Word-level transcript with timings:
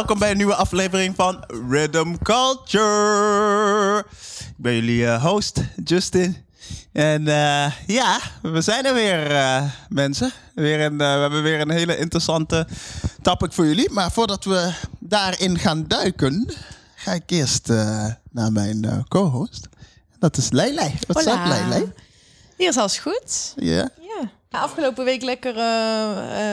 Welkom 0.00 0.18
bij 0.18 0.30
een 0.30 0.36
nieuwe 0.36 0.54
aflevering 0.54 1.14
van 1.16 1.44
Rhythm 1.68 2.14
Culture. 2.22 3.98
Ik 4.38 4.54
ben 4.56 4.74
jullie 4.74 5.06
eh, 5.06 5.24
host, 5.24 5.60
Justin. 5.84 6.36
En 6.92 7.28
eh, 7.28 7.72
ja, 7.86 8.18
we 8.42 8.60
zijn 8.60 8.84
er 8.84 8.94
weer, 8.94 9.30
eh, 9.30 9.62
mensen. 9.88 10.32
Weer 10.54 10.80
een, 10.80 10.96
we 10.96 11.04
hebben 11.04 11.42
weer 11.42 11.60
een 11.60 11.70
hele 11.70 11.96
interessante 11.96 12.66
topic 13.22 13.52
voor 13.52 13.66
jullie. 13.66 13.90
Maar 13.90 14.12
voordat 14.12 14.44
we 14.44 14.72
daarin 14.98 15.58
gaan 15.58 15.84
duiken, 15.86 16.54
ga 16.94 17.12
ik 17.12 17.30
eerst 17.30 17.68
naar 18.30 18.52
mijn 18.52 19.04
co-host. 19.08 19.68
Dat 20.18 20.36
is 20.36 20.50
Leilei. 20.50 20.94
Wat 21.06 21.24
Hola. 21.24 21.48
Leilei? 21.48 21.92
Hier 22.56 22.68
is 22.68 22.76
alles 22.76 22.98
goed. 22.98 23.52
Ja. 23.56 23.88
Ja. 24.00 24.30
Afgelopen 24.50 25.04
week 25.04 25.22
lekker 25.22 25.54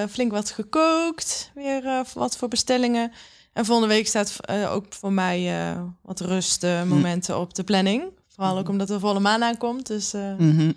flink 0.09 0.31
wat 0.31 0.49
gekookt. 0.49 1.51
Weer 1.55 2.05
wat 2.13 2.37
voor 2.37 2.47
bestellingen. 2.47 3.11
En 3.57 3.65
volgende 3.65 3.93
week 3.93 4.07
staat 4.07 4.35
eh, 4.39 4.71
ook 4.73 4.85
voor 4.89 5.13
mij 5.13 5.59
eh, 5.69 5.81
wat 6.01 6.19
rustmomenten 6.19 7.39
op 7.39 7.53
de 7.53 7.63
planning. 7.63 8.03
Vooral 8.27 8.57
ook 8.57 8.69
omdat 8.69 8.89
er 8.89 8.99
volle 8.99 9.19
maan 9.19 9.43
aankomt. 9.43 9.87
Dus 9.87 10.13
eh, 10.13 10.35
Mhm, 10.37 10.71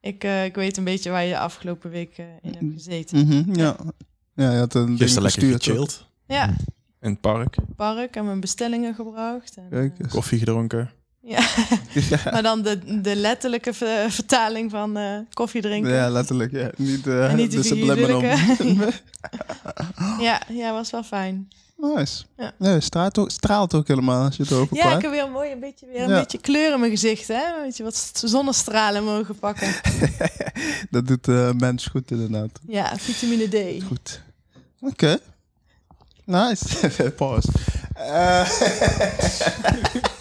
ik, 0.00 0.24
eh, 0.24 0.44
ik 0.44 0.54
weet 0.54 0.76
een 0.76 0.84
beetje 0.84 1.10
waar 1.10 1.24
je 1.24 1.38
afgelopen 1.38 1.90
week 1.90 2.16
in 2.42 2.52
hebt 2.58 2.72
gezeten. 2.74 3.26
mhm, 3.26 3.58
ja. 3.58 3.76
Ja, 4.34 4.52
je 4.52 4.58
had 4.58 4.74
een 4.74 4.86
ding 4.86 4.98
Gisteren 4.98 5.22
lekker 5.22 5.42
gechilled 5.52 6.06
Ja, 6.26 6.48
in 7.00 7.10
het 7.10 7.20
park. 7.20 7.56
park 7.76 8.16
en 8.16 8.24
mijn 8.24 8.40
bestellingen 8.40 8.94
gebracht. 8.94 9.56
En, 9.56 9.66
Kijk 9.70 9.98
eens. 9.98 10.12
Koffie 10.12 10.38
gedronken. 10.38 10.90
ja. 11.34 11.40
maar 12.32 12.42
dan 12.42 12.62
de, 12.62 13.00
de 13.00 13.16
letterlijke 13.16 13.72
ver- 13.74 14.10
vertaling 14.10 14.70
van 14.70 14.96
eh, 14.96 15.18
koffie 15.32 15.62
drinken. 15.62 15.92
Ja, 15.92 16.08
letterlijk. 16.10 16.52
Ja. 16.52 16.70
Niet, 16.76 17.06
eh 17.06 17.30
En 17.30 17.36
niet 17.36 17.50
de 17.50 17.60
de. 17.62 18.92
Ja, 20.20 20.42
ja, 20.48 20.72
was 20.72 20.90
wel 20.90 21.02
fijn. 21.02 21.48
Nice. 21.82 22.24
Ja. 22.58 22.80
Straalt, 22.80 23.18
ook, 23.18 23.30
straalt 23.30 23.74
ook 23.74 23.88
helemaal 23.88 24.24
als 24.24 24.36
je 24.36 24.42
het 24.42 24.52
over 24.52 24.76
Ja, 24.76 24.82
praat. 24.82 24.96
ik 24.96 25.02
heb 25.02 25.10
weer 25.10 25.22
een 25.24 25.30
mooi, 25.32 25.52
een 25.52 25.60
beetje, 25.60 25.86
weer 25.86 26.02
een 26.02 26.08
Ja. 26.08 26.18
beetje 26.18 26.38
kleur 26.38 26.72
in 26.72 26.78
mijn 26.80 26.90
gezicht, 26.92 27.28
hè? 27.28 27.34
Een 27.56 27.62
beetje 27.64 27.82
wat 27.84 28.10
zonnestralen 28.14 29.04
mogen 29.04 29.38
pakken. 29.38 29.68
Dat 30.90 31.06
doet 31.06 31.24
de 31.24 31.52
mens 31.58 31.86
goed 31.86 32.10
inderdaad. 32.10 32.50
Ja, 32.66 32.96
vitamine 32.96 33.48
D. 33.48 33.82
Goed. 33.84 34.22
Oké. 34.80 35.18
Nice. 36.24 36.90
Pause. 37.16 37.48
Eh. 37.94 38.50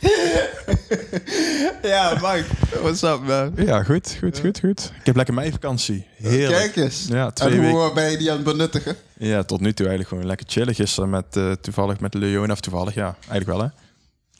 ja, 1.82 2.12
Mike. 2.14 2.44
What's 2.80 3.02
up, 3.02 3.20
man? 3.20 3.52
Ja, 3.66 3.82
goed, 3.82 4.16
goed, 4.18 4.38
goed, 4.38 4.58
goed. 4.60 4.92
Ik 4.98 5.06
heb 5.06 5.16
lekker 5.16 5.34
mijn 5.34 5.52
vakantie. 5.52 6.06
Heerlijk. 6.16 6.72
Kijk 6.72 6.76
eens. 6.76 7.06
Ja, 7.08 7.30
twee 7.30 7.52
en 7.52 7.60
weken. 7.60 7.76
hoe 7.76 7.92
ben 7.92 8.10
je 8.10 8.16
die 8.16 8.30
aan 8.30 8.36
het 8.36 8.44
benuttigen? 8.44 8.96
Ja, 9.18 9.42
tot 9.42 9.60
nu 9.60 9.72
toe 9.72 9.86
eigenlijk 9.86 10.08
gewoon 10.08 10.26
lekker 10.26 10.46
chillen. 10.48 10.74
Gisteren 10.74 11.10
met, 11.10 11.36
eh, 11.36 11.52
toevallig 11.52 12.00
met 12.00 12.14
Leona, 12.14 12.52
of 12.52 12.60
toevallig, 12.60 12.94
ja, 12.94 13.16
eigenlijk 13.28 13.46
wel 13.46 13.60
hè. 13.60 13.68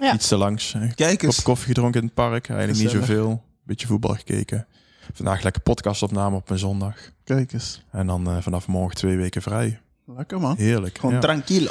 Ja. 0.06 0.14
Iets 0.14 0.28
te 0.28 0.36
langs. 0.36 0.74
Een 0.74 0.94
Kijk 0.94 1.18
kop 1.18 1.34
koffie 1.42 1.66
gedronken 1.66 2.00
in 2.00 2.06
het 2.06 2.14
park. 2.14 2.48
Eigenlijk 2.48 2.80
niet 2.80 2.90
zoveel. 2.90 3.42
Beetje 3.64 3.86
voetbal 3.86 4.14
gekeken. 4.14 4.66
Vandaag 5.12 5.42
lekker 5.42 5.62
podcastopname 5.62 6.36
op 6.36 6.48
mijn 6.48 6.60
zondag. 6.60 6.96
Kijk 7.24 7.52
eens. 7.52 7.82
En 7.90 8.06
dan 8.06 8.26
eh, 8.26 8.36
vanaf 8.40 8.66
morgen 8.66 8.96
twee 8.96 9.16
weken 9.16 9.42
vrij. 9.42 9.80
Lekker, 10.06 10.40
man. 10.40 10.56
Heerlijk. 10.56 10.98
Gewoon 10.98 11.14
ja. 11.14 11.20
tranquilo. 11.20 11.70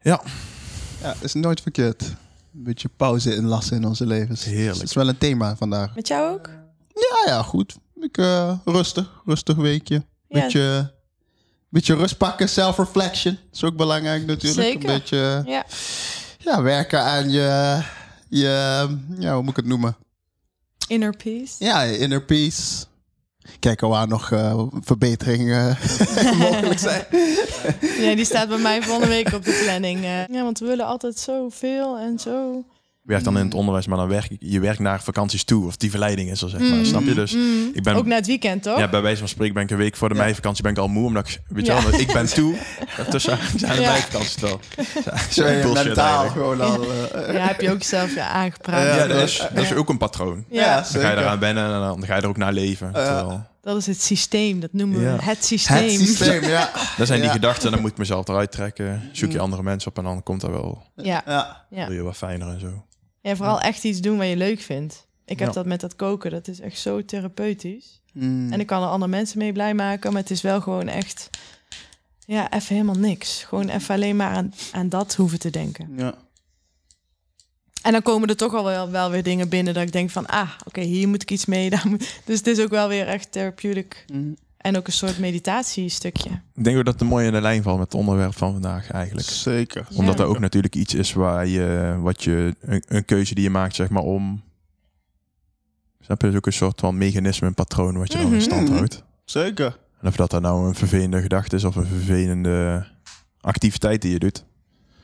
Ja. 0.00 0.22
Ja, 1.02 1.14
is 1.20 1.34
nooit 1.34 1.60
verkeerd. 1.60 2.14
Een 2.58 2.64
beetje 2.64 2.88
pauze 2.96 3.34
inlassen 3.34 3.76
in 3.76 3.84
onze 3.84 4.06
levens. 4.06 4.44
Heerlijk. 4.44 4.74
Dat 4.74 4.82
is 4.82 4.94
wel 4.94 5.08
een 5.08 5.18
thema 5.18 5.56
vandaag. 5.56 5.94
Met 5.94 6.08
jou 6.08 6.32
ook? 6.32 6.50
Ja, 6.94 7.32
ja, 7.32 7.42
goed. 7.42 7.76
Ik, 8.00 8.18
eh, 8.18 8.58
rustig. 8.64 9.22
Rustig 9.24 9.56
weekje. 9.56 9.94
Ja. 10.28 10.40
Beetje, 10.40 10.92
beetje 11.68 11.94
rust 11.94 12.16
pakken. 12.16 12.48
Self-reflection. 12.48 13.38
is 13.52 13.64
ook 13.64 13.76
belangrijk 13.76 14.26
natuurlijk. 14.26 14.62
Zeker. 14.62 14.88
Een 14.90 14.98
beetje 14.98 15.42
Ja. 15.46 15.64
ja, 16.38 16.62
werken 16.62 17.02
aan 17.02 17.30
je, 17.30 17.82
je... 18.28 18.86
Ja, 19.18 19.34
hoe 19.34 19.42
moet 19.42 19.50
ik 19.50 19.56
het 19.56 19.66
noemen? 19.66 19.96
Inner 20.88 21.16
peace. 21.16 21.64
Ja, 21.64 21.82
je 21.82 21.98
inner 21.98 22.24
peace. 22.24 22.84
Kijken 23.58 23.88
waar 23.88 24.08
nog 24.08 24.30
eh, 24.32 24.62
verbeteringen 24.80 25.76
mogelijk 26.38 26.78
zijn. 26.78 27.04
Ja, 27.98 28.14
die 28.14 28.24
staat 28.24 28.48
bij 28.48 28.58
mij 28.58 28.82
volgende 28.82 29.08
week 29.08 29.32
op 29.32 29.44
de 29.44 29.60
planning. 29.64 30.04
eh. 30.04 30.26
Ja, 30.26 30.42
want 30.42 30.58
we 30.58 30.66
willen 30.66 30.86
altijd 30.86 31.18
zoveel 31.18 31.98
en 31.98 32.18
zo. 32.18 32.64
Je 33.08 33.14
werkt 33.14 33.28
dan 33.28 33.38
in 33.38 33.44
het 33.44 33.54
onderwijs, 33.54 33.86
maar 33.86 33.98
dan 33.98 34.08
werk 34.08 34.28
je, 34.28 34.36
je 34.40 34.60
werkt 34.60 34.78
naar 34.78 35.02
vakanties 35.02 35.44
toe. 35.44 35.66
Of 35.66 35.76
die 35.76 35.90
verleiding 35.90 36.30
is 36.30 36.42
er, 36.42 36.48
zeg 36.48 36.60
maar. 36.60 36.84
Snap 36.84 37.02
je? 37.02 37.14
Dus 37.14 37.34
Mm. 37.34 37.70
ik 37.72 37.82
ben... 37.82 37.94
Ook 37.94 38.06
na 38.06 38.14
het 38.14 38.26
weekend, 38.26 38.62
toch? 38.62 38.78
Ja, 38.78 38.88
bij 38.88 39.00
wijze 39.00 39.18
van 39.18 39.28
spreken 39.28 39.54
ben 39.54 39.62
ik 39.62 39.70
een 39.70 39.76
week 39.76 39.96
voor 39.96 40.08
de 40.08 40.14
Ja. 40.14 40.20
meivakantie 40.20 40.62
ben 40.62 40.72
ik 40.72 40.78
al 40.78 40.88
moe. 40.88 41.04
Omdat 41.06 41.28
ik, 41.28 41.40
weet 41.48 41.66
je 41.66 41.72
Ja. 41.72 41.82
wel, 41.90 42.00
ik 42.00 42.12
ben 42.12 42.26
toe. 42.34 42.54
Tussen 43.10 43.38
zijn 43.56 43.76
de 43.76 43.82
Ja. 43.82 43.90
meivakantie 43.90 44.40
wel. 44.40 44.60
Zo 45.30 45.46
je 45.48 45.70
mentaal 45.84 46.28
gewoon 46.28 46.60
al... 46.60 46.82
eh, 46.92 47.34
Ja, 47.34 47.46
heb 47.46 47.60
je 47.60 47.70
ook 47.70 47.82
zelf 47.82 48.14
ja, 48.14 48.28
aangepraat. 48.28 48.82
Ja, 48.86 48.96
Ja, 48.96 49.06
dat 49.06 49.22
is- 49.22 49.46
dat 49.54 49.62
is 49.64 49.72
ook 49.74 49.88
een 49.88 49.98
patroon. 49.98 50.44
Ja, 50.50 50.74
Dan 50.92 51.02
ga 51.02 51.10
je 51.10 51.16
eraan 51.16 51.38
wennen 51.38 51.64
en 51.64 51.80
dan 51.80 52.04
ga 52.06 52.16
je 52.16 52.22
er 52.22 52.28
ook 52.28 52.36
naar 52.36 52.52
leven. 52.52 52.92
Terwijl, 52.92 53.46
dat 53.62 53.76
is 53.76 53.86
het 53.86 54.02
systeem. 54.02 54.60
Dat 54.60 54.72
noemen 54.72 54.98
we 54.98 55.04
Ja. 55.04 55.16
het 55.20 55.44
systeem. 55.44 55.76
Het 55.82 55.90
systeem, 56.08 56.42
ja. 56.44 56.70
dat 56.96 57.06
zijn 57.06 57.18
die 57.20 57.28
Ja. 57.28 57.34
gedachten 57.34 57.64
en 57.64 57.70
dan 57.72 57.80
moet 57.80 57.90
ik 57.90 57.98
mezelf 57.98 58.28
eruit 58.28 58.52
trekken. 58.52 59.08
Zoek 59.12 59.32
je 59.32 59.38
andere 59.38 59.62
mensen 59.62 59.90
op 59.90 59.98
en 59.98 60.04
dan 60.04 60.22
komt 60.22 60.40
dat 60.40 60.50
wel 60.50 60.82
Ja. 60.96 61.22
Ja. 61.26 61.64
Ja. 61.70 61.86
doe 61.86 61.94
je 61.94 62.02
wat 62.02 62.16
fijner 62.16 62.48
en 62.48 62.60
zo. 62.60 62.82
Ja, 63.20 63.36
vooral 63.36 63.60
echt 63.60 63.84
iets 63.84 64.00
doen 64.00 64.18
wat 64.18 64.26
je 64.28 64.36
leuk 64.36 64.60
vindt. 64.60 65.06
Ik 65.24 65.38
heb 65.38 65.48
Ja. 65.48 65.54
dat 65.54 65.66
met 65.66 65.80
dat 65.80 65.96
koken. 65.96 66.30
Dat 66.30 66.48
is 66.48 66.60
echt 66.60 66.78
zo 66.78 67.04
therapeutisch. 67.04 68.00
Mm. 68.12 68.52
En 68.52 68.60
ik 68.60 68.66
kan 68.66 68.82
er 68.82 68.88
andere 68.88 69.10
mensen 69.10 69.38
mee 69.38 69.52
blij 69.52 69.74
maken, 69.74 70.12
maar 70.12 70.22
het 70.22 70.30
is 70.30 70.40
wel 70.42 70.60
gewoon 70.60 70.88
echt, 70.88 71.30
ja, 72.26 72.52
even 72.52 72.74
helemaal 72.74 72.98
niks. 72.98 73.42
Gewoon 73.44 73.68
even 73.68 73.94
alleen 73.94 74.16
maar 74.16 74.30
aan, 74.30 74.54
aan 74.72 74.88
dat 74.88 75.14
hoeven 75.14 75.38
te 75.38 75.50
denken. 75.50 75.92
Ja. 75.96 76.14
En 77.82 77.92
dan 77.92 78.02
komen 78.02 78.28
er 78.28 78.36
toch 78.36 78.54
al 78.54 78.64
wel, 78.64 78.90
wel 78.90 79.10
weer 79.10 79.22
dingen 79.22 79.48
binnen 79.48 79.74
dat 79.74 79.82
ik 79.82 79.92
denk 79.92 80.10
van, 80.10 80.26
ah, 80.26 80.50
oké, 80.64 80.80
hier 80.80 81.08
moet 81.08 81.22
ik 81.22 81.30
iets 81.30 81.44
mee. 81.46 81.70
Daar 81.74 81.88
moet... 81.88 82.20
Dus 82.24 82.36
het 82.38 82.46
is 82.46 82.60
ook 82.60 82.70
wel 82.70 82.88
weer 82.88 83.06
echt 83.08 83.32
therapeutic. 83.32 84.04
Mm. 84.12 84.36
En 84.58 84.76
ook 84.76 84.86
een 84.86 84.92
soort 84.92 85.18
meditatiestukje. 85.18 86.30
Ik 86.54 86.64
denk 86.64 86.78
ook 86.78 86.84
dat 86.84 87.00
het 87.00 87.08
mooi 87.08 87.26
in 87.26 87.32
de 87.32 87.40
lijn 87.40 87.62
valt 87.62 87.78
met 87.78 87.92
het 87.92 88.00
onderwerp 88.00 88.36
van 88.36 88.52
vandaag 88.52 88.90
eigenlijk. 88.90 89.26
Zeker. 89.28 89.86
Ja. 89.90 89.96
Omdat 89.96 90.20
er 90.20 90.26
ook 90.26 90.38
natuurlijk 90.38 90.74
iets 90.74 90.94
is 90.94 91.12
waar 91.12 91.46
je, 91.46 91.96
wat 92.00 92.24
je, 92.24 92.54
een, 92.60 92.82
een 92.88 93.04
keuze 93.04 93.34
die 93.34 93.44
je 93.44 93.50
maakt, 93.50 93.74
zeg 93.74 93.88
maar, 93.88 94.02
om. 94.02 94.42
Snap 96.00 96.20
je? 96.20 96.26
Dat 96.26 96.32
is 96.32 96.36
ook 96.36 96.46
een 96.46 96.52
soort 96.52 96.80
van 96.80 96.98
mechanisme, 96.98 97.46
een 97.46 97.54
patroon 97.54 97.98
wat 97.98 98.12
je 98.12 98.18
dan 98.18 98.26
in 98.26 98.32
Mhm. 98.32 98.40
stand 98.42 98.68
houdt. 98.68 99.02
Zeker. 99.24 99.76
En 100.00 100.08
of 100.08 100.16
dat 100.16 100.30
dan 100.30 100.42
nou 100.42 100.66
een 100.68 100.74
vervelende 100.74 101.20
gedachte 101.20 101.56
is 101.56 101.64
of 101.64 101.76
een 101.76 101.86
vervelende 101.86 102.86
activiteit 103.40 104.02
die 104.02 104.12
je 104.12 104.18
doet, 104.18 104.44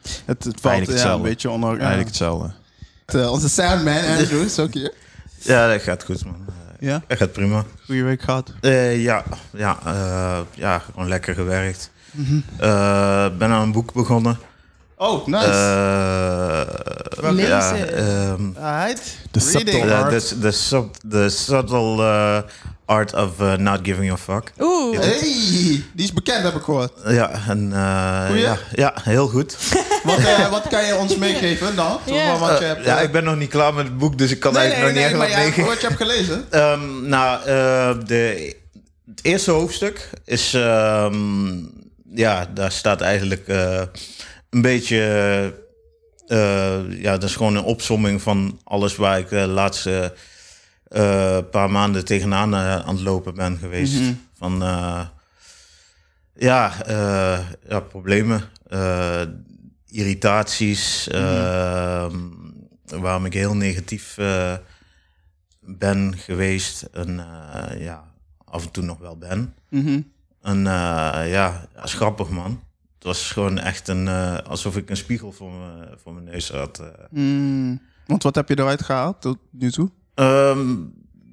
Het, 0.03 0.45
het 0.45 0.61
valt 0.61 0.65
Eigenlijk 0.65 0.65
ja, 0.65 0.79
een 0.87 0.93
hetzelfde. 0.93 1.29
beetje 1.29 1.51
onder... 1.51 1.71
Ja. 1.73 1.77
eigenlijk 1.79 2.09
hetzelfde. 2.09 2.53
Eh, 3.07 3.31
onze 3.33 3.49
soundman, 3.49 4.05
Andrew, 4.05 4.43
is 4.43 4.59
ook 4.59 4.75
hier. 4.75 4.93
Ja, 5.39 5.69
dat 5.69 5.83
gaat 5.83 6.05
goed, 6.05 6.25
man. 6.25 6.37
Ja, 6.85 7.03
Dat 7.09 7.19
gaat 7.19 7.33
prima. 7.33 7.65
goede 7.87 8.03
week 8.03 8.23
gehad. 8.23 8.53
Eh, 8.61 9.03
ja, 9.03 9.25
ja, 9.51 9.79
eh, 9.87 10.39
ja, 10.55 10.79
gewoon 10.79 11.09
lekker 11.09 11.35
gewerkt. 11.35 11.91
Mhm. 12.11 12.35
Eh, 12.59 13.27
ben 13.39 13.51
aan 13.51 13.63
een 13.63 13.73
boek 13.73 13.93
begonnen. 13.93 14.39
Oh, 14.97 15.27
nice. 15.27 15.47
Eh, 15.47 17.31
Lezen. 17.33 17.47
ja, 17.47 17.75
ehm, 17.75 18.43
Alright. 18.61 19.17
De 19.31 19.39
Reading. 19.53 19.69
subtle 19.69 19.95
art. 19.95 20.29
the, 20.29 20.39
the, 20.41 21.09
the 21.09 21.29
subtle 21.29 22.45
art 22.87 23.15
of 23.15 23.41
eh, 23.41 23.57
not 23.57 23.79
giving 23.83 24.13
a 24.13 24.17
fuck. 24.17 24.53
Oeh, 24.61 24.99
Hey, 24.99 25.21
die 25.21 26.05
is 26.05 26.13
bekend, 26.13 26.43
heb 26.43 26.55
ik 26.55 26.63
gehoord. 26.63 26.93
Ja, 27.07 27.31
en 27.49 27.73
eh, 27.73 28.27
Goeie? 28.27 28.41
ja, 28.43 28.59
ja, 28.73 28.95
heel 29.03 29.29
goed. 29.29 29.57
Wat, 30.05 30.19
eh, 30.19 30.51
wat 30.51 30.69
kan 30.69 30.85
je 30.87 30.97
ons 30.97 31.17
meegeven 31.17 31.77
dan? 31.77 31.99
Van 32.07 32.39
wat 32.39 32.59
je 32.59 32.65
Eh, 32.65 32.71
hebt, 32.75 32.85
ja, 32.85 32.99
eh, 32.99 33.05
ik 33.05 33.13
ben 33.13 33.25
nog 33.25 33.37
niet 33.37 33.51
klaar 33.51 33.75
met 33.75 33.85
het 33.87 33.99
boek, 33.99 34.19
dus 34.19 34.31
ik 34.31 34.41
kan 34.41 34.53
nee, 34.53 34.63
eigenlijk 34.63 34.95
nee, 34.95 35.03
nog 35.11 35.13
nee, 35.13 35.21
niet 35.21 35.31
maar 35.35 35.45
echt 35.45 35.57
wat 35.57 35.67
meegeven. 35.67 35.71
wat 35.71 35.81
je 35.81 35.87
hebt 35.87 36.01
gelezen. 36.01 36.45
Ehm, 36.63 37.09
nou, 37.09 37.39
eh, 37.47 38.07
de, 38.07 38.55
het 39.11 39.21
eerste 39.25 39.51
hoofdstuk 39.51 40.11
is... 40.25 40.55
ehm, 40.55 41.53
ja, 42.15 42.47
daar 42.55 42.73
staat 42.73 43.01
eigenlijk 43.01 43.49
eh, 43.49 43.83
een 44.51 44.63
beetje... 44.63 44.99
eh, 46.27 46.91
ja, 46.91 47.11
dat 47.13 47.23
is 47.23 47.37
gewoon 47.37 47.57
een 47.57 47.63
opsomming 47.65 48.23
van 48.23 48.61
alles 48.65 48.97
waar 48.97 49.19
ik 49.19 49.29
de 49.29 49.37
laatste 49.47 50.13
eh, 50.85 51.39
paar 51.51 51.71
maanden 51.71 52.05
tegenaan 52.05 52.55
eh, 52.55 52.77
aan 52.77 52.95
het 52.95 53.05
lopen 53.05 53.35
ben 53.35 53.59
geweest. 53.59 54.01
Mhm. 54.01 54.13
Van, 54.35 54.63
eh, 54.63 55.07
ja, 56.35 56.73
ja, 57.69 57.81
problemen, 57.81 58.43
irritaties, 59.87 61.09
ehm, 61.09 62.19
waarom 62.87 63.25
ik 63.25 63.33
heel 63.33 63.57
negatief 63.57 64.17
ben 65.61 66.15
geweest 66.19 66.83
en 66.83 67.27
ja, 67.79 68.05
af 68.45 68.65
en 68.65 68.71
toe 68.71 68.85
nog 68.85 68.99
wel 68.99 69.17
ben. 69.17 69.55
Mhm. 69.69 70.01
En 70.43 70.65
ja, 71.27 71.67
dat 71.75 71.85
is 71.85 71.95
grappig 71.95 72.29
man. 72.29 72.63
Het 72.95 73.05
was 73.05 73.31
gewoon 73.31 73.59
echt 73.59 73.89
een, 73.89 74.09
alsof 74.45 74.77
ik 74.77 74.91
een 74.91 74.97
spiegel 74.97 75.33
voor, 75.33 75.53
me, 75.53 75.97
voor 76.03 76.13
mijn 76.13 76.25
neus 76.25 76.51
had. 76.51 76.83
Mm, 77.11 77.81
want 78.07 78.23
wat 78.23 78.35
heb 78.35 78.49
je 78.49 78.59
eruit 78.59 78.83
gehaald 78.83 79.21
tot 79.21 79.39
nu 79.51 79.71
toe? 79.71 79.91
Ehm, 80.15 80.71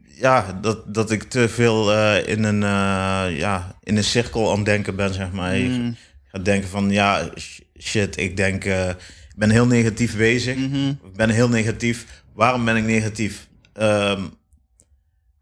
ja, 0.04 0.58
dat, 0.62 0.94
dat 0.94 1.12
ik 1.12 1.24
te 1.24 1.50
veel 1.50 1.92
eh, 1.94 2.28
in, 2.28 2.44
een, 2.44 2.64
eh, 2.64 3.38
ja, 3.38 3.76
in 3.84 3.98
een 3.98 4.04
cirkel 4.04 4.50
aan 4.50 4.56
het 4.56 4.66
denken 4.66 4.96
ben, 4.96 5.14
zeg 5.14 5.32
maar. 5.32 5.56
Mm, 5.56 5.96
gaat 6.24 6.46
denken 6.46 6.70
van 6.70 6.90
ja, 6.90 7.30
sh- 7.36 7.60
shit, 7.80 8.18
ik 8.18 8.38
denk, 8.38 8.66
eh, 8.66 8.90
ik 8.90 9.36
ben 9.36 9.50
heel 9.50 9.68
negatief 9.68 10.18
bezig. 10.18 10.56
Ik 11.04 11.14
ben 11.16 11.30
heel 11.30 11.50
negatief. 11.50 12.24
Waarom 12.34 12.66
ben 12.66 12.76
ik 12.76 12.84
negatief? 12.86 13.48
Ehm, 13.74 14.22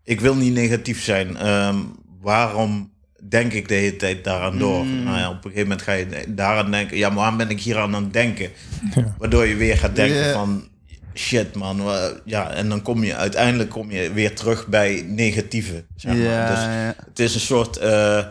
ik 0.03 0.21
wil 0.21 0.35
niet 0.35 0.53
negatief 0.53 1.03
zijn. 1.03 1.37
Ehm, 1.37 1.77
waarom 2.21 2.91
denk 3.29 3.53
ik 3.53 3.67
de 3.67 3.73
hele 3.73 3.95
tijd 3.95 4.23
daaraan 4.23 4.57
door? 4.57 4.85
Nou 4.85 5.17
ja, 5.17 5.29
op 5.29 5.35
een 5.35 5.41
gegeven 5.51 5.61
moment 5.61 5.81
ga 5.81 5.91
je 5.93 6.07
daaraan 6.27 6.71
denken. 6.71 6.97
Ja, 6.97 7.07
maar 7.09 7.17
waarom 7.17 7.37
ben 7.37 7.49
ik 7.49 7.59
hier 7.61 7.77
aan 7.77 7.95
aan 7.95 8.03
het 8.03 8.13
denken? 8.13 8.49
Waardoor 9.17 9.45
je 9.45 9.55
weer 9.55 9.77
gaat 9.77 9.95
denken 9.95 10.23
van 10.33 10.67
shit 11.13 11.55
man. 11.55 11.81
Ja, 12.25 12.51
en 12.51 12.69
dan 12.69 12.81
kom 12.81 13.03
je 13.03 13.15
uiteindelijk 13.15 13.69
kom 13.69 13.91
je 13.91 14.13
weer 14.13 14.35
terug 14.35 14.67
bij 14.67 15.03
negatieve. 15.07 15.83
Zeg 15.95 16.11
maar. 16.13 16.21
Ja, 16.21 16.49
Dus 16.49 16.59
ja. 16.59 16.95
het 17.09 17.19
is 17.19 17.33
een 17.33 17.39
soort 17.41 17.77
eh 17.77 18.17
eh, 18.17 18.25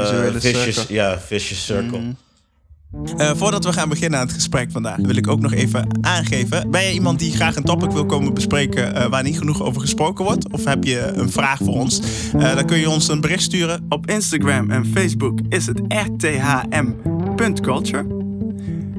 Visuele 0.00 0.40
vicious, 0.40 0.74
cirkel. 0.74 0.94
ja, 0.94 1.18
vicious 1.20 1.64
circle. 1.64 2.14
Eh, 3.16 3.30
voordat 3.34 3.64
we 3.64 3.72
gaan 3.72 3.88
beginnen 3.88 4.18
aan 4.18 4.26
het 4.26 4.34
gesprek 4.34 4.70
vandaag, 4.70 4.96
wil 4.96 5.16
ik 5.16 5.28
ook 5.28 5.40
nog 5.40 5.52
even 5.52 5.86
aangeven. 6.00 6.70
Ben 6.70 6.82
je 6.82 6.92
iemand 6.92 7.18
die 7.18 7.32
graag 7.32 7.56
een 7.56 7.62
topic 7.62 7.90
wil 7.90 8.06
komen 8.06 8.34
bespreken 8.34 8.94
eh, 8.94 9.06
waar 9.06 9.22
niet 9.22 9.38
genoeg 9.38 9.62
over 9.62 9.80
gesproken 9.80 10.24
wordt? 10.24 10.52
Of 10.52 10.64
heb 10.64 10.84
je 10.84 11.00
een 11.00 11.30
vraag 11.30 11.58
voor 11.58 11.74
ons? 11.74 12.00
Eh, 12.36 12.54
dan 12.54 12.66
kun 12.66 12.78
je 12.78 12.90
ons 12.90 13.08
een 13.08 13.20
bericht 13.20 13.42
sturen. 13.42 13.86
Op 13.88 14.10
Instagram 14.10 14.70
en 14.70 14.86
Facebook 14.86 15.38
is 15.48 15.66
het 15.66 15.80
rthm.culture. 15.88 18.06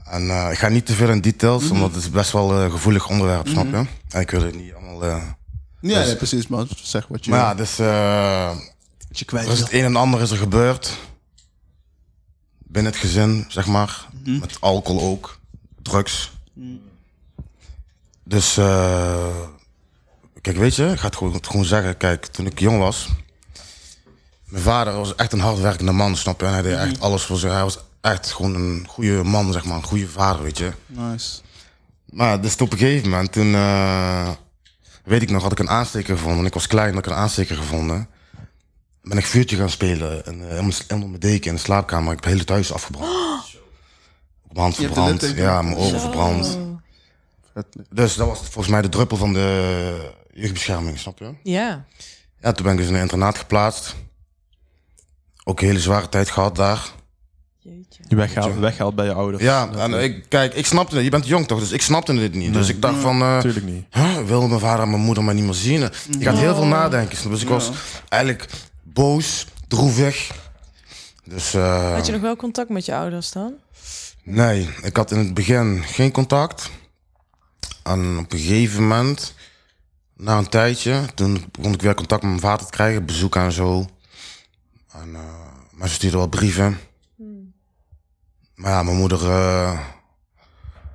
En 0.04 0.50
ik 0.50 0.58
ga 0.58 0.68
niet 0.68 0.86
te 0.86 0.92
veel 0.94 1.08
in 1.08 1.20
details, 1.20 1.62
Mhm. 1.64 1.72
omdat 1.72 1.94
het 1.94 2.02
is 2.02 2.10
best 2.10 2.32
wel 2.32 2.52
een 2.52 2.70
gevoelig 2.70 3.08
onderwerp, 3.08 3.48
snap 3.48 3.66
je? 3.70 3.84
En 4.08 4.20
ik 4.20 4.30
wil 4.30 4.42
het 4.42 4.54
niet 4.54 4.74
allemaal... 4.74 5.38
Ja, 5.80 5.98
nee, 5.98 6.16
precies 6.16 6.46
man. 6.46 6.68
Zeg 6.82 7.06
wat 7.08 7.24
je, 7.24 7.30
maar 7.30 7.40
ja, 7.40 7.54
dus... 7.54 7.76
wat 9.08 9.18
je 9.18 9.24
kwijt 9.24 9.46
wil. 9.46 9.56
het 9.56 9.72
een 9.72 9.84
en 9.84 9.96
ander 9.96 10.20
is 10.20 10.30
er 10.30 10.36
gebeurd. 10.36 10.96
Binnen 12.58 12.92
het 12.92 13.00
gezin, 13.00 13.44
zeg 13.48 13.66
maar. 13.66 14.08
Met 14.24 14.60
alcohol 14.60 15.02
ook. 15.02 15.38
Drugs. 15.82 16.32
Dus, 18.24 18.56
eh, 18.56 19.46
kijk, 20.40 20.56
weet 20.56 20.74
je, 20.74 20.86
ik 20.86 20.98
ga 20.98 21.06
het 21.06 21.16
gewoon, 21.16 21.32
het 21.32 21.46
gewoon 21.46 21.64
zeggen. 21.64 21.96
Kijk, 21.96 22.26
toen 22.26 22.46
ik 22.46 22.58
jong 22.58 22.78
was. 22.78 23.08
Mijn 24.44 24.62
vader 24.62 24.94
was 24.94 25.14
echt 25.14 25.32
een 25.32 25.40
hardwerkende 25.40 25.92
man, 25.92 26.16
snap 26.16 26.40
je? 26.40 26.46
En 26.46 26.52
hij 26.52 26.62
deed 26.62 26.76
echt 26.76 27.00
alles 27.00 27.22
voor 27.22 27.36
zich. 27.38 27.50
Hij 27.50 27.62
was 27.62 27.78
echt 28.00 28.32
gewoon 28.32 28.54
een 28.54 28.86
goede 28.88 29.22
man, 29.22 29.52
zeg 29.52 29.64
maar. 29.64 29.76
Een 29.76 29.82
goede 29.82 30.08
vader, 30.08 30.42
weet 30.42 30.58
je. 30.58 30.72
Nice. 30.86 31.40
Maar 32.04 32.40
dus 32.40 32.56
op 32.56 32.72
een 32.72 32.78
gegeven 32.78 33.08
moment, 33.10 33.32
toen 33.32 33.54
eh, 33.54 34.30
weet 35.10 35.22
ik 35.22 35.30
nog, 35.30 35.42
had 35.42 35.52
ik 35.52 35.58
een 35.58 35.70
aansteker 35.70 36.16
gevonden. 36.16 36.46
Ik 36.46 36.54
was 36.54 36.66
klein, 36.66 36.94
had 36.94 37.04
ik 37.04 37.10
een 37.10 37.18
aansteker 37.18 37.56
gevonden. 37.56 38.08
Ben 39.02 39.18
ik 39.18 39.26
vuurtje 39.26 39.56
gaan 39.56 39.70
spelen 39.70 40.26
en, 40.26 40.50
eh, 40.50 40.58
onder 40.58 40.84
onder 40.88 41.08
mijn 41.08 41.20
deken 41.20 41.50
in 41.50 41.54
de 41.54 41.60
slaapkamer. 41.60 42.12
Ik 42.12 42.14
heb 42.14 42.24
het 42.24 42.32
hele 42.32 42.44
thuis 42.44 42.72
afgebrand. 42.72 43.08
Op 44.48 44.56
mijn 44.56 44.62
hand 44.62 44.74
verbrand, 44.74 45.32
ja, 45.36 45.62
mijn 45.62 45.76
ogen 45.76 46.00
verbrand. 46.00 46.58
Dus 47.90 48.14
dat 48.14 48.26
was 48.26 48.38
volgens 48.38 48.68
mij 48.68 48.82
de 48.82 48.88
druppel 48.88 49.16
van 49.16 49.32
de 49.32 50.12
jeugdbescherming, 50.32 50.98
snap 50.98 51.18
je? 51.18 51.34
Ja. 51.42 51.84
Ja, 52.40 52.52
toen 52.52 52.64
ben 52.64 52.72
ik 52.72 52.78
dus 52.78 52.88
in 52.88 52.94
een 52.94 53.00
internaat 53.00 53.38
geplaatst. 53.38 53.96
Ook 55.44 55.60
een 55.60 55.66
hele 55.66 55.80
zware 55.80 56.08
tijd 56.08 56.30
gehad 56.30 56.56
daar. 56.56 56.90
Je 58.10 58.16
weghaalt, 58.16 58.58
weghaalt 58.58 58.94
bij 58.94 59.04
je 59.06 59.12
ouders. 59.12 59.42
Ja, 59.42 59.68
en 59.76 59.94
eh, 59.94 60.02
ik, 60.04 60.24
kijk, 60.28 60.54
ik 60.54 60.66
snapte 60.66 60.94
het. 60.94 61.04
Je 61.04 61.10
bent 61.10 61.26
jong 61.26 61.46
toch, 61.46 61.58
dus 61.58 61.70
ik 61.70 61.82
snapte 61.82 62.14
het 62.14 62.34
niet. 62.34 62.52
Dus 62.52 62.68
ik 62.68 62.82
dacht 62.82 62.98
van... 63.00 63.14
eh, 63.20 63.28
Natuurlijk 63.28 63.66
niet. 63.66 63.84
Huh? 63.90 64.18
Wil 64.26 64.48
mijn 64.48 64.60
vader 64.60 64.82
en 64.84 64.90
mijn 64.90 65.02
moeder 65.02 65.24
mij 65.24 65.34
niet 65.34 65.44
meer 65.44 65.54
zien? 65.54 65.80
Je 65.80 65.90
gaat 66.20 66.38
heel 66.38 66.54
veel 66.54 66.66
nadenken. 66.66 67.30
Dus 67.30 67.42
ik 67.42 67.48
was 67.48 67.70
eigenlijk 68.08 68.46
boos, 68.82 69.46
droevig. 69.68 70.30
Dus 71.24 71.54
eh, 71.54 71.92
Had 71.94 72.06
je 72.06 72.12
nog 72.12 72.20
wel 72.20 72.36
contact 72.36 72.68
met 72.68 72.84
je 72.84 72.94
ouders 72.94 73.32
dan? 73.32 73.52
nee, 74.22 74.68
ik 74.82 74.96
had 74.96 75.10
in 75.10 75.18
het 75.18 75.34
begin 75.34 75.82
geen 75.86 76.10
contact. 76.12 76.70
En 77.82 78.18
op 78.18 78.32
een 78.32 78.38
gegeven 78.38 78.80
moment, 78.82 79.34
na 80.16 80.38
een 80.38 80.48
tijdje, 80.48 81.00
toen 81.14 81.44
begon 81.58 81.72
ik 81.74 81.82
weer 81.82 81.94
contact 81.94 82.22
met 82.22 82.30
mijn 82.30 82.42
vader 82.42 82.66
te 82.66 82.72
krijgen, 82.72 83.06
bezoeken 83.06 83.42
en 83.42 83.52
zo. 83.52 83.86
En, 84.92 85.14
eh, 85.14 85.20
maar 85.72 85.88
ze 85.88 85.94
stuurde 85.94 86.16
wel 86.16 86.26
brieven. 86.28 86.78
Maar 88.60 88.70
ja, 88.70 88.82
mijn 88.82 88.96
moeder, 88.96 89.30
eh, 89.30 89.80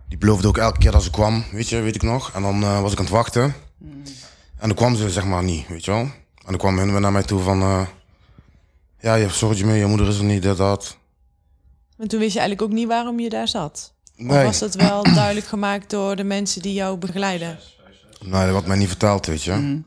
die 0.07 0.17
beloofde 0.17 0.47
ook 0.47 0.57
elke 0.57 0.79
keer 0.79 0.91
dat 0.91 1.03
ze 1.03 1.09
kwam, 1.09 1.43
weet 1.51 1.69
je, 1.69 1.79
weet 1.79 1.95
ik 1.95 2.01
nog. 2.01 2.31
En 2.33 2.41
dan 2.41 2.63
eh, 2.63 2.81
was 2.81 2.91
ik 2.91 2.97
aan 2.97 3.03
het 3.03 3.13
wachten. 3.13 3.43
En 4.57 4.67
dan 4.67 4.73
kwam 4.73 4.95
ze 4.95 5.09
zeg 5.09 5.25
maar 5.25 5.43
niet, 5.43 5.67
weet 5.67 5.85
je 5.85 5.91
wel. 5.91 5.99
En 5.99 6.11
dan 6.45 6.57
kwam 6.57 6.77
hun 6.77 6.91
weer 6.91 6.99
naar 6.99 7.11
mij 7.11 7.23
toe 7.23 7.41
van, 7.41 7.61
eh, 7.61 7.87
ja, 8.99 9.15
je 9.15 9.21
hebt 9.21 9.35
sorry 9.35 9.65
mee, 9.65 9.79
je 9.79 9.85
moeder 9.85 10.07
is 10.07 10.17
er 10.17 10.23
niet, 10.23 10.41
dit, 10.41 10.57
dat. 10.57 10.97
Maar 11.97 12.07
toen 12.07 12.19
wist 12.19 12.33
je 12.33 12.39
eigenlijk 12.39 12.71
ook 12.71 12.77
niet 12.77 12.87
waarom 12.87 13.19
je 13.19 13.29
daar 13.29 13.47
zat. 13.47 13.93
Of 14.17 14.25
Nee, 14.25 14.45
was 14.45 14.59
het 14.59 14.75
wel 14.75 15.03
duidelijk 15.13 15.45
gemaakt 15.45 15.89
door 15.89 16.15
de 16.15 16.23
mensen 16.23 16.61
die 16.61 16.73
jou 16.73 16.97
begeleiden? 16.97 17.59
nee, 18.21 18.41
dat 18.41 18.51
wordt 18.51 18.67
mij 18.67 18.77
niet 18.77 18.87
verteld, 18.87 19.25
weet 19.25 19.43
je. 19.43 19.81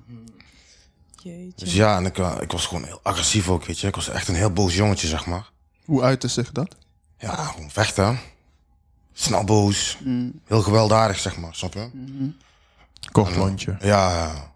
Jeetje. 1.23 1.65
Dus 1.65 1.75
ja, 1.75 1.97
en 1.97 2.05
ik, 2.05 2.19
ik 2.19 2.53
was 2.53 2.67
gewoon 2.67 2.85
heel 2.85 3.01
agressief 3.03 3.49
ook, 3.49 3.65
weet 3.65 3.79
je. 3.79 3.87
Ik 3.87 3.95
was 3.95 4.09
echt 4.09 4.29
een 4.29 4.35
heel 4.35 4.53
boos 4.53 4.75
jongetje, 4.75 5.07
zeg 5.07 5.27
maar. 5.27 5.51
Hoe 5.85 6.03
uitte 6.03 6.29
zich 6.29 6.53
dat? 6.53 6.77
Ja, 7.19 7.35
gewoon 7.45 7.71
vechten. 7.71 8.19
Snel 9.13 9.45
boos. 9.45 9.99
Heel 10.47 10.63
gewelddadig, 10.63 11.19
zeg 11.19 11.37
maar, 11.37 11.55
snap 11.55 11.75
je? 11.75 11.89
Kort 13.13 13.37
lontje. 13.37 13.77
Ja, 13.81 14.11
ja. 14.17 14.53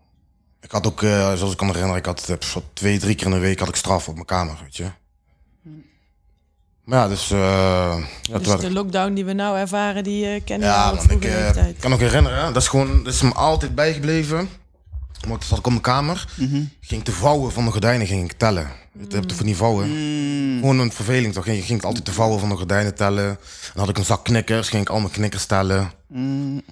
ik 0.60 0.70
had 0.70 0.86
ook, 0.86 1.02
eh, 1.02 1.32
zoals 1.32 1.50
ik 1.52 1.56
kan 1.56 1.66
me 1.66 1.72
herinneren, 1.72 2.00
ik 2.00 2.06
had 2.06 2.28
eh, 2.28 2.36
zo 2.40 2.62
twee, 2.72 2.98
drie 2.98 3.14
keer 3.14 3.26
in 3.26 3.32
de 3.32 3.38
week 3.38 3.58
had 3.58 3.68
ik 3.68 3.74
straf 3.76 4.08
op 4.08 4.14
mijn 4.14 4.26
kamer, 4.26 4.58
weet 4.62 4.76
je. 4.76 4.90
Maar 6.84 6.98
ja, 6.98 7.08
dus... 7.08 7.30
eh 7.30 7.38
ja, 7.38 7.98
toen 8.22 8.42
Dus 8.42 8.60
de 8.60 8.66
ik- 8.66 8.72
lockdown 8.72 9.12
die 9.14 9.24
we 9.24 9.32
nou 9.32 9.58
ervaren, 9.58 10.04
die 10.04 10.26
eh 10.26 10.40
kennen 10.44 10.68
we 10.68 10.74
ja, 10.74 10.88
al 10.88 10.94
man, 10.94 11.10
ik 11.10 11.24
eh, 11.24 11.34
leeftijd. 11.34 11.78
kan 11.78 11.90
nog 11.90 12.00
herinneren, 12.00 12.52
dat 12.52 12.62
is 12.62 12.68
gewoon, 12.68 13.04
dat 13.04 13.12
is 13.14 13.22
me 13.22 13.32
altijd 13.34 13.74
bijgebleven. 13.74 14.48
Want 15.28 15.40
toen 15.40 15.48
zat 15.48 15.58
ik 15.58 15.64
op 15.66 15.70
mijn 15.70 15.82
kamer, 15.82 16.24
ging 16.80 17.00
ik 17.00 17.04
de 17.04 17.12
vouwen 17.12 17.52
van 17.52 17.64
de 17.64 17.70
gordijnen 17.70 18.06
ging 18.06 18.24
ik 18.30 18.38
tellen. 18.38 18.70
Je 18.92 19.06
hebt 19.14 19.28
toch 19.28 19.36
van 19.36 19.46
die 19.46 19.56
vouwen? 19.56 19.86
Gewoon 20.60 20.78
een 20.78 20.92
verveling 20.92 21.32
toch? 21.34 21.46
Je 21.46 21.62
ging 21.62 21.82
altijd 21.82 22.06
de 22.06 22.12
vouwen 22.12 22.40
van 22.40 22.48
de 22.48 22.56
gordijnen 22.56 22.94
tellen. 22.94 23.28
En 23.28 23.38
dan 23.74 23.80
had 23.80 23.88
ik 23.88 23.98
een 23.98 24.04
zak 24.04 24.24
knikkers, 24.24 24.68
ging 24.68 24.82
ik 24.82 24.88
al 24.88 25.00
mijn 25.00 25.12
knikkers 25.12 25.46
tellen. 25.46 25.90
En 26.12 26.62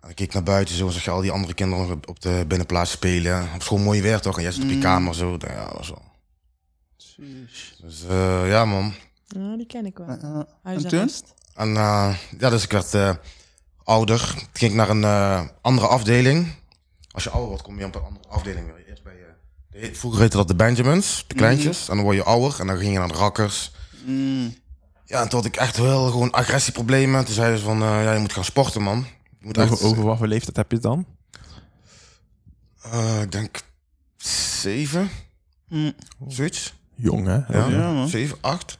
dan 0.00 0.14
keek 0.14 0.26
ik 0.26 0.32
naar 0.34 0.42
buiten 0.42 0.74
zo, 0.74 0.88
zag 0.88 1.04
je 1.04 1.10
al 1.10 1.20
die 1.20 1.30
andere 1.30 1.54
kinderen 1.54 1.90
op- 1.90 2.08
op 2.08 2.20
de 2.20 2.44
binnenplaats 2.48 2.90
spelen. 2.90 3.48
Op 3.54 3.62
school 3.62 3.78
mooi 3.78 4.02
weer 4.02 4.20
toch? 4.20 4.36
En 4.36 4.42
jij 4.42 4.52
zit 4.52 4.62
op 4.62 4.68
je 4.70 4.78
kamer 4.78 5.14
zo. 5.14 5.36
Ja, 5.40 5.64
dat 5.64 5.76
was 5.76 5.88
wel. 5.88 6.02
Dus 7.82 8.04
eh, 8.08 8.48
ja 8.48 8.64
man. 8.64 8.92
Ja, 9.26 9.56
die 9.56 9.66
ken 9.66 9.86
ik 9.86 9.98
wel. 9.98 10.08
en 10.08 10.18
toen? 10.20 10.44
Huisarrest. 10.62 11.34
En 11.54 11.76
eh, 11.76 12.14
ja, 12.38 12.50
dus 12.50 12.64
ik 12.64 12.70
werd 12.72 12.94
eh, 12.94 13.10
ouder. 13.84 14.18
Toen 14.34 14.48
ging 14.52 14.70
ik 14.70 14.76
naar 14.76 14.88
een 14.90 15.04
eh, 15.04 15.40
andere 15.60 15.86
afdeling. 15.86 16.52
Als 17.14 17.24
je 17.24 17.30
ouder 17.30 17.48
wordt, 17.48 17.62
kom 17.64 17.78
je 17.78 17.84
op 17.84 17.94
een 17.94 18.02
andere 18.02 18.28
afdeling 18.28 18.66
weer. 18.66 18.88
Eerst 18.88 19.02
bij 19.02 19.14
je, 19.14 19.32
de 19.80 19.94
vroeger 19.94 20.20
heette 20.20 20.36
dat 20.36 20.48
de 20.48 20.54
Benjamins, 20.54 21.24
de 21.26 21.34
kleintjes. 21.34 21.88
En 21.88 21.94
dan 21.94 22.04
word 22.04 22.16
je 22.16 22.22
ouder 22.24 22.60
en 22.60 22.66
dan 22.66 22.76
ging 22.76 22.92
je 22.92 22.98
naar 22.98 23.08
de 23.08 23.14
rakkers. 23.14 23.70
Mm. 24.04 24.54
Ja, 25.04 25.20
en 25.22 25.28
toen 25.28 25.38
had 25.38 25.48
ik 25.48 25.56
echt 25.56 25.76
heel 25.76 26.10
gewoon 26.10 26.30
agressieproblemen. 26.32 27.24
Toen 27.24 27.34
zeiden 27.34 27.58
ze 27.58 27.64
van, 27.64 27.82
eh, 27.82 28.02
ja, 28.02 28.12
je 28.12 28.18
moet 28.18 28.32
gaan 28.32 28.44
sporten, 28.44 28.82
man. 28.82 29.06
Je 29.38 29.46
moet 29.46 29.58
echt, 29.58 29.70
Over, 29.72 29.86
over 29.86 30.04
wat 30.04 30.18
voor 30.18 30.26
leeftijd 30.26 30.56
heb 30.56 30.68
je 30.70 30.74
het 30.76 30.84
dan? 30.84 31.06
eh, 32.82 33.20
ik 33.22 33.32
denk, 33.32 33.60
zeven, 34.60 35.10
Mm. 35.68 35.92
zoiets. 36.28 36.74
Jong, 36.94 37.26
hè? 37.26 37.34
Ja, 37.58 37.68
Ja, 37.68 37.92
man. 37.92 38.08
zeven, 38.08 38.38
acht. 38.40 38.78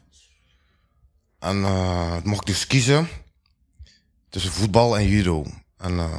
En 1.38 1.64
eh, 1.64 2.12
toen 2.16 2.28
mocht 2.28 2.40
ik 2.40 2.46
dus 2.46 2.66
kiezen 2.66 3.08
tussen 4.28 4.52
voetbal 4.52 4.98
en 4.98 5.06
judo. 5.08 5.46
En 5.76 5.98
eh, 5.98 6.12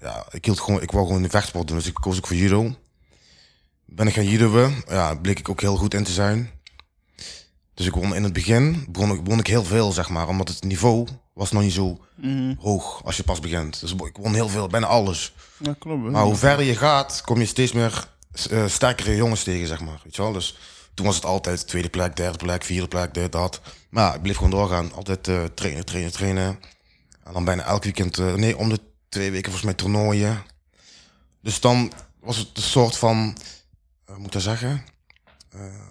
ja, 0.00 0.26
ik, 0.30 0.44
hield 0.44 0.60
gewoon, 0.60 0.82
ik 0.82 0.90
wou 0.90 1.06
gewoon 1.06 1.22
de 1.22 1.28
vechtsport 1.30 1.66
doen, 1.68 1.76
dus 1.76 1.86
ik 1.86 1.94
koos 1.94 2.16
ook 2.16 2.26
voor 2.26 2.36
judo. 2.36 2.74
Ben 3.84 4.06
ik 4.06 4.14
gaan 4.14 4.24
judoën, 4.28 4.84
ja, 4.88 5.14
bleek 5.14 5.38
ik 5.38 5.48
ook 5.48 5.60
heel 5.60 5.76
goed 5.76 5.94
in 5.94 6.04
te 6.04 6.12
zijn. 6.12 6.50
Dus 7.74 7.86
ik 7.86 7.94
won 7.94 8.14
in 8.14 8.22
het 8.22 8.32
begin, 8.32 8.86
begon 8.90 9.10
ik, 9.12 9.20
won 9.24 9.38
ik 9.38 9.46
heel 9.46 9.64
veel, 9.64 9.92
zeg 9.92 10.08
maar. 10.08 10.28
Omdat 10.28 10.48
het 10.48 10.64
niveau 10.64 11.06
was 11.34 11.52
nog 11.52 11.62
niet 11.62 11.72
zo 11.72 11.98
Mhm. 12.16 12.54
hoog 12.58 13.04
als 13.04 13.16
je 13.16 13.22
pas 13.22 13.40
begint. 13.40 13.80
Dus 13.80 13.92
ik 13.92 14.16
won 14.16 14.34
heel 14.34 14.48
veel, 14.48 14.66
bijna 14.66 14.86
alles. 14.86 15.34
Ja, 15.58 15.74
klopt. 15.78 16.02
Maar 16.10 16.22
hoe 16.24 16.36
verder 16.36 16.64
je 16.66 16.76
gaat, 16.76 17.22
kom 17.24 17.38
je 17.38 17.46
steeds 17.46 17.72
meer 17.72 18.08
eh, 18.50 18.66
sterkere 18.66 19.16
jongens 19.16 19.42
tegen, 19.42 19.66
zeg 19.66 19.80
maar. 19.80 20.00
Weet 20.04 20.16
je 20.16 20.22
wel? 20.22 20.32
Dus 20.32 20.58
toen 20.94 21.06
was 21.06 21.14
het 21.14 21.24
altijd 21.24 21.68
tweede 21.68 21.88
plek, 21.88 22.16
derde 22.16 22.38
plek, 22.38 22.64
vierde 22.64 22.88
plek, 22.88 23.14
dit, 23.14 23.32
dat. 23.32 23.60
Maar 23.90 24.04
ja, 24.04 24.14
ik 24.14 24.22
bleef 24.22 24.36
gewoon 24.36 24.50
doorgaan. 24.50 24.92
Altijd 24.92 25.28
eh, 25.28 25.44
trainen, 25.44 25.84
trainen, 25.84 26.12
trainen. 26.12 26.58
En 27.24 27.32
dan 27.32 27.44
bijna 27.44 27.62
elk 27.64 27.84
weekend, 27.84 28.18
eh, 28.18 28.34
nee, 28.34 28.56
om 28.58 28.68
de 28.68 28.80
twee 29.08 29.30
weken 29.30 29.52
volgens 29.52 29.64
mij 29.64 29.74
toernooien. 29.74 30.44
Dus 31.40 31.60
dan 31.60 31.92
was 32.20 32.36
het 32.36 32.56
een 32.56 32.62
soort 32.62 32.96
van, 32.96 33.36
eh, 34.04 34.16
moet 34.16 34.26
ik 34.26 34.32
dat 34.32 34.42
zeggen? 34.42 34.84
Eh, 35.48 35.86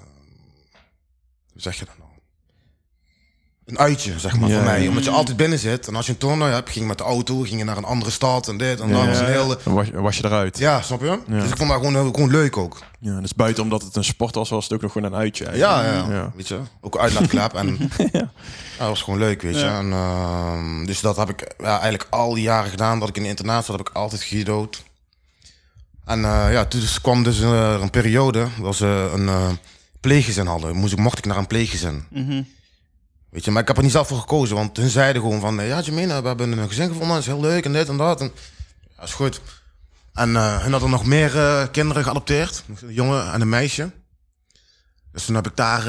zeg 1.56 1.80
je 1.80 1.86
dat? 1.86 1.97
Een 3.68 3.80
uitje, 3.80 4.20
zeg 4.20 4.38
maar, 4.40 4.50
Ja, 4.50 4.56
voor 4.56 4.64
mij. 4.64 4.82
ja. 4.82 4.90
Omdat 4.90 5.04
je 5.04 5.10
altijd 5.10 5.38
binnen 5.38 5.60
zit. 5.60 5.88
En 5.88 5.96
als 5.96 6.06
je 6.06 6.12
een 6.12 6.18
toernooi 6.18 6.54
hebt, 6.54 6.70
ging 6.70 6.80
je 6.80 6.88
met 6.88 6.98
de 6.98 7.04
auto, 7.04 7.42
ging 7.42 7.58
je 7.58 7.64
naar 7.64 7.78
een 7.78 7.84
andere 7.84 8.12
stad 8.12 8.48
en 8.48 8.58
dit 8.58 8.80
en 8.80 8.92
dat. 8.92 9.02
Ja, 9.02 9.08
was 9.08 9.20
een 9.20 9.26
hele... 9.26 9.58
Dan 9.64 9.74
was, 9.74 9.90
was 9.90 10.18
je 10.18 10.26
eruit. 10.26 10.58
Ja, 10.58 10.82
snap 10.82 11.02
je? 11.02 11.20
Ja. 11.28 11.40
Dus 11.40 11.50
ik 11.50 11.58
vond 11.58 11.70
dat 11.70 11.80
gewoon, 11.80 12.30
leuk 12.30 12.58
ook. 12.58 12.80
Ja, 13.00 13.22
dus 13.22 13.36
buiten 13.36 13.64
omdat 13.64 13.82
het 13.82 13.96
een 13.96 14.04
sport 14.04 14.36
was, 14.36 14.50
was 14.50 14.64
het 14.64 14.74
ook 14.74 14.82
nog 14.82 14.92
gewoon 14.92 15.12
een 15.12 15.20
uitje. 15.20 15.50
Ja, 15.54 15.82
eigenlijk. 15.82 16.10
ja, 16.10 16.16
ja. 16.16 16.32
weet 16.36 16.48
je. 16.48 16.60
Ook 16.82 16.98
uitlaatklep. 16.98 17.54
En 17.54 17.78
ja. 18.12 18.32
dat 18.78 18.88
was 18.88 19.02
gewoon 19.02 19.20
leuk, 19.20 19.42
weet 19.42 19.56
je. 19.56 19.66
Ja. 19.66 19.78
En, 19.80 19.92
ehm, 19.92 20.86
dus 20.86 21.00
dat 21.00 21.18
heb 21.18 21.30
ik 21.30 21.54
ja, 21.58 21.80
eigenlijk 21.80 22.08
al 22.10 22.34
die 22.34 22.44
jaren 22.44 22.70
gedaan. 22.70 23.00
Dat 23.00 23.10
ik 23.10 23.18
in 23.18 23.24
de 23.24 23.30
internaat 23.30 23.66
zat, 23.66 23.78
heb 23.78 23.88
ik 23.90 23.96
altijd 23.96 24.22
gejudo'd. 24.22 24.84
En 26.06 26.26
eh, 26.26 26.52
ja, 26.52 26.66
toen 26.66 26.80
dus 26.80 27.02
kwam 27.02 27.24
dus 27.24 27.42
eh, 27.42 27.78
een 27.82 27.90
periode 27.90 28.48
dat 28.62 28.76
ze 28.76 29.12
een 29.14 29.28
eh, 29.28 29.50
pleeggezin 30.00 30.46
hadden. 30.46 30.76
Moest 30.76 30.94
ik, 30.94 31.00
mocht 31.00 31.18
ik 31.18 31.26
naar 31.26 31.38
een 31.38 31.48
pleeggezin. 31.48 32.04
Mhm. 32.10 32.42
Weet 33.38 33.46
je, 33.46 33.52
maar 33.52 33.62
ik 33.62 33.68
heb 33.68 33.78
er 33.78 33.84
niet 33.84 33.92
zelf 33.92 34.08
voor 34.08 34.20
gekozen, 34.20 34.56
want 34.56 34.78
hun 34.78 34.90
zeiden 34.90 35.22
gewoon 35.22 35.40
van, 35.40 35.60
eh, 35.60 35.68
ja 35.68 35.82
Jamina, 35.82 36.22
we 36.22 36.28
hebben 36.28 36.52
een 36.52 36.68
gezin 36.68 36.88
gevonden, 36.88 37.10
dat 37.10 37.18
is 37.18 37.26
heel 37.26 37.42
leuk 37.42 37.66
en 37.66 37.74
dit 37.74 37.90
en 37.90 37.98
dat. 37.98 38.22
En, 38.22 38.32
ja, 38.98 39.04
is 39.04 39.14
goed. 39.14 39.42
En 40.14 40.36
eh 40.36 40.62
hun 40.62 40.72
hadden 40.72 40.90
nog 40.90 41.06
meer 41.06 41.38
eh, 41.38 41.68
kinderen 41.72 42.04
geadopteerd, 42.04 42.64
een 42.82 42.94
jongen 42.94 43.34
en 43.34 43.42
een 43.42 43.50
meisje. 43.50 43.92
Dus 45.12 45.26
toen 45.26 45.36
heb 45.36 45.48
ik 45.48 45.56
daar, 45.56 45.82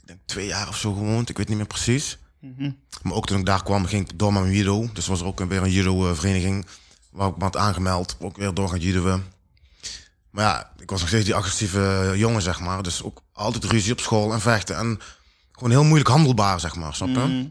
ik 0.00 0.06
denk 0.06 0.18
twee 0.24 0.46
jaar 0.46 0.68
of 0.68 0.76
zo 0.76 0.92
gewoond, 0.92 1.28
ik 1.28 1.36
weet 1.36 1.48
niet 1.48 1.56
meer 1.56 1.66
precies. 1.66 2.18
Mhm. 2.38 2.70
Maar 3.02 3.14
ook 3.14 3.26
toen 3.26 3.38
ik 3.38 3.46
daar 3.46 3.62
kwam, 3.62 3.86
ging 3.86 4.10
ik 4.10 4.18
door 4.18 4.32
met 4.32 4.42
mijn 4.42 4.54
judo. 4.54 4.88
Dus 4.92 5.06
was 5.06 5.20
er 5.20 5.26
ook 5.26 5.44
weer 5.44 5.62
een 5.62 5.72
judo-vereniging 5.72 6.66
waar 7.10 7.28
ik 7.28 7.36
me 7.36 7.42
had 7.42 7.56
aangemeld. 7.56 8.16
Ook 8.20 8.36
weer 8.36 8.54
door 8.54 8.68
gaan 8.68 8.78
judoën. 8.78 9.22
Maar 10.30 10.44
ja, 10.44 10.72
ik 10.78 10.90
was 10.90 11.00
nog 11.00 11.08
steeds 11.08 11.24
die 11.24 11.34
agressieve 11.34 12.12
jongen, 12.16 12.42
zeg 12.42 12.60
maar. 12.60 12.82
Dus 12.82 13.02
ook 13.02 13.22
altijd 13.32 13.64
ruzie 13.64 13.92
op 13.92 14.00
school 14.00 14.32
en 14.32 14.40
vechten. 14.40 14.76
En 14.76 15.00
gewoon 15.60 15.70
heel 15.78 15.84
moeilijk 15.84 16.10
handelbaar, 16.10 16.60
zeg 16.60 16.74
maar, 16.76 16.94
snap 16.94 17.08
je? 17.08 17.14
Mhm. 17.18 17.46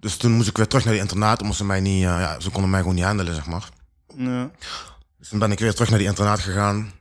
Dus 0.00 0.16
toen 0.16 0.32
moest 0.32 0.48
ik 0.48 0.56
weer 0.56 0.66
terug 0.68 0.84
naar 0.84 0.92
die 0.92 1.02
internaat, 1.02 1.40
omdat 1.42 1.56
ze 1.56 1.64
mij 1.64 1.80
niet, 1.80 1.94
eh, 2.04 2.20
ja, 2.20 2.40
ze 2.40 2.50
konden 2.50 2.70
mij 2.70 2.80
gewoon 2.80 2.94
niet 2.94 3.04
handelen, 3.04 3.34
zeg 3.34 3.46
maar. 3.46 3.68
Ja. 4.16 4.50
Dus 5.18 5.28
toen 5.28 5.38
ben 5.38 5.50
ik 5.52 5.58
weer 5.58 5.72
terug 5.74 5.88
naar 5.90 5.98
die 5.98 6.08
internaat 6.08 6.40
gegaan. 6.40 6.92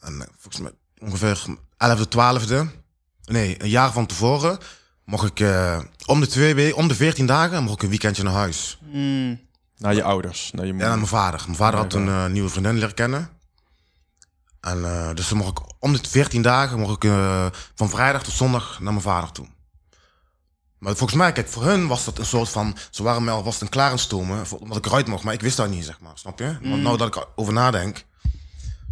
En 0.00 0.20
eh, 0.20 0.26
volgens 0.38 0.62
mij 0.62 0.72
ongeveer 0.98 1.44
11e, 1.76 2.08
12e. 2.08 2.66
Nee, 3.24 3.62
een 3.62 3.68
jaar 3.68 3.92
van 3.92 4.06
tevoren 4.06 4.58
mocht 5.04 5.26
ik 5.28 5.40
eh, 5.40 5.80
om 6.06 6.20
de 6.20 6.26
twee 6.26 6.54
weken, 6.54 6.76
om 6.76 6.88
de 6.88 6.94
14 6.94 7.26
dagen, 7.26 7.62
mocht 7.62 7.74
ik 7.76 7.82
een 7.82 7.88
weekendje 7.88 8.22
naar 8.22 8.32
huis. 8.32 8.78
Mm. 8.92 9.40
Naar 9.78 9.94
je 9.94 10.02
ouders, 10.02 10.50
naar 10.52 10.60
je 10.66 10.66
Ja, 10.66 10.72
moeder. 10.72 10.88
naar 10.88 10.96
mijn 10.98 11.08
vader. 11.08 11.40
Mijn 11.44 11.56
vader 11.56 11.76
Ja, 11.78 11.82
had 11.82 11.94
een 11.94 12.32
nieuwe 12.32 12.48
vriendin 12.48 12.74
leren 12.74 12.94
kennen. 12.94 13.28
En 14.62 14.84
eh, 14.84 15.14
dus 15.14 15.28
dan 15.28 15.38
mocht 15.38 15.58
ik 15.58 15.64
om 15.78 15.92
de 15.92 16.00
14 16.08 16.42
dagen 16.42 16.78
mocht 16.78 16.96
ik 16.96 17.04
eh, 17.10 17.46
van 17.74 17.88
vrijdag 17.90 18.22
tot 18.22 18.34
zondag 18.34 18.80
naar 18.80 18.92
mijn 18.92 19.04
vader 19.04 19.32
toe. 19.32 19.46
Maar 20.78 20.96
volgens 20.96 21.18
mij, 21.18 21.32
kijk, 21.32 21.48
voor 21.48 21.64
hun 21.64 21.86
was 21.86 22.04
dat 22.04 22.18
een 22.18 22.26
soort 22.26 22.48
van. 22.48 22.76
Ze 22.90 23.02
waren 23.02 23.24
mij 23.24 23.34
alvast 23.34 23.60
een 23.60 23.68
klaar 23.68 23.86
aan 23.86 23.92
het 23.92 24.00
stomen, 24.00 24.46
voor- 24.46 24.58
omdat 24.58 24.76
ik 24.76 24.86
eruit 24.86 25.06
mocht. 25.06 25.24
Maar 25.24 25.34
ik 25.34 25.40
wist 25.40 25.56
dat 25.56 25.70
niet, 25.70 25.84
zeg 25.84 26.00
maar. 26.00 26.12
Snap 26.14 26.38
je? 26.38 26.58
Want 26.62 26.82
nou 26.82 26.96
dat 26.96 27.16
ik 27.16 27.16
erover 27.16 27.52
nadenk. 27.52 28.04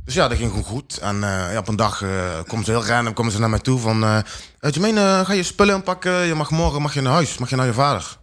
Dus 0.05 0.15
ja, 0.15 0.29
dat 0.29 0.39
ging 0.39 0.49
gewoon 0.51 0.65
goed. 0.65 0.99
En 0.99 1.15
eh, 1.15 1.53
ja, 1.53 1.59
op 1.59 1.69
een 1.69 1.77
dag 1.77 1.99
komen 2.47 2.65
ze 2.65 2.71
heel 2.71 2.87
random 2.87 3.13
komen 3.15 3.33
ze 3.33 3.39
naar 3.39 3.51
mij 3.51 3.59
toe 3.59 3.79
van... 3.79 4.05
uh, 4.05 4.19
Jermaine, 4.61 5.23
ga 5.25 5.33
je 5.33 5.43
spullen 5.43 5.75
inpakken? 5.75 6.13
Je 6.13 6.35
mag 6.35 6.51
morgen 6.51 6.83
mag 6.83 6.95
je 6.95 7.01
naar 7.01 7.13
huis. 7.13 7.39
Mag 7.39 7.51
je 7.51 7.57
naar 7.57 7.67
je 7.67 7.73
vader? 7.73 8.19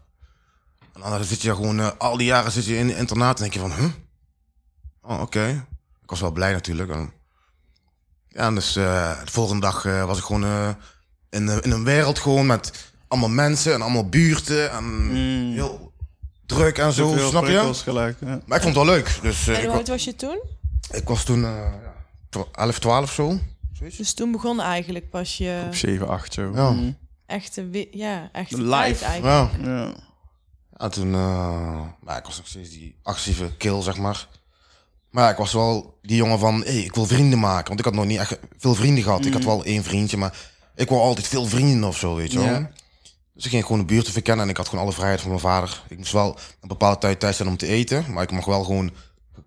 En 0.94 1.02
dan 1.02 1.24
zit 1.24 1.42
je 1.42 1.56
gewoon... 1.56 1.98
al 2.00 2.18
die 2.18 2.28
jaren 2.28 2.52
zit 2.52 2.66
je 2.66 2.78
in 2.78 2.88
het 2.88 2.98
internaat 2.98 3.36
en 3.36 3.42
denk 3.42 3.54
je 3.54 3.60
van... 3.60 3.74
Huh? 3.74 3.92
Oh, 5.02 5.22
oké. 5.22 5.68
Ik 6.04 6.10
was 6.10 6.20
wel 6.22 6.32
blij 6.32 6.52
natuurlijk. 6.52 6.90
En, 6.90 7.12
ja, 8.30 8.46
en 8.48 8.56
dus 8.56 8.76
eh, 8.76 9.24
de 9.26 9.32
volgende 9.32 9.62
dag 9.62 9.86
eh, 9.86 10.06
was 10.06 10.18
ik 10.18 10.24
gewoon 10.24 10.44
eh, 10.44 10.70
in, 11.30 11.50
in 11.64 11.72
een 11.72 11.84
wereld 11.84 12.20
gewoon 12.20 12.46
met 12.46 12.92
allemaal 13.08 13.30
mensen 13.30 13.74
en 13.74 13.82
allemaal 13.82 14.10
buurten. 14.10 14.72
En 14.72 14.84
Mm. 15.08 15.54
heel 15.54 15.92
druk 16.46 16.78
en 16.78 16.94
zo, 16.94 17.18
snap 17.30 17.46
je? 17.48 17.74
gelijk. 17.74 18.18
Ja. 18.20 18.42
Maar 18.46 18.58
ik 18.58 18.64
vond 18.64 18.76
het 18.76 18.86
wel 18.86 18.96
leuk. 18.96 19.20
Dus 19.22 19.48
eh, 19.48 19.56
En 19.56 19.62
ik, 19.62 19.68
hoe 19.68 19.76
oud 19.78 19.88
was 19.88 20.04
je 20.04 20.16
toen? 20.16 20.40
ik 20.92 21.08
was 21.08 21.24
toen 21.24 21.44
eh, 21.44 21.52
ja, 21.84 21.94
twa- 22.30 22.48
11, 22.52 22.80
12 22.80 23.12
zo. 23.14 23.40
Zoiets. 23.74 23.98
Dus 23.98 24.14
toen 24.14 24.32
begon 24.32 24.62
eigenlijk 24.62 25.10
pas 25.10 25.38
je 25.38 25.68
7, 25.72 26.08
8 26.08 26.34
zo. 26.34 26.52
Ja. 26.54 26.70
Mm. 26.72 26.98
echte, 27.26 27.88
ja, 27.92 28.30
echte 28.32 28.62
Live. 28.62 29.06
eigenlijk. 29.06 29.52
Ja. 29.64 29.72
Ja. 29.72 29.94
ja, 30.78 30.90
toen... 30.90 31.14
eh, 31.14 31.82
maar 32.02 32.18
ik 32.18 32.26
was 32.26 32.38
nog 32.38 32.48
steeds 32.48 32.70
die 32.70 33.00
agressieve 33.04 33.52
kill, 33.58 33.82
zeg 33.82 33.98
maar. 33.98 34.28
Maar 35.18 35.26
ja, 35.26 35.32
ik 35.32 35.38
was 35.38 35.54
wel 35.54 35.98
die 36.02 36.16
jongen 36.16 36.40
van... 36.40 36.64
Hey, 36.66 36.80
ik 36.80 36.96
wil 36.96 37.06
vrienden 37.06 37.40
maken. 37.40 37.68
Want 37.68 37.80
ik 37.80 37.86
had 37.86 37.94
nog 37.94 38.06
niet 38.06 38.20
echt 38.20 38.40
veel 38.58 38.76
vrienden 38.76 39.04
gehad. 39.04 39.26
Ik 39.26 39.34
had 39.34 39.44
wel 39.44 39.64
één 39.64 39.84
vriendje, 39.84 40.18
maar... 40.18 40.34
Ik 40.76 40.90
wou 40.90 41.02
altijd 41.02 41.28
veel 41.28 41.46
vrienden 41.46 41.90
of 41.90 41.98
zo, 41.98 42.16
weet 42.16 42.32
je 42.32 42.40
wel. 42.40 42.68
Dus 43.34 43.46
ik 43.46 43.52
ging 43.52 43.64
gewoon 43.64 43.80
de 43.80 43.86
buurt 43.86 44.06
te 44.06 44.12
verkennen 44.12 44.46
en 44.46 44.52
ik 44.52 44.58
had 44.58 44.68
gewoon 44.68 44.84
alle 44.84 44.94
vrijheid 44.94 45.22
van 45.22 45.30
mijn 45.30 45.42
vader. 45.42 45.82
Ik 45.88 45.98
moest 45.98 46.12
wel 46.12 46.38
een 46.62 46.68
bepaalde 46.68 46.98
tijd 46.98 47.20
thuis 47.20 47.36
zijn 47.38 47.50
om 47.50 47.58
te 47.58 47.68
eten, 47.68 48.06
maar 48.10 48.24
ik 48.24 48.32
mocht 48.32 48.46
wel 48.46 48.64
gewoon, 48.64 48.92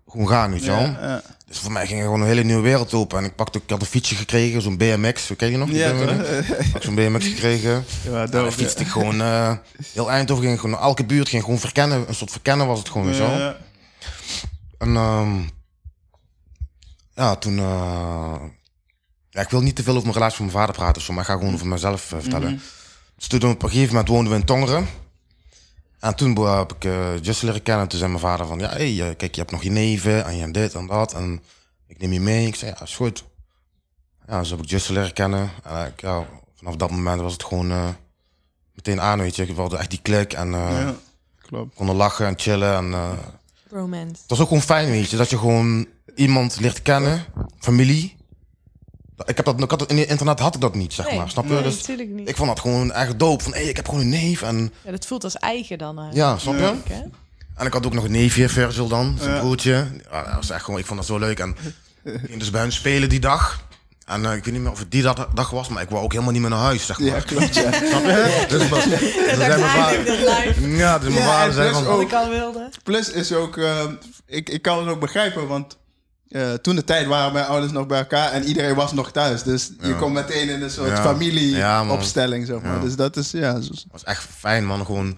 gewoon 0.07 0.27
gaan, 0.27 0.51
weet 0.51 0.63
je 0.63 0.71
wel. 0.71 1.21
Dus 1.47 1.59
voor 1.59 1.71
mij 1.71 1.87
ging 1.87 1.99
er 1.99 2.05
gewoon 2.05 2.21
een 2.21 2.27
hele 2.27 2.43
nieuwe 2.43 2.61
wereld 2.61 2.93
open. 2.93 3.17
En 3.17 3.25
ik, 3.25 3.35
pakte, 3.35 3.61
ik 3.63 3.69
had 3.69 3.81
een 3.81 3.87
fietsje 3.87 4.15
gekregen, 4.15 4.61
zo'n 4.61 4.77
BMX, 4.77 5.31
ken 5.37 5.51
je 5.51 5.57
nog? 5.57 5.71
Ja? 5.71 5.91
Ik 5.91 6.73
had 6.73 6.83
zo'n 6.83 6.95
BMX 6.95 7.25
gekregen. 7.25 7.85
Ja, 8.03 8.25
dope, 8.25 8.31
dan 8.31 8.51
fietste 8.51 8.81
ik 8.81 8.87
gewoon 8.87 9.21
eh, 9.21 9.53
heel 9.93 10.11
Eindhoven, 10.11 10.43
ging 10.43 10.59
gewoon 10.59 10.79
elke 10.79 11.05
buurt, 11.05 11.29
ging 11.29 11.43
gewoon 11.43 11.59
verkennen. 11.59 12.07
Een 12.07 12.15
soort 12.15 12.31
verkennen 12.31 12.67
was 12.67 12.79
het 12.79 12.89
gewoon, 12.89 13.07
weet 13.07 13.15
je 13.15 13.21
wel. 13.21 13.55
En 14.77 14.95
ehm, 14.95 15.31
ja, 17.15 17.35
toen... 17.35 17.57
eh, 17.59 18.35
ja, 19.29 19.41
ik 19.41 19.49
wil 19.49 19.61
niet 19.61 19.75
te 19.75 19.83
veel 19.83 19.93
over 19.93 20.07
mijn 20.07 20.17
relatie 20.17 20.43
met 20.43 20.53
mijn 20.53 20.65
vader 20.65 20.81
praten, 20.81 21.01
zo, 21.01 21.13
maar 21.13 21.21
ik 21.23 21.29
ga 21.29 21.37
gewoon 21.37 21.53
over 21.53 21.67
mezelf 21.67 22.11
eh, 22.11 22.19
vertellen. 22.19 22.51
Mhm. 22.51 22.61
Dus 23.15 23.27
toen 23.27 23.51
op 23.51 23.63
een 23.63 23.69
gegeven 23.69 23.89
moment 23.89 24.07
woonden 24.07 24.33
we 24.33 24.39
in 24.39 24.45
Tongeren. 24.45 24.87
En 25.99 26.15
toen 26.15 26.33
bo- 26.33 26.57
heb 26.57 26.73
ik 26.73 26.83
uh, 26.85 27.21
Just 27.21 27.41
leren 27.41 27.63
kennen. 27.63 27.87
Toen 27.87 27.97
zei 27.99 28.09
mijn 28.11 28.23
vader 28.23 28.45
van, 28.45 28.59
ja, 28.59 28.69
hey, 28.69 29.15
kijk, 29.17 29.35
je 29.35 29.39
hebt 29.41 29.51
nog 29.51 29.63
je 29.63 29.69
neven 29.71 30.25
en 30.25 30.35
je 30.35 30.41
hebt 30.41 30.53
dit 30.53 30.73
en 30.73 30.87
dat. 30.87 31.13
En 31.13 31.43
ik 31.87 31.99
neem 31.99 32.13
je 32.13 32.19
mee. 32.19 32.47
Ik 32.47 32.55
zei, 32.55 32.71
ja, 32.77 32.81
is 32.83 32.95
goed. 32.95 33.23
Ja, 34.27 34.43
zo 34.43 34.55
heb 34.55 34.63
ik 34.65 34.69
Just 34.69 34.89
leren 34.89 35.13
kennen. 35.13 35.49
En 35.63 35.85
ik, 35.87 36.01
ja, 36.01 36.25
vanaf 36.55 36.75
dat 36.75 36.91
moment 36.91 37.21
was 37.21 37.33
het 37.33 37.43
gewoon 37.43 37.71
eh, 37.71 37.87
meteen 38.73 39.01
aan, 39.01 39.19
weet 39.19 39.35
je. 39.35 39.43
Ik 39.47 39.55
wilde 39.55 39.77
echt 39.77 39.89
die 39.89 40.01
klik 40.01 40.33
en 40.33 40.53
eh 40.53 40.69
Ja, 40.71 40.93
klopt. 41.41 41.75
konden 41.75 41.95
lachen 41.95 42.25
en 42.27 42.39
chillen. 42.39 42.75
En, 42.75 42.93
eh, 42.93 43.11
Romance. 43.69 44.07
het 44.21 44.29
was 44.29 44.39
ook 44.39 44.47
gewoon 44.47 44.63
fijn, 44.63 44.89
weet 44.89 45.09
je, 45.09 45.17
dat 45.17 45.29
je 45.29 45.37
gewoon 45.37 45.87
iemand 46.15 46.57
leert 46.59 46.81
kennen, 46.81 47.25
familie. 47.59 48.19
Ik, 49.25 49.35
heb 49.37 49.45
dat, 49.45 49.61
ik 49.61 49.69
had 49.69 49.79
dat, 49.79 49.89
in 49.89 49.97
het 49.97 50.09
internet 50.09 50.39
had 50.39 50.55
ik 50.55 50.61
dat 50.61 50.75
niet, 50.75 50.93
zeg 50.93 51.05
Nee, 51.07 51.17
maar. 51.17 51.29
Snap 51.29 51.45
je? 51.47 51.53
nee, 51.53 51.63
Dus 51.63 51.77
natuurlijk 51.77 52.09
niet. 52.09 52.29
ik 52.29 52.35
vond 52.35 52.47
dat 52.49 52.59
gewoon 52.59 52.91
echt 52.91 53.19
dope. 53.19 53.43
Van, 53.43 53.53
hé, 53.53 53.59
ik 53.59 53.75
heb 53.75 53.85
gewoon 53.85 54.01
een 54.01 54.09
neef. 54.09 54.41
En 54.41 54.73
Ja, 54.83 54.91
dat 54.91 55.05
voelt 55.05 55.23
als 55.23 55.35
eigen 55.37 55.77
dan. 55.77 55.99
eh. 55.99 56.05
ja, 56.11 56.37
snap 56.37 56.57
je? 56.57 56.73
En 57.55 57.65
ik 57.67 57.73
had 57.73 57.85
ook 57.85 57.93
nog 57.93 58.03
een 58.03 58.11
neefje, 58.11 58.49
Virgil 58.49 58.87
dan, 58.87 59.15
zijn 59.19 59.33
Ja. 59.33 59.39
broertje. 59.39 59.87
Ja, 60.11 60.23
dat 60.23 60.33
was 60.35 60.49
echt 60.49 60.63
gewoon, 60.63 60.79
ik 60.79 60.85
vond 60.85 60.99
dat 60.99 61.07
zo 61.07 61.17
leuk. 61.17 61.39
En 61.39 61.55
ik 62.03 62.19
ging 62.25 62.39
dus 62.39 62.49
bij 62.51 62.61
hun 62.61 62.71
spelen 62.71 63.09
die 63.09 63.19
dag. 63.19 63.69
En 64.05 64.25
eh, 64.25 64.35
ik 64.35 64.43
weet 64.43 64.53
niet 64.53 64.63
meer 64.63 64.71
of 64.71 64.79
het 64.79 64.91
die 64.91 65.01
dag, 65.01 65.29
dag 65.33 65.49
was, 65.49 65.67
maar 65.69 65.81
ik 65.83 65.89
wou 65.89 66.03
ook 66.03 66.11
helemaal 66.11 66.31
niet 66.33 66.41
meer 66.41 66.49
naar 66.49 66.59
huis, 66.59 66.85
zeg 66.85 66.99
maar. 66.99 67.07
Ja, 67.07 67.19
klopt, 67.19 67.55
ja. 67.55 67.71
Snap 67.89 68.03
je? 68.03 68.45
Dus, 68.49 68.69
dus 68.69 69.37
mijn 69.37 69.59
vader... 69.59 70.19
Ja, 70.69 70.99
dus 70.99 71.09
mijn 71.09 71.21
Ja, 71.21 71.27
vader 71.29 71.53
zei 71.53 71.73
van... 71.73 71.83
Wat 71.83 72.01
ik 72.01 72.13
al 72.13 72.29
wilde. 72.29 72.69
Plus 72.83 73.11
is 73.11 73.33
ook, 73.33 73.57
eh, 73.57 73.83
ik, 74.25 74.49
ik 74.49 74.61
kan 74.61 74.79
het 74.79 74.87
ook 74.87 74.99
begrijpen, 74.99 75.47
want 75.47 75.77
eh, 76.31 76.53
toen 76.53 76.75
de 76.75 76.83
tijd 76.83 77.07
waren 77.07 77.33
mijn 77.33 77.45
ouders 77.45 77.71
nog 77.71 77.87
bij 77.87 77.97
elkaar 77.99 78.31
en 78.31 78.43
iedereen 78.43 78.75
was 78.75 78.93
nog 78.93 79.11
thuis. 79.11 79.43
Dus 79.43 79.71
je 79.81 79.95
komt 79.95 80.13
meteen 80.13 80.49
in 80.49 80.61
een 80.61 80.69
soort 80.71 80.89
Ja. 80.89 80.95
Ja, 80.95 81.01
familieopstelling, 81.03 82.47
zeg 82.47 82.61
maar. 82.61 82.79
Dus 82.81 82.95
dat 82.95 83.15
is, 83.17 83.31
ja. 83.31 83.61
zo- 83.61 83.71
was 83.91 84.03
echt 84.03 84.27
fijn, 84.37 84.65
man. 84.65 84.85
Gewoon 84.85 85.17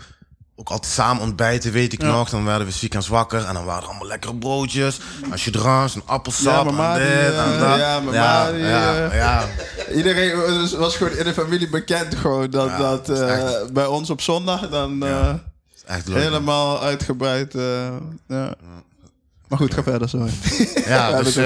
ook 0.55 0.69
altijd 0.69 0.91
samen 0.93 1.23
ontbijten, 1.23 1.71
weet 1.71 1.93
ik 1.93 2.01
nog. 2.01 2.29
Dan 2.29 2.45
werden 2.45 2.67
we 2.67 2.73
ziek 2.73 2.93
en 2.93 3.09
wakker. 3.09 3.45
En 3.45 3.53
dan 3.53 3.65
waren 3.65 3.81
er 3.81 3.87
allemaal 3.87 4.07
lekkere 4.07 4.35
broodjes. 4.35 4.99
En 5.31 5.37
chudrans, 5.37 5.95
en 5.95 6.01
appelsap, 6.05 6.67
en 6.67 6.93
dit 6.93 7.33
en 7.33 7.59
dat. 7.59 7.79
ja, 7.79 8.01
ja, 8.11 8.51
die, 8.51 8.59
ja, 8.61 9.13
ja. 9.13 9.45
Iedereen 9.95 10.59
was- 10.61 10.73
was 10.73 10.95
gewoon 10.97 11.17
in 11.17 11.23
de 11.23 11.33
familie 11.33 11.69
bekend 11.69 12.15
gewoon 12.15 12.49
dat, 12.49 12.77
dat 12.77 13.09
eh, 13.09 13.49
bij 13.73 13.85
ons 13.85 14.09
op 14.09 14.21
zondag 14.21 14.69
dan 14.69 15.03
eh, 15.05 15.09
Dat 15.27 15.39
is 15.75 15.83
echt 15.85 16.07
leuk. 16.07 16.15
man. 16.15 16.23
helemaal 16.23 16.81
uitgebreid. 16.81 17.53
ja. 18.27 18.53
Maar 19.53 19.61
goed, 19.61 19.73
ga 19.73 19.83
verder, 19.83 20.09
sorry. 20.09 20.31
Ja, 20.85 21.09
Ja, 21.09 21.21
dus... 21.23 21.35
ehm, 21.35 21.45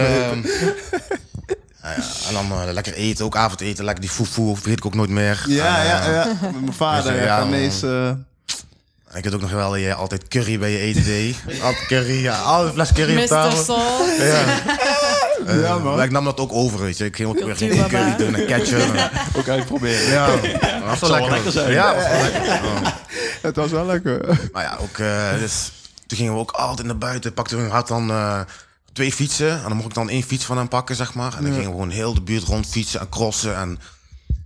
ja, 1.82 1.90
ja, 1.98 2.04
en 2.28 2.34
dan 2.34 2.52
eh, 2.52 2.72
lekker 2.74 2.94
eten, 2.94 3.26
ook 3.26 3.36
avondeten. 3.36 3.86
Lekker 3.86 4.04
die 4.04 4.14
foefoe, 4.14 4.56
vergeet 4.56 4.78
ik 4.78 4.86
ook 4.86 4.96
nooit 4.96 5.10
meer. 5.10 5.44
Ja, 5.48 5.80
En, 5.80 5.86
ja, 5.86 6.02
eh, 6.08 6.14
ja. 6.14 6.26
Met 6.42 6.62
mijn 6.62 6.74
vader, 6.74 7.12
dus, 7.12 7.22
ja, 7.22 7.26
ja, 7.28 7.38
Ghanese, 7.38 8.18
En 9.12 9.18
ik 9.18 9.24
had 9.24 9.34
ook 9.34 9.42
nog 9.42 9.52
wel 9.52 9.72
dat 9.72 9.80
je 9.80 9.94
altijd 9.94 10.28
curry 10.28 10.60
bij 10.60 10.72
je 10.72 10.78
eten 10.80 11.04
deed. 11.04 11.36
altijd 11.64 11.86
curry, 11.86 12.22
ja. 12.22 12.40
Altijd 12.40 12.68
een 12.68 12.74
fles 12.74 12.92
curry 12.94 13.22
op 13.22 13.28
tafel. 13.28 13.78
Ja. 14.18 14.44
Eh, 15.46 15.62
Ja, 15.62 15.78
man. 15.78 15.96
maar 15.96 16.06
ik 16.06 16.12
nam 16.12 16.24
dat 16.26 16.40
ook 16.40 16.54
over, 16.54 16.80
weet 16.80 16.98
je. 16.98 17.06
Ik 17.06 17.16
ging 17.16 17.30
ook 17.30 17.40
weer 17.44 17.56
geen 17.56 17.88
curry 17.88 18.16
doen 18.16 18.36
en 18.36 18.46
ketchup. 18.46 18.94
en- 18.96 19.10
Ook 19.36 19.48
uitproberen. 19.48 20.10
Ja, 20.12 20.26
dat 20.28 21.00
was 21.00 21.00
wel 21.00 21.10
lekker. 21.12 21.32
lekker 21.32 21.52
zijn. 21.52 21.72
Ja, 21.72 21.94
dat 21.94 21.96
was 21.96 22.12
wel 22.12 22.26
lekker. 22.26 22.46
Ja. 22.84 22.94
Het 23.42 23.56
was 23.56 23.72
wel 23.72 23.86
lekker. 23.86 24.50
Maar 24.52 24.64
ja, 24.64 24.78
ook, 24.82 24.98
eh, 24.98 25.40
dus, 25.40 25.72
toen 26.08 26.18
gingen 26.18 26.34
we 26.34 26.40
ook 26.40 26.52
altijd 26.52 26.88
naar 26.88 26.98
buiten. 26.98 27.34
Pakten 27.34 27.64
we 27.64 27.70
had 27.70 27.88
dan 27.88 28.10
eh, 28.10 28.40
twee 28.94 29.12
fietsen. 29.12 29.52
En 29.52 29.64
dan 29.68 29.76
mocht 29.76 29.88
ik 29.88 29.94
dan 29.94 30.10
één 30.10 30.24
fiets 30.24 30.46
van 30.46 30.58
hem 30.58 30.68
pakken, 30.68 30.96
zeg 30.96 31.14
maar. 31.14 31.34
En 31.38 31.44
dan 31.44 31.52
gingen 31.52 31.66
we 31.66 31.72
gewoon 31.72 31.90
heel 31.90 32.14
de 32.14 32.22
buurt 32.22 32.44
rond 32.44 32.68
fietsen 32.68 33.00
en 33.00 33.10
crossen. 33.10 33.56
En 33.56 33.80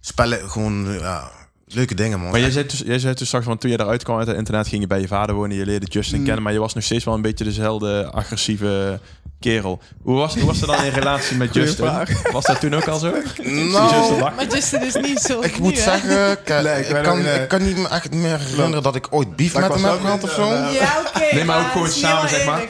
spellen, 0.02 0.50
gewoon 0.50 0.94
ja, 1.00 1.32
leuke 1.68 1.96
dingen, 1.96 2.20
man. 2.20 2.32
Maar 2.32 2.40
jij 2.40 2.52
zei, 2.52 2.66
dus, 2.66 2.80
jij 2.86 3.00
zei 3.00 3.14
toen 3.14 3.26
straks, 3.26 3.46
want 3.46 3.62
toen 3.62 3.72
je 3.72 3.80
eruit 3.80 4.04
kwam 4.04 4.18
uit 4.18 4.28
het 4.28 4.38
internet, 4.38 4.68
ging 4.68 4.82
je 4.82 4.88
bij 4.88 5.00
je 5.02 5.08
vader 5.08 5.36
wonen, 5.36 5.58
je 5.58 5.66
leerde 5.66 5.86
Justin 5.86 6.20
Mm. 6.20 6.26
kennen, 6.26 6.44
maar 6.44 6.54
je 6.54 6.60
was 6.60 6.74
nog 6.74 6.84
steeds 6.84 7.06
wel 7.06 7.14
een 7.14 7.22
beetje 7.22 7.44
dezelfde 7.44 8.12
agressieve 8.12 9.00
kerel. 9.42 9.82
Hoe 10.04 10.16
was, 10.18 10.34
hoe 10.36 10.46
was 10.46 10.60
dat 10.60 10.70
dan 10.70 10.84
in 10.84 10.92
relatie 10.92 11.38
met 11.38 11.50
Goeie 11.52 11.66
Justin? 11.68 11.86
vraag. 11.86 12.32
Was 12.32 12.46
dat 12.46 12.60
toen 12.60 12.76
ook 12.76 12.88
al 12.88 13.00
zo? 13.00 13.12
Nou. 13.44 14.20
Maar 14.36 14.46
Justin 14.50 14.82
is 14.84 14.96
niet 14.96 15.20
zo 15.20 15.42
ik 15.42 15.58
moet 15.60 15.78
zeggen, 15.78 16.44
kijk, 16.44 16.64
Nee, 16.64 16.80
ik 16.80 16.86
ik, 16.88 16.94
weet 16.94 17.04
kan, 17.04 17.26
ik 17.26 17.48
kan 17.48 17.64
niet 17.64 17.78
me 17.78 17.88
echt 17.88 18.14
meer 18.14 18.40
herinneren 18.40 18.84
dat 18.84 18.96
ik 18.96 19.08
ooit 19.10 19.36
beef 19.36 19.54
met 19.54 19.64
hem 19.74 19.84
heb 19.84 19.94
ook 19.94 20.00
gehad 20.02 20.24
of 20.24 20.32
zo. 20.32 20.52
eh, 20.52 20.74
Ja, 20.74 21.04
oké. 21.08 21.36
Nee, 21.36 21.44
maar 21.44 21.60
ook 21.60 21.72
gewoon 21.72 21.90
samen, 21.90 22.30
zeg 22.30 22.46
maar. 22.46 22.62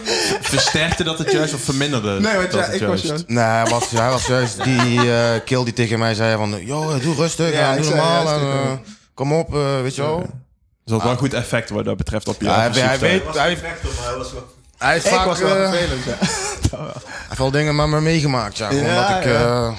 Versterkte 0.42 1.04
dat 1.04 1.18
het 1.18 1.32
juist 1.38 1.54
of 1.54 1.62
verminderde 1.62 2.20
Nee, 2.20 2.36
want 2.36 2.52
dat 2.52 2.60
ja, 2.60 2.66
het 2.72 2.82
ik 2.82 2.88
was 2.88 3.02
juist? 3.02 3.08
juist. 3.08 3.28
Nee, 3.28 3.44
hij 3.44 3.66
was, 3.66 3.90
hij 3.90 4.10
was 4.10 4.26
juist 4.26 4.64
die 4.64 5.12
eh 5.14 5.30
kill 5.46 5.64
die 5.64 5.74
tegen 5.74 6.00
mij 6.00 6.14
zei 6.14 6.36
van... 6.38 6.66
Yo, 6.66 7.00
doe 7.00 7.16
rustig, 7.16 7.52
Ja, 7.54 7.60
ja, 7.60 7.74
ik 7.74 7.82
doe 7.82 7.90
normaal. 7.96 8.24
juist 8.26 8.42
En, 8.42 8.48
eh, 8.50 8.72
kom 9.14 9.34
op, 9.34 9.54
eh, 9.56 9.82
weet 9.82 9.96
je 9.96 10.02
wel. 10.02 10.20
Dus 10.20 10.30
dat 10.94 11.02
wel 11.04 11.12
een 11.12 11.18
goed 11.18 11.34
effect 11.34 11.70
wat 11.70 11.86
dat 11.86 11.98
betreft 11.98 12.28
op 12.28 12.36
je 12.42 12.46
Ja, 12.46 12.60
hij, 12.72 12.82
hij 12.82 13.00
weet... 13.00 13.24
Hij, 13.34 13.58
maar 13.62 14.06
hij 14.08 14.18
was 14.18 14.32
wel... 14.34 14.60
hij 14.82 14.94
heeft 14.94 15.06
Ik 15.06 15.12
vaak... 15.12 15.26
was 15.26 15.40
wel 15.40 15.56
eh, 15.58 15.70
vervelend, 15.70 16.04
ja. 16.04 16.18
Hij 16.78 17.28
heeft 17.28 17.38
wel 17.38 17.52
dingen 17.52 17.76
met 17.76 17.88
me 17.88 18.02
meegemaakt, 18.02 18.58
ja. 18.58 18.68
Gewoon 18.68 18.84
Ja, 18.84 19.10
dat 19.10 19.18
ik... 19.18 19.32
ja. 19.32 19.40
eh, 19.42 19.78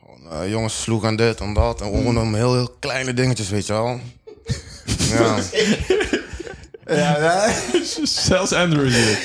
gewoon, 0.00 0.42
eh, 0.42 0.50
jongens 0.50 0.82
sloeg 0.82 1.04
aan 1.04 1.16
dit 1.16 1.40
en 1.40 1.54
dat. 1.54 1.80
En 1.80 1.86
gewoon 1.86 2.18
om 2.18 2.34
heel, 2.34 2.54
heel 2.54 2.76
kleine 2.80 3.14
dingetjes, 3.14 3.48
weet 3.48 3.66
je 3.66 3.72
wel. 3.72 4.00
Ja. 5.10 5.36
Ja, 6.86 7.18
ja. 7.18 7.52
Zelfs 8.04 8.52
Andrew 8.52 8.86
is 8.86 8.94
hier. 8.94 9.18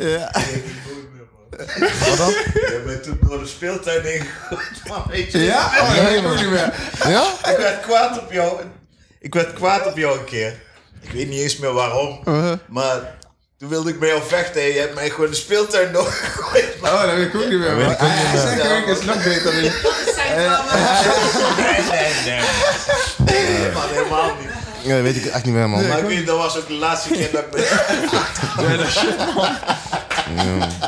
ja. 0.10 0.30
Wat 2.08 2.16
dan? 2.16 2.28
Je 2.54 2.82
bent 2.86 3.02
toen 3.02 3.18
door 3.28 3.38
de 3.40 3.46
speeltuin 3.46 4.14
ingegooid, 4.14 4.70
man, 4.88 5.04
weet 5.08 5.32
je. 5.32 5.38
Ja? 5.38 5.64
Oh, 5.66 5.94
weet 6.04 6.22
niet 6.22 6.50
meer. 6.50 6.74
Ja? 7.08 7.32
Ik 7.50 7.56
werd 7.56 7.80
kwaad 7.80 8.18
op 8.20 8.32
jou. 8.32 8.60
Ik 9.18 9.34
werd 9.34 9.52
kwaad 9.52 9.86
op 9.86 9.96
jou 9.96 10.18
een 10.18 10.24
keer. 10.24 10.54
Ik 11.00 11.10
weet 11.10 11.28
niet 11.28 11.40
eens 11.40 11.56
meer 11.56 11.72
waarom. 11.72 12.20
Uh-huh. 12.24 12.52
Maar 12.68 13.18
toen 13.58 13.68
wilde 13.68 13.90
ik 13.90 13.98
bij 14.00 14.08
jou 14.08 14.22
vechten 14.26 14.60
en 14.62 14.68
je 14.68 14.78
hebt 14.80 14.94
mij 14.94 15.10
gewoon 15.10 15.30
de 15.30 15.36
speeltuin 15.36 15.92
doorgegooid. 15.92 16.74
Oh, 16.82 17.00
dat 17.02 17.14
weet 17.14 17.26
ik 17.26 17.34
ook 17.34 17.40
niet 17.48 17.58
meer. 17.58 17.76
weet 17.76 17.84
man. 17.84 17.92
ik 17.94 18.02
ook 18.02 18.08
niet 18.08 18.16
Hij 18.18 18.54
meer. 18.56 18.64
zegt 18.64 18.82
ook, 18.82 18.86
is 18.96 19.04
nog 19.04 19.24
beter. 19.24 19.52
dan- 19.60 19.60
Nee, 21.64 21.80
nee, 21.90 22.12
nee. 22.24 22.40
Nee, 23.58 23.70
man, 23.72 23.88
helemaal 23.88 24.36
niet. 24.40 24.48
Ja, 24.82 24.94
dat 24.94 25.02
weet 25.02 25.16
ik 25.16 25.24
echt 25.24 25.44
niet 25.44 25.54
meer, 25.54 25.68
man. 25.68 25.88
Maar 25.88 25.98
ik 25.98 26.04
weet, 26.04 26.26
dat 26.26 26.36
was 26.36 26.56
ook 26.58 26.66
de 26.66 26.72
laatste 26.74 27.08
keer 27.10 27.30
dat 27.32 27.44
ik 27.44 27.52
me... 27.52 27.58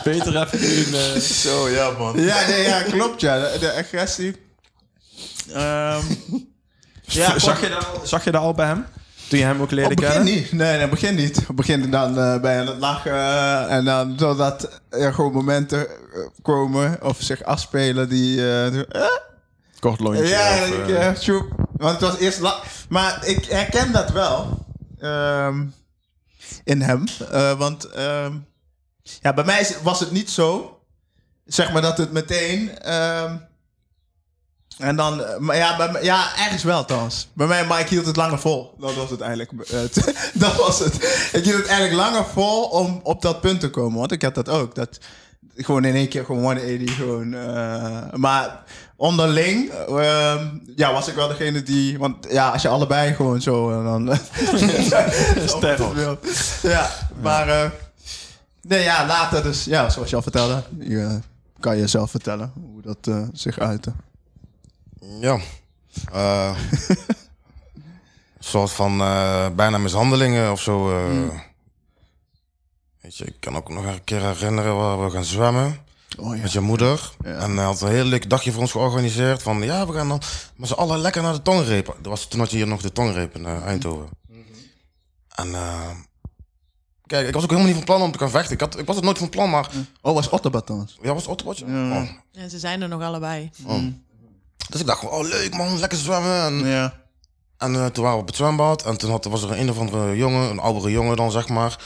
Beter 0.04 0.36
even 0.42 0.60
doen. 0.92 1.00
eh, 1.00 1.20
Zo, 1.20 1.68
ja, 1.68 1.90
man. 1.90 2.20
Ja, 2.20 2.46
nee, 2.46 2.62
ja, 2.62 2.82
klopt, 2.82 3.20
ja. 3.20 3.38
De, 3.40 3.58
de 3.58 3.72
agressie. 3.72 4.36
Ehm 5.54 6.00
ja, 7.04 7.38
zag, 7.38 7.60
je 7.60 7.68
dat, 7.68 7.86
al- 7.86 8.00
zag 8.06 8.24
je 8.24 8.30
dat 8.30 8.42
al 8.42 8.54
bij 8.54 8.66
hem? 8.66 8.86
Toen 9.32 9.40
je 9.40 9.46
hem 9.46 9.60
ook 9.62 9.70
leerde 9.70 9.90
Op 9.90 9.96
begin 9.96 10.12
kennen? 10.12 10.34
niet. 10.34 10.52
Nee, 10.52 10.76
nee, 10.78 10.88
begin 10.88 11.14
niet. 11.14 11.44
Op 11.48 11.56
begin 11.56 11.90
dan 11.90 12.18
eh 12.18 12.40
bij 12.40 12.60
aan 12.60 12.66
het 12.66 12.78
lachen. 12.78 13.68
en 13.68 13.84
dan 13.84 14.14
zodat 14.18 14.80
er 14.88 15.14
gewoon 15.14 15.32
momenten 15.32 15.88
eh, 15.88 15.94
komen 16.42 17.02
of 17.02 17.16
zich 17.20 17.42
afspelen 17.42 18.08
die... 18.08 18.38
eh, 18.40 18.78
eh? 18.80 18.84
Kort 19.78 20.00
lontje. 20.00 20.26
ja, 20.26 20.52
of, 20.62 20.68
ik, 20.68 20.88
eh, 20.88 21.06
eh, 21.08 21.14
tjoep. 21.16 21.46
want 21.76 22.00
het 22.00 22.10
was 22.10 22.18
eerst... 22.18 22.40
la- 22.40 22.60
maar 22.88 23.26
ik 23.26 23.44
herken 23.44 23.92
dat 23.92 24.10
wel. 24.10 24.66
ehm, 25.00 25.64
in 26.64 26.82
hem. 26.82 27.04
Eh, 27.30 27.52
want 27.58 27.84
ehm, 27.84 28.32
ja, 29.20 29.34
bij 29.34 29.44
mij 29.44 29.76
was 29.82 30.00
het 30.00 30.10
niet 30.10 30.30
zo. 30.30 30.78
Zeg 31.44 31.72
maar 31.72 31.82
dat 31.82 31.98
het 31.98 32.12
meteen... 32.12 32.78
ehm, 32.78 33.36
en 34.78 34.96
dan, 34.96 35.24
eh, 35.24 35.38
maar 35.38 35.56
ja, 35.56 35.76
bij, 35.76 36.02
ja, 36.02 36.38
ergens 36.38 36.62
wel 36.62 36.84
trouwens. 36.84 37.28
Bij 37.32 37.46
mij, 37.46 37.66
maar 37.66 37.80
ik 37.80 37.88
hield 37.88 38.06
het 38.06 38.16
langer 38.16 38.38
vol. 38.38 38.74
Dat 38.80 38.94
was 38.94 39.10
het 39.10 39.20
eigenlijk. 39.20 39.52
eh, 39.52 40.04
dat 40.42 40.56
was 40.56 40.78
het. 40.78 40.94
Ik 41.32 41.44
hield 41.44 41.56
het 41.58 41.66
eigenlijk 41.66 41.96
langer 41.96 42.24
vol 42.32 42.62
om 42.64 43.00
op 43.02 43.22
dat 43.22 43.40
punt 43.40 43.60
te 43.60 43.70
komen. 43.70 43.98
Want 43.98 44.12
ik 44.12 44.22
had 44.22 44.34
dat 44.34 44.48
ook. 44.48 44.74
Dat 44.74 44.98
gewoon 45.56 45.84
in 45.84 45.94
één 45.94 46.08
keer 46.08 46.24
gewoon 46.24 46.42
180 46.42 46.96
gewoon. 46.96 47.34
eh, 47.34 48.12
maar 48.12 48.62
onderling, 48.96 49.70
eh, 49.70 50.40
ja, 50.76 50.92
was 50.92 51.08
ik 51.08 51.14
wel 51.14 51.28
degene 51.28 51.62
die. 51.62 51.98
Want 51.98 52.26
ja, 52.30 52.48
als 52.48 52.62
je 52.62 52.68
allebei 52.68 53.14
gewoon 53.14 53.40
zo, 53.40 53.82
dan. 53.82 54.08
Sterren. 55.46 56.18
ja, 56.62 56.90
maar. 57.22 57.72
nee, 58.62 58.82
ja, 58.82 59.06
later 59.06 59.42
dus. 59.42 59.64
Ja, 59.64 59.90
zoals 59.90 60.10
je 60.10 60.16
al 60.16 60.22
vertelde. 60.22 60.62
Je, 60.78 61.18
kan 61.60 61.76
je 61.76 61.86
zelf 61.86 62.10
vertellen 62.10 62.52
hoe 62.54 62.82
dat 62.82 63.28
zich 63.32 63.58
uitte. 63.58 63.92
Ja. 65.20 65.38
Eh, 66.12 66.56
een 66.88 66.96
soort 68.44 68.70
van 68.70 69.00
eh, 69.00 69.48
bijna 69.56 69.78
mishandelingen 69.78 70.52
of 70.52 70.60
zo. 70.60 70.90
eh. 70.90 71.38
Weet 73.00 73.16
je, 73.16 73.24
ik 73.24 73.36
kan 73.40 73.56
ook 73.56 73.68
nog 73.68 73.84
een 73.84 74.04
keer 74.04 74.20
herinneren 74.20 74.76
waar 74.76 75.04
we 75.04 75.10
gaan 75.10 75.24
zwemmen 75.24 75.78
Oh 76.18 76.36
ja. 76.36 76.42
met 76.42 76.52
je 76.52 76.60
moeder. 76.60 77.12
En 77.22 77.56
hij 77.56 77.64
had 77.64 77.80
een 77.80 77.88
heel 77.90 78.04
leuk 78.04 78.30
dagje 78.30 78.52
voor 78.52 78.60
ons 78.60 78.70
georganiseerd. 78.70 79.42
Van 79.42 79.62
ja, 79.62 79.86
we 79.86 79.92
gaan 79.92 80.08
dan 80.08 80.20
met 80.56 80.68
z'n 80.68 80.74
allen 80.74 80.98
lekker 80.98 81.22
naar 81.22 81.32
de 81.32 81.42
tongrepen. 81.42 81.94
Dat 81.94 82.06
was, 82.12 82.26
toen 82.28 82.40
had 82.40 82.50
je 82.50 82.56
hier 82.56 82.66
nog 82.66 82.80
de 82.80 82.92
tongreep 82.92 83.34
in 83.34 83.46
eh, 83.46 83.62
Eindhoven. 83.66 84.08
En 85.28 85.54
eh, 85.54 85.90
kijk, 87.06 87.26
ik 87.28 87.34
was 87.34 87.42
ook 87.42 87.48
helemaal 87.50 87.68
niet 87.72 87.78
van 87.84 87.86
plan 87.96 88.02
om 88.02 88.12
te 88.12 88.18
gaan 88.18 88.30
vechten. 88.30 88.52
Ik, 88.54 88.60
had, 88.60 88.78
ik 88.78 88.86
was 88.86 88.96
het 88.96 89.04
nooit 89.04 89.18
van 89.18 89.28
plan, 89.28 89.50
maar... 89.50 89.70
Oh, 90.00 90.14
was 90.14 90.28
Otterbat 90.28 90.66
trouwens. 90.66 90.98
Ja, 91.02 91.12
was 91.12 91.22
het 91.22 91.30
Otterwatje? 91.30 91.66
Ja. 91.66 92.00
Oh. 92.02 92.08
Ja, 92.30 92.48
ze 92.48 92.58
zijn 92.58 92.82
er 92.82 92.88
nog 92.88 93.02
allebei. 93.02 93.50
Dus 94.68 94.80
ik 94.80 94.86
dacht 94.86 94.98
gewoon, 94.98 95.14
oh 95.14 95.28
leuk 95.28 95.54
man, 95.56 95.78
lekker 95.78 95.98
zwemmen. 95.98 96.42
En 96.44 96.66
Ja. 96.66 97.00
En 97.58 97.74
eh, 97.74 97.86
toen 97.86 98.02
waren 98.02 98.16
we 98.16 98.22
op 98.22 98.28
het 98.28 98.36
zwembad 98.36 98.82
en 98.84 98.96
toen 98.98 99.10
had, 99.10 99.24
was 99.24 99.42
er 99.42 99.50
een, 99.50 99.58
een 99.60 99.70
of 99.70 99.78
andere 99.78 100.16
jongen, 100.16 100.50
een 100.50 100.58
oudere 100.58 100.90
jongen 100.90 101.16
dan 101.16 101.30
zeg 101.30 101.48
maar. 101.48 101.76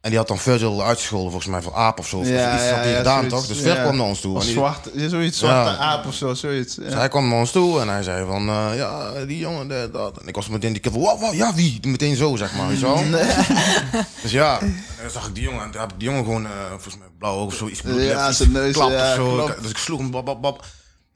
En 0.00 0.10
die 0.10 0.18
had 0.18 0.28
dan 0.28 0.38
Virgil 0.38 0.82
uitgescholden 0.82 1.30
volgens 1.30 1.50
mij 1.50 1.62
voor 1.62 1.74
aap 1.74 1.98
of 1.98 2.06
zo. 2.08 2.16
Of 2.18 2.28
Ja, 2.28 2.54
iets 2.54 2.64
ja, 2.64 2.70
had 2.70 2.78
hij 2.78 2.90
ja, 2.90 2.96
gedaan 2.96 3.14
zoiets, 3.16 3.34
toch? 3.34 3.46
Dus 3.46 3.58
Vir 3.58 3.74
ja. 3.74 3.82
kwam 3.82 3.96
naar 3.96 4.06
ons 4.06 4.20
toe. 4.20 4.34
Of 4.34 4.40
En 4.40 4.46
die- 4.46 4.54
zwart, 4.56 4.88
zoiets, 4.96 5.38
zwarte 5.38 5.76
aap 5.78 6.06
of 6.06 6.14
zo, 6.14 6.34
zoiets. 6.34 6.74
dus 6.74 6.94
hij 6.94 7.08
kwam 7.08 7.28
naar 7.28 7.38
ons 7.38 7.50
toe 7.50 7.80
en 7.80 7.88
hij 7.88 8.02
zei 8.02 8.26
van, 8.26 8.48
eh, 8.48 8.76
ja, 8.76 9.24
die 9.24 9.38
jongen, 9.38 9.92
dat. 9.92 10.18
En 10.20 10.26
ik 10.28 10.34
was 10.34 10.48
meteen 10.48 10.72
die 10.72 10.80
keer 10.80 10.92
van, 10.92 11.00
wat, 11.00 11.20
wat, 11.20 11.32
ja, 11.34 11.54
wie? 11.54 11.78
Meteen 11.86 12.16
zo, 12.16 12.36
zeg 12.36 12.54
maar, 12.56 12.68
weet 12.68 12.78
je 12.80 12.86
wel. 12.86 13.02
Dus 14.22 14.30
ja, 14.32 14.60
en 14.60 14.84
dan 15.02 15.10
zag 15.10 15.26
ik 15.28 15.34
die 15.34 15.44
jongen 15.44 15.62
en 15.64 15.70
toen 15.70 15.80
heb 15.80 15.92
ik 15.92 15.98
die 15.98 16.08
jongen 16.08 16.24
gewoon, 16.24 16.44
eh, 16.46 16.50
volgens 16.70 16.96
mij 16.98 17.08
blauw 17.18 17.44
of 17.44 17.54
zoiets. 17.54 17.80
Ja, 17.84 18.32
zijn 18.32 18.52
neus, 18.52 18.72
Klapt 18.74 18.92
ja, 18.92 19.08
of 19.10 19.14
zo. 19.14 19.50
Dus 19.62 19.70
ik 19.70 19.76
sloeg 19.76 19.98
hem, 19.98 20.10
bab, 20.10 20.24
bab, 20.24 20.40
bab. 20.40 20.64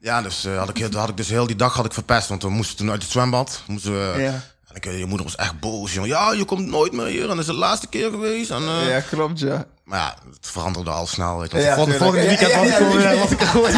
Ja, 0.01 0.21
dus 0.21 0.45
eh, 0.45 0.57
had 0.57 0.69
ik, 0.69 0.77
heel- 0.77 0.89
had 0.99 1.09
ik 1.09 1.17
dus 1.17 1.29
heel 1.29 1.47
die 1.47 1.55
dag 1.55 1.73
had 1.75 1.85
ik 1.85 1.93
verpest, 1.93 2.27
want 2.29 2.43
we 2.43 2.49
moesten 2.49 2.77
toen 2.77 2.89
uit 2.91 3.01
het 3.01 3.11
zwembad. 3.11 3.61
Moesten 3.67 3.91
we, 3.91 4.21
Ja. 4.21 4.31
En 4.67 4.75
Ik, 4.75 4.85
eh, 4.85 4.99
je 4.99 5.05
moeder 5.05 5.25
was 5.25 5.35
echt 5.35 5.59
boos, 5.59 5.93
jongen. 5.93 6.09
Ja, 6.09 6.31
je 6.31 6.45
komt 6.45 6.67
nooit 6.67 6.91
meer 6.91 7.05
hier. 7.05 7.21
En 7.21 7.27
dat 7.27 7.37
is 7.39 7.45
de 7.45 7.53
laatste 7.53 7.87
keer 7.87 8.09
geweest. 8.09 8.49
En, 8.49 8.61
eh, 8.61 8.89
Ja, 8.89 8.99
klopt, 8.99 9.39
ja. 9.39 9.65
Maar 9.83 9.99
ja, 9.99 10.15
het 10.35 10.47
veranderde 10.51 10.89
al 10.89 11.07
snel. 11.07 11.39
Weet 11.39 11.51
je. 11.51 11.57
Ja, 11.59 11.75
volgende, 11.75 12.11
weekend 12.27 12.53
was 12.53 12.67
ik 12.67 12.73
gewoon... 12.73 13.01
ja, 13.01 13.15
was 13.15 13.31
ik 13.31 13.41
er 13.41 13.47
gewoon 13.47 13.71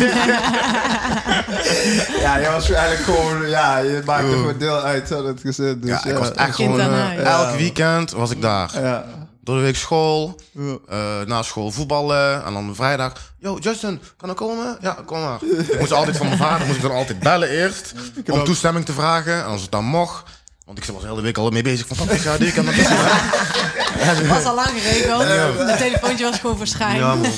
Ja, 2.22 2.38
je 2.38 2.50
was 2.52 2.72
eigenlijk 2.72 3.04
gewoon... 3.04 3.50
Ja, 3.50 3.78
je 3.78 4.02
maakte 4.06 4.28
gewoon 4.32 4.58
deel 4.58 4.82
uit 4.82 5.08
van 5.08 5.26
het 5.26 5.40
gezin. 5.42 5.80
Dus, 5.82 5.90
Ja, 5.90 6.06
ik 6.12 6.18
was 6.18 6.32
echt 6.32 6.56
gewoon... 6.56 6.80
elk 7.20 7.56
weekend 7.56 8.12
was 8.12 8.32
ik 8.32 8.42
daar. 8.42 8.82
Ja. 8.82 9.06
Door 9.44 9.56
de 9.56 9.62
week 9.62 9.76
school. 9.76 10.40
Ja. 10.52 10.78
eh, 10.88 11.26
na 11.26 11.42
school 11.44 11.72
voetballen. 11.72 12.46
En 12.46 12.54
dan 12.54 12.76
vrijdag. 12.76 13.34
Yo, 13.40 13.58
Justin, 13.58 14.02
kan 14.18 14.30
ik 14.30 14.36
komen? 14.36 14.78
Ja, 14.82 14.98
kom 15.06 15.20
maar. 15.20 15.44
Ik 15.44 15.80
moest 15.80 15.92
altijd 15.92 16.18
van 16.18 16.26
mijn 16.26 16.38
vader 16.38 16.66
moest 16.66 16.78
ik 16.78 16.84
dan 16.84 16.92
altijd 16.92 17.20
bellen 17.20 17.50
eerst. 17.50 17.94
Om 18.32 18.44
toestemming 18.44 18.86
te 18.86 18.94
vragen. 18.94 19.34
En 19.34 19.46
als 19.46 19.62
het 19.62 19.72
dan 19.72 19.86
mocht. 19.86 20.30
Want 20.66 20.78
ik 20.78 20.86
was 20.94 21.02
de 21.02 21.08
hele 21.08 21.22
week 21.22 21.38
al 21.38 21.50
mee 21.50 21.64
bezig. 21.64 21.88
Van, 21.88 21.98
papa, 21.98 22.12
ik 22.12 22.20
ga 22.20 22.38
dit, 22.38 22.48
ik 22.48 22.54
kan 22.54 22.66
dat 22.66 22.76
niet. 22.76 22.88
Het 22.90 24.28
was 24.28 24.44
al 24.44 24.56
lang 24.56 24.70
geregeld. 24.70 25.24
Het 25.70 25.78
telefoontje 25.78 26.26
was 26.26 26.40
gewoon 26.40 26.58
verschijnen. 26.58 27.00
Ja, 27.00 27.16
man. 27.16 27.32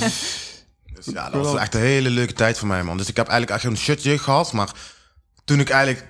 Dus 0.93 1.05
ja, 1.05 1.29
dat 1.29 1.45
was 1.45 1.59
echt 1.59 1.75
een 1.75 1.81
hele 1.81 2.09
leuke 2.09 2.33
tijd 2.33 2.57
voor 2.57 2.67
mij, 2.67 2.83
man. 2.83 2.97
Dus 2.97 3.07
ik 3.07 3.15
heb 3.15 3.27
eigenlijk 3.27 3.61
echt 3.61 3.71
een 3.71 3.77
shutje 3.77 4.17
gehad. 4.17 4.51
Maar 4.51 4.69
toen 5.45 5.59
ik 5.59 5.69
eigenlijk... 5.69 6.07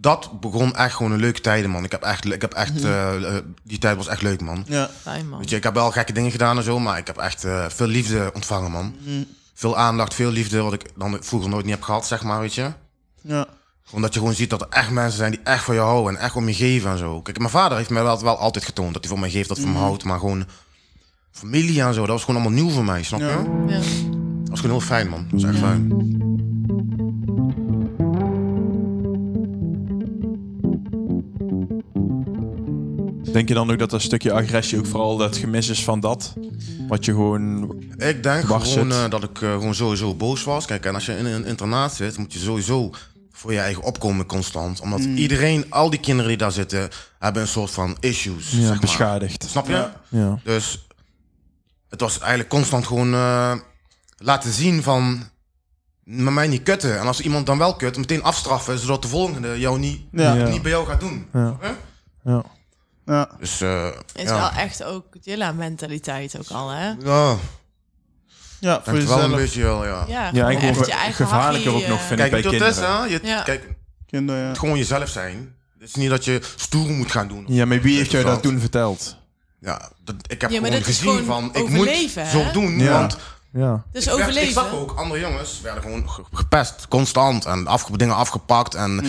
Dat 0.00 0.40
begon 0.40 0.74
echt 0.74 0.94
gewoon 0.94 1.12
een 1.12 1.20
leuke 1.20 1.40
tijden, 1.40 1.70
man. 1.70 1.84
Ik 1.84 1.92
heb 1.92 2.02
echt... 2.02 2.24
Ik 2.24 2.40
heb 2.40 2.52
echt 2.52 2.84
eh, 2.84 3.36
eh, 3.36 3.42
die 3.64 3.78
tijd 3.78 3.96
was 3.96 4.06
echt 4.06 4.22
leuk, 4.22 4.40
man. 4.40 4.64
Ja. 4.66 4.90
Fijn, 5.00 5.28
man. 5.28 5.38
Weet 5.38 5.50
je, 5.50 5.56
ik 5.56 5.62
heb 5.62 5.74
wel 5.74 5.90
gekke 5.90 6.12
dingen 6.12 6.30
gedaan 6.30 6.56
en 6.56 6.62
zo, 6.62 6.78
maar 6.78 6.98
ik 6.98 7.06
heb 7.06 7.16
echt 7.16 7.44
eh, 7.44 7.66
veel 7.68 7.86
liefde 7.86 8.30
ontvangen, 8.34 8.70
man. 8.70 8.94
Veel 9.54 9.76
aandacht, 9.76 10.14
veel 10.14 10.30
liefde, 10.30 10.60
wat 10.60 10.72
ik 10.72 10.82
dan 10.96 11.16
vroeger 11.20 11.50
nooit 11.50 11.64
niet 11.64 11.74
heb 11.74 11.82
gehad, 11.82 12.06
zeg 12.06 12.22
maar, 12.22 12.40
weet 12.40 12.54
je. 12.54 12.72
Ja. 13.20 13.46
Gewoon 13.84 14.02
dat 14.02 14.14
je 14.14 14.20
gewoon 14.20 14.34
ziet 14.34 14.50
dat 14.50 14.60
er 14.60 14.66
echt 14.70 14.90
mensen 14.90 15.18
zijn 15.18 15.30
die 15.30 15.40
echt 15.44 15.64
van 15.64 15.74
je 15.74 15.80
houden 15.80 16.16
en 16.16 16.22
echt 16.22 16.36
om 16.36 16.48
je 16.48 16.54
geven 16.54 16.90
en 16.90 16.98
zo. 16.98 17.22
Kijk, 17.22 17.38
mijn 17.38 17.50
vader 17.50 17.76
heeft 17.76 17.90
mij 17.90 18.02
wel, 18.02 18.22
wel 18.22 18.38
altijd 18.38 18.64
getoond 18.64 18.92
dat 18.92 19.02
hij 19.02 19.12
van 19.12 19.20
mij 19.20 19.30
geeft, 19.30 19.48
dat 19.48 19.56
hij 19.56 19.66
van 19.66 19.74
me 19.74 19.80
houdt, 19.80 20.04
maar 20.04 20.18
gewoon 20.18 20.46
familie 21.30 21.82
en 21.82 21.94
zo, 21.94 22.00
dat 22.00 22.08
was 22.08 22.24
gewoon 22.24 22.40
allemaal 22.40 22.58
nieuw 22.62 22.70
voor 22.70 22.84
mij, 22.84 23.02
snap 23.02 23.20
je? 23.20 23.26
Ja. 23.66 23.78
Dat 24.40 24.48
was 24.48 24.60
gewoon 24.60 24.76
heel 24.76 24.86
fijn, 24.86 25.08
man. 25.08 25.26
Dat 25.30 25.40
was 25.40 25.50
echt 25.50 25.58
fijn. 25.58 26.19
Denk 33.32 33.48
je 33.48 33.54
dan 33.54 33.70
ook 33.70 33.78
dat 33.78 33.90
dat 33.90 34.02
stukje 34.02 34.32
agressie 34.32 34.78
ook 34.78 34.86
vooral 34.86 35.16
dat 35.16 35.36
gemis 35.36 35.68
is 35.68 35.84
van 35.84 36.00
dat? 36.00 36.34
Wat 36.88 37.04
je 37.04 37.12
gewoon... 37.12 37.74
Ik 37.96 38.22
denk 38.22 38.44
gewoon 38.44 38.92
eh, 38.92 39.08
dat 39.10 39.22
ik 39.22 39.42
eh, 39.42 39.52
gewoon 39.52 39.74
sowieso 39.74 40.14
boos 40.14 40.44
was. 40.44 40.66
Kijk, 40.66 40.84
en 40.84 40.94
als 40.94 41.06
je 41.06 41.16
in 41.16 41.26
een 41.26 41.44
internaat 41.44 41.94
zit, 41.94 42.18
moet 42.18 42.32
je 42.32 42.38
sowieso 42.38 42.90
voor 43.32 43.52
je 43.52 43.58
eigen 43.58 43.82
opkomen 43.82 44.26
constant. 44.26 44.80
Omdat 44.80 45.00
iedereen, 45.00 45.64
al 45.68 45.90
die 45.90 46.00
kinderen 46.00 46.28
die 46.28 46.38
daar 46.38 46.52
zitten, 46.52 46.88
hebben 47.18 47.42
een 47.42 47.48
soort 47.48 47.70
van 47.70 47.96
issues. 48.00 48.50
Ja, 48.50 48.58
zeg 48.58 48.68
maar. 48.68 48.78
beschadigd. 48.78 49.44
Snap 49.48 49.68
je? 49.68 49.88
Ja. 50.08 50.38
Dus 50.44 50.86
het 51.88 52.00
was 52.00 52.18
eigenlijk 52.18 52.50
constant 52.50 52.86
gewoon 52.86 53.14
eh, 53.14 53.54
laten 54.18 54.52
zien 54.52 54.82
van 54.82 55.22
met 56.04 56.34
mij 56.34 56.48
niet 56.48 56.62
kutten. 56.62 56.98
En 56.98 57.06
als 57.06 57.20
iemand 57.20 57.46
dan 57.46 57.58
wel 57.58 57.74
kut, 57.76 57.96
meteen 57.96 58.22
afstraffen, 58.22 58.78
zodat 58.78 59.02
de 59.02 59.08
volgende 59.08 59.58
jou 59.58 59.78
niet, 59.78 60.00
Ja. 60.12 60.34
Ja. 60.34 60.48
niet 60.48 60.62
bij 60.62 60.70
jou 60.70 60.86
gaat 60.86 61.00
doen. 61.00 61.26
Ja. 61.32 62.44
Ja. 63.10 63.28
Dus 63.38 63.60
eh, 63.60 63.86
Is 64.14 64.22
ja. 64.22 64.36
wel 64.38 64.50
echt 64.62 64.82
ook 64.84 65.04
Jilla-mentaliteit 65.20 66.38
ook 66.38 66.50
al, 66.50 66.68
hè? 66.70 66.88
ja, 66.88 67.36
Ja, 68.60 68.80
voor 68.84 68.92
denk 68.92 69.06
wel 69.08 69.16
een 69.16 69.22
jezelf. 69.22 69.40
beetje 69.40 69.62
wel, 69.62 69.84
ja. 69.84 70.04
Ja, 70.08 70.30
Ja, 70.32 70.48
je 70.48 70.56
eigen 70.92 71.26
gevaarlijker 71.26 71.74
ook 71.74 71.86
nog, 71.86 71.98
eh, 71.98 72.06
vind 72.06 72.10
ik, 72.20 72.30
Kijk, 72.30 72.30
bij 72.30 72.40
het 72.40 72.48
kinderen. 72.50 73.00
hè? 73.00 73.04
Je, 73.04 73.20
Ja. 73.22 73.42
Kijk, 73.42 73.68
Kinderen, 74.06 74.42
ja. 74.42 74.54
gewoon 74.54 74.78
jezelf 74.78 75.08
zijn. 75.08 75.54
Het 75.78 75.88
is 75.88 75.94
niet 75.94 76.10
dat 76.10 76.24
je 76.24 76.40
stoer 76.56 76.90
moet 76.90 77.10
gaan 77.10 77.28
doen. 77.28 77.44
Ja, 77.48 77.64
maar 77.64 77.80
wie 77.80 77.96
heeft 77.96 78.10
jou 78.10 78.24
dat 78.24 78.42
toen 78.42 78.60
verteld? 78.60 79.16
Ja, 79.60 79.90
dat, 80.04 80.14
ik 80.28 80.40
heb 80.40 80.50
Ja, 80.50 80.56
gewoon 80.60 80.82
gezien 80.82 81.08
gewoon 81.10 81.24
van, 81.24 81.54
ik 81.54 81.68
moet 81.68 82.14
hè? 82.14 82.30
zo 82.30 82.50
doen, 82.52 82.78
Ja. 82.78 82.92
want 82.92 83.16
Ja. 83.52 83.84
Dus 83.92 84.02
ik, 84.06 84.08
werd- 84.10 84.20
overleven. 84.22 84.48
ik 84.48 84.54
zag 84.54 84.72
ook, 84.74 84.92
andere 84.96 85.20
jongens 85.20 85.60
werden 85.60 85.82
gewoon 85.82 86.10
ge- 86.10 86.24
gepest, 86.32 86.88
constant, 86.88 87.44
en 87.44 87.66
afge 87.66 87.96
dingen 87.98 88.14
afgepakt, 88.16 88.74
en 88.74 89.00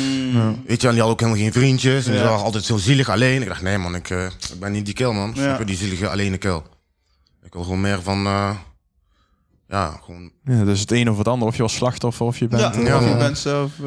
weet 0.66 0.82
je, 0.82 0.88
en 0.88 0.94
die 0.94 1.02
hadden 1.02 1.06
ook 1.06 1.20
helemaal 1.20 1.42
geen 1.42 1.52
vriendjes, 1.54 2.06
en 2.06 2.12
die 2.12 2.22
waren 2.22 2.44
altijd 2.44 2.64
zo 2.64 2.78
zielig 2.78 3.10
alleen. 3.10 3.42
Ik 3.42 3.48
dacht, 3.48 3.62
nee 3.62 3.78
man, 3.78 3.96
ik, 3.96 4.10
eh, 4.10 4.26
ik 4.26 4.60
ben 4.60 4.72
niet 4.72 4.86
die 4.86 4.94
kill 4.94 5.12
man, 5.12 5.32
Ja. 5.36 5.44
Snap 5.44 5.60
je, 5.60 5.66
die 5.66 5.76
zielige 5.78 6.10
alleen 6.10 6.38
kill. 6.38 6.62
Ik 7.44 7.54
wil 7.54 7.64
gewoon 7.64 7.82
meer 7.82 8.02
van, 8.02 8.26
eh, 8.26 8.50
ja, 9.68 10.00
gewoon, 10.04 10.32
ja, 10.46 10.64
dus 10.64 10.80
het 10.80 10.92
een 10.92 11.10
of 11.10 11.18
het 11.18 11.28
ander. 11.28 11.48
Of 11.48 11.56
je 11.56 11.62
was 11.62 11.74
slachtoffer 11.74 12.26
of 12.26 12.38
je 12.38 12.48
bent... 12.48 12.62
Ja, 12.62 12.82
Ja, 12.82 12.96
of 12.98 13.04
je 13.04 13.10
man. 13.10 13.18
bent 13.18 13.38
zelf... 13.38 13.72
eh, 13.80 13.86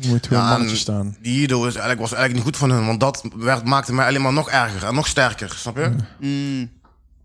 Je 0.00 0.08
moet 0.08 0.26
gewoon 0.26 0.42
Ja, 0.42 0.44
een 0.44 0.50
mannetje 0.52 0.76
staan. 0.76 1.16
die 1.22 1.42
Ido 1.42 1.58
is 1.58 1.64
eigenlijk, 1.72 2.00
was 2.00 2.12
eigenlijk 2.12 2.34
niet 2.34 2.54
goed 2.54 2.68
van 2.68 2.76
hun, 2.76 2.86
want 2.86 3.00
dat 3.00 3.24
werd, 3.36 3.64
maakte 3.64 3.92
mij 3.94 4.06
alleen 4.06 4.22
maar 4.22 4.32
nog 4.32 4.50
erger 4.50 4.84
en 4.84 4.94
nog 4.94 5.06
sterker, 5.06 5.50
snap 5.56 5.76
je? 5.76 5.90
mm, 6.20 6.70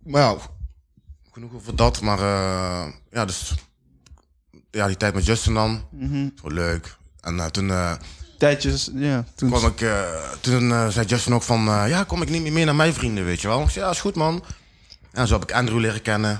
Maar 0.04 0.22
ja, 0.22 0.36
genoeg 1.42 1.62
over 1.62 1.76
dat. 1.76 2.02
Maar 2.02 2.20
eh, 2.20 2.94
ja, 3.12 3.26
dus 3.26 3.54
ja, 4.72 4.88
die 4.88 4.98
tijd 4.98 5.14
met 5.14 5.26
Justin 5.26 5.54
dan. 5.54 5.86
mhm. 5.90 6.30
Zo 6.42 6.48
leuk. 6.48 6.96
En 7.22 7.40
eh, 7.40 7.46
toen 7.46 7.70
eh, 7.70 7.94
Tijdjes, 8.38 8.90
ja. 8.94 9.26
Toen 9.36 9.50
kwam 9.50 9.66
ik, 9.66 9.86
toen 10.40 10.92
zei 10.92 11.06
Justin 11.06 11.34
ook 11.34 11.44
van, 11.44 11.64
ja, 11.64 12.04
kom 12.04 12.22
ik 12.22 12.30
niet 12.30 12.42
meer 12.42 12.52
mee 12.52 12.66
naar 12.66 12.76
mijn 12.76 12.94
vrienden, 12.94 13.26
weet 13.26 13.42
je 13.42 13.48
wel. 13.48 13.62
Ik 13.62 13.70
zei, 13.70 13.86
ja, 13.86 13.92
is 13.92 14.00
goed 14.00 14.16
man. 14.16 14.44
En 15.12 15.28
zo 15.28 15.34
heb 15.34 15.44
ik 15.44 15.56
Andrew 15.56 15.80
leren 15.80 16.02
kennen. 16.02 16.40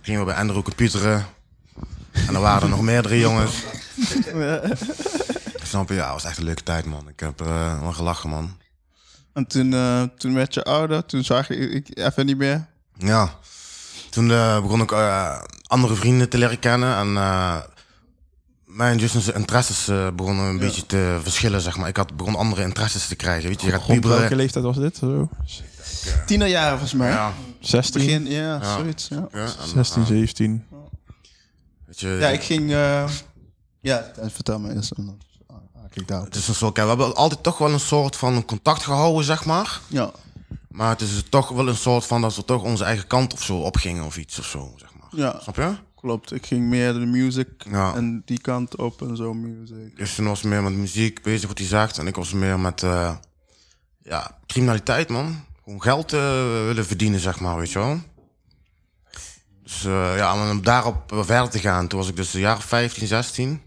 Gingen 0.00 0.20
we 0.20 0.26
bij 0.26 0.36
Andrew 0.36 0.62
computeren. 0.62 1.26
En 2.26 2.34
er 2.34 2.40
waren 2.40 2.62
er 2.62 2.68
nog 2.68 2.82
meerdere 2.82 3.18
jongens. 3.18 3.54
Snap 5.62 5.88
je? 5.88 5.94
Ja, 5.94 6.04
het 6.04 6.12
was 6.12 6.24
echt 6.24 6.38
een 6.38 6.44
leuke 6.44 6.62
tijd, 6.62 6.84
man. 6.84 7.08
Ik 7.08 7.20
heb 7.20 7.38
wel 7.80 7.92
gelachen, 7.92 8.30
man. 8.30 8.56
En 9.32 9.46
toen, 9.46 9.70
toen 10.16 10.34
werd 10.34 10.54
je 10.54 10.64
ouder, 10.64 11.06
toen 11.06 11.24
zag 11.24 11.48
je 11.48 11.56
ik 11.56 11.98
even 11.98 12.26
niet 12.26 12.36
meer. 12.36 12.66
Ja. 12.98 13.38
Toen 14.16 14.30
eh, 14.30 14.60
begon 14.62 14.80
ik 14.80 14.92
eh, 14.92 15.40
andere 15.66 15.94
vrienden 15.94 16.28
te 16.28 16.38
leren 16.38 16.58
kennen. 16.58 16.96
En 16.96 17.16
eh, 17.16 17.56
mijn 18.64 18.98
Justin's 18.98 19.28
interesses 19.28 19.88
eh, 19.88 20.08
begonnen 20.14 20.44
een 20.44 20.58
beetje 20.58 20.86
te 20.86 21.18
verschillen, 21.22 21.60
zeg 21.60 21.76
maar. 21.76 21.88
Ik 21.88 21.96
had 21.96 22.16
begon 22.16 22.36
andere 22.36 22.62
interesses 22.62 23.06
te 23.06 23.14
krijgen. 23.16 23.48
Weet 23.48 23.60
je, 23.60 23.66
je 23.66 23.72
gaat 23.72 23.82
Rond 23.82 24.04
welke 24.04 24.36
leeftijd 24.36 24.64
was 24.64 24.76
dit? 24.76 24.96
Zo? 24.96 25.28
Tienerjaren 26.26 26.70
volgens 26.70 26.92
mij. 26.92 27.10
Ja, 27.10 27.32
16? 27.60 28.00
Begin, 28.04 28.26
ja, 28.26 28.58
Ja. 28.60 28.76
zoiets. 28.76 29.08
Ja. 29.08 29.28
ja, 29.32 29.38
en, 29.44 29.68
16, 29.74 30.02
eh, 30.02 30.08
17. 30.08 30.64
weet 31.86 32.00
je, 32.00 32.08
ja, 32.20 32.28
ik 32.28 32.42
ging... 32.42 32.70
eh, 32.72 33.08
ja, 33.80 34.12
vertel 34.22 34.58
me 34.58 34.74
eerst. 34.74 34.90
en 34.90 35.04
dan 35.06 35.18
haak 35.82 35.94
ik 35.96 36.08
daar. 36.08 36.22
Het 36.22 36.34
is 36.34 36.48
een 36.48 36.54
soort, 36.54 36.76
we 36.76 36.82
hebben 36.82 37.14
altijd 37.14 37.42
toch 37.42 37.58
wel 37.58 37.72
een 37.72 37.80
soort 37.80 38.16
van 38.16 38.44
contact 38.44 38.82
gehouden, 38.82 39.24
zeg 39.24 39.44
maar. 39.44 39.80
Ja. 39.86 40.10
Maar 40.76 40.88
het 40.90 41.00
is 41.00 41.22
toch 41.28 41.48
wel 41.48 41.68
een 41.68 41.76
soort 41.76 42.04
van 42.06 42.20
dat 42.20 42.36
we 42.36 42.44
toch 42.44 42.62
onze 42.62 42.84
eigen 42.84 43.06
kant 43.06 43.32
of 43.32 43.42
zo 43.42 43.58
opgingen 43.58 44.04
of 44.04 44.16
iets 44.16 44.38
of 44.38 44.46
zo, 44.46 44.72
zeg 44.76 44.88
maar. 45.00 45.08
ja, 45.20 45.38
Snap 45.42 45.56
je? 45.56 45.74
klopt. 45.94 46.32
Ik 46.32 46.46
ging 46.46 46.68
meer 46.68 46.92
de 46.92 46.98
music 47.06 47.48
Ja. 47.70 47.94
en 47.94 48.22
die 48.24 48.40
kant 48.40 48.76
op 48.76 49.02
en 49.02 49.16
zo 49.16 49.34
music. 49.34 49.92
Justin 49.98 50.24
was 50.24 50.42
meer 50.42 50.62
met 50.62 50.72
muziek 50.72 51.22
bezig, 51.22 51.48
wat 51.48 51.58
hij 51.58 51.66
zegt. 51.66 51.98
En 51.98 52.06
ik 52.06 52.14
was 52.16 52.32
meer 52.32 52.60
met 52.60 52.82
eh, 52.82 53.16
ja, 54.02 54.38
criminaliteit, 54.46 55.08
man. 55.08 55.44
Gewoon 55.64 55.82
geld 55.82 56.12
eh, 56.12 56.20
willen 56.64 56.86
verdienen, 56.86 57.20
zeg 57.20 57.40
maar, 57.40 57.56
weet 57.56 57.70
je 57.72 57.78
wel. 57.78 58.00
Dus 59.62 59.84
eh, 59.84 60.16
ja, 60.16 60.50
om 60.50 60.62
daarop 60.62 61.12
verder 61.24 61.50
te 61.50 61.58
gaan. 61.58 61.88
Toen 61.88 61.98
was 61.98 62.08
ik 62.08 62.16
dus 62.16 62.34
een 62.34 62.40
jaar 62.40 62.56
of 62.56 62.64
15, 62.64 63.06
16. 63.06 63.62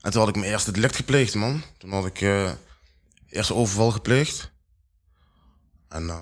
En 0.00 0.10
toen 0.10 0.20
had 0.20 0.28
ik 0.30 0.36
mijn 0.36 0.50
eerste 0.50 0.72
delict 0.72 0.96
gepleegd, 0.96 1.34
man. 1.34 1.62
Toen 1.78 1.90
had 1.92 2.06
ik 2.06 2.20
eerste 3.28 3.54
overval 3.54 3.90
gepleegd. 3.90 4.49
En 5.90 6.08
eh, 6.08 6.16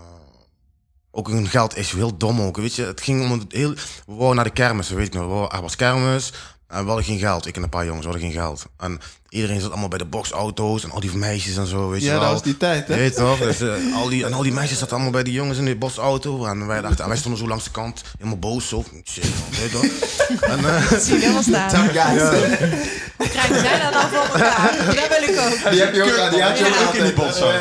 ook 1.10 1.28
een 1.28 1.46
geld 1.46 1.76
is 1.76 1.92
heel 1.92 2.16
dom 2.16 2.40
ook, 2.40 2.56
weet 2.56 2.74
je. 2.74 2.82
Het 2.82 3.00
ging 3.00 3.22
om 3.22 3.38
het 3.38 3.52
heel... 3.52 3.74
We 3.74 4.14
wouden 4.14 4.34
naar 4.34 4.44
de 4.44 4.50
kermis, 4.50 4.90
weet 4.90 5.06
ik 5.06 5.12
nog. 5.12 5.52
Er 5.52 5.62
was 5.62 5.76
kermis 5.76 6.32
en 6.68 6.80
we 6.80 6.86
hadden 6.86 7.04
geen 7.04 7.18
geld. 7.18 7.46
Ik 7.46 7.56
en 7.56 7.62
een 7.62 7.68
paar 7.68 7.84
jongens 7.84 8.04
hadden 8.04 8.22
geen 8.22 8.32
geld. 8.32 8.64
En 8.78 9.00
iedereen 9.28 9.60
zat 9.60 9.70
allemaal 9.70 9.88
bij 9.88 9.98
de 9.98 10.04
boxauto's 10.04 10.84
en 10.84 10.90
al 10.90 11.00
die 11.00 11.16
meisjes 11.16 11.56
en 11.56 11.66
zo, 11.66 11.88
weet 11.88 12.00
je 12.00 12.06
Ja, 12.06 12.12
wel. 12.12 12.20
dat 12.22 12.30
was 12.32 12.42
die 12.42 12.56
tijd, 12.56 12.86
Je 12.86 12.92
hè? 12.92 12.98
weet 12.98 13.14
toch? 13.14 13.38
Dus, 13.38 13.60
eh, 13.60 13.68
al 13.94 14.08
die, 14.08 14.24
en 14.24 14.32
al 14.32 14.42
die 14.42 14.52
meisjes 14.52 14.78
zaten 14.78 14.92
allemaal 14.94 15.12
bij 15.12 15.22
die 15.22 15.32
jongens 15.32 15.58
in 15.58 15.64
die 15.64 15.76
bosauto. 15.76 16.44
En 16.44 16.66
wij 16.66 16.80
dachten, 16.80 17.02
en 17.02 17.08
wij 17.08 17.18
stonden 17.18 17.40
zo 17.40 17.48
langs 17.48 17.64
de 17.64 17.70
kant, 17.70 18.02
helemaal 18.18 18.38
boos 18.38 18.68
zo. 18.68 18.84
Shit, 19.04 19.24
weet 19.50 19.60
je 19.60 19.68
toch? 19.70 19.84
En, 20.50 20.58
eh, 20.58 20.90
Dat 20.90 21.02
zie 21.02 21.14
je 21.14 21.20
helemaal 21.20 21.42
staan. 21.42 21.88
Krijgen 21.88 23.60
zij 23.60 23.80
dat 23.80 23.92
dan 23.92 24.08
voor 24.08 24.18
elkaar? 24.40 24.76
Dat 24.86 25.08
wil 25.08 25.28
ik 25.28 25.40
ook. 25.40 25.70
Die 25.70 25.80
heb 25.80 25.94
je 25.94 26.02
ook, 26.02 26.30
die 26.30 26.42
had 26.42 26.58
je 26.58 26.84
ook 26.88 26.94
in 26.94 27.04
die 27.04 27.12
botsauto. 27.12 27.58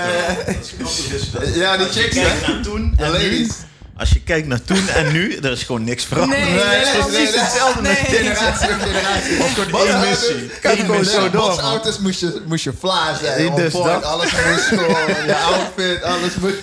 Ja, 1.59 1.77
die 1.77 1.87
chicks, 1.87 2.15
hè? 2.19 2.61
Toen 2.63 2.93
ladies. 2.97 3.49
Als 3.97 4.09
je 4.09 4.21
kijkt 4.21 4.47
naar 4.47 4.61
toen 4.63 4.87
en 4.89 5.11
nu, 5.11 5.35
er 5.35 5.51
is 5.51 5.63
gewoon 5.63 5.83
niks 5.83 6.03
veranderd. 6.05 6.41
Nee, 6.41 6.53
Nee, 6.53 6.79
dat 6.79 6.87
is 6.87 6.91
nee, 6.93 7.01
precies 7.01 7.35
nee, 7.35 7.39
hetzelfde. 7.43 7.81
nee. 7.81 7.93
Nee. 7.93 8.03
Generatie 8.05 8.69
op 8.69 8.79
generatie. 8.79 9.39
Of 9.43 9.53
gewoon 9.53 9.87
één 9.87 9.99
missie. 10.09 10.51
Eén 10.61 10.77
gewoon 10.77 11.05
zo 11.05 11.29
door. 11.29 11.59
auto's 11.59 11.99
moest 11.99 12.19
je, 12.19 12.41
moest 12.45 12.63
je 12.63 12.73
fly 12.79 13.15
zijn. 13.21 13.37
Nee, 13.37 13.53
dus 13.53 13.73
dat. 13.73 14.03
Alles 14.03 14.31
moest 14.31 14.63
gewoon. 14.63 15.07
Je 15.27 15.35
outfit, 15.35 16.03
alles 16.03 16.35
moest... 16.35 16.55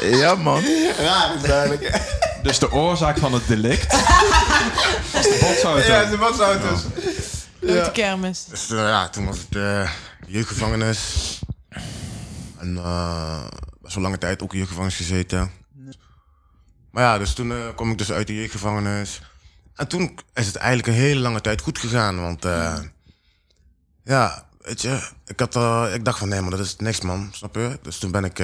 Ja, 0.00 0.34
man. 0.34 0.62
Raar 0.98 1.34
is 1.36 1.42
duidelijk. 1.42 2.00
Dus 2.42 2.58
de 2.58 2.72
oorzaak 2.72 3.18
van 3.18 3.32
het 3.32 3.46
delict 3.46 3.92
was 5.12 5.22
de 5.22 5.38
botsauto. 5.40 5.86
Ja, 5.92 6.04
de 6.04 6.16
botsauto's. 6.16 6.80
Nooit 7.60 7.84
de 7.84 7.90
kermis. 7.92 8.44
dus 8.48 8.70
eh, 8.70 8.76
ja, 8.76 9.08
toen 9.08 9.26
was 9.26 9.36
het 9.48 9.56
eh 9.56 9.90
jeugdgevangenis. 10.26 10.98
En 12.58 12.76
eh 12.76 13.44
best 13.80 13.94
wel 13.94 14.04
lange 14.04 14.18
tijd 14.18 14.42
ook 14.42 14.52
in 14.52 14.58
jeugdgevangenis 14.58 14.96
gezeten. 14.96 15.50
Maar 16.90 17.02
ja, 17.02 17.18
dus 17.18 17.32
toen 17.32 17.52
eh, 17.52 17.74
kwam 17.74 17.90
ik 17.90 17.98
dus 17.98 18.12
uit 18.12 18.26
de 18.26 18.34
jeugdgevangenis. 18.34 19.20
En 19.74 19.88
toen 19.88 20.18
is 20.34 20.46
het 20.46 20.56
eigenlijk 20.56 20.88
een 20.88 21.02
hele 21.02 21.20
lange 21.20 21.40
tijd 21.40 21.60
goed 21.60 21.78
gegaan. 21.78 22.20
Want 22.20 22.44
eh, 22.44 22.78
ja, 24.04 24.48
weet 24.60 24.82
je, 24.82 25.10
ik, 25.26 25.40
had, 25.40 25.56
eh, 25.56 25.90
ik 25.94 26.04
dacht 26.04 26.18
van 26.18 26.28
nee, 26.28 26.40
maar 26.40 26.50
dat 26.50 26.60
is 26.60 26.76
niks 26.76 27.00
man, 27.00 27.28
snap 27.32 27.54
je? 27.54 27.78
Dus 27.82 27.98
toen 27.98 28.10
ben 28.10 28.24
ik, 28.24 28.42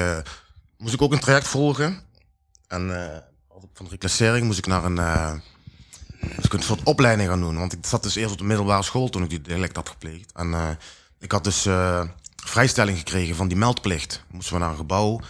moest 0.79 0.95
ik 0.95 1.03
ook 1.03 1.13
een 1.13 1.21
traject 1.21 1.49
volgen. 1.49 2.05
En 2.69 2.91
van 3.75 3.89
reclassering 3.89 4.47
moest 4.47 4.59
ik 4.59 4.67
naar 4.67 4.85
een, 4.85 5.41
moest 6.21 6.45
ik 6.45 6.53
een 6.53 6.63
soort 6.63 6.83
opleiding 6.83 7.29
gaan 7.29 7.41
doen. 7.41 7.59
Want 7.59 7.73
ik 7.73 7.87
zat 7.87 8.03
dus 8.03 8.15
eerst 8.15 8.33
op 8.33 8.39
de 8.39 8.45
middelbare 8.45 8.83
school 8.83 9.09
toen 9.09 9.23
ik 9.23 9.31
die 9.31 9.41
delict 9.41 9.77
had 9.77 9.89
gepleegd. 9.89 10.33
En 10.33 10.79
ik 11.19 11.33
had 11.33 11.45
dus 11.45 11.67
vrijstelling 12.37 12.99
gekregen 12.99 13.37
van 13.37 13.49
die 13.49 13.57
meldplicht. 13.57 14.25
Moesten 14.31 14.55
we 14.55 14.61
naar 14.61 14.71
een 14.71 14.77
gebouw, 14.77 15.21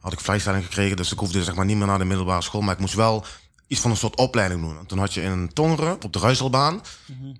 had 0.00 0.12
ik 0.12 0.20
vrijstelling 0.20 0.64
gekregen. 0.64 0.96
Dus 0.96 1.12
ik 1.12 1.18
hoefde 1.18 1.44
zeg 1.44 1.54
maar 1.54 1.64
niet 1.64 1.76
meer 1.76 1.86
naar 1.86 1.98
de 1.98 2.04
middelbare 2.04 2.42
school. 2.42 2.60
Maar 2.60 2.74
ik 2.74 2.80
moest 2.80 2.94
wel 2.94 3.24
iets 3.66 3.80
van 3.80 3.90
een 3.90 3.96
soort 3.96 4.16
opleiding 4.16 4.60
doen. 4.60 4.78
En 4.78 4.86
toen 4.86 4.98
had 4.98 5.14
je 5.14 5.22
in 5.22 5.52
Tongeren, 5.52 6.02
op 6.04 6.12
de 6.12 6.18
Ruiselbaan, 6.18 6.80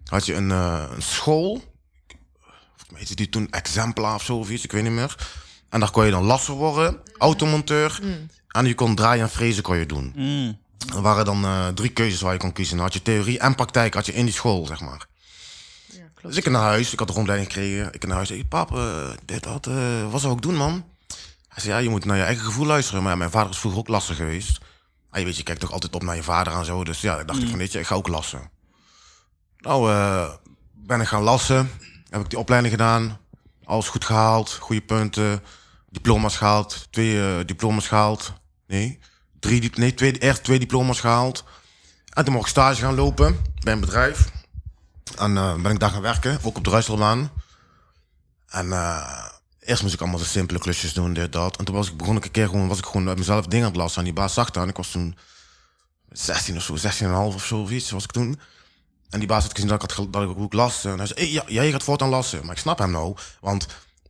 had 0.05 0.27
je 0.27 0.35
een, 0.35 0.51
eh, 0.51 0.85
een 0.95 1.03
school. 1.03 1.63
Volgens 2.77 2.99
heette 2.99 3.15
die 3.15 3.29
toen 3.29 3.51
Exempla 3.51 4.15
of 4.15 4.23
zo 4.25 4.39
of 4.39 4.51
iets, 4.51 4.65
ik 4.65 4.73
weet 4.73 4.83
niet 4.83 4.93
meer. 4.93 5.15
En 5.69 5.81
daar 5.81 5.91
kon 5.91 6.05
je 6.05 6.11
dan 6.11 6.25
lasser 6.25 6.55
worden, 6.55 7.01
automonteur. 7.19 8.01
En 8.49 8.67
je 8.67 8.75
kon 8.75 8.95
draaien 8.95 9.23
en 9.23 9.31
frezen 9.31 9.63
kon 9.63 9.77
je 9.77 9.87
doen. 9.87 10.13
Er 10.95 11.03
waren 11.03 11.25
dan 11.25 11.45
eh, 11.45 11.69
drie 11.69 11.91
keuzes 11.91 12.21
waar 12.21 12.33
je 12.33 12.39
kon 12.39 12.53
kiezen. 12.53 12.77
Dan 12.77 12.85
had 12.85 12.95
je 12.95 13.03
theorie 13.03 13.39
en 13.39 13.55
praktijk 13.55 13.95
had 13.95 14.07
je 14.07 14.15
in 14.15 14.25
die 14.25 14.35
school, 14.35 14.67
zeg 14.67 14.81
maar. 14.81 15.07
Ja, 15.87 15.99
klopt. 16.15 16.35
Dus 16.35 16.45
ik 16.45 16.51
naar 16.51 16.63
huis, 16.63 16.93
ik 16.93 16.99
had 16.99 17.09
de 17.09 17.15
rondleiding 17.15 17.53
gekregen. 17.53 17.93
Ik 17.93 18.07
naar 18.07 18.17
huis, 18.17 18.31
ik 18.31 18.49
pap, 18.49 18.77
eh, 18.77 19.11
dit, 19.25 19.45
wat, 19.45 19.69
wat 20.11 20.21
zou 20.21 20.35
ik 20.35 20.43
doen, 20.43 20.57
man? 20.57 20.85
Hij 21.59 21.67
zei, 21.67 21.79
ja, 21.79 21.85
je 21.85 21.91
moet 21.91 22.05
naar 22.05 22.17
je 22.17 22.23
eigen 22.23 22.45
gevoel 22.45 22.67
luisteren. 22.67 23.03
Maar 23.03 23.13
ja, 23.13 23.19
mijn 23.19 23.31
vader 23.31 23.51
is 23.51 23.59
vroeger 23.59 23.81
ook 23.81 23.89
lastig 23.89 24.17
geweest. 24.17 24.59
Ah, 25.11 25.19
je 25.19 25.25
weet, 25.25 25.37
je 25.37 25.43
kijkt 25.43 25.61
toch 25.61 25.73
altijd 25.73 25.95
op 25.95 26.03
naar 26.03 26.17
je 26.17 26.23
vader 26.23 26.53
en 26.53 26.65
zo. 26.65 26.85
Dus 26.85 27.01
ja, 27.01 27.19
ik 27.19 27.27
dacht 27.27 27.43
ik 27.43 27.49
van, 27.49 27.59
weet 27.59 27.73
je, 27.73 27.79
ik 27.79 27.87
ga 27.87 27.95
ook 27.95 28.09
lassen. 28.09 28.51
Nou, 29.59 29.93
eh, 29.93 30.29
ben 30.75 31.01
ik 31.01 31.07
gaan 31.07 31.23
lassen. 31.23 31.71
Heb 32.11 32.21
ik 32.21 32.31
die 32.31 32.39
opleiding 32.39 32.75
gedaan. 32.75 33.19
Alles 33.65 33.89
goed 33.89 34.05
gehaald, 34.05 34.53
goede 34.53 34.83
punten. 34.83 35.43
Diploma's 35.91 36.37
gehaald, 36.37 36.87
twee 36.91 37.21
eh, 37.21 37.47
diploma's 37.47 37.87
gehaald. 37.87 38.33
Nee, 38.67 38.99
drie, 39.41 39.71
nee 39.75 39.95
twee, 39.95 40.19
eerst 40.19 40.45
twee 40.45 40.59
diploma's 40.59 41.01
gehaald. 41.01 41.45
En 42.13 42.25
toen 42.25 42.33
mocht 42.33 42.45
ik 42.45 42.51
stage 42.51 42.81
gaan 42.81 42.95
lopen 42.95 43.37
bij 43.61 43.73
een 43.73 43.81
bedrijf. 43.81 44.31
En 45.17 45.37
eh, 45.37 45.55
ben 45.55 45.73
ik 45.73 45.81
daar 45.81 45.91
gaan 45.91 46.03
werken, 46.03 46.39
ook 46.43 46.57
op 46.57 46.65
de 46.65 46.71
Ruiselbaan. 46.71 47.31
En 48.49 48.73
eh, 48.73 49.29
eerst 49.69 49.83
moest 49.83 49.95
ik 49.95 50.01
allemaal 50.01 50.19
de 50.19 50.25
simpele 50.25 50.59
klusjes 50.59 50.93
doen, 50.93 51.13
dit, 51.13 51.33
dat. 51.33 51.57
En 51.57 51.65
toen 51.65 51.75
was 51.75 51.89
ik, 51.89 51.97
begon 51.97 52.17
ik 52.17 52.25
een 52.25 52.31
keer 52.31 52.47
gewoon, 52.47 52.69
was 52.69 52.79
ik 52.79 52.85
gewoon 52.85 53.09
uit 53.09 53.19
mezelf 53.19 53.47
dingen 53.47 53.65
aan 53.67 53.73
het 53.73 53.81
lassen. 53.81 53.99
En 53.99 54.05
die 54.05 54.13
baas 54.13 54.35
zag 54.35 54.51
dat. 54.51 54.63
En 54.63 54.69
ik 54.69 54.77
was 54.77 54.91
toen 54.91 55.17
16 56.11 56.57
of 56.57 56.63
zo, 56.63 56.77
16,5 56.77 57.35
of 57.35 57.45
zo, 57.45 57.61
of 57.61 57.71
iets 57.71 57.91
was 57.91 58.05
ik 58.05 58.11
toen. 58.11 58.41
En 59.11 59.19
die 59.19 59.29
baas 59.29 59.43
had 59.43 59.53
gezien 59.53 59.69
dat 59.69 59.83
ik, 59.83 59.91
had, 59.91 60.13
dat 60.13 60.23
ik 60.23 60.39
ook 60.39 60.53
las. 60.53 60.85
En 60.85 60.99
hij 60.99 61.07
zei, 61.07 61.21
hey, 61.21 61.31
ja, 61.31 61.43
jij 61.47 61.71
gaat 61.71 61.83
voortaan 61.83 62.09
lassen. 62.09 62.41
Maar 62.43 62.55
ik 62.55 62.61
snap 62.61 62.79
hem 62.79 62.91
nou, 62.91 63.17
want 63.41 63.67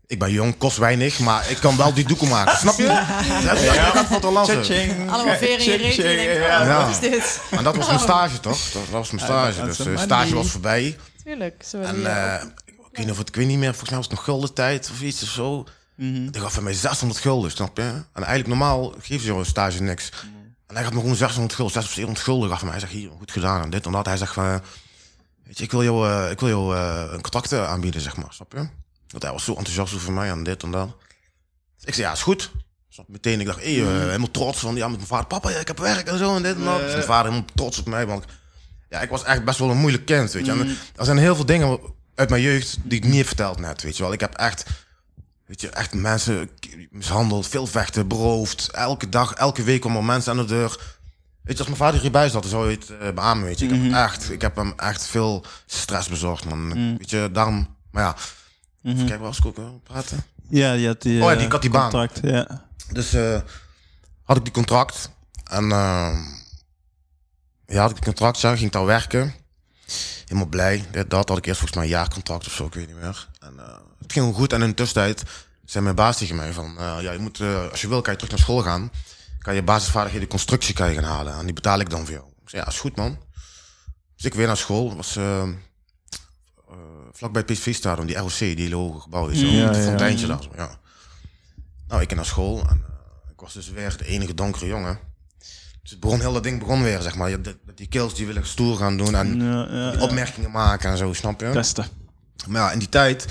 ik 0.07 0.19
ben 0.19 0.31
jong, 0.31 0.59
kost 0.59 0.77
weinig, 0.77 1.19
maar 1.19 1.51
ik 1.51 1.57
kan 1.57 1.77
wel 1.77 1.95
die 1.95 2.05
doeken 2.05 2.29
maken. 2.29 2.59
Snap 2.59 2.77
je? 2.77 2.85
Ja, 3.45 3.53
ja, 3.53 3.75
jij 3.75 3.91
gaat 3.91 4.07
voortaan 4.07 4.33
lassen. 4.33 4.65
Cha-ching. 4.65 5.11
Allemaal 5.11 5.37
veren 5.37 5.59
in 5.59 5.73
je 5.73 5.79
denkt, 5.79 5.97
ja. 5.97 6.61
oh, 6.61 6.67
Ja. 6.67 6.81
wat 6.81 6.91
is 6.91 6.99
dit? 6.99 7.41
En 7.51 7.65
dat 7.65 7.77
was 7.77 7.87
mijn 7.87 7.99
stage, 7.99 8.41
toch? 8.41 8.71
Dat, 8.71 8.89
was 8.91 9.11
mijn 9.11 9.25
stage. 9.25 9.65
Dus 9.65 9.77
de 9.77 9.91
een 9.91 9.99
stage 9.99 10.35
was 10.35 10.51
voorbij. 10.51 10.97
Tuurlijk. 11.25 11.63
Zo 11.67 11.81
En 11.81 12.07
eh, 12.07 12.35
eh, 12.35 12.43
weet 12.99 13.07
niet 13.07 13.11
of 13.11 13.19
het, 13.19 13.29
ik 13.29 13.35
weet 13.35 13.47
niet 13.47 13.59
meer, 13.59 13.69
volgens 13.69 13.91
mij 13.91 13.99
was 13.99 14.09
het 14.09 14.17
nog 14.17 14.25
gulden 14.25 14.55
tijd 14.55 14.91
of 14.91 15.03
iets 15.03 15.23
of 15.23 15.29
zo. 15.29 15.67
Mhm. 15.95 16.31
Die 16.31 16.41
gaf 16.41 16.53
van 16.53 16.63
mij 16.63 16.73
600 16.73 17.21
gulden, 17.21 17.51
snap 17.51 17.77
je? 17.77 17.83
En 17.83 18.05
eigenlijk 18.13 18.47
normaal 18.47 18.95
geeft 19.01 19.21
ze 19.21 19.27
jou 19.27 19.39
een 19.39 19.47
stage 19.47 19.83
niks. 19.83 20.11
En 20.67 20.75
hij 20.75 20.85
gaf 20.85 20.93
me 20.93 21.01
gewoon 21.01 21.17
600 21.17 21.55
gulden, 21.55 21.73
600 21.73 21.87
of 21.87 21.93
700 21.93 22.25
gulden 22.25 22.49
gaf 22.49 22.63
mij. 22.63 22.71
Hij 22.71 22.81
zegt, 22.81 22.93
hier, 22.93 23.11
goed 23.19 23.31
gedaan 23.31 23.63
en 23.63 23.71
dit 23.71 23.87
en 23.87 23.93
dat. 23.93 24.07
Hij 24.07 24.17
zegt 24.17 24.33
van, 24.33 24.45
eh, 24.45 24.57
weet 25.45 25.59
je, 25.59 25.65
ik 25.65 25.71
wil 25.71 25.83
jou, 25.83 26.09
eh, 26.09 26.31
ik 26.31 26.41
wil 26.41 26.49
jou 26.49 26.77
eh, 26.77 27.13
een 27.13 27.21
contract 27.21 27.53
aanbieden, 27.53 28.01
zeg 28.01 28.17
maar, 28.17 28.33
snap 28.33 28.53
je? 28.53 28.69
Want 29.09 29.23
hij 29.23 29.33
was 29.33 29.45
zo 29.45 29.55
enthousiast 29.55 29.95
over 29.95 30.13
mij 30.13 30.31
en 30.31 30.43
dit 30.43 30.63
en 30.63 30.71
dat. 30.71 30.97
Ik 31.85 31.95
zei, 31.95 32.07
ja, 32.07 32.13
is 32.13 32.23
goed. 32.23 32.51
Meteen, 33.07 33.41
ik 33.41 33.47
dacht, 33.47 33.63
hey, 33.63 33.81
eh, 33.81 33.87
helemaal 33.87 34.31
trots 34.31 34.59
van, 34.59 34.77
ja, 34.77 34.89
met 34.89 34.97
mijn 34.97 35.09
vader, 35.09 35.27
papa, 35.27 35.51
ja, 35.51 35.59
ik 35.59 35.67
heb 35.67 35.79
werk 35.79 36.07
en 36.07 36.19
zo 36.19 36.37
en 36.37 36.43
dit 36.43 36.55
en 36.55 36.65
dat. 36.65 36.81
Dus 36.81 36.93
mijn 36.93 37.05
vader 37.05 37.31
helemaal 37.31 37.51
trots 37.55 37.79
op 37.79 37.87
mij, 37.87 38.07
want 38.07 38.25
ja, 38.89 39.01
ik 39.01 39.11
was 39.11 39.25
echt 39.25 39.45
best 39.45 39.59
wel 39.59 39.71
een 39.71 39.77
moeilijk 39.77 40.05
kind, 40.05 40.33
weet 40.33 40.47
je. 40.47 40.53
En 40.53 40.77
er 40.97 41.05
zijn 41.05 41.19
heel 41.19 41.35
veel 41.35 41.47
dingen 41.47 41.81
uit 42.19 42.31
mijn 42.31 42.43
jeugd 42.43 42.79
die 42.83 42.99
ik 42.99 43.05
niet 43.05 43.17
heb 43.17 43.27
verteld 43.27 43.59
net, 43.59 43.83
weet 43.83 43.97
je 43.97 44.03
wel. 44.03 44.13
Ik 44.13 44.21
heb 44.21 44.35
echt, 44.35 44.65
weet 45.47 45.61
je, 45.61 45.71
echt 45.71 45.95
mensen 45.95 46.51
mishandeld, 46.91 47.47
veel 47.49 47.67
vechten, 47.67 48.09
beroofd. 48.09 48.71
Elke 48.71 49.09
dag, 49.09 49.33
elke 49.35 49.63
week 49.63 49.81
komen 49.81 49.99
er 49.99 50.05
mensen 50.05 50.33
aan 50.33 50.39
de 50.39 50.45
deur. 50.45 50.97
Weet 51.43 51.53
je, 51.57 51.59
als 51.59 51.67
mijn 51.67 51.77
vader 51.77 52.01
hierbij 52.01 52.29
zat, 52.29 52.43
dan 52.43 52.51
zou 52.51 52.71
je 52.71 52.77
het 52.77 52.91
eh, 53.01 53.11
beamen, 53.15 53.45
weet 53.45 53.59
je. 53.59 53.67
Ik, 53.67 53.83
heb 53.83 53.93
echt, 53.93 54.31
ik 54.31 54.41
heb 54.41 54.57
hem 54.57 54.73
echt 54.77 55.07
veel 55.07 55.45
stress 55.67 56.09
bezorgd, 56.09 56.45
man. 56.45 56.97
Weet 56.99 57.11
je, 57.11 57.29
daarom, 57.33 57.77
maar 57.91 58.03
ja. 58.03 58.17
Even 58.83 58.99
kijken, 58.99 59.19
waar 59.19 59.29
was 59.29 59.39
ik 59.39 59.45
ook 59.59 59.83
praten? 59.83 60.25
Ja, 60.49 60.73
je 60.73 60.87
had 60.87 61.03
die, 61.03 61.21
Oh 61.23 61.27
ja, 61.27 61.31
eh, 61.31 61.37
die- 61.37 61.47
ik 61.47 61.53
had 61.53 61.63
die 61.63 61.71
baan. 61.71 62.09
ja. 62.23 62.67
Dus 62.93 63.13
eh, 63.13 63.41
had 64.23 64.37
ik 64.37 64.45
die 64.45 64.53
contract. 64.53 65.11
En 65.45 65.69
ja, 67.67 67.81
had 67.81 67.91
ik 67.91 67.95
die 67.97 68.05
contract, 68.05 68.41
ja, 68.41 68.57
ging 68.57 68.71
daar 68.71 68.85
werken. 68.85 69.35
Helemaal 70.29 70.49
blij. 70.49 70.85
Dat 71.09 71.29
had 71.29 71.39
ik 71.39 71.47
eerst 71.47 71.59
volgens 71.59 71.79
mij 71.79 71.85
een 71.85 71.97
jaarcontract 71.99 72.47
of 72.47 72.53
zo, 72.53 72.67
ik 72.67 72.75
weet 72.75 72.87
niet 72.87 72.97
meer. 72.97 73.29
En 73.41 73.59
eh, 73.59 73.77
het 73.99 74.13
ging 74.13 74.35
goed. 74.35 74.53
En 74.53 74.63
in 74.63 74.69
de 74.69 74.75
tussentijd 74.75 75.23
zei 75.65 75.85
mijn 75.85 75.97
baas 75.97 76.19
tegen 76.19 76.37
mij 76.37 76.53
van... 76.53 76.79
eh, 76.79 76.97
ja, 77.01 77.13
je 77.13 77.19
moet, 77.19 77.41
eh, 77.41 77.71
als 77.71 77.81
je 77.81 77.89
wil, 77.89 78.01
kan 78.01 78.13
je 78.13 78.19
terug 78.19 78.35
naar 78.35 78.45
school 78.45 78.63
gaan. 78.63 78.91
Kan 79.39 79.55
je 79.55 79.63
basisvaardigheden 79.63 80.29
constructie 80.29 80.75
kan 80.75 80.89
je 80.89 80.95
gaan 80.95 81.05
halen. 81.05 81.39
En 81.39 81.45
die 81.45 81.55
betaal 81.55 81.81
ik 81.81 81.91
dan 81.91 82.05
voor 82.05 82.15
jou. 82.15 82.27
Ik 82.43 82.49
zei, 82.49 82.63
ja, 82.63 82.69
is 82.69 82.79
goed 82.79 82.97
man. 82.97 83.19
Dus 84.17 84.25
ik 84.25 84.35
weer 84.35 84.47
naar 84.47 84.57
school. 84.57 84.97
was 84.97 85.19
vlakbij 87.13 87.43
het 87.47 87.53
PSV-stadion, 87.53 88.07
die 88.07 88.17
ROC, 88.17 88.39
die 88.39 88.57
hele 88.57 88.75
hoge 88.75 89.01
gebouw. 89.01 89.29
Is 89.29 89.39
zo, 89.39 89.47
Ja, 89.47 89.67
met 89.67 89.75
een 89.75 89.83
ja, 89.83 89.89
fonteintje 89.89 90.27
daar 90.27 90.43
zo, 90.43 90.51
ja. 90.57 90.79
Nou, 91.89 92.01
ik 92.01 92.07
ging 92.09 92.21
naar 92.21 92.29
school 92.29 92.69
en 92.69 92.85
ik 93.33 93.41
was 93.41 93.53
dus 93.53 93.71
weer 93.71 93.97
de 93.97 94.07
enige 94.07 94.35
donkere 94.35 94.67
jongen. 94.67 94.99
Dus 95.89 95.97
het 95.97 96.07
begon, 96.07 96.21
heel 96.21 96.33
dat 96.33 96.43
ding 96.43 96.59
begon 96.59 96.83
weer, 96.83 97.01
zeg 97.03 97.15
maar. 97.17 97.31
Je- 97.31 97.41
dat- 97.41 97.57
dat 97.67 97.77
Die 97.77 97.87
kills 97.89 98.15
die 98.15 98.27
willen 98.27 98.47
stoer 98.47 98.77
gaan 98.77 98.97
doen 98.97 99.15
en 99.15 99.41
Ja, 99.41 99.67
ja, 99.71 99.91
die 99.91 99.99
ja. 99.99 100.05
opmerkingen 100.05 100.51
maken 100.51 100.91
en 100.91 100.97
zo, 100.97 101.13
snap 101.13 101.41
je? 101.41 101.51
Testen. 101.51 101.87
Maar 102.47 102.63
ja, 102.63 102.73
in 102.73 102.79
die 102.79 102.89
tijd 102.89 103.27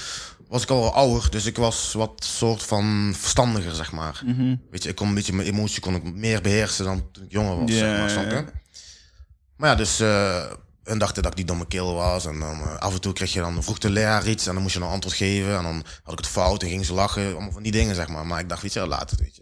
was 0.47 0.63
ik 0.63 0.69
al 0.69 0.79
wel 0.81 0.93
ouder, 0.93 1.31
dus 1.31 1.45
ik 1.45 1.57
was 1.57 1.93
wat 1.93 2.23
soort 2.25 2.63
van 2.63 3.13
verstandiger, 3.17 3.73
zeg 3.75 3.91
maar. 3.91 4.21
Mhm. 4.25 4.55
Weet 4.71 4.83
je, 4.83 4.89
ik 4.89 4.95
kon 4.95 5.07
een 5.07 5.13
beetje 5.13 5.33
mijn 5.33 5.47
emotie 5.47 5.81
kon 5.81 5.95
ik 5.95 6.03
meer 6.13 6.41
beheersen 6.41 6.85
dan 6.85 7.11
toen 7.11 7.23
ik 7.23 7.31
jonger 7.31 7.59
was, 7.59 7.69
Ja, 7.71 7.77
zeg 7.77 7.99
maar, 7.99 8.09
snap 8.09 8.29
je? 8.29 8.35
ja. 8.35 8.45
Maar 9.55 9.69
ja, 9.69 9.75
dus 9.75 9.99
eh 9.99 10.43
hun 10.83 10.97
dachten 10.97 11.21
dat 11.23 11.31
ik 11.31 11.37
die 11.37 11.45
domme 11.45 11.67
kill 11.67 11.83
was. 11.83 12.25
En 12.25 12.39
dan 12.39 12.61
eh, 12.61 12.75
af 12.77 12.93
en 12.93 13.01
toe 13.01 13.13
kreeg 13.13 13.33
je 13.33 13.39
dan, 13.39 13.63
vroeg 13.63 13.77
de 13.77 13.89
leraar 13.89 14.27
iets 14.27 14.47
en 14.47 14.53
dan 14.53 14.61
moest 14.61 14.75
je 14.75 14.81
een 14.81 14.87
antwoord 14.87 15.15
geven. 15.15 15.57
En 15.57 15.63
dan 15.63 15.83
had 16.03 16.11
ik 16.13 16.17
het 16.19 16.27
fout 16.27 16.63
en 16.63 16.69
gingen 16.69 16.85
ze 16.85 16.93
lachen. 16.93 17.31
Allemaal 17.31 17.51
van 17.51 17.63
die 17.63 17.71
dingen, 17.71 17.95
zeg 17.95 18.07
maar. 18.07 18.25
Maar 18.25 18.39
ik 18.39 18.49
dacht, 18.49 18.61
weet 18.61 18.73
je, 18.73 18.87
laat 18.87 19.09
het, 19.11 19.19
weet 19.19 19.35
je. 19.35 19.41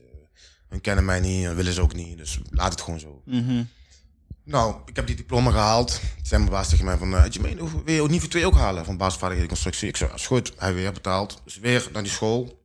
Hun 0.76 0.84
kennen 0.84 1.06
mij 1.06 1.20
niet, 1.20 1.46
en 1.46 1.56
willen 1.56 1.74
ze 1.74 1.82
ook 1.82 1.94
niet, 1.94 2.18
dus 2.18 2.40
laat 2.50 2.72
het 2.72 2.82
gewoon 2.82 3.00
zo. 3.00 3.22
Mhm. 3.26 3.64
Nou, 4.44 4.76
ik 4.86 4.96
heb 4.96 5.08
die 5.08 5.16
diploma 5.16 5.52
gehaald. 5.52 6.00
Zei 6.24 6.40
mijn 6.42 6.54
baas 6.54 6.70
tegen 6.70 6.86
mij 6.86 6.98
van, 6.98 7.14
uh, 7.14 7.24
je 7.30 7.42
wil 7.42 7.94
je 7.96 8.02
ook 8.02 8.10
niveau 8.10 8.30
2 8.30 8.46
ook 8.46 8.56
halen 8.56 8.86
van 8.86 8.98
basisvaardigheden 8.98 9.52
constructie? 9.52 9.88
Ik 9.88 9.98
zei, 9.98 10.12
is 10.16 10.28
goed. 10.28 10.54
Hij 10.58 10.74
weer 10.74 10.92
betaald. 10.92 11.42
Dus 11.44 11.58
weer 11.60 11.90
naar 11.94 12.04
die 12.04 12.12
school. 12.12 12.62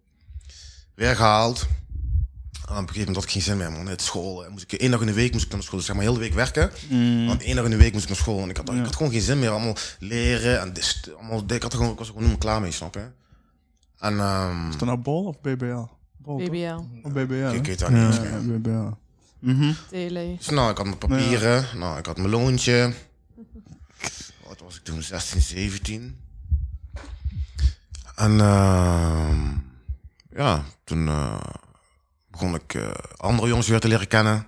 Weer 0.94 1.16
gehaald. 1.16 1.60
En 1.60 2.76
op 2.76 2.82
een 2.82 2.88
gegeven 2.88 2.98
moment 2.98 3.16
had 3.16 3.24
ik 3.24 3.30
geen 3.30 3.42
zin 3.42 3.56
meer, 3.56 3.72
man. 3.72 3.86
Het 3.86 4.02
school. 4.02 4.44
eh, 4.44 4.50
Moest 4.50 4.72
ik, 4.72 4.80
één 4.80 4.90
dag 4.90 5.00
in 5.00 5.06
de 5.06 5.12
week 5.12 5.32
moest 5.32 5.44
ik 5.46 5.52
naar 5.52 5.62
school. 5.62 5.76
Dus 5.78 5.86
zeg 5.86 5.96
maar 5.96 6.04
heel 6.04 6.14
de 6.14 6.20
week 6.20 6.34
werken. 6.34 6.70
Want 7.26 7.42
één 7.42 7.56
dag 7.56 7.64
in 7.64 7.70
de 7.70 7.76
week 7.76 7.92
moest 7.92 8.02
ik 8.04 8.10
naar 8.10 8.18
school. 8.18 8.42
En 8.42 8.48
ik 8.50 8.56
had, 8.56 8.70
ik 8.72 8.84
had 8.84 8.96
gewoon 8.96 9.12
geen 9.12 9.20
zin 9.20 9.38
meer. 9.38 9.50
Allemaal 9.50 9.76
leren. 9.98 10.60
En 10.60 10.72
dit, 10.72 11.10
allemaal, 11.18 11.42
ik, 11.46 11.62
had 11.62 11.72
er 11.72 11.78
gewoon, 11.78 11.92
ik 11.92 11.98
was 11.98 12.06
er 12.08 12.12
gewoon 12.14 12.28
meer 12.28 12.38
klaar 12.38 12.60
mee, 12.60 12.72
snap 12.72 12.94
je? 12.94 13.06
En 13.98 14.18
ehm, 14.18 14.68
Is 14.68 14.76
dat 14.76 14.88
nou 14.88 14.98
Bol 14.98 15.24
of 15.24 15.40
BBL? 15.40 15.82
BBL, 16.24 16.84
Of 17.02 17.12
BBL, 17.12 17.54
ik 17.54 17.66
weet 17.66 17.78
dat 17.78 17.90
niet 17.90 18.02
eens 18.02 18.16
Ja, 18.16 18.22
meer. 18.22 18.60
BBL. 18.60 18.96
Mhm. 19.38 19.72
tele. 19.90 20.34
Dus 20.36 20.48
nou, 20.48 20.70
ik 20.70 20.76
had 20.76 20.86
mijn 20.86 20.98
papieren. 20.98 21.64
Nou, 21.78 21.98
ik 21.98 22.06
had 22.06 22.16
mijn 22.16 22.28
loontje. 22.28 22.92
Wat 24.48 24.60
was 24.60 24.76
ik 24.76 24.82
toen? 24.82 25.02
16, 25.02 25.40
17. 25.40 26.20
En 28.14 28.40
ehm, 28.40 29.48
ja, 30.36 30.64
toen 30.84 31.08
eh, 31.08 31.40
begon 32.30 32.54
ik 32.54 32.74
eh, 32.74 32.90
andere 33.16 33.48
jongens 33.48 33.68
weer 33.68 33.80
te 33.80 33.88
leren 33.88 34.08
kennen. 34.08 34.46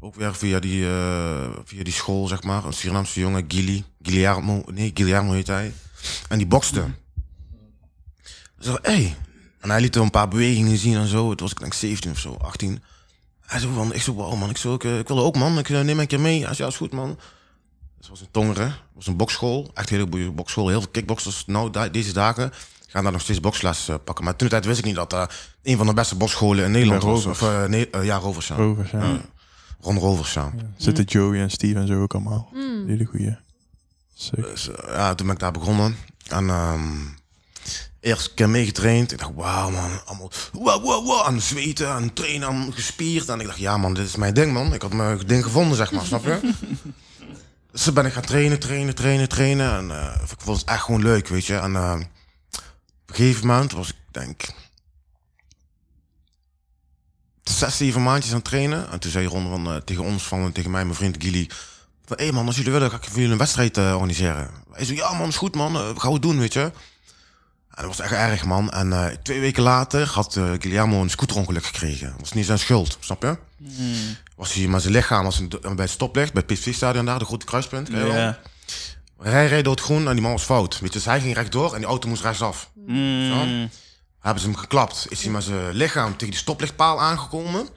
Ook 0.00 0.14
weer 0.14 0.34
via 0.34 0.58
die, 0.58 0.86
eh, 0.86 1.50
via 1.64 1.82
die 1.82 1.92
school, 1.92 2.26
zeg 2.26 2.42
maar. 2.42 2.64
Een 2.64 2.72
Surinaamse 2.72 3.20
jongen, 3.20 3.44
Gili. 3.48 3.84
Guillermo, 4.02 4.62
nee, 4.72 4.90
Guillermo 4.94 5.32
heet 5.32 5.46
hij. 5.46 5.72
En 6.28 6.38
die 6.38 6.46
bokste. 6.46 6.84
Zo, 8.58 8.78
hé. 8.82 8.92
Hey. 8.92 9.16
En 9.60 9.70
hij 9.70 9.80
liet 9.80 9.94
er 9.94 10.02
een 10.02 10.10
paar 10.10 10.28
bewegingen 10.28 10.76
zien 10.76 10.96
en 10.96 11.06
zo. 11.06 11.30
Het 11.30 11.40
was 11.40 11.50
ik 11.50 11.60
denk 11.60 11.74
17 11.74 12.10
of 12.10 12.18
zo, 12.18 12.36
18. 12.40 12.82
Hij 13.40 13.60
zo 13.60 13.72
van, 13.72 13.94
ik 13.94 14.02
zo, 14.02 14.12
wow 14.12 14.38
man, 14.38 14.50
ik, 14.50 14.56
zo, 14.56 14.74
ik, 14.74 14.84
eh, 14.84 14.98
ik 14.98 15.08
wilde 15.08 15.22
ook 15.22 15.36
man, 15.36 15.58
ik 15.58 15.68
eh, 15.68 15.80
neem 15.80 16.00
een 16.00 16.06
keer 16.06 16.20
mee. 16.20 16.44
Hij 16.44 16.54
zei, 16.54 16.58
ja, 16.58 16.66
is 16.66 16.76
goed 16.76 16.92
man. 16.92 17.18
Dat 18.00 18.08
was 18.08 18.20
in 18.20 18.26
Tongeren, 18.30 18.68
dat 18.68 18.76
was 18.94 19.06
een 19.06 19.16
boksschool, 19.16 19.70
echt 19.74 19.90
een 19.90 19.96
hele 19.96 20.10
goede 20.10 20.30
boksschool. 20.30 20.68
Heel 20.68 20.80
veel 20.80 20.90
kickboxers, 20.90 21.46
nou 21.46 21.90
deze 21.90 22.12
dagen. 22.12 22.52
ga 22.86 23.02
daar 23.02 23.12
nog 23.12 23.20
steeds 23.20 23.40
boksles 23.40 23.88
eh, 23.88 23.94
pakken. 24.04 24.24
Maar 24.24 24.36
toen 24.36 24.48
de 24.48 24.52
tijd 24.52 24.64
wist 24.66 24.78
ik 24.78 24.84
niet 24.84 24.94
dat 24.94 25.12
eh, 25.12 25.24
een 25.62 25.76
van 25.76 25.86
de 25.86 25.94
beste 25.94 26.16
boksscholen 26.16 26.64
in 26.64 26.70
Nederland 26.70 27.02
was. 27.02 27.26
Of, 27.26 27.68
nee, 27.68 27.88
ja, 28.02 28.16
Rovers, 28.16 28.48
ja. 28.48 28.54
Rovers, 28.54 28.90
ja. 28.90 29.20
Ron 29.80 29.98
Rovers, 29.98 30.32
ja. 30.32 30.52
Zitten 30.76 31.04
Joey 31.04 31.40
en 31.40 31.50
Steve 31.50 31.78
en 31.78 31.86
zo 31.86 32.02
ook 32.02 32.14
allemaal. 32.14 32.48
Mm. 32.52 32.88
Hele 32.88 33.04
goeie. 33.04 33.36
Dus, 34.14 34.70
ja, 34.86 35.14
toen 35.14 35.26
ben 35.26 35.34
ik 35.34 35.40
daar 35.40 35.52
begonnen. 35.52 35.96
En 36.28 36.48
ehm 36.48 37.18
eerst 38.00 38.34
keer 38.34 38.48
meegetraind. 38.48 39.12
Ik 39.12 39.18
dacht, 39.18 39.34
wauw 39.34 39.70
man, 39.70 40.04
allemaal 40.04 40.30
wow, 40.52 40.84
wow, 40.84 41.06
wow, 41.06 41.26
aan 41.26 41.34
het 41.34 41.42
zweten, 41.42 41.88
aan 41.88 42.02
het 42.02 42.16
trainen, 42.16 42.48
aan 42.48 42.72
gespierd. 42.72 43.28
En 43.28 43.40
ik 43.40 43.46
dacht, 43.46 43.58
ja 43.58 43.76
man, 43.76 43.94
dit 43.94 44.06
is 44.06 44.16
mijn 44.16 44.34
ding 44.34 44.52
man. 44.52 44.74
Ik 44.74 44.82
had 44.82 44.92
mijn 44.92 45.18
ding 45.26 45.44
gevonden, 45.44 45.76
zeg 45.76 45.92
maar, 45.92 46.04
snap 46.06 46.24
je? 46.24 46.40
Dus 47.72 47.82
toen 47.82 47.94
ben 47.94 48.06
ik 48.06 48.12
gaan 48.12 48.22
trainen, 48.22 48.58
trainen, 48.58 48.94
trainen, 48.94 49.28
trainen. 49.28 49.72
En 49.72 49.90
eh, 49.90 50.22
ik 50.30 50.40
vond 50.40 50.60
het 50.60 50.68
echt 50.68 50.82
gewoon 50.82 51.02
leuk, 51.02 51.28
weet 51.28 51.46
je. 51.46 51.56
En 51.56 51.76
eh, 51.76 51.92
op 52.52 53.08
een 53.08 53.14
gegeven 53.14 53.46
moment 53.46 53.72
was 53.72 53.88
ik, 53.88 53.96
denk 54.10 54.42
zes, 57.42 57.76
zeven 57.76 58.02
maandjes 58.02 58.30
aan 58.30 58.38
het 58.38 58.48
trainen. 58.48 58.90
En 58.90 59.00
toen 59.00 59.10
zei 59.10 59.26
Ron 59.26 59.48
van, 59.48 59.66
eh, 59.66 59.76
tegen 59.76 60.04
ons, 60.04 60.22
van, 60.22 60.52
tegen 60.52 60.70
mij, 60.70 60.84
mijn 60.84 60.96
vriend 60.96 61.16
Gilly... 61.18 61.50
Van, 62.04 62.18
hé 62.20 62.32
man, 62.32 62.46
als 62.46 62.56
jullie 62.56 62.72
willen, 62.72 62.90
ga 62.90 62.96
ik 62.96 63.04
voor 63.04 63.14
jullie 63.14 63.32
een 63.32 63.38
wedstrijd 63.38 63.76
organiseren. 63.76 64.50
Hij 64.72 64.84
zei, 64.84 64.98
ja 64.98 65.12
man, 65.12 65.28
is 65.28 65.36
goed 65.36 65.54
man, 65.54 65.74
eh, 65.74 65.80
gaan 65.80 65.94
we 65.94 66.12
het 66.12 66.22
doen, 66.22 66.38
weet 66.38 66.52
je. 66.52 66.72
En 67.74 67.86
dat 67.86 67.96
was 67.96 68.00
echt 68.00 68.12
erg, 68.12 68.44
man. 68.44 68.70
En 68.70 68.92
eh, 68.92 69.06
twee 69.22 69.40
weken 69.40 69.62
later 69.62 70.08
had 70.08 70.36
eh, 70.36 70.50
Guillermo 70.58 71.00
een 71.02 71.10
scooterongeluk 71.10 71.64
gekregen. 71.64 72.10
Dat 72.10 72.20
was 72.20 72.32
niet 72.32 72.46
zijn 72.46 72.58
schuld, 72.58 72.96
snap 73.00 73.22
je? 73.22 73.36
Was 74.36 74.52
hij 74.52 74.66
met 74.66 74.82
zijn 74.82 74.94
lichaam 74.94 75.24
was 75.24 75.38
hij 75.38 75.48
bij 75.48 75.74
het 75.76 75.90
stoplicht, 75.90 76.32
bij 76.32 76.42
het 76.46 76.56
PSV-stadion 76.58 77.04
daar, 77.04 77.18
de 77.18 77.24
grote 77.24 77.46
kruispunt. 77.46 77.88
Ja. 77.88 78.38
Hij 79.22 79.46
reed 79.46 79.64
door 79.64 79.74
het 79.74 79.82
groen 79.82 80.06
en 80.06 80.12
die 80.12 80.22
man 80.22 80.32
was 80.32 80.42
fout. 80.42 80.72
Weet 80.80 80.92
je, 80.92 80.98
dus 80.98 81.04
hij 81.04 81.20
ging 81.20 81.34
rechtdoor 81.34 81.72
en 81.72 81.78
die 81.78 81.88
auto 81.88 82.08
moest 82.08 82.22
rechtsaf. 82.22 82.70
Mm. 82.74 83.68
Hebben 84.20 84.42
ze 84.42 84.48
hem 84.48 84.56
geklapt. 84.58 85.06
Is 85.08 85.22
hij 85.22 85.30
met 85.32 85.42
zijn 85.42 85.72
lichaam 85.72 86.10
tegen 86.12 86.30
die 86.30 86.42
stoplichtpaal 86.42 87.00
aangekomen. 87.00 87.68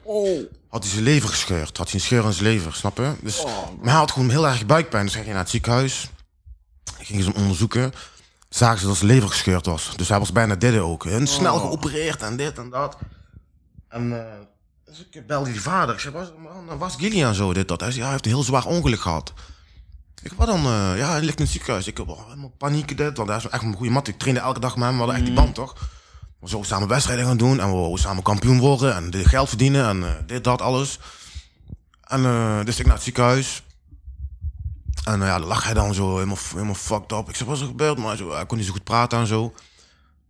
Had 0.68 0.82
hij 0.82 0.92
zijn 0.92 1.04
lever 1.04 1.28
gescheurd. 1.28 1.76
Had 1.76 1.86
hij 1.90 1.94
een 1.94 2.06
scheur 2.06 2.24
in 2.24 2.32
zijn 2.32 2.44
lever, 2.44 2.74
snap 2.74 2.96
je? 2.96 3.12
Dus, 3.20 3.44
Maar 3.44 3.90
hij 3.90 3.92
had 3.92 4.10
gewoon 4.10 4.30
heel 4.30 4.46
erg 4.46 4.66
buikpijn. 4.66 5.04
Dus 5.04 5.14
hij 5.14 5.22
ging 5.22 5.34
naar 5.34 5.42
het 5.42 5.52
ziekenhuis. 5.52 6.08
Gingen 6.98 7.22
ze 7.22 7.30
hem 7.30 7.40
onderzoeken. 7.40 7.92
Zagen 8.54 8.78
ze 8.78 8.86
dat 8.86 8.96
zijn 8.96 9.10
lever 9.10 9.28
gescheurd 9.28 9.66
was. 9.66 9.90
Dus 9.96 10.08
hij 10.08 10.18
was 10.18 10.32
bijna 10.32 10.54
dit 10.54 10.78
ook. 10.78 11.06
En 11.06 11.26
snel 11.26 11.58
geopereerd 11.58 12.22
en 12.22 12.36
dit 12.36 12.58
en 12.58 12.70
dat. 12.70 12.96
En 13.88 14.10
uh, 14.10 14.22
dus 14.84 15.06
ik 15.10 15.26
belde 15.26 15.50
die 15.50 15.60
vader. 15.60 15.94
Ik 15.94 16.00
zei, 16.00 16.14
was, 16.14 16.32
man, 16.38 16.78
was 16.78 16.94
Gillian 16.96 17.34
zo 17.34 17.52
dit 17.52 17.68
dat? 17.68 17.80
Hij 17.80 17.88
zei, 17.88 18.00
ja, 18.00 18.04
hij 18.04 18.12
heeft 18.12 18.26
een 18.26 18.32
heel 18.32 18.42
zwaar 18.42 18.66
ongeluk 18.66 19.00
gehad. 19.00 19.32
Ik 20.22 20.32
wat 20.32 20.46
dan? 20.46 20.66
eh, 20.66 20.98
ja, 20.98 21.10
hij 21.10 21.20
ligt 21.20 21.38
in 21.38 21.44
het 21.44 21.52
ziekenhuis. 21.52 21.86
Ik 21.86 21.96
heb 21.96 22.08
oh, 22.08 22.24
helemaal 22.24 22.54
paniek 22.58 22.96
dit, 22.96 23.16
want 23.16 23.28
hij 23.28 23.38
is 23.38 23.48
echt 23.48 23.62
een 23.62 23.74
goede 23.74 23.92
mat. 23.92 24.08
Ik 24.08 24.18
trainde 24.18 24.40
elke 24.40 24.60
dag 24.60 24.76
met 24.76 24.84
hem, 24.84 24.92
we 24.92 24.98
hadden 24.98 25.16
echt 25.16 25.26
die 25.26 25.34
band 25.34 25.54
toch? 25.54 25.74
We 26.40 26.48
zouden 26.48 26.70
samen 26.70 26.88
wedstrijden 26.88 27.26
gaan 27.26 27.36
doen 27.36 27.60
en 27.60 27.66
we 27.66 27.76
wouden 27.76 27.98
samen 27.98 28.22
kampioen 28.22 28.58
worden 28.58 28.94
en 28.94 29.26
geld 29.26 29.48
verdienen 29.48 29.88
en 29.88 30.04
eh, 30.04 30.10
dit, 30.26 30.44
dat, 30.44 30.62
alles. 30.62 30.98
En 32.00 32.22
dus 32.64 32.78
ik 32.78 32.86
naar 32.86 32.94
het 32.94 33.04
ziekenhuis. 33.04 33.62
En 35.04 35.22
eh, 35.22 35.28
ja, 35.28 35.38
dan 35.38 35.48
lag 35.48 35.64
hij 35.64 35.74
dan 35.74 35.94
zo 35.94 36.14
helemaal, 36.14 36.36
helemaal 36.52 36.74
fucked 36.74 37.12
up. 37.12 37.28
Ik 37.28 37.36
zei, 37.36 37.48
wat 37.48 37.56
is 37.58 37.62
er 37.62 37.68
gebeurd? 37.68 37.98
Maar 37.98 38.06
hij, 38.06 38.16
zo, 38.16 38.32
hij 38.32 38.46
kon 38.46 38.56
niet 38.56 38.66
zo 38.66 38.72
goed 38.72 38.84
praten 38.84 39.18
en 39.18 39.26
zo. 39.26 39.54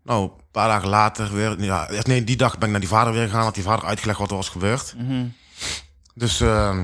Nou, 0.02 0.22
een 0.22 0.30
paar 0.50 0.68
dagen 0.68 0.88
later 0.88 1.32
weer, 1.32 1.62
ja, 1.62 1.88
nee, 2.02 2.24
die 2.24 2.36
dag 2.36 2.52
ben 2.54 2.64
ik 2.64 2.70
naar 2.70 2.80
die 2.80 2.88
vader 2.88 3.12
weer 3.12 3.24
gegaan. 3.26 3.42
Had 3.44 3.54
die 3.54 3.62
vader 3.62 3.84
uitgelegd 3.84 4.18
wat 4.18 4.30
er 4.30 4.36
was 4.36 4.48
gebeurd. 4.48 4.94
Dus 6.14 6.40
eh, 6.40 6.78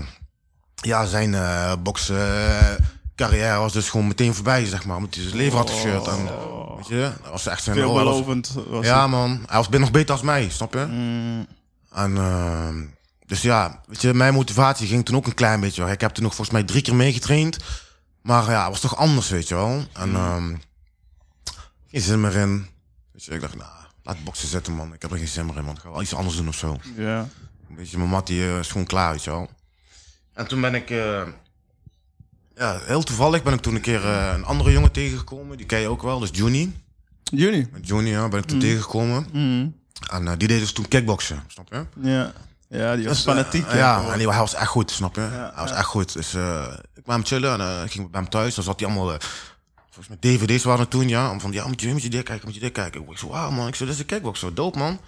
ja, 0.74 1.05
zijn 1.07 1.35
eh 1.35 1.72
bokscarrière 1.83 3.59
was 3.59 3.72
dus 3.72 3.90
gewoon 3.90 4.07
meteen 4.07 4.35
voorbij, 4.35 4.64
zeg 4.66 4.85
maar. 4.85 4.96
Omdat 4.96 5.14
hij 5.14 5.24
zijn 5.24 5.37
lever 5.37 5.59
had 5.59 5.70
gescheurd. 5.70 6.07
En, 6.07 6.24
weet 6.76 6.88
je, 6.88 7.12
dat 7.22 7.31
was 7.31 7.46
echt 7.46 7.62
zijn... 7.62 7.76
Veelbelovend 7.76 8.55
was 8.68 8.87
Ja, 8.87 9.00
het. 9.03 9.11
man. 9.11 9.42
Hij 9.46 9.57
was 9.57 9.68
nog 9.68 9.90
beter 9.90 10.12
als 10.12 10.22
mij, 10.22 10.48
snap 10.50 10.72
je? 10.74 10.87
Mm. 10.90 11.46
En, 11.92 12.16
ehm, 12.16 12.83
dus 13.30 13.42
ja, 13.42 13.80
weet 13.86 14.00
je, 14.00 14.14
mijn 14.14 14.34
motivatie 14.34 14.86
ging 14.86 15.04
toen 15.04 15.16
ook 15.16 15.26
een 15.26 15.34
klein 15.34 15.60
beetje. 15.60 15.82
hoor. 15.82 15.90
Ik 15.90 16.00
heb 16.00 16.10
toen 16.10 16.24
nog 16.24 16.34
volgens 16.34 16.56
mij 16.56 16.66
drie 16.66 16.82
keer 16.82 16.94
meegetraind. 16.94 17.56
Maar 18.22 18.50
ja, 18.50 18.60
het 18.62 18.70
was 18.70 18.80
toch 18.80 18.96
anders, 18.96 19.28
weet 19.28 19.48
je 19.48 19.54
wel. 19.54 19.84
En 19.92 20.14
ehm 20.14 20.54
geen 21.90 22.00
zin 22.00 22.20
meer 22.20 22.36
in. 22.36 22.66
Dus 23.12 23.28
ik 23.28 23.40
dacht, 23.40 23.56
nou, 23.56 23.70
laat 24.02 24.24
boksen 24.24 24.48
zitten, 24.48 24.72
man. 24.72 24.94
Ik 24.94 25.02
heb 25.02 25.10
er 25.10 25.18
geen 25.18 25.28
zin 25.28 25.46
meer 25.46 25.56
in, 25.56 25.64
man. 25.64 25.74
Ik 25.74 25.80
ga 25.80 25.90
wel 25.90 26.02
iets 26.02 26.14
anders 26.14 26.36
doen 26.36 26.48
of 26.48 26.54
zo. 26.54 26.76
Ja. 26.96 27.28
Een 27.68 27.76
beetje, 27.76 27.98
mijn 27.98 28.10
mat 28.10 28.26
die, 28.26 28.42
eh, 28.42 28.58
is 28.58 28.68
gewoon 28.70 28.86
klaar, 28.86 29.10
weet 29.12 29.24
je 29.24 29.30
wel. 29.30 29.50
En 30.32 30.46
toen 30.46 30.60
ben 30.60 30.74
ik... 30.74 30.90
eh, 30.90 31.22
ja, 32.54 32.78
heel 32.78 33.02
toevallig 33.02 33.42
ben 33.42 33.52
ik 33.52 33.60
toen 33.60 33.74
een 33.74 33.80
keer 33.80 34.04
eh, 34.04 34.32
een 34.34 34.44
andere 34.44 34.72
jongen 34.72 34.92
tegengekomen. 34.92 35.56
Die 35.56 35.66
ken 35.66 35.80
je 35.80 35.88
ook 35.88 36.02
wel, 36.02 36.18
dus 36.18 36.30
Juni. 36.32 36.74
Juni. 37.22 37.68
Juni, 37.82 38.10
ja, 38.10 38.28
ben 38.28 38.40
ik 38.40 38.46
toen 38.46 38.58
tegengekomen. 38.58 39.26
Mm. 39.32 39.74
En 40.10 40.38
die 40.38 40.48
deed 40.48 40.60
dus 40.60 40.72
toen 40.72 40.88
kickboksen, 40.88 41.42
snap 41.46 41.68
je? 41.72 41.84
Ja. 42.00 42.32
Ja, 42.70 42.96
die 42.96 43.06
was 43.06 43.16
Dus, 43.16 43.26
eh, 43.26 43.33
fanatiek. 43.33 43.72
ja, 43.72 44.02
en 44.12 44.18
die, 44.18 44.28
hij 44.28 44.38
was 44.38 44.54
echt 44.54 44.68
goed, 44.68 44.90
snap 44.90 45.14
je? 45.14 45.20
hij 45.20 45.50
was 45.56 45.70
echt 45.72 45.85
goed. 45.87 46.12
Dus 46.12 46.35
eh, 46.35 46.64
ik 46.94 47.02
kwam 47.02 47.16
hem 47.16 47.26
chillen 47.26 47.52
en 47.52 47.61
eh, 47.61 47.85
ik 47.85 47.90
ging 47.90 48.11
bij 48.11 48.20
hem 48.20 48.30
thuis. 48.30 48.54
Dan 48.54 48.64
zat 48.64 48.80
hij 48.80 48.88
allemaal... 48.88 49.16
volgens 49.90 50.09
mij 50.09 50.16
DVD's 50.20 50.64
waren 50.64 50.88
toen, 50.88 51.09
ja. 51.09 51.30
Om 51.30 51.40
van, 51.40 51.52
ja, 51.52 51.66
moet 51.66 51.80
je, 51.80 51.88
moet 51.88 52.02
je 52.02 52.09
dit 52.11 52.22
kijken, 52.22 52.44
moet 52.46 52.54
je 52.54 52.61
dit 52.61 52.72
kijken. 52.72 53.00
Ik 53.11 53.18
zo, 53.18 53.28
wauw 53.28 53.50
man, 53.50 53.68
ik 53.68 53.74
zo, 53.74 53.85
dit 53.85 53.94
is 53.94 54.00
een 54.00 54.06
kickboxer, 54.06 54.54
dope 54.54 54.78
man. 54.78 55.00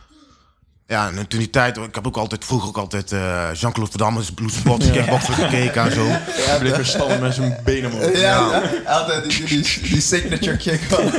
Ja, 0.86 1.08
en 1.08 1.26
toen 1.26 1.38
die 1.38 1.50
tijd, 1.50 1.76
ik 1.76 1.94
heb 1.94 2.06
ook 2.06 2.16
altijd, 2.16 2.44
vroeger 2.44 2.68
ook 2.68 2.76
altijd 2.76 3.12
eh, 3.12 3.48
Jean-Claude 3.54 3.90
Van 3.90 4.00
Damme's 4.00 4.32
Blue 4.32 4.50
Sport, 4.50 4.90
kickboxer 4.90 5.34
gekeken 5.44 5.82
en 5.84 5.92
zo. 5.92 6.04
Ja, 6.06 6.58
bleef 6.58 6.76
weer 6.76 6.86
stammen 6.86 7.20
met 7.20 7.34
zijn 7.34 7.60
benen 7.64 7.92
omhoog. 7.92 8.20
Ja, 8.20 8.62
altijd 8.86 9.30
die, 9.30 9.44
die, 9.46 9.80
die 9.82 10.00
signature 10.00 10.56
kick 10.56 10.80
van. 10.80 11.04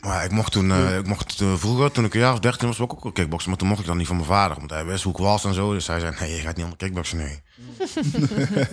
Maar 0.00 0.24
ik 0.24 0.30
mocht 0.30 0.52
toen, 0.52 0.72
eh, 0.72 0.96
ik 0.96 1.06
mocht 1.06 1.40
eh, 1.40 1.54
vroeger, 1.56 1.90
toen 1.92 2.04
ik 2.04 2.14
een 2.14 2.20
jaar 2.20 2.32
of 2.32 2.38
13 2.38 2.66
was, 2.68 2.78
ik 2.78 2.92
ook 2.92 3.02
wel 3.02 3.12
kickboksen. 3.12 3.50
Maar 3.50 3.58
toen 3.58 3.68
mocht 3.68 3.80
ik 3.80 3.86
dan 3.86 3.96
niet 3.96 4.06
van 4.06 4.16
mijn 4.16 4.28
vader, 4.28 4.56
want 4.56 4.70
hij 4.70 4.84
wist 4.84 5.02
hoe 5.02 5.12
ik 5.12 5.18
was 5.18 5.44
en 5.44 5.54
zo. 5.54 5.72
Dus 5.72 5.86
hij 5.86 6.00
zei, 6.00 6.14
nee, 6.20 6.34
je 6.34 6.40
gaat 6.40 6.54
niet 6.56 6.64
onder 6.64 6.78
kickboksen, 6.78 7.16
nee. 7.16 7.42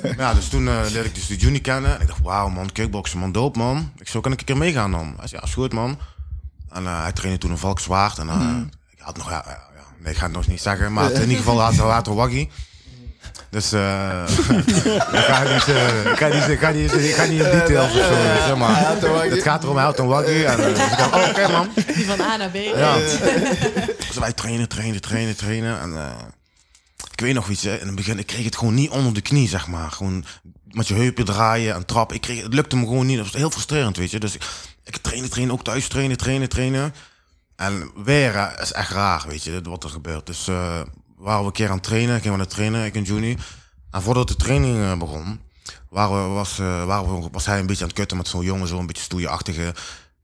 ja, 0.17 0.33
dus 0.33 0.49
toen 0.49 0.67
eh, 0.67 0.79
leerde 0.81 1.07
ik 1.07 1.15
dus 1.15 1.27
de 1.27 1.35
juni 1.35 1.61
kennen. 1.61 1.95
En 1.95 2.01
ik 2.01 2.07
dacht, 2.07 2.21
wauw 2.21 2.49
man, 2.49 2.71
kickboksen, 2.71 3.19
man, 3.19 3.31
dope 3.31 3.59
man. 3.59 3.91
Ik 3.97 4.07
zo 4.07 4.19
kan 4.21 4.31
ik 4.31 4.39
een 4.39 4.45
keer 4.45 4.57
meegaan 4.57 4.91
dan. 4.91 5.13
Hij 5.17 5.27
zei, 5.27 5.41
ja, 5.41 5.47
is 5.47 5.53
goed 5.53 5.73
man. 5.73 5.99
En 6.69 6.85
hij 6.85 7.11
trainde 7.11 7.37
toen 7.39 7.51
een 7.51 7.57
Valkenswaard. 7.57 8.17
En 8.17 8.29
eh, 8.29 8.57
ik 8.89 8.99
had 8.99 9.17
nog, 9.17 9.29
ja, 9.29 9.43
ja, 9.45 9.51
ja, 9.75 9.83
nee, 9.99 10.11
ik 10.11 10.17
ga 10.17 10.25
het 10.25 10.35
nog 10.35 10.47
niet 10.47 10.61
zeggen. 10.61 10.93
Maar 10.93 11.11
in 11.11 11.21
ieder 11.29 11.37
geval 11.37 11.61
had 11.61 11.75
hij 11.75 11.85
later 11.85 12.15
waggie. 12.15 12.49
Dus 13.49 13.71
eh 13.71 14.23
ik 15.11 15.25
ga 15.25 15.43
niet, 15.53 15.67
eh, 15.67 16.11
ik 16.11 16.17
ga 16.17 16.27
niet, 16.27 16.47
ik 16.47 16.59
ga 16.59 16.69
niet, 16.69 16.93
ik 16.93 17.15
ga 17.15 17.25
niet 17.25 17.39
in 17.41 17.51
details 17.51 17.91
of 17.91 18.05
zo, 18.05 18.47
je, 18.47 18.55
maar 18.57 18.89
het 19.29 19.41
gaat 19.41 19.63
erom, 19.63 19.75
hij 19.75 19.85
had 19.85 19.99
een 19.99 20.07
waggie. 20.07 20.45
En 20.45 20.59
eh, 20.59 20.65
dus 20.65 20.83
ik 20.83 20.97
dacht, 20.97 21.15
oh, 21.15 21.29
oké 21.29 21.51
man. 21.51 21.69
Die 21.95 22.05
van 22.05 22.21
A 22.21 22.37
naar 22.37 22.49
B. 22.49 22.55
Ja. 22.55 22.95
Dus 24.07 24.17
wij 24.19 24.33
trainen, 24.33 24.67
trainen, 24.67 25.01
trainen, 25.01 25.35
trainen. 25.35 25.81
En 25.81 25.97
eh, 25.97 26.11
ik 27.11 27.21
weet 27.21 27.33
nog 27.33 27.49
iets, 27.49 27.63
hè. 27.63 27.79
in 27.79 27.85
het 27.85 27.95
begin, 27.95 28.19
ik 28.19 28.25
kreeg 28.27 28.45
het 28.45 28.57
gewoon 28.57 28.73
niet 28.73 28.89
onder 28.89 29.13
de 29.13 29.21
knie, 29.21 29.47
zeg 29.47 29.67
maar. 29.67 29.91
Gewoon 29.91 30.25
met 30.67 30.87
je 30.87 30.93
heupen 30.93 31.25
draaien 31.25 31.75
en 31.75 31.85
trappen. 31.85 32.15
Ik 32.15 32.21
kreeg, 32.21 32.43
het 32.43 32.53
lukte 32.53 32.75
me 32.75 32.85
gewoon 32.85 33.05
niet. 33.05 33.17
Dat 33.17 33.25
was 33.25 33.35
heel 33.35 33.51
frustrerend, 33.51 33.97
weet 33.97 34.11
je. 34.11 34.19
Dus 34.19 34.35
ik, 34.35 34.43
ik 34.83 34.97
trainen, 34.97 35.29
trainen, 35.29 35.53
ook 35.53 35.63
thuis 35.63 35.87
trainen, 35.87 36.17
trainen, 36.17 36.49
trainen. 36.49 36.93
En 37.55 37.91
weer 38.03 38.55
is 38.61 38.71
echt 38.71 38.91
raar, 38.91 39.25
weet 39.27 39.43
je, 39.43 39.61
wat 39.63 39.83
er 39.83 39.89
gebeurt. 39.89 40.25
Dus 40.25 40.47
eh 40.47 40.81
waren 41.17 41.39
we 41.39 41.45
een 41.45 41.51
keer 41.51 41.69
aan 41.69 41.75
het 41.75 41.83
trainen, 41.83 42.15
gingen 42.15 42.31
we 42.31 42.37
naar 42.37 42.47
trainen, 42.47 42.85
ik 42.85 42.95
en 42.95 43.03
Juni. 43.03 43.37
En 43.91 44.01
voordat 44.01 44.27
de 44.27 44.35
training 44.35 44.77
eh, 44.77 44.97
begon, 44.97 45.39
waren 45.89 46.23
we, 46.23 46.33
was, 46.33 46.59
eh, 46.59 46.85
waren 46.85 47.21
we, 47.21 47.29
was 47.31 47.45
hij 47.45 47.59
een 47.59 47.65
beetje 47.65 47.81
aan 47.81 47.89
het 47.89 47.97
kutten 47.97 48.17
met 48.17 48.27
zo'n 48.27 48.43
jongen, 48.43 48.67
zo'n 48.67 48.85
beetje 48.85 49.03
stoeieachtige. 49.03 49.73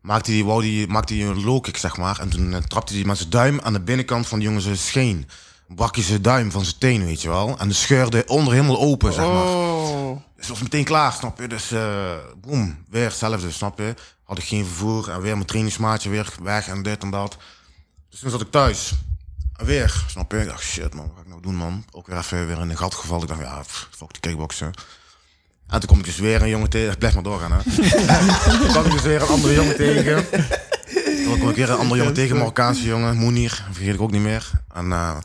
Maakte 0.02 0.32
hij, 0.32 0.44
wou 0.44 0.62
die, 0.62 0.88
maakte 0.88 1.14
hij 1.14 1.26
een 1.28 1.44
low 1.44 1.62
kick, 1.62 1.78
zeg 1.78 1.98
maar. 1.98 2.20
En 2.20 2.30
toen 2.30 2.54
eh, 2.54 2.62
trapte 2.62 2.94
hij 2.94 3.04
met 3.04 3.18
zijn 3.18 3.30
duim 3.30 3.60
aan 3.62 3.74
de 3.74 3.80
binnenkant 3.80 4.28
van 4.28 4.40
de 4.40 4.46
jongen 4.46 4.62
zijn 4.62 4.78
scheen. 4.78 5.28
Brak 5.68 5.96
hij 5.96 6.04
zijn 6.04 6.22
duim 6.22 6.52
van 6.52 6.64
zijn 6.64 6.78
teen, 6.78 7.06
weet 7.06 7.22
je 7.22 7.30
wel. 7.30 7.58
En 7.58 7.68
de 7.68 7.74
scheurde 7.74 8.24
onder 8.28 8.54
helemaal 8.54 8.80
open, 8.80 9.14
zeg 9.14 9.26
maar. 9.26 9.44
Oh. 9.44 10.22
Dus 10.36 10.48
was 10.48 10.62
meteen 10.62 10.84
klaar, 10.84 11.12
snap 11.12 11.40
je? 11.40 11.48
Dus 11.48 11.72
eh 11.72 12.16
boem, 12.42 12.84
weer 12.90 13.04
hetzelfde, 13.04 13.52
snap 13.52 13.78
je? 13.78 13.94
Had 14.24 14.38
ik 14.38 14.44
geen 14.44 14.66
vervoer 14.66 15.10
en 15.10 15.22
weer 15.22 15.36
mijn 15.36 15.46
trainingsmaatje 15.46 16.10
weer 16.10 16.34
weg 16.42 16.68
en 16.68 16.84
dit 16.84 17.04
en 17.04 17.10
dat. 17.12 17.38
Dus 18.10 18.20
toen 18.20 18.30
zat 18.30 18.42
ik 18.42 18.52
thuis. 18.52 18.94
Weer, 19.66 20.04
snap 20.08 20.32
je? 20.32 20.38
Ik 20.38 20.48
dacht, 20.48 20.64
shit 20.64 20.94
man, 20.94 21.06
wat 21.06 21.14
ga 21.16 21.22
ik 21.22 21.28
nou 21.28 21.42
doen 21.42 21.56
man? 21.56 21.86
Ook 21.92 22.08
weer 22.08 22.18
even 22.18 22.48
weer 22.48 22.60
in 22.60 22.70
een 22.70 22.78
gat 22.78 22.94
gevallen. 22.94 23.22
Ik 23.22 23.28
dacht, 23.28 23.42
ja, 23.42 23.62
pff, 23.62 23.88
fuck 23.92 24.12
die 24.12 24.22
kickboksen. 24.22 24.72
En 25.68 25.80
toen 25.80 25.90
kom 25.90 26.00
ik 26.00 26.06
dus 26.06 26.18
weer 26.18 26.42
een 26.42 26.50
jongen 26.50 26.70
tegen. 26.70 26.98
Blijf 26.98 27.14
maar 27.14 27.24
doorgaan, 27.24 27.52
hè. 27.52 27.64
toen 28.60 28.68
kwam 28.68 28.86
ik 28.86 28.92
dus 28.92 29.02
weer 29.02 29.22
een 29.22 29.28
andere 29.28 29.54
jongen 29.54 29.76
tegen. 29.76 30.30
Toen 31.24 31.38
kwam 31.38 31.50
ik 31.50 31.56
weer 31.56 31.70
een 31.70 31.78
andere 31.78 32.00
jongen 32.00 32.14
tegen, 32.14 32.32
een 32.32 32.38
Marokkaanse 32.38 32.84
jongen. 32.84 33.16
Moenier, 33.16 33.66
vergeet 33.72 33.94
ik 33.94 34.02
ook 34.02 34.12
niet 34.12 34.22
meer. 34.22 34.52
En 34.74 34.92
eh, 34.92 35.18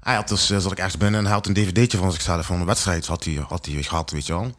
hij 0.00 0.14
had 0.14 0.28
dus, 0.28 0.50
eh, 0.50 0.58
zat 0.58 0.72
ik 0.72 0.78
ergens 0.78 0.96
binnen 0.96 1.20
en 1.20 1.26
hij 1.26 1.34
had 1.34 1.46
een 1.46 1.54
dvd'tje 1.54 1.98
van 1.98 2.12
zichzelf, 2.12 2.46
van 2.46 2.60
een 2.60 2.66
wedstrijd 2.66 3.06
had 3.06 3.24
hij, 3.24 3.44
had 3.48 3.66
hij 3.66 3.82
gehad, 3.82 4.10
weet 4.10 4.26
je 4.26 4.32
wel. 4.32 4.56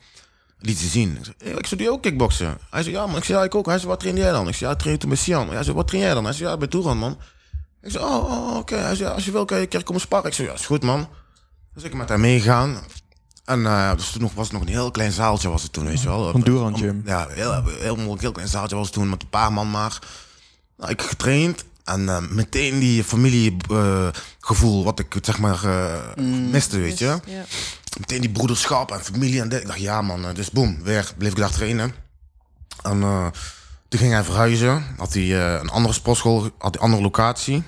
Liet 0.60 0.78
ze 0.78 0.88
zien. 0.88 1.18
Ik 1.38 1.66
zei, 1.66 1.84
ik 1.84 1.90
ook 1.90 2.02
kickboksen. 2.02 2.58
Hij 2.70 2.84
zei, 2.84 2.96
ja 2.96 3.06
man. 3.08 3.18
Ik 3.18 3.24
zei, 3.24 3.38
ja, 3.38 3.44
ik 3.44 3.56
ook. 3.56 3.66
Hij 3.66 3.78
zei, 3.78 3.88
wat 3.88 4.00
train 4.00 4.16
jij 4.16 4.32
dan? 4.32 4.48
Ik 4.48 4.56
zei, 4.56 4.70
ja, 4.70 4.76
ik 4.76 4.82
train 4.82 4.98
toen 4.98 5.10
met 5.10 5.20
Sian. 5.20 5.50
Hij 5.50 5.64
zei, 5.64 5.76
wat 5.76 5.88
train 5.88 6.04
jij 6.04 6.14
dan? 6.14 6.24
Hij 6.24 6.34
zei, 6.34 6.50
ja, 6.50 6.58
bij 6.58 6.68
Toeran, 6.68 6.98
man. 6.98 7.18
Ik 7.82 7.92
zei, 7.92 8.04
oh, 8.04 8.32
oh 8.32 8.58
oké. 8.58 8.88
Als 8.88 9.26
je 9.26 9.32
wil 9.32 9.46
kan 9.46 9.58
je 9.58 9.64
een 9.64 9.70
keer 9.70 9.84
komen 9.84 10.02
sparren. 10.02 10.30
Ik 10.30 10.36
zei, 10.36 10.48
ja, 10.48 10.54
is 10.54 10.66
goed, 10.66 10.84
man. 10.84 11.10
Dus 11.74 11.84
ik 11.84 11.94
met 11.94 12.10
hem 12.10 12.20
meegegaan. 12.20 12.80
En 13.46 13.66
eh, 13.66 13.96
dus 13.96 14.12
toen 14.12 14.22
nog, 14.22 14.34
was 14.34 14.44
het 14.44 14.54
nog 14.54 14.62
een 14.62 14.74
heel 14.74 14.92
klein 14.92 15.12
zaaltje 15.12 15.50
was 15.50 15.64
het 15.64 15.74
toen, 15.74 15.86
weet 15.86 16.02
je 16.02 16.08
wel. 16.08 16.36
Een 16.36 16.42
Duran 16.42 16.78
Gym. 16.78 17.02
Ja, 17.06 17.28
heel, 17.30 17.54
heel, 17.54 17.96
heel, 17.96 18.18
heel 18.20 18.32
klein 18.32 18.48
zaaltje 18.48 18.76
was 18.76 18.86
het 18.86 18.94
toen 18.94 19.10
met 19.10 19.22
een 19.22 19.30
paar 19.30 19.54
man 19.54 19.72
maar. 19.72 20.00
Nou, 20.78 20.92
ik 20.92 21.02
getraind 21.02 21.64
en 21.84 22.10
eh, 22.10 22.20
meteen 22.30 22.80
die 22.80 23.04
familiegevoel 23.04 24.84
wat 24.84 25.00
ik 25.00 25.16
zeg 25.22 25.40
maar 25.40 25.64
eh, 25.64 26.24
miste, 26.52 26.80
weet 26.80 27.00
je. 27.00 27.20
Meteen 28.00 28.22
die 28.22 28.30
broederschap 28.30 28.92
en 28.92 29.04
familie 29.04 29.42
en 29.42 29.50
dit. 29.50 29.62
Ik 29.62 29.68
dacht, 29.68 29.80
ja 29.80 30.02
man, 30.02 30.26
eh, 30.26 30.34
dus 30.34 30.52
boem, 30.52 30.84
weer 30.84 31.14
bleef 31.18 31.32
ik 31.32 31.38
daar 31.38 31.52
trainen. 31.52 31.94
En 32.84 33.02
eh, 33.02 33.28
toen 33.92 34.00
ging 34.00 34.12
hij 34.14 34.24
verhuizen, 34.24 34.86
had 34.98 35.14
hij 35.14 35.24
eh, 35.24 35.60
een 35.62 35.70
andere 35.70 35.94
sportschool, 35.94 36.42
had 36.42 36.52
hij 36.58 36.72
een 36.74 36.80
andere 36.80 37.02
locatie. 37.02 37.64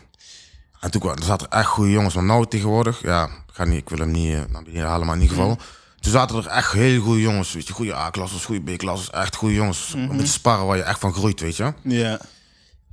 En 0.80 0.92
toen 0.92 1.02
kwam- 1.02 1.16
er 1.18 1.24
zaten 1.24 1.50
echt 1.50 1.68
goede 1.68 1.92
jongens, 1.92 2.14
maar 2.14 2.24
nou 2.24 2.48
tegenwoordig, 2.48 3.02
ja, 3.02 3.24
ik, 3.26 3.32
ga 3.54 3.64
niet, 3.64 3.80
ik 3.80 3.90
wil 3.90 3.98
hem 4.00 4.12
niet 4.12 4.34
eh, 4.34 4.42
naar 4.50 4.64
beneden 4.64 4.88
halen, 4.88 5.06
maar 5.06 5.16
in 5.16 5.22
ieder 5.22 5.38
geval. 5.38 5.58
Toen 6.00 6.12
zaten 6.12 6.36
er 6.38 6.48
echt 6.48 6.72
hele 6.72 7.00
goede 7.00 7.22
jongens, 7.22 7.54
weet 7.54 7.68
je, 7.68 7.74
goede 7.74 7.96
A-klassers, 7.96 8.46
goede 8.46 8.74
B-klassers, 8.76 9.10
echt 9.10 9.36
goede 9.36 9.56
jongens. 9.56 9.94
Om 9.94 10.18
te 10.18 10.28
sparren 10.28 10.66
waar 10.66 10.78
je 10.78 10.84
echt 10.84 11.00
van 11.00 11.14
groeit, 11.14 11.40
weet 11.40 11.56
je. 11.56 11.74
Ja. 11.82 12.20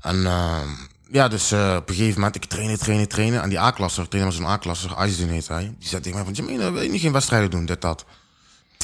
En 0.01 0.27
eh, 0.27 0.59
ja, 1.11 1.29
dus 1.29 1.53
eh, 1.53 1.75
op 1.79 1.89
een 1.89 1.95
gegeven 1.95 2.15
moment, 2.21 2.37
ik 2.37 2.45
trainen, 2.45 2.79
trainen, 2.79 3.09
trainen. 3.09 3.43
En 3.43 3.49
die 3.49 3.61
A-klasser, 3.61 4.09
trainde 4.09 4.31
met 4.31 4.41
zo'n 4.41 4.51
A-klasser, 4.51 4.95
Aizen 4.95 5.29
heet 5.29 5.49
hij. 5.49 5.75
Die 5.79 5.89
zei 5.89 6.03
tegen 6.03 6.17
mij 6.25 6.27
van, 6.35 6.35
Jamina, 6.45 6.73
wil 6.73 6.83
je 6.83 6.91
niet 6.91 7.01
geen 7.01 7.13
wedstrijden 7.13 7.51
doen, 7.51 7.67
dit, 7.67 7.81
dat? 7.81 8.05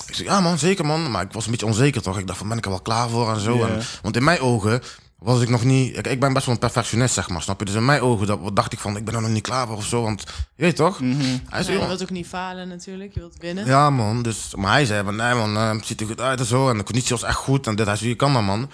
Ik 0.07 0.14
zei, 0.14 0.28
ja 0.28 0.40
man, 0.40 0.59
zeker 0.59 0.86
man. 0.86 1.11
Maar 1.11 1.22
ik 1.22 1.32
was 1.32 1.44
een 1.44 1.50
beetje 1.50 1.66
onzeker 1.66 2.02
toch. 2.02 2.18
Ik 2.18 2.26
dacht 2.26 2.38
van, 2.38 2.48
ben 2.48 2.59
ik 2.59 2.64
er 2.64 2.70
wel 2.70 2.80
klaar 2.80 3.09
voor 3.09 3.30
en 3.32 3.40
zo. 3.40 3.57
Ja. 3.57 3.68
En, 3.68 3.82
want 4.02 4.16
in 4.16 4.24
mijn 4.24 4.40
ogen 4.40 4.82
was 5.18 5.40
ik 5.40 5.48
nog 5.48 5.64
niet... 5.64 5.96
Ik, 5.96 6.07
ik 6.07 6.20
ben 6.20 6.32
best 6.32 6.46
wel 6.46 6.54
een 6.54 6.61
perfectionist, 6.61 7.14
zeg 7.14 7.28
maar, 7.28 7.42
snap 7.42 7.59
je? 7.59 7.64
Dus 7.64 7.74
in 7.74 7.84
mijn 7.84 8.00
ogen 8.00 8.26
dat, 8.26 8.57
dacht 8.57 8.72
ik 8.72 8.78
van, 8.78 8.96
ik 8.96 9.04
ben 9.04 9.14
er 9.14 9.20
nog 9.20 9.30
niet 9.30 9.42
klaar 9.42 9.66
voor 9.66 9.76
of 9.76 9.84
zo. 9.86 10.02
Want, 10.02 10.20
je 10.54 10.62
weet 10.62 10.76
toch? 10.76 10.98
Hij 10.98 11.09
Ja, 11.09 11.62
zei, 11.62 11.72
je 11.72 11.78
"Joh, 11.78 11.86
wilt 11.86 12.02
ook 12.02 12.11
niet 12.11 12.26
falen 12.26 12.68
natuurlijk, 12.68 13.14
je 13.14 13.20
wilt 13.20 13.36
winnen. 13.38 13.66
ja, 13.66 13.90
man. 13.90 14.22
Dus, 14.22 14.54
maar 14.54 14.70
hij 14.72 14.84
zei 14.84 15.04
van, 15.04 15.16
nee, 15.16 15.34
man, 15.34 15.57
eh, 15.57 15.70
het 15.70 15.86
ziet 15.86 16.00
er 16.00 16.07
goed 16.07 16.20
uit 16.20 16.38
en 16.40 16.46
zo. 16.46 16.68
En 16.70 16.76
de 16.78 16.84
conditie 16.84 17.11
was 17.11 17.22
echt 17.22 17.36
goed. 17.36 17.66
En 17.66 17.76
dit, 17.76 17.86
hij 17.86 17.96
zei, 17.96 18.09
je 18.09 18.16
kan 18.16 18.32
dat, 18.32 18.42
man. 18.42 18.62
Ik 18.62 18.68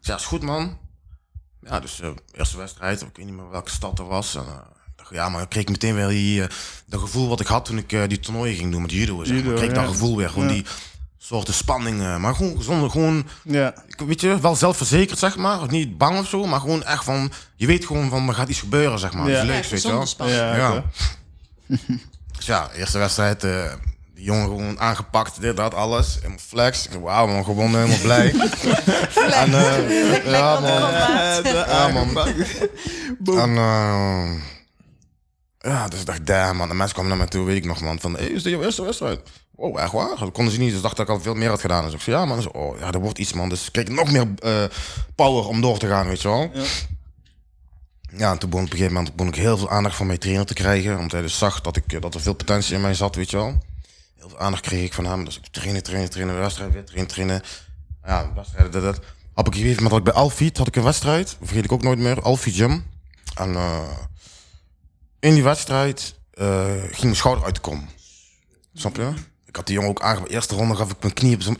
zei, 0.00 0.16
ja, 0.16 0.22
is 0.22 0.24
goed, 0.28 0.42
man. 0.42 0.78
Ja, 1.60 1.80
dus 1.80 2.00
eh 2.00 2.08
eerste 2.32 2.56
wedstrijd. 2.56 3.00
Ik 3.02 3.16
weet 3.16 3.26
niet 3.26 3.34
meer 3.34 3.50
welke 3.50 3.70
stad 3.70 3.98
er 3.98 4.06
was. 4.06 4.34
En, 4.34 4.42
eh, 4.46 4.56
ja, 5.10 5.28
maar 5.28 5.42
ik 5.42 5.48
kreeg 5.48 5.68
meteen 5.68 5.94
weer 5.94 6.08
die, 6.08 6.42
eh, 6.42 6.48
dat 6.86 7.00
gevoel 7.00 7.28
wat 7.28 7.40
ik 7.40 7.46
had 7.46 7.64
toen 7.64 7.78
ik 7.78 7.92
eh, 7.92 8.02
die 8.08 8.20
toernooien 8.20 8.56
ging 8.56 8.72
doen 8.72 8.82
met 8.82 8.92
judo. 8.92 9.24
Zeg. 9.24 9.36
Judo, 9.36 9.50
ik 9.50 9.56
kreeg 9.56 9.72
dat 9.72 9.86
gevoel 9.88 10.16
weer. 10.16 10.28
Gewoon 10.30 10.48
Ja. 10.48 10.52
die 10.54 10.64
soorten 11.18 11.54
spanning. 11.54 12.00
eh, 12.02 12.16
maar 12.16 12.34
gewoon 12.34 12.62
zonder, 12.62 12.90
gewoon, 12.90 13.26
Ja. 13.42 13.74
ik- 13.86 14.00
weet 14.06 14.20
je, 14.20 14.40
wel 14.40 14.56
zelfverzekerd, 14.56 15.18
zeg 15.18 15.36
maar. 15.36 15.60
Of 15.60 15.70
niet 15.70 15.98
bang 15.98 16.18
of 16.18 16.28
zo, 16.28 16.46
maar 16.46 16.60
gewoon 16.60 16.82
echt 16.84 17.04
van, 17.04 17.32
je 17.56 17.66
weet 17.66 17.86
gewoon 17.86 18.08
van, 18.10 18.28
er 18.28 18.34
gaat 18.34 18.48
iets 18.48 18.58
gebeuren, 18.60 18.98
zeg 18.98 19.12
maar. 19.12 19.28
Ja. 19.30 19.36
Ja, 19.36 19.44
leuks, 19.44 19.68
weet 19.68 19.82
je 19.82 19.88
wel. 19.88 20.06
zonder 20.06 20.08
spanning. 20.08 20.38
Ja. 20.38 20.84
Dus 22.36 22.46
ja, 22.46 22.70
eerste 22.76 22.98
wedstrijd, 22.98 23.40
die 24.14 24.24
jongen 24.24 24.44
gewoon 24.44 24.80
aangepakt, 24.80 25.40
dit, 25.40 25.56
dat, 25.56 25.74
alles. 25.74 26.14
Helemaal 26.14 26.38
flex. 26.46 26.86
Ik 26.88 26.98
Wauw 27.00 27.26
man, 27.26 27.44
gewonnen, 27.44 27.80
helemaal 27.80 28.02
blij. 28.02 28.30
en, 29.42 29.50
ja 30.30 30.60
man, 30.60 30.90
Ja, 31.52 31.88
man. 31.88 32.18
en 33.38 34.42
ja, 35.64 35.88
dus 35.88 36.00
ik 36.00 36.06
dacht, 36.06 36.26
damn 36.26 36.56
man. 36.56 36.68
De 36.68 36.74
mensen 36.74 36.92
kwamen 36.92 37.10
naar 37.10 37.20
mij 37.20 37.30
toe, 37.30 37.46
weet 37.46 37.56
ik 37.56 37.64
nog 37.64 37.80
man, 37.80 38.00
van, 38.00 38.16
hey, 38.16 38.26
is 38.26 38.42
dit 38.42 38.52
jouw 38.52 38.62
eerste 38.62 38.82
wedstrijd? 38.82 39.20
Oh, 39.54 39.80
echt 39.80 39.92
waar? 39.92 40.18
Dat 40.18 40.32
konden 40.32 40.52
ze 40.52 40.60
niet, 40.60 40.72
dus 40.72 40.80
dachten 40.80 41.06
dat 41.06 41.14
ik 41.14 41.20
al 41.20 41.24
veel 41.24 41.40
meer 41.40 41.48
had 41.48 41.60
gedaan. 41.60 41.84
Dus 41.84 41.92
ik 41.92 42.00
zei, 42.00 42.16
ja 42.16 42.24
man, 42.24 42.42
Ze, 42.42 42.52
oh 42.52 42.78
ja, 42.78 42.92
er 42.92 43.00
wordt 43.00 43.18
iets 43.18 43.32
man. 43.32 43.48
Dus 43.48 43.66
ik 43.66 43.72
kreeg 43.72 43.88
nog 43.88 44.10
meer 44.12 44.26
eh, 44.38 44.64
power 45.14 45.46
om 45.46 45.60
door 45.60 45.78
te 45.78 45.86
gaan, 45.86 46.06
weet 46.06 46.22
je 46.22 46.28
wel. 46.28 46.50
Ja. 46.52 46.62
Ja, 48.16 48.30
en 48.30 48.38
toen 48.38 48.50
begon 48.50 48.64
op 48.64 48.70
een 48.70 48.76
gegeven 48.76 48.96
moment 48.96 49.16
begon 49.16 49.32
ik 49.32 49.38
heel 49.38 49.58
veel 49.58 49.70
aandacht 49.70 49.96
van 49.96 50.06
mijn 50.06 50.18
trainer 50.18 50.46
te 50.46 50.54
krijgen. 50.54 50.94
Omdat 50.94 51.12
hij 51.12 51.22
dus 51.22 51.38
zag 51.38 51.60
dat, 51.60 51.76
ik, 51.76 52.02
dat 52.02 52.14
er 52.14 52.20
veel 52.20 52.34
potentie 52.34 52.74
in 52.74 52.80
mij 52.80 52.94
zat, 52.94 53.14
weet 53.14 53.30
je 53.30 53.36
wel. 53.36 53.62
Heel 54.16 54.28
veel 54.28 54.38
aandacht 54.38 54.62
kreeg 54.62 54.84
ik 54.84 54.92
van 54.92 55.06
hem. 55.06 55.24
Dus 55.24 55.36
ik 55.36 55.46
trainen, 55.46 55.82
trainen, 55.82 56.10
trainen, 56.10 56.38
wedstrijd, 56.38 56.72
weer 56.72 56.84
trainen, 56.84 57.08
trainen. 57.08 57.42
Ja, 58.04 58.32
wedstrijden, 58.34 58.72
dit, 58.72 58.82
dit. 58.82 59.00
Op 59.34 59.46
een 59.46 59.52
gegeven 59.52 59.82
moment 59.82 59.90
had 59.90 59.98
ik 59.98 60.04
bij 60.04 60.22
Alfiet 60.22 60.58
had 60.58 60.66
ik 60.66 60.76
een 60.76 60.82
wedstrijd. 60.82 61.36
Vergeet 61.42 61.64
ik 61.64 61.72
ook 61.72 61.82
nooit 61.82 61.98
meer. 61.98 62.22
Alfiet 62.22 62.54
Gym. 62.54 62.84
En 63.34 63.54
eh, 63.54 63.80
in 65.24 65.34
die 65.34 65.42
wedstrijd 65.42 66.14
eh, 66.34 66.64
ging 66.90 67.02
mijn 67.02 67.16
schouder 67.16 67.44
uit 67.44 67.54
de 67.54 67.60
kom. 67.60 67.88
Snap 68.74 68.96
je? 68.96 69.08
Ik 69.46 69.56
had 69.56 69.66
die 69.66 69.74
jongen 69.74 69.90
ook 69.90 70.00
aangepakt. 70.02 70.32
Eerste 70.32 70.54
ronde 70.54 70.74
gaf 70.76 70.90
ik 70.90 70.96
mijn 71.00 71.12
knie 71.14 71.34
op 71.34 71.42
zijn, 71.42 71.56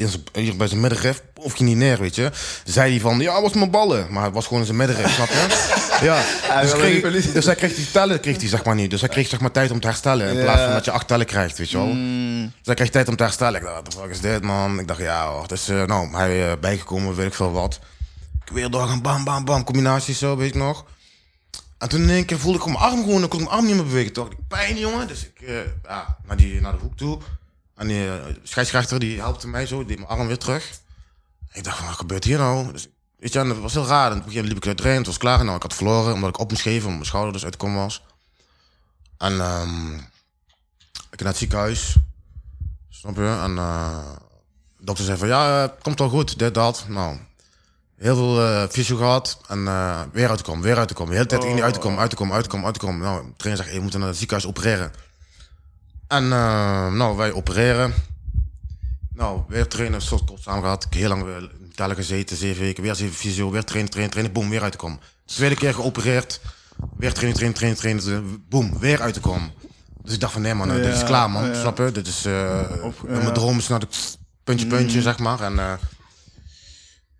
bij 0.56 0.66
zijn 0.66 0.80
middenrif. 0.80 1.22
Of 1.34 1.52
ging 1.52 1.68
niet 1.68 1.78
neer, 1.78 1.98
weet 1.98 2.14
je. 2.14 2.30
Zei 2.64 2.90
hij 2.90 3.00
van, 3.00 3.18
ja, 3.18 3.42
was 3.42 3.52
mijn 3.52 3.70
ballen. 3.70 4.12
Maar 4.12 4.24
het 4.24 4.34
was 4.34 4.44
gewoon 4.44 4.58
in 4.58 4.64
zijn 4.66 4.78
middenrif, 4.78 5.14
snap 5.14 5.28
je? 5.28 5.46
Ja. 6.02 6.22
Dus, 6.60 6.72
kreeg, 6.72 7.32
dus 7.32 7.44
hij 7.44 7.54
kreeg 7.54 7.74
die 7.74 7.90
tellen, 7.90 8.20
kreeg 8.20 8.36
hij 8.40 8.48
zeg 8.48 8.64
maar 8.64 8.74
niet. 8.74 8.90
Dus 8.90 9.00
hij 9.00 9.08
kreeg 9.08 9.28
zeg 9.28 9.40
maar 9.40 9.50
tijd 9.50 9.70
om 9.70 9.80
te 9.80 9.86
herstellen. 9.86 10.28
In 10.28 10.36
Ja. 10.36 10.42
plaats 10.42 10.62
van 10.62 10.72
dat 10.72 10.84
je 10.84 10.90
acht 10.90 11.08
tellen 11.08 11.26
krijgt, 11.26 11.58
weet 11.58 11.70
je 11.70 11.76
wel. 11.76 11.86
Mm. 11.86 12.42
Dus 12.42 12.66
hij 12.66 12.74
kreeg 12.74 12.90
tijd 12.90 13.08
om 13.08 13.16
te 13.16 13.22
herstellen. 13.22 13.60
Ik 13.60 13.66
dacht, 13.66 13.74
wat 13.76 13.90
de 13.92 13.98
fuck 13.98 14.10
is 14.10 14.20
dit, 14.20 14.42
man? 14.42 14.78
Ik 14.78 14.88
dacht, 14.88 15.00
ja, 15.00 15.28
hoor. 15.30 15.48
Dus, 15.48 15.66
nou, 15.66 16.16
hij 16.16 16.50
eh, 16.50 16.58
bijgekomen, 16.60 17.14
weet 17.14 17.26
ik 17.26 17.34
veel 17.34 17.52
wat. 17.52 17.78
Ik 18.46 18.52
weer 18.52 18.70
doorgaan, 18.70 19.02
bam, 19.02 19.24
bam, 19.24 19.44
bam. 19.44 19.64
Combinaties 19.64 20.18
zo, 20.18 20.36
weet 20.36 20.48
ik 20.48 20.54
nog. 20.54 20.84
En 21.78 21.88
toen 21.88 22.02
in 22.02 22.10
één 22.10 22.24
keer 22.24 22.38
voelde 22.38 22.58
ik 22.58 22.64
mijn 22.64 22.76
arm 22.76 23.02
gewoon, 23.02 23.22
ik 23.22 23.30
kon 23.30 23.38
mijn 23.38 23.50
arm 23.50 23.66
niet 23.66 23.74
meer 23.74 23.84
bewegen. 23.84 24.12
Toch, 24.12 24.30
ik 24.30 24.48
pijn, 24.48 24.78
jongen. 24.78 25.08
Dus 25.08 25.26
ik, 25.26 25.40
eh, 25.40 25.56
ja, 25.82 26.18
naar, 26.26 26.36
die, 26.36 26.60
naar 26.60 26.72
de 26.72 26.78
hoek 26.78 26.96
toe. 26.96 27.18
En 27.74 27.88
die 27.88 28.08
eh, 28.08 28.34
scheidsrechter, 28.42 28.98
die 28.98 29.20
helpte 29.20 29.48
mij 29.48 29.66
zo, 29.66 29.84
die 29.84 29.96
mijn 29.96 30.08
arm 30.08 30.26
weer 30.26 30.38
terug. 30.38 30.80
Ik 31.52 31.64
dacht, 31.64 31.80
wat 31.80 31.88
gebeurt 31.88 32.24
hier 32.24 32.38
nou? 32.38 32.72
Dus, 32.72 32.88
weet 33.18 33.32
je, 33.32 33.38
en 33.38 33.48
het 33.48 33.58
was 33.58 33.74
heel 33.74 33.86
raar. 33.86 34.10
En 34.10 34.16
gegeven 34.16 34.34
moment 34.34 34.52
liep 34.52 34.62
ik 34.62 34.66
uit 34.66 34.76
trainen, 34.76 35.02
het 35.02 35.10
was 35.10 35.18
klaar. 35.18 35.44
Nou, 35.44 35.56
ik 35.56 35.62
had 35.62 35.74
verloren, 35.74 36.14
omdat 36.14 36.28
ik 36.28 36.38
op 36.38 36.50
moest 36.50 36.62
geven, 36.62 36.78
omdat 36.78 36.94
mijn 36.94 37.06
schouder 37.06 37.32
dus 37.32 37.44
uit 37.44 37.52
de 37.52 37.58
kom 37.58 37.74
was. 37.74 38.02
En 39.18 39.40
ehm, 39.40 39.94
ik 41.10 41.20
naar 41.20 41.28
het 41.28 41.36
ziekenhuis. 41.36 41.96
Snap 42.88 43.16
je? 43.16 43.38
En 43.42 43.58
eh, 43.58 44.12
de 44.78 44.84
dokter 44.84 45.04
zei 45.04 45.18
van, 45.18 45.28
ja, 45.28 45.60
het 45.60 45.82
komt 45.82 45.98
wel 45.98 46.08
goed, 46.08 46.38
dit, 46.38 46.54
dat. 46.54 46.84
Nou, 46.88 47.18
heel 47.98 48.16
veel 48.16 48.40
eh 48.46 48.68
fysio 48.70 48.96
gehad. 48.96 49.38
En 49.48 49.66
eh, 49.66 50.00
weer 50.12 50.28
uit 50.28 50.38
te 50.38 50.44
komen, 50.44 50.62
weer 50.62 50.78
uit 50.78 50.88
te 50.88 50.94
komen. 50.94 51.10
De 51.10 51.16
hele 51.16 51.28
tijd 51.28 51.42
die 51.42 51.62
uit 51.62 51.74
te 51.74 51.80
komen, 51.80 51.98
uit 52.00 52.10
te 52.10 52.16
komen, 52.16 52.34
uit 52.34 52.44
te 52.44 52.50
komen, 52.50 52.66
uit 52.66 52.74
te 52.74 52.80
komen. 52.80 53.00
Nou, 53.00 53.24
de 53.26 53.32
trainer 53.36 53.64
zegt, 53.64 53.74
je 53.76 53.82
moet 53.82 53.98
naar 53.98 54.08
het 54.08 54.16
ziekenhuis 54.16 54.48
opereren. 54.48 54.92
En 56.08 56.24
eh, 56.24 56.92
nou, 56.92 57.16
wij 57.16 57.32
opereren. 57.32 57.94
Nou, 59.14 59.40
weer 59.48 59.68
trainen, 59.68 60.02
soort 60.02 60.24
kort 60.24 60.42
samen 60.42 60.62
gehad. 60.62 60.84
Ik 60.84 60.92
heb 60.92 61.00
heel 61.00 61.08
lang 61.08 61.22
weer 61.24 61.36
in 61.36 61.68
Italië 61.70 61.94
gezeten, 61.94 62.36
zeven 62.36 62.62
weken. 62.62 62.82
Weer 62.82 62.94
zeven 62.94 63.14
fysio, 63.14 63.50
weer 63.50 63.64
trainen, 63.64 63.90
trainen, 63.90 64.12
trainen. 64.12 64.34
Boom, 64.34 64.50
weer 64.50 64.62
uit 64.62 64.72
te 64.72 64.78
komen. 64.78 65.00
Tweede 65.24 65.54
keer 65.54 65.74
geopereerd. 65.74 66.40
Weer 66.96 67.12
trainen, 67.12 67.36
trainen, 67.36 67.56
trainen, 67.58 68.02
trainen. 68.02 68.44
Boom, 68.48 68.78
weer 68.78 69.00
uit 69.00 69.14
te 69.14 69.20
komen. 69.20 69.52
Dus 70.02 70.14
ik 70.14 70.20
dacht 70.20 70.32
van, 70.32 70.42
nee 70.42 70.54
man, 70.54 70.68
dit 70.68 70.86
is 70.86 71.00
Ja, 71.00 71.06
klaar 71.06 71.30
man. 71.30 71.44
ja. 71.46 71.60
Snap 71.60 71.78
je? 71.78 71.92
Dit 71.92 72.06
is... 72.06 72.24
eh 72.24 72.60
Op- 72.82 73.02
mijn 73.08 73.22
ja. 73.22 73.30
droom 73.32 73.58
is 73.58 73.68
naar 73.68 73.80
de 73.80 73.88
puntje, 74.44 74.66
puntje, 74.66 75.02
zeg 75.02 75.18
maar. 75.18 75.40
En... 75.40 75.78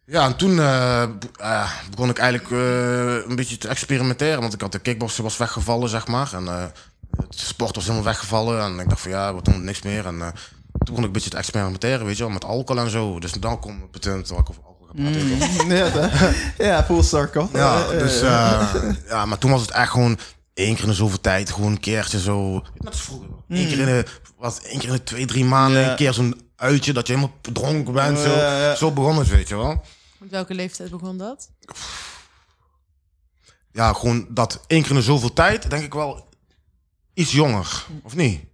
ja, 0.07 0.25
en 0.25 0.37
toen 0.37 0.59
eh, 0.59 1.03
eh, 1.37 1.71
begon 1.91 2.09
ik 2.11 2.19
eigenlijk 2.19 2.51
eh, 2.51 3.29
een 3.29 3.37
beetje 3.37 3.59
te 3.59 3.69
experimenteren. 3.69 4.41
Want 4.41 4.53
ik 4.53 4.61
had 4.61 4.73
de 4.73 4.79
kickboksen 4.79 5.23
was 5.23 5.37
weggevallen, 5.37 5.89
zeg 5.89 6.07
maar. 6.07 6.33
En 6.35 6.47
het 6.47 6.73
sport 7.31 7.75
was 7.75 7.85
helemaal 7.85 8.05
weggevallen. 8.05 8.61
En 8.61 8.79
ik 8.79 8.89
dacht 8.89 9.01
van 9.01 9.11
ja, 9.11 9.35
wat 9.35 9.45
doen 9.45 9.65
niks 9.65 9.83
meer. 9.83 10.07
En 10.07 10.19
toen 10.19 10.33
begon 10.79 10.99
ik 10.99 11.05
een 11.05 11.13
beetje 11.13 11.31
te 11.31 11.37
experimenteren, 11.37 12.07
weet 12.07 12.17
je 12.17 12.23
wel, 12.23 12.33
met 12.33 12.45
alcohol 12.45 12.83
en 12.83 12.91
zo. 12.91 13.19
Dus 13.19 13.33
dan 13.33 13.61
kom 13.61 13.73
ik 13.77 14.01
punt 14.01 14.29
waar 14.29 14.39
ik 14.39 14.51
over 14.51 14.63
alcohol 14.63 14.87
ga 14.87 15.03
praten. 15.03 15.39
wel. 15.99 16.09
Ja, 16.59 16.67
ja, 16.77 16.85
full 16.85 17.03
circle. 17.03 17.49
Ja, 17.53 17.89
dus 17.89 18.21
ja, 19.09 19.25
maar 19.27 19.39
toen 19.39 19.51
was 19.51 19.61
het 19.61 19.71
echt 19.71 19.91
gewoon 19.91 20.19
één 20.55 20.75
keer 20.75 20.85
in 20.85 20.91
de 20.91 20.95
zoveel 20.95 21.21
tijd, 21.21 21.51
gewoon 21.51 21.71
een 21.71 21.81
keertje 21.81 22.21
zo. 22.21 22.53
Net 22.53 22.87
als 22.87 23.01
vroeger. 23.01 23.29
Eén 23.49 23.69
keer 23.69 23.79
in 23.79 23.87
de, 23.87 24.05
wat, 24.39 24.61
één 24.63 24.79
keer 24.79 24.89
in 24.89 24.95
de 24.95 25.03
twee, 25.03 25.27
drie 25.27 25.45
maanden, 25.45 25.91
een 25.91 25.97
keer 25.97 26.13
zo'n 26.13 26.43
uitje 26.57 26.93
dat 26.93 27.07
je 27.07 27.15
helemaal 27.15 27.37
dronken 27.41 27.93
bent. 27.93 28.19
Zo, 28.19 28.31
zo 28.77 28.91
begon 28.91 29.19
het, 29.19 29.29
weet 29.29 29.49
je 29.49 29.57
wel. 29.57 29.83
Met 30.25 30.33
welke 30.33 30.55
leeftijd 30.55 30.91
begon 30.91 31.19
dat? 31.19 31.51
ja, 33.73 33.93
gewoon 33.93 34.27
dat 34.31 34.65
één 34.67 34.83
keer 34.83 34.97
in 34.97 35.03
zoveel 35.03 35.33
tijd, 35.33 35.71
denk 35.71 35.85
ik 35.85 35.95
wel 35.95 36.29
iets 37.15 37.33
jonger, 37.33 37.87
of 38.03 38.15
niet? 38.15 38.45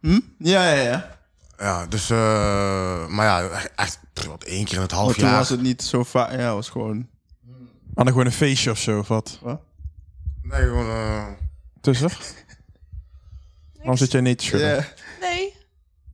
hm? 0.00 0.20
Ja, 0.38 0.72
ja, 0.72 0.82
ja. 0.82 1.18
Ja, 1.58 1.86
dus, 1.86 2.10
eh, 2.10 3.06
maar 3.06 3.26
ja, 3.26 3.48
echt 3.76 3.98
wat 4.26 4.42
één 4.44 4.64
keer 4.64 4.74
in 4.74 4.80
het 4.80 4.90
half 4.90 5.06
Maar 5.06 5.14
toen 5.14 5.24
jaar. 5.28 5.38
was 5.38 5.48
het 5.48 5.60
niet 5.60 5.82
zo 5.82 6.02
vaak. 6.04 6.30
Ja, 6.30 6.36
het 6.36 6.54
was 6.54 6.68
gewoon. 6.68 7.08
Dan 7.94 8.06
gewoon 8.06 8.26
een 8.26 8.32
feestje 8.32 8.70
of 8.70 8.78
zo, 8.78 8.98
of 8.98 9.08
wat? 9.08 9.38
Nee, 10.42 10.62
gewoon, 10.62 10.88
eh, 10.90 11.26
Tussen? 11.80 12.10
Waarom 13.76 13.96
zit 13.96 14.12
jij 14.12 14.20
niet 14.20 14.38
te 14.38 14.44
schudden? 14.44 14.86
Nee, 15.20 15.51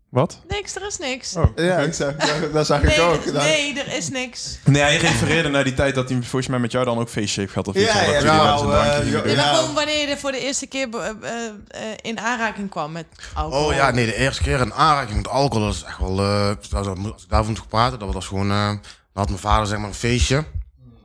Wat? 0.08 0.40
niks, 0.48 0.74
er 0.76 0.86
is 0.86 0.98
niks. 0.98 1.36
Oh, 1.36 1.44
ja 1.56 1.78
ik 1.78 1.92
zag, 1.94 2.14
dat 2.52 2.66
zag 2.66 2.82
ik 2.82 2.86
Nee, 2.88 3.00
ook. 3.00 3.24
er- 3.24 3.32
nee, 3.32 3.78
er 3.80 3.96
is 3.96 4.08
niks. 4.08 4.58
Nee, 4.64 4.82
hij 4.82 4.96
refereerde 4.96 5.48
naar 5.48 5.64
die 5.64 5.74
tijd 5.74 5.94
dat 5.94 6.08
hij 6.08 6.18
volgens 6.18 6.46
mij 6.46 6.58
met 6.58 6.72
jou 6.72 6.84
dan 6.84 6.98
ook 6.98 7.08
feestje 7.08 7.40
heeft 7.40 7.52
gehad. 7.52 7.68
Of 7.68 7.74
iets, 7.74 7.92
Ja, 7.92 8.12
dat 8.12 8.24
nou, 8.24 8.74
eh, 8.74 9.10
ja, 9.12 9.26
Ja. 9.26 9.54
gewoon 9.54 9.74
wanneer 9.74 10.08
je 10.08 10.16
voor 10.16 10.32
de 10.32 10.40
eerste 10.40 10.66
keer 10.66 10.88
eh, 10.96 11.08
eh, 11.08 11.52
in 12.00 12.18
aanraking 12.20 12.70
kwam 12.70 12.92
met 12.92 13.06
alcohol. 13.34 13.66
oh 13.66 13.74
ja, 13.74 13.90
nee, 13.90 14.06
de 14.06 14.14
eerste 14.14 14.42
keer 14.42 14.60
een 14.60 14.74
aanraking 14.74 15.16
met 15.16 15.28
alcohol, 15.28 15.66
dat 15.66 15.74
is 15.74 15.82
echt 15.82 15.98
wel, 15.98 16.20
als 16.20 16.74
als 16.74 17.22
ik 17.22 17.28
daarvan 17.28 17.52
moet 17.52 17.68
praten, 17.68 17.98
dat 17.98 18.12
was 18.14 18.26
gewoon, 18.26 18.50
eh, 18.50 18.66
dan 18.68 18.80
had 19.12 19.28
mijn 19.28 19.40
vader 19.40 19.66
zeg 19.66 19.78
maar 19.78 19.88
een 19.88 19.94
feestje. 19.94 20.44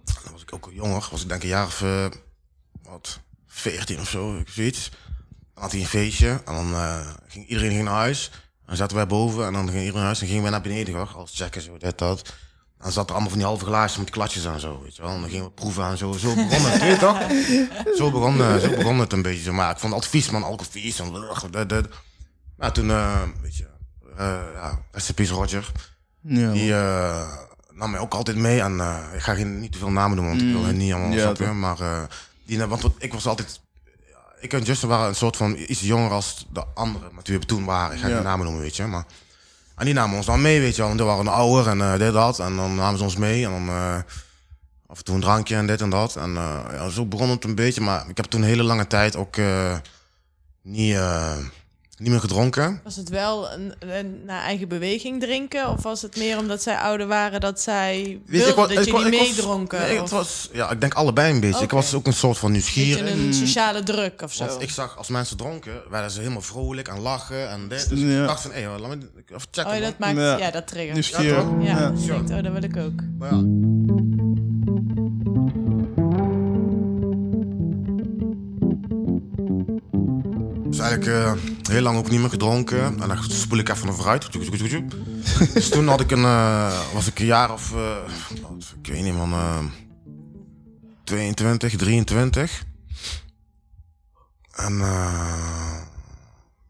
Dan 0.05 0.31
was 0.31 0.41
ik 0.41 0.53
ook 0.53 0.65
al 0.65 0.71
jonger, 0.71 1.07
was 1.11 1.21
ik 1.21 1.29
denk 1.29 1.41
een 1.43 1.49
jaar 1.49 1.65
of, 1.65 1.81
eh, 1.81 2.05
wat, 2.83 3.19
14 3.47 3.99
of 3.99 4.09
zo, 4.09 4.41
zoiets. 4.45 4.89
Dan 5.53 5.63
had 5.63 5.71
hij 5.71 5.81
een 5.81 5.87
feestje 5.87 6.27
en 6.29 6.53
dan 6.53 6.73
eh, 6.73 6.99
ging 7.27 7.47
iedereen 7.47 7.71
ging 7.71 7.83
naar 7.83 7.93
huis. 7.93 8.31
En 8.73 8.79
Dan 8.79 8.87
zaten 8.87 9.07
wij 9.07 9.17
boven 9.17 9.45
en 9.45 9.53
dan 9.53 9.61
ging 9.63 9.77
iedereen 9.77 9.93
naar 9.93 10.03
huis 10.03 10.21
en 10.21 10.27
gingen 10.27 10.41
wij 10.41 10.51
naar 10.51 10.61
beneden, 10.61 10.93
hoor. 10.93 11.09
Als 11.15 11.31
checken, 11.33 11.61
zo, 11.61 11.77
dit, 11.77 11.97
dat. 11.97 12.33
Dan 12.79 12.91
zat 12.91 13.05
er 13.05 13.11
allemaal 13.11 13.29
van 13.29 13.37
die 13.37 13.47
halve 13.47 13.65
glaasjes 13.65 13.99
met 13.99 14.09
klatjes 14.09 14.47
aan 14.47 14.59
zo, 14.59 14.81
weet 14.83 14.95
je 14.95 15.01
wel. 15.01 15.11
En 15.11 15.21
dan 15.21 15.29
gingen 15.29 15.45
we 15.45 15.51
proeven 15.51 15.83
en 15.83 15.97
zo. 15.97 16.11
Zo 16.11 16.35
begon 16.35 16.49
het, 16.49 16.81
weet 16.81 16.91
je 16.91 16.97
toch? 16.97 17.17
Zo 17.97 18.11
begon, 18.11 18.41
eh, 18.41 18.55
zo 18.55 18.69
begon 18.69 18.99
het 18.99 19.13
een 19.13 19.21
beetje. 19.21 19.43
zo. 19.43 19.53
Maar 19.53 19.71
ik 19.71 19.77
vond 19.77 19.93
het 19.93 20.03
altijd 20.03 20.11
vies, 20.11 20.29
man. 20.29 20.43
Alcohol 20.43 20.71
vies. 20.71 20.99
En, 20.99 21.67
dit. 21.67 21.87
Maar 22.57 22.71
toen, 22.71 22.89
eh, 22.89 23.21
weet 23.41 23.55
je, 23.55 23.67
eh 24.17 24.41
ja, 24.53 24.79
peace 25.15 25.33
Roger. 25.33 25.71
Ja. 26.21 26.51
Die 26.51 26.73
nam 27.77 27.91
mij 27.91 27.99
ook 27.99 28.13
altijd 28.13 28.37
mee. 28.37 28.61
En 28.61 28.73
ik 29.13 29.21
ga 29.21 29.33
geen, 29.33 29.59
niet 29.59 29.71
te 29.71 29.77
veel 29.77 29.91
namen 29.91 30.17
doen, 30.17 30.27
want 30.27 30.41
ik 30.41 30.51
wil 30.51 30.65
hen 30.65 30.77
niet 30.77 30.93
allemaal 30.93 31.35
Ja. 31.37 31.53
Maar 31.53 32.07
die, 32.45 32.65
want 32.65 32.83
ik 32.97 33.13
was 33.13 33.27
altijd... 33.27 33.61
Ik 34.43 34.53
en 34.53 34.61
Justin 34.61 34.89
waren 34.89 35.07
een 35.07 35.15
soort 35.15 35.37
van 35.37 35.55
iets 35.67 35.81
jonger 35.81 36.11
als 36.11 36.45
de 36.51 36.63
anderen. 36.73 37.13
Maar 37.13 37.23
we 37.23 37.39
toen 37.39 37.65
waren. 37.65 37.95
Ik 37.95 38.01
ga 38.01 38.07
Ja. 38.07 38.15
geen 38.15 38.23
namen 38.23 38.43
noemen, 38.45 38.61
weet 38.63 38.75
je. 38.75 38.85
Maar, 38.85 39.05
en 39.75 39.85
die 39.85 39.93
namen 39.93 40.17
ons 40.17 40.25
dan 40.25 40.41
mee, 40.41 40.59
weet 40.59 40.71
je 40.75 40.77
wel. 40.77 40.87
Want 40.87 40.99
die 40.99 41.07
waren 41.07 41.27
ouder 41.27 41.67
en 41.67 41.81
eh, 41.81 41.99
dit, 41.99 42.13
dat. 42.13 42.39
En 42.39 42.55
dan 42.55 42.75
namen 42.75 42.97
ze 42.97 43.03
ons 43.03 43.15
mee. 43.15 43.45
En 43.45 43.51
dan 43.51 43.67
eh, 43.67 43.97
af 44.87 44.97
en 44.97 45.03
toe 45.03 45.15
een 45.15 45.21
drankje 45.21 45.55
en 45.55 45.67
dit 45.67 45.81
en 45.81 45.89
dat. 45.89 46.15
En 46.15 46.37
eh, 46.37 46.59
ja, 46.71 46.89
zo 46.89 47.05
begon 47.05 47.29
het 47.29 47.43
een 47.43 47.55
beetje. 47.55 47.81
Maar 47.81 48.09
ik 48.09 48.17
heb 48.17 48.25
toen 48.25 48.41
een 48.41 48.47
hele 48.47 48.63
lange 48.63 48.87
tijd 48.87 49.15
ook 49.15 49.37
niet, 50.61 50.97
niet 51.97 52.09
meer 52.09 52.19
gedronken. 52.19 52.81
Was 52.83 52.95
het 52.95 53.09
wel 53.09 53.51
een, 53.51 53.73
een 53.79 54.21
naar 54.25 54.41
eigen 54.41 54.67
beweging 54.67 55.21
drinken? 55.21 55.69
Of 55.69 55.83
was 55.83 56.01
het 56.01 56.17
meer 56.17 56.37
omdat 56.37 56.63
zij 56.63 56.77
ouder 56.77 57.07
waren 57.07 57.39
dat 57.39 57.61
zij 57.61 58.21
Weet 58.25 58.45
wilden 58.45 58.69
ik 58.69 58.75
dat 58.75 58.87
ik 59.03 59.09
meedronken? 59.09 59.79
Nee, 59.79 59.99
het 59.99 60.09
was, 60.09 60.49
ja, 60.53 60.71
ik 60.71 60.81
denk 60.81 60.93
allebei 60.93 61.33
een 61.33 61.39
beetje. 61.39 61.63
Ik 61.63 61.71
was 61.71 61.93
ook 61.93 62.07
een 62.07 62.13
soort 62.13 62.37
van 62.37 62.51
nieuwsgierig. 62.51 63.11
een 63.11 63.33
sociale 63.33 63.83
druk 63.83 64.21
of 64.21 64.33
zo? 64.33 64.45
Want 64.45 64.61
ik 64.61 64.69
zag 64.69 64.97
als 64.97 65.07
mensen 65.07 65.37
dronken, 65.37 65.73
werden 65.89 66.11
ze 66.11 66.19
helemaal 66.19 66.41
vrolijk 66.41 66.87
en 66.87 66.99
lachen 66.99 67.49
en 67.49 67.67
dit. 67.67 67.89
Dus 67.89 67.99
Ja. 67.99 68.21
ik 68.21 68.27
dacht 68.27 68.41
van, 68.41 68.51
hé, 68.51 68.67
laat 68.79 68.89
me 68.89 68.97
even 69.27 69.47
checken. 69.51 69.65
Oh, 69.65 69.71
man. 69.71 69.81
dat 69.81 69.97
maakt... 69.99 70.17
Ja. 70.17 70.37
Ja, 70.37 70.51
dat 70.51 70.67
triggert. 70.67 70.93
Nieuwsgierig. 70.93 71.43
Ja, 71.59 71.79
Ja, 71.79 71.89
denkt, 71.89 72.29
oh, 72.31 72.43
dat 72.43 72.51
wil 72.51 72.63
ik 72.63 72.77
ook. 72.77 73.01
Maar 73.19 73.33
ja. 73.33 73.41
Dus 80.73 80.81
eigenlijk 80.81 81.25
eh, 81.25 81.33
heel 81.71 81.81
lang 81.81 81.97
ook 81.97 82.09
niet 82.09 82.19
meer 82.19 82.29
gedronken. 82.29 83.01
En 83.01 83.07
dan 83.07 83.23
spoel 83.23 83.57
ik 83.57 83.69
even 83.69 83.85
naar 83.85 83.95
vooruit. 83.95 84.31
Dus 85.53 85.69
toen 85.69 85.87
had 85.87 85.99
ik 85.99 86.11
een, 86.11 86.23
eh, 86.23 86.79
was 86.93 87.07
ik 87.07 87.19
een 87.19 87.25
jaar 87.25 87.53
of, 87.53 87.73
eh, 87.73 87.97
ik 88.81 88.91
weet 88.91 89.03
niet 89.03 89.15
man, 89.15 89.33
eh 89.33 89.57
22, 91.03 91.75
23. 91.75 92.63
En 94.51 94.77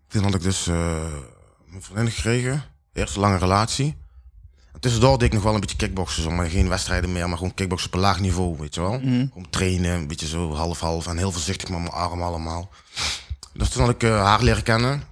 toen 0.08 0.24
had 0.24 0.36
ik 0.36 0.42
dus 0.42 0.66
mijn 0.66 1.82
vriendin 1.82 2.12
gekregen. 2.12 2.64
Eerste 2.94 3.20
lange 3.20 3.38
relatie. 3.38 3.98
En 4.74 4.80
tussendoor 4.80 5.18
deed 5.18 5.28
ik 5.28 5.34
nog 5.34 5.44
wel 5.44 5.54
een 5.54 5.60
beetje 5.60 5.78
kickboksen, 5.78 6.24
zo, 6.24 6.32
maar 6.32 6.50
geen 6.50 6.70
wedstrijden 6.70 7.12
meer, 7.12 7.28
maar 7.28 7.38
gewoon 7.38 7.54
kickboksen 7.54 7.88
op 7.88 7.94
een 7.94 8.02
laag 8.02 8.20
niveau, 8.20 8.58
weet 8.58 8.76
je 8.76 8.82
wel. 8.82 9.00
Gewoon 9.00 9.48
trainen, 9.50 9.96
een 9.96 10.08
beetje 10.08 10.28
zo 10.28 10.54
half-half 10.54 11.08
en 11.08 11.18
heel 11.18 11.32
voorzichtig 11.32 11.70
met 11.70 11.80
mijn 11.80 11.92
arm 11.92 12.22
allemaal. 12.22 12.70
Dus 13.54 13.70
toen 13.70 13.82
had 13.82 13.92
ik 13.92 14.04
eh, 14.04 14.24
haar 14.24 14.44
leren 14.44 14.64
kennen. 14.64 15.04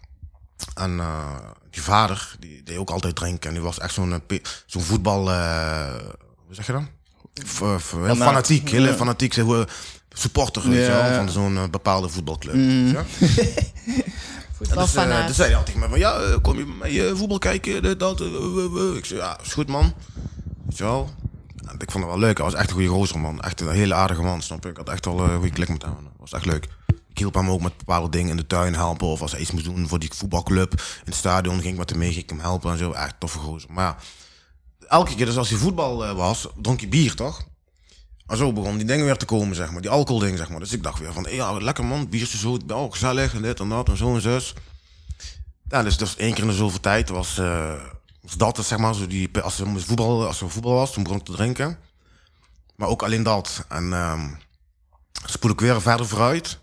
En 0.74 1.00
eh, 1.00 1.36
die 1.70 1.82
vader, 1.82 2.36
die 2.40 2.64
deed 2.64 2.78
ook 2.78 2.90
altijd 2.90 3.16
drinken. 3.16 3.48
En 3.50 3.54
die 3.56 3.64
was 3.64 3.80
echt 3.80 3.94
zo'n 3.94 4.14
eh, 4.28 4.38
zo'n 4.66 4.82
voetbal, 4.82 5.20
hoe 6.46 6.56
zeg 6.56 6.66
je 6.66 6.72
f- 7.80 7.92
heel 7.92 8.16
fanatiek, 8.16 8.70
heel 8.70 8.84
Ja. 8.86 8.94
fanatiek. 8.94 9.34
Supporter, 10.14 10.62
weet 10.64 10.74
je 10.74 10.80
Ja, 10.82 10.88
wel, 11.02 11.06
ja. 11.06 11.16
van 11.16 11.30
zo'n 11.30 11.68
bepaalde 11.72 12.10
voetbalclub. 12.10 12.54
je 12.56 12.92
wel. 12.94 13.04
Voetbal 14.58 14.84
Dus, 14.86 14.96
eh, 14.96 15.28
dus 15.28 15.36
zei 15.36 15.48
hij 15.48 15.58
altijd 15.58 15.78
mij 15.78 15.90
van, 15.90 16.00
ja, 16.00 16.22
kom 16.42 16.58
je 16.58 16.66
met 16.66 16.90
eh, 16.92 17.12
voetbal 17.18 17.38
kijken, 17.38 17.82
dit, 17.84 18.00
dat. 18.00 18.22
Ik 18.96 19.06
zei, 19.06 19.20
ja, 19.20 19.40
is 19.44 19.54
goed 19.54 19.68
man. 19.68 19.94
Weet 20.66 20.78
je 20.78 20.84
wel. 20.84 21.10
En 21.66 21.76
ik 21.80 21.92
vond 21.92 22.04
het 22.04 22.14
wel 22.14 22.20
leuk. 22.20 22.38
Hij 22.38 22.46
was 22.46 22.56
echt 22.56 22.68
een 22.70 22.76
goede 22.76 22.90
gozer 22.90 23.20
man. 23.20 23.42
Echt 23.42 23.62
een 23.62 23.70
hele 23.72 23.94
aardige 23.94 24.22
man, 24.22 24.42
snap 24.42 24.64
je. 24.64 24.70
Ik 24.70 24.78
had 24.78 24.90
echt 24.90 25.06
wel 25.06 25.20
een 25.20 25.36
goede 25.38 25.50
klik 25.54 25.70
met 25.70 25.82
hem. 25.82 25.92
Dat 26.04 26.12
was 26.18 26.32
echt 26.32 26.46
leuk. 26.46 26.68
Ik 27.12 27.18
hielp 27.18 27.34
hem 27.34 27.50
ook 27.50 27.62
met 27.62 27.78
bepaalde 27.78 28.10
dingen 28.10 28.30
in 28.30 28.38
de 28.38 28.48
tuin 28.48 28.74
helpen. 28.74 29.08
Of 29.08 29.22
als 29.22 29.32
hij 29.32 29.42
iets 29.42 29.52
moest 29.52 29.66
doen 29.66 29.88
voor 29.88 30.00
die 30.00 30.14
voetbalclub 30.14 30.72
in 30.72 30.80
het 31.06 31.16
stadion, 31.16 31.60
ging 31.60 31.74
ik 31.74 31.78
met 31.78 31.90
hem 31.90 32.00
mee, 32.00 32.12
ging 32.12 32.24
ik 32.24 32.30
hem 32.30 32.40
helpen 32.40 32.72
en 32.72 32.78
zo. 32.78 32.92
Echt 32.92 33.20
toffe 33.20 33.38
gozer. 33.38 33.70
Maar 33.74 33.86
ja, 33.86 33.98
elke 34.88 35.16
keer 35.16 35.26
dus 35.26 35.38
als 35.38 35.50
hij 35.50 35.58
voetbal 35.58 36.06
eh, 36.06 36.14
was, 36.14 36.48
dronk 36.56 36.80
hij 36.80 36.90
bier, 36.90 37.16
toch? 37.16 37.48
En 38.26 38.38
zo 38.38 38.54
begon 38.54 38.78
die 38.78 38.86
dingen 38.86 39.06
weer 39.06 39.18
te 39.18 39.26
komen, 39.26 39.56
zeg 39.56 39.72
maar. 39.72 39.82
Die 39.82 39.90
alcoholding, 39.90 40.38
zeg 40.38 40.50
maar. 40.50 40.60
Dus 40.60 40.74
ik 40.74 40.84
dacht 40.84 41.00
weer 41.00 41.14
van, 41.14 41.28
ja, 41.30 41.54
lekker 41.54 41.86
man, 41.86 42.10
biertje 42.10 42.38
zo, 42.38 42.58
oh, 42.68 42.92
gezellig 42.92 43.34
en 43.34 43.42
dit 43.42 43.60
en 43.60 43.70
dat 43.70 43.90
en 43.90 43.98
zo 43.98 44.16
en 44.16 44.22
zus. 44.22 44.54
Ja, 45.70 45.84
dus, 45.84 45.98
dus 45.98 46.16
één 46.16 46.34
keer 46.34 46.44
in 46.44 46.50
de 46.50 46.56
zoveel 46.56 46.80
tijd 46.80 47.10
was, 47.10 47.36
was 48.22 48.38
dat, 48.38 48.66
zeg 48.66 48.78
maar, 48.78 48.96
zo 48.96 49.08
die, 49.08 49.42
als 49.42 49.60
er 49.60 49.68
voetbal, 49.82 50.28
als 50.28 50.44
voetbal 50.48 50.74
was, 50.74 50.94
toen 50.94 51.04
begon 51.04 51.18
ik 51.18 51.26
te 51.26 51.32
drinken. 51.32 51.78
Maar 52.76 52.88
ook 52.88 53.04
alleen 53.04 53.24
dat. 53.24 53.66
En 53.70 53.94
ehm 53.94 54.28
spoel 55.26 55.52
ik 55.52 55.60
weer 55.60 55.82
verder 55.82 56.08
vooruit. 56.08 56.60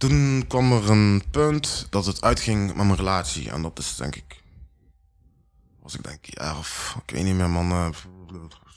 Toen 0.00 0.44
kwam 0.48 0.72
er 0.72 0.90
een 0.90 1.22
punt 1.30 1.86
dat 1.90 2.06
het 2.06 2.22
uitging 2.22 2.66
met 2.66 2.76
mijn 2.76 2.96
relatie. 2.96 3.50
En 3.50 3.62
dat 3.62 3.78
is 3.78 3.96
denk 3.96 4.16
ik, 4.16 4.42
was 5.82 5.94
ik 5.94 6.02
denk 6.02 6.18
ja 6.22 6.58
of, 6.58 6.96
ik 7.06 7.14
weet 7.14 7.24
niet 7.24 7.34
meer 7.34 7.50
man, 7.50 7.70
eh, 7.70 7.88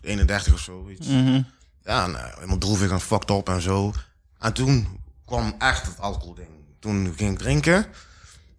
31 0.01 0.53
of 0.53 0.59
zo, 0.59 0.89
iets. 0.89 1.07
Mhm. 1.07 1.41
Ja, 1.83 2.03
en, 2.03 2.15
eh, 2.15 2.33
helemaal 2.33 2.57
droevig 2.57 2.91
en 2.91 3.01
fucked 3.01 3.29
up 3.29 3.49
en 3.49 3.61
zo. 3.61 3.93
En 4.39 4.53
toen 4.53 4.87
kwam 5.25 5.55
echt 5.57 5.85
het 5.85 5.99
alcoholding. 5.99 6.47
Toen 6.79 7.13
ging 7.15 7.31
ik 7.31 7.37
drinken 7.37 7.85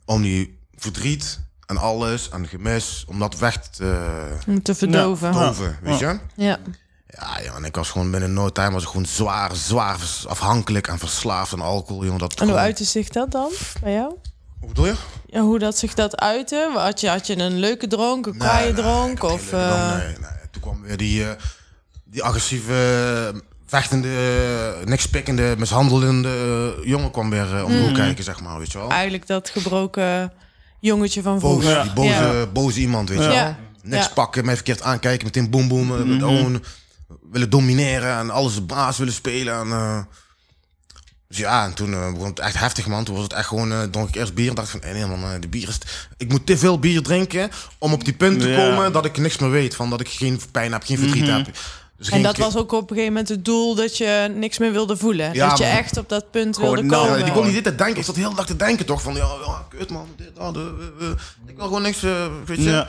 om 0.05 0.23
die 0.23 0.59
verdriet 0.75 1.41
en 1.67 1.77
alles 1.77 2.29
en 2.29 2.47
gemis, 2.49 3.05
om 3.07 3.19
dat 3.19 3.39
weg 3.39 3.69
te 3.69 4.37
te 4.63 4.75
verdoven. 4.75 5.33
Ja. 5.33 5.47
doven, 5.47 5.79
weet 5.83 5.99
je? 5.99 6.19
ja. 6.35 6.59
Ja, 7.19 7.55
en 7.57 7.65
ik 7.65 7.75
was 7.77 7.91
gewoon 7.91 8.11
binnen 8.11 8.33
no 8.33 8.51
time 8.53 8.71
was 8.71 8.83
ik 8.83 8.89
gewoon 8.89 9.07
zwaar, 9.07 9.55
zwaar 9.57 9.97
afhankelijk 10.29 10.87
en 10.89 10.99
verslaafd 10.99 11.53
aan 11.53 11.61
alcohol, 11.61 12.05
jongen. 12.05 12.19
Dat 12.19 12.33
En 12.33 12.39
hoe 12.39 12.47
gewoon- 12.47 12.63
uitte 12.63 12.85
zich 12.85 13.09
dat 13.09 13.31
dan 13.31 13.51
bij 13.81 13.93
jou? 13.93 14.15
Hoe 14.61 14.69
bedoel 14.69 14.87
je? 14.87 14.95
Ja, 15.27 15.41
hoe 15.41 15.59
dat 15.59 15.79
zich 15.79 15.95
dat 15.95 16.17
uitte? 16.21 16.71
Had 16.75 17.01
je, 17.01 17.09
had 17.09 17.27
je 17.27 17.39
een 17.39 17.59
leuke 17.59 17.87
dronk, 17.87 18.27
een 18.27 18.39
kwaaie 18.39 18.65
Nee, 18.65 18.73
nee, 18.73 18.83
dronk? 18.83 19.19
had 19.19 19.31
of, 19.33 19.51
leuke 19.53 19.67
eh, 19.67 19.87
dronk, 19.89 20.03
nee, 20.03 20.17
nee. 20.21 20.31
Toen 20.51 20.63
kwam 20.63 20.83
weer 20.83 20.97
die, 20.97 21.25
eh, 21.29 21.31
die 22.05 22.23
agressieve, 22.23 23.43
vechtende, 23.67 24.09
niks 24.85 25.09
pikkende, 25.09 25.55
mishandelende 25.59 26.29
eh, 26.79 26.87
jongen 26.89 27.11
kwam 27.11 27.31
weer 27.31 27.65
om 27.65 27.73
Mm. 27.73 27.81
hoek 27.87 27.95
kijken, 27.95 28.25
zeg 28.25 28.41
maar, 28.41 28.59
weet 28.59 28.73
je 28.73 28.79
wel. 28.79 28.91
eigenlijk 28.91 29.27
dat 29.27 29.49
gebroken 29.51 30.33
jongetje 30.81 31.23
van 31.23 31.39
Boos, 31.39 31.63
vroeger? 31.63 31.83
die 31.83 31.93
boze, 31.93 32.09
Ja. 32.09 32.47
boze 32.47 32.81
iemand, 32.81 33.09
weet 33.09 33.19
je 33.19 33.25
wel. 33.25 33.35
Ja. 33.35 33.57
Niks 33.83 34.09
pakken, 34.13 34.45
mij 34.45 34.55
verkeerd 34.55 34.83
aankijken, 34.83 35.25
meteen 35.27 35.51
boem 35.51 35.69
boem, 35.69 35.91
eh, 35.97 36.03
met 36.05 36.23
willen 37.31 37.51
domineren 37.51 38.19
en 38.19 38.31
alles 38.31 38.55
de 38.55 38.63
baas 38.63 38.99
willen 38.99 39.13
spelen. 39.13 39.55
En, 39.55 39.71
eh, 39.71 39.99
dus 41.29 41.39
ja, 41.39 41.65
en 41.65 41.75
toen 41.75 41.93
eh, 41.93 42.13
begon 42.13 42.27
het 42.27 42.39
echt 42.39 42.59
heftig, 42.59 42.87
man. 42.87 43.05
Toen 43.05 43.15
was 43.15 43.25
het 43.25 43.33
echt 43.33 43.49
gewoon, 43.49 43.73
eh 43.73 43.83
dronk 43.83 44.09
ik 44.09 44.15
eerst 44.15 44.35
bier 44.35 44.49
en 44.49 44.55
dacht 44.55 44.71
van, 44.71 44.81
nee 44.83 45.07
man, 45.07 45.25
eh, 45.25 45.41
de 45.41 45.49
bier 45.49 45.69
is... 45.69 45.79
Ik 46.17 46.29
moet 46.29 46.47
te 46.47 46.59
veel 46.59 46.79
bier 46.79 47.03
drinken 47.03 47.51
om 47.79 47.93
op 47.93 48.05
die 48.05 48.15
punt 48.15 48.41
te 48.41 48.49
Ja. 48.49 48.57
komen 48.57 48.93
dat 48.93 49.05
ik 49.05 49.19
niks 49.19 49.39
meer 49.39 49.51
weet. 49.51 49.75
Van 49.75 49.91
dat 49.91 50.01
ik 50.01 50.09
geen 50.09 50.41
pijn 50.51 50.73
heb, 50.73 50.85
geen 50.85 50.99
verdriet 50.99 51.27
heb. 51.27 51.49
Dus 51.97 52.09
En 52.09 52.23
dat 52.23 52.37
was 52.37 52.57
ook 52.57 52.73
op 52.73 52.81
een 52.81 52.97
gegeven 52.97 53.13
moment 53.13 53.29
het 53.29 53.45
doel 53.45 53.75
dat 53.75 53.97
je 53.97 54.33
niks 54.35 54.59
meer 54.59 54.73
wilde 54.73 54.97
voelen. 54.97 55.35
Ja, 55.35 55.49
dat 55.49 55.59
je 55.59 55.65
echt 55.65 55.97
op 55.97 56.09
dat 56.09 56.31
punt 56.31 56.57
wilde 56.57 56.83
nou, 56.83 57.03
komen. 57.03 57.19
Ja, 57.19 57.25
die 57.25 57.35
kon 57.35 57.45
niet 57.45 57.55
dit 57.55 57.65
te 57.65 57.75
denken. 57.75 57.97
Ik 57.97 58.05
zat 58.05 58.15
de 58.15 58.21
hele 58.21 58.35
dag 58.35 58.47
te 58.47 58.57
denken 58.57 58.87
toch 58.87 59.03
van, 59.03 59.15
ja, 59.15 59.29
ja 59.47 59.67
kut 59.69 59.91
man, 59.91 60.09
dit, 60.17 60.37
dat. 60.37 60.57
Ik 61.47 61.57
wil 61.57 61.67
gewoon 61.67 61.83
niks, 61.83 62.01
weet 62.45 62.63
je. 62.63 62.71
Ja. 62.71 62.89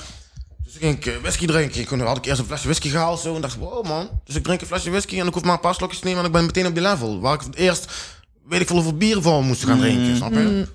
Dus 0.79 0.83
ging 0.83 0.97
ik 0.97 1.05
eh, 1.05 1.21
whisky 1.21 1.45
drinken. 1.45 1.79
Ik 1.81 1.87
kon- 1.87 1.99
had 1.99 2.17
ik 2.17 2.25
eerst 2.25 2.39
een 2.39 2.45
flesje 2.45 2.63
whisky 2.65 2.89
gehaald 2.89 3.19
zo, 3.19 3.35
en 3.35 3.41
dacht, 3.41 3.55
wow 3.55 3.85
man. 3.85 4.09
Dus 4.25 4.35
ik 4.35 4.43
drink 4.43 4.61
een 4.61 4.67
flesje 4.67 4.89
whisky 4.89 5.19
en 5.19 5.27
ik 5.27 5.33
hoef 5.33 5.43
maar 5.43 5.53
een 5.53 5.59
paar 5.59 5.73
slokjes 5.75 5.99
te 5.99 6.05
nemen 6.05 6.19
en 6.19 6.25
ik 6.25 6.31
ben 6.31 6.45
meteen 6.45 6.65
op 6.65 6.73
die 6.73 6.83
level. 6.83 7.19
Waar 7.19 7.33
ik 7.33 7.41
eerst, 7.55 7.91
weet 8.47 8.61
ik 8.61 8.67
veel 8.67 8.75
hoeveel 8.75 8.97
bier 8.97 9.21
voor 9.21 9.43
moest 9.43 9.63
gaan 9.63 9.79
drinken, 9.79 10.15
snap 10.17 10.33
je? 10.33 10.67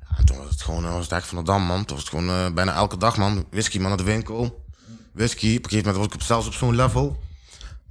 Ja, 0.00 0.16
en 0.18 0.24
toen 0.24 0.36
was 0.36 0.50
het 0.50 0.62
gewoon, 0.62 0.84
eh, 0.84 0.92
was 0.92 1.02
het 1.04 1.12
echt 1.12 1.26
van 1.26 1.38
de 1.38 1.44
dam 1.44 1.62
man. 1.62 1.84
Toen 1.84 1.96
was 1.96 2.04
het 2.04 2.14
gewoon 2.14 2.28
eh, 2.28 2.52
bijna 2.54 2.74
elke 2.74 2.96
dag 2.96 3.16
man. 3.16 3.44
Whisky 3.50 3.78
man 3.78 3.88
naar 3.88 3.96
de 3.96 4.02
winkel. 4.02 4.64
Whisky, 5.12 5.56
op 5.56 5.64
een 5.64 5.70
gegeven 5.70 5.76
moment 5.78 5.96
was 5.96 6.06
ik 6.06 6.14
op, 6.14 6.22
zelfs 6.22 6.46
op 6.46 6.52
zo'n 6.54 6.74
level. 6.76 7.20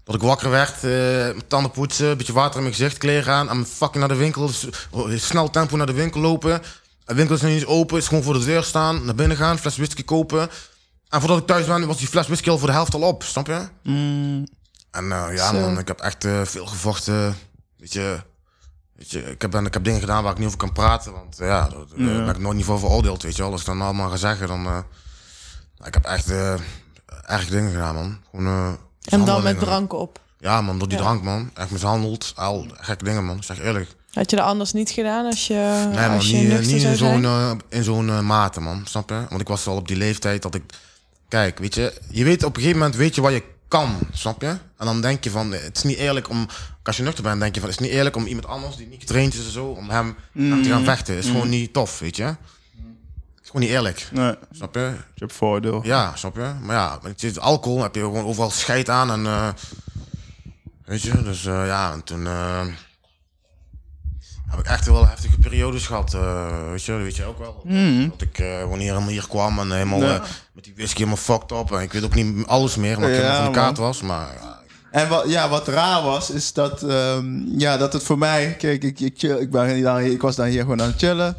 Dat 0.04 0.16
ik 0.16 0.22
wakker 0.22 0.50
werd, 0.50 0.82
mijn 0.82 1.48
tanden 1.48 1.72
poetsen, 1.72 2.08
een 2.08 2.18
beetje 2.18 2.34
water 2.34 2.56
in 2.56 2.62
mijn 2.62 2.76
gezicht, 2.76 2.98
kleren 2.98 3.34
aan. 3.34 3.50
En 3.50 3.66
fucking 3.66 4.00
naar 4.00 4.08
de 4.08 4.16
winkel, 4.16 4.46
dus, 4.48 4.68
oh, 4.90 5.10
snel 5.16 5.50
tempo 5.50 5.78
naar 5.78 5.86
de 5.86 5.94
winkel 5.94 6.22
lopen. 6.22 6.62
De 7.06 7.14
winkel 7.14 7.36
is 7.36 7.42
nog 7.42 7.52
niet 7.52 7.60
eens 7.60 7.70
open, 7.70 7.98
is 7.98 8.08
gewoon 8.08 8.24
voor 8.24 8.34
de 8.34 8.46
deur 8.46 8.64
staan, 8.64 9.06
naar 9.06 9.16
binnen 9.16 9.38
gaan, 9.38 9.60
fles 9.60 9.78
whisky 9.78 10.04
kopen. 10.04 10.50
En 11.12 11.20
voordat 11.20 11.38
ik 11.38 11.46
thuis 11.48 11.66
ben, 11.66 11.88
was 11.88 11.98
die 11.98 12.08
fles 12.08 12.26
whisky 12.28 12.50
al 12.50 12.58
voor 12.58 12.68
de 12.68 12.74
helft 12.74 12.94
al 12.94 13.02
op, 13.02 13.24
snap 13.24 13.48
je? 13.48 13.68
Mm. 13.84 14.46
En 14.92 15.12
eh, 15.12 15.36
ja 15.36 15.48
Zo. 15.54 15.60
man, 15.60 15.80
ik 15.80 15.88
heb 15.88 16.00
echt 16.00 16.26
eh, 16.26 16.42
veel 16.44 16.66
gevochten. 16.66 17.36
Weet 17.78 17.94
je, 17.94 18.22
weet 18.96 19.12
je 19.12 19.22
ik, 19.24 19.42
heb, 19.42 19.56
ik 19.56 19.74
heb 19.74 19.84
dingen 19.84 20.00
gedaan 20.00 20.24
waar 20.24 20.32
ik 20.32 20.38
niet 20.38 20.48
over 20.48 20.60
kan 20.60 20.72
praten. 20.72 21.12
Want 21.14 21.40
eh, 21.40 21.48
ja, 21.48 21.68
daar 21.70 21.80
Ja. 21.96 22.26
ben 22.26 22.36
ik 22.36 22.38
nooit 22.42 22.56
niet 22.56 22.66
voor 22.66 22.80
veroordeeld, 22.80 23.24
weet 23.24 23.36
je 23.36 23.42
wel. 23.42 23.52
Als 23.52 23.60
ik 23.62 23.68
dan 23.68 23.82
allemaal 23.82 24.10
ga 24.10 24.16
zeggen, 24.16 24.48
dan... 24.48 24.86
ik 25.86 25.94
heb 25.94 26.06
echt 26.06 26.30
erg 27.26 27.48
dingen 27.50 27.72
gedaan, 27.72 27.96
man. 27.96 28.18
Gewoon, 28.32 28.78
en 29.04 29.26
dan 29.26 29.44
met 29.44 29.60
drank 29.60 29.94
op. 29.94 30.20
Ja 30.40 30.62
man, 30.62 30.80
door 30.80 30.88
die 30.88 30.98
Ja. 30.98 31.04
drank 31.04 31.24
man. 31.24 31.52
Echt 31.54 31.72
mishandeld, 31.72 32.34
al 32.36 32.66
gekke 32.74 33.04
dingen 33.04 33.26
man, 33.26 33.44
zeg 33.44 33.60
eerlijk. 33.60 33.96
Had 34.14 34.30
je 34.30 34.36
dat 34.36 34.46
anders 34.46 34.74
niet 34.74 34.90
gedaan 34.90 35.26
als 35.26 35.48
je, 35.48 35.88
Nee, 35.94 36.08
man, 36.08 36.16
als 36.16 36.30
je 36.30 36.38
niet, 36.38 36.60
niet 36.72 36.84
in 36.84 36.96
zo'n, 36.96 37.62
in 37.70 37.84
zo'n 37.84 38.26
mate, 38.26 38.60
man. 38.62 38.82
Snap 38.86 39.10
je? 39.10 39.26
Want 39.30 39.42
ik 39.42 39.48
was 39.48 39.68
al 39.68 39.76
op 39.76 39.88
die 39.88 39.98
leeftijd 39.98 40.42
dat 40.42 40.56
ik... 40.56 40.64
Kijk, 41.32 41.60
weet 41.60 41.76
je, 41.76 41.94
je 42.10 42.24
weet 42.24 42.44
op 42.44 42.56
een 42.56 42.62
gegeven 42.62 42.80
moment 42.82 42.98
weet 42.98 43.16
je 43.16 43.22
wat 43.22 43.32
je 43.32 43.44
kan, 43.68 43.98
snap 44.12 44.42
je? 44.42 44.48
En 44.48 44.86
dan 44.86 45.02
denk 45.02 45.24
je 45.24 45.30
van, 45.30 45.52
het 45.52 45.78
is 45.78 45.84
niet 45.84 45.98
eerlijk 45.98 46.30
om... 46.30 46.48
Als 46.84 46.98
je 46.98 47.04
nuchter 47.04 47.24
bent, 47.24 47.40
denk 47.40 47.54
je 47.56 47.60
van, 47.62 47.70
het 47.70 47.80
is 47.80 47.86
niet 47.88 47.96
eerlijk 47.96 48.16
om 48.16 48.26
iemand 48.26 48.46
anders 48.48 48.76
die 48.76 48.88
niet 48.88 49.00
getraind 49.00 49.34
is 49.34 49.46
en 49.46 49.52
zo, 49.52 49.66
om 49.66 49.90
hem, 49.90 50.16
hem 50.34 50.64
te 50.64 50.70
gaan 50.70 50.84
vechten. 50.84 51.16
Het 51.16 51.24
is 51.24 51.30
gewoon 51.30 51.50
niet 51.50 51.74
tof, 51.74 52.00
weet 52.00 52.16
je? 52.16 52.24
Het 52.24 52.36
is 53.44 53.46
gewoon 53.50 53.62
niet 53.62 53.70
eerlijk, 53.72 54.08
Nee, 54.12 54.36
snap 54.52 54.76
je? 54.76 54.80
Je 54.80 54.96
hebt 55.16 55.34
voordeel. 55.34 55.86
Ja, 55.86 56.16
snap 56.16 56.36
je? 56.36 56.52
Maar 56.62 56.76
ja, 56.76 57.00
met 57.04 57.40
alcohol 57.40 57.82
heb 57.82 57.96
je 57.96 58.02
gewoon 58.02 58.26
overal 58.26 58.50
scheid 58.50 58.90
aan 58.90 59.12
en... 59.12 59.26
eh, 59.26 59.50
weet 60.86 61.02
je, 61.02 61.24
dus 61.24 61.46
eh, 61.46 61.66
ja, 61.66 61.92
en 61.94 62.04
toen... 62.04 62.28
eh, 62.28 62.66
heb 64.52 64.60
ik 64.60 64.66
echt 64.66 64.86
wel 64.86 65.08
heftige 65.08 65.38
periodes 65.40 65.88
gehad, 65.88 66.14
eh, 66.14 66.70
weet 66.70 66.84
je, 66.84 66.94
weet 66.94 67.16
je 67.16 67.26
ook 67.26 67.38
wel. 67.40 67.64
Dat 68.10 68.22
ik 68.22 68.40
eh 68.40 68.64
wanneer 68.70 68.88
helemaal 68.88 69.10
hier 69.10 69.28
kwam 69.28 69.60
en 69.60 69.72
helemaal 69.72 70.02
Ja. 70.02 70.16
eh, 70.16 70.22
met 70.54 70.64
die 70.64 70.74
whisky 70.76 70.98
helemaal 70.98 71.18
fucked 71.18 71.52
up. 71.52 71.72
En 71.72 71.82
ik 71.82 71.94
weet 71.94 72.04
ook 72.04 72.16
niet 72.16 72.46
alles 72.48 72.76
meer, 72.76 72.96
omdat 72.96 73.10
ik 73.12 73.16
Ja, 73.18 73.36
van 73.44 73.46
de 73.46 73.58
kaart 73.60 73.78
man. 73.78 73.86
was. 73.86 74.02
Maar 74.02 74.60
En 74.92 75.10
wat, 75.10 75.30
ja, 75.30 75.50
wat 75.50 75.68
raar 75.68 76.04
was, 76.04 76.30
is 76.30 76.54
dat, 76.54 76.84
ehm, 76.84 77.60
ja, 77.60 77.78
dat 77.78 77.94
het 77.94 78.04
voor 78.04 78.18
mij... 78.18 78.56
Kijk, 78.58 78.84
ik, 78.84 79.00
ik, 79.00 79.14
chill, 79.18 79.38
ik, 79.38 79.52
ben 79.52 79.82
daar, 79.82 80.04
ik 80.04 80.22
was 80.22 80.36
daar 80.36 80.48
hier 80.48 80.62
gewoon 80.62 80.82
aan 80.82 80.88
het 80.88 80.98
chillen. 81.00 81.36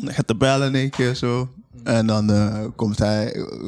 Dan 0.00 0.14
gaat 0.14 0.28
de 0.28 0.36
bellen 0.36 0.66
in 0.66 0.74
één 0.74 0.90
keer 0.90 1.14
zo. 1.14 1.48
En 1.84 2.06
dan 2.06 2.32
komt 2.76 2.98
hij 2.98 3.24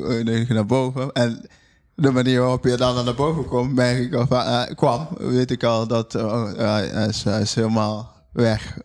in 0.08 0.28
één 0.28 0.46
keer 0.46 0.54
naar 0.54 0.66
boven. 0.66 1.12
En 1.12 1.46
de 1.94 2.10
manier 2.10 2.40
waarop 2.40 2.64
je 2.64 2.76
dan 2.76 3.04
naar 3.04 3.14
boven 3.14 3.44
komt, 3.44 3.74
merk 3.74 3.98
ik 3.98 4.14
al, 4.14 4.26
kwam, 4.74 5.08
weet 5.18 5.50
ik 5.50 5.62
al 5.64 5.86
dat 5.86 6.14
oh, 6.14 6.52
hij, 6.56 6.86
is, 7.08 7.24
hij 7.24 7.40
is 7.40 7.54
helemaal 7.54 8.13
weg. 8.34 8.78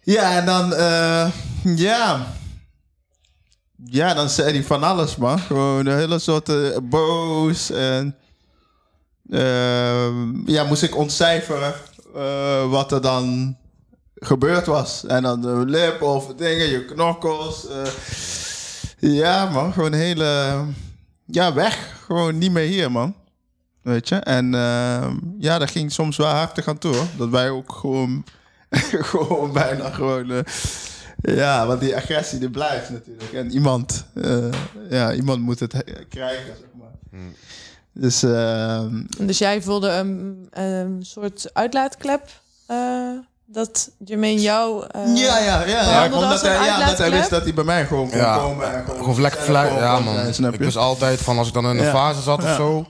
Ja, 0.00 0.36
en 0.38 0.46
dan, 0.46 0.74
eh, 0.74 1.30
ja... 1.76 2.26
Ja, 3.86 4.14
dan 4.14 4.28
zei 4.30 4.52
hij 4.52 4.64
van 4.64 4.82
alles, 4.82 5.16
man. 5.16 5.38
Gewoon 5.38 5.86
een 5.86 5.96
hele 5.96 6.18
soort 6.18 6.48
eh, 6.48 6.78
boos 6.82 7.70
en... 7.70 8.16
Ehm, 9.30 10.50
ja, 10.50 10.64
moest 10.64 10.82
ik 10.82 10.96
ontcijferen 10.96 11.74
eh, 12.14 12.70
wat 12.70 12.92
er 12.92 13.00
dan 13.00 13.56
gebeurd 14.14 14.66
was. 14.66 15.06
En 15.06 15.22
dan 15.22 15.40
de 15.40 15.62
lip 15.66 16.02
of 16.02 16.34
dingen, 16.34 16.66
je 16.66 16.84
knokkels. 16.84 17.68
eh. 17.68 17.86
ja, 18.98 19.50
man, 19.50 19.72
gewoon 19.72 19.92
hele... 19.92 20.60
Ja, 21.26 21.54
weg. 21.54 22.02
Gewoon 22.06 22.38
niet 22.38 22.52
meer 22.52 22.66
hier, 22.66 22.90
man. 22.90 23.14
Weet 23.84 24.08
je? 24.08 24.14
En 24.16 24.54
ehm, 24.54 25.16
ja, 25.38 25.58
dat 25.58 25.70
ging 25.70 25.92
soms 25.92 26.16
wel 26.16 26.34
heftig 26.34 26.68
aan 26.68 26.78
toe, 26.78 26.94
hoor. 26.96 27.06
Dat 27.16 27.28
wij 27.28 27.50
ook 27.50 27.72
gewoon... 27.72 28.24
gewoon 29.12 29.52
bijna 29.52 29.90
gewoon... 29.90 30.30
eh, 30.30 30.38
ja, 31.36 31.66
want 31.66 31.80
die 31.80 31.96
agressie 31.96 32.38
die 32.38 32.50
blijft 32.50 32.90
natuurlijk. 32.90 33.32
En 33.32 33.50
iemand, 33.52 34.06
eh, 34.14 34.36
ja, 34.90 35.12
iemand 35.12 35.40
moet 35.40 35.60
het 35.60 35.72
he- 35.72 36.04
krijgen, 36.08 36.44
zeg 36.58 36.68
maar. 36.78 37.20
Dus 37.92 38.22
ehm, 38.22 39.02
Dus 39.26 39.38
jij 39.38 39.62
voelde 39.62 39.88
een, 39.90 40.46
een 40.50 40.98
soort 41.06 41.50
uitlaatklep 41.52 42.28
eh, 42.66 42.76
dat 43.46 43.90
Jermaine 44.04 44.40
jou... 44.40 44.84
eh, 44.90 45.16
ja, 45.16 45.38
ja, 45.38 45.64
ja. 45.66 45.90
ja 45.90 46.04
omdat 46.04 46.22
als 46.30 46.42
een 46.42 46.48
hij, 46.56 46.66
ja, 46.66 46.86
dat 46.86 46.98
hij 46.98 47.10
wist 47.10 47.30
dat 47.30 47.42
hij 47.42 47.54
bij 47.54 47.64
mij 47.64 47.86
gewoon 47.86 48.08
kon 48.08 48.18
Ja, 48.18 48.36
komen. 48.36 48.74
En 48.74 48.84
gewoon 48.86 49.20
lekker 49.20 49.40
zelf 49.40 49.50
fluit. 49.50 49.68
gewoon 49.68 49.82
Ja, 49.84 49.98
man. 50.00 50.26
Ik 50.26 50.34
je? 50.34 50.50
wist 50.58 50.76
altijd 50.76 51.20
van, 51.20 51.38
als 51.38 51.48
ik 51.48 51.54
dan 51.54 51.64
in 51.64 51.78
een 51.78 51.84
Ja. 51.84 51.90
fase 51.90 52.22
zat 52.22 52.38
of 52.38 52.44
Ja. 52.44 52.54
zo... 52.54 52.86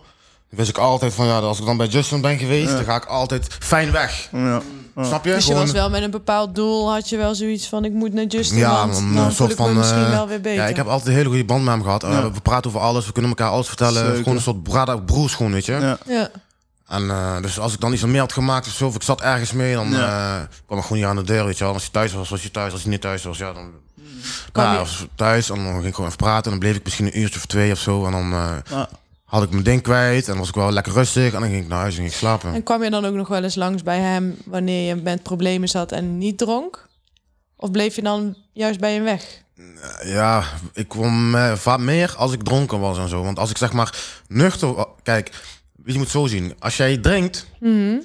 wist 0.57 0.69
ik 0.69 0.79
altijd 0.79 1.15
van, 1.15 1.27
ja, 1.27 1.39
als 1.39 1.59
ik 1.59 1.65
dan 1.67 1.77
bij 1.77 1.87
Justin 1.87 2.21
ben 2.21 2.39
geweest, 2.39 2.69
Ja. 2.71 2.75
dan 2.77 2.85
ga 2.85 2.97
ik 2.97 3.05
altijd 3.05 3.47
fijn 3.59 3.93
weg. 3.93 4.29
Ja. 4.33 4.63
Snap 5.03 5.25
je? 5.25 5.31
Dus 5.35 5.45
je 5.45 5.51
Gewoon- 5.51 5.61
was 5.67 5.73
wel 5.75 5.91
met 5.91 6.03
een 6.03 6.11
bepaald 6.11 6.55
doel, 6.55 6.93
had 6.93 7.09
je 7.09 7.17
wel 7.17 7.35
zoiets 7.35 7.69
van 7.69 7.85
ik 7.85 7.93
moet 7.93 8.13
naar 8.13 8.25
Justin, 8.25 8.59
Ja, 8.59 8.87
want 8.87 8.93
man, 9.01 9.15
dan 9.15 9.25
een 9.25 9.33
soort 9.33 9.49
me 9.51 9.57
van. 9.57 9.77
misschien 9.77 10.05
eh, 10.05 10.11
wel 10.11 10.29
weer 10.29 10.41
beter. 10.41 10.63
Ja, 10.63 10.67
ik 10.69 10.77
heb 10.77 10.87
altijd 10.87 11.09
een 11.09 11.15
hele 11.15 11.29
goede 11.29 11.45
band 11.45 11.65
met 11.65 11.75
hem 11.75 11.83
gehad. 11.83 12.05
Eh, 12.05 12.11
Ja. 12.11 12.31
we 12.33 12.41
praten 12.41 12.71
over 12.71 12.83
alles, 12.83 13.07
we 13.07 13.13
kunnen 13.13 13.31
elkaar 13.31 13.51
alles 13.51 13.67
vertellen. 13.69 14.05
Zeker. 14.05 14.17
Gewoon 14.17 14.35
een 14.37 14.43
soort 14.43 14.63
brada, 14.63 14.97
broers, 14.97 15.35
gewoon, 15.35 15.53
weet 15.53 15.65
je. 15.65 15.73
Ja. 15.73 15.99
Ja. 16.07 16.31
En 16.89 17.11
eh, 17.11 17.43
dus 17.43 17.59
als 17.59 17.73
ik 17.73 17.81
dan 17.81 17.93
iets 17.93 18.03
meer 18.05 18.21
had 18.21 18.33
gemaakt 18.33 18.67
of 18.67 18.73
zo, 18.73 18.87
of 18.87 18.95
ik 18.95 19.03
zat 19.03 19.21
ergens 19.21 19.53
mee, 19.53 19.75
dan 19.75 19.91
Ja. 19.91 20.37
eh, 20.39 20.43
kwam 20.67 20.79
ik 20.79 20.85
gewoon 20.85 20.99
niet 20.99 21.07
aan 21.09 21.17
de 21.17 21.23
deur, 21.25 21.45
weet 21.45 21.59
je 21.59 21.65
wel. 21.65 21.73
Als 21.73 21.85
je 21.85 21.91
thuis 21.91 22.13
was, 22.13 22.29
was 22.29 22.43
je 22.43 22.51
thuis. 22.51 22.73
Als 22.73 22.83
je 22.83 22.89
niet 22.89 23.01
thuis 23.01 23.23
was, 23.25 23.39
ja, 23.39 23.53
dan. 23.53 23.71
Nou, 24.53 24.73
je- 24.73 24.79
was 24.79 25.07
thuis 25.15 25.51
en 25.51 25.57
dan 25.57 25.73
ging 25.73 25.85
ik 25.87 25.95
gewoon 25.95 26.07
even 26.11 26.23
praten. 26.23 26.45
En 26.45 26.51
dan 26.51 26.59
bleef 26.59 26.77
ik 26.77 26.85
misschien 26.85 27.07
een 27.07 27.19
uurtje 27.21 27.39
of 27.39 27.47
twee 27.47 27.73
of 27.73 27.79
zo. 27.79 28.05
En 28.07 28.13
dan 28.13 28.33
eh, 28.33 28.51
Ja. 28.71 28.89
Had 29.25 29.43
ik 29.43 29.51
mijn 29.51 29.63
ding 29.63 29.83
kwijt. 29.83 30.29
En 30.29 30.37
was 30.39 30.49
ik 30.49 30.55
wel 30.55 30.71
lekker 30.73 30.93
rustig. 30.93 31.33
En 31.35 31.41
dan 31.41 31.49
ging 31.51 31.63
ik 31.63 31.69
naar 31.69 31.79
huis 31.81 31.93
en 31.95 32.01
ging 32.01 32.13
ik 32.13 32.17
slapen. 32.19 32.55
En 32.55 32.63
kwam 32.63 32.83
je 32.85 32.91
dan 32.91 33.05
ook 33.05 33.15
nog 33.15 33.29
wel 33.29 33.43
eens 33.43 33.55
langs 33.55 33.83
bij 33.83 33.99
hem 33.99 34.37
wanneer 34.45 34.87
je 34.89 34.95
met 35.03 35.23
problemen 35.23 35.69
zat 35.69 35.93
en 35.93 36.19
niet 36.19 36.39
dronk? 36.39 36.89
Of 37.57 37.71
bleef 37.71 37.95
je 37.97 38.03
dan 38.03 38.37
juist 38.53 38.81
bij 38.81 38.93
hem 38.95 39.05
weg? 39.05 39.43
Ja, 40.05 40.45
ik 40.73 40.89
kwam 40.89 41.35
eh, 41.35 41.53
vaak 41.53 41.79
meer 41.79 42.15
als 42.17 42.33
ik 42.33 42.43
dronken 42.43 42.81
was 42.81 42.99
en 42.99 43.09
zo. 43.09 43.23
Want 43.23 43.39
als 43.39 43.51
ik 43.51 43.57
zeg 43.57 43.73
maar 43.73 43.95
nuchter... 44.29 44.75
wa- 44.75 44.87
Kijk, 45.03 45.31
je 45.85 45.93
moet 45.93 46.01
het 46.03 46.11
zo 46.11 46.27
zien. 46.27 46.55
Als 46.59 46.77
jij 46.77 46.97
drinkt, 46.99 47.47
Mhm. 47.61 47.97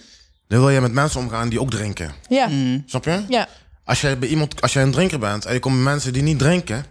dan 0.48 0.60
wil 0.60 0.70
je 0.70 0.82
met 0.82 0.92
mensen 0.92 1.20
omgaan 1.20 1.50
die 1.50 1.62
ook 1.62 1.70
drinken. 1.70 2.14
Ja, 2.28 2.48
Mm. 2.48 2.84
Snap 2.86 3.04
je? 3.06 3.24
ja, 3.30 3.48
Als 3.84 4.02
jij 4.02 4.20
bij 4.20 4.30
iemand, 4.30 4.62
als 4.62 4.74
jij 4.74 4.84
een 4.84 4.92
drinker 4.92 5.20
bent 5.20 5.46
en 5.46 5.54
je 5.54 5.60
komt 5.60 5.76
met 5.76 5.84
mensen 5.84 6.14
die 6.14 6.22
niet 6.24 6.40
drinken 6.40 6.86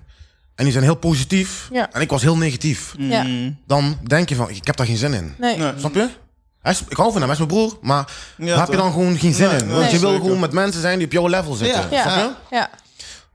en 0.59 0.65
die 0.65 0.73
zijn 0.73 0.85
heel 0.85 0.95
positief 0.97 1.69
Ja. 1.73 1.93
en 1.93 2.01
ik 2.01 2.11
was 2.11 2.23
heel 2.23 2.37
negatief, 2.37 2.95
ja. 2.99 3.23
Mm. 3.23 3.57
dan 3.67 3.99
denk 4.07 4.29
je 4.29 4.35
van 4.35 4.51
ik 4.51 4.67
heb 4.67 4.77
daar 4.77 4.87
geen 4.87 4.97
zin 4.97 5.15
in. 5.15 5.35
Nee. 5.39 5.57
Nee. 5.57 5.73
Snap 5.79 5.95
je? 5.95 6.09
Hij 6.63 6.73
is, 6.73 6.83
ik 6.89 6.97
hou 6.97 7.13
van 7.13 7.21
hem, 7.21 7.31
hij 7.31 7.41
is 7.41 7.47
mijn 7.47 7.59
broer, 7.59 7.79
maar 7.81 8.13
Ja, 8.37 8.47
daar 8.47 8.59
heb 8.59 8.69
je 8.69 8.77
dan 8.77 8.93
gewoon 8.93 9.19
geen 9.19 9.35
zin 9.35 9.49
Nee, 9.49 9.59
in. 9.59 9.67
nee, 9.67 9.77
Want 9.77 9.91
je 9.91 9.99
wil 9.99 10.13
gewoon 10.15 10.41
met 10.41 10.53
mensen 10.53 10.81
zijn 10.81 10.97
die 10.99 11.07
op 11.07 11.13
jouw 11.13 11.27
level 11.27 11.55
zitten. 11.55 11.81
Ja. 11.91 12.03
Snap 12.03 12.17
Ja, 12.17 12.37
je? 12.51 12.57
ja. 12.57 12.71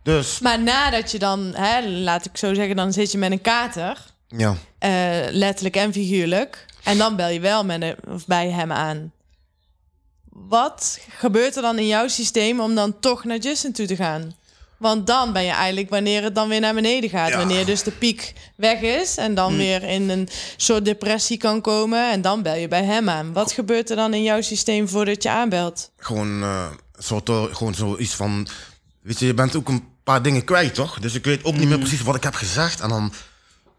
Dus 0.03 0.39
Maar 0.39 0.59
nadat 0.61 1.11
je 1.11 1.19
dan, 1.19 1.51
hè, 1.55 1.87
laat 1.89 2.25
ik 2.25 2.37
zo 2.37 2.53
zeggen, 2.53 2.75
dan 2.75 2.93
zit 2.93 3.11
je 3.11 3.17
met 3.17 3.31
een 3.31 3.41
kater, 3.41 3.97
ja. 4.27 4.55
eh, 4.79 4.89
letterlijk 5.29 5.75
en 5.75 5.93
figuurlijk, 5.93 6.65
en 6.83 6.97
dan 6.97 7.15
bel 7.15 7.29
je 7.29 7.39
wel 7.39 7.65
met 7.65 7.95
of 8.07 8.25
bij 8.25 8.49
hem 8.49 8.71
aan. 8.71 9.11
Wat 10.29 10.99
gebeurt 11.17 11.55
er 11.55 11.61
dan 11.61 11.77
in 11.79 11.87
jouw 11.87 12.07
systeem 12.07 12.59
om 12.59 12.75
dan 12.75 12.99
toch 12.99 13.23
naar 13.23 13.37
Justin 13.37 13.73
toe 13.73 13.85
te 13.85 13.95
gaan? 13.95 14.33
Want 14.83 15.07
dan 15.07 15.33
ben 15.33 15.43
je 15.43 15.51
eigenlijk 15.51 15.89
wanneer 15.89 16.23
het 16.23 16.35
dan 16.35 16.49
weer 16.49 16.59
naar 16.59 16.73
beneden 16.73 17.09
gaat. 17.09 17.29
Ja. 17.29 17.37
Wanneer 17.37 17.65
dus 17.65 17.83
de 17.83 17.91
piek 17.91 18.33
weg 18.55 18.81
is 18.81 19.17
en 19.17 19.35
dan 19.35 19.57
weer 19.57 19.83
in 19.83 20.09
een 20.09 20.29
soort 20.57 20.85
depressie 20.85 21.37
kan 21.37 21.61
komen. 21.61 22.11
En 22.11 22.21
dan 22.21 22.41
bel 22.41 22.55
je 22.55 22.67
bij 22.67 22.83
hem 22.83 23.09
aan. 23.09 23.33
Wat 23.33 23.51
gebeurt 23.51 23.89
er 23.89 23.95
dan 23.95 24.13
in 24.13 24.23
jouw 24.23 24.41
systeem 24.41 24.87
voordat 24.89 25.23
je 25.23 25.29
aanbelt? 25.29 25.91
gewoon, 25.97 26.43
eh 26.43 26.65
soort, 26.97 27.29
eh, 27.29 27.43
gewoon 27.51 27.73
zoiets 27.75 28.13
van... 28.15 28.47
Weet 29.01 29.19
je, 29.19 29.25
je 29.25 29.33
bent 29.33 29.55
ook 29.55 29.67
een 29.69 29.83
paar 30.03 30.21
dingen 30.21 30.43
kwijt, 30.43 30.73
toch? 30.73 30.99
Dus 30.99 31.13
ik 31.13 31.25
weet 31.25 31.43
ook 31.43 31.55
niet 31.55 31.67
meer 31.67 31.77
precies 31.79 32.01
wat 32.01 32.15
ik 32.15 32.23
heb 32.23 32.35
gezegd. 32.35 32.79
En 32.79 32.89
dan 32.89 33.13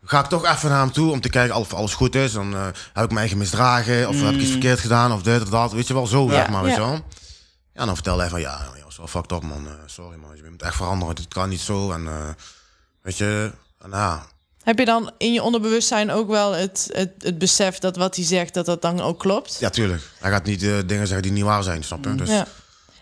ga 0.05 0.21
ik 0.21 0.27
toch 0.27 0.47
even 0.47 0.71
naar 0.71 0.81
hem 0.81 0.93
toe 0.93 1.11
om 1.11 1.21
te 1.21 1.29
kijken 1.29 1.57
of 1.57 1.75
alles 1.75 1.95
goed 1.95 2.15
is. 2.15 2.33
Dan 2.33 2.55
eh, 2.55 2.67
heb 2.93 3.05
ik 3.05 3.11
me 3.11 3.19
eigen 3.19 3.39
misdragen 3.39 4.09
of 4.09 4.21
heb 4.23 4.35
ik 4.35 4.41
iets 4.41 4.51
verkeerd 4.51 4.81
gedaan 4.81 5.13
of 5.13 5.23
dit 5.23 5.43
of 5.43 5.49
dat. 5.49 5.73
Weet 5.73 5.87
je 5.87 5.95
wel, 5.95 6.07
zo 6.07 6.29
zeg 6.31 6.49
maar, 6.49 6.63
weet 6.63 6.75
Ja. 6.77 6.81
je 6.83 6.87
wel. 6.89 7.01
Ja, 7.75 7.85
dan 7.85 7.95
vertelde 7.95 8.21
hij 8.21 8.31
van, 8.31 8.41
ja, 8.41 8.73
zo 8.89 9.07
fucked 9.07 9.33
up, 9.33 9.43
man. 9.43 9.67
Eh, 9.67 9.73
sorry, 9.87 10.19
man. 10.19 10.37
Je 10.37 10.51
moet 10.51 10.63
echt 10.63 10.77
veranderen. 10.77 11.15
Het 11.15 11.29
kan 11.29 11.49
niet 11.49 11.61
zo. 11.61 11.93
En 11.93 12.07
eh, 12.07 12.29
weet 13.03 13.17
je, 13.17 13.51
en 13.83 13.91
ja... 13.91 14.27
Heb 14.63 14.79
je 14.79 14.85
dan 14.85 15.13
in 15.19 15.33
je 15.33 15.43
onderbewustzijn 15.43 16.11
ook 16.11 16.29
wel 16.29 16.53
het, 16.53 16.91
het, 16.93 17.11
het 17.19 17.39
besef 17.39 17.79
dat 17.79 17.97
wat 17.97 18.17
hij 18.17 18.25
zegt, 18.25 18.55
dat 18.55 18.67
dat 18.67 18.83
dan 18.83 19.01
ook 19.01 19.19
klopt? 19.19 19.57
Ja, 19.61 19.71
tuurlijk. 19.71 20.03
Hij 20.19 20.31
gaat 20.31 20.45
niet 20.45 20.63
eh, 20.63 20.79
dingen 20.87 21.07
zeggen 21.07 21.23
die 21.23 21.33
niet 21.33 21.45
waar 21.45 21.63
zijn, 21.63 21.85
snap 21.85 22.05
je? 22.05 22.15
Dus 22.15 22.29
Ja. 22.29 22.47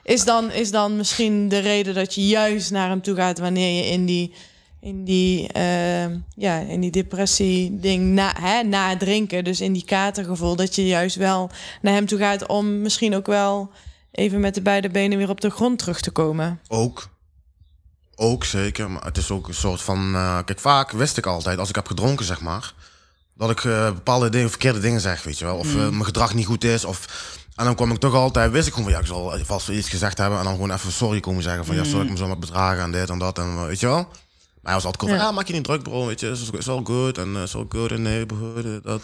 Is 0.02 0.24
dan, 0.24 0.50
is 0.50 0.70
dan 0.70 0.96
misschien 0.96 1.48
de 1.48 1.58
reden 1.58 1.94
dat 1.94 2.14
je 2.14 2.26
juist 2.26 2.70
naar 2.70 2.88
hem 2.88 3.02
toe 3.02 3.16
gaat 3.16 3.38
wanneer 3.38 3.84
je 3.84 3.90
in 3.90 4.06
die, 4.06 4.34
in 4.80 5.04
die, 5.04 5.52
ja, 6.36 6.58
in 6.58 6.80
die 6.80 6.90
depressie 6.90 7.80
ding 7.80 8.04
na, 8.04 8.34
hè, 8.40 8.62
na 8.62 8.88
het 8.88 8.98
drinken, 8.98 9.44
dus 9.44 9.60
in 9.60 9.72
die 9.72 9.84
katergevoel, 9.84 10.56
dat 10.56 10.74
je 10.74 10.86
juist 10.86 11.16
wel 11.16 11.50
naar 11.82 11.94
hem 11.94 12.06
toe 12.06 12.18
gaat 12.18 12.46
om 12.46 12.80
misschien 12.80 13.14
ook 13.14 13.26
wel 13.26 13.70
even 14.12 14.40
met 14.40 14.54
de 14.54 14.62
beide 14.62 14.88
benen 14.90 15.18
weer 15.18 15.28
op 15.28 15.40
de 15.40 15.50
grond 15.50 15.78
terug 15.78 16.00
te 16.00 16.10
komen. 16.10 16.60
Ook. 16.68 17.08
Ook 18.14 18.44
zeker, 18.44 18.90
maar 18.90 19.04
het 19.04 19.16
is 19.16 19.30
ook 19.30 19.48
een 19.48 19.54
soort 19.54 19.82
van... 19.82 20.14
eh, 20.14 20.38
kijk, 20.44 20.58
vaak 20.60 20.90
wist 20.90 21.16
ik 21.16 21.26
altijd, 21.26 21.58
als 21.58 21.68
ik 21.68 21.74
heb 21.74 21.86
gedronken, 21.86 22.24
zeg 22.24 22.40
maar... 22.40 22.74
dat 23.34 23.50
ik 23.50 23.64
eh, 23.64 23.84
bepaalde 23.92 24.28
dingen, 24.28 24.50
verkeerde 24.50 24.80
dingen 24.80 25.00
zeg, 25.00 25.22
weet 25.22 25.38
je 25.38 25.44
wel. 25.44 25.56
Of 25.56 25.66
eh, 25.74 25.88
mijn 25.88 26.04
gedrag 26.04 26.34
niet 26.34 26.46
goed 26.46 26.64
is, 26.64 26.84
of... 26.84 27.06
En 27.56 27.64
dan 27.64 27.74
kwam 27.74 27.90
ik 27.90 27.98
toch 27.98 28.14
altijd, 28.14 28.50
wist 28.50 28.66
ik 28.66 28.72
gewoon 28.74 28.90
van... 28.90 28.98
ja, 28.98 29.04
ik 29.04 29.10
zal 29.12 29.44
vast 29.44 29.66
wel 29.66 29.76
iets 29.76 29.88
gezegd 29.88 30.18
hebben... 30.18 30.38
en 30.38 30.44
dan 30.44 30.52
gewoon 30.52 30.70
even 30.72 30.92
sorry 30.92 31.20
komen 31.20 31.42
zeggen 31.42 31.64
van... 31.64 31.74
ja, 31.74 31.84
sorry, 31.84 32.04
ik 32.04 32.10
me 32.10 32.16
zo 32.16 32.28
met 32.28 32.40
bedragen 32.40 32.82
en 32.82 32.92
dit 32.92 33.10
en 33.10 33.18
dat 33.18 33.38
en 33.38 33.66
weet 33.66 33.80
je 33.80 33.86
wel. 33.86 33.96
Maar 34.62 34.72
hij 34.72 34.82
was 34.82 34.84
altijd 34.84 34.96
cool 34.96 35.10
van, 35.10 35.20
Ja. 35.20 35.26
ja, 35.26 35.32
maak 35.32 35.46
je 35.46 35.52
niet 35.52 35.64
druk, 35.64 35.82
bro, 35.82 36.06
weet 36.06 36.20
je. 36.20 36.26
Het 36.26 36.52
is 36.58 36.68
all 36.68 36.80
good 36.84 37.18
en 37.18 37.34
het 37.34 37.48
is 37.48 37.54
all 37.54 37.66
good 37.68 37.90
in 37.90 37.96
the 37.96 38.02
neighborhood, 38.02 38.82
dat... 38.84 39.02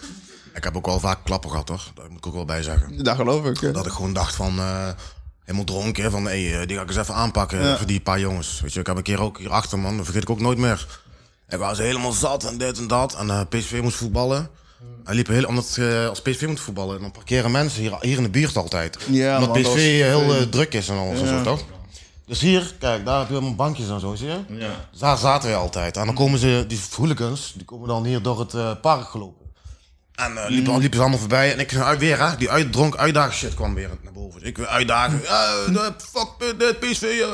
Ik 0.54 0.64
heb 0.64 0.76
ook 0.76 0.86
wel 0.86 1.00
vaak 1.00 1.18
klappen 1.24 1.50
gehad, 1.50 1.66
toch? 1.66 1.90
Dat 1.94 2.08
moet 2.08 2.18
ik 2.18 2.26
ook 2.26 2.34
wel 2.34 2.44
bij 2.44 2.62
zeggen. 2.62 3.04
Dat 3.04 3.16
geloof 3.16 3.44
ik. 3.44 3.72
Dat 3.74 3.86
ik 3.86 3.92
gewoon 3.92 4.12
dacht 4.12 4.34
van, 4.34 4.58
eh, 4.58 4.88
helemaal 5.44 5.64
dronken, 5.66 6.10
van 6.10 6.24
hey, 6.24 6.60
eh, 6.60 6.66
die 6.66 6.76
ga 6.76 6.82
ik 6.82 6.88
eens 6.88 6.96
even 6.98 7.14
aanpakken 7.14 7.62
Ja. 7.62 7.76
voor 7.76 7.86
die 7.86 8.00
paar 8.00 8.20
jongens. 8.20 8.60
Weet 8.60 8.72
je, 8.72 8.80
ik 8.80 8.86
heb 8.86 8.96
een 8.96 9.02
keer 9.02 9.20
ook 9.20 9.38
hierachter, 9.38 9.78
man, 9.78 9.96
dat 9.96 10.04
vergeet 10.04 10.22
ik 10.22 10.30
ook 10.30 10.40
nooit 10.40 10.58
meer. 10.58 10.86
Ik 11.48 11.58
was 11.58 11.78
helemaal 11.78 12.12
zat 12.12 12.44
en 12.44 12.58
dit 12.58 12.78
en 12.78 12.86
dat. 12.86 13.14
En 13.14 13.30
eh, 13.30 13.40
PSV 13.48 13.80
moest 13.82 13.96
voetballen. 13.96 14.50
Hij 15.04 15.14
liep 15.14 15.26
heel, 15.26 15.44
omdat 15.44 15.74
je 15.74 16.06
als 16.08 16.22
PSV 16.22 16.46
moet 16.46 16.60
voetballen, 16.60 17.00
dan 17.00 17.10
parkeren 17.10 17.50
mensen 17.50 17.80
hier, 17.80 17.96
hier 18.00 18.16
in 18.16 18.22
de 18.22 18.28
buurt 18.30 18.56
altijd. 18.56 18.98
Ja, 19.10 19.34
omdat 19.34 19.48
man, 19.54 19.62
dat 19.62 19.72
PSV 19.72 19.74
was- 20.00 20.08
heel 20.08 20.34
eh, 20.34 20.42
druk 20.42 20.74
is 20.74 20.88
en 20.88 20.98
alles 20.98 21.20
en 21.20 21.26
zo, 21.28 21.42
toch? 21.42 21.60
Dus 22.26 22.40
hier, 22.40 22.74
kijk, 22.78 23.04
daar 23.04 23.18
heb 23.18 23.28
je 23.28 23.34
allemaal 23.34 23.54
bankjes 23.54 23.88
en 23.88 24.00
zo, 24.00 24.14
zie 24.14 24.26
je? 24.26 24.38
Ja. 24.48 24.70
Dus 24.90 25.00
daar 25.00 25.16
zaten 25.18 25.48
we 25.50 25.54
altijd. 25.56 25.96
En 25.96 26.06
dan 26.06 26.14
komen 26.14 26.38
ze, 26.38 26.64
die 26.68 26.80
hooligans, 26.96 27.52
die 27.56 27.64
komen 27.64 27.88
dan 27.88 28.04
hier 28.04 28.22
door 28.22 28.38
het 28.40 28.54
eh, 28.54 28.70
park 28.82 29.08
gelopen. 29.08 29.46
En 30.18 30.36
eh, 30.36 30.48
liepen, 30.48 30.78
liepen 30.78 30.96
ze 30.96 31.00
allemaal 31.00 31.18
voorbij. 31.18 31.52
En 31.52 31.58
ik 31.58 31.74
uit 31.74 31.98
weer, 31.98 32.18
hè, 32.18 32.36
die 32.36 32.50
uitdronk 32.50 32.96
uitdagen 32.96 33.34
shit 33.34 33.54
kwam 33.54 33.74
weer 33.74 33.90
naar 34.02 34.12
boven. 34.12 34.40
Dus 34.40 34.48
ik 34.48 34.56
weer 34.56 34.66
uitdagen. 34.66 35.24
Eh, 35.26 35.90
fuck 36.12 36.58
dit, 36.58 36.80
PSV, 36.80 37.02
eh, 37.02 37.28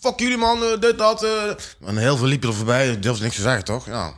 fuck 0.00 0.18
jullie 0.18 0.36
man, 0.36 0.60
dit, 0.80 0.98
dat. 0.98 1.26
En 1.86 1.96
heel 1.96 2.16
veel 2.16 2.26
liepen 2.26 2.48
er 2.48 2.54
voorbij. 2.54 2.90
Ik 2.90 3.02
durfde 3.02 3.22
niks 3.22 3.36
te 3.36 3.42
zeggen, 3.42 3.64
toch? 3.64 3.86
Ja. 3.86 4.12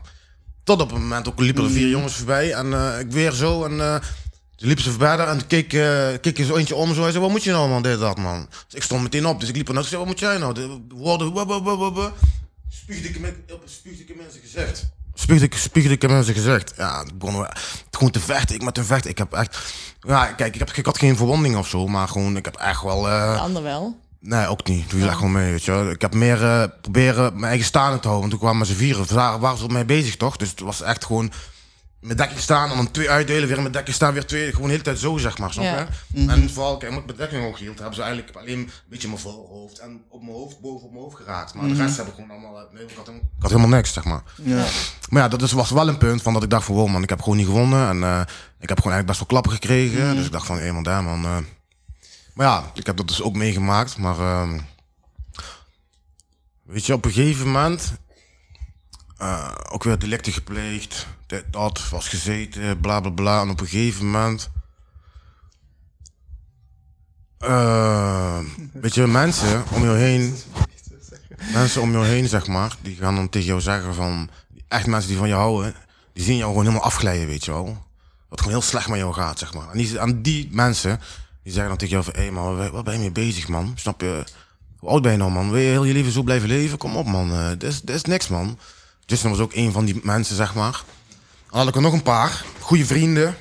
Tot 0.64 0.80
op 0.80 0.92
een 0.92 1.00
moment 1.00 1.28
ook 1.28 1.40
liepen 1.40 1.64
er 1.64 1.70
vier 1.70 1.88
jongens 1.88 2.14
voorbij. 2.14 2.52
En 2.52 2.98
ik 3.00 3.10
weer 3.10 3.32
zo. 3.32 3.64
En 3.64 4.02
toen 4.58 4.66
liepen 4.66 4.84
ze 4.84 4.90
voorbij 4.90 5.16
daar 5.16 5.28
en 5.28 5.46
keek, 5.46 5.72
eh, 5.72 6.08
keek 6.20 6.38
zo 6.38 6.56
eentje 6.56 6.74
om. 6.74 6.94
Zo. 6.94 7.02
Hij 7.02 7.10
zei, 7.10 7.22
wat 7.22 7.32
moet 7.32 7.44
je 7.44 7.50
nou 7.50 7.68
man, 7.68 7.82
dit, 7.82 7.98
dat 7.98 8.18
man. 8.18 8.48
Dus 8.50 8.74
ik 8.74 8.82
stond 8.82 9.02
meteen 9.02 9.26
op. 9.26 9.40
Dus 9.40 9.48
ik 9.48 9.56
liep 9.56 9.68
er 9.68 9.74
naartoe. 9.74 9.92
Ik 9.92 9.98
zei, 9.98 10.00
wat 10.00 10.10
moet 10.10 10.20
jij 10.20 10.38
nou? 10.38 10.54
De 10.54 10.94
woorden, 10.94 11.32
wuh. 11.32 12.12
Spuugde 12.68 13.08
ik 13.08 13.14
spuugde 13.64 14.04
hem 14.06 14.20
in 14.20 14.30
zijn 14.30 14.42
gezicht. 14.42 14.97
Spuugde 15.20 15.44
ik, 15.44 15.56
spuugde 15.56 15.92
ik 15.92 16.02
hem 16.02 16.10
in 16.10 16.22
zijn 16.24 16.36
gezicht. 16.36 16.72
Ja, 16.76 17.04
begon 17.14 17.38
we- 17.40 17.50
gewoon 17.90 18.10
te 18.10 18.20
vechten. 18.20 18.54
Ik 18.54 18.62
met 18.62 18.74
te 18.74 18.84
vechten. 18.84 19.10
Ik 19.10 19.18
heb 19.18 19.32
echt... 19.32 19.58
Ja, 20.00 20.26
kijk, 20.26 20.52
ik, 20.54 20.58
heb, 20.58 20.70
ik 20.70 20.86
had 20.86 20.98
geen 20.98 21.16
verwonding 21.16 21.56
of 21.56 21.68
zo. 21.68 21.86
Maar 21.86 22.08
gewoon, 22.08 22.36
ik 22.36 22.44
heb 22.44 22.56
echt 22.56 22.82
wel... 22.82 23.08
eh, 23.08 23.32
De 23.32 23.38
ander 23.38 23.62
wel. 23.62 23.96
Nee, 24.20 24.46
ook 24.46 24.66
niet. 24.68 24.90
Doe 24.90 25.00
je 25.00 25.06
echt 25.06 25.16
gewoon 25.16 25.32
mee, 25.32 25.50
weet 25.50 25.64
je. 25.64 25.90
Ik 25.94 26.00
heb 26.00 26.14
meer 26.14 26.44
eh, 26.44 26.62
proberen 26.80 27.32
mijn 27.34 27.44
eigen 27.44 27.66
staande 27.66 27.98
te 28.00 28.08
houden. 28.08 28.28
Want 28.28 28.30
toen 28.30 28.48
kwamen 28.50 28.66
ze 28.66 28.74
vieren. 28.74 29.06
Daar 29.14 29.38
waren 29.40 29.58
ze 29.58 29.64
op 29.64 29.72
mij 29.72 29.86
bezig, 29.86 30.16
toch? 30.16 30.36
Dus 30.36 30.50
het 30.50 30.60
was 30.60 30.82
echt 30.82 31.04
gewoon 31.04 31.32
met 32.00 32.18
dekking 32.18 32.40
staan 32.40 32.70
en 32.70 32.76
dan 32.76 32.90
twee 32.90 33.10
uitdelen. 33.10 33.48
Weer 33.48 33.62
met 33.62 33.72
dekking 33.72 33.94
staan, 33.94 34.12
weer 34.12 34.26
twee. 34.26 34.50
Gewoon 34.50 34.66
de 34.66 34.70
hele 34.72 34.82
tijd 34.82 34.98
zo, 34.98 35.16
zeg 35.16 35.38
maar. 35.38 35.52
Snap 35.52 35.64
je? 35.64 35.70
Ja. 36.26 36.32
En 36.32 36.50
vooral, 36.50 36.76
kijk, 36.76 36.90
omdat 36.92 37.10
ik 37.10 37.16
mijn 37.16 37.18
dekking 37.30 37.42
hoog 37.50 37.58
hield, 37.58 37.76
hebben 37.78 37.94
ze 37.96 38.02
eigenlijk 38.02 38.36
alleen 38.36 38.58
een 38.58 38.70
beetje 38.88 39.08
mijn 39.08 39.20
voorhoofd 39.20 39.78
en 39.78 40.02
op 40.08 40.20
mijn 40.22 40.32
hoofd, 40.32 40.60
boven 40.60 40.86
op 40.86 40.90
mijn 40.92 41.02
hoofd 41.02 41.16
geraakt. 41.16 41.54
Maar 41.54 41.68
de 41.68 41.74
rest 41.74 41.96
heb 41.96 42.06
ik 42.06 42.14
gewoon 42.14 42.30
allemaal... 42.30 42.58
eh, 42.58 42.72
Nee, 42.72 42.82
ik 42.82 42.96
had, 42.96 43.06
helemaal- 43.06 43.28
ik 43.36 43.42
had 43.42 43.50
helemaal 43.50 43.76
niks, 43.76 43.92
zeg 43.92 44.04
maar. 44.04 44.22
Ja. 44.42 44.66
Maar 45.08 45.22
ja, 45.22 45.28
dat 45.28 45.42
is, 45.42 45.52
was 45.52 45.70
wel 45.70 45.88
een 45.88 45.98
punt 45.98 46.22
van 46.22 46.32
dat 46.32 46.42
ik 46.42 46.50
dacht 46.50 46.64
van, 46.64 46.74
wow 46.74 46.88
man, 46.88 47.02
ik 47.02 47.08
heb 47.08 47.20
gewoon 47.22 47.36
niet 47.36 47.46
gewonnen. 47.46 47.88
En 47.88 48.02
eh, 48.02 48.20
ik 48.60 48.68
heb 48.68 48.78
gewoon 48.80 48.92
eigenlijk 48.92 49.06
best 49.06 49.18
wel 49.18 49.28
klappen 49.28 49.52
gekregen. 49.52 50.16
Dus 50.16 50.26
ik 50.26 50.32
dacht 50.32 50.46
van, 50.46 50.58
hé 50.58 50.72
man, 50.72 50.82
daar 50.82 51.02
man. 51.02 51.24
eh. 51.24 51.36
Maar 52.34 52.46
ja, 52.46 52.70
ik 52.74 52.86
heb 52.86 52.96
dat 52.96 53.08
dus 53.08 53.22
ook 53.22 53.34
meegemaakt. 53.34 53.96
Maar 53.96 54.18
ehm, 54.18 54.58
weet 56.62 56.86
je, 56.86 56.92
op 56.92 57.04
een 57.04 57.12
gegeven 57.12 57.46
moment 57.46 57.92
ook 59.70 59.84
weer 59.84 59.98
delicten 59.98 60.32
gepleegd. 60.32 61.06
Dat, 61.50 61.88
was 61.90 62.08
gezeten, 62.08 62.80
bla 62.80 63.00
bla 63.00 63.10
bla. 63.10 63.40
En 63.40 63.50
op 63.50 63.60
een 63.60 63.66
gegeven 63.66 64.04
moment... 64.04 64.50
eh, 67.38 68.38
weet 68.72 68.94
je, 68.94 69.06
mensen 69.06 69.64
om 69.74 69.82
je 69.82 69.90
heen 69.90 70.36
mensen 71.52 71.82
om 71.82 71.92
jou 71.92 72.06
heen, 72.06 72.28
zeg 72.28 72.46
maar, 72.46 72.76
die 72.82 72.96
gaan 72.96 73.14
dan 73.14 73.28
tegen 73.28 73.48
jou 73.48 73.60
zeggen 73.60 73.94
van... 73.94 74.30
Echt 74.68 74.86
mensen 74.86 75.08
die 75.08 75.18
van 75.18 75.28
je 75.28 75.34
houden, 75.34 75.74
die 76.12 76.24
zien 76.24 76.36
jou 76.36 76.48
gewoon 76.48 76.64
helemaal 76.64 76.84
afglijden, 76.86 77.26
weet 77.26 77.44
je 77.44 77.50
wel. 77.50 77.86
Wat 78.28 78.40
gewoon 78.40 78.54
heel 78.58 78.66
slecht 78.66 78.88
met 78.88 78.98
jou 78.98 79.14
gaat, 79.14 79.38
zeg 79.38 79.54
maar. 79.54 79.70
En 79.70 79.78
die, 79.78 80.00
aan 80.00 80.22
die 80.22 80.48
mensen, 80.50 81.00
die 81.42 81.52
zeggen 81.52 81.68
dan 81.68 81.78
tegen 81.78 81.92
jou 81.92 82.04
van... 82.04 82.14
Hé 82.22 82.30
man, 82.30 82.56
waar, 82.56 82.70
waar 82.70 82.82
ben 82.82 82.92
je 82.94 82.98
mee 83.00 83.10
bezig, 83.12 83.48
man? 83.48 83.72
Snap 83.74 84.00
je? 84.00 84.24
Hoe 84.78 84.88
oud 84.88 85.02
ben 85.02 85.12
je 85.12 85.18
nou, 85.18 85.30
man? 85.30 85.50
Wil 85.50 85.60
je 85.60 85.68
heel 85.70 85.84
je 85.84 85.92
leven 85.92 86.12
zo 86.12 86.22
blijven 86.22 86.48
leven? 86.48 86.78
Kom 86.78 86.96
op, 86.96 87.06
man. 87.06 87.32
Eh, 87.32 87.48
Dit 87.48 87.62
is, 87.62 87.80
is 87.84 88.02
niks, 88.02 88.28
man. 88.28 88.58
Justin 89.06 89.30
was 89.30 89.38
ook 89.38 89.54
een 89.54 89.72
van 89.72 89.84
die 89.84 90.00
mensen, 90.02 90.36
zeg 90.36 90.54
maar. 90.54 90.82
Dan 91.50 91.58
had 91.58 91.68
ik 91.68 91.74
er 91.74 91.80
nog 91.80 91.92
een 91.92 92.02
paar. 92.02 92.44
Goede 92.60 92.86
vrienden. 92.86 93.36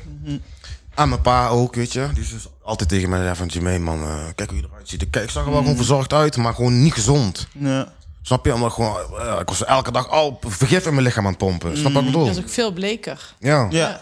En 0.96 1.10
mijn 1.10 1.22
pa 1.22 1.48
ook, 1.48 1.76
weet 1.76 1.94
je. 1.94 2.10
Die 2.14 2.24
is 2.24 2.30
dus 2.30 2.48
altijd 2.62 2.90
tegen 2.90 3.10
mij 3.10 3.36
van... 3.36 3.48
Jermaine, 3.48 3.84
man, 3.84 4.04
eh, 4.04 4.26
kijk 4.36 4.50
hoe 4.50 4.60
je 4.60 4.68
eruit 4.72 4.90
ziet. 4.90 5.10
Kijk, 5.10 5.26
ik 5.26 5.32
zag 5.32 5.46
er 5.46 5.52
wel 5.52 5.62
gewoon 5.62 5.76
verzorgd 5.76 6.14
uit, 6.14 6.38
maar 6.38 6.54
gewoon 6.54 6.82
niet 6.84 6.94
gezond. 6.94 7.48
Ja. 7.52 7.94
Snap 8.22 8.46
je? 8.46 8.54
Omdat 8.54 8.70
ik 8.70 8.76
gewoon, 8.76 8.96
eh, 9.20 9.40
ik 9.40 9.48
was 9.48 9.66
elke 9.66 9.92
dag 9.92 10.10
al 10.10 10.40
vergif 10.48 10.86
in 10.86 10.94
mijn 10.94 11.06
lichaam 11.06 11.24
aan 11.24 11.30
het 11.30 11.40
pompen. 11.40 11.78
Snap 11.78 11.88
je 11.88 11.94
wat 11.94 12.04
ik 12.04 12.12
bedoel? 12.12 12.26
Dat 12.26 12.36
is 12.36 12.42
ook 12.42 12.50
veel 12.50 12.72
bleker. 12.72 13.34
Ja. 13.40 13.68
ja. 13.70 13.78
Ja. 13.78 14.00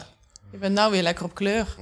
Je 0.52 0.58
bent 0.58 0.74
nou 0.74 0.92
weer 0.92 1.02
lekker 1.02 1.26
op 1.26 1.36
kleur. 1.36 1.76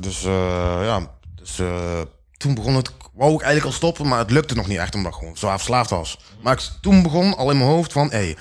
Dus 0.00 0.24
eh, 0.24 0.80
ja, 0.82 1.10
dus, 1.34 1.58
eh, 1.58 2.00
toen 2.36 2.54
begon 2.54 2.74
het, 2.74 2.90
wou 3.12 3.34
ik 3.34 3.40
eigenlijk 3.40 3.64
al 3.66 3.72
stoppen, 3.72 4.08
maar 4.08 4.18
het 4.18 4.30
lukte 4.30 4.54
nog 4.54 4.66
niet 4.66 4.78
echt 4.78 4.94
omdat 4.94 5.12
ik 5.12 5.18
gewoon 5.18 5.36
zwaar 5.36 5.56
verslaafd 5.56 5.90
was. 5.90 6.18
Maar 6.40 6.52
ik, 6.52 6.70
toen 6.80 7.02
begon 7.02 7.36
al 7.36 7.50
in 7.50 7.56
mijn 7.56 7.70
hoofd 7.70 7.92
van, 7.92 8.10
hé, 8.10 8.16
hey, 8.16 8.36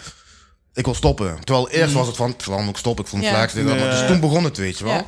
ik 0.74 0.86
wil 0.86 0.94
stoppen. 0.94 1.44
Terwijl 1.44 1.70
eerst 1.70 1.94
was 1.94 2.08
het 2.08 2.16
van, 2.16 2.36
waarom 2.46 2.66
moet 2.66 2.74
ik 2.74 2.80
stoppen? 2.80 3.04
Ik 3.04 3.10
voel 3.10 3.20
me 3.20 3.26
Ja. 3.26 3.90
Dus 3.90 4.08
toen 4.08 4.20
begon 4.20 4.44
het, 4.44 4.58
weet 4.58 4.78
je 4.78 4.84
wel. 4.84 4.94
Ja. 4.94 5.06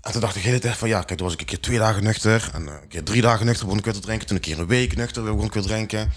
En 0.00 0.12
toen 0.12 0.20
dacht 0.20 0.36
ik 0.36 0.42
de 0.42 0.48
hele 0.48 0.60
tijd 0.60 0.76
van, 0.76 0.88
ja, 0.88 1.02
kijk, 1.02 1.18
toen 1.18 1.26
was 1.26 1.34
ik 1.34 1.40
een 1.40 1.46
keer 1.46 1.60
twee 1.60 1.78
dagen 1.78 2.02
nuchter. 2.02 2.50
En 2.52 2.68
eh, 2.68 2.74
een 2.82 2.88
keer 2.88 3.02
drie 3.02 3.22
dagen 3.22 3.46
nuchter 3.46 3.64
begon 3.64 3.78
ik 3.78 3.84
weer 3.84 3.94
te 3.94 4.00
drinken. 4.00 4.26
Toen 4.26 4.36
een 4.36 4.42
keer 4.42 4.58
een 4.58 4.66
week 4.66 4.96
nuchter 4.96 5.22
begon 5.22 5.44
ik 5.44 5.52
weer 5.52 5.62
te 5.62 5.68
drinken. 5.68 6.12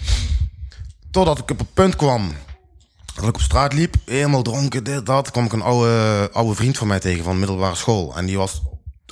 Totdat 1.10 1.38
ik 1.38 1.50
op 1.50 1.58
het 1.58 1.74
punt 1.74 1.96
kwam 1.96 2.34
dat 3.14 3.24
ik 3.24 3.34
op 3.34 3.40
straat 3.40 3.72
liep, 3.72 3.94
helemaal 4.04 4.42
dronken, 4.42 4.84
dit, 4.84 5.06
dat. 5.06 5.30
kwam 5.30 5.44
ik 5.44 5.52
een 5.52 5.62
oude, 5.62 6.28
oude 6.32 6.54
vriend 6.54 6.78
van 6.78 6.86
mij 6.86 7.00
tegen 7.00 7.24
van 7.24 7.32
de 7.32 7.38
middelbare 7.38 7.74
school. 7.74 8.16
En 8.16 8.26
die 8.26 8.36
was 8.36 8.62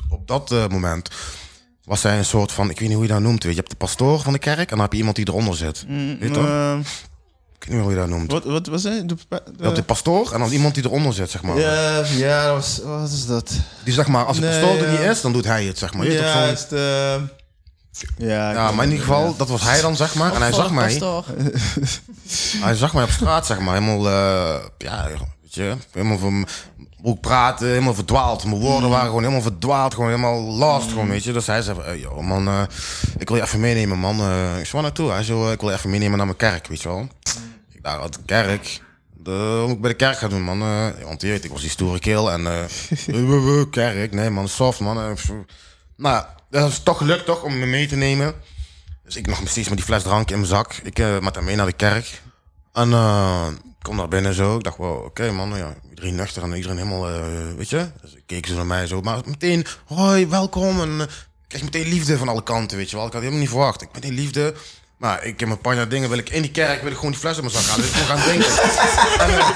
op, 0.08 0.26
dat 0.26 0.52
eh, 0.52 0.66
moment, 0.68 1.10
was 1.84 2.02
hij 2.02 2.18
een 2.18 2.24
soort 2.24 2.52
van, 2.52 2.70
ik 2.70 2.78
weet 2.78 2.88
niet 2.88 2.96
hoe 2.96 3.06
je 3.06 3.12
dat 3.12 3.20
noemt. 3.20 3.42
Weet 3.42 3.42
je, 3.42 3.48
je 3.48 3.56
hebt 3.56 3.70
de 3.70 3.76
pastoor 3.76 4.20
van 4.20 4.32
de 4.32 4.38
kerk 4.38 4.58
en 4.58 4.66
dan 4.66 4.80
heb 4.80 4.92
je 4.92 4.98
iemand 4.98 5.16
die 5.16 5.28
eronder 5.28 5.56
zit. 5.56 5.84
Weet 5.88 6.18
je 6.20 6.30
toch? 6.30 6.46
Ik 7.64 7.70
weet 7.70 7.78
niet 7.78 7.86
meer 7.86 7.94
hoe 7.96 8.02
je 8.04 8.08
dat 8.10 8.18
noemt. 8.18 8.32
wat, 8.32 8.44
wat 8.44 8.66
was 8.66 8.82
het? 8.84 9.08
De, 9.08 9.16
de, 9.56 9.72
de 9.72 9.82
pastoor 9.82 10.32
en 10.32 10.38
dan 10.40 10.50
iemand 10.50 10.74
die 10.74 10.84
eronder 10.84 11.12
zit, 11.12 11.30
zeg 11.30 11.42
maar. 11.42 11.58
ja, 11.58 12.02
ja, 12.16 12.44
dat 12.46 12.54
was, 12.54 12.80
wat 12.84 13.10
is 13.10 13.26
dat? 13.26 13.50
Die 13.84 13.92
zeg 13.94 14.06
maar, 14.06 14.24
als 14.24 14.40
de 14.40 14.46
Nee, 14.46 14.60
pastoor 14.60 14.78
er 14.86 14.92
ja. 14.92 14.98
niet 15.00 15.10
is, 15.10 15.20
dan 15.20 15.32
doet 15.32 15.44
hij 15.44 15.64
het, 15.64 15.78
zeg 15.78 15.94
maar. 15.94 16.06
Je 16.06 16.12
ja, 16.12 16.32
zo'n- 16.32 16.42
het 16.48 16.58
is 16.58 16.68
de... 16.68 17.20
Ja, 18.16 18.70
maar 18.72 18.84
in 18.84 18.90
ieder 18.90 19.06
geval, 19.06 19.36
dat 19.36 19.48
was 19.48 19.62
hij 19.62 19.80
dan, 19.80 19.96
zeg 19.96 20.14
maar. 20.14 20.34
En 20.34 20.40
hij 20.40 20.52
zag 20.52 20.70
mij. 20.70 20.86
Pastoor. 20.88 21.24
Hij 22.64 22.74
zag 22.74 22.94
mij 22.94 23.04
op 23.04 23.10
straat, 23.10 23.46
zeg 23.46 23.58
maar, 23.58 23.74
helemaal, 23.74 24.06
eh, 24.08 24.64
ja, 24.78 25.08
weet 25.54 25.66
je, 25.66 25.76
helemaal 25.90 26.18
van, 26.18 26.46
hoe 26.96 27.14
ik 27.14 27.20
praatte, 27.20 27.64
helemaal 27.64 27.94
verdwaald. 27.94 28.44
Mijn 28.44 28.60
woorden 28.60 28.90
waren 28.90 29.06
gewoon 29.06 29.22
helemaal 29.22 29.42
verdwaald, 29.42 29.94
gewoon 29.94 30.08
helemaal 30.08 30.40
lost, 30.40 30.88
gewoon, 30.88 31.08
weet 31.08 31.24
je. 31.24 31.32
Dus 31.32 31.46
hij 31.46 31.62
zei 31.62 31.76
van, 31.76 31.84
hey, 31.84 31.98
joh, 31.98 32.20
man, 32.20 32.48
eh, 32.48 32.62
ik 33.18 33.28
wil 33.28 33.36
je 33.36 33.42
even 33.42 33.60
meenemen, 33.60 33.98
man. 33.98 34.20
Eh, 34.20 34.58
ik 34.58 34.70
waar 34.70 34.82
naartoe? 34.82 35.10
Hij 35.10 35.22
zei, 35.22 35.52
ik 35.52 35.60
wil 35.60 35.70
je 35.70 35.76
even 35.76 35.90
meenemen 35.90 36.16
naar 36.16 36.26
mijn 36.26 36.38
kerk, 36.38 36.66
weet 36.66 36.82
je 36.82 36.88
wel. 36.88 37.08
Ik 37.72 37.82
dacht, 37.82 37.98
wat, 37.98 38.18
kerk? 38.24 38.80
De, 39.12 39.56
wat 39.58 39.66
moet 39.66 39.76
ik 39.76 39.80
bij 39.80 39.90
de 39.90 39.96
kerk 39.96 40.18
gaan 40.18 40.30
doen, 40.30 40.42
man? 40.42 40.62
Eh, 40.62 40.86
want 41.04 41.22
je 41.22 41.28
weet, 41.28 41.44
ik 41.44 41.50
was 41.50 41.60
die 41.60 41.70
stoere 41.70 41.98
keel 41.98 42.30
en, 42.30 42.46
eh, 42.46 43.64
kerk? 43.70 44.12
Nee, 44.12 44.30
man, 44.30 44.48
soft, 44.48 44.80
man. 44.80 44.98
Eh, 44.98 45.34
nou, 45.96 46.24
dat 46.50 46.70
is 46.70 46.78
toch 46.78 46.98
gelukt, 46.98 47.24
toch, 47.24 47.42
om 47.42 47.58
me 47.58 47.66
mee 47.66 47.86
te 47.86 47.96
nemen. 47.96 48.34
Dus 49.04 49.16
ik 49.16 49.26
nog 49.26 49.40
steeds 49.44 49.68
met 49.68 49.76
die 49.76 49.86
fles 49.86 50.02
drank 50.02 50.30
in 50.30 50.36
mijn 50.36 50.48
zak. 50.48 50.74
Ik 50.82 50.98
eh, 50.98 51.18
met 51.18 51.34
hem 51.34 51.44
mee 51.44 51.56
naar 51.56 51.66
de 51.66 51.72
kerk. 51.72 52.22
En 52.72 52.92
eh, 52.92 53.46
kom 53.84 53.96
daar 53.96 54.08
binnen 54.08 54.34
zo. 54.34 54.56
Ik 54.56 54.62
dacht, 54.64 54.76
wow, 54.76 55.04
oké 55.04 55.30
man, 55.30 55.56
ja, 55.56 55.74
iedereen 55.90 56.14
nuchter 56.14 56.42
en 56.42 56.52
iedereen 56.54 56.76
helemaal, 56.76 57.08
eh, 57.08 57.14
weet 57.56 57.70
je. 57.70 57.86
Dus 58.02 58.16
keek 58.26 58.46
zo 58.46 58.54
naar 58.54 58.66
mij 58.66 58.86
zo. 58.86 59.00
Maar 59.00 59.18
meteen, 59.24 59.66
hoi, 59.86 60.26
welkom. 60.26 60.80
En 60.80 60.90
eh, 61.00 61.06
ik 61.06 61.48
kreeg 61.48 61.62
meteen 61.62 61.88
liefde 61.88 62.18
van 62.18 62.28
alle 62.28 62.42
kanten, 62.42 62.76
weet 62.76 62.90
je 62.90 62.96
wel. 62.96 63.06
Ik 63.06 63.12
had 63.12 63.20
helemaal 63.20 63.40
niet 63.42 63.50
verwacht. 63.50 63.82
Ik 63.82 63.88
meteen 63.92 64.14
liefde. 64.14 64.54
Maar 64.96 65.24
ik 65.24 65.40
heb 65.40 65.48
een 65.48 65.58
paar 65.58 65.74
jaar 65.74 65.88
dingen, 65.88 66.08
wil 66.08 66.18
ik 66.18 66.30
in 66.30 66.42
die 66.42 66.50
kerk, 66.50 66.82
wil 66.82 66.90
ik 66.90 66.96
gewoon 66.96 67.10
die 67.10 67.20
fles 67.20 67.36
uit 67.38 67.52
mijn 67.52 67.64
zak 67.64 67.64
halen. 67.64 67.86
Dus 67.86 67.90
ik 67.90 67.96
gewoon 67.96 68.18
gaan 68.18 68.26
drinken. 68.26 68.50
en, 69.24 69.38
eh, 69.38 69.48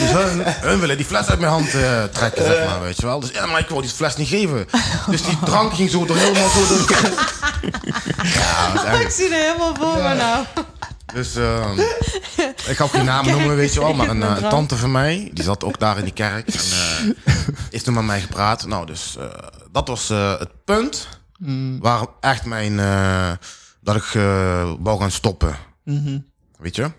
dus 0.00 0.10
hun, 0.10 0.42
hun 0.44 0.80
willen 0.80 0.96
die 0.96 1.06
fles 1.06 1.26
uit 1.26 1.38
mijn 1.40 1.52
hand 1.52 1.74
eh, 1.74 2.04
trekken, 2.04 2.44
zeg 2.44 2.66
maar, 2.66 2.80
weet 2.80 2.96
je 2.96 3.06
wel. 3.06 3.20
Dus 3.20 3.30
ja, 3.30 3.46
maar 3.46 3.60
ik 3.60 3.68
wil 3.68 3.80
die 3.80 3.90
fles 3.90 4.16
niet 4.16 4.28
geven. 4.28 4.66
Dus 5.10 5.22
die 5.22 5.38
drank 5.44 5.74
ging 5.74 5.90
zo 5.90 6.04
door 6.04 6.16
helemaal 6.16 6.48
zo 6.48 6.66
door. 6.68 6.90
ja, 8.40 8.72
dat 8.72 8.82
is 8.84 8.88
echt- 8.88 9.00
Ik 9.02 9.10
zie 9.10 9.28
er 9.34 9.42
helemaal 9.46 9.74
voor 9.74 10.02
me 10.02 10.14
nou. 10.14 10.44
Dus 11.14 11.34
eh, 11.36 11.78
ik 12.68 12.76
ga 12.76 12.84
ook 12.84 12.90
geen 12.90 13.04
namen 13.04 13.30
noemen, 13.32 13.56
weet 13.56 13.72
je 13.74 13.80
wel. 13.80 13.94
Maar 13.94 14.08
een, 14.08 14.22
eh, 14.22 14.34
drank. 14.36 14.50
tante 14.50 14.76
van 14.76 14.90
mij, 14.92 15.30
die 15.32 15.44
zat 15.44 15.64
ook 15.64 15.78
daar 15.78 15.98
in 15.98 16.04
die 16.04 16.12
kerk. 16.12 16.48
En 16.48 16.54
eh, 16.60 17.34
heeft 17.70 17.84
toen 17.84 17.94
met 17.94 18.04
mij 18.04 18.20
gepraat. 18.20 18.66
Nou, 18.66 18.86
dus 18.86 19.16
eh, 19.16 19.24
dat 19.72 19.88
was 19.88 20.10
eh, 20.10 20.38
het 20.38 20.64
punt 20.64 21.08
waar 21.80 22.06
echt 22.20 22.44
mijn... 22.44 22.78
eh, 22.80 23.30
dat 23.80 23.96
ik 23.96 24.14
eh, 24.14 24.72
wou 24.78 25.00
gaan 25.00 25.10
stoppen. 25.10 25.56
Weet 26.58 26.76
je? 26.76 26.90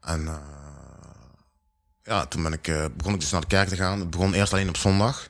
En 0.00 0.26
eh, 0.26 0.34
ja, 2.02 2.26
toen 2.26 2.42
ben 2.42 2.52
ik, 2.52 2.68
eh, 2.68 2.84
begon 2.96 3.14
ik 3.14 3.20
dus 3.20 3.30
naar 3.30 3.40
de 3.40 3.46
kerk 3.46 3.68
te 3.68 3.76
gaan. 3.76 3.98
Het 4.00 4.10
begon 4.10 4.34
eerst 4.34 4.52
alleen 4.52 4.68
op 4.68 4.76
zondag. 4.76 5.28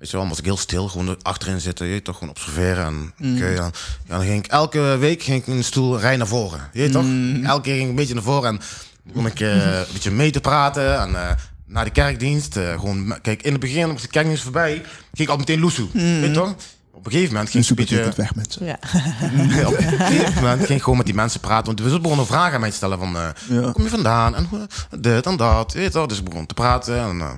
Weet 0.00 0.10
je 0.10 0.16
wel, 0.16 0.28
was 0.28 0.38
ik 0.38 0.44
heel 0.44 0.56
stil, 0.56 0.88
gewoon 0.88 1.18
achterin 1.22 1.60
zitten, 1.60 1.86
je 1.86 1.92
weet 1.92 2.04
toch, 2.04 2.14
gewoon 2.14 2.30
observeren. 2.30 2.84
En, 2.86 3.12
oké, 3.34 3.54
dan, 3.54 3.64
ja, 3.64 3.70
dan 4.06 4.20
ging 4.20 4.44
ik 4.44 4.50
elke 4.50 4.96
week 4.98 5.22
ging 5.22 5.40
ik 5.40 5.46
in 5.46 5.56
een 5.56 5.64
stoel 5.64 5.98
rij 6.00 6.16
naar 6.16 6.26
voren. 6.26 6.60
Je 6.72 6.78
weet 6.80 6.92
toch? 6.92 7.04
Elke 7.44 7.62
keer 7.62 7.72
ging 7.72 7.82
ik 7.84 7.88
een 7.90 7.94
beetje 7.94 8.14
naar 8.14 8.22
voren 8.22 8.48
en 8.48 8.60
begon 9.02 9.26
ik 9.26 9.40
eh, 9.40 9.66
een 9.78 9.84
beetje 9.92 10.10
mee 10.10 10.30
te 10.30 10.40
praten. 10.40 11.00
En 11.00 11.14
eh, 11.14 11.30
naar 11.66 11.84
de 11.84 11.90
kerkdienst, 11.90 12.56
eh, 12.56 12.70
gewoon, 12.70 13.18
kijk, 13.22 13.42
in 13.42 13.50
het 13.52 13.60
begin, 13.60 13.90
op 13.90 14.00
de 14.00 14.08
kerkdienst 14.08 14.42
voorbij, 14.42 14.72
ging 14.74 14.84
ik 15.12 15.28
al 15.28 15.36
meteen 15.36 15.60
loesoe. 15.60 15.88
Weet 15.92 16.24
je 16.24 16.30
toch? 16.30 16.54
Op 16.92 17.06
een 17.06 17.12
gegeven 17.12 17.32
moment 17.34 17.50
ging 17.50 17.64
ik 17.64 17.70
een 17.70 17.76
beetje... 17.76 18.12
weg, 18.16 18.34
mensen. 18.34 18.66
Ja. 18.66 18.78
op 19.66 19.78
een 19.78 19.84
gegeven 20.06 20.34
moment 20.42 20.58
ging 20.66 20.78
ik 20.78 20.82
gewoon 20.82 20.96
met 20.96 21.06
die 21.06 21.14
mensen 21.14 21.40
praten. 21.40 21.66
Want 21.76 21.92
we 21.92 22.00
begonnen 22.00 22.26
vragen 22.26 22.54
aan 22.54 22.60
mij 22.60 22.70
te 22.70 22.76
stellen 22.76 22.98
van... 22.98 23.16
eh, 23.16 23.28
Ja. 23.48 23.60
Waar 23.60 23.72
kom 23.72 23.82
je 23.84 23.88
vandaan? 23.90 24.34
En 24.34 24.44
hoe- 24.50 24.66
dit 25.00 25.26
en 25.26 25.36
dat. 25.36 25.72
Weet 25.72 25.84
je 25.92 25.98
wel. 25.98 26.06
Dus 26.06 26.18
ik 26.18 26.24
begon 26.24 26.46
te 26.46 26.54
praten. 26.54 26.98
En, 27.00 27.20
eh, 27.20 27.30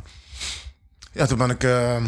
Ja, 1.12 1.26
toen 1.26 1.38
ben 1.38 1.50
ik 1.50 1.64
eh, 1.64 1.96
eh, 1.96 2.02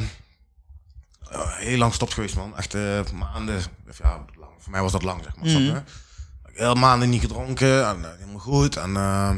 heel 1.43 1.79
lang 1.79 1.95
stop 1.95 2.11
geweest, 2.11 2.37
man. 2.37 2.57
Echt 2.57 2.75
eh, 2.75 3.01
maanden. 3.15 3.63
Of 3.89 3.99
Ja, 3.99 4.25
lang. 4.39 4.51
Voor 4.59 4.73
mij 4.73 4.81
was 4.83 4.93
dat 4.93 5.03
lang, 5.03 5.23
zeg 5.23 5.37
maar. 5.37 5.49
snap 5.49 5.63
je? 5.63 5.83
Heel 6.53 6.75
maanden 6.75 7.09
niet 7.11 7.21
gedronken 7.21 7.87
en 7.87 8.05
eh, 8.05 8.11
helemaal 8.19 8.41
goed. 8.41 8.77
En 8.77 8.97
eh, 8.97 9.31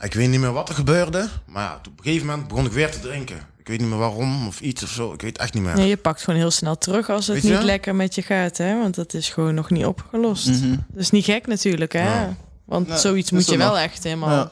ik 0.00 0.14
weet 0.14 0.28
niet 0.28 0.40
meer 0.40 0.52
wat 0.52 0.68
er 0.68 0.74
gebeurde. 0.74 1.28
Maar 1.46 1.62
ja, 1.62 1.76
op 1.76 1.86
een 1.86 2.04
gegeven 2.04 2.26
moment 2.26 2.48
begon 2.48 2.66
ik 2.66 2.72
weer 2.72 2.90
te 2.90 3.00
drinken. 3.00 3.36
Ik 3.58 3.68
weet 3.68 3.80
niet 3.80 3.88
meer 3.88 3.98
waarom 3.98 4.46
of 4.46 4.60
iets 4.60 4.82
of 4.82 4.88
zo. 4.88 5.12
Ik 5.12 5.22
weet 5.22 5.38
echt 5.38 5.54
niet 5.54 5.62
meer. 5.62 5.74
Nee, 5.74 5.88
je 5.88 5.96
pakt 5.96 6.22
gewoon 6.22 6.38
heel 6.40 6.50
snel 6.50 6.78
terug 6.78 7.10
als 7.10 7.26
het 7.26 7.42
niet 7.42 7.62
lekker 7.62 7.94
met 7.94 8.14
je 8.14 8.22
gaat, 8.22 8.56
hè? 8.56 8.78
Want 8.78 8.94
dat 8.94 9.14
is 9.14 9.28
gewoon 9.28 9.54
nog 9.54 9.70
niet 9.70 9.84
opgelost. 9.84 10.48
Mhm. 10.48 10.70
Dat 10.70 11.00
is 11.02 11.10
niet 11.10 11.24
gek 11.24 11.46
natuurlijk, 11.46 11.92
hè? 11.92 12.20
Ja. 12.22 12.34
Want 12.64 12.88
Nee, 12.88 12.98
zoiets 12.98 13.30
moet 13.30 13.48
je 13.48 13.56
wel 13.56 13.68
nog. 13.68 13.78
echt 13.78 14.02
helemaal... 14.04 14.30
Ja. 14.30 14.50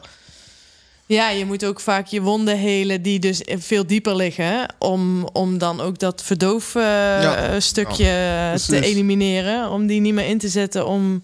Ja. 1.13 1.29
je 1.29 1.45
moet 1.45 1.65
ook 1.65 1.79
vaak 1.79 2.07
je 2.07 2.21
wonden 2.21 2.57
helen 2.57 3.01
die 3.01 3.19
dus 3.19 3.41
veel 3.45 3.87
dieper 3.87 4.15
liggen... 4.15 4.73
om, 4.79 5.27
om 5.33 5.57
dan 5.57 5.81
ook 5.81 5.99
dat 5.99 6.23
verdoofstukje 6.23 8.45
precies. 8.49 8.65
te 8.65 8.81
elimineren. 8.81 9.69
Om 9.69 9.87
die 9.87 10.01
niet 10.01 10.13
meer 10.13 10.27
in 10.27 10.37
te 10.37 10.49
zetten 10.49 10.87
om, 10.87 11.21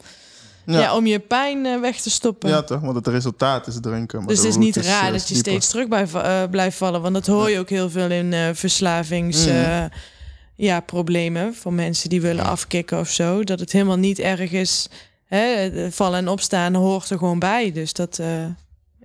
ja. 0.66 0.80
Ja. 0.80 0.96
om 0.96 1.08
je 1.08 1.20
pijn 1.20 1.66
eh, 1.66 1.80
weg 1.80 2.02
te 2.02 2.10
stoppen. 2.10 2.50
ja, 2.50 2.62
toch? 2.64 2.82
Want 2.82 2.96
het 2.96 3.08
resultaat 3.08 3.68
is 3.68 3.78
drinken. 3.82 4.18
Maar 4.20 4.28
Dus 4.28 4.38
het 4.38 4.48
is 4.48 4.58
niet 4.58 4.76
raar 4.76 5.06
eh, 5.06 5.12
dat 5.12 5.28
je 5.28 5.34
dieper. 5.34 5.52
steeds 5.52 5.70
terug 5.70 5.88
bij, 5.88 6.06
eh, 6.14 6.44
blijft 6.52 6.78
vallen. 6.78 7.02
Want 7.02 7.14
dat 7.14 7.28
hoor 7.28 7.50
je 7.50 7.60
ook 7.60 7.70
heel 7.70 7.90
veel 7.90 8.10
in 8.12 8.34
eh, 8.34 8.50
verslavings... 8.54 9.46
Mm. 9.46 9.52
eh, 9.52 9.84
ja, 10.60 10.80
problemen 10.80 11.56
voor 11.56 11.74
mensen 11.74 12.10
die 12.10 12.22
willen 12.22 12.46
afkicken 12.46 13.00
of 13.00 13.10
zo. 13.10 13.44
Dat 13.44 13.60
het 13.60 13.72
helemaal 13.72 13.98
niet 13.98 14.20
erg 14.20 14.52
is. 14.52 14.88
Hè, 15.26 15.70
vallen 15.92 16.20
en 16.20 16.28
opstaan 16.28 16.74
hoort 16.76 17.10
er 17.10 17.18
gewoon 17.18 17.40
bij. 17.40 17.72
Dus 17.72 17.94
dat 17.94 18.20
eh, 18.20 18.28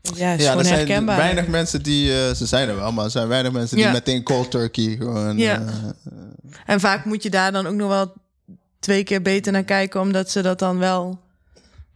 ja, 0.02 0.32
is 0.32 0.42
Ja, 0.44 0.56
er 0.56 0.64
zijn 0.64 0.76
herkenbaar. 0.76 1.16
weinig 1.16 1.46
mensen 1.46 1.82
die, 1.82 2.12
eh, 2.26 2.34
ze 2.34 2.46
zijn 2.46 2.68
er 2.68 2.76
wel, 2.76 2.92
maar 2.92 3.04
er 3.04 3.10
zijn 3.10 3.28
weinig 3.28 3.52
mensen 3.52 3.76
die 3.76 3.84
Ja. 3.86 3.92
meteen 3.92 4.22
cold 4.22 4.50
turkey 4.50 4.96
gewoon. 4.98 5.36
Ja. 5.38 5.60
eh, 5.60 5.72
En 6.66 6.80
vaak 6.80 7.04
moet 7.04 7.22
je 7.22 7.30
daar 7.30 7.52
dan 7.52 7.66
ook 7.66 7.74
nog 7.74 7.88
wel 7.88 8.12
twee 8.78 9.04
keer 9.04 9.22
beter 9.22 9.52
naar 9.52 9.64
kijken, 9.64 10.00
omdat 10.00 10.30
ze 10.30 10.42
dat 10.42 10.58
dan 10.58 10.78
wel. 10.78 11.20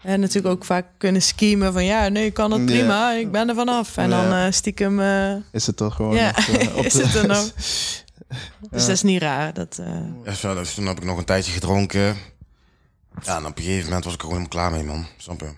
En 0.03 0.21
natuurlijk 0.21 0.55
ook 0.55 0.65
vaak 0.65 0.87
kunnen 0.99 1.23
schemen 1.23 1.73
van 1.73 1.85
ja, 1.85 2.09
nee, 2.09 2.27
ik 2.27 2.35
kan 2.35 2.51
het 2.51 2.65
prima, 2.67 3.13
ik 3.13 3.31
ben 3.33 3.49
er 3.49 3.55
vanaf. 3.55 3.97
En 3.97 4.11
dan 4.11 4.33
eh, 4.33 4.47
stiekem, 4.51 5.01
eh, 5.01 5.35
is 5.53 5.67
het 5.67 5.77
toch 5.77 5.95
gewoon. 5.95 6.15
ja, 6.15 6.33
nog, 6.53 6.75
op 6.79 6.85
is 6.85 6.93
de- 6.93 7.07
het 7.07 7.15
er 7.15 7.27
nog. 7.27 7.53
Dus 8.71 8.81
dat 8.87 8.89
is 8.95 9.03
niet 9.03 9.23
raar. 9.23 9.55
Dat, 9.55 9.79
eh, 9.81 9.87
Ja, 10.25 10.33
zo, 10.33 10.55
dus 10.55 10.75
toen 10.75 10.87
heb 10.87 10.97
ik 10.97 11.05
nog 11.05 11.19
een 11.19 11.25
tijdje 11.25 11.53
gedronken. 11.53 12.17
Ja, 13.23 13.37
en 13.37 13.47
op 13.47 13.57
een 13.59 13.63
gegeven 13.65 13.85
moment 13.85 14.05
was 14.05 14.15
ik 14.15 14.21
er 14.23 14.27
gewoon 14.29 14.43
helemaal 14.43 14.69
klaar 14.69 14.79
mee, 14.85 14.95
man. 14.95 15.07
Snap 15.17 15.41
je? 15.41 15.51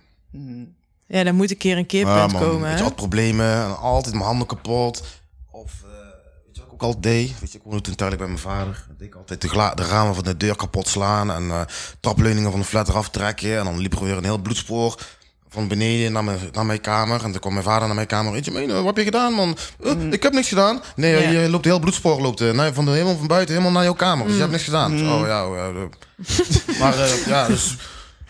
Ja, 1.09 1.24
dan 1.24 1.34
moet 1.34 1.50
een 1.50 1.56
keer 1.56 1.76
een 1.76 1.86
keerpunt 1.86 2.32
Ja, 2.32 2.38
komen. 2.38 2.76
Je, 2.76 2.82
had 2.82 2.96
problemen 2.96 3.46
en 3.64 3.78
altijd 3.78 4.14
mijn 4.14 4.26
handen 4.26 4.46
kapot. 4.46 5.02
Of, 5.50 5.72
eh, 5.84 5.88
weet 6.46 6.56
je 6.56 6.61
wat 6.61 6.66
ik 6.66 6.72
ook 6.72 6.82
altijd 6.82 7.02
deed? 7.02 7.40
Weet 7.40 7.52
je, 7.52 7.59
ik 7.59 7.64
woonde 7.64 7.80
toen 7.80 7.94
tijdelijk 7.94 8.24
bij 8.30 8.32
mijn 8.40 8.56
vader. 8.56 8.86
Deed 8.98 9.06
ik 9.09 9.14
altijd 9.14 9.40
de, 9.40 9.72
de 9.74 9.84
ramen 9.84 10.14
van 10.14 10.24
de 10.24 10.36
deur 10.36 10.56
kapot 10.56 10.88
slaan 10.88 11.30
en 11.32 11.50
eh 11.50 11.61
trapleuningen 12.00 12.50
van 12.50 12.61
de 12.61 12.66
flat 12.66 12.88
eraf 12.88 13.09
trekken. 13.11 13.59
En 13.59 13.64
dan 13.64 13.78
liep 13.78 13.92
er 13.94 14.04
weer 14.04 14.16
een 14.16 14.24
heel 14.24 14.38
bloedspoor 14.38 14.94
van 15.50 15.68
beneden 15.68 16.12
naar 16.12 16.24
mijn, 16.24 16.38
naar 16.52 16.66
mijn 16.66 16.80
kamer. 16.80 17.24
En 17.24 17.30
toen 17.30 17.40
kwam 17.40 17.52
mijn 17.52 17.64
vader 17.64 17.86
naar 17.86 17.94
mijn 17.94 18.06
kamer. 18.06 18.32
Weet 18.32 18.44
je, 18.44 18.50
"Mene, 18.50 18.72
wat 18.72 18.84
heb 18.86 18.96
je 18.96 19.02
gedaan, 19.04 19.32
man? 19.32 19.56
"Eh, 19.84 20.12
Ik 20.12 20.22
heb 20.22 20.32
niks 20.32 20.48
gedaan. 20.48 20.80
Nee, 20.96 21.26
Mm. 21.26 21.32
Ja. 21.32 21.40
je 21.40 21.48
loopt 21.48 21.64
heel 21.64 21.78
bloedspoor 21.78 22.20
loopt, 22.20 22.40
naar- 22.52 22.74
van, 22.74 22.84
de, 22.84 22.90
helemaal 22.90 23.16
van 23.16 23.26
buiten 23.26 23.50
helemaal 23.54 23.74
naar 23.74 23.84
jouw 23.84 23.94
kamer. 23.94 24.24
Dus 24.26 24.34
je 24.34 24.40
hebt 24.40 24.52
niks 24.52 24.64
gedaan. 24.64 24.92
Mm. 25.02 25.12
Oh 25.12 25.26
ja, 25.26 25.46
oh, 25.48 25.56
ja, 25.56 25.70
maar 26.80 26.94
ja, 27.26 27.46
dus... 27.46 27.76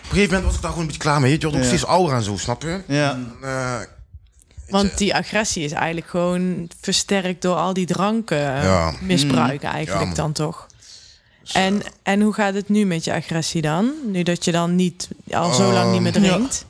Op 0.09 0.15
een 0.15 0.21
gegeven 0.21 0.35
moment 0.35 0.45
was 0.45 0.55
ik 0.55 0.61
daar 0.63 0.71
gewoon 0.71 0.81
een 0.81 0.93
beetje 0.93 1.09
klaar 1.09 1.21
mee. 1.21 1.31
Je 1.33 1.39
wordt 1.41 1.57
ook 1.57 1.63
Ja. 1.63 1.69
steeds 1.69 1.85
ouder 1.87 2.15
en 2.17 2.23
zo, 2.23 2.37
snap 2.37 2.63
je? 2.63 2.81
Ja. 2.87 3.19
Eh, 3.43 3.77
Want 4.69 4.99
die 4.99 5.15
agressie 5.15 5.65
is 5.65 5.73
eigenlijk 5.73 6.07
gewoon 6.09 6.69
versterkt 6.81 7.43
door 7.43 7.55
al 7.57 7.73
die 7.73 7.87
dranken 7.87 8.39
Ja. 8.43 8.93
misbruiken 9.01 9.69
eigenlijk 9.69 10.01
Ja, 10.01 10.07
man. 10.07 10.15
dan 10.17 10.33
toch. 10.33 10.67
En, 11.53 11.83
en 12.03 12.21
hoe 12.21 12.33
gaat 12.35 12.55
het 12.55 12.69
nu 12.69 12.85
met 12.85 13.05
je 13.05 13.13
agressie 13.15 13.63
dan? 13.63 13.93
Nu 14.07 14.23
dat 14.23 14.45
je 14.45 14.53
dan 14.53 14.75
niet 14.75 15.09
al 15.31 15.53
zo 15.53 15.73
lang 15.73 15.93
niet 15.93 16.01
meer 16.01 16.13
drinkt. 16.13 16.65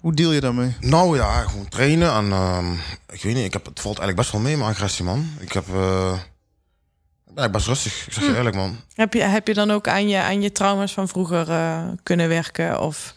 Hoe 0.00 0.14
deal 0.14 0.32
je 0.32 0.40
daarmee? 0.40 0.76
Nou 0.80 1.16
ja, 1.16 1.40
gewoon 1.42 1.68
trainen 1.68 2.12
en 2.12 2.32
ehm, 2.32 2.72
ik 3.10 3.22
weet 3.22 3.34
niet, 3.34 3.44
ik 3.44 3.52
heb, 3.52 3.64
het 3.64 3.80
valt 3.80 3.98
eigenlijk 3.98 4.16
best 4.16 4.32
wel 4.32 4.40
mee, 4.40 4.56
mijn 4.56 4.70
agressie, 4.70 5.04
man. 5.04 5.30
Ik 5.40 5.52
heb, 5.52 5.64
eh, 7.34 7.44
ik 7.44 7.52
best 7.52 7.66
rustig, 7.66 8.06
ik 8.06 8.12
zeg 8.12 8.24
je 8.24 8.36
eerlijk, 8.36 8.56
man. 8.56 8.76
Heb, 8.94 9.12
je, 9.14 9.22
heb 9.22 9.46
je 9.46 9.54
dan 9.54 9.70
ook 9.70 9.88
aan 9.88 10.08
je, 10.08 10.18
aan 10.18 10.42
je 10.42 10.52
trauma's 10.52 10.92
van 10.92 11.08
vroeger 11.08 11.50
eh, 11.50 11.82
kunnen 12.02 12.28
werken? 12.28 12.80
Of 12.80 13.14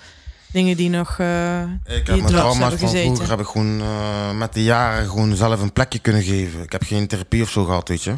dingen 0.51 0.77
die 0.77 0.89
nog... 0.89 1.19
eh, 1.19 1.61
Ik 1.61 1.67
die 1.85 1.93
heb 1.95 2.05
mijn 2.07 2.25
trauma's 2.25 2.57
van 2.69 2.77
gezeten? 2.79 3.03
vroeger 3.15 3.29
heb 3.29 3.39
ik 3.39 3.47
gewoon 3.47 3.81
eh, 3.81 4.31
met 4.31 4.53
de 4.53 4.63
jaren 4.63 5.09
gewoon 5.09 5.35
zelf 5.35 5.61
een 5.61 5.73
plekje 5.73 5.99
kunnen 5.99 6.23
geven. 6.23 6.61
Ik 6.63 6.71
heb 6.71 6.83
geen 6.83 7.07
therapie 7.07 7.41
of 7.41 7.49
zo 7.49 7.63
gehad, 7.63 7.87
weet 7.87 8.03
je. 8.03 8.11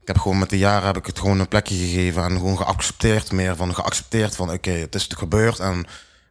Ik 0.00 0.14
heb 0.14 0.18
gewoon 0.22 0.38
met 0.38 0.50
de 0.50 0.58
jaren 0.58 0.86
heb 0.86 0.96
ik 0.96 1.06
het 1.06 1.18
gewoon 1.18 1.38
een 1.40 1.48
plekje 1.48 1.74
gegeven 1.76 2.22
en 2.24 2.30
gewoon 2.36 2.56
geaccepteerd 2.56 3.32
meer 3.32 3.56
van 3.56 3.74
geaccepteerd 3.74 4.36
van 4.36 4.50
oké, 4.50 4.70
het 4.70 4.94
is 4.94 5.08
gebeurd 5.16 5.58
en 5.58 5.86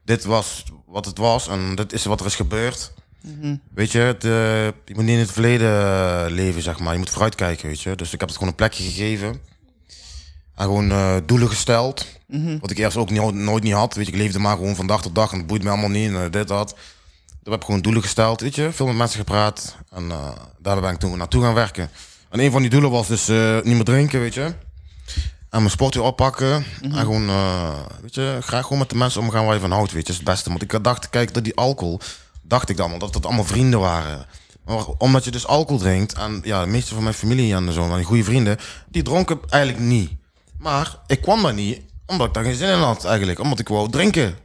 dit 0.06 0.24
was 0.26 0.64
wat 0.86 1.06
het 1.06 1.18
was 1.18 1.48
en 1.48 1.76
dit 1.76 1.94
is 1.94 2.06
wat 2.06 2.20
er 2.20 2.26
is 2.26 2.36
gebeurd. 2.36 2.94
Weet 3.74 3.92
je, 3.92 4.16
je 4.86 4.96
moet 4.96 5.04
niet 5.04 5.14
in 5.14 5.20
het 5.20 5.32
verleden 5.32 5.72
eh, 5.72 6.26
leven, 6.30 6.62
zeg 6.62 6.80
maar. 6.80 6.94
Je 6.94 7.00
moet 7.00 7.10
vooruitkijken, 7.10 7.68
weet 7.68 7.82
je. 7.82 7.96
Dus 7.96 8.14
ik 8.14 8.20
heb 8.20 8.30
het 8.30 8.38
gewoon 8.38 8.50
een 8.50 8.58
plekje 8.58 8.84
gegeven. 8.84 9.42
En 10.58 10.66
gewoon 10.66 10.92
eh, 10.92 11.16
doelen 11.26 11.48
gesteld. 11.48 12.06
Wat 12.60 12.72
ik 12.72 12.78
eerst 12.78 12.98
ook 12.98 13.10
niet, 13.10 13.34
nooit 13.34 13.64
niet 13.64 13.74
had. 13.74 13.96
Weet 13.96 14.06
je, 14.06 14.12
ik 14.12 14.18
leefde 14.18 14.40
maar 14.40 14.56
gewoon 14.56 14.76
van 14.76 14.88
dag 14.88 15.02
tot 15.02 15.16
dag 15.16 15.32
en 15.32 15.38
het 15.38 15.48
boeit 15.48 15.64
me 15.64 15.70
allemaal 15.70 15.90
niet. 15.90 16.10
En 16.10 16.24
eh, 16.24 16.32
dit, 16.32 16.48
dat. 16.48 16.70
Toen 17.44 17.54
heb 17.54 17.62
ik 17.62 17.66
gewoon 17.66 17.82
doelen 17.82 18.02
gesteld, 18.02 18.42
weet 18.42 18.56
je. 18.56 18.72
Veel 18.72 18.86
met 18.86 18.96
mensen 18.96 19.20
gepraat. 19.20 19.76
En 19.92 20.12
eh, 20.12 20.32
daar 20.60 20.82
ben 20.82 20.92
ik 20.92 21.00
toen 21.00 21.18
naartoe 21.18 21.44
gaan 21.44 21.54
werken. 21.54 21.90
En 22.30 22.40
een 22.40 22.52
van 22.52 22.62
die 22.62 22.70
doelen 22.70 22.92
was 22.92 23.08
dus 23.08 23.28
niet 23.64 23.76
meer 23.76 23.84
drinken, 23.84 24.20
weet 24.20 24.34
je. 24.34 24.54
En 25.50 25.60
mijn 25.60 25.70
sport 25.70 25.94
weer 25.94 26.04
oppakken. 26.04 26.66
En 26.82 26.96
gewoon, 26.96 27.28
weet 28.02 28.16
je, 28.16 28.38
graag 28.42 28.64
gewoon 28.64 28.78
met 28.78 28.90
de 28.90 28.96
mensen 28.96 29.22
omgaan 29.22 29.46
waar 29.46 29.54
je 29.54 29.60
van 29.60 29.72
houdt, 29.72 29.92
weet 29.92 30.08
je. 30.08 30.14
Dat 30.14 30.22
is 30.22 30.26
het 30.26 30.34
beste. 30.34 30.50
Want 30.50 30.62
ik 30.62 30.84
dacht, 30.84 31.10
kijk, 31.10 31.34
dat 31.34 31.44
die 31.44 31.56
alcohol, 31.56 32.00
dacht 32.48 32.70
ik 32.70 32.78
dan 32.78 32.92
al, 32.92 32.98
dat 33.12 33.26
allemaal 33.26 33.44
vrienden 33.44 33.80
waren. 33.80 34.26
Maar 34.66 34.86
omdat 34.98 35.24
je 35.24 35.32
dus 35.32 35.48
alcohol 35.48 35.80
drinkt, 35.82 36.14
en 36.14 36.40
ja, 36.44 36.62
de 36.64 36.70
meeste 36.70 36.94
van 36.94 37.04
mijn 37.04 37.16
familie 37.16 37.54
en 37.56 37.74
zo, 37.74 37.96
die 37.96 38.04
goede 38.06 38.24
vrienden, 38.24 38.58
die 38.90 39.04
dronken 39.04 39.40
eigenlijk 39.50 39.84
niet. 39.84 40.12
Maar 40.60 40.96
ik 41.08 41.22
kwam 41.22 41.44
daar 41.44 41.54
niet, 41.54 41.82
omdat 42.06 42.28
ik 42.28 42.34
daar 42.34 42.44
geen 42.44 42.56
zin 42.56 42.70
in 42.70 42.80
had 42.80 43.06
eigenlijk. 43.06 43.40
Omdat 43.40 43.60
ik 43.60 43.68
wou 43.68 43.90
drinken. 43.90 44.36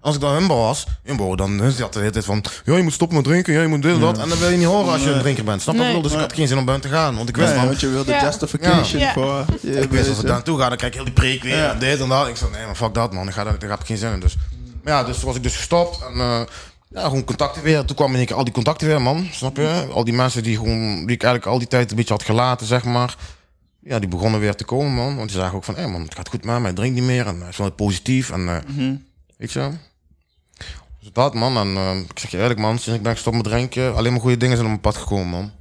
Als 0.00 0.14
ik 0.14 0.20
dan 0.20 0.34
Humbo 0.34 0.56
was, 0.56 0.86
Humbo, 1.04 1.36
dan 1.36 1.56
dat 1.78 1.92
de 1.92 1.98
hele 1.98 2.10
tijd 2.10 2.24
van... 2.24 2.44
Ja, 2.64 2.76
je 2.76 2.82
moet 2.82 2.92
stoppen 2.92 3.16
met 3.16 3.26
drinken, 3.26 3.52
ja, 3.52 3.60
je 3.60 3.66
moet 3.68 3.82
dit 3.82 3.92
en 3.94 4.00
dat. 4.00 4.18
En 4.18 4.28
dan 4.28 4.38
wil 4.38 4.48
je 4.48 4.56
niet 4.56 4.66
horen 4.66 4.92
als 4.92 5.02
je 5.02 5.10
een 5.10 5.20
drinker 5.20 5.44
bent. 5.44 5.62
Snap 5.62 5.74
je 5.74 5.80
Nee. 5.80 5.88
bedoel? 5.88 6.02
Dus 6.02 6.12
ik 6.12 6.18
had 6.18 6.32
geen 6.32 6.48
zin 6.48 6.58
om 6.58 6.64
buiten 6.64 6.90
te 6.90 6.96
gaan. 6.96 7.16
Want 7.16 7.28
ik 7.28 7.36
wist 7.36 7.48
Nee, 7.48 7.58
van... 7.58 7.66
want 7.66 7.80
je 7.80 7.88
wilde 7.88 8.12
Ja. 8.12 8.22
justification 8.22 9.00
Ja. 9.00 9.12
voor. 9.12 9.44
Ik 9.62 9.90
wist 9.90 10.08
als 10.08 10.16
ik 10.18 10.22
daar 10.24 10.32
naartoe 10.32 10.58
ga, 10.58 10.68
dan 10.68 10.76
krijg 10.76 10.92
ik 10.92 10.98
heel 10.98 11.04
die 11.06 11.14
preek 11.14 11.42
weer. 11.42 11.56
Ja. 11.56 11.72
En 11.72 11.78
dit 11.78 12.00
en 12.00 12.08
dat. 12.08 12.28
Ik 12.28 12.36
zei, 12.36 12.50
nee, 12.50 12.64
maar 12.66 12.74
fuck 12.74 12.94
dat, 12.94 13.12
man. 13.12 13.26
Ik 13.28 13.34
ga 13.34 13.44
daar, 13.44 13.58
daar 13.58 13.70
heb 13.70 13.80
ik 13.80 13.86
geen 13.86 13.96
zin 13.96 14.12
in. 14.12 14.20
Dus, 14.20 14.36
maar 14.84 14.92
ja, 14.92 15.04
dus 15.04 15.22
was 15.22 15.36
ik 15.36 15.42
dus 15.42 15.56
gestopt. 15.56 15.98
En 16.12 16.20
eh, 16.20 16.40
ja, 16.88 17.02
gewoon 17.02 17.24
contacten 17.24 17.62
weer. 17.62 17.84
Toen 17.84 17.96
kwam 17.96 18.12
keer 18.12 18.34
al 18.34 18.44
die 18.44 18.52
contacten 18.52 18.86
weer, 18.86 19.02
man. 19.02 19.28
Snap 19.30 19.56
je? 19.56 19.86
Al 19.92 20.04
die 20.04 20.14
mensen 20.14 20.42
die, 20.42 20.56
gewoon, 20.56 21.06
die 21.06 21.14
ik 21.14 21.22
eigenlijk 21.22 21.46
al 21.46 21.58
die 21.58 21.68
tijd 21.68 21.90
een 21.90 21.96
beetje 21.96 22.12
had 22.12 22.22
gelaten, 22.22 22.66
zeg 22.66 22.84
maar. 22.84 23.16
Ja, 23.80 23.98
die 23.98 24.08
begonnen 24.08 24.40
weer 24.40 24.54
te 24.54 24.64
komen, 24.64 24.92
man. 24.92 25.16
Want 25.16 25.28
die 25.28 25.38
zagen 25.38 25.56
ook 25.56 25.64
van, 25.64 25.76
hé 25.76 25.86
man, 25.86 26.02
het 26.02 26.14
gaat 26.14 26.28
goed 26.28 26.44
met 26.44 26.54
hem. 26.54 26.64
Hij 26.64 26.72
drinkt 26.72 26.94
niet 26.94 27.04
meer. 27.04 27.26
En 27.26 27.40
hij 27.40 27.48
is 27.48 27.56
wel 27.56 27.72
positief. 27.72 28.30
En 28.30 28.48
eh, 28.48 28.86
weet 29.36 29.52
je 29.52 29.70
dus 31.14 31.24
dat, 31.24 31.34
man. 31.34 31.56
En 31.56 31.76
eh, 31.76 31.98
ik 32.10 32.18
zeg 32.18 32.30
je 32.30 32.38
eerlijk, 32.38 32.60
man. 32.60 32.78
Sinds 32.78 32.98
ik 32.98 33.02
ben 33.02 33.12
gestopt 33.12 33.36
met 33.36 33.44
drinken, 33.44 33.96
alleen 33.96 34.12
maar 34.12 34.20
goede 34.20 34.36
dingen 34.36 34.56
zijn 34.56 34.68
op 34.68 34.72
mijn 34.72 34.92
pad 34.92 34.96
gekomen, 34.96 35.26
man. 35.26 35.52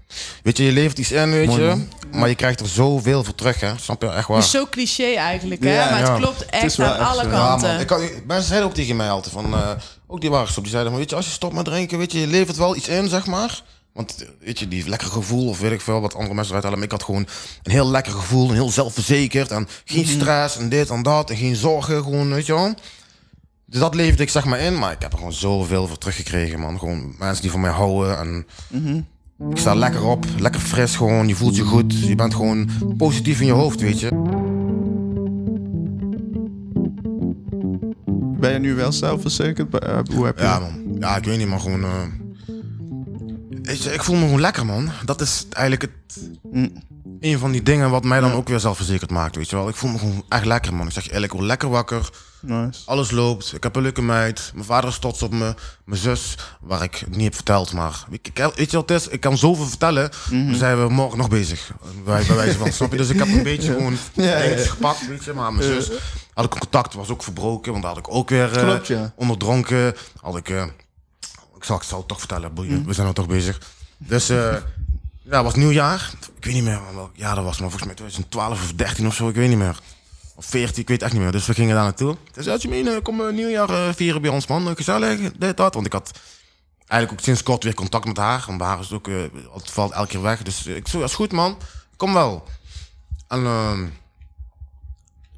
Weet 0.44 0.58
je, 0.58 0.64
je 0.64 0.72
levert 0.72 0.98
iets 1.00 1.12
in, 1.12 1.32
weet 1.32 1.54
je. 1.54 1.86
Maar 2.12 2.30
je 2.30 2.36
krijgt 2.36 2.60
er 2.60 2.68
zoveel 2.68 3.24
voor 3.24 3.36
terug, 3.36 3.60
hè. 3.60 3.78
Snap 3.78 4.02
je? 4.02 4.10
Echt 4.10 4.28
waar. 4.28 4.38
Het 4.38 4.46
is 4.46 4.52
zo 4.52 4.66
cliché 4.70 5.14
eigenlijk, 5.14 5.64
hè? 5.64 5.74
Ja, 5.74 5.90
maar 5.90 6.12
het 6.12 6.20
klopt 6.20 6.46
echt 6.46 6.80
aan 6.80 6.96
echt 6.96 7.10
alle 7.10 7.30
kanten. 7.30 7.70
man. 7.70 7.80
Ik 7.80 7.88
kan, 7.88 8.02
mensen 8.28 8.48
zeiden 8.48 8.70
ook 8.70 8.76
tegen 8.76 8.96
mij 8.96 9.10
altijd 9.10 9.34
van, 9.34 9.54
eh, 9.54 9.70
ook 10.08 10.22
die 10.22 10.30
waren 10.30 10.46
gestopt, 10.46 10.66
die 10.66 10.76
zeiden 10.76 10.92
van, 10.92 11.02
weet 11.02 11.10
je, 11.10 11.16
als 11.16 11.26
je 11.26 11.32
stopt 11.32 11.54
met 11.54 11.66
drinken, 11.66 11.98
weet 11.98 12.12
je, 12.12 12.20
je 12.20 12.28
levert 12.28 12.58
wel 12.58 12.76
iets 12.76 12.88
in, 12.88 13.10
zeg 13.10 13.26
maar. 13.26 13.62
Want, 13.94 14.22
eh, 14.22 14.28
weet 14.40 14.60
je, 14.60 14.68
die 14.68 14.90
lekker 14.90 15.08
gevoel, 15.08 15.50
of 15.50 15.60
weet 15.60 15.72
ik 15.72 15.82
veel, 15.82 16.02
wat 16.02 16.14
andere 16.14 16.34
mensen 16.34 16.50
eruit 16.50 16.64
halen. 16.64 16.80
Maar 16.80 16.88
ik 16.88 16.94
had 16.94 17.04
gewoon 17.04 17.28
een 17.64 17.72
heel 17.72 17.90
lekker 17.92 18.12
gevoel, 18.14 18.50
een 18.50 18.56
heel 18.56 18.70
zelfverzekerd. 18.70 19.52
En 19.52 19.68
geen 19.86 20.08
stress 20.08 20.58
en 20.58 20.70
dit 20.70 20.90
en 20.90 21.04
dat, 21.04 21.30
en 21.30 21.38
geen 21.38 21.56
zorgen, 21.56 22.04
gewoon, 22.04 22.34
weet 22.34 22.46
je 22.46 22.54
wel. 22.54 22.74
Dus 23.70 23.80
dat 23.80 23.96
leverde 23.96 24.24
ik 24.24 24.30
zeg 24.30 24.46
maar 24.46 24.60
in, 24.60 24.80
maar 24.80 24.92
ik 24.92 25.02
heb 25.02 25.12
er 25.12 25.18
gewoon 25.18 25.34
zoveel 25.34 25.88
voor 25.88 25.98
teruggekregen, 25.98 26.60
man. 26.60 26.80
Gewoon 26.80 27.16
mensen 27.20 27.42
die 27.42 27.52
van 27.52 27.62
mij 27.62 27.72
houden 27.72 28.18
en... 28.20 28.46
Ik 29.50 29.58
sta 29.58 29.74
lekker 29.76 30.04
op, 30.04 30.26
lekker 30.40 30.62
fris 30.62 30.96
gewoon, 30.96 31.28
je 31.28 31.36
voelt 31.36 31.56
je 31.56 31.64
goed. 31.64 32.00
Je 32.08 32.16
bent 32.16 32.34
gewoon 32.36 32.70
positief 32.98 33.40
in 33.40 33.46
je 33.46 33.52
hoofd, 33.52 33.82
weet 33.82 34.00
je. 34.00 34.10
Ben 38.40 38.54
je 38.54 38.60
nu 38.60 38.76
wel 38.76 38.92
zelfverzekerd? 38.92 39.80
Eh, 39.80 40.00
hoe 40.14 40.26
heb 40.26 40.38
je 40.38 40.44
Ja, 40.44 40.60
man. 40.60 40.98
Ja, 41.00 41.18
ik 41.18 41.24
weet 41.24 41.38
niet, 41.38 41.48
maar 41.48 41.60
gewoon. 41.60 41.84
eh, 41.84 42.02
je, 43.84 43.94
ik 43.94 44.04
voel 44.04 44.16
me 44.16 44.22
gewoon 44.26 44.42
lekker, 44.42 44.66
man. 44.66 44.90
Dat 45.06 45.22
is 45.22 45.46
eigenlijk 45.50 45.82
het. 45.82 46.20
Een 47.20 47.40
van 47.40 47.52
die 47.52 47.64
dingen 47.64 47.90
wat 47.90 48.04
mij 48.04 48.20
dan 48.20 48.32
ook 48.32 48.48
weer 48.48 48.60
zelfverzekerd 48.60 49.12
maakt, 49.12 49.36
weet 49.36 49.50
je 49.50 49.56
wel. 49.56 49.70
Ik 49.70 49.76
voel 49.76 49.90
me 49.92 49.98
gewoon 49.98 50.24
echt 50.30 50.46
lekker, 50.46 50.74
man. 50.74 50.88
Ik 50.88 50.94
zeg 50.94 51.04
je 51.04 51.12
eerlijk, 51.12 51.32
ik 51.32 51.38
word 51.38 51.48
lekker 51.50 51.70
wakker. 51.70 52.10
Nice. 52.42 52.82
Alles 52.86 53.12
loopt. 53.12 53.54
Ik 53.54 53.64
heb 53.64 53.76
een 53.76 53.82
leuke 53.82 54.02
meid. 54.02 54.52
Mijn 54.54 54.66
vader 54.66 54.90
is 54.90 55.00
trots 55.00 55.22
op 55.24 55.32
me. 55.34 55.56
Mijn 55.86 56.02
zus, 56.02 56.38
waar 56.62 56.84
ik 56.84 56.96
het 56.96 57.10
niet 57.16 57.24
heb 57.24 57.36
verteld, 57.36 57.74
maar... 57.74 58.04
Ik, 58.10 58.28
ik- 58.28 58.52
weet 58.56 58.72
je 58.72 58.78
wat 58.78 58.90
het 58.90 59.02
is? 59.02 59.08
Ik 59.08 59.20
kan 59.20 59.38
zoveel 59.38 59.66
vertellen. 59.66 60.10
Mhm. 60.30 60.46
Dan 60.46 60.56
zijn 60.56 60.82
we 60.82 60.90
morgen 60.94 61.18
nog 61.18 61.30
bezig. 61.30 61.72
Bij, 62.06 62.24
bij 62.26 62.36
wijze 62.36 62.58
van, 62.58 62.72
snap 62.72 62.92
je? 62.92 62.98
Dus 62.98 63.10
ik 63.10 63.18
heb 63.20 63.28
een 63.28 63.44
beetje 63.54 63.72
gewoon 63.74 63.98
ja, 64.14 64.40
gepakt, 64.58 65.08
weet 65.08 65.24
je. 65.24 65.34
Maar 65.34 65.54
mijn 65.54 65.64
zus 65.82 65.90
had 66.34 66.46
ik 66.46 66.52
contact, 66.52 66.94
was 66.94 67.10
ook 67.10 67.24
verbroken. 67.24 67.72
Want 67.72 67.84
daar 67.84 67.94
had 67.94 68.06
ik 68.08 68.14
ook 68.14 68.30
weer... 68.30 68.58
eh, 68.58 68.64
Klopt, 68.64 68.88
ja. 68.88 69.14
Onderdronken. 69.16 69.96
Had 70.22 70.38
ik... 70.38 70.50
eh, 70.50 70.64
ik, 71.58 71.64
zal, 71.64 71.76
ik 71.76 71.84
zal 71.84 71.98
het 72.00 72.08
toch 72.08 72.20
vertellen. 72.20 72.54
boeien. 72.54 72.74
Mhm. 72.80 72.88
We 72.88 72.94
zijn 72.94 73.08
er 73.08 73.14
toch 73.14 73.28
bezig. 73.28 73.60
Dus... 73.98 74.30
eh 74.30 74.56
ja, 75.30 75.34
het 75.36 75.44
was 75.44 75.56
nieuwjaar. 75.56 76.12
Ik 76.38 76.46
weet 76.46 76.54
niet 76.54 76.64
meer 76.64 76.80
welk 76.94 77.12
jaar 77.14 77.36
dat 77.36 77.44
was, 77.44 77.60
maar 77.60 77.70
volgens 77.70 77.84
mij 77.86 77.94
2012 77.96 78.62
of 78.64 78.74
13 78.74 79.08
of 79.08 79.16
zo, 79.16 79.30
ik 79.30 79.36
weet 79.36 79.50
niet 79.50 79.58
meer. 79.58 79.80
Of 80.38 80.46
14, 80.46 80.82
ik 80.82 80.88
weet 80.88 81.02
echt 81.02 81.14
niet 81.14 81.22
meer. 81.22 81.32
Dus 81.32 81.46
we 81.46 81.54
gingen 81.54 81.76
daar 81.76 81.84
naartoe. 81.84 82.18
Dus 82.34 82.46
ja, 82.46 82.56
Jimene, 82.56 83.02
kom 83.02 83.22
eh, 83.22 83.34
nieuwjaar 83.34 83.70
eh, 83.70 83.94
vieren 83.96 84.22
bij 84.22 84.32
ons, 84.32 84.48
man. 84.48 84.68
Eh, 84.70 84.76
Gezellig, 84.76 85.32
dit, 85.38 85.58
dat. 85.58 85.74
Want 85.74 85.86
ik 85.86 85.94
had 85.94 86.12
eigenlijk 86.88 87.12
ook 87.12 87.26
sinds 87.26 87.44
kort 87.44 87.64
weer 87.64 87.74
contact 87.74 88.06
met 88.06 88.18
haar. 88.18 88.44
Want 88.48 88.62
haar 88.62 88.80
is 88.80 88.86
het 88.86 88.94
ook, 88.94 89.08
eh, 89.08 89.16
het 89.54 89.72
valt 89.72 89.92
elke 89.92 90.08
keer 90.10 90.22
weg. 90.22 90.42
Dus 90.42 90.66
ik 90.66 90.88
zo, 90.88 91.00
ja, 91.00 91.04
is 91.04 91.14
goed, 91.14 91.32
man. 91.32 91.58
Kom 91.96 92.14
wel. 92.14 92.48
En 93.28 93.46
ehm, 93.46 93.86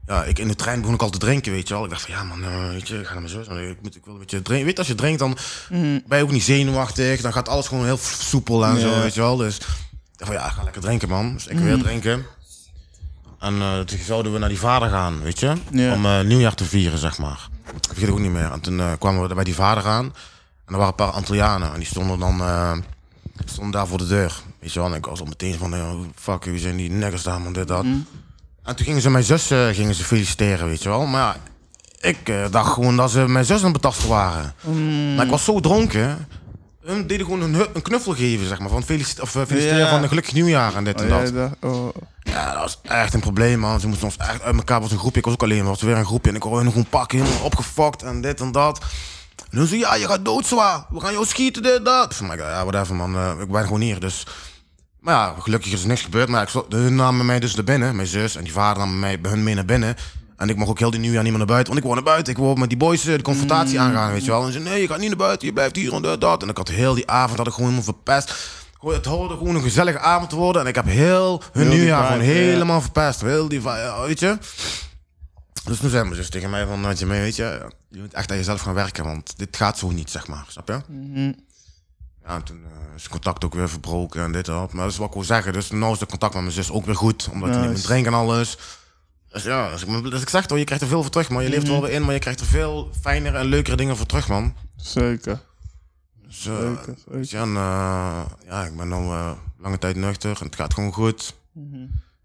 ja, 0.05 0.23
ik 0.23 0.39
in 0.39 0.47
de 0.47 0.55
trein 0.55 0.79
begon 0.79 0.95
ik 0.95 1.01
al 1.01 1.09
te 1.09 1.17
drinken, 1.17 1.51
weet 1.51 1.67
je 1.67 1.73
wel. 1.73 1.83
Ik 1.83 1.89
dacht 1.89 2.01
van, 2.01 2.11
ja 2.11 2.23
man, 2.23 2.43
eh, 2.43 2.69
weet 2.69 2.87
je, 2.87 2.99
ik 2.99 3.05
ga 3.05 3.13
naar 3.13 3.21
mijn 3.21 3.33
zus. 3.33 3.47
Ik, 3.47 3.81
moet, 3.81 3.95
ik 3.95 4.05
wil 4.05 4.13
een 4.13 4.19
beetje 4.19 4.41
drinken. 4.41 4.65
Weet 4.65 4.77
als 4.77 4.87
je 4.87 4.95
drinkt, 4.95 5.19
dan 5.19 5.37
ben 6.07 6.17
je 6.17 6.23
ook 6.23 6.31
niet 6.31 6.43
zenuwachtig. 6.43 7.21
Dan 7.21 7.33
gaat 7.33 7.49
alles 7.49 7.67
gewoon 7.67 7.85
heel 7.85 7.99
soepel 8.01 8.65
en 8.65 8.79
zo, 8.79 8.99
weet 9.01 9.13
je 9.13 9.21
wel. 9.21 9.35
Dus 9.37 9.57
ik 9.57 9.65
dacht 10.15 10.31
van, 10.31 10.41
ja, 10.41 10.49
ga 10.49 10.63
lekker 10.63 10.81
drinken, 10.81 11.09
man. 11.09 11.33
Dus 11.33 11.47
ik 11.47 11.57
weer 11.57 11.77
drinken. 11.77 12.25
En 13.39 13.61
eh, 13.61 13.79
toen 13.79 13.99
zouden 13.99 14.33
we 14.33 14.39
naar 14.39 14.49
die 14.49 14.59
vader 14.59 14.89
gaan, 14.89 15.21
weet 15.21 15.39
je. 15.39 15.53
Ja. 15.71 15.93
Om 15.93 16.05
eh, 16.05 16.21
nieuwjaar 16.21 16.55
te 16.55 16.65
vieren, 16.65 16.99
zeg 16.99 17.17
maar. 17.17 17.47
Ik 17.65 17.85
vergeet 17.85 18.01
het 18.01 18.11
ook 18.11 18.19
niet 18.19 18.31
meer. 18.31 18.51
En 18.51 18.61
toen 18.61 18.79
eh, 18.79 18.91
kwamen 18.99 19.27
we 19.27 19.35
bij 19.35 19.43
die 19.43 19.55
vader 19.55 19.85
aan. 19.85 20.05
En 20.05 20.73
er 20.73 20.77
waren 20.77 20.87
een 20.87 20.95
paar 20.95 21.11
Antillianen. 21.11 21.73
En 21.73 21.79
die 21.79 21.87
stonden 21.87 22.19
dan 22.19 22.41
stonden 23.45 23.71
daar 23.71 23.87
voor 23.87 23.97
de 23.97 24.07
deur. 24.07 24.41
Weet 24.59 24.73
je 24.73 24.79
wel. 24.79 24.89
En 24.89 24.95
ik 24.95 25.05
was 25.05 25.19
al 25.19 25.25
meteen 25.25 25.57
van, 25.57 26.11
fuck, 26.15 26.43
wie 26.43 26.59
zijn 26.59 26.75
die 26.75 26.91
neggers 26.91 27.23
daar, 27.23 27.41
man, 27.41 27.53
dit, 27.53 27.67
dat. 27.67 27.83
En 27.83 28.75
toen 28.75 28.85
gingen 28.85 29.01
ze 29.01 29.09
mijn 29.09 29.23
zus 29.23 29.47
gingen 29.71 29.95
ze 29.95 30.03
feliciteren, 30.03 30.67
weet 30.67 30.83
je 30.83 30.89
wel. 30.89 31.05
Maar 31.05 31.21
ja, 31.21 31.35
ik 32.09 32.51
dacht 32.51 32.73
gewoon 32.73 32.97
dat 32.97 33.11
ze 33.11 33.27
mijn 33.27 33.45
zus 33.45 33.57
aan 33.57 33.63
het 33.63 33.81
betasten 33.81 34.09
waren. 34.09 34.53
Maar 35.15 35.25
ik 35.25 35.31
was 35.31 35.43
zo 35.43 35.59
dronken. 35.59 36.27
Hun 36.83 37.07
deden 37.07 37.25
gewoon 37.25 37.41
een, 37.41 37.67
een 37.73 37.81
knuffel 37.81 38.13
geven, 38.13 38.47
zeg 38.47 38.59
maar. 38.59 38.69
Van 38.69 38.83
felicit 38.83 39.19
of, 39.19 39.35
eh, 39.35 39.41
feliciteren 39.47 39.83
Ja. 39.83 39.89
van 39.89 40.01
een 40.03 40.07
gelukkig 40.07 40.33
nieuwjaar 40.33 40.75
en 40.75 40.83
dit 40.83 40.95
Oh, 41.01 41.07
en 41.07 41.25
ja, 41.25 41.31
dat. 41.31 41.51
oh. 41.71 41.89
Ja, 42.23 42.51
dat 42.53 42.61
was 42.61 42.79
echt 42.81 43.13
een 43.13 43.19
probleem, 43.19 43.59
man. 43.59 43.79
Ze 43.79 43.87
moesten 43.87 44.05
ons 44.05 44.17
echt 44.17 44.41
uit 44.41 44.55
elkaar. 44.55 44.81
was 44.81 44.91
een 44.91 44.97
groepje. 44.99 45.19
Ik 45.19 45.25
was 45.25 45.33
ook 45.33 45.43
alleen. 45.43 45.57
maar 45.59 45.67
was 45.67 45.81
weer 45.81 45.97
een 45.97 46.05
groepje. 46.05 46.29
En 46.29 46.35
ik 46.35 46.43
hoorde 46.43 46.61
hun 46.61 46.69
gewoon 46.71 46.89
pakken. 46.89 47.19
Helemaal 47.21 47.43
opgefokt 47.45 48.03
en 48.03 48.21
dit 48.21 48.41
en 48.41 48.51
dat. 48.51 48.79
En 49.49 49.57
toen 49.57 49.67
zei 49.67 49.79
ja, 49.79 49.95
je 49.95 50.05
gaat 50.07 50.25
doodzwaar. 50.25 50.85
We 50.89 50.99
gaan 50.99 51.11
jou 51.13 51.25
schieten, 51.25 51.63
dit, 51.63 51.85
dat. 51.85 52.11
Ik 52.11 52.17
zei, 52.17 52.37
ja, 52.37 52.65
whatever, 52.65 52.95
man. 52.95 53.15
Eh, 53.15 53.31
ik 53.41 53.51
ben 53.51 53.63
gewoon 53.63 53.81
hier, 53.81 53.99
dus... 53.99 54.25
Maar 54.99 55.13
ja, 55.15 55.35
gelukkig 55.39 55.71
is 55.71 55.81
er 55.81 55.87
niks 55.87 56.01
gebeurd. 56.01 56.29
Maar 56.29 56.41
ik, 56.41 56.49
zo- 56.49 56.65
hun 56.69 56.95
namen 56.95 57.25
mij 57.25 57.39
dus 57.39 57.55
naar 57.55 57.63
binnen. 57.63 57.95
Mijn 57.95 58.07
zus 58.07 58.35
en 58.35 58.43
die 58.43 58.51
vader 58.53 58.77
namen 58.83 58.99
mij 58.99 59.19
bij 59.21 59.31
hun 59.31 59.43
mee 59.43 59.55
naar 59.55 59.65
binnen. 59.65 59.95
En 60.39 60.49
ik 60.49 60.55
mocht 60.55 60.69
ook 60.69 60.79
heel 60.79 60.91
die 60.91 60.99
nieuwjaar 60.99 61.21
niet 61.23 61.29
meer 61.31 61.39
naar 61.39 61.47
buiten. 61.47 61.73
Want 61.73 61.85
ik 61.85 61.91
wou 61.91 62.03
naar 62.03 62.13
buiten. 62.13 62.33
Ik 62.33 62.39
wou 62.39 62.59
met 62.59 62.69
die 62.69 62.77
boys 62.77 63.05
eh, 63.05 63.15
de 63.15 63.21
confrontatie 63.21 63.79
aangaan, 63.79 64.11
weet 64.11 64.25
je 64.25 64.31
wel. 64.31 64.45
En 64.45 64.51
ze 64.51 64.59
nee, 64.59 64.81
je 64.81 64.87
gaat 64.87 64.99
niet 64.99 65.07
naar 65.07 65.17
buiten. 65.17 65.47
Je 65.47 65.53
blijft 65.53 65.75
hier 65.75 65.93
en 65.93 66.19
dat. 66.19 66.43
En 66.43 66.49
ik 66.49 66.57
had 66.57 66.67
heel 66.67 66.93
die 66.93 67.09
avond 67.09 67.37
had 67.37 67.47
ik 67.47 67.53
gewoon 67.53 67.69
helemaal 67.69 67.93
verpest. 67.93 68.35
Gewoon, 68.79 68.95
Het 68.95 69.05
hoorde 69.05 69.37
gewoon 69.37 69.55
een 69.55 69.61
gezellige 69.61 69.99
avond 69.99 70.29
te 70.29 70.35
worden. 70.35 70.61
En 70.61 70.67
ik 70.67 70.75
heb 70.75 70.85
heel 70.85 71.41
hun 71.51 71.67
Heel 71.67 71.73
nieuwjaar 71.75 72.05
gewoon 72.05 72.25
ja. 72.25 72.31
helemaal 72.31 72.81
verpest. 72.81 73.21
Heel 73.21 73.47
die 73.47 73.61
vibe, 73.61 74.03
weet 74.05 74.19
je. 74.19 74.37
Dus 75.63 75.79
toen 75.79 75.89
zei 75.89 76.03
mijn 76.03 76.15
zus 76.15 76.29
tegen 76.29 76.49
mij 76.49 76.65
van, 76.65 76.83
weet 76.83 76.99
je, 76.99 77.05
weet 77.05 77.35
je, 77.35 77.71
je 77.89 77.99
moet 77.99 78.13
echt 78.13 78.31
aan 78.31 78.37
jezelf 78.37 78.61
gaan 78.61 78.73
werken, 78.73 79.03
want 79.03 79.37
dit 79.37 79.57
gaat 79.57 79.77
zo 79.77 79.89
niet, 79.89 80.09
zeg 80.09 80.27
maar, 80.27 80.45
snap 80.47 80.67
je? 80.67 80.81
Ja, 82.25 82.35
en 82.35 82.43
toen 82.43 82.57
eh, 82.63 82.95
is 82.95 83.01
het 83.03 83.11
contact 83.11 83.45
ook 83.45 83.53
weer 83.53 83.69
verbroken 83.69 84.23
en 84.23 84.31
dit 84.31 84.47
en 84.47 84.53
dat. 84.53 84.73
Maar 84.73 84.83
dat 84.83 84.91
is 84.91 84.97
wat 84.97 85.07
ik 85.07 85.13
wil 85.13 85.23
zeggen. 85.23 85.53
Dus 85.53 85.71
nu 85.71 85.85
is 85.85 85.99
het 85.99 86.09
contact 86.09 86.33
met 86.33 86.41
mijn 86.41 86.53
zus 86.55 86.71
ook 86.71 86.85
weer 86.85 86.95
goed, 86.95 87.29
omdat 87.31 87.49
je 87.49 87.55
niet 87.55 87.63
meer 87.63 87.73
Nice. 87.73 87.85
drinkt 87.87 88.07
en 88.07 88.13
alles. 88.13 88.57
Dus 89.31 89.43
ja, 89.43 89.69
dus 89.71 89.83
ik, 89.83 90.03
dus 90.11 90.21
ik 90.21 90.29
zeg 90.29 90.45
toch, 90.45 90.57
je 90.57 90.63
krijgt 90.63 90.83
er 90.83 90.89
veel 90.89 91.01
voor 91.01 91.11
terug, 91.11 91.29
man. 91.29 91.43
Je 91.43 91.49
leeft 91.49 91.65
er 91.67 91.71
wel 91.71 91.81
weer 91.81 91.91
in, 91.91 92.03
maar 92.05 92.13
je 92.13 92.19
krijgt 92.19 92.39
er 92.39 92.45
veel 92.45 92.89
fijnere 93.01 93.37
en 93.37 93.45
leukere 93.45 93.75
dingen 93.75 93.97
voor 93.97 94.05
terug, 94.05 94.27
man. 94.27 94.53
Zeker. 94.75 95.39
Dus, 96.27 96.45
eh, 96.45 96.57
Zeker, 96.57 96.95
zeker. 97.11 97.39
en, 97.39 97.55
eh, 97.55 98.21
ja, 98.47 98.65
ik 98.65 98.77
ben 98.77 98.87
nu 98.87 98.93
eh, 98.95 99.31
lange 99.59 99.77
tijd 99.77 99.95
nuchter 99.95 100.37
en 100.39 100.45
het 100.45 100.55
gaat 100.55 100.73
gewoon 100.73 100.93
goed. 100.93 101.33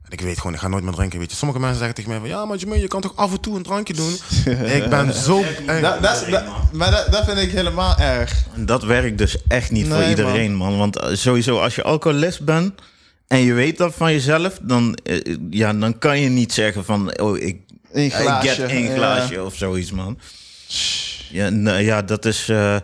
En 0.03 0.11
ik 0.11 0.21
weet 0.21 0.37
gewoon, 0.39 0.55
ik 0.55 0.61
ga 0.61 0.69
nooit 0.69 0.85
meer 0.85 0.93
drinken, 0.93 1.19
weet 1.19 1.31
je. 1.31 1.37
Sommige 1.37 1.61
mensen 1.61 1.79
zeggen 1.79 1.95
tegen 1.95 2.11
mij 2.11 2.21
van, 2.21 2.29
ja, 2.29 2.45
maar 2.45 2.57
Jermaine, 2.57 2.83
je 2.83 2.89
kan 2.91 3.01
toch 3.01 3.17
af 3.17 3.33
en 3.33 3.41
toe 3.41 3.57
een 3.57 3.63
drankje 3.63 3.95
doen? 3.95 4.13
ik 4.79 4.89
ben 4.91 5.15
zo... 5.15 5.43
eh, 5.67 5.83
Dat, 5.83 6.03
dat, 6.03 6.27
maar 6.73 6.91
dat, 6.91 7.13
dat 7.13 7.25
vind 7.25 7.39
ik 7.39 7.51
helemaal 7.51 7.97
erg. 7.99 8.45
En 8.55 8.67
dat 8.67 8.83
werkt 8.85 9.19
dus 9.19 9.47
echt 9.47 9.71
niet 9.71 9.89
voor 9.89 10.05
iedereen, 10.05 10.55
man. 10.55 10.79
Want 10.79 11.01
sowieso, 11.13 11.59
als 11.61 11.75
je 11.75 11.83
alcoholist 11.83 12.45
bent 12.45 12.81
en 13.29 13.39
je 13.39 13.53
weet 13.53 13.79
dat 13.79 13.95
van 13.95 14.13
jezelf, 14.13 14.59
dan, 14.63 14.99
eh, 15.03 15.37
ja, 15.51 15.73
dan 15.73 15.99
kan 15.99 16.21
je 16.21 16.29
niet 16.29 16.53
zeggen 16.53 16.85
van, 16.85 17.19
oh, 17.21 17.39
ik, 17.39 17.61
ik 17.93 18.13
glaasje. 18.13 18.49
get 18.49 18.71
één 18.71 18.85
ja. 18.85 18.95
glaasje 18.95 19.45
of 19.45 19.55
zoiets, 19.57 19.91
man. 19.91 20.19
Ja, 21.31 21.49
nee, 21.49 21.85
ja 21.85 22.03
dat 22.03 22.25
is, 22.25 22.49
eh, 22.49 22.77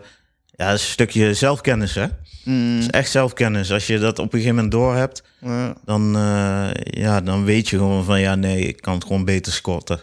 ja, 0.50 0.72
is 0.72 0.82
een 0.82 0.88
stukje 0.88 1.34
zelfkennis, 1.34 1.94
hè. 1.94 2.06
Mm, 2.44 2.74
Dat 2.74 2.84
is 2.84 2.90
echt 2.90 3.10
zelfkennis. 3.10 3.72
Als 3.72 3.86
je 3.86 3.98
dat 3.98 4.18
op 4.18 4.24
een 4.24 4.30
gegeven 4.30 4.54
moment 4.54 4.72
door 4.72 4.94
hebt, 4.94 5.22
ja. 5.40 5.74
dan, 5.84 6.16
eh, 6.16 6.70
ja, 6.74 7.20
dan 7.20 7.44
weet 7.44 7.68
je 7.68 7.76
gewoon 7.76 8.04
van, 8.04 8.20
ja, 8.20 8.34
nee, 8.34 8.60
ik 8.60 8.80
kan 8.80 8.94
het 8.94 9.04
gewoon 9.04 9.24
beter 9.24 9.52
scotten. 9.52 10.00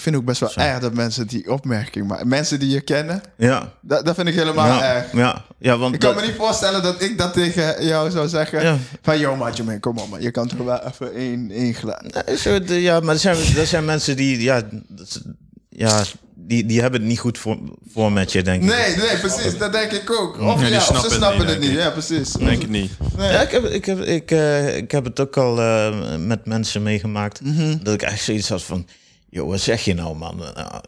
Ik 0.00 0.06
vind 0.06 0.16
ook 0.18 0.24
best 0.24 0.40
wel 0.40 0.54
erg 0.54 0.78
dat 0.78 0.94
mensen 0.94 1.26
die 1.26 1.50
opmerking 1.50 2.06
maken. 2.06 2.28
Mensen 2.28 2.58
die 2.58 2.68
je 2.70 2.80
kennen, 2.80 3.22
Ja, 3.36 3.72
dat, 3.80 4.04
dat 4.04 4.14
vind 4.14 4.28
ik 4.28 4.34
helemaal 4.34 4.66
ja, 4.66 4.94
erg. 4.94 5.12
ja, 5.12 5.44
ja, 5.58 5.78
want 5.78 5.94
Ik 5.94 6.00
kan 6.00 6.12
dat- 6.14 6.20
me 6.20 6.26
niet 6.28 6.36
voorstellen 6.36 6.82
dat 6.82 7.02
ik 7.02 7.18
dat 7.18 7.32
tegen 7.32 7.84
jou 7.86 8.10
zou 8.10 8.28
zeggen. 8.28 8.62
Ja. 8.62 8.76
Van, 9.02 9.18
joh, 9.18 9.38
maatje, 9.38 9.62
man, 9.64 9.80
kom 9.80 9.98
op, 9.98 10.08
man. 10.08 10.22
Je 10.22 10.30
kan 10.30 10.48
toch 10.48 10.58
wel 10.58 10.80
even 10.86 11.14
één, 11.14 11.50
één 11.50 11.74
glas. 11.74 11.96
Ja, 12.42 12.58
de- 12.58 12.80
ja, 12.80 13.00
maar 13.00 13.14
er 13.14 13.20
zijn, 13.20 13.36
er 13.56 13.66
zijn 13.66 13.84
mensen 13.84 14.16
die, 14.16 14.42
ja, 14.42 14.62
dat 14.88 15.20
ja 15.68 16.02
die, 16.34 16.66
die 16.66 16.80
hebben 16.80 17.00
het 17.00 17.08
niet 17.08 17.18
goed 17.18 17.38
voor, 17.38 17.58
voor 17.92 18.12
met 18.12 18.32
je, 18.32 18.42
denk 18.42 18.62
ik. 18.62 18.68
Nee, 18.68 18.96
nee, 18.96 19.18
precies. 19.18 19.58
Dat 19.58 19.72
denk 19.72 19.90
ik 19.92 20.10
ook. 20.20 20.40
Of, 20.40 20.68
ja, 20.68 20.76
of 20.76 20.82
snappen 20.82 20.96
ze 20.96 21.02
het 21.06 21.12
snappen 21.12 21.40
niet, 21.46 21.48
het 21.48 21.60
niet. 21.60 21.70
Ja, 21.70 21.90
precies. 21.90 22.32
Denk 22.32 22.62
ik 22.62 22.68
niet. 22.68 22.90
Nee. 23.16 23.32
Ja, 23.32 23.40
ik 23.40 23.50
heb, 23.50 23.64
ik, 23.64 23.84
heb, 23.84 24.00
ik, 24.00 24.30
eh, 24.30 24.76
ik 24.76 24.90
heb 24.90 25.04
het 25.04 25.20
ook 25.20 25.36
al 25.36 25.60
eh, 25.60 25.94
met 26.18 26.46
mensen 26.46 26.82
meegemaakt. 26.82 27.40
Dat 27.82 27.94
ik 27.94 28.02
echt 28.02 28.22
zoiets 28.22 28.48
had 28.48 28.62
van... 28.62 28.86
Joh, 29.30 29.48
wat 29.48 29.60
zeg 29.60 29.84
je 29.84 29.94
nou, 29.94 30.16
man? 30.16 30.40
Uh, 30.42 30.78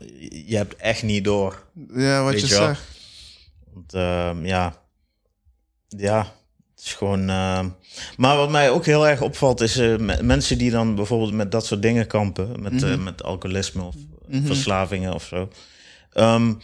je 0.47 0.57
hebt 0.57 0.77
echt 0.77 1.03
niet 1.03 1.25
door. 1.25 1.63
Ja, 1.95 2.23
wat 2.23 2.33
je 2.41 2.47
zegt. 2.67 2.83
Want 3.75 3.95
ehm, 3.95 4.47
ja... 4.47 4.81
Ja, 5.89 6.19
het 6.75 6.85
is 6.85 6.93
gewoon... 6.95 7.29
ehm, 7.29 7.69
maar 8.17 8.37
wat 8.37 8.51
mij 8.51 8.71
ook 8.71 8.85
heel 8.87 9.09
erg 9.09 9.21
opvalt 9.21 9.61
is... 9.61 9.77
eh, 9.77 9.97
me- 9.97 10.23
mensen 10.23 10.59
die 10.59 10.71
dan 10.71 10.95
bijvoorbeeld 10.95 11.33
met 11.33 11.53
dat 11.53 11.67
soort 11.67 11.83
dingen 11.83 12.07
kampen. 12.07 12.63
Met, 12.63 12.83
eh, 12.83 12.97
met 12.99 13.23
alcoholisme 13.23 13.83
of 13.83 13.95
verslavingen 14.29 15.15
of 15.15 15.25
zo. 15.25 15.49
Ehm, 16.13 16.55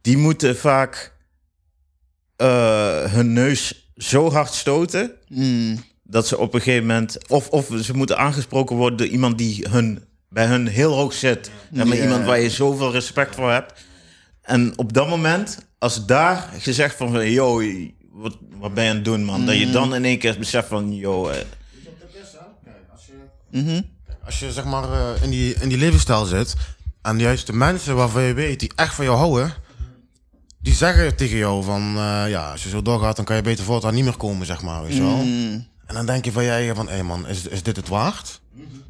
die 0.00 0.16
moeten 0.16 0.56
vaak 0.56 1.14
eh, 2.36 3.04
hun 3.12 3.32
neus 3.32 3.90
zo 3.96 4.30
hard 4.30 4.52
stoten 4.54 5.12
Mm. 5.28 5.84
dat 6.02 6.26
ze 6.26 6.38
op 6.38 6.54
een 6.54 6.60
gegeven 6.60 6.86
moment 6.86 7.28
of, 7.28 7.48
of 7.48 7.70
ze 7.82 7.96
moeten 7.96 8.18
aangesproken 8.18 8.76
worden 8.76 8.98
door 8.98 9.06
iemand 9.06 9.38
die 9.38 9.66
hun 9.70 10.04
bij 10.36 10.46
hun 10.46 10.66
heel 10.66 10.92
hoog 10.92 11.12
zit, 11.12 11.50
en 11.72 11.88
met 11.88 11.98
iemand 11.98 12.24
waar 12.24 12.40
je 12.40 12.50
zoveel 12.50 12.92
respect 12.92 13.34
voor 13.34 13.50
hebt. 13.50 13.72
En 14.42 14.78
op 14.78 14.92
dat 14.92 15.08
moment, 15.08 15.58
als 15.78 16.06
daar 16.06 16.48
gezegd 16.58 16.96
van, 16.96 17.12
van, 17.12 17.30
yo, 17.30 17.62
wat, 18.12 18.36
wat 18.58 18.74
ben 18.74 18.84
je 18.84 18.90
aan 18.90 18.96
het 18.96 19.04
doen, 19.04 19.24
man? 19.24 19.46
Dat 19.46 19.58
je 19.58 19.70
dan 19.70 19.94
in 19.94 20.04
één 20.04 20.18
keer 20.18 20.38
beseft 20.38 20.68
van, 20.68 20.94
yo, 20.94 21.28
eh, 21.28 21.38
Als 24.24 24.38
je 24.38 24.52
zeg 24.52 24.64
maar 24.64 24.92
eh, 24.92 25.22
in, 25.22 25.30
die, 25.30 25.54
in 25.54 25.68
die 25.68 25.78
levensstijl 25.78 26.24
zit 26.24 26.54
en 27.02 27.18
juist 27.18 27.46
de 27.46 27.52
mensen 27.52 27.96
waarvan 27.96 28.22
je 28.22 28.34
weet 28.34 28.60
die 28.60 28.72
echt 28.74 28.94
van 28.94 29.04
jou 29.04 29.16
houden, 29.16 29.54
die 30.58 30.74
zeggen 30.74 31.16
tegen 31.16 31.36
jou 31.36 31.64
van 31.64 31.96
eh, 31.96 32.24
ja, 32.28 32.50
als 32.50 32.62
je 32.62 32.68
zo 32.68 32.82
doorgaat, 32.82 33.16
dan 33.16 33.24
kan 33.24 33.36
je 33.36 33.42
beter 33.42 33.64
voortaan 33.64 33.94
niet 33.94 34.04
meer 34.04 34.16
komen, 34.16 34.46
zeg 34.46 34.62
maar, 34.62 34.82
weet 34.82 34.94
je 34.94 35.02
wel. 35.02 35.20
En 35.86 35.94
dan 35.94 36.06
denk 36.06 36.24
je 36.24 36.32
van 36.32 36.44
jij 36.44 36.74
van, 36.74 36.88
hé 36.88 37.02
man, 37.02 37.26
is, 37.26 37.46
is 37.46 37.62
dit 37.62 37.76
het 37.76 37.88
waard? 37.88 38.40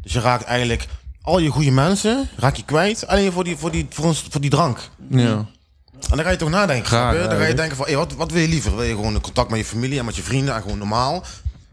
Dus 0.02 0.12
je 0.12 0.20
raakt 0.20 0.44
eigenlijk 0.44 0.86
al 1.26 1.38
je 1.38 1.48
goede 1.50 1.70
mensen 1.70 2.28
raak 2.36 2.56
je 2.56 2.64
kwijt, 2.64 3.06
alleen 3.06 3.32
voor 3.32 3.44
die, 3.44 3.56
voor 3.56 3.70
die, 3.70 3.86
voor 3.90 4.04
ons, 4.04 4.24
voor 4.30 4.40
die 4.40 4.50
drank. 4.50 4.78
Ja. 5.08 5.46
En 6.10 6.16
dan 6.16 6.20
ga 6.24 6.30
je 6.30 6.36
toch 6.36 6.50
nadenken. 6.50 6.86
Graag, 6.86 7.12
snap 7.12 7.22
je? 7.22 7.28
Dan 7.28 7.38
ga 7.38 7.46
je 7.46 7.54
denken 7.54 7.76
van, 7.76 7.86
hé, 7.86 7.94
wat, 7.94 8.12
wat 8.14 8.30
wil 8.30 8.40
je 8.40 8.48
liever? 8.48 8.76
Wil 8.76 8.84
je 8.84 8.94
gewoon 8.94 9.20
contact 9.20 9.50
met 9.50 9.58
je 9.58 9.64
familie 9.64 9.98
en 9.98 10.04
met 10.04 10.16
je 10.16 10.22
vrienden 10.22 10.54
en 10.54 10.62
gewoon 10.62 10.78
normaal? 10.78 11.24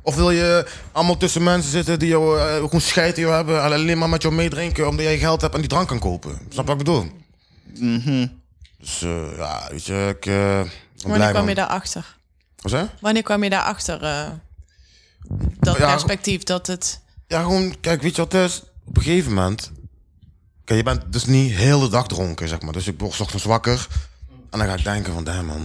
Of 0.01 0.15
wil 0.15 0.31
je 0.31 0.67
allemaal 0.91 1.17
tussen 1.17 1.43
mensen 1.43 1.71
zitten 1.71 1.99
die 1.99 2.07
jou 2.07 2.39
eh, 2.39 2.55
gewoon 2.55 2.81
scheid 2.81 3.15
jou 3.17 3.33
hebben 3.33 3.63
en 3.63 3.71
alleen 3.71 3.97
maar 3.97 4.09
met 4.09 4.21
jou 4.21 4.33
meedrinken 4.33 4.87
omdat 4.87 5.05
jij 5.05 5.17
geld 5.17 5.41
hebt 5.41 5.53
en 5.53 5.59
die 5.59 5.69
drank 5.69 5.87
kan 5.87 5.99
kopen? 5.99 6.31
Snap 6.49 6.67
je 6.67 6.75
wat 6.75 6.79
ik 6.79 6.85
bedoel? 6.85 7.05
Dus 8.79 9.01
eh, 9.01 9.37
ja, 9.37 9.67
weet 9.69 9.85
je, 9.85 10.15
ik 10.17 10.25
eh, 10.25 10.33
ben 10.33 10.71
Wanneer 10.97 11.17
blij 11.17 11.29
kwam 11.29 11.45
man. 11.45 11.49
je 11.49 11.55
daarachter? 11.55 12.17
Wat 12.61 12.71
zei? 12.71 12.89
Wanneer 13.01 13.23
kwam 13.23 13.43
je 13.43 13.49
daarachter? 13.49 14.03
eh 14.03 14.27
dat 15.59 15.77
Ja, 15.77 15.91
perspectief 15.91 16.43
dat 16.43 16.67
het... 16.67 17.01
Ja, 17.27 17.41
gewoon, 17.41 17.75
kijk, 17.81 18.01
weet 18.01 18.15
je 18.15 18.21
wat 18.21 18.31
het 18.31 18.49
is? 18.49 18.61
Op 18.85 18.97
een 18.97 19.03
gegeven 19.03 19.33
moment 19.33 19.71
Kijk, 20.63 20.79
je 20.79 20.83
bent 20.83 21.13
dus 21.13 21.25
niet 21.25 21.51
heel 21.51 21.79
de 21.79 21.89
dag 21.89 22.07
dronken, 22.07 22.47
zeg 22.47 22.61
maar. 22.61 22.73
Dus 22.73 22.87
ik 22.87 22.99
word 22.99 23.21
ochtends 23.21 23.43
wakker. 23.43 23.87
En 24.49 24.59
dan 24.59 24.67
ga 24.67 24.73
ik 24.73 24.83
denken 24.83 25.13
van, 25.13 25.23
damn 25.23 25.45
man, 25.45 25.61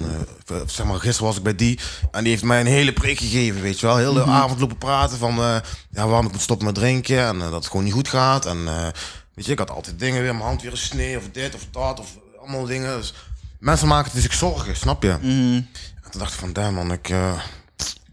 eh, 0.46 0.56
zeg 0.66 0.86
maar, 0.86 0.98
gisteren 0.98 1.26
was 1.26 1.36
ik 1.36 1.42
bij 1.42 1.54
die 1.54 1.78
en 2.10 2.22
die 2.22 2.32
heeft 2.32 2.44
mij 2.44 2.60
een 2.60 2.66
hele 2.66 2.92
preek 2.92 3.18
gegeven, 3.18 3.60
weet 3.60 3.80
je 3.80 3.86
wel. 3.86 3.96
Heel 3.96 4.12
de 4.12 4.24
avond 4.24 4.60
lopen 4.60 4.78
praten 4.78 5.18
van, 5.18 5.38
eh, 5.38 5.56
ja, 5.90 6.06
waarom 6.06 6.26
ik 6.26 6.32
moet 6.32 6.40
stoppen 6.40 6.66
met 6.66 6.74
drinken 6.74 7.26
en 7.26 7.36
eh, 7.36 7.42
dat 7.42 7.52
het 7.52 7.66
gewoon 7.66 7.84
niet 7.84 7.92
goed 7.92 8.08
gaat. 8.08 8.46
En 8.46 8.68
eh, 8.68 8.86
weet 9.34 9.46
je, 9.46 9.52
ik 9.52 9.58
had 9.58 9.70
altijd 9.70 9.98
dingen 9.98 10.22
weer, 10.22 10.34
mijn 10.34 10.46
hand 10.46 10.62
weer 10.62 10.70
een 10.70 10.76
snee 10.76 11.16
of 11.16 11.24
dit 11.32 11.54
of 11.54 11.66
dat 11.70 12.00
of 12.00 12.16
allemaal 12.40 12.64
dingen. 12.64 12.96
Dus 12.96 13.14
mensen 13.58 13.88
maken 13.88 14.12
het 14.12 14.22
zich 14.22 14.34
zorgen, 14.34 14.76
snap 14.76 15.02
je? 15.02 15.10
En 15.10 16.10
toen 16.10 16.20
dacht 16.20 16.32
ik 16.32 16.38
van, 16.38 16.52
damn 16.52 16.74
man, 16.74 16.92
ik, 16.92 17.08
eh, 17.08 17.40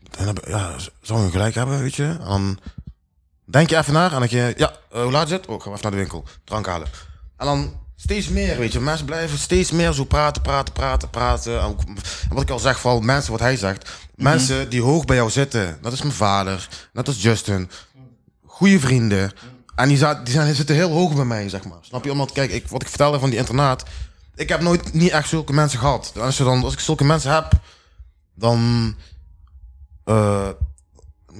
dan 0.10 0.28
heb, 0.28 0.46
ja, 0.48 0.76
zou 1.02 1.24
je 1.24 1.32
gelijk 1.32 1.56
hebben, 1.56 1.82
weet 1.82 1.96
je. 1.96 2.04
En 2.04 2.26
dan 2.28 2.60
denk 3.46 3.70
je 3.70 3.78
even 3.78 3.94
naar 3.94 4.14
en 4.14 4.20
dan 4.20 4.28
denk 4.28 4.32
je, 4.32 4.54
ja, 4.58 4.72
eh, 4.92 5.02
hoe 5.02 5.12
laat 5.12 5.26
is 5.26 5.32
het? 5.32 5.46
Oh, 5.46 5.56
ik 5.56 5.62
ga 5.62 5.70
even 5.70 5.82
naar 5.82 5.92
de 5.92 5.98
winkel, 5.98 6.24
drank 6.44 6.66
halen. 6.66 6.88
En 7.38 7.46
dan 7.46 7.80
steeds 7.96 8.28
meer, 8.28 8.58
weet 8.58 8.72
je. 8.72 8.80
Mensen 8.80 9.06
blijven 9.06 9.38
steeds 9.38 9.72
meer 9.72 9.94
zo 9.94 10.04
praten, 10.04 10.42
praten, 10.42 10.74
praten, 10.74 11.10
praten. 11.10 11.60
En 11.62 11.76
wat 12.30 12.42
ik 12.42 12.50
al 12.50 12.60
zeg, 12.60 12.80
vooral 12.80 13.00
mensen, 13.00 13.32
wat 13.32 13.42
hij 13.42 13.58
zegt. 13.58 13.90
Mensen 14.16 14.70
die 14.70 14.82
hoog 14.82 15.06
bij 15.06 15.16
jou 15.16 15.30
zitten. 15.30 15.78
Dat 15.82 15.94
is 15.94 16.02
mijn 16.02 16.14
vader, 16.14 16.68
net 16.94 17.08
als 17.08 17.22
Justin. 17.22 17.70
Goede 18.46 18.80
vrienden. 18.80 19.32
En 19.76 19.88
die, 19.88 19.98
die, 19.98 20.34
zijn, 20.34 20.46
die 20.46 20.56
zitten 20.56 20.76
heel 20.76 20.92
hoog 20.92 21.16
bij 21.16 21.26
mij, 21.26 21.50
zeg 21.50 21.66
maar. 21.66 21.78
Snap 21.82 22.04
je? 22.04 22.12
Omdat, 22.12 22.32
kijk, 22.32 22.52
ik, 22.52 22.68
wat 22.68 22.82
ik 22.82 22.88
vertelde 22.88 23.20
van 23.20 23.30
die 23.30 23.40
internaat. 23.40 23.84
Ik 24.36 24.50
heb 24.50 24.62
nooit 24.62 24.94
niet 24.94 25.12
echt 25.12 25.30
zulke 25.30 25.54
mensen 25.54 25.80
gehad. 25.80 26.14
Als, 26.20 26.38
je 26.38 26.44
dan, 26.44 26.64
als 26.64 26.74
ik 26.74 26.80
zulke 26.80 27.04
mensen 27.04 27.34
heb, 27.34 27.52
dan... 28.36 28.96
eh, 30.04 30.50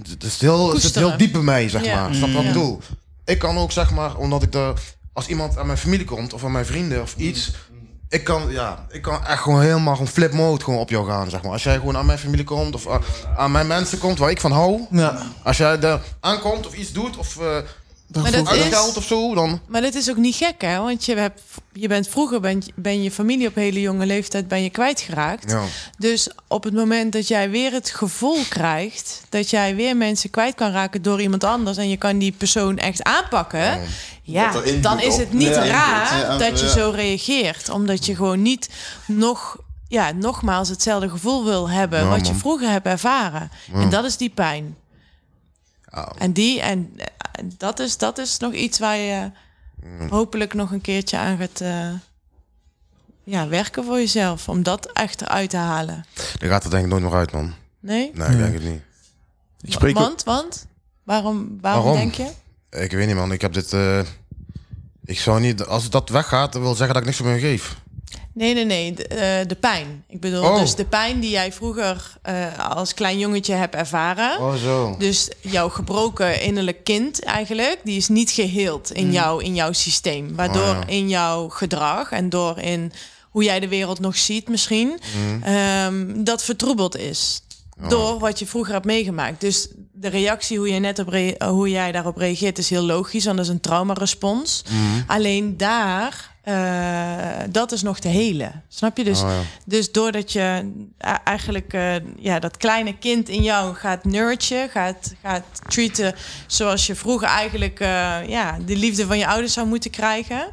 het 0.10 0.24
is 0.24 0.42
heel, 0.42 0.74
het 0.74 0.82
zit 0.82 0.96
heel 0.96 1.18
diep 1.18 1.32
bij 1.32 1.42
mij, 1.42 1.70
zeg 1.70 1.84
Ja. 1.86 2.02
maar. 2.02 2.16
Snap 2.16 2.30
je 2.30 2.36
wat 2.36 2.44
ik 2.44 2.48
bedoel? 2.54 2.80
Ik 3.26 3.40
kan 3.40 3.58
ook, 3.58 3.72
zeg 3.72 3.92
maar, 3.92 4.16
omdat 4.16 4.44
ik 4.44 4.52
de... 4.52 4.74
Als 5.14 5.28
iemand 5.28 5.58
aan 5.58 5.66
mijn 5.66 5.78
familie 5.78 6.06
komt, 6.06 6.34
of 6.34 6.44
aan 6.44 6.52
mijn 6.52 6.66
vrienden, 6.66 7.02
of 7.02 7.16
iets... 7.18 7.52
Ik 8.10 8.24
kan, 8.24 8.52
ja, 8.52 8.86
ik 8.92 9.02
kan 9.02 9.26
echt 9.26 9.42
gewoon 9.42 9.62
helemaal 9.62 9.94
gewoon 9.94 10.08
flip 10.08 10.34
mode 10.34 10.64
gewoon 10.64 10.80
op 10.80 10.90
jou 10.90 11.08
gaan, 11.08 11.30
zeg 11.30 11.42
maar. 11.42 11.52
Als 11.52 11.64
jij 11.64 11.76
gewoon 11.76 11.98
aan 11.98 12.06
mijn 12.06 12.20
familie 12.20 12.46
komt, 12.46 12.76
of 12.76 12.88
aan, 12.88 13.02
aan 13.38 13.52
mijn 13.52 13.68
mensen 13.68 13.98
komt, 13.98 14.18
waar 14.18 14.30
ik 14.30 14.40
van 14.42 14.52
hou... 14.52 14.82
Ja. 14.92 15.22
Als 15.44 15.58
jij 15.58 15.80
er 15.80 16.02
aankomt, 16.20 16.68
of 16.68 16.74
iets 16.74 16.92
doet, 16.92 17.18
of... 17.18 17.38
eh 17.38 17.58
Maar 18.12 18.32
dat 18.32 18.54
is, 18.54 18.96
of 18.96 19.04
zo, 19.04 19.34
dan... 19.34 19.60
maar 19.68 19.82
dat 19.82 19.94
is 19.94 20.10
ook 20.10 20.18
niet 20.18 20.36
gek, 20.36 20.62
hè? 20.62 20.78
Want 20.78 21.06
je, 21.06 21.16
hebt, 21.16 21.42
je 21.74 21.88
bent 21.88 22.08
vroeger 22.08 22.40
ben, 22.40 22.64
ben 22.76 23.04
je 23.04 23.12
familie 23.12 23.48
op 23.48 23.56
hele 23.56 23.82
jonge 23.82 24.06
leeftijd 24.06 24.48
ben 24.48 24.64
je 24.64 24.70
kwijtgeraakt. 24.70 25.52
Ja. 25.52 25.64
Dus 25.98 26.30
op 26.48 26.64
het 26.64 26.74
moment 26.74 27.14
dat 27.14 27.28
jij 27.28 27.50
weer 27.50 27.72
het 27.72 27.90
gevoel 27.90 28.38
krijgt 28.50 29.22
dat 29.30 29.50
jij 29.50 29.76
weer 29.76 29.98
mensen 29.98 30.30
kwijt 30.30 30.56
kan 30.56 30.72
raken 30.72 31.02
door 31.02 31.22
iemand 31.22 31.44
anders 31.44 31.78
en 31.78 31.90
je 31.90 31.98
kan 31.98 32.18
die 32.18 32.32
persoon 32.32 32.78
echt 32.78 33.04
aanpakken, 33.04 33.80
ja, 34.22 34.52
dan 34.82 35.00
is 35.00 35.18
het 35.18 35.34
niet 35.34 35.56
Ja, 35.56 35.66
raar 35.66 36.40
dat 36.40 36.60
je 36.60 36.66
ja. 36.66 36.72
zo 36.72 36.92
reageert, 36.96 37.70
omdat 37.70 38.06
je 38.06 38.16
gewoon 38.16 38.42
niet 38.42 38.70
nog, 39.08 39.58
ja, 39.88 40.12
nogmaals 40.12 40.70
hetzelfde 40.70 41.10
gevoel 41.10 41.46
wil 41.46 41.70
hebben 41.70 42.00
Ja, 42.00 42.10
wat 42.10 42.28
je 42.28 42.34
vroeger 42.34 42.70
hebt 42.70 42.86
ervaren. 42.86 43.52
En 43.74 43.90
dat 43.90 44.06
is 44.06 44.18
die 44.18 44.30
pijn. 44.30 44.76
Ja. 45.96 46.12
En 46.18 46.32
die 46.34 46.62
en 46.62 46.96
dat 47.58 47.80
is 47.80 47.98
dat 47.98 48.18
is 48.18 48.38
nog 48.38 48.54
iets 48.54 48.80
waar 48.80 48.98
je 48.98 49.32
hopelijk 50.10 50.54
nog 50.54 50.72
een 50.72 50.82
keertje 50.82 51.18
aan 51.18 51.38
gaat. 51.38 51.62
eh, 51.62 51.90
ja, 53.24 53.48
werken 53.48 53.84
voor 53.84 53.98
jezelf. 53.98 54.50
Om 54.50 54.64
dat 54.64 54.92
echt 54.92 55.22
eruit 55.22 55.50
te 55.50 55.58
halen. 55.58 56.06
Dan 56.38 56.50
gaat 56.50 56.64
het 56.64 56.72
denk 56.72 56.84
ik 56.84 56.90
nooit 56.90 57.04
meer 57.04 57.14
uit, 57.14 57.32
man. 57.32 57.54
Nee? 57.80 58.12
Nee, 58.14 58.30
ik 58.30 58.38
denk 58.38 58.54
het 58.54 58.64
niet. 58.64 58.82
Ik 59.62 59.72
spreek 59.72 59.98
Want, 59.98 60.24
want? 60.24 60.68
Waarom, 61.04 61.58
waarom, 61.62 61.84
Waarom? 61.84 61.94
denk 62.10 62.14
je? 62.14 62.32
Ik 62.80 62.92
weet 62.92 63.08
niet, 63.08 63.16
man. 63.16 63.32
Ik 63.32 63.42
heb 63.42 63.54
dit... 63.54 63.74
eh, 63.74 64.00
ik 65.06 65.20
zou 65.20 65.40
niet... 65.40 65.66
Als 65.66 65.90
dat 65.90 66.10
weggaat, 66.10 66.54
wil 66.54 66.76
zeggen 66.76 66.88
dat 66.88 66.98
ik 66.98 67.06
niks 67.06 67.22
meer 67.22 67.40
geef. 67.40 67.78
Nee, 68.36 68.54
nee, 68.54 68.66
nee. 68.66 68.94
De, 68.94 69.08
eh, 69.08 69.48
de 69.48 69.56
pijn. 69.56 70.04
Ik 70.10 70.20
bedoel, 70.20 70.44
Oh. 70.44 70.60
dus 70.60 70.76
de 70.76 70.86
pijn 70.86 71.20
die 71.20 71.30
jij 71.30 71.54
vroeger 71.54 72.14
eh, 72.22 72.70
als 72.70 72.94
klein 72.94 73.20
jongetje 73.20 73.54
hebt 73.54 73.76
ervaren. 73.76 74.40
Oh, 74.40 74.54
zo. 74.54 74.96
Dus 74.98 75.30
jouw 75.42 75.70
gebroken 75.70 76.42
innerlijk 76.42 76.84
kind 76.84 77.24
eigenlijk, 77.24 77.80
die 77.84 77.98
is 77.98 78.08
niet 78.08 78.32
geheeld 78.32 78.92
in, 78.92 79.12
jou, 79.12 79.44
in 79.44 79.56
jouw 79.56 79.72
systeem. 79.72 80.36
Waardoor 80.36 80.62
Oh, 80.70 80.80
ja. 80.80 80.88
in 80.88 81.10
jouw 81.10 81.50
gedrag 81.50 82.12
en 82.12 82.30
door 82.30 82.60
in 82.60 82.92
hoe 83.30 83.44
jij 83.44 83.60
de 83.60 83.68
wereld 83.68 84.00
nog 84.00 84.16
ziet 84.18 84.48
misschien, 84.50 85.00
ehm, 85.44 86.24
dat 86.24 86.44
vertroebeld 86.44 86.98
is. 86.98 87.42
Door 87.88 88.20
wat 88.20 88.40
je 88.40 88.46
vroeger 88.46 88.74
hebt 88.74 88.86
meegemaakt. 88.86 89.42
Dus 89.42 89.68
de 89.94 90.08
reactie, 90.08 90.58
hoe, 90.58 90.70
je 90.74 90.80
net 90.80 91.00
op 91.00 91.16
hoe 91.46 91.70
jij 91.70 91.92
daarop 91.92 92.18
reageert, 92.18 92.58
is 92.58 92.70
heel 92.70 92.84
logisch. 92.84 93.26
Want 93.26 93.38
dat 93.38 93.46
is 93.46 93.52
een 93.52 93.60
traumarespons. 93.60 94.64
Alleen 95.08 95.58
daar, 95.58 96.35
eh, 96.46 97.44
dat 97.50 97.72
is 97.72 97.82
nog 97.82 98.00
te 98.00 98.08
helen. 98.08 98.64
Snap 98.68 98.98
je? 98.98 99.04
Dus, 99.04 99.22
Oh, 99.22 99.30
ja. 99.30 99.42
dus 99.66 99.92
doordat 99.92 100.32
je 100.32 100.72
a- 101.06 101.24
eigenlijk 101.24 101.74
eh, 101.74 101.96
ja, 102.18 102.40
dat 102.40 102.58
kleine 102.58 102.98
kind 102.98 103.30
in 103.30 103.44
jou 103.44 103.76
gaat 103.76 104.04
nurtje, 104.04 104.68
gaat, 104.72 105.14
gaat 105.22 105.44
treaten 105.68 106.16
zoals 106.48 106.86
je 106.88 106.96
vroeger 106.96 107.28
eigenlijk 107.28 107.80
eh, 107.80 108.28
ja, 108.28 108.58
de 108.66 108.76
liefde 108.78 109.06
van 109.06 109.18
je 109.18 109.28
ouders 109.28 109.54
zou 109.54 109.68
moeten 109.68 109.92
krijgen. 109.92 110.46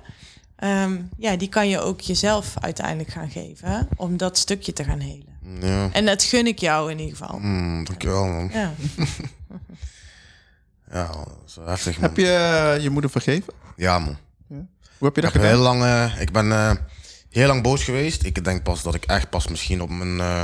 Ehm, 0.56 0.96
ja, 1.18 1.36
die 1.36 1.48
kan 1.48 1.68
je 1.68 1.80
ook 1.80 2.00
jezelf 2.00 2.54
uiteindelijk 2.60 3.10
gaan 3.10 3.30
geven 3.30 3.88
om 3.96 4.16
dat 4.16 4.38
stukje 4.38 4.72
te 4.72 4.84
gaan 4.84 5.00
helen. 5.00 5.30
Ja. 5.60 5.88
En 5.92 6.04
dat 6.06 6.22
gun 6.22 6.46
ik 6.46 6.58
jou 6.58 6.90
in 6.90 6.98
ieder 6.98 7.16
geval. 7.16 7.38
Mm, 7.38 7.84
dankjewel, 7.84 8.26
man. 8.26 8.50
Ja. 8.52 8.72
Ja, 10.92 11.06
dat 11.06 11.28
is 11.46 11.54
wel 11.56 11.66
heftig, 11.66 11.98
man. 11.98 12.08
Heb 12.08 12.16
je 12.16 12.26
eh, 12.76 12.82
je 12.82 12.90
moeder 12.90 13.10
vergeven? 13.10 13.52
Ja, 13.76 13.98
man. 13.98 14.16
Hoe 15.02 15.10
heb 15.10 15.22
je 15.22 15.28
Ik 15.28 15.32
dat 15.32 15.42
heb 15.42 15.52
heel 15.52 15.62
lang... 15.62 15.82
eh, 15.82 16.20
ik 16.20 16.32
ben 16.32 16.52
eh, 16.52 16.72
heel 17.30 17.46
lang 17.46 17.62
boos 17.62 17.84
geweest. 17.84 18.24
Ik 18.24 18.44
denk 18.44 18.62
pas 18.62 18.82
dat 18.82 18.94
ik 18.94 19.04
echt 19.04 19.30
pas 19.30 19.46
misschien 19.48 19.82
op 19.82 19.90
mijn... 19.90 20.20
eh 20.20 20.42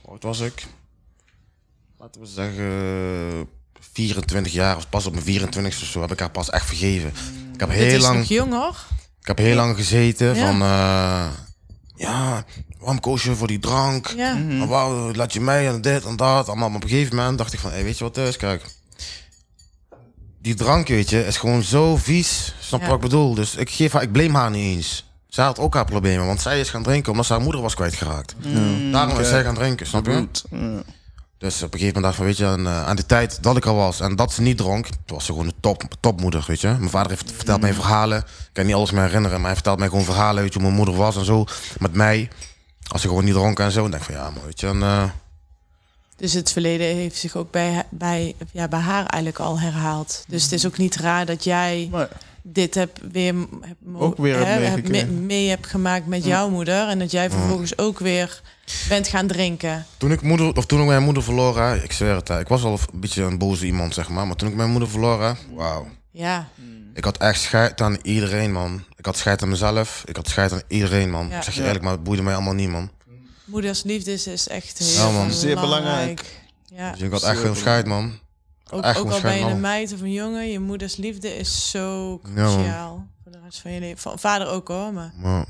hoe 0.00 0.10
oud 0.10 0.22
was 0.22 0.40
ik? 0.40 0.66
Laten 1.98 2.20
we 2.20 2.26
zeggen... 2.26 3.48
24 3.92 4.52
jaar, 4.52 4.76
of 4.76 4.88
pas 4.88 5.06
op 5.06 5.12
mijn 5.12 5.24
24 5.24 5.82
of 5.82 5.88
zo, 5.88 6.00
heb 6.00 6.12
ik 6.12 6.18
haar 6.18 6.30
pas 6.30 6.50
echt 6.50 6.66
vergeven. 6.66 7.12
Ik 7.54 7.60
heb 7.60 7.70
heel 7.70 7.96
is 7.96 8.02
lang... 8.02 8.18
nog 8.18 8.28
jong 8.28 8.52
hoor. 8.52 8.76
Ik 9.20 9.26
heb 9.26 9.38
heel 9.38 9.56
lang 9.56 9.76
gezeten 9.76 10.34
Ja. 10.34 10.46
van... 10.46 10.62
eh, 10.62 11.28
ja, 11.94 12.44
waarom 12.78 13.00
koos 13.00 13.22
je 13.22 13.34
voor 13.34 13.46
die 13.46 13.58
drank? 13.58 14.06
Ja. 14.16 14.36
Laat 15.12 15.32
je 15.32 15.40
mij 15.40 15.68
en 15.68 15.80
dit 15.80 16.04
en 16.04 16.16
dat. 16.16 16.46
Allemaal. 16.48 16.68
Maar 16.68 16.76
op 16.76 16.82
een 16.84 16.88
gegeven 16.90 17.16
moment 17.16 17.38
dacht 17.38 17.52
ik 17.52 17.58
van, 17.58 17.70
hey, 17.70 17.84
weet 17.84 17.98
je 17.98 18.04
wat 18.04 18.16
het 18.16 18.28
is? 18.28 18.36
Kijk, 18.36 18.62
die 20.38 20.54
drank, 20.54 20.88
weet 20.88 21.10
je, 21.10 21.26
is 21.26 21.36
gewoon 21.36 21.62
zo 21.62 21.96
vies. 21.96 22.54
Snap 22.60 22.80
je 22.80 22.86
Ja. 22.86 22.92
wat 22.92 23.02
ik 23.04 23.08
bedoel? 23.10 23.34
Dus 23.34 23.54
ik, 23.54 23.70
geef 23.70 23.92
haar, 23.92 24.02
ik 24.02 24.12
blame 24.12 24.38
haar 24.38 24.50
niet 24.50 24.76
eens. 24.76 25.04
Zij 25.28 25.44
had 25.44 25.58
ook 25.58 25.74
haar 25.74 25.84
problemen, 25.84 26.26
want 26.26 26.40
zij 26.40 26.60
is 26.60 26.70
gaan 26.70 26.82
drinken 26.82 27.10
omdat 27.10 27.26
ze 27.26 27.32
haar 27.32 27.42
moeder 27.42 27.60
was 27.60 27.74
kwijtgeraakt. 27.74 28.34
Daarom 28.92 29.20
is 29.20 29.28
zij 29.28 29.44
gaan 29.44 29.54
drinken, 29.54 29.86
snap 29.86 30.06
je? 30.06 30.28
Ja. 30.50 30.82
Dus 31.38 31.62
op 31.62 31.72
een 31.72 31.78
gegeven 31.78 32.00
moment 32.00 32.02
dacht 32.02 32.14
ik 32.14 32.16
van, 32.16 32.26
weet 32.26 32.36
je, 32.36 32.46
aan, 32.46 32.66
eh, 32.66 32.88
aan 32.88 32.96
de 32.96 33.06
tijd 33.06 33.42
dat 33.42 33.56
ik 33.56 33.66
al 33.66 33.74
was 33.74 34.00
en 34.00 34.16
dat 34.16 34.32
ze 34.32 34.42
niet 34.42 34.56
dronk, 34.56 34.84
toen 34.86 34.96
was 35.16 35.24
ze 35.24 35.32
gewoon 35.32 35.46
een 35.46 35.60
top, 35.60 35.82
topmoeder, 36.00 36.44
weet 36.46 36.60
je. 36.60 36.68
Mijn 36.68 36.90
vader 36.90 37.10
heeft 37.10 37.32
verteld 37.32 37.60
mij 37.60 37.74
verhalen. 37.74 38.18
Ik 38.18 38.24
kan 38.52 38.66
niet 38.66 38.74
alles 38.74 38.90
meer 38.90 39.02
herinneren, 39.02 39.36
maar 39.36 39.46
hij 39.46 39.54
vertelt 39.54 39.78
mij 39.78 39.88
gewoon 39.88 40.04
verhalen, 40.04 40.42
weet 40.42 40.52
je, 40.52 40.58
hoe 40.58 40.68
mijn 40.68 40.80
moeder 40.82 40.96
was 40.96 41.16
en 41.16 41.24
zo. 41.24 41.44
Met 41.78 41.92
mij, 41.92 42.28
als 42.88 43.00
ze 43.00 43.08
gewoon 43.08 43.24
niet 43.24 43.34
dronk 43.34 43.58
en 43.58 43.70
zo. 43.72 43.84
En 43.84 43.90
denk 43.90 44.02
ik 44.02 44.08
van, 44.08 44.22
ja, 44.22 44.30
maar 44.30 44.44
weet 44.44 44.60
je, 44.60 44.66
en, 44.66 44.82
eh, 44.82 45.02
Dus 46.16 46.32
het 46.32 46.52
verleden 46.52 46.86
heeft 46.86 47.16
zich 47.16 47.36
ook 47.36 47.50
bij, 47.50 47.84
bij, 47.90 48.34
ja, 48.52 48.68
bij 48.68 48.80
haar 48.80 49.06
eigenlijk 49.06 49.38
al 49.38 49.60
herhaald. 49.60 50.24
Dus 50.28 50.42
het 50.42 50.52
is 50.52 50.66
ook 50.66 50.78
niet 50.78 50.96
raar 50.96 51.26
dat 51.26 51.44
jij 51.44 51.88
Maar 51.90 52.08
dit 52.42 52.74
heb 52.74 52.98
weer, 53.12 53.34
heb, 53.60 53.76
Ook 53.94 54.16
weer 54.16 54.34
hebt 54.36 54.46
hè, 54.46 54.64
heb 54.64 54.88
mee, 54.88 55.06
mee 55.06 55.48
hebt 55.48 55.66
gemaakt 55.66 56.06
met 56.06 56.24
jouw 56.24 56.48
moeder. 56.48 56.88
En 56.88 56.98
dat 56.98 57.10
jij 57.10 57.30
vervolgens 57.30 57.78
ook 57.78 57.98
weer 57.98 58.40
bent 58.88 59.08
gaan 59.08 59.26
drinken. 59.26 59.86
Toen 59.96 60.12
ik, 60.12 60.22
moeder, 60.22 60.56
of 60.56 60.66
toen 60.66 60.80
ik 60.80 60.86
mijn 60.86 61.02
moeder 61.02 61.22
verloor, 61.22 61.60
ik 61.82 61.92
zweer 61.92 62.14
het, 62.14 62.28
ik 62.28 62.48
was 62.48 62.62
al 62.62 62.72
een 62.72 63.00
beetje 63.00 63.22
een 63.22 63.38
boze 63.38 63.66
iemand, 63.66 63.94
zeg 63.94 64.08
maar. 64.08 64.26
Maar 64.26 64.36
toen 64.36 64.48
ik 64.48 64.54
mijn 64.54 64.70
moeder 64.70 64.88
verloor, 64.88 65.36
wauw. 65.54 65.86
Ja, 66.10 66.48
Ik 66.94 67.04
had 67.04 67.16
echt 67.18 67.40
scheid 67.40 67.80
aan 67.80 67.98
iedereen, 68.02 68.52
man. 68.52 68.84
Ik 68.96 69.06
had 69.06 69.16
scheid 69.16 69.42
aan 69.42 69.48
mezelf, 69.48 70.02
ik 70.06 70.16
had 70.16 70.28
scheid 70.28 70.52
aan 70.52 70.62
iedereen, 70.68 71.10
man. 71.10 71.28
Ja. 71.28 71.36
Ik 71.36 71.42
zeg 71.42 71.54
je 71.54 71.60
Ja. 71.60 71.66
eerlijk, 71.66 71.84
maar 71.84 71.92
het 71.92 72.04
boeide 72.04 72.22
mij 72.22 72.34
allemaal 72.34 72.54
niet, 72.54 72.70
man. 72.70 72.90
Moeders 73.46 73.82
liefde 73.82 74.12
is, 74.12 74.26
is 74.26 74.48
echt 74.48 74.78
heel 74.78 74.88
Ja, 74.88 75.02
man. 75.02 75.12
belangrijk. 75.12 75.38
Zeer 75.40 75.54
belangrijk. 75.60 76.40
Ja. 76.66 76.90
Dus 76.92 77.00
ik 77.00 77.10
had 77.10 77.22
echt 77.22 77.38
gewoon 77.40 77.56
scheid, 77.56 77.86
man. 77.86 78.18
Ook, 78.70 78.82
echt 78.84 78.98
ook 78.98 79.10
al 79.10 79.20
ben 79.20 79.38
je 79.38 79.44
een 79.44 79.60
meid 79.60 79.92
of 79.92 80.00
een 80.00 80.12
jongen, 80.12 80.50
je 80.50 80.60
moeders 80.60 80.96
liefde 80.96 81.36
is 81.36 81.70
zo 81.70 82.10
Ja, 82.24 82.30
cruciaal 82.34 83.06
voor 83.22 83.32
de 83.32 83.38
rest 83.44 83.58
van 83.60 83.72
je 83.72 83.80
leven. 83.80 83.98
Van 83.98 84.18
vader 84.18 84.48
ook 84.48 84.68
hoor, 84.68 84.92
maar 84.92 85.12
Maar, 85.16 85.46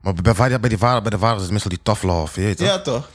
maar 0.00 0.14
bij, 0.14 0.34
bij, 0.34 0.60
bij, 0.60 0.68
die 0.68 0.78
vader, 0.78 1.02
bij 1.02 1.10
de 1.10 1.18
vader 1.18 1.36
is 1.36 1.42
het 1.42 1.50
meestal 1.52 1.70
die 1.70 1.80
tough 1.82 2.02
love, 2.02 2.40
je 2.40 2.46
weet 2.46 2.58
ja, 2.58 2.80
toch? 2.80 3.08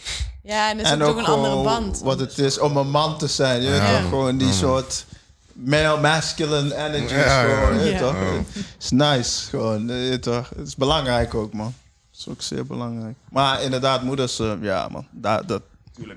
ja, 0.43 0.69
en 0.69 0.77
dat 0.77 0.85
is 0.85 0.91
en 0.91 1.03
ook, 1.03 1.17
een 1.17 1.25
andere 1.25 1.63
band. 1.63 1.99
wat 1.99 2.19
het 2.19 2.37
is 2.37 2.59
om 2.59 2.77
een 2.77 2.89
man 2.89 3.17
te 3.17 3.27
zijn. 3.27 3.61
Je 3.61 3.69
weet 3.69 3.79
Ja. 3.81 3.99
toch? 3.99 4.09
Gewoon 4.09 4.37
die 4.37 4.53
soort 4.53 5.05
male 5.53 6.01
masculine 6.01 6.75
energy. 6.75 7.13
Ja, 7.13 7.41
ja, 7.43 7.55
gewoon, 7.55 7.83
je 7.83 7.89
ja. 7.91 7.99
toch? 7.99 8.13
Ja. 8.13 8.41
Het 8.53 8.65
is 8.79 8.89
nice. 8.91 9.49
Gewoon, 9.49 9.87
je 9.87 10.19
toch? 10.19 10.49
Het 10.55 10.67
is 10.67 10.75
belangrijk 10.75 11.33
ook, 11.33 11.53
man. 11.53 11.73
Is 12.17 12.27
ook 12.29 12.41
zeer 12.41 12.65
belangrijk. 12.65 13.15
Maar 13.29 13.61
inderdaad, 13.61 14.03
moeders, 14.03 14.39
eh, 14.39 14.53
ja, 14.61 14.87
man. 14.91 15.07
Dat, 15.11 15.47
dat, 15.47 15.61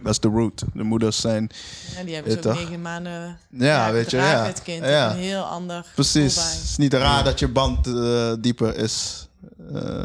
Dat 0.03 0.12
is 0.12 0.20
de 0.20 0.29
root. 0.29 0.65
De 0.75 0.83
moeders 0.83 1.20
zijn... 1.20 1.51
Ja, 1.97 2.03
die 2.05 2.15
hebben 2.15 2.33
zo'n 2.33 2.41
toch? 2.41 2.55
negen 2.55 2.83
maanden. 2.83 3.39
Ja, 3.51 3.93
weet 3.93 4.11
je, 4.11 4.16
dragen 4.16 4.39
ja. 4.39 4.45
het 4.47 4.62
kind 4.62 4.85
Ja. 4.85 5.11
een 5.11 5.16
heel 5.16 5.43
ander 5.43 5.87
Precies. 5.95 6.35
Het 6.35 6.62
is 6.65 6.77
niet 6.77 6.95
raar 6.95 7.25
dat 7.25 7.39
je 7.39 7.49
band 7.49 7.87
eh, 7.87 8.33
dieper 8.41 8.77
is 8.77 9.29
eh, 9.75 10.03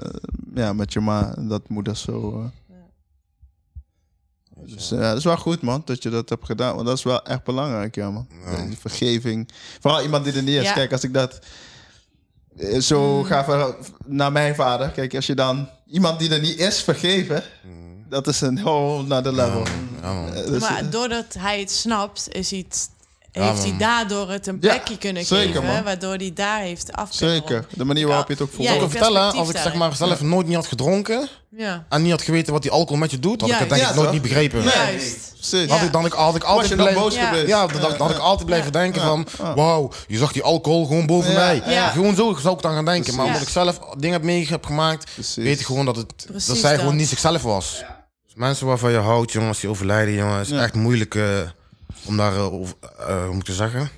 ja, 0.55 0.73
met 0.73 0.93
je 0.93 0.99
ma. 0.99 1.35
Dat 1.37 1.69
moeders 1.69 2.01
zo... 2.01 2.39
eh. 2.41 2.45
Dus 4.65 4.89
ja, 4.89 4.97
dat 5.09 5.17
is 5.17 5.23
wel 5.23 5.37
goed, 5.37 5.61
man, 5.61 5.81
dat 5.85 6.03
je 6.03 6.09
dat 6.09 6.29
hebt 6.29 6.45
gedaan. 6.45 6.75
Want 6.75 6.87
dat 6.87 6.97
is 6.97 7.03
wel 7.03 7.23
echt 7.23 7.43
belangrijk, 7.43 7.95
ja, 7.95 8.11
man. 8.11 8.27
Die 8.67 8.77
vergeving. 8.77 9.49
Vooral 9.79 10.01
iemand 10.01 10.23
die 10.23 10.33
er 10.33 10.43
niet 10.43 10.55
is. 10.55 10.63
Ja. 10.63 10.73
Kijk, 10.73 10.91
als 10.91 11.03
ik 11.03 11.13
dat 11.13 11.39
zo 12.79 13.23
ga 13.23 13.43
ver- 13.43 13.75
naar 14.05 14.31
mijn 14.31 14.55
vader. 14.55 14.89
Kijk, 14.89 15.15
als 15.15 15.25
je 15.25 15.35
dan 15.35 15.69
iemand 15.93 16.19
die 16.19 16.29
er 16.29 16.39
niet 16.39 16.57
is 16.57 16.81
vergeven, 16.81 17.43
dat 18.09 18.27
is 18.27 18.41
een 18.41 18.55
whole 18.55 19.03
nother 19.03 19.33
level. 19.33 19.63
Ja, 20.01 20.13
man. 20.13 20.33
Eh, 20.33 20.45
dus, 20.45 20.61
maar 20.61 20.89
doordat 20.89 21.33
hij 21.37 21.59
het 21.59 21.71
snapt, 21.71 22.27
is 22.31 22.49
hij 22.49 22.65
het, 22.67 22.89
heeft 23.41 23.63
hij 23.63 23.75
daardoor 23.77 24.29
het 24.29 24.47
een 24.47 24.57
Ja, 24.61 24.69
plekje 24.69 24.97
kunnen 24.97 25.25
zeker, 25.25 25.47
geven. 25.53 25.63
man. 25.65 25.83
Waardoor 25.83 26.15
hij 26.15 26.31
daar 26.33 26.59
heeft 26.59 26.91
af 26.93 27.07
zeker. 27.11 27.65
De 27.69 27.83
manier 27.83 28.07
waarop 28.07 28.27
je 28.27 28.33
het 28.33 28.41
ook 28.41 28.51
voelt. 28.53 28.67
Ja, 28.67 28.73
Ik 28.73 28.79
kan 28.79 28.89
vertellen, 28.89 29.33
als 29.33 29.49
ik 29.49 29.57
zeg 29.57 29.73
maar 29.73 29.95
zelf 29.95 30.21
nooit 30.21 30.47
niet 30.47 30.55
had 30.55 30.67
gedronken 30.67 31.27
Ja, 31.57 31.85
en 31.89 32.01
niet 32.01 32.11
had 32.11 32.21
geweten 32.21 32.53
wat 32.53 32.61
die 32.61 32.71
alcohol 32.71 32.97
met 32.97 33.11
je 33.11 33.19
doet, 33.19 33.41
had 33.41 33.49
ik 33.49 33.55
het 33.55 33.69
denk 33.69 33.81
Ja, 33.81 33.89
ik 33.89 33.95
nooit 33.95 34.11
niet 34.11 34.21
begrepen. 34.21 34.63
juist. 34.63 35.31
Precies. 35.49 35.69
Had 35.69 35.81
ik 35.81 35.91
dan 35.91 36.05
ik, 36.05 36.11
had 36.13 36.35
ik 36.35 36.41
Was 36.41 36.51
altijd 36.51 36.69
je 36.69 36.75
nog 36.75 36.83
blijven- 36.85 37.03
boos 37.09 37.15
Ja. 37.15 37.27
geweest? 37.27 37.47
Ja, 37.47 37.67
dan, 37.67 37.81
dan 37.81 37.91
had 37.97 38.09
ik 38.11 38.17
altijd 38.17 38.45
blijven 38.45 38.71
denken 38.71 39.01
van, 39.01 39.27
wauw, 39.55 39.91
je 40.07 40.17
zag 40.17 40.31
die 40.31 40.43
alcohol 40.43 40.85
gewoon 40.85 41.05
boven 41.05 41.31
Ja, 41.31 41.37
mij. 41.37 41.61
ja. 41.65 41.89
Gewoon 41.89 42.15
zo 42.15 42.35
zou 42.41 42.55
ik 42.55 42.61
dan 42.61 42.73
gaan 42.73 42.85
denken. 42.85 43.15
Maar 43.15 43.25
omdat 43.25 43.41
ik 43.41 43.49
zelf 43.49 43.79
dingen 43.97 44.15
heb 44.15 44.23
mee 44.23 44.47
heb 44.47 44.65
gemaakt, 44.65 45.13
Precies. 45.13 45.43
weet 45.43 45.59
ik 45.59 45.65
gewoon 45.65 45.85
dat, 45.85 45.95
het, 45.95 46.25
dat 46.31 46.41
zij 46.57 46.71
dat. 46.71 46.79
gewoon 46.79 46.95
niet 46.95 47.07
zichzelf 47.07 47.41
was. 47.41 47.83
Dus 48.25 48.33
mensen 48.35 48.67
waarvan 48.67 48.91
je 48.91 48.97
houdt, 48.97 49.31
jongen, 49.31 49.47
als 49.47 49.59
die 49.59 49.69
overlijden, 49.69 50.13
jongen, 50.13 50.41
is 50.41 50.51
echt 50.51 50.73
moeilijk 50.73 51.15
eh, 51.15 51.23
om 52.05 52.17
daar, 52.17 52.33
eh, 52.33 52.37
eh, 52.45 52.49
hoe 53.23 53.33
moet 53.33 53.41
ik 53.41 53.47
het 53.47 53.55
zeggen, 53.55 53.89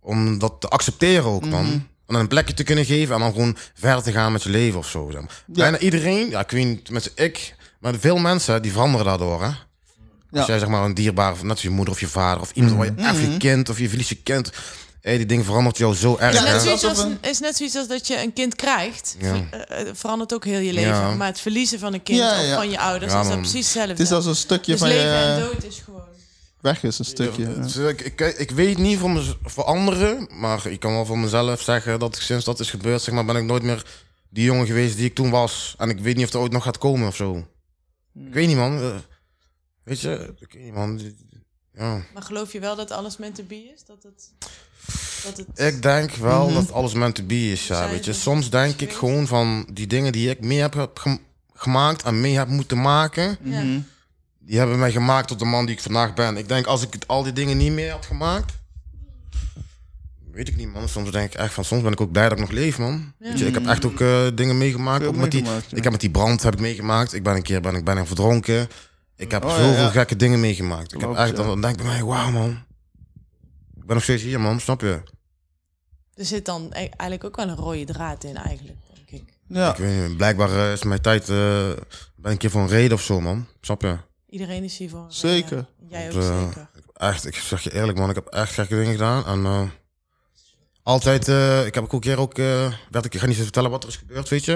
om 0.00 0.38
dat 0.38 0.54
te 0.60 0.68
accepteren 0.68 1.24
ook, 1.30 1.44
man. 1.46 1.64
Mhm. 1.64 1.72
En 1.72 2.12
dan 2.14 2.20
een 2.20 2.28
plekje 2.28 2.54
te 2.54 2.62
kunnen 2.62 2.84
geven 2.84 3.14
en 3.14 3.20
dan 3.20 3.32
gewoon 3.32 3.56
verder 3.74 4.02
te 4.02 4.12
gaan 4.12 4.32
met 4.32 4.42
je 4.42 4.50
leven 4.50 4.78
of 4.78 4.88
zo. 4.88 5.08
Zeg 5.10 5.20
maar. 5.20 5.42
Bijna 5.46 5.78
iedereen, 5.78 6.30
ja, 6.30 6.40
ik 6.40 6.50
weet 6.50 6.64
niet, 6.64 6.90
met 6.90 7.12
ik, 7.14 7.54
maar 7.80 7.94
veel 7.94 8.16
mensen 8.16 8.62
die 8.62 8.72
veranderen 8.72 9.06
daardoor, 9.06 9.42
hè. 9.42 9.46
Als 9.46 10.46
Ja. 10.46 10.46
jij 10.46 10.58
zeg 10.58 10.68
maar 10.68 10.84
een 10.84 10.94
dierbaar, 10.94 11.34
net 11.42 11.50
als 11.50 11.62
je 11.62 11.70
moeder 11.70 11.94
of 11.94 12.00
je 12.00 12.08
vader 12.08 12.40
of 12.40 12.50
iemand 12.54 12.76
waar 12.76 12.86
je 12.86 12.92
echt 12.96 13.20
Mhm. 13.22 13.30
je 13.30 13.36
kind 13.36 13.68
of 13.68 13.78
je 13.78 13.88
verliest 13.88 14.08
je 14.08 14.14
kind. 14.22 14.50
Hey, 15.00 15.16
die 15.16 15.26
ding 15.26 15.44
verandert 15.44 15.76
jou 15.78 15.94
zo 15.94 16.16
erg. 16.20 16.32
net 16.44 16.62
zoiets 16.62 16.82
is 16.82 16.88
als 16.88 16.98
alsof 16.98 17.04
een, 17.22 17.30
is 17.30 17.38
net 17.40 17.56
zoiets 17.56 17.76
als 17.76 17.88
dat 17.88 18.06
je 18.06 18.22
een 18.22 18.32
kind 18.32 18.54
krijgt. 18.54 19.16
Ja. 19.18 19.34
Ver- 19.50 19.60
eh, 19.60 19.86
verandert 19.94 20.34
ook 20.34 20.44
heel 20.44 20.58
je 20.58 20.72
leven. 20.72 20.90
Ja. 20.90 21.10
Maar 21.14 21.26
het 21.26 21.40
verliezen 21.40 21.78
van 21.78 21.94
een 21.94 22.02
kind 22.02 22.18
Ja, 22.18 22.40
of 22.40 22.46
ja. 22.46 22.54
van 22.56 22.70
je 22.70 22.78
ouders 22.78 23.12
Ja, 23.12 23.20
is 23.20 23.28
dat 23.28 23.36
precies 23.38 23.64
hetzelfde. 23.64 23.90
Het 23.92 24.00
is 24.00 24.12
als 24.12 24.26
een 24.26 24.36
stukje 24.36 24.70
dus 24.72 24.80
van 24.80 24.88
leven 24.88 25.12
en 25.14 25.34
je 25.34 25.40
dood 25.40 25.64
is 25.64 25.78
gewoon... 25.84 25.95
weg 26.66 26.82
is, 26.82 26.98
een 26.98 27.04
stukje. 27.04 27.88
Ik, 27.88 28.00
ik, 28.00 28.20
ik 28.38 28.50
weet 28.50 28.78
niet 28.78 28.98
voor, 28.98 29.10
mez- 29.10 29.34
voor 29.42 29.64
anderen, 29.64 30.28
maar 30.32 30.66
ik 30.66 30.80
kan 30.80 30.92
wel 30.92 31.06
voor 31.06 31.18
mezelf 31.18 31.62
zeggen 31.62 31.98
dat 31.98 32.16
ik 32.16 32.22
sinds 32.22 32.44
dat 32.44 32.60
is 32.60 32.70
gebeurd, 32.70 33.02
zeg 33.02 33.14
maar, 33.14 33.24
ben 33.24 33.36
ik 33.36 33.44
nooit 33.44 33.62
meer 33.62 33.84
die 34.30 34.44
jongen 34.44 34.66
geweest 34.66 34.96
die 34.96 35.04
ik 35.06 35.14
toen 35.14 35.30
was. 35.30 35.74
En 35.78 35.88
ik 35.90 35.98
weet 35.98 36.16
niet 36.16 36.26
of 36.26 36.32
er 36.32 36.38
ooit 36.40 36.52
nog 36.52 36.62
gaat 36.62 36.78
komen 36.78 37.08
of 37.08 37.16
zo. 37.16 37.36
Ik 38.26 38.32
weet 38.32 38.46
niet, 38.46 38.56
man. 38.56 38.78
Eh, 38.80 38.94
Weet 39.82 40.00
je, 40.00 40.34
ik 40.38 40.52
weet 40.52 40.62
niet, 40.64 40.74
man. 40.74 41.00
Ja. 41.72 42.02
Maar 42.14 42.22
geloof 42.22 42.52
je 42.52 42.60
wel 42.60 42.76
dat 42.76 42.90
alles 42.90 43.16
meant 43.16 43.34
to 43.34 43.42
be 43.44 43.70
is? 43.74 43.84
Dat 43.84 44.02
het... 44.02 44.30
Dat 45.24 45.36
het 45.36 45.74
Ik 45.74 45.82
denk 45.82 46.10
wel 46.14 46.52
dat 46.52 46.72
alles 46.72 46.94
meant 46.94 47.14
to 47.14 47.22
be 47.22 47.50
is, 47.50 47.66
ja, 47.66 47.76
Zijn 47.76 47.90
weet 47.90 48.04
je. 48.04 48.12
Soms 48.12 48.50
denk 48.50 48.80
ik 48.80 48.92
gewoon 48.92 49.26
van 49.26 49.66
die 49.72 49.86
dingen 49.86 50.12
die 50.12 50.30
ik 50.30 50.40
mee 50.40 50.58
heb 50.60 50.74
ge- 50.74 50.90
gem- 50.94 51.20
gemaakt 51.54 52.02
en 52.02 52.20
mee 52.20 52.36
heb 52.36 52.48
moeten 52.48 52.80
maken, 52.80 53.38
ja. 53.42 53.62
Die 54.46 54.58
hebben 54.58 54.78
mij 54.78 54.92
gemaakt 54.92 55.28
tot 55.28 55.38
de 55.38 55.44
man 55.44 55.66
die 55.66 55.74
ik 55.74 55.80
vandaag 55.82 56.14
ben. 56.14 56.36
Ik 56.36 56.48
denk 56.48 56.66
als 56.66 56.82
ik 56.82 56.92
het- 56.92 57.08
al 57.08 57.22
die 57.22 57.32
dingen 57.32 57.56
niet 57.56 57.72
meer 57.72 57.90
had 57.90 58.06
gemaakt, 58.06 58.52
weet 60.30 60.48
ik 60.48 60.56
niet, 60.56 60.72
man. 60.72 60.88
Soms 60.88 61.10
denk 61.10 61.32
ik 61.32 61.38
echt 61.38 61.54
van, 61.54 61.64
soms 61.64 61.82
ben 61.82 61.92
ik 61.92 62.00
ook 62.00 62.12
blij 62.12 62.28
dat 62.28 62.32
ik 62.38 62.44
nog 62.44 62.50
leef, 62.52 62.78
man. 62.78 63.12
Weet 63.18 63.38
je, 63.38 63.46
ik 63.46 63.54
heb 63.54 63.66
echt 63.66 63.84
ook 63.86 64.00
eh, 64.00 64.26
dingen 64.34 64.58
meegemaakt. 64.58 65.04
Ook 65.04 65.16
met 65.16 65.30
die, 65.30 65.44
ja. 65.44 65.56
Ik 65.70 65.82
heb 65.82 65.92
met 65.92 66.00
die 66.00 66.10
brand 66.10 66.42
heb 66.42 66.52
ik 66.54 66.60
meegemaakt. 66.60 67.12
Ik 67.12 67.22
ben 67.22 67.34
een 67.34 67.42
keer 67.42 67.60
ben 67.60 67.74
ik 67.74 67.84
bijna 67.84 68.06
verdronken. 68.06 68.68
Ik 69.16 69.30
heb 69.30 69.44
Oh, 69.44 69.50
zoveel 69.50 69.72
ja. 69.72 69.90
gekke 69.90 70.16
dingen 70.16 70.40
meegemaakt. 70.40 70.92
Ik 70.92 70.98
Klopt, 70.98 71.18
heb 71.18 71.26
echt, 71.28 71.36
ja. 71.36 71.42
dan 71.42 71.60
denk 71.60 71.72
ik 71.76 71.82
bij 71.82 71.92
mij, 71.92 72.04
wauw, 72.04 72.30
man. 72.30 72.50
Ik 73.76 73.86
ben 73.86 73.94
nog 73.94 74.02
steeds 74.02 74.22
hier, 74.22 74.40
man. 74.40 74.60
Snap 74.60 74.80
je? 74.80 75.02
Er 76.14 76.24
zit 76.24 76.44
dan 76.44 76.62
e- 76.70 76.72
eigenlijk 76.72 77.24
ook 77.24 77.36
wel 77.36 77.48
een 77.48 77.56
rode 77.56 77.84
draad 77.84 78.24
in 78.24 78.36
eigenlijk, 78.36 78.76
denk 78.94 79.22
ik. 79.22 79.32
Ja. 79.48 79.70
Ik 79.70 79.76
weet 79.76 80.08
niet, 80.08 80.16
blijkbaar 80.16 80.50
eh, 80.50 80.72
is 80.72 80.82
mijn 80.82 81.00
tijd, 81.00 81.22
eh, 81.28 81.36
ben 81.36 81.76
ik 82.24 82.30
een 82.30 82.36
keer 82.36 82.50
voor 82.50 82.60
een 82.60 82.68
reden 82.68 82.92
of 82.96 83.02
zo, 83.02 83.20
man. 83.20 83.46
Snap 83.60 83.82
je? 83.82 83.96
Iedereen 84.36 84.64
is 84.64 84.78
hier 84.78 84.88
voor 84.90 84.98
een 85.04 85.12
Zeker. 85.12 85.66
Jij 85.88 86.06
ook 86.06 86.12
Want, 86.12 86.24
eh, 86.30 86.42
zeker. 86.46 86.68
Echt, 86.94 87.26
ik 87.26 87.34
zeg 87.34 87.60
je 87.62 87.72
eerlijk, 87.74 87.98
man. 87.98 88.08
Ik 88.08 88.14
heb 88.14 88.26
echt 88.26 88.52
gekke 88.52 88.74
dingen 88.76 88.92
gedaan. 88.92 89.26
En 89.26 89.44
eh, 89.44 89.62
altijd, 90.82 91.28
eh, 91.28 91.66
ik 91.66 91.74
heb 91.74 91.84
ook 91.84 91.92
een 91.92 92.00
keer 92.00 92.18
ook, 92.18 92.38
eh, 92.38 92.72
werd 92.90 93.04
ik, 93.04 93.14
ik 93.14 93.20
ga 93.20 93.26
niet 93.26 93.36
vertellen 93.36 93.70
wat 93.70 93.82
er 93.82 93.88
is 93.88 93.96
gebeurd, 93.96 94.28
weet 94.28 94.44
je. 94.44 94.54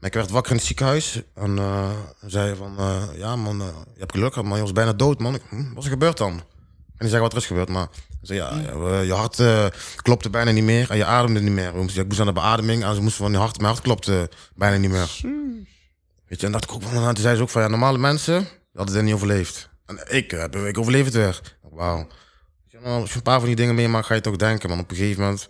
Maar 0.00 0.10
ik 0.10 0.14
werd 0.14 0.30
wakker 0.30 0.50
in 0.52 0.56
het 0.56 0.66
ziekenhuis. 0.66 1.22
En 1.34 1.58
eh, 1.58 1.90
zei 2.26 2.56
van, 2.56 2.78
eh, 2.78 3.02
ja 3.16 3.36
man, 3.36 3.60
eh, 3.60 3.66
je 3.94 3.98
hebt 4.00 4.12
geluk 4.12 4.32
gehad, 4.32 4.48
man. 4.48 4.56
Je 4.56 4.62
was 4.62 4.72
bijna 4.72 4.92
dood, 4.92 5.18
man. 5.20 5.34
Ik, 5.34 5.42
hm, 5.48 5.68
wat 5.68 5.78
is 5.78 5.84
er 5.84 5.90
gebeurd 5.90 6.16
dan? 6.16 6.30
Kan 6.30 6.42
niet 6.98 7.10
zeggen 7.10 7.20
wat 7.20 7.32
er 7.32 7.38
is 7.38 7.46
gebeurd, 7.46 7.68
maar... 7.68 7.88
Zei, 8.22 8.38
ja, 8.38 8.58
ja, 8.58 8.70
eh, 8.72 9.04
je 9.06 9.12
hart 9.12 9.38
eh, 9.38 9.66
klopte 9.96 10.30
bijna 10.30 10.50
niet 10.50 10.64
meer 10.64 10.90
en 10.90 10.96
je 10.96 11.04
ademde 11.04 11.40
niet 11.40 11.52
meer. 11.52 11.68
Ik 11.68 11.74
moest- 11.74 11.98
Ik 11.98 12.06
moest 12.06 12.20
aan 12.20 12.26
de 12.26 12.32
beademing 12.32 12.84
en 12.84 12.94
ze 12.94 13.00
moesten 13.02 13.22
van 13.24 13.32
je 13.32 13.38
hart, 13.38 13.56
mijn 13.56 13.68
hart 13.72 13.80
klopte 13.84 14.30
bijna 14.54 14.76
niet 14.76 14.90
meer. 14.90 15.20
Weet 16.28 16.40
je, 16.40 16.46
en 16.46 16.52
dacht 16.52 16.64
ik 16.64 16.72
ook 16.72 16.82
van, 16.82 17.06
en 17.06 17.14
toen 17.14 17.22
zei 17.22 17.36
ze 17.36 17.42
ook 17.42 17.48
van, 17.50 17.62
ja, 17.62 17.68
normale 17.68 17.98
mensen 17.98 18.46
hadden 18.74 18.94
dit 18.94 19.04
niet 19.04 19.14
overleefd. 19.14 19.68
En 19.86 20.00
ik, 20.08 20.30
heb, 20.30 20.56
ik 20.56 20.78
overleef 20.78 21.04
het 21.04 21.14
weer. 21.14 21.40
Wauw. 21.70 22.06
Als 22.84 23.10
je 23.10 23.16
een 23.16 23.22
paar 23.22 23.38
van 23.38 23.46
die 23.46 23.56
dingen 23.56 23.74
meemaakt, 23.74 24.06
ga 24.06 24.14
je 24.14 24.20
toch 24.20 24.36
denken, 24.36 24.68
man, 24.68 24.78
op 24.80 24.90
een 24.90 24.96
gegeven 24.96 25.22
moment. 25.22 25.48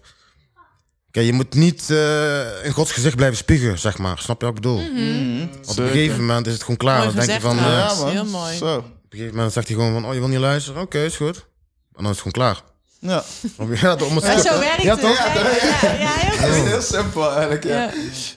Kijk, 1.10 1.26
je 1.26 1.32
moet 1.32 1.54
niet 1.54 1.90
eh, 1.90 2.64
in 2.64 2.72
Gods 2.72 2.92
gezicht 2.92 3.16
blijven 3.16 3.36
spiegen, 3.36 3.78
zeg 3.78 3.98
maar. 3.98 4.18
Snap 4.18 4.40
je 4.40 4.46
wat 4.46 4.56
ik 4.56 4.62
bedoel? 4.62 4.76
Want 4.76 5.68
op 5.68 5.76
een 5.78 5.86
gegeven 5.90 6.20
moment 6.20 6.46
is 6.46 6.52
het 6.52 6.62
gewoon 6.62 6.76
klaar. 6.76 6.98
Mooi 7.04 7.16
Dan 7.16 7.26
denk 7.26 7.40
je 7.40 7.46
van, 7.46 7.58
eh. 7.58 7.64
Ja, 7.64 7.94
man. 7.94 8.08
Heel 8.10 8.24
mooi. 8.24 8.56
Zo. 8.56 8.76
op 8.76 8.84
een 8.84 8.92
gegeven 9.10 9.34
moment 9.34 9.52
zegt 9.52 9.66
hij 9.68 9.76
gewoon 9.76 9.92
van, 9.92 10.04
oh, 10.06 10.12
je 10.14 10.18
wil 10.18 10.28
niet 10.28 10.38
luisteren? 10.38 10.82
Oké, 10.82 10.98
is 10.98 11.16
goed. 11.16 11.36
En 11.36 12.02
dan 12.02 12.04
is 12.04 12.08
het 12.10 12.18
gewoon 12.18 12.32
klaar. 12.32 12.60
Ja. 12.98 13.24
Ja, 13.82 13.94
om 13.94 14.14
het 14.16 14.24
Maar 14.24 14.38
stuk, 14.38 14.52
zo 14.52 14.52
hè? 14.52 14.58
werkt 14.60 14.82
Ja, 14.82 14.90
het. 14.92 15.00
toch? 15.00 15.16
Ja, 15.16 15.34
ja, 15.34 15.42
ja, 15.82 15.92
ja, 15.98 16.10
heel 16.14 16.48
goed. 16.58 16.66
Heel 16.70 16.82
simpel 16.82 17.30
eigenlijk, 17.30 17.64
ja. 17.64 17.70
Ja. 17.82 17.90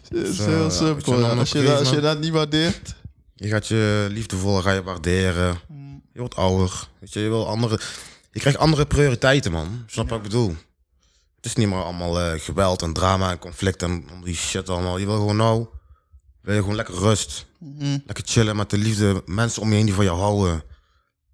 Het 0.09 0.27
is 0.27 0.35
Zo, 0.35 0.43
heel 0.45 0.63
ja, 0.63 0.69
simpel. 0.69 1.19
ja. 1.19 1.27
Als, 1.29 1.51
je 1.51 1.63
dat, 1.63 1.79
als 1.79 1.89
je 1.89 1.99
dat 1.99 2.19
niet 2.19 2.31
waardeert. 2.31 2.95
Je 3.35 3.47
gaat 3.47 3.67
je 3.67 4.07
liefdevol 4.09 4.61
ga 4.61 4.71
je 4.71 4.83
waarderen. 4.83 5.59
Je 6.13 6.19
wordt 6.19 6.35
ouder. 6.35 6.87
Weet 6.99 7.13
je, 7.13 7.19
je 7.19 7.29
wil 7.29 7.47
andere. 7.47 7.79
Je 8.31 8.39
krijgt 8.39 8.59
andere 8.59 8.85
prioriteiten, 8.85 9.51
man. 9.51 9.83
Snap 9.87 10.05
je 10.05 10.09
wat 10.09 10.19
ik 10.19 10.29
bedoel? 10.29 10.55
Het 11.35 11.45
is 11.45 11.55
niet 11.55 11.67
meer 11.67 11.83
allemaal 11.83 12.19
eh, 12.19 12.39
geweld 12.39 12.81
en 12.81 12.93
drama 12.93 13.31
en 13.31 13.39
conflict 13.39 13.81
en 13.81 14.05
die 14.23 14.35
shit 14.35 14.69
allemaal. 14.69 14.97
Je 14.97 15.05
wil 15.05 15.15
gewoon 15.15 15.35
nou. 15.35 15.67
Wil 16.41 16.55
je 16.55 16.59
gewoon 16.59 16.75
lekker 16.75 16.95
rust. 16.95 17.45
Lekker 18.05 18.23
chillen 18.25 18.55
met 18.55 18.69
de 18.69 18.77
liefde. 18.77 19.21
Mensen 19.25 19.61
om 19.61 19.69
je 19.69 19.75
heen 19.75 19.85
die 19.85 19.93
van 19.93 20.05
jou 20.05 20.19
houden. 20.19 20.63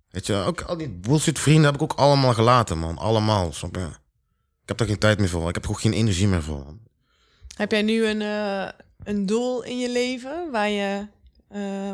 Weet 0.10 0.26
je, 0.26 0.36
ook 0.36 0.62
al 0.62 0.78
die 0.78 0.90
bullshit 0.90 1.40
vrienden 1.40 1.66
heb 1.66 1.76
ik 1.76 1.82
ook 1.82 1.94
allemaal 1.94 2.34
gelaten, 2.34 2.78
man. 2.78 2.98
Allemaal, 2.98 3.54
snap 3.54 3.76
je? 3.76 3.86
Ik 4.62 4.68
heb 4.68 4.78
daar 4.78 4.88
geen 4.88 4.98
tijd 4.98 5.20
meer 5.20 5.30
voor. 5.30 5.48
Ik 5.48 5.56
heb 5.56 5.64
er 5.64 5.70
ook 5.70 5.82
geen 5.82 5.94
energie 5.94 6.28
meer 6.28 6.44
voor. 6.44 6.66
Heb 7.56 7.72
jij 7.72 7.82
nu 7.82 8.06
een, 8.06 8.22
eh, 8.22 8.70
een 9.04 9.26
doel 9.26 9.64
in 9.64 9.80
je 9.80 9.90
leven 9.90 10.52
waar 10.52 10.70
je, 10.70 11.08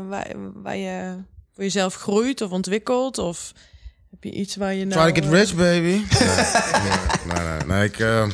waar, 0.10 0.28
waar 0.54 0.76
je 0.78 1.16
voor 1.54 1.64
jezelf 1.64 1.96
groeit 1.96 2.42
of 2.42 2.52
ontwikkelt? 2.52 3.18
Of 3.18 3.52
heb 4.12 4.24
je 4.24 4.32
iets 4.32 4.56
waar 4.56 4.74
je 4.74 4.86
nou... 4.86 5.02
Try 5.02 5.22
to 5.22 5.28
get 5.28 5.34
eh, 5.34 5.40
rich, 5.40 5.56
baby. 5.56 6.02
Nee, 7.28 7.48
nee, 7.48 7.66
nee. 7.68 7.84
ik, 7.86 8.00
eh, 8.00 8.28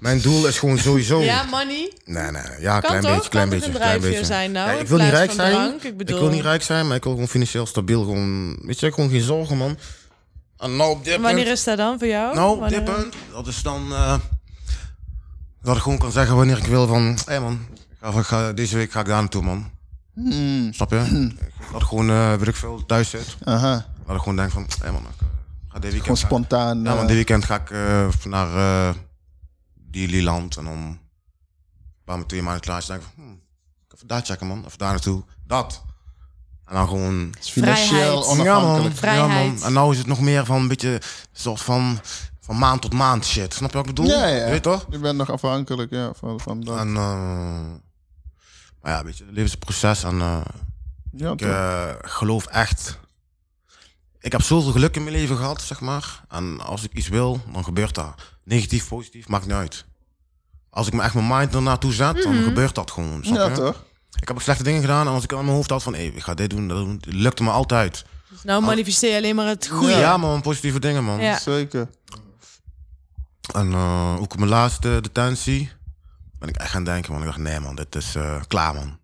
mijn 0.00 0.20
doel 0.20 0.46
is 0.46 0.58
gewoon 0.58 0.78
sowieso... 0.78 1.20
Ja, 1.20 1.42
money. 1.42 1.92
Nee, 2.04 2.30
nee. 2.30 2.42
Ja, 2.60 2.80
Kan 2.80 2.90
klein 2.90 3.02
toch? 3.02 3.14
beetje, 3.14 3.30
klein 3.30 3.48
kan 3.48 3.58
beetje. 3.58 3.72
klein 3.72 4.00
beetje. 4.00 4.24
zijn 4.24 4.52
nou? 4.52 4.70
Ja, 4.70 4.78
ik 4.78 4.88
wil 4.88 4.98
niet 4.98 5.10
rijk 5.10 5.30
zijn. 5.30 5.52
drank? 5.52 5.82
Ik, 5.82 5.96
bedoel, 5.96 6.16
Ik 6.16 6.22
wil 6.22 6.30
niet 6.32 6.42
rijk 6.42 6.62
zijn, 6.62 6.86
maar 6.86 6.96
ik 6.96 7.02
wil 7.04 7.12
gewoon 7.12 7.28
financieel 7.28 7.66
stabiel. 7.66 8.02
Gewoon, 8.04 8.58
weet 8.62 8.80
je, 8.80 8.92
gewoon 8.92 9.10
geen 9.10 9.20
zorgen, 9.20 9.56
man. 9.56 9.78
En 10.56 10.76
nou 10.76 10.90
op 10.90 11.04
dit 11.04 11.20
Wanneer 11.20 11.44
punt... 11.44 11.56
is 11.56 11.64
dat 11.64 11.76
dan 11.76 11.98
voor 11.98 12.08
jou? 12.08 12.34
Nou, 12.34 12.52
op 12.52 12.60
Wanneer- 12.60 12.84
dit 12.84 12.94
punt, 12.94 13.14
dat 13.32 13.46
is 13.46 13.62
dan... 13.62 13.92
eh, 13.92 14.18
dat 15.62 15.76
ik 15.76 15.82
gewoon 15.82 15.98
kan 15.98 16.12
zeggen 16.12 16.36
wanneer 16.36 16.58
ik 16.58 16.64
wil 16.66 16.86
van... 16.86 17.02
Hé 17.04 17.14
hey 17.24 17.40
man, 17.40 17.66
ga, 18.00 18.18
ik 18.18 18.24
ga- 18.26 18.52
deze 18.52 18.76
week 18.76 18.90
ga 18.92 19.00
ik 19.00 19.06
daar 19.06 19.20
naartoe, 19.20 19.42
man. 19.42 19.70
Hmm. 20.14 20.72
Snap 20.72 20.90
je? 20.90 21.32
Dat 21.72 21.80
ik 21.82 21.86
gewoon, 21.86 22.10
eh 22.10 22.34
weet 22.34 22.48
ik 22.48 22.56
veel, 22.56 22.86
thuis 22.86 23.10
zit. 23.10 23.36
Aha. 23.44 23.86
Dat 24.06 24.16
ik 24.16 24.22
gewoon 24.22 24.36
denk 24.36 24.50
van... 24.50 24.62
Hé 24.62 24.74
hey 24.78 24.92
man, 24.92 25.02
ik 25.02 25.08
eh, 25.20 25.26
ga 25.68 25.78
dit 25.78 25.92
weekend... 25.92 26.02
Gewoon 26.02 26.16
ga- 26.16 26.26
spontaan. 26.26 26.82
Ja, 26.82 26.90
eh, 26.90 26.94
want 26.96 27.06
dit 27.06 27.16
weekend 27.16 27.44
ga 27.44 27.54
ik 27.54 27.70
eh, 27.70 28.08
naar 28.24 28.48
uh, 28.56 28.94
Dililand 29.74 30.56
en 30.56 30.64
dan 30.64 30.72
een 30.76 30.98
paar 32.04 32.26
twee 32.26 32.42
maanden 32.42 32.62
klaar. 32.62 32.84
denk 32.86 33.00
ik 33.00 33.06
van, 33.14 33.24
hmm, 33.24 33.40
ik 33.86 33.94
even 33.94 34.06
daar 34.06 34.22
checken 34.24 34.46
man, 34.46 34.64
even 34.66 34.78
daar 34.78 34.90
naartoe. 34.90 35.22
Dat. 35.46 35.82
En 36.64 36.74
dan 36.74 36.88
gewoon... 36.88 37.34
financieel 37.40 38.26
onafhankelijk. 38.28 38.96
Vrijheid. 38.96 39.30
Ja, 39.30 39.52
man. 39.52 39.62
En 39.62 39.72
nou 39.72 39.92
is 39.92 39.98
het 39.98 40.06
nog 40.06 40.20
meer 40.20 40.44
van 40.44 40.60
een 40.60 40.68
beetje 40.68 41.00
soort 41.32 41.60
van, 41.60 42.00
van 42.40 42.58
maand 42.58 42.82
tot 42.82 42.92
maand 42.92 43.24
shit. 43.26 43.54
Snap 43.54 43.70
je 43.70 43.76
wat 43.76 43.88
ik 43.88 43.94
bedoel? 43.94 44.10
Ja, 44.10 44.26
ja. 44.26 44.44
Je 44.44 44.50
weet 44.50 44.62
toch? 44.62 44.86
Je 44.90 44.98
bent 44.98 45.16
nog 45.18 45.30
afhankelijk 45.30 45.90
ja, 45.90 46.10
van, 46.14 46.40
van 46.40 46.60
dat. 46.60 46.78
En, 46.78 46.96
eh, 46.96 47.60
maar 48.88 48.96
ja, 48.96 49.04
weet 49.04 49.18
je, 49.18 49.24
het 49.24 49.32
leven 49.32 49.48
is 49.48 49.52
een 49.52 49.58
proces 49.58 50.02
en 50.04 50.20
eh, 50.20 50.40
Ja, 51.12 51.30
Ik 51.30 51.40
eh, 51.40 51.90
geloof 52.00 52.46
echt. 52.46 52.98
Ik 54.20 54.32
heb 54.32 54.42
zoveel 54.42 54.72
geluk 54.72 54.96
in 54.96 55.04
mijn 55.04 55.16
leven 55.16 55.36
gehad, 55.36 55.62
zeg 55.62 55.80
maar. 55.80 56.24
En 56.28 56.60
als 56.60 56.84
ik 56.84 56.92
iets 56.92 57.08
wil, 57.08 57.40
dan 57.52 57.64
gebeurt 57.64 57.94
dat. 57.94 58.14
Negatief, 58.44 58.88
positief, 58.88 59.28
maakt 59.28 59.46
niet 59.46 59.54
uit. 59.54 59.84
Als 60.70 60.86
ik 60.86 60.92
me 60.92 61.02
echt 61.02 61.14
mijn 61.14 61.26
mind 61.26 61.54
er 61.54 61.62
naartoe 61.62 61.92
zet, 61.92 62.22
dan 62.22 62.42
gebeurt 62.42 62.74
dat 62.74 62.90
gewoon. 62.90 63.24
snap 63.24 63.36
ja, 63.36 63.48
je? 63.48 63.54
toch? 63.54 63.84
Ik 64.20 64.28
heb 64.28 64.36
ook 64.36 64.42
slechte 64.42 64.62
dingen 64.62 64.80
gedaan 64.80 65.06
en 65.06 65.12
als 65.12 65.24
ik 65.24 65.32
aan 65.32 65.44
mijn 65.44 65.56
hoofd 65.56 65.70
had 65.70 65.82
van, 65.82 65.94
hé, 65.94 66.02
ik 66.02 66.22
ga 66.22 66.34
dit 66.34 66.50
doen, 66.50 66.68
dat 66.68 66.76
doen, 66.76 66.94
het 66.94 67.06
lukte 67.06 67.42
me 67.42 67.50
altijd. 67.50 68.04
Dus 68.28 68.42
nou 68.42 68.62
manifesteer 68.62 69.10
je 69.10 69.16
alleen 69.16 69.34
maar 69.34 69.46
het 69.46 69.66
goede. 69.66 69.92
Ja, 69.92 70.16
man, 70.16 70.40
positieve 70.40 70.80
dingen, 70.80 71.04
man. 71.04 71.20
Ja. 71.20 71.38
Zeker. 71.38 71.88
En 73.54 73.72
eh, 73.72 74.20
ook 74.20 74.36
mijn 74.36 74.50
laatste 74.50 74.98
detentie 75.00 75.70
ben 76.38 76.48
ik 76.48 76.56
echt 76.56 76.70
gaan 76.70 76.84
denken, 76.84 77.12
man. 77.12 77.20
Ik 77.20 77.26
dacht, 77.26 77.38
nee, 77.38 77.60
man, 77.60 77.76
dit 77.76 77.94
is 77.94 78.14
eh, 78.14 78.42
klaar, 78.48 78.74
man. 78.74 78.98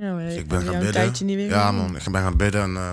Ja, 0.00 0.12
maar 0.12 0.24
Dus 0.24 0.34
ik 0.34 0.48
ben 0.48 0.62
gaan 0.62 0.78
bidden. 0.78 1.48
Ja, 1.48 1.72
man, 1.72 1.96
ik 1.96 2.10
ben 2.10 2.22
gaan 2.22 2.36
bidden 2.36 2.62
en 2.62 2.76
eh, 2.76 2.92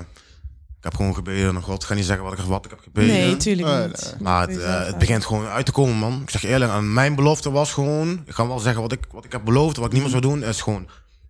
ik 0.78 0.84
heb 0.86 0.96
gewoon 0.96 1.16
gebeden. 1.16 1.56
En 1.56 1.62
God, 1.62 1.82
ik 1.82 1.88
ga 1.88 1.94
niet 1.94 2.06
zeggen 2.06 2.26
wat 2.26 2.34
ik, 2.40 2.46
wat 2.46 2.66
ik 2.66 2.72
heb 2.72 2.80
gebeden. 2.80 3.14
Nee, 3.16 3.38
tuurlijk 3.38 3.88
niet. 3.88 4.04
nee. 4.12 4.22
Maar 4.22 4.48
het, 4.48 4.58
eh, 4.58 4.86
het 4.86 4.98
begint 4.98 5.26
gewoon 5.26 5.46
uit 5.46 5.66
te 5.66 5.72
komen, 5.72 5.96
man. 5.96 6.22
Ik 6.22 6.30
zeg 6.30 6.42
je 6.42 6.48
eerlijk, 6.48 6.72
en 6.72 6.94
mijn 6.94 7.16
belofte 7.16 7.52
was 7.52 7.74
gewoon... 7.74 8.22
Ik 8.26 8.34
ga 8.34 8.48
wel 8.48 8.60
zeggen 8.60 8.82
wat 8.82 8.92
ik, 8.92 9.06
wat 9.12 9.26
ik 9.26 9.32
heb 9.32 9.44
beloofd, 9.44 9.78
wat 9.78 9.86
ik 9.86 9.92
niet 9.92 10.02
meer 10.02 10.10
zou 10.12 10.22
doen, 10.22 10.44
is 10.44 10.62
gewoon... 10.62 10.90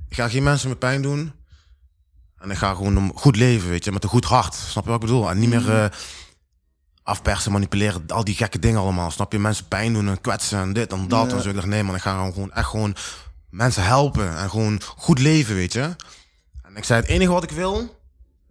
Ik 0.10 0.16
ga 0.16 0.30
geen 0.30 0.44
mensen 0.44 0.68
meer 0.68 0.78
pijn 0.78 1.02
doen. 1.02 1.32
En 2.38 2.52
ik 2.52 2.58
ga 2.58 2.74
gewoon 2.74 2.96
een 2.96 3.12
goed 3.16 3.36
leven, 3.36 3.70
weet 3.70 3.84
je, 3.84 3.92
met 3.92 4.04
een 4.04 4.10
goed 4.10 4.26
hart. 4.26 4.54
Snap 4.56 4.84
je 4.84 4.90
wat 4.90 5.02
ik 5.02 5.08
bedoel? 5.08 5.30
En 5.30 5.40
niet 5.40 5.50
meer 5.50 5.70
eh, 5.70 5.86
afpersen, 7.10 7.52
manipuleren, 7.52 8.04
al 8.08 8.24
die 8.24 8.36
gekke 8.36 8.60
dingen 8.60 8.80
allemaal. 8.80 9.12
Snap 9.12 9.32
je? 9.32 9.40
Mensen 9.40 9.68
pijn 9.68 9.94
doen 9.94 10.08
en 10.08 10.22
kwetsen 10.22 10.60
en 10.60 10.74
dit 10.74 10.92
en 10.94 11.08
dat. 11.08 11.30
Ja. 11.30 11.36
En 11.36 11.42
zo. 11.44 11.50
Ik 11.50 11.56
dacht, 11.56 11.68
nee 11.68 11.84
man, 11.84 11.96
ik 11.96 12.02
ga 12.02 12.30
gewoon 12.32 12.52
echt 12.54 12.68
gewoon 12.68 12.96
mensen 13.50 13.84
helpen. 13.84 14.38
En 14.38 14.50
gewoon 14.50 14.82
goed 14.98 15.20
leven, 15.20 15.56
weet 15.56 15.74
je. 15.74 15.82
En 16.64 16.76
ik 16.76 16.84
zei, 16.84 17.02
het 17.02 17.10
enige 17.10 17.32
wat 17.32 17.44
ik 17.44 17.52
wil, 17.52 17.98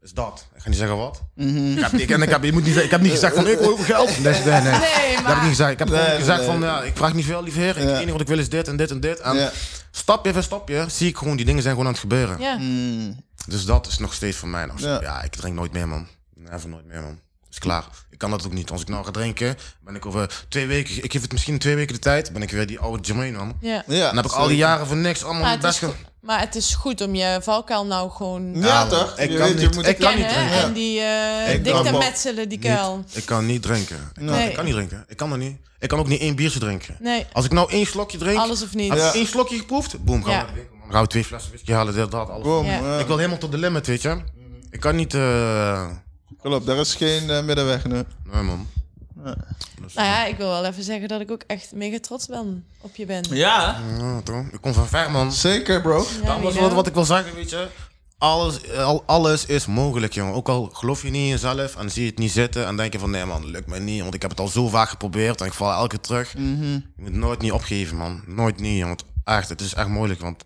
is 0.02 0.12
dat. 0.12 0.46
Ik 0.54 0.62
ga 0.62 0.68
niet 0.68 0.78
zeggen 0.78 0.96
wat. 0.96 1.22
Ik, 1.34 1.78
heb, 1.80 1.92
ik, 1.92 2.10
en 2.10 2.22
ik, 2.22 2.28
heb, 2.30 2.42
je 2.44 2.52
moet 2.52 2.60
niet, 2.64 2.72
zeggen- 2.74 2.84
ik 2.84 2.90
heb 2.90 3.00
niet 3.00 3.10
gezegd 3.10 3.34
van, 3.34 3.46
ik 3.46 3.58
wil 3.58 3.76
geld. 3.76 4.22
Nee, 4.22 4.32
nee, 4.32 4.42
nee. 4.42 4.60
Nee, 4.62 5.16
Dat 5.16 5.26
heb 5.26 5.36
ik 5.36 5.40
niet 5.42 5.48
gezegd. 5.50 5.70
Ik 5.70 5.78
heb 5.78 5.88
Nee, 5.88 5.98
gewoon 6.00 6.18
gezegd 6.18 6.38
nee. 6.38 6.46
van, 6.46 6.60
ja, 6.60 6.82
ik 6.82 6.96
vraag 6.96 7.14
niet 7.14 7.24
veel, 7.24 7.42
lieve 7.42 7.58
heer. 7.58 7.80
Ja. 7.80 7.86
Het 7.86 7.96
enige 7.96 8.12
wat 8.12 8.20
ik 8.20 8.26
wil 8.26 8.38
is 8.38 8.48
dit 8.48 8.68
en 8.68 8.76
dit 8.76 8.90
en 8.90 9.00
dit. 9.00 9.18
En 9.20 9.34
Ja. 9.36 9.50
stapje 9.90 10.32
voor 10.32 10.42
stapje 10.42 10.84
zie 10.88 11.08
ik 11.08 11.16
gewoon, 11.16 11.36
die 11.36 11.44
dingen 11.46 11.62
zijn 11.62 11.72
gewoon 11.74 11.88
aan 11.88 11.94
het 11.94 12.02
gebeuren. 12.02 12.40
ja. 12.40 12.56
Mm. 12.58 13.26
Dus 13.46 13.64
dat 13.64 13.86
is 13.86 13.98
nog 13.98 14.14
steeds 14.14 14.36
voor 14.36 14.48
mij 14.48 14.66
nog. 14.66 14.80
Ja. 14.80 15.00
Ja. 15.00 15.22
ik 15.22 15.30
drink 15.36 15.54
nooit 15.54 15.72
meer, 15.72 15.88
man. 15.88 16.06
Never 16.34 16.68
nooit 16.68 16.86
meer, 16.86 17.00
man. 17.02 17.18
Is 17.50 17.58
klaar. 17.58 17.84
Ik 18.18 18.24
kan 18.28 18.38
dat 18.38 18.46
ook 18.46 18.52
niet. 18.52 18.70
Als 18.70 18.80
ik 18.80 18.88
nou 18.88 19.04
ga 19.04 19.10
drinken, 19.10 19.56
ben 19.84 19.94
ik 19.94 20.06
over 20.06 20.44
twee 20.48 20.66
weken... 20.66 21.04
Ik 21.04 21.12
geef 21.12 21.22
het 21.22 21.32
misschien 21.32 21.58
twee 21.58 21.74
weken 21.74 21.94
de 21.94 22.00
tijd, 22.00 22.32
ben 22.32 22.42
ik 22.42 22.50
weer 22.50 22.66
die 22.66 22.78
oude 22.78 23.02
Jermaine, 23.02 23.36
man. 23.38 23.56
ja. 23.60 23.82
Ja, 23.86 24.06
Dan 24.06 24.16
heb 24.16 24.24
ik 24.24 24.32
al 24.32 24.46
die 24.48 24.56
jaren 24.56 24.86
voor 24.86 24.96
niks 24.96 25.24
allemaal 25.24 25.42
Maar, 25.42 25.50
het 25.50 25.60
best 25.60 25.78
ge- 25.78 25.86
go- 25.86 25.94
maar 26.20 26.40
het 26.40 26.54
is 26.54 26.74
goed 26.74 27.00
om 27.00 27.14
je 27.14 27.38
valkuil 27.42 27.86
nou 27.86 28.10
gewoon 28.10 28.54
Ja, 28.54 28.66
Ja, 28.66 28.86
toch? 28.86 29.18
ik 29.18 29.30
Je 29.30 29.36
kan 29.36 29.46
weet, 29.48 29.60
je 29.60 29.66
niet. 29.66 29.74
moet 29.74 29.86
Ik 29.86 29.98
kan 29.98 30.16
niet 30.16 30.26
kennen 30.26 30.46
drinken. 30.48 30.66
en 30.68 30.72
die 30.72 31.00
eh 31.00 31.54
Ik 31.54 31.64
dik 31.64 31.72
kan 31.72 31.84
te 31.84 31.90
wel- 31.90 32.00
metselen, 32.00 32.48
die 32.48 32.58
kuil. 32.58 32.96
Niet. 32.96 33.16
Ik 33.16 33.26
kan 33.26 33.46
niet 33.46 33.62
drinken. 33.62 33.96
Ik 33.96 34.14
kan, 34.14 34.24
Nee. 34.24 34.48
ik 34.48 34.54
kan 34.54 34.64
niet 34.64 34.74
drinken. 34.74 35.04
Ik 35.08 35.16
kan 35.16 35.30
dat 35.30 35.38
niet. 35.38 35.56
Ik 35.78 35.88
kan 35.88 35.98
ook 35.98 36.08
niet 36.08 36.20
één 36.20 36.36
biertje 36.36 36.58
drinken. 36.58 36.96
Nee, 37.00 37.26
Als 37.32 37.44
ik 37.44 37.52
nou 37.52 37.70
één 37.70 37.86
slokje 37.86 38.18
drink, 38.18 38.38
alles 38.38 38.62
of 38.62 38.74
niet. 38.74 38.92
heb 38.92 38.98
ik 38.98 39.12
één 39.14 39.26
slokje 39.26 39.58
geproefd, 39.58 40.04
boom, 40.04 40.24
gaan 40.24 40.32
Ja. 40.32 40.46
we 40.86 40.92
gaan 40.92 41.02
we 41.02 41.08
twee 41.08 41.24
flessen 41.24 41.50
whisky 41.50 41.72
halen, 41.72 41.94
dit, 41.94 42.10
dat, 42.10 42.28
alles. 42.30 42.42
Boom, 42.44 42.66
Ja. 42.66 42.72
ja. 42.78 42.98
Ik 42.98 43.06
wil 43.06 43.16
helemaal 43.16 43.38
tot 43.38 43.50
de 43.50 43.58
limit, 43.58 43.86
weet 43.86 44.02
je. 44.02 44.16
Ik 44.70 44.80
kan 44.80 44.96
niet... 44.96 45.14
eh 45.14 45.86
Klopt, 46.42 46.66
daar 46.66 46.76
is 46.76 46.94
geen 46.94 47.30
eh, 47.30 47.42
middenweg 47.42 47.84
nu. 47.84 48.02
Nee, 48.32 48.42
man. 48.42 48.66
Dus, 49.82 49.94
Nou 49.94 50.06
ja, 50.06 50.24
ik 50.24 50.36
wil 50.36 50.48
wel 50.48 50.64
even 50.64 50.82
zeggen 50.82 51.08
dat 51.08 51.20
ik 51.20 51.30
ook 51.30 51.42
echt 51.46 51.72
mega 51.72 52.00
trots 52.00 52.26
ben 52.26 52.64
op 52.80 52.96
je 52.96 53.06
ben. 53.06 53.24
Ja. 53.30 53.80
ja, 53.98 54.20
toch? 54.20 54.44
Ik 54.52 54.60
kom 54.60 54.72
van 54.72 54.88
ver, 54.88 55.10
man. 55.10 55.32
Zeker, 55.32 55.80
bro. 55.80 56.06
Ja, 56.22 56.34
Dat 56.34 56.42
was 56.42 56.54
wat, 56.54 56.72
wat 56.72 56.86
ik 56.86 56.94
wil 56.94 57.04
zeggen, 57.04 57.34
weet 57.34 57.50
je. 57.50 57.68
Alles, 58.18 58.72
al, 58.72 59.02
alles 59.06 59.46
is 59.46 59.66
mogelijk, 59.66 60.12
jongen. 60.12 60.34
Ook 60.34 60.48
al 60.48 60.70
geloof 60.72 61.02
je 61.02 61.10
niet 61.10 61.22
in 61.22 61.28
jezelf 61.28 61.76
en 61.76 61.90
zie 61.90 62.02
je 62.02 62.08
het 62.08 62.18
niet 62.18 62.30
zitten 62.30 62.66
en 62.66 62.76
denk 62.76 62.92
je 62.92 62.98
van 62.98 63.10
nee 63.10 63.24
man, 63.24 63.40
dat 63.40 63.50
lukt 63.50 63.66
mij 63.66 63.78
niet. 63.78 64.02
Want 64.02 64.14
ik 64.14 64.22
heb 64.22 64.30
het 64.30 64.40
al 64.40 64.48
zo 64.48 64.68
vaak 64.68 64.88
geprobeerd 64.88 65.40
en 65.40 65.46
ik 65.46 65.52
val 65.52 65.72
elke 65.72 65.88
keer 65.88 66.00
terug. 66.00 66.32
Je 66.32 66.82
moet 66.96 67.12
nooit 67.12 67.40
niet 67.40 67.52
opgeven, 67.52 67.96
man. 67.96 68.22
Nooit 68.26 68.60
niet. 68.60 68.84
Want 68.84 69.04
echt, 69.24 69.48
het 69.48 69.60
is 69.60 69.74
echt 69.74 69.88
moeilijk. 69.88 70.20
Want 70.20 70.44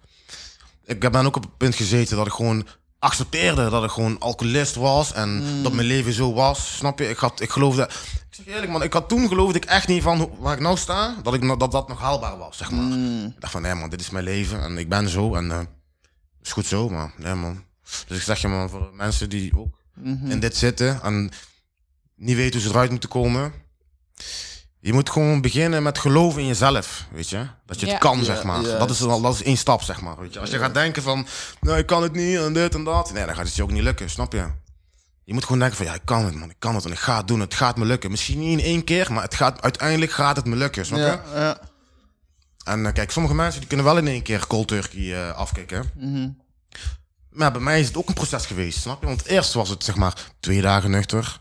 ik 0.85 1.11
ben 1.11 1.27
ook 1.27 1.37
op 1.37 1.43
het 1.43 1.57
punt 1.57 1.75
gezeten 1.75 2.17
dat 2.17 2.27
ik 2.27 2.33
gewoon 2.33 2.67
accepteerde 3.03 3.71
dat 3.71 3.85
ik 3.85 3.91
gewoon 3.91 4.19
alcoholist 4.19 4.75
was 4.75 5.13
en 5.13 5.45
dat 5.63 5.73
mijn 5.73 5.87
leven 5.87 6.13
zo 6.13 6.33
was. 6.33 6.77
Snap 6.77 6.99
je? 6.99 7.09
Ik, 7.09 7.17
had, 7.17 7.41
ik 7.41 7.51
geloofde... 7.51 7.83
Ik 7.83 8.39
zeg 8.45 8.47
eerlijk, 8.47 8.73
man. 8.73 8.83
Ik 8.83 8.93
had 8.93 9.09
toen 9.09 9.29
geloofde 9.29 9.57
ik 9.59 9.65
echt 9.65 9.89
niet 9.89 10.03
van 10.03 10.31
waar 10.39 10.55
ik 10.55 10.61
nou 10.61 10.77
sta, 10.77 11.15
dat, 11.23 11.35
ik, 11.35 11.59
dat 11.59 11.73
dat 11.73 11.89
nog 11.89 12.01
haalbaar 12.01 12.39
was, 12.39 12.57
zeg 12.57 12.71
maar. 12.71 12.99
Ik 13.27 13.41
dacht 13.41 13.53
van 13.53 13.63
nee 13.63 13.75
man, 13.75 13.91
dit 13.91 14.01
is 14.01 14.11
mijn 14.11 14.25
leven 14.25 14.63
en 14.63 14.79
ik 14.79 14.89
ben 14.89 15.09
zo 15.09 15.35
en... 15.35 15.51
eh, 15.51 15.61
is 16.43 16.53
goed 16.53 16.67
zo, 16.67 16.89
man. 16.89 17.13
Ja, 17.19 17.35
man. 17.35 17.65
Dus 18.07 18.17
ik 18.17 18.23
zeg 18.23 18.39
je, 18.41 18.49
man, 18.49 18.69
voor 18.71 18.81
de 18.81 18.97
mensen 18.97 19.29
die 19.29 19.53
ook 19.57 19.79
in 20.29 20.41
dit 20.41 20.57
zitten 20.57 21.03
en 21.03 21.31
niet 22.17 22.37
weten 22.37 22.53
hoe 22.53 22.69
ze 22.69 22.75
eruit 22.75 22.91
moeten 22.91 23.09
komen. 23.09 23.53
Je 24.85 24.93
moet 24.93 25.11
gewoon 25.11 25.41
beginnen 25.41 25.83
met 25.83 25.99
geloven 25.99 26.41
in 26.41 26.47
jezelf, 26.47 27.05
weet 27.13 27.29
je. 27.29 27.47
Dat 27.67 27.81
je 27.81 27.87
het 27.87 27.95
Ja. 27.95 27.99
kan, 28.01 28.19
Ja, 28.19 28.25
zeg 28.25 28.43
maar. 28.43 28.61
ja. 28.61 28.79
Dat, 28.79 28.91
is 28.91 29.03
al, 29.03 29.21
dat 29.21 29.35
is 29.35 29.43
één 29.43 29.57
stap, 29.57 29.83
zeg 29.83 30.01
maar. 30.01 30.19
Weet 30.21 30.33
je. 30.33 30.41
Als 30.41 30.51
je 30.51 30.59
gaat 30.59 30.75
denken 30.75 31.03
van, 31.03 31.27
nee, 31.61 31.79
ik 31.79 31.87
kan 31.87 32.03
het 32.03 32.13
niet 32.13 32.39
en 32.39 32.53
dit 32.53 32.75
en 32.75 32.85
dat. 32.85 33.13
Nee, 33.13 33.27
dan 33.27 33.35
gaat 33.35 33.45
het 33.47 33.55
je 33.55 33.63
ook 33.63 33.71
niet 33.71 33.83
lukken, 33.83 34.11
snap 34.11 34.33
je? 34.33 34.47
Je 35.25 35.33
moet 35.33 35.43
gewoon 35.45 35.59
denken 35.59 35.77
van, 35.77 35.87
ja, 35.87 35.95
ik 35.95 36.01
kan 36.05 36.25
het, 36.25 36.35
man. 36.35 36.51
Ik 36.51 36.57
kan 36.59 36.75
het 36.75 36.85
en 36.85 36.93
ik 36.93 36.99
ga 36.99 37.17
het 37.17 37.29
doen. 37.29 37.41
Het 37.41 37.55
gaat 37.55 37.77
me 37.77 37.85
lukken. 37.85 38.11
Misschien 38.11 38.39
niet 38.39 38.59
in 38.59 38.65
één 38.65 38.85
keer, 38.85 39.13
maar 39.13 39.23
het 39.23 39.35
gaat, 39.35 39.63
uiteindelijk 39.63 40.13
gaat 40.13 40.37
het 40.37 40.45
me 40.47 40.57
lukken, 40.57 40.87
snap 40.87 40.99
je? 40.99 41.05
Ja, 41.05 41.23
ja. 41.35 41.59
En 42.65 42.87
eh, 42.87 42.93
kijk, 42.93 43.11
sommige 43.11 43.35
mensen 43.35 43.59
die 43.61 43.69
kunnen 43.69 43.87
wel 43.87 43.97
in 43.97 44.07
één 44.09 44.23
keer 44.23 44.47
cold 44.47 44.69
turkey 44.69 45.15
eh, 45.29 45.35
afkicken. 45.37 45.91
Mhm. 45.97 46.29
Maar 47.31 47.53
bij 47.53 47.61
mij 47.61 47.81
is 47.81 47.87
het 47.87 47.97
ook 47.97 48.09
een 48.09 48.15
proces 48.15 48.47
geweest, 48.47 48.81
snap 48.81 49.01
je? 49.01 49.07
Want 49.07 49.25
eerst 49.25 49.53
was 49.53 49.69
het 49.69 49.85
zeg 49.85 49.97
maar 49.97 50.15
twee 50.41 50.61
dagen 50.61 50.91
nuchter, 50.91 51.41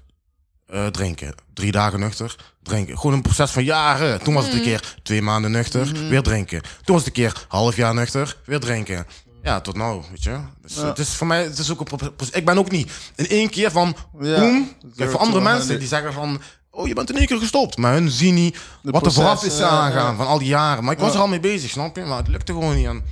eh, 0.72 0.86
drinken. 0.88 1.34
Drie 1.54 1.72
dagen 1.72 2.00
nuchter, 2.00 2.36
drinken. 2.64 2.98
Gewoon 3.00 3.16
een 3.16 3.22
proces 3.22 3.52
van 3.52 3.64
jaren. 3.64 4.24
Toen 4.24 4.34
was 4.34 4.46
het 4.46 4.54
een 4.54 4.62
keer 4.62 4.96
twee 5.04 5.22
maanden 5.22 5.52
nuchter, 5.52 6.08
weer 6.10 6.22
drinken. 6.22 6.62
Toen 6.62 6.96
was 6.96 7.06
het 7.06 7.18
een 7.18 7.24
keer 7.24 7.46
half 7.48 7.76
jaar 7.76 7.94
nuchter, 7.94 8.38
weer 8.46 8.60
drinken. 8.60 9.08
Ja, 9.44 9.62
tot 9.62 9.76
nou, 9.76 10.04
weet 10.10 10.24
je. 10.24 10.40
Dus 10.62 10.76
Ja. 10.76 10.86
het 10.88 11.00
is 11.00 11.10
voor 11.10 11.28
mij, 11.28 11.44
het 11.44 11.58
is 11.58 11.72
ook 11.72 11.80
een 11.80 11.86
pro- 11.98 12.10
proces. 12.12 12.36
Ik 12.36 12.46
ben 12.46 12.58
ook 12.58 12.72
niet 12.72 12.92
in 13.16 13.28
één 13.28 13.50
keer 13.50 13.72
van, 13.72 13.96
Ja. 14.20 14.36
Kijk, 14.40 14.64
Zero 14.96 15.10
voor 15.12 15.20
andere 15.20 15.42
mensen 15.42 15.60
100. 15.60 15.80
die 15.80 15.88
zeggen 15.88 16.14
van, 16.14 16.42
oh, 16.72 16.88
je 16.88 16.94
bent 16.94 17.10
in 17.10 17.18
één 17.18 17.28
keer 17.28 17.38
gestopt. 17.40 17.78
Maar 17.78 17.94
hun 17.94 18.10
zien 18.10 18.34
niet 18.34 18.58
wat 18.82 19.06
er 19.06 19.12
vooraf 19.12 19.44
is 19.44 19.62
aangaan 19.62 20.12
ja. 20.12 20.16
van 20.16 20.28
al 20.28 20.38
die 20.40 20.48
jaren. 20.48 20.84
Maar 20.84 20.94
ik 20.94 21.00
was 21.00 21.14
er 21.14 21.20
al 21.20 21.28
mee 21.28 21.40
bezig, 21.40 21.70
snap 21.70 21.96
je? 21.96 22.04
Maar 22.04 22.18
het 22.18 22.28
lukte 22.28 22.52
gewoon 22.54 22.76
niet. 22.76 22.86
En 22.88 23.04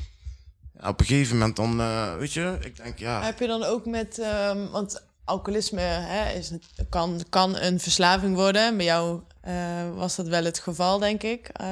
op 0.88 1.00
een 1.00 1.06
gegeven 1.06 1.38
moment 1.38 1.56
dan, 1.56 1.82
eh, 1.82 2.16
weet 2.20 2.34
je, 2.34 2.58
ik 2.62 2.76
denk, 2.84 3.00
ja... 3.00 3.24
Heb 3.24 3.40
je 3.40 3.48
dan 3.48 3.64
ook 3.64 3.86
met, 3.86 4.20
ehm, 4.20 4.58
want 4.72 5.02
alcoholisme 5.30 5.82
hè, 5.82 6.34
is, 6.34 6.52
kan, 6.90 7.22
kan 7.30 7.58
een 7.58 7.80
verslaving 7.80 8.36
worden. 8.36 8.78
Bij 8.78 8.86
jou 8.86 9.22
eh, 9.42 9.54
was 9.96 10.16
dat 10.16 10.28
wel 10.28 10.44
het 10.44 10.60
geval, 10.60 11.00
denk 11.00 11.24
ik, 11.24 11.50
eh, 11.54 11.68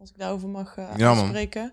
als 0.00 0.10
ik 0.10 0.18
daarover 0.18 0.48
mag 0.48 0.76
Ja, 0.96 1.26
spreken. 1.26 1.72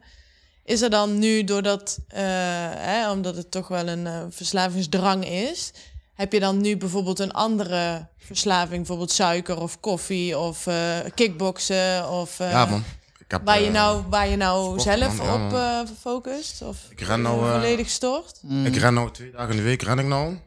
Is 0.63 0.81
er 0.81 0.89
dan 0.89 1.19
nu, 1.19 1.43
doordat, 1.43 1.99
hè, 2.07 3.11
omdat 3.11 3.35
het 3.35 3.51
toch 3.51 3.67
wel 3.67 3.87
een 3.87 4.31
verslavingsdrang 4.31 5.25
is, 5.25 5.71
heb 6.13 6.33
je 6.33 6.39
dan 6.39 6.61
nu 6.61 6.77
bijvoorbeeld 6.77 7.19
een 7.19 7.31
andere 7.31 8.07
verslaving, 8.17 8.77
bijvoorbeeld 8.77 9.11
suiker 9.11 9.61
of 9.61 9.79
koffie 9.79 10.37
of 10.37 10.67
kickboksen 11.15 12.09
of 12.09 12.37
Ja, 12.37 12.65
man. 12.65 12.83
Heb, 13.27 13.41
waar 13.45 13.61
je 13.61 13.69
nou, 13.69 14.03
waar 14.09 14.27
je 14.27 14.35
nou 14.35 14.79
zelf 14.79 15.17
man. 15.17 15.53
Op 15.53 15.87
focust? 15.99 16.61
Of 16.61 16.77
Ik 16.89 17.01
ren 17.01 17.21
nou, 17.21 17.51
volledig 17.51 17.89
stort? 17.89 18.41
Ik 18.63 18.75
ren 18.75 18.93
nou 18.93 19.11
twee 19.11 19.31
dagen 19.31 19.49
in 19.49 19.57
de 19.57 19.63
week, 19.63 19.81
ren 19.81 19.99
ik 19.99 20.05
nou. 20.05 20.37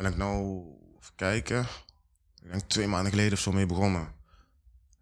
Ben 0.00 0.10
ik 0.10 0.16
nou, 0.16 0.62
even 1.00 1.12
kijken, 1.16 1.60
ik 2.42 2.50
denk 2.50 2.62
twee 2.66 2.86
maanden 2.86 3.10
geleden 3.10 3.32
of 3.32 3.38
zo 3.38 3.52
mee 3.52 3.66
begonnen. 3.66 4.08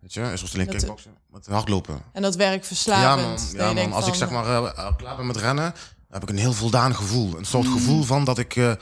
Weet 0.01 0.13
je, 0.15 0.21
is 0.21 0.41
was 0.41 0.55
alleen 0.55 0.69
kickboksen, 0.69 1.15
met 1.31 1.47
hardlopen. 1.47 2.03
En 2.13 2.23
dat 2.23 2.35
werkt 2.37 2.61
Ja 2.63 2.67
verslavend. 2.67 3.27
man, 3.53 3.61
ja, 3.61 3.69
je 3.69 3.75
denkt 3.75 3.91
man. 3.91 3.99
als 3.99 4.09
ik 4.09 4.15
zeg 4.15 4.31
maar 4.31 4.45
eh, 4.45 4.57
eh, 4.87 4.97
klaar 4.97 5.17
ben 5.17 5.27
met 5.27 5.37
rennen, 5.37 5.73
dan 5.73 6.21
heb 6.21 6.23
ik 6.23 6.29
een 6.29 6.39
heel 6.39 6.53
voldaan 6.53 6.95
gevoel. 6.95 7.39
Een 7.39 7.45
soort 7.45 7.67
gevoel 7.67 8.03
van 8.03 8.25
dat 8.25 8.39
ik, 8.39 8.57
eh, 8.57 8.73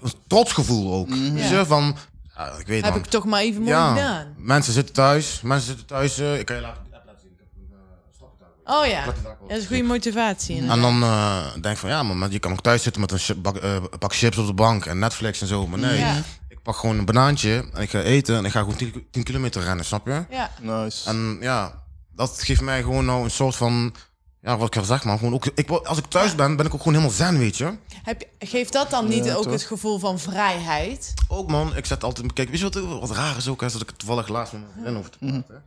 een 0.00 0.12
trots 0.26 0.52
gevoel 0.52 0.94
ook. 0.94 1.08
Weet 1.08 1.18
je, 1.48 1.54
Ja. 1.54 1.66
van, 1.66 1.96
ja, 2.36 2.46
ik 2.52 2.66
weet 2.66 2.84
Heb 2.84 2.92
dan. 2.92 3.02
ik 3.02 3.08
toch 3.08 3.24
maar 3.24 3.40
even 3.40 3.60
mooi 3.60 3.72
ja, 3.74 3.94
gedaan. 3.94 4.34
mensen 4.38 4.72
zitten 4.72 4.94
thuis, 4.94 5.40
mensen 5.40 5.66
zitten 5.68 5.86
thuis, 5.86 6.18
ik 6.18 6.46
kan 6.46 6.56
je 6.56 6.62
laten, 6.62 6.82
de 6.90 6.96
app 6.96 7.06
laten 7.06 7.20
zien, 7.20 7.30
ik 7.30 7.38
heb 7.38 7.48
een 7.56 7.68
uh, 7.72 7.78
stappentuig. 8.14 8.50
Oh 8.64 8.86
ja, 8.86 9.04
dat 9.04 9.14
is 9.56 9.62
een 9.62 9.66
goede 9.66 9.82
motivatie. 9.82 10.68
En 10.68 10.80
dan 10.80 11.02
eh, 11.02 11.46
denk 11.52 11.64
ik 11.74 11.76
van 11.76 11.90
ja, 11.90 12.02
man, 12.02 12.18
maar 12.18 12.30
je 12.30 12.38
kan 12.38 12.52
ook 12.52 12.62
thuis 12.62 12.82
zitten 12.82 13.00
met 13.00 13.10
een 13.12 13.18
chi- 13.18 13.34
bak, 13.34 13.56
eh, 13.56 13.72
een 13.74 13.98
pak 13.98 14.14
chips 14.14 14.36
op 14.38 14.46
de 14.46 14.52
bank 14.52 14.86
en 14.86 14.98
Netflix 14.98 15.40
en 15.40 15.46
zo. 15.46 15.66
Maar 15.66 15.78
nee, 15.78 15.98
Ja. 15.98 16.22
ik 16.48 16.62
pak 16.62 16.76
gewoon 16.76 16.98
een 16.98 17.04
banaantje 17.04 17.64
en 17.72 17.82
ik 17.82 17.90
ga 17.90 18.00
eten 18.00 18.36
en 18.36 18.44
ik 18.44 18.50
ga 18.50 18.60
gewoon 18.60 18.76
10, 18.76 19.06
10 19.10 19.22
kilometer 19.22 19.62
rennen, 19.62 19.84
snap 19.84 20.06
je? 20.06 20.24
Ja, 20.30 20.50
Nice. 20.60 21.08
En 21.08 21.36
ja, 21.40 21.82
dat 22.14 22.42
geeft 22.42 22.60
mij 22.60 22.82
gewoon 22.82 23.04
nou 23.04 23.24
een 23.24 23.30
soort 23.30 23.56
van, 23.56 23.94
ja, 24.42 24.56
wat 24.56 24.66
ik 24.66 24.76
al 24.76 24.84
zeg, 24.84 25.04
man. 25.04 25.18
Gewoon 25.18 25.34
ook, 25.34 25.46
ik, 25.54 25.70
als 25.70 25.98
ik 25.98 26.04
thuis 26.06 26.34
ben, 26.34 26.56
ben 26.56 26.66
ik 26.66 26.74
ook 26.74 26.82
gewoon 26.82 26.94
helemaal 26.94 27.16
zen, 27.16 27.38
weet 27.38 27.56
je? 27.56 27.72
Heb 28.02 28.20
je, 28.38 28.46
geeft 28.46 28.72
dat 28.72 28.90
dan 28.90 29.08
niet 29.08 29.24
Ja, 29.24 29.34
ook 29.34 29.42
toch? 29.42 29.52
het 29.52 29.62
gevoel 29.62 29.98
van 29.98 30.18
vrijheid? 30.18 31.12
Ook 31.28 31.50
man, 31.50 31.76
ik 31.76 31.86
zet 31.86 32.04
altijd, 32.04 32.32
kijk, 32.32 32.48
weet 32.50 32.58
je 32.58 32.64
wat, 32.70 33.00
wat 33.00 33.10
raar 33.16 33.36
is 33.36 33.48
ook, 33.48 33.60
hè, 33.60 33.66
is 33.66 33.72
dat 33.72 33.82
ik 33.82 33.88
het 33.88 33.98
toevallig 33.98 34.28
laatst 34.28 34.52
met 34.52 34.62
mijn 34.62 34.72
vriendin 34.74 34.96
over 34.98 35.10
te 35.10 35.18
praten. 35.18 35.62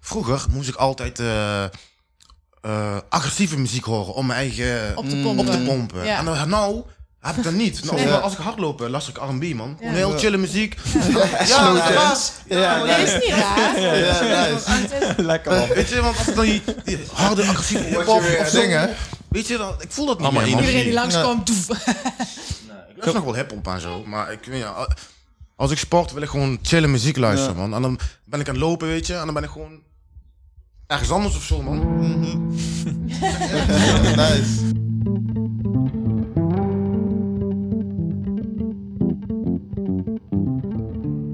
Vroeger 0.00 0.46
moest 0.50 0.68
ik 0.68 0.74
altijd 0.74 1.18
eh, 1.18 1.64
eh, 2.60 2.96
agressieve 3.08 3.58
muziek 3.58 3.84
horen 3.84 4.14
om 4.14 4.26
mijn 4.26 4.38
eigen 4.38 4.96
Op 4.96 5.08
te 5.08 5.16
pompen. 5.16 5.46
op 5.46 5.52
te 5.52 5.58
pompen. 5.58 6.04
Ja. 6.04 6.18
En 6.18 6.24
dan, 6.24 6.48
nou 6.48 6.82
heb 7.20 7.36
ik 7.36 7.42
dat 7.42 7.52
niet. 7.52 7.80
Nou, 7.84 7.96
Nee. 7.96 8.10
Als 8.12 8.32
ik 8.32 8.38
hardloop, 8.38 8.80
luister 8.80 9.14
ik 9.16 9.22
R&B, 9.30 9.54
man. 9.54 9.76
Ja. 9.80 9.90
Heel 9.90 10.18
chille 10.18 10.36
muziek. 10.36 10.76
Slow 10.84 11.76
Ja, 11.76 11.92
jazz. 11.92 12.30
Ja, 12.48 12.78
Dat 12.86 12.98
is 12.98 13.12
niet 13.14 13.34
raar. 13.34 13.80
Ja, 13.80 14.48
nice. 14.50 15.14
Lekker 15.22 15.52
man. 15.58 15.68
Weet 15.68 15.88
je, 15.88 16.00
want 16.02 16.18
als 16.18 16.28
ik 16.28 16.34
dan 16.34 16.44
die, 16.44 16.62
die 16.84 16.98
harde, 17.12 17.42
agressieve 17.42 17.88
weer 17.88 18.40
of 18.40 18.48
zingen? 18.48 18.94
Weet 19.28 19.46
je, 19.46 19.56
dan, 19.56 19.74
ik 19.78 19.92
voel 19.92 20.06
dat 20.06 20.18
niet 20.18 20.26
Allemaal 20.26 20.46
meer. 20.46 20.58
Iedereen 20.58 20.84
die 20.84 20.92
langskomt, 20.92 21.46
doef. 21.46 21.68
Ik 21.68 23.04
luister 23.04 23.14
nog 23.14 23.24
wel 23.24 23.34
hip-hop 23.34 23.66
en 23.66 23.80
zo, 23.80 24.04
maar 24.04 24.32
ik 24.32 24.38
weet 24.44 24.60
ja, 24.60 24.88
als 25.56 25.70
ik 25.70 25.78
sport 25.78 26.12
wil 26.12 26.22
ik 26.22 26.28
gewoon 26.28 26.58
chille 26.62 26.86
muziek 26.86 27.16
luisteren, 27.16 27.56
man. 27.56 27.74
En 27.74 27.82
dan 27.82 27.98
ben 28.24 28.40
ik 28.40 28.48
aan 28.48 28.54
het 28.54 28.62
lopen, 28.62 28.88
weet 28.88 29.06
je, 29.06 29.14
en 29.14 29.24
dan 29.24 29.34
ben 29.34 29.42
ik 29.42 29.50
gewoon 29.50 29.80
ergens 30.88 31.10
anders 31.10 31.36
of 31.36 31.42
zo, 31.42 31.62
man. 31.62 31.78
Nice. 34.16 34.66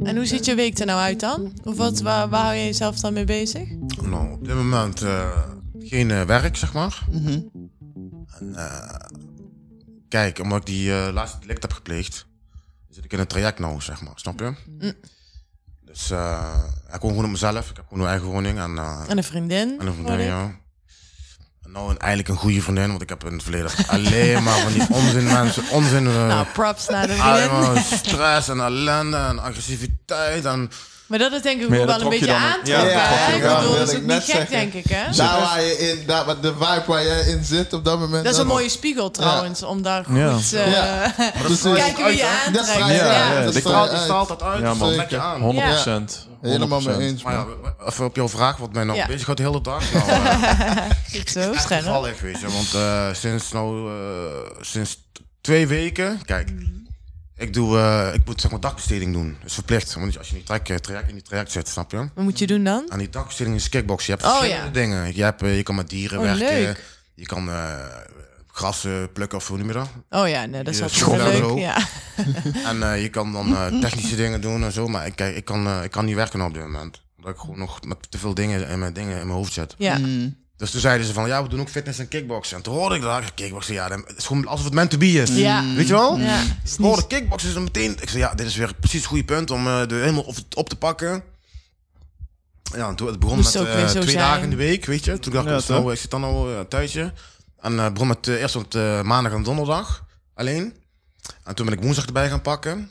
En 0.03 0.17
hoe 0.17 0.27
ziet 0.27 0.45
je 0.45 0.55
week 0.55 0.79
er 0.79 0.87
nou 0.87 1.01
uit 1.01 1.21
dan? 1.21 1.53
Of 1.65 1.77
wat, 1.77 2.01
waar, 2.01 2.29
waar 2.29 2.45
hou 2.45 2.55
je 2.55 2.65
jezelf 2.65 3.01
dan 3.01 3.13
mee 3.13 3.25
bezig? 3.25 3.69
Nou, 4.03 4.33
op 4.33 4.45
dit 4.45 4.55
moment 4.55 5.03
eh, 5.03 5.39
geen 5.79 6.11
eh, 6.11 6.23
werk, 6.23 6.57
zeg 6.57 6.73
maar. 6.73 7.07
En, 8.39 8.55
eh, 8.55 8.95
kijk, 10.09 10.39
omdat 10.39 10.59
ik 10.59 10.67
die 10.67 10.93
eh, 10.93 11.13
laatste 11.13 11.39
delict 11.41 11.63
heb 11.63 11.73
gepleegd, 11.73 12.27
zit 12.89 13.05
ik 13.05 13.13
in 13.13 13.19
een 13.19 13.27
traject 13.27 13.59
nou, 13.59 13.81
zeg 13.81 14.03
maar, 14.03 14.13
snap 14.15 14.39
je? 14.41 14.55
Dus 15.95 16.11
eh, 16.11 16.55
ik 16.95 17.01
woon 17.01 17.11
gewoon 17.11 17.25
op 17.25 17.31
mezelf, 17.31 17.71
ik 17.71 17.77
heb 17.77 17.85
gewoon 17.89 18.03
een 18.05 18.11
eigen 18.11 18.27
woning 18.29 18.59
en, 18.59 18.79
eh, 18.79 19.01
En 19.09 19.17
een 19.17 19.25
vriendin? 19.25 19.77
en 19.81 19.87
een 19.87 19.93
vriendin, 19.95 20.21
ja. 20.21 20.43
En 21.63 21.73
nou 21.73 21.89
eigenlijk 21.97 22.29
een 22.29 22.37
goede 22.37 22.63
vriendin, 22.63 22.89
want 22.89 23.03
ik 23.03 23.09
heb 23.09 23.25
in 23.25 23.33
het 23.33 23.43
verleden 23.43 23.71
alleen 23.87 24.43
maar 24.43 24.59
van 24.59 24.73
die 24.73 24.87
onzin 24.91 25.25
mensen, 25.25 25.65
onzin... 25.71 26.07
eh, 26.07 26.27
Nou, 26.27 26.47
props 26.53 26.89
naar 26.89 27.07
de 27.07 27.13
alleen 27.23 27.49
vriendin. 27.49 27.73
maar 27.73 27.83
stress 27.83 28.49
en 28.49 28.61
ellende 28.61 29.17
en 29.17 29.39
agressiviteit 29.39 30.45
en... 30.45 30.71
Maar 31.07 31.19
dat 31.19 31.33
is 31.33 31.43
denk 31.43 31.63
ik 31.63 31.69
ja, 31.71 31.85
wel 31.87 32.01
een 32.01 32.09
beetje 32.09 32.35
aantrokken. 32.35 32.89
ja, 32.89 32.99
hè? 32.99 33.35
Ik 33.37 33.43
bedoel, 33.43 33.61
wil 33.61 33.79
dat 33.79 33.89
is 33.89 33.95
ik 33.95 34.01
ook 34.01 34.07
net 34.07 34.17
niet 34.17 34.25
gek, 34.25 34.35
zeggen. 34.35 34.51
denk 34.51 34.73
ik, 34.73 34.85
hè? 34.89 35.17
Daar 35.17 35.41
waar 35.41 35.63
je 35.63 35.79
in, 35.79 36.07
daar, 36.07 36.41
de 36.41 36.53
vibe 36.53 36.83
waar 36.87 37.05
jij 37.05 37.21
in 37.21 37.45
zit 37.45 37.73
op 37.73 37.85
dat 37.85 37.99
moment. 37.99 38.25
Dat 38.25 38.33
is 38.33 38.39
een 38.39 38.47
mooie 38.47 38.69
spiegel 38.69 39.11
trouwens, 39.11 39.63
om 39.63 39.83
daar 39.83 40.05
goed 40.05 40.17
Ja. 40.17 40.37
eh, 40.53 40.73
Ja. 40.73 41.15
Precies. 41.43 41.63
kijken 41.75 42.05
wie 42.05 42.17
je 42.17 42.23
is 42.23 42.47
aantrekt. 42.47 42.69
vrij, 42.71 42.95
Ja, 42.95 43.05
Ja, 43.05 43.13
ja, 43.33 43.41
Het 43.41 43.45
dat 43.53 43.63
straalt, 43.63 43.91
dat 44.29 44.43
uit, 44.43 44.79
dat 44.79 44.93
trek 44.95 45.11
je 45.11 45.19
aan. 45.21 45.41
100 45.41 45.67
Ja. 45.67 45.73
procent. 45.73 46.29
Helemaal 46.41 46.81
mee 46.81 46.97
eens, 47.09 47.23
Maar 47.23 47.33
ja, 47.35 47.47
even 47.87 48.05
op 48.05 48.17
jouw 48.17 48.29
vraag, 48.29 48.57
wat 48.57 48.73
mij 48.73 48.85
nou 48.85 48.99
Ja. 48.99 49.07
bezighoudt 49.07 49.41
de 49.41 49.47
hele 49.47 49.61
dag. 49.61 49.83
Nou, 49.93 50.11
eh, 50.11 50.77
Goed 51.13 51.31
zo, 51.31 51.53
echt 51.53 52.21
weet 52.21 52.41
je. 52.41 52.47
Want 52.51 52.75
eh, 52.75 53.07
sinds 53.13 53.53
nou, 53.53 53.91
eh, 53.91 54.51
sinds 54.61 54.97
twee 55.41 55.67
weken, 55.67 56.21
kijk, 56.25 56.49
ik 57.37 57.55
doe, 57.55 57.79
eh, 57.79 58.15
ik 58.15 58.21
moet 58.27 58.41
zeg 58.41 58.51
maar 58.51 58.61
dagbesteding 58.61 59.13
doen. 59.13 59.37
Dat 59.41 59.49
is 59.49 59.55
verplicht, 59.55 59.95
want 59.95 60.19
als 60.19 60.29
je 60.29 60.33
in 60.33 60.39
die 60.39 60.47
traject, 60.47 60.83
traject, 60.83 61.09
in 61.09 61.15
die 61.15 61.23
traject 61.25 61.51
zit, 61.53 61.69
snap 61.69 61.91
je? 61.91 61.97
Wat 61.97 62.11
moet 62.25 62.39
je 62.39 62.47
doen 62.47 62.65
dan? 62.65 62.85
Aan 62.89 62.99
die 62.99 63.09
dagbesteding 63.09 63.57
is 63.57 63.69
kickboxen. 63.69 64.13
Je 64.15 64.21
hebt 64.21 64.33
Oh, 64.33 64.39
verschillende 64.39 64.81
ja. 64.81 64.87
dingen. 64.87 65.17
Je, 65.17 65.23
hebt, 65.23 65.43
eh, 65.43 65.57
je 65.57 65.63
kan 65.63 65.75
met 65.75 65.89
dieren 65.91 66.19
Oh, 66.19 66.25
werken. 66.25 66.47
leuk. 66.49 66.85
Je 67.15 67.27
kan 67.27 67.49
eh 67.51 67.75
grassen 68.57 69.13
plukken 69.13 69.39
of 69.39 69.49
hoe 69.49 69.59
noem 69.59 69.67
je 69.67 69.73
dat? 69.73 69.89
Oh 70.11 70.29
ja, 70.29 70.45
nee, 70.47 70.63
dat 70.63 70.75
is 70.75 71.01
wel 71.01 71.17
leuk. 71.17 71.37
zo. 71.37 71.59
Ja. 71.59 71.77
En 72.71 72.83
eh, 72.93 73.03
je 73.03 73.09
kan 73.09 73.33
dan 73.33 73.57
eh, 73.57 73.81
technische 73.81 74.17
dingen 74.17 74.41
doen 74.41 74.63
en 74.65 74.73
zo. 74.73 74.89
Maar 74.89 75.07
ik, 75.07 75.17
kijk, 75.17 75.37
ik, 75.37 75.45
kan, 75.45 75.67
eh, 75.67 75.83
ik 75.83 75.91
kan 75.91 76.05
niet 76.05 76.15
werken 76.15 76.41
op 76.41 76.55
dit 76.55 76.63
moment. 76.63 77.01
Omdat 77.17 77.33
ik 77.35 77.41
gewoon 77.41 77.59
nog 77.59 77.85
met 77.85 78.11
te 78.11 78.19
veel 78.19 78.35
dingen 78.35 78.69
in 78.69 78.79
mijn, 78.79 78.93
dingen 78.93 79.19
in 79.21 79.27
mijn 79.27 79.39
hoofd 79.39 79.53
zit. 79.53 79.75
ja. 79.79 79.99
Dus 80.57 80.71
toen 80.71 80.81
zeiden 80.81 81.07
ze 81.07 81.13
van, 81.13 81.27
ja, 81.29 81.43
we 81.43 81.49
doen 81.49 81.61
ook 81.61 81.69
fitness 81.69 81.99
en 81.99 82.09
kickboksen. 82.09 82.57
En 82.57 82.63
toen 82.63 82.75
hoorde 82.75 82.95
ik 82.95 83.03
dat, 83.03 83.35
kickboksen, 83.35 83.75
ja, 83.75 83.89
dat- 83.89 84.03
het 84.07 84.17
is 84.19 84.27
gewoon 84.27 84.47
alsof 84.47 84.65
het 84.65 84.75
meant 84.75 84.91
to 84.91 84.99
be 84.99 85.07
is. 85.13 85.31
Ja. 85.31 85.75
Weet 85.75 85.87
je 85.87 85.93
wel? 85.93 86.19
Ja, 86.19 86.41
Ik 86.43 86.77
hoorde 86.79 87.07
kickboksen 87.07 87.49
is 87.49 87.55
dan 87.55 87.65
meteen, 87.65 87.97
ik 88.01 88.09
zei, 88.09 88.19
ja, 88.23 88.35
dit 88.35 88.47
is 88.47 88.57
weer 88.57 88.75
precies 88.75 88.99
het 88.99 89.09
goede 89.09 89.25
punt 89.25 89.51
om 89.51 89.67
eh, 89.67 89.87
de 89.87 89.95
helemaal 89.95 90.23
op, 90.23 90.37
op 90.55 90.69
te 90.69 90.77
pakken. 90.77 91.23
Ja, 92.75 92.89
en 92.89 92.95
toen 92.97 93.07
het 93.07 93.19
begon 93.19 93.37
Moest 93.37 93.55
met 93.55 93.67
eh, 93.67 93.87
twee 93.87 94.03
zijn. 94.05 94.17
dagen 94.17 94.43
in 94.43 94.51
de 94.51 94.57
week, 94.57 94.85
weet 94.85 95.05
je. 95.05 95.19
Toen 95.19 95.33
dacht 95.33 95.47
ik, 95.47 95.69
Ja, 95.69 95.75
nou, 95.75 95.93
ik 95.93 95.99
zit 95.99 96.11
dan 96.11 96.25
al 96.25 96.51
uh, 96.51 96.61
thuisje. 96.61 97.13
En 97.61 97.79
eh, 97.79 97.85
het 97.85 97.93
begon 97.93 98.09
met 98.09 98.27
uh, 98.27 98.41
eerst 98.41 98.57
op 98.57 98.75
uh, 98.75 99.03
maandag 99.03 99.33
en 99.33 99.43
donderdag 99.43 100.05
alleen. 100.35 100.75
En 101.45 101.55
toen 101.55 101.67
ben 101.67 101.75
ik 101.75 101.83
woensdag 101.83 102.07
erbij 102.07 102.29
gaan 102.29 102.43
pakken. 102.43 102.91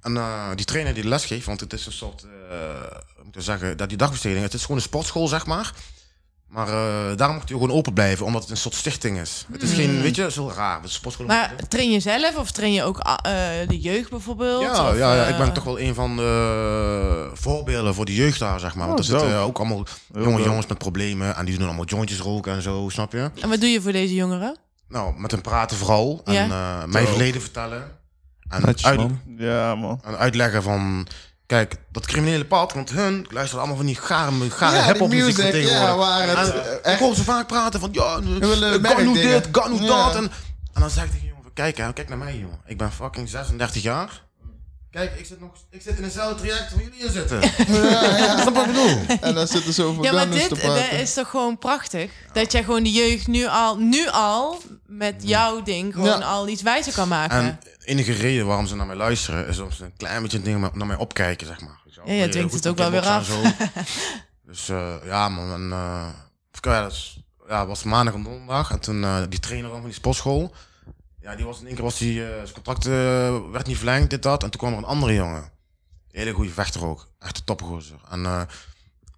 En 0.00 0.14
uh, 0.14 0.48
die 0.54 0.64
trainer 0.64 0.94
die 0.94 1.02
de 1.02 1.08
les 1.08 1.24
geeft, 1.24 1.46
want 1.46 1.60
het 1.60 1.72
is 1.72 1.86
een 1.86 1.92
soort, 1.92 2.24
uh, 2.50 2.60
moet 3.24 3.36
ik 3.36 3.42
zeggen, 3.42 3.76
dat 3.76 3.88
die 3.88 3.98
dagbesteding, 3.98 4.42
het 4.42 4.54
is 4.54 4.60
gewoon 4.62 4.76
een 4.76 4.82
sportschool, 4.82 5.28
zeg 5.28 5.46
maar. 5.46 5.72
Maar 6.52 6.68
uh, 6.68 7.16
daarom 7.16 7.36
moet 7.36 7.48
hij 7.48 7.58
gewoon 7.58 7.70
open 7.76 7.92
blijven, 7.92 8.26
omdat 8.26 8.42
het 8.42 8.50
een 8.50 8.56
soort 8.56 8.74
stichting 8.74 9.18
is. 9.18 9.46
Het 9.52 9.62
is 9.62 9.72
geen, 9.72 10.02
weet 10.02 10.16
je, 10.16 10.30
zo 10.30 10.52
raar. 10.54 10.80
Het 10.82 10.90
is. 10.90 11.16
Maar 11.26 11.54
train 11.68 11.90
je 11.90 12.00
zelf 12.00 12.36
of 12.36 12.50
train 12.50 12.72
je 12.72 12.82
ook 12.82 12.98
uh, 13.26 13.32
de 13.68 13.80
jeugd 13.80 14.10
bijvoorbeeld? 14.10 14.62
Ja, 14.62 14.70
of, 14.90 14.96
ja, 14.98 15.14
ja, 15.14 15.22
uh, 15.24 15.28
ik 15.28 15.36
ben 15.36 15.52
toch 15.52 15.64
wel 15.64 15.80
een 15.80 15.94
van 15.94 16.16
de 16.16 17.30
voorbeelden 17.34 17.94
voor 17.94 18.04
de 18.04 18.14
jeugd 18.14 18.38
daar, 18.38 18.60
zeg 18.60 18.74
maar. 18.74 18.86
Want 18.86 19.00
Oh, 19.00 19.04
er 19.06 19.10
zitten 19.20 19.38
ook 19.38 19.58
allemaal 19.58 19.84
jonge 20.14 20.42
jongens 20.42 20.66
met 20.66 20.78
problemen 20.78 21.36
en 21.36 21.44
die 21.44 21.56
doen 21.58 21.66
allemaal 21.66 21.84
jointjes 21.84 22.18
roken 22.20 22.52
en 22.52 22.62
zo, 22.62 22.88
snap 22.88 23.12
je? 23.12 23.30
En 23.40 23.48
wat 23.48 23.60
doe 23.60 23.68
je 23.70 23.80
voor 23.80 23.92
deze 23.92 24.14
jongeren? 24.14 24.56
Nou, 24.88 25.14
met 25.20 25.30
hen 25.30 25.40
praten 25.40 25.76
vooral 25.76 26.20
en 26.24 26.32
Ja. 26.32 26.42
eh, 26.82 26.86
mijn 26.88 27.06
verleden 27.06 27.40
vertellen. 27.40 27.90
En, 28.48 28.62
Netjes, 28.64 28.86
uit- 28.88 28.98
man. 28.98 29.20
Ja, 29.38 29.74
man. 29.74 30.00
en 30.04 30.18
uitleggen 30.18 30.62
van, 30.62 31.06
kijk, 31.52 31.76
dat 31.90 32.06
criminele 32.06 32.44
pad, 32.44 32.72
want 32.72 32.90
hun 32.90 33.26
luisteren 33.30 33.58
allemaal 33.58 33.76
van 33.76 33.86
die 33.86 33.96
gare, 33.96 34.50
gare 34.50 34.76
Ja, 34.76 34.84
hip-hop 34.84 35.08
muziek 35.08 35.34
van 35.34 35.50
tegenwoordig. 35.50 35.88
ja, 35.88 35.96
waar 35.96 36.38
het, 36.38 36.80
En 36.80 36.92
ik 36.92 36.98
hoor 36.98 37.14
ze 37.14 37.24
vaak 37.24 37.46
praten 37.46 37.80
van, 37.80 37.88
ja, 37.92 38.20
ga 38.82 39.00
nu 39.00 39.12
dit, 39.12 39.48
ga 39.52 39.68
nu 39.68 39.86
dat. 39.86 40.14
En, 40.14 40.30
en 40.72 40.80
dan 40.80 40.90
zeg 40.90 41.04
ik 41.04 41.10
tegen 41.10 41.20
die 41.20 41.28
jongen, 41.28 41.42
van, 41.42 41.52
kijk, 41.52 41.76
hè, 41.76 41.92
kijk 41.92 42.08
naar 42.08 42.18
mij, 42.18 42.38
jongen. 42.38 42.60
Ik 42.66 42.78
ben 42.78 42.92
fucking 42.92 43.28
36 43.28 43.82
jaar. 43.82 44.22
Kijk, 44.92 45.14
ik 45.18 45.26
zit, 45.26 45.40
nog, 45.40 45.50
ik 45.70 45.82
zit 45.82 45.96
in 45.96 46.02
hetzelfde 46.02 46.42
traject 46.46 46.72
waar 46.74 46.82
jullie 46.82 46.98
in 47.00 47.10
zitten. 47.10 47.40
Ja, 47.80 48.16
ja. 48.16 48.40
Snap 48.40 48.54
wat 48.54 48.66
ik 48.66 48.72
bedoel? 48.72 49.18
En 49.20 49.34
dan 49.34 49.46
zitten 49.46 49.72
ze 49.72 49.82
over 49.82 50.04
Ja, 50.04 50.12
maar 50.12 50.30
dit 50.30 50.42
te 50.42 50.48
dat 50.48 50.58
praten. 50.58 50.98
is 50.98 51.14
toch 51.14 51.28
gewoon 51.30 51.58
prachtig? 51.58 52.10
Dat 52.32 52.52
jij 52.52 52.64
gewoon 52.64 52.82
de 52.82 52.90
jeugd 52.90 53.26
nu 53.26 53.46
al, 53.46 53.76
nu 53.78 54.08
al 54.08 54.62
met 54.86 55.14
jouw 55.18 55.62
ding 55.62 55.94
gewoon 55.94 56.18
Ja. 56.18 56.24
al 56.24 56.48
iets 56.48 56.62
wijzer 56.62 56.92
kan 56.92 57.08
maken. 57.08 57.36
En 57.36 57.58
de 57.62 57.86
enige 57.86 58.12
reden 58.12 58.46
waarom 58.46 58.66
ze 58.66 58.76
naar 58.76 58.86
mij 58.86 58.96
luisteren, 58.96 59.48
is 59.48 59.58
omdat 59.58 59.74
ze 59.76 59.84
een 59.84 59.96
klein 59.96 60.22
beetje 60.22 60.42
dingen 60.42 60.70
naar 60.74 60.86
mij 60.86 60.96
opkijken, 60.96 61.46
zeg 61.46 61.60
maar. 61.60 61.80
Weet 61.84 61.94
je 61.94 62.00
wel. 62.04 62.14
Ja, 62.14 62.22
je 62.22 62.28
dwingt 62.28 62.54
het 62.54 62.66
ook 62.66 62.76
wel 62.76 62.90
weer 62.90 63.02
zo. 63.02 63.40
dus 64.50 64.68
eh, 64.68 64.94
ja, 65.04 65.28
man. 65.28 65.52
En, 65.52 65.72
eh, 65.72 66.06
ja, 66.60 66.82
dat 66.82 66.92
is, 66.92 67.18
ja, 67.48 67.66
was 67.66 67.82
maandag 67.82 68.14
en 68.14 68.22
donderdag. 68.22 68.70
En 68.70 68.80
toen 68.80 69.04
eh, 69.04 69.22
die 69.28 69.40
trainer 69.40 69.70
van 69.70 69.84
die 69.84 69.92
sportschool. 69.92 70.54
Ja, 71.22 71.36
die 71.36 71.44
was 71.44 71.60
in 71.60 71.66
één 71.66 71.74
keer 71.74 71.84
was 71.84 71.98
die, 71.98 72.24
eh, 72.24 72.28
zijn 72.28 72.52
contract 72.52 72.86
eh, 72.86 73.50
werd 73.50 73.66
niet 73.66 73.76
verlengd, 73.76 74.10
dit, 74.10 74.22
dat. 74.22 74.42
En 74.42 74.50
toen 74.50 74.60
kwam 74.60 74.72
er 74.72 74.78
een 74.78 74.84
andere 74.84 75.14
jongen. 75.14 75.50
Hele 76.10 76.32
goede 76.32 76.50
vechter 76.50 76.86
ook. 76.86 77.08
Echt 77.18 77.36
een 77.36 77.44
topgozer. 77.44 77.96
En 78.10 78.24
eh, 78.24 78.42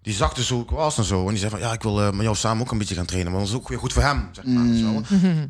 die 0.01 0.13
zag 0.13 0.33
dus 0.33 0.49
hoe 0.49 0.63
ik 0.63 0.69
was 0.69 0.97
en 0.97 1.03
zo. 1.03 1.23
En 1.23 1.29
die 1.29 1.37
zei 1.37 1.51
van, 1.51 1.59
ja, 1.59 1.73
ik 1.73 1.83
wil 1.83 2.13
met 2.13 2.21
jou 2.21 2.35
samen 2.35 2.63
ook 2.63 2.71
een 2.71 2.77
beetje 2.77 2.95
gaan 2.95 3.05
trainen. 3.05 3.31
Maar 3.31 3.41
dat 3.41 3.49
is 3.49 3.55
ook 3.55 3.67
weer 3.69 3.79
goed 3.79 3.93
voor 3.93 4.01
hem, 4.01 4.29
zeg 4.31 4.45
maar. 4.45 4.65
je 4.65 4.83
wel. 4.83 5.03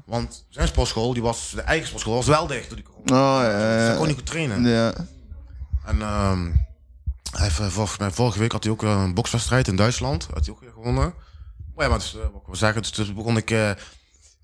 Want 0.05 0.45
zijn 0.49 0.67
sportschool, 0.67 1.13
die 1.13 1.21
was, 1.21 1.51
de 1.55 1.61
eigen 1.61 1.87
sportschool, 1.87 2.15
was 2.15 2.27
wel 2.27 2.47
dicht 2.47 2.67
door 2.67 2.77
die 2.77 2.85
corona. 2.85 3.37
Oh, 3.37 3.43
ja, 3.43 3.51
Dus 3.51 3.81
hij 3.83 3.91
ja. 3.91 3.95
kon 3.97 4.07
niet 4.07 4.15
goed 4.15 4.25
trainen. 4.25 4.65
Ja. 4.65 4.93
En 5.85 6.01
ehm, 6.01 6.51
hij 7.31 7.43
heeft, 7.43 7.73
volgens 7.73 7.97
mij, 7.97 8.11
vorige 8.11 8.39
week 8.39 8.51
had 8.51 8.63
hij 8.63 8.73
ook 8.73 8.81
een 8.81 9.13
bokswedstrijd 9.13 9.67
in 9.67 9.75
Duitsland. 9.75 10.27
Had 10.33 10.45
hij 10.45 10.53
ook 10.53 10.61
weer 10.61 10.71
gewonnen. 10.71 11.13
Maar 11.75 11.85
ja, 11.85 11.89
maar 11.89 11.99
dus, 11.99 12.13
wat 12.13 12.41
ik 12.41 12.45
wil 12.45 12.55
zeggen, 12.55 12.81
dus, 12.81 12.91
dus 12.91 13.13
begon 13.13 13.37
ik 13.37 13.49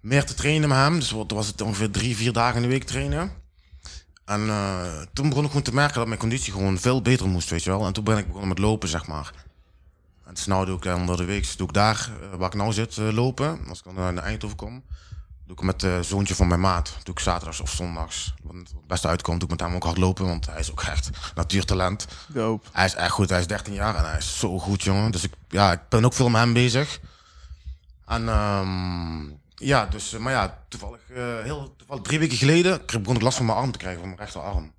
meer 0.01 0.25
te 0.25 0.33
trainen 0.33 0.69
met 0.69 0.77
hem. 0.77 0.99
Dus 0.99 1.11
wat 1.11 1.31
was 1.31 1.47
het 1.47 1.61
ongeveer 1.61 1.91
drie, 1.91 2.15
vier 2.15 2.33
dagen 2.33 2.55
in 2.55 2.61
de 2.61 2.67
week 2.67 2.83
trainen. 2.83 3.31
En 4.25 4.49
eh, 4.49 5.01
toen 5.13 5.29
begon 5.29 5.43
ik 5.43 5.49
gewoon 5.49 5.65
te 5.65 5.73
merken 5.73 5.95
dat 5.95 6.07
mijn 6.07 6.19
conditie 6.19 6.53
gewoon 6.53 6.79
veel 6.79 7.01
beter 7.01 7.27
moest, 7.27 7.49
weet 7.49 7.63
je 7.63 7.69
wel. 7.69 7.85
En 7.85 7.93
toen 7.93 8.03
ben 8.03 8.17
ik 8.17 8.25
begonnen 8.25 8.49
met 8.49 8.59
lopen, 8.59 8.89
zeg 8.89 9.07
maar. 9.07 9.31
En 10.25 10.33
dus 10.33 10.45
nou 10.45 10.65
doe 10.65 10.75
ik 10.75 10.83
dan 10.83 11.05
door 11.05 11.17
de 11.17 11.23
week, 11.23 11.57
doe 11.57 11.67
ik 11.67 11.73
daar, 11.73 12.11
eh, 12.21 12.37
waar 12.37 12.47
ik 12.47 12.55
nou 12.55 12.73
zit, 12.73 12.97
eh, 12.97 13.11
lopen. 13.11 13.59
Als 13.67 13.77
ik 13.77 13.83
dan 13.83 13.93
naar 13.93 14.15
de 14.15 14.21
Eindhoven 14.21 14.57
kom, 14.57 14.83
doe 15.45 15.55
ik 15.55 15.63
met 15.63 15.81
het 15.81 16.05
zoontje 16.05 16.35
van 16.35 16.47
mijn 16.47 16.59
maat. 16.59 16.97
Doe 17.03 17.13
ik 17.13 17.19
zaterdags 17.19 17.59
of 17.59 17.71
zondags. 17.71 18.33
Wat 18.43 18.55
het 18.55 18.87
beste 18.87 19.07
uitkomt, 19.07 19.39
doe 19.39 19.49
ik 19.49 19.55
met 19.55 19.67
hem 19.67 19.75
ook 19.75 19.83
hardlopen, 19.83 20.25
want 20.25 20.45
hij 20.45 20.59
is 20.59 20.71
ook 20.71 20.81
echt 20.81 21.09
natuurtalent. 21.35 22.07
Dope. 22.27 22.67
Hij 22.71 22.85
is 22.85 22.95
echt 22.95 23.11
goed, 23.11 23.29
hij 23.29 23.39
is 23.39 23.47
13 23.47 23.73
jaar 23.73 23.95
en 23.95 24.05
hij 24.05 24.17
is 24.17 24.39
zo 24.39 24.59
goed, 24.59 24.83
jongen. 24.83 25.11
Dus 25.11 25.23
ik, 25.23 25.33
ja, 25.49 25.71
ik 25.71 25.79
ben 25.89 26.05
ook 26.05 26.13
veel 26.13 26.29
met 26.29 26.41
hem 26.41 26.53
bezig. 26.53 26.99
En 28.05 28.29
ehm, 28.29 29.40
ja, 29.61 29.85
dus, 29.85 30.13
eh, 30.13 30.19
maar 30.19 30.33
ja, 30.33 30.63
toevallig, 30.67 31.09
eh, 31.09 31.41
heel 31.43 31.75
toevallig 31.75 32.03
drie 32.03 32.19
weken 32.19 32.37
geleden 32.37 32.81
begon 32.85 33.15
ik 33.15 33.21
last 33.21 33.37
van 33.37 33.45
mijn 33.45 33.57
arm 33.57 33.71
te 33.71 33.77
krijgen, 33.77 33.99
van 33.99 34.09
mijn 34.09 34.21
rechterarm. 34.21 34.73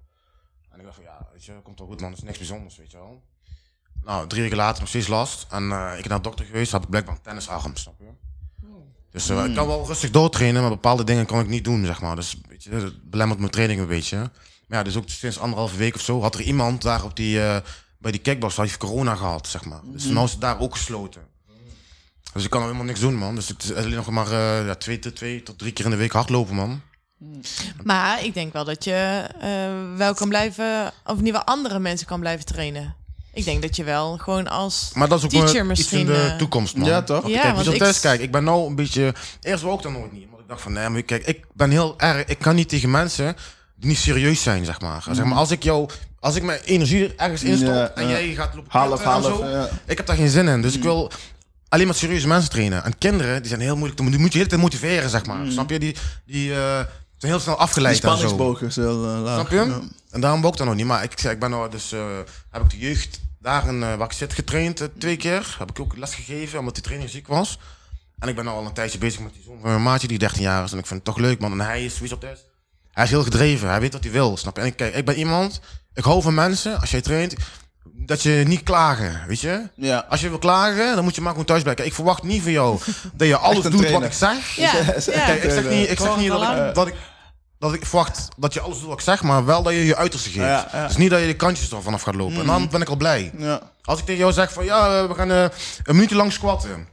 En 0.71 0.79
ik 0.79 0.85
dacht 0.85 0.95
van, 0.95 1.05
ja, 1.05 1.27
weet 1.33 1.45
je, 1.45 1.53
komt 1.63 1.79
wel 1.79 1.89
goed 1.89 2.01
man, 2.01 2.11
dat 2.11 2.19
is 2.19 2.25
niks 2.25 2.39
bijzonders, 2.39 2.77
weet 2.77 2.91
je 2.91 2.97
wel. 2.97 3.23
Nou, 4.05 4.27
drie 4.29 4.43
weken 4.43 4.57
later 4.57 4.81
nog 4.81 4.89
steeds 4.89 5.07
last. 5.07 5.47
En 5.51 5.73
eh, 5.73 5.93
ik 5.95 6.01
ben 6.01 6.09
naar 6.09 6.23
de 6.23 6.29
dokter 6.29 6.45
geweest, 6.45 6.73
had 6.73 6.83
ik 6.83 6.89
blijkbaar 6.89 7.15
een 7.15 7.21
tennisarm, 7.23 7.77
snap 7.77 7.95
je? 7.99 8.11
Dus 9.11 9.31
ik 9.31 9.55
kan 9.55 9.67
wel 9.67 9.87
rustig 9.87 10.11
doortrainen, 10.11 10.61
maar 10.61 10.71
bepaalde 10.71 11.05
dingen 11.05 11.27
kan 11.27 11.41
ik 11.41 11.49
niet 11.49 11.65
doen, 11.65 11.85
zeg 11.85 12.01
maar. 12.01 12.17
Dus 12.17 12.41
weet 12.49 12.65
je, 12.65 12.71
het 12.71 13.11
belemmert 13.11 13.39
mijn 13.41 13.51
training 13.51 13.81
een 13.81 13.87
beetje. 13.87 14.17
Maar 14.67 14.79
ja, 14.79 14.83
dus 14.83 14.97
ook 14.97 15.09
sinds 15.09 15.39
anderhalve 15.39 15.77
week 15.77 15.95
of 15.95 16.01
zo 16.01 16.21
had 16.21 16.35
er 16.35 16.41
iemand 16.41 16.83
daar 16.83 17.05
op 17.05 17.17
die, 17.17 17.43
eh, 17.43 17.57
bij 17.99 18.11
die 18.11 18.21
kickbox, 18.21 18.57
had 18.57 18.69
hij 18.69 18.77
corona 18.77 19.15
gehad, 19.15 19.47
zeg 19.47 19.65
maar. 19.65 19.81
Dus 19.85 20.05
nu 20.05 20.21
is 20.21 20.31
het 20.31 20.41
daar 20.41 20.61
ook 20.61 20.73
gesloten. 20.73 21.23
Dus 22.33 22.45
ik 22.45 22.51
kan 22.51 22.63
helemaal 22.63 22.85
niks 22.85 23.01
doen, 23.01 23.15
man. 23.15 23.35
Dus 23.35 23.49
het 23.49 23.63
is 23.63 23.75
alleen 23.75 23.95
nog 23.95 24.11
maar 24.11 24.27
eh, 24.33 24.67
ja, 24.67 24.75
twee, 24.75 24.99
tot 24.99 25.17
twee 25.17 25.43
tot 25.43 25.59
drie 25.59 25.73
keer 25.73 25.85
in 25.85 25.91
de 25.91 25.97
week 25.97 26.13
hardlopen, 26.13 26.55
man. 26.55 26.81
Maar 27.85 28.25
ik 28.25 28.35
denk 28.35 28.53
wel 28.53 28.65
dat 28.65 28.85
je 28.85 29.27
eh, 29.41 29.97
wel 29.99 30.15
kan 30.15 30.29
blijven, 30.29 30.93
of 31.05 31.17
ieder 31.19 31.27
geval 31.35 31.45
andere 31.45 31.79
mensen 31.79 32.07
kan 32.07 32.21
blijven 32.21 32.47
trainen. 32.47 32.95
Ik 33.35 33.45
denk 33.45 33.63
dat 33.63 33.77
je 33.77 33.85
wel 33.85 34.17
gewoon 34.17 34.49
als 34.49 34.91
Maar 34.95 35.09
dat 35.09 35.19
is 35.19 35.25
ook 35.25 35.31
teacher 35.31 35.53
wel 35.53 35.55
iets 35.55 35.63
in 35.63 35.67
misschien. 35.67 36.07
de 36.07 36.29
eh, 36.31 36.37
toekomst, 36.37 36.77
man. 36.77 36.89
Ja, 36.89 37.03
toch? 37.03 37.29
Ja, 37.29 37.41
kijk, 37.41 37.55
want 37.55 37.67
ik- 37.67 37.79
thuis, 37.79 38.01
kijk, 38.01 38.21
ik 38.21 38.31
ben 38.31 38.45
nou 38.45 38.67
een 38.67 38.75
beetje... 38.75 39.15
Eerst 39.41 39.63
wou 39.63 39.77
ik 39.77 39.83
dat 39.83 39.93
nooit 39.93 40.13
niet. 40.13 40.27
Want 40.31 40.43
ik 40.43 40.49
dacht 40.49 40.61
van, 40.63 40.73
nee, 40.73 40.89
maar 40.89 41.03
kijk, 41.03 41.27
ik 41.27 41.45
ben 41.53 41.71
heel 41.71 41.95
erg... 41.99 42.25
Ik 42.27 42.39
kan 42.39 42.55
niet 42.55 42.69
tegen 42.69 42.91
mensen 42.91 43.37
die 43.77 43.89
niet 43.89 43.99
serieus 43.99 44.43
zijn, 44.43 44.65
zeg 44.65 44.81
maar. 44.81 45.03
Zeg 45.11 45.25
maar 45.25 45.39
als 45.39 45.51
ik 45.51 45.63
jou... 45.63 45.89
Als 46.21 46.37
ik 46.37 46.43
mijn 46.43 46.61
energie 46.61 47.05
er 47.05 47.13
ergens 47.17 47.43
in 47.43 47.57
stop 47.57 47.69
Ja, 47.69 47.91
en 47.95 48.09
jij 48.09 48.35
gaat 48.35 48.55
lopen 48.55 48.71
Half, 48.73 49.03
half. 49.03 49.25
zo, 49.25 49.47
ja. 49.49 49.69
Ik 49.87 49.97
heb 49.97 50.07
daar 50.07 50.17
geen 50.17 50.29
zin 50.29 50.49
in. 50.49 50.63
Dus 50.63 50.75
ik 50.75 50.83
wil 50.83 51.11
alleen 51.73 51.87
maar 51.87 51.95
serieuze 51.95 52.27
mensen 52.27 52.51
trainen. 52.51 52.85
En 52.85 52.99
kinderen, 52.99 53.41
die 53.41 53.49
zijn 53.49 53.61
heel 53.61 53.77
moeilijk 53.77 54.01
te... 54.01 54.11
Die 54.11 54.19
moet 54.19 54.33
je 54.33 54.33
de 54.33 54.37
hele 54.37 54.49
tijd 54.49 54.61
motiveren, 54.61 55.11
zeg 55.11 55.27
maar. 55.27 55.47
Snap 55.51 55.71
je? 55.71 55.79
Die, 55.79 55.97
die 56.27 56.53
eh, 56.53 56.59
zijn 57.17 57.33
heel 57.33 57.41
snel 57.41 57.55
Die 57.55 57.65
afgeleid 57.65 57.95
en 57.95 58.01
zo. 58.03 58.17
spanningsboog 58.17 58.63
is 58.63 58.77
heel 58.77 59.05
eh, 59.05 59.23
laag. 59.23 59.35
Snap 59.35 59.51
je? 59.51 59.71
Ja. 59.71 59.81
En 60.11 60.21
daarom 60.21 60.45
ik 60.45 60.57
dat 60.57 60.67
nog 60.67 60.75
niet. 60.75 60.87
Maar 60.87 61.03
ik, 61.03 61.23
ik 61.23 61.39
ben 61.39 61.51
nou 61.51 61.71
dus, 61.71 61.93
eh, 61.93 62.07
heb 62.51 62.63
ik 62.63 62.71
de 62.71 62.79
jeugd 62.79 63.21
daar 63.39 63.69
in, 63.69 63.81
waar 63.81 64.01
ik 64.01 64.13
zit 64.13 64.33
getraind 64.33 64.89
twee 64.99 65.17
keer. 65.17 65.57
Heb 65.59 65.71
ik 65.71 65.81
ook 65.81 65.97
les 65.97 66.15
gegeven, 66.15 66.59
omdat 66.59 66.75
die 66.75 66.83
trainer 66.83 67.09
ziek 67.09 67.27
was. 67.27 67.59
En 68.19 68.29
ik 68.29 68.35
ben 68.35 68.45
nou 68.45 68.57
al 68.57 68.67
een 68.67 68.73
tijdje 68.73 68.99
bezig 68.99 69.21
met 69.21 69.33
die 69.33 69.43
zoon 69.43 69.59
van 69.61 69.71
mijn 69.71 69.83
maatje 69.83 70.09
die 70.09 70.19
13 70.19 70.43
jaar 70.43 70.65
is. 70.65 70.73
En 70.73 70.79
ik 70.79 70.87
vind 70.87 71.07
het 71.07 71.15
toch 71.15 71.25
leuk, 71.25 71.41
man. 71.41 71.53
En 71.53 71.61
hij 71.61 71.85
is, 71.85 71.95
wie 71.95 72.07
is 72.07 72.13
op 72.13 72.21
thuis? 72.21 72.39
Hij 72.91 73.05
is 73.05 73.11
heel 73.11 73.23
gedreven. 73.23 73.69
Hij 73.69 73.81
weet 73.81 73.93
wat 73.93 74.03
hij 74.03 74.13
wil, 74.13 74.37
snap 74.37 74.57
je? 74.57 74.63
En 74.63 74.67
ik, 74.69 74.77
kijk, 74.77 74.95
ik 74.95 75.05
ben 75.05 75.17
iemand, 75.17 75.61
ik 75.95 76.05
hou 76.05 76.23
van 76.23 76.35
mensen, 76.35 76.81
als 76.81 76.91
jij 76.91 77.01
traint, 77.01 77.35
dat 77.85 78.23
je 78.23 78.43
niet 78.47 78.63
klagen, 78.63 79.21
weet 79.27 79.41
je? 79.41 79.69
Ja. 79.75 80.07
Als 80.09 80.21
je 80.21 80.29
wil 80.29 80.39
klagen, 80.39 80.95
dan 80.95 81.05
moet 81.05 81.15
je 81.15 81.21
maar 81.21 81.31
gewoon 81.31 81.47
thuis 81.47 81.63
blijven. 81.63 81.87
Ik 81.87 81.95
verwacht 81.95 82.23
niet 82.23 82.43
van 82.43 82.53
jou 82.53 82.79
dat 83.15 83.29
je 83.29 83.37
alles 83.37 83.65
doet 83.65 83.91
wat 83.91 84.03
ik 84.03 84.13
zeg. 84.13 84.57
Ja, 84.57 84.73
ja. 84.77 85.25
Kijk, 85.25 85.43
ik 85.43 85.51
zeg 85.51 85.69
niet, 85.69 85.91
ik 85.91 85.99
zeg 85.99 86.17
niet 86.17 86.29
dat, 86.29 86.43
ik, 86.43 86.75
dat, 86.75 86.87
ik, 86.87 86.95
dat 87.59 87.75
ik 87.75 87.87
verwacht 87.87 88.29
dat 88.37 88.55
je 88.55 88.61
alles 88.61 88.79
doet 88.79 88.89
wat 88.89 88.99
ik 88.99 89.05
zeg, 89.05 89.23
maar 89.23 89.45
wel 89.45 89.63
dat 89.63 89.73
je 89.73 89.85
je 89.85 89.97
uiterste 89.97 90.29
geeft. 90.31 90.45
Ja, 90.45 90.69
ja. 90.73 90.87
Dus 90.87 90.97
niet 90.97 91.11
dat 91.11 91.21
je 91.21 91.27
de 91.27 91.37
kantjes 91.37 91.71
er 91.73 91.83
vanaf 91.83 92.03
gaat 92.03 92.15
lopen. 92.15 92.41
En 92.41 92.47
dan 92.47 92.69
ben 92.69 92.81
ik 92.81 92.89
al 92.89 92.97
blij. 92.97 93.33
Ja. 93.39 93.61
Als 93.83 93.99
ik 93.99 94.05
tegen 94.05 94.21
jou 94.21 94.33
zeg 94.33 94.53
van 94.53 94.65
ja, 94.65 95.09
we 95.09 95.15
gaan 95.15 95.31
eh, 95.31 95.43
een 95.85 95.95
minuutje 95.95 96.17
lang 96.17 96.33
squatten. 96.33 96.89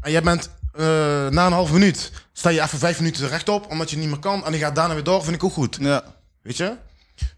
En 0.00 0.10
jij 0.10 0.22
bent 0.22 0.50
eh, 0.72 0.84
na 1.28 1.46
een 1.46 1.52
half 1.52 1.72
minuut, 1.72 2.12
sta 2.32 2.48
je 2.48 2.62
even 2.62 2.78
vijf 2.78 2.98
minuten 2.98 3.28
rechtop, 3.28 3.70
omdat 3.70 3.90
je 3.90 3.96
niet 3.96 4.08
meer 4.08 4.18
kan. 4.18 4.46
En 4.46 4.52
je 4.52 4.58
gaat 4.58 4.74
daarna 4.74 4.94
weer 4.94 5.04
door, 5.04 5.22
vind 5.22 5.36
ik 5.36 5.44
ook 5.44 5.52
goed. 5.52 5.76
Ja. 5.80 6.02
Weet 6.42 6.56
je? 6.56 6.76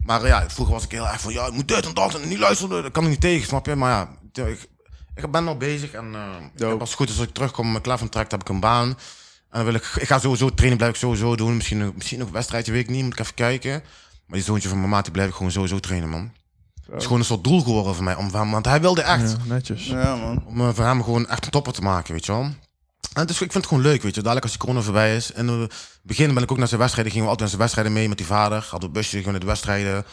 Maar 0.05 0.27
ja, 0.27 0.49
vroeger 0.49 0.73
was 0.73 0.83
ik 0.83 0.91
heel 0.91 1.07
erg 1.07 1.21
van 1.21 1.33
ja, 1.33 1.45
ik 1.45 1.53
moet 1.53 1.67
dit 1.67 1.85
en 1.85 1.93
dat 1.93 2.15
en 2.21 2.27
niet 2.27 2.37
luisteren. 2.39 2.83
Dat 2.83 2.91
kan 2.91 3.03
ik 3.03 3.09
niet 3.09 3.21
tegen, 3.21 3.47
snap 3.47 3.65
je? 3.65 3.75
Maar 3.75 3.89
ja, 4.33 4.43
ik, 4.45 4.67
ik 5.15 5.31
ben 5.31 5.43
nog 5.43 5.57
bezig. 5.57 5.91
En 5.91 6.15
eh, 6.15 6.21
Dope. 6.55 6.79
als 6.79 6.89
het 6.89 6.97
goed 6.97 7.09
is, 7.09 7.17
als 7.17 7.27
ik 7.27 7.33
terugkom, 7.33 7.69
mijn 7.71 7.83
klaar 7.83 7.97
van 7.97 8.09
trekt, 8.09 8.31
heb 8.31 8.41
ik 8.41 8.49
een 8.49 8.59
baan. 8.59 8.87
En 8.87 8.97
dan 9.51 9.63
wil 9.65 9.73
ik, 9.73 9.83
ik 9.99 10.07
ga 10.07 10.19
sowieso 10.19 10.49
trainen, 10.53 10.77
blijf 10.77 10.91
ik 10.93 10.99
sowieso 10.99 11.35
doen. 11.35 11.55
Misschien, 11.55 11.77
nog- 11.77 11.93
misschien 11.95 12.17
nog 12.19 12.27
een 12.27 12.33
wedstrijdje, 12.33 12.71
weet 12.71 12.83
ik 12.83 12.89
niet, 12.89 13.03
moet 13.03 13.13
ik 13.13 13.19
even 13.19 13.33
kijken. 13.33 13.71
Maar 14.25 14.37
die 14.37 14.43
zoontje 14.43 14.69
van 14.69 14.77
mijn 14.77 14.89
maat, 14.89 15.03
die 15.03 15.13
blijf 15.13 15.29
ik 15.29 15.35
gewoon 15.35 15.51
sowieso 15.51 15.79
trainen, 15.79 16.09
man. 16.09 16.31
Het 16.85 16.95
is 16.95 17.03
gewoon 17.03 17.19
een 17.19 17.25
soort 17.25 17.43
doel 17.43 17.61
geworden 17.61 17.95
voor 17.95 18.03
mij. 18.03 18.15
Om, 18.15 18.29
van- 18.29 18.51
want 18.51 18.65
hij 18.65 18.81
wilde 18.81 19.01
echt. 19.01 19.31
Ja, 19.31 19.37
netjes. 19.45 19.85
Ja, 19.85 20.15
man. 20.15 20.43
Om 20.45 20.61
eh, 20.61 20.69
voor 20.73 20.85
hem 20.85 21.03
gewoon 21.03 21.27
echt 21.27 21.45
een 21.45 21.51
topper 21.51 21.73
te 21.73 21.81
maken, 21.81 22.13
weet 22.13 22.25
je 22.25 22.31
wel. 22.31 22.49
En 23.17 23.27
is, 23.27 23.31
ik 23.31 23.37
vind 23.37 23.53
het 23.53 23.65
gewoon 23.67 23.83
leuk, 23.83 24.01
weet 24.01 24.15
je. 24.15 24.21
Dadelijk 24.21 24.43
als 24.43 24.51
die 24.51 24.61
corona 24.61 24.81
voorbij 24.81 25.15
is. 25.15 25.31
En 25.31 25.49
in 25.49 25.59
het 25.59 25.73
begin 26.01 26.33
ben 26.33 26.43
ik 26.43 26.51
ook 26.51 26.57
naar 26.57 26.67
zijn 26.67 26.79
wedstrijden. 26.79 27.13
Gingen 27.13 27.27
we 27.27 27.33
altijd 27.33 27.49
naar 27.49 27.59
zijn 27.59 27.61
wedstrijden 27.61 27.93
mee 27.93 28.07
met 28.09 28.17
die 28.17 28.27
vader. 28.27 28.67
Hadden 28.69 28.89
we 28.89 28.95
busje, 28.95 29.09
gingen 29.09 29.25
we 29.25 29.31
naar 29.31 29.39
de 29.39 29.45
wedstrijden. 29.45 30.05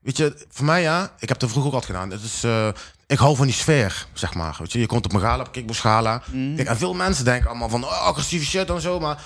Weet 0.00 0.16
je, 0.16 0.46
voor 0.50 0.64
mij 0.64 0.82
ja, 0.82 1.12
ik 1.18 1.28
heb 1.28 1.40
het 1.40 1.50
vroeger 1.50 1.72
ook 1.72 1.82
altijd 1.82 1.92
gedaan. 1.92 2.10
Het 2.10 2.22
is, 2.22 2.44
eh, 2.44 2.68
ik 3.06 3.18
hou 3.18 3.36
van 3.36 3.46
die 3.46 3.54
sfeer, 3.54 4.06
zeg 4.12 4.34
maar. 4.34 4.56
Weet 4.58 4.72
je, 4.72 4.78
je 4.78 4.86
komt 4.86 5.04
op 5.04 5.12
mijn 5.12 5.24
gala, 5.24 5.42
op 5.42 5.52
Kickbox 5.52 5.80
gala. 5.80 6.22
Kijk, 6.56 6.68
en 6.68 6.76
veel 6.76 6.94
mensen 6.94 7.24
denken 7.24 7.48
allemaal 7.48 7.68
van 7.68 7.84
oh, 7.84 8.00
agressieve 8.00 8.46
shit 8.46 8.70
en 8.70 8.80
zo, 8.80 9.00
maar 9.00 9.22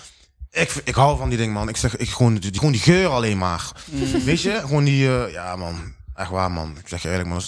ik, 0.51 0.75
ik 0.85 0.95
hou 0.95 1.19
van 1.19 1.29
die 1.29 1.39
ding, 1.39 1.53
man. 1.53 1.69
Ik 1.69 1.77
zeg, 1.77 1.97
ik 1.97 2.09
gewoon, 2.09 2.35
die, 2.35 2.55
gewoon 2.55 2.73
die 2.73 2.81
geur 2.81 3.09
alleen 3.09 3.39
maar. 3.39 3.71
Weet 4.25 4.43
je, 4.43 4.61
gewoon 4.61 4.85
die, 4.85 5.09
eh, 5.09 5.33
ja 5.33 5.57
man, 5.57 5.95
echt 6.15 6.31
waar, 6.31 6.51
man. 6.51 6.77
Ik 6.79 6.89
zeg 6.89 7.03
je 7.03 7.11
eerlijk, 7.11 7.29
man. 7.29 7.43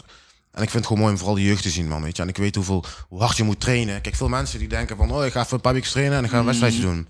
En 0.52 0.62
ik 0.62 0.70
vind 0.70 0.72
het 0.72 0.86
gewoon 0.86 0.98
mooi 0.98 1.12
om 1.12 1.18
vooral 1.18 1.36
de 1.36 1.42
jeugd 1.42 1.62
te 1.62 1.70
zien, 1.70 1.88
man. 1.88 2.02
Weet 2.02 2.16
je, 2.16 2.22
en 2.22 2.28
ik 2.28 2.36
weet 2.36 2.54
hoeveel, 2.54 2.84
hoe 3.08 3.20
hard 3.20 3.36
je 3.36 3.42
moet 3.42 3.60
trainen. 3.60 4.00
Kijk, 4.00 4.14
veel 4.14 4.28
mensen 4.28 4.58
die 4.58 4.68
denken 4.68 4.96
van, 4.96 5.10
oh, 5.12 5.24
ik 5.24 5.32
ga 5.32 5.40
even 5.40 5.54
een 5.54 5.60
paar 5.60 5.72
weken 5.72 5.90
trainen 5.90 6.18
en 6.18 6.24
ik 6.24 6.30
ga 6.30 6.38
een 6.38 6.44
wedstrijdje 6.44 6.80
doen. 6.80 7.06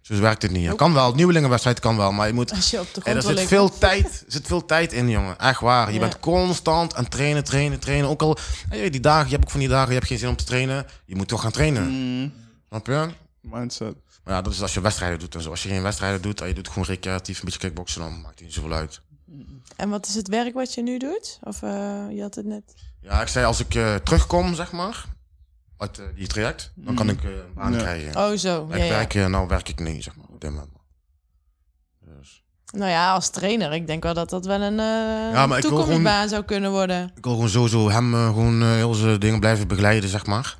Zo 0.00 0.20
werkt 0.20 0.42
het 0.42 0.50
niet. 0.50 0.66
Het 0.66 0.76
kan 0.76 0.92
wel, 0.94 1.14
nieuwelingenwedstrijd 1.14 1.80
kan 1.80 1.96
wel, 1.96 2.12
maar 2.12 2.26
je 2.26 2.32
moet 2.32 2.52
Als 2.52 2.70
je 2.70 2.80
op 2.80 2.94
de 2.94 3.00
en 3.04 3.10
grond 3.20 3.28
er 3.28 3.38
zit 3.38 3.48
veel 3.48 3.78
tijd, 3.78 4.04
er 4.06 4.32
zit 4.32 4.46
veel 4.46 4.64
tijd 4.64 4.92
in, 4.92 5.08
jongen. 5.08 5.38
Echt 5.38 5.60
waar. 5.60 5.86
Je 5.88 5.94
Ja. 5.94 6.00
bent 6.00 6.20
constant 6.20 6.94
aan 6.94 7.08
trainen, 7.08 7.44
trainen, 7.44 7.78
trainen. 7.80 8.08
Ook 8.08 8.22
al, 8.22 8.38
die 8.90 9.00
dagen, 9.00 9.24
je 9.24 9.30
hebt 9.32 9.44
ook 9.44 9.50
van 9.50 9.60
die 9.60 9.68
dagen, 9.68 9.88
je 9.88 9.94
hebt 9.94 10.06
geen 10.06 10.18
zin 10.18 10.28
om 10.28 10.36
te 10.36 10.44
trainen. 10.44 10.86
Je 11.04 11.16
moet 11.16 11.28
toch 11.28 11.40
gaan 11.40 11.50
trainen. 11.50 11.88
Mm. 11.88 12.32
Snap 12.68 12.86
je? 12.86 13.08
Mindset. 13.40 13.94
Maar 14.24 14.34
ja, 14.34 14.42
dat 14.42 14.52
is 14.52 14.62
als 14.62 14.74
je 14.74 14.80
wedstrijden 14.80 15.18
doet 15.18 15.34
en 15.34 15.42
zo. 15.42 15.50
Als 15.50 15.62
je 15.62 15.68
geen 15.68 15.82
wedstrijden 15.82 16.22
doet 16.22 16.40
en 16.40 16.48
je 16.48 16.54
doet 16.54 16.68
gewoon 16.68 16.84
recreatief 16.84 17.38
een 17.38 17.44
beetje 17.44 17.60
kickboksen, 17.60 18.00
dan 18.00 18.20
maakt 18.20 18.34
het 18.34 18.40
niet 18.40 18.52
zoveel 18.52 18.72
uit. 18.72 19.00
En 19.76 19.88
wat 19.88 20.06
is 20.06 20.14
het 20.14 20.28
werk 20.28 20.54
wat 20.54 20.74
je 20.74 20.82
nu 20.82 20.98
doet? 20.98 21.38
Of 21.42 21.62
eh, 21.62 22.04
je 22.10 22.22
had 22.22 22.34
het 22.34 22.46
net. 22.46 22.74
Ja, 23.00 23.20
ik 23.22 23.28
zei 23.28 23.44
als 23.46 23.60
ik 23.60 23.74
eh, 23.74 23.94
terugkom, 23.94 24.54
zeg 24.54 24.72
maar, 24.72 25.04
uit 25.76 25.98
eh, 25.98 26.04
die 26.14 26.26
traject, 26.26 26.72
dan 26.74 26.94
kan 26.94 27.08
ik 27.08 27.24
eh, 27.24 27.30
een 27.30 27.54
baan 27.54 27.72
Ja. 27.72 27.78
krijgen. 27.78 28.16
Oh, 28.16 28.36
zo. 28.36 28.66
Ja, 28.70 28.74
ik 28.76 28.82
ja. 28.82 28.88
werk, 28.88 29.14
eh, 29.14 29.26
nou 29.26 29.48
werk 29.48 29.68
ik 29.68 29.80
niet, 29.80 30.02
zeg 30.04 30.16
maar, 30.16 30.26
op 30.28 30.40
dit 30.40 30.50
moment. 30.50 30.70
Dus. 32.00 32.44
Nou 32.72 32.90
ja, 32.90 33.12
als 33.12 33.30
trainer. 33.30 33.72
Ik 33.72 33.86
denk 33.86 34.02
wel 34.02 34.14
dat 34.14 34.30
dat 34.30 34.44
wel 34.46 34.60
een 34.60 34.78
eh 34.78 35.32
Ja, 35.32 35.46
maar 35.46 35.60
toekomstbaan 35.60 36.28
zou 36.28 36.42
kunnen 36.44 36.70
worden. 36.70 37.12
Ik 37.16 37.24
wil 37.24 37.32
gewoon 37.32 37.48
sowieso 37.48 37.90
hem 37.90 38.12
gewoon 38.12 38.62
heel 38.62 38.94
zijn 38.94 39.20
dingen 39.20 39.40
blijven 39.40 39.68
begeleiden, 39.68 40.10
zeg 40.10 40.26
maar. 40.26 40.56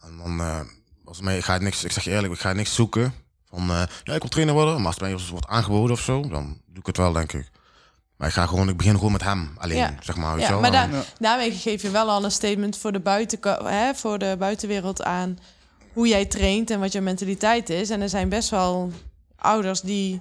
En 0.00 0.16
dan, 0.16 0.40
eh 0.40 0.60
als 1.04 1.20
mij, 1.20 1.36
ik 1.36 1.44
ga 1.44 1.58
niks, 1.58 1.84
ik 1.84 1.92
zeg 1.92 2.04
je 2.04 2.10
eerlijk, 2.10 2.32
ik 2.32 2.40
ga 2.40 2.52
niks 2.52 2.74
zoeken. 2.74 3.12
Van, 3.44 3.70
eh, 3.70 3.82
ja, 4.04 4.14
ik 4.14 4.20
wil 4.20 4.28
trainer 4.30 4.54
worden, 4.54 4.76
maar 4.76 4.86
als 4.86 4.94
het 4.94 5.04
mij 5.04 5.30
wordt 5.30 5.46
aangeboden 5.46 5.92
of 5.96 6.00
zo, 6.00 6.28
dan 6.28 6.60
doe 6.66 6.78
ik 6.78 6.86
het 6.86 6.96
wel, 6.96 7.12
denk 7.12 7.32
ik. 7.32 7.50
Maar 8.22 8.30
ik 8.30 8.36
ga 8.36 8.46
gewoon, 8.46 8.68
ik 8.68 8.76
begin 8.76 8.94
gewoon 8.96 9.12
met 9.12 9.22
hem 9.22 9.50
alleen, 9.58 9.76
Ja. 9.76 9.94
zeg 10.00 10.16
maar. 10.16 10.38
Ja, 10.38 10.48
wel? 10.48 10.60
maar 10.60 10.70
daar- 10.72 10.90
Ja. 10.92 11.02
daarmee 11.18 11.52
geef 11.52 11.82
je 11.82 11.90
wel 11.90 12.10
al 12.10 12.24
een 12.24 12.30
statement 12.30 12.76
voor 12.76 12.92
de, 12.92 13.00
hè, 13.64 13.94
voor 13.94 14.18
de 14.18 14.36
buitenwereld 14.38 15.02
aan 15.02 15.38
hoe 15.92 16.08
jij 16.08 16.24
traint 16.26 16.70
en 16.70 16.80
wat 16.80 16.92
je 16.92 17.00
mentaliteit 17.00 17.70
is. 17.70 17.90
En 17.90 18.00
er 18.00 18.08
zijn 18.08 18.28
best 18.28 18.48
wel 18.50 18.92
ouders 19.36 19.80
die 19.80 20.20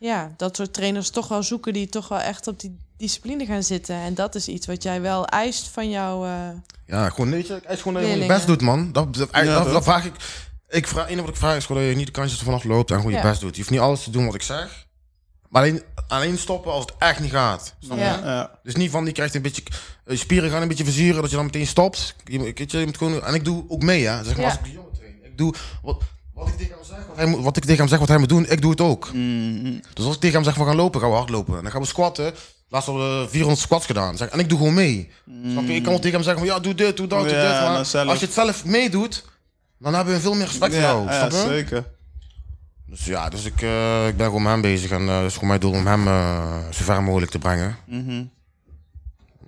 ja, 0.00 0.30
dat 0.36 0.56
soort 0.56 0.72
trainers 0.72 1.10
toch 1.10 1.28
wel 1.28 1.42
zoeken, 1.42 1.72
die 1.72 1.88
toch 1.88 2.08
wel 2.08 2.18
echt 2.20 2.46
op 2.46 2.60
die 2.60 2.76
discipline 2.96 3.46
gaan 3.46 3.62
zitten. 3.62 3.94
En 3.96 4.14
dat 4.14 4.34
is 4.34 4.48
iets 4.48 4.66
wat 4.66 4.82
jij 4.82 5.00
wel 5.00 5.26
eist 5.26 5.68
van 5.68 5.90
jou. 5.90 6.26
eh, 6.28 6.32
Ja, 6.86 7.08
gewoon, 7.08 7.30
weet 7.30 7.46
je, 7.46 7.52
het 7.52 7.62
is 7.68 7.68
gewoon 7.68 7.72
dat 7.72 7.78
je 7.82 7.88
gewoon 7.88 8.00
je 8.02 8.06
Leerlingen. 8.08 8.34
best 8.36 8.46
doet, 8.46 8.60
man. 8.60 8.92
Dat, 8.92 9.14
dat, 9.14 9.28
Ja, 9.32 9.42
dat, 9.42 9.62
toch? 9.62 9.72
dat 9.72 9.84
vraag 9.84 10.04
ik. 10.04 10.12
Ik 10.68 10.86
vraag, 10.86 11.14
wat 11.14 11.28
ik 11.28 11.36
vraag 11.36 11.56
is 11.56 11.66
gewoon 11.66 11.82
dat 11.82 11.90
je 11.90 11.96
niet 11.96 12.06
de 12.06 12.12
kantjes 12.12 12.38
ervan 12.38 12.54
afloopt 12.54 12.90
en 12.90 12.96
gewoon 12.96 13.12
Ja. 13.12 13.18
je 13.22 13.28
best 13.28 13.40
doet. 13.40 13.50
Je 13.50 13.56
hoeft 13.60 13.70
niet 13.70 13.80
alles 13.80 14.02
te 14.04 14.10
doen 14.10 14.26
wat 14.26 14.34
ik 14.34 14.42
zeg. 14.42 14.88
Maar 15.50 15.62
alleen, 15.62 15.82
alleen 16.08 16.38
stoppen 16.38 16.72
als 16.72 16.84
het 16.84 16.94
echt 16.98 17.20
niet 17.20 17.30
gaat. 17.30 17.74
Snap 17.80 17.98
je? 17.98 18.04
Ja. 18.04 18.20
Ja. 18.24 18.58
Dus 18.62 18.74
niet 18.74 18.90
van 18.90 19.04
die 19.04 19.12
krijgt 19.14 19.34
een 19.34 19.42
beetje 19.42 19.62
eh, 20.04 20.16
spieren 20.18 20.50
gaan 20.50 20.62
een 20.62 20.68
beetje 20.68 20.84
verzuren 20.84 21.20
dat 21.20 21.30
je 21.30 21.36
dan 21.36 21.44
meteen 21.44 21.66
stopt. 21.66 22.14
Je, 22.24 22.38
moet- 22.38 22.58
weet 22.58 22.70
je, 22.70 22.78
je 22.78 22.86
moet 22.86 22.96
gewoon, 22.96 23.24
en 23.24 23.34
ik 23.34 23.44
doe 23.44 23.64
ook 23.68 23.82
mee, 23.82 24.06
hè. 24.06 24.24
Zeg 24.24 24.36
maar, 24.36 24.44
Ja. 24.44 24.50
als 24.50 24.58
ik 24.58 24.64
die 24.64 24.72
jongen 24.72 24.92
train. 24.92 25.14
Ik 25.24 25.38
doe 25.38 25.54
wat, 25.82 26.02
wat 26.34 26.48
ik 26.48 26.54
tegen 26.56 26.74
hem 26.74 26.84
zeg, 26.84 27.06
wat, 27.06 27.16
hij, 27.16 27.26
moet- 27.26 27.42
wat 27.44 27.56
ik 27.56 27.62
tegen 27.62 27.78
hem 27.78 27.88
zeg 27.88 27.98
wat 27.98 28.08
hij 28.08 28.18
moet 28.18 28.28
doen, 28.28 28.46
ik 28.48 28.60
doe 28.60 28.70
het 28.70 28.80
ook. 28.80 29.10
Mm. 29.12 29.80
Dus 29.94 30.04
als 30.04 30.14
ik 30.14 30.20
tegen 30.20 30.36
hem 30.36 30.44
zeg 30.44 30.54
we 30.54 30.64
gaan 30.64 30.76
lopen, 30.76 31.00
gaan 31.00 31.10
we 31.10 31.16
hardlopen. 31.16 31.56
En 31.56 31.62
dan 31.62 31.70
gaan 31.72 31.80
we 31.80 31.86
squatten. 31.86 32.34
Laatst 32.68 32.88
hebben 32.88 33.20
we 33.22 33.28
400 33.28 33.60
squats 33.62 33.86
gedaan. 33.86 34.16
Zeg, 34.16 34.28
en 34.28 34.38
ik 34.38 34.48
doe 34.48 34.58
gewoon 34.58 34.74
mee. 34.74 35.10
Snap 35.50 35.64
je? 35.66 35.74
Ik 35.74 35.82
kan 35.82 35.92
wel 35.92 36.00
tegen 36.00 36.12
hem 36.16 36.22
zeggen 36.22 36.46
van 36.46 36.54
ja, 36.54 36.60
doe 36.60 36.74
dit, 36.74 36.96
doe 36.96 37.06
dat, 37.06 37.18
doe 37.22 37.28
Ja, 37.32 37.50
dit. 37.52 37.60
Maar 37.62 37.74
dan 37.74 37.86
zelf. 37.86 38.08
als 38.08 38.18
je 38.18 38.24
het 38.24 38.34
zelf 38.34 38.64
meedoet, 38.64 39.24
dan 39.78 39.94
hebben 39.94 40.14
we 40.14 40.20
veel 40.20 40.34
meer 40.34 40.46
respect 40.46 40.72
voor 40.72 40.82
jou. 40.82 41.04
Ja, 41.04 41.18
snap 41.18 41.30
je? 41.30 41.48
zeker. 41.48 41.84
Dus 42.90 43.04
ja, 43.04 43.28
dus 43.28 43.44
ik, 43.44 43.62
eh, 43.62 44.06
ik 44.08 44.16
ben 44.16 44.26
gewoon 44.26 44.42
met 44.42 44.52
hem 44.52 44.60
bezig. 44.60 44.90
En 44.90 45.08
eh 45.08 45.16
het 45.16 45.26
is 45.26 45.32
gewoon 45.34 45.48
mijn 45.48 45.60
doel 45.60 45.72
om 45.72 45.86
hem 45.86 46.06
eh, 46.06 46.58
zo 46.70 46.84
ver 46.84 47.02
mogelijk 47.02 47.30
te 47.30 47.38
brengen. 47.38 47.76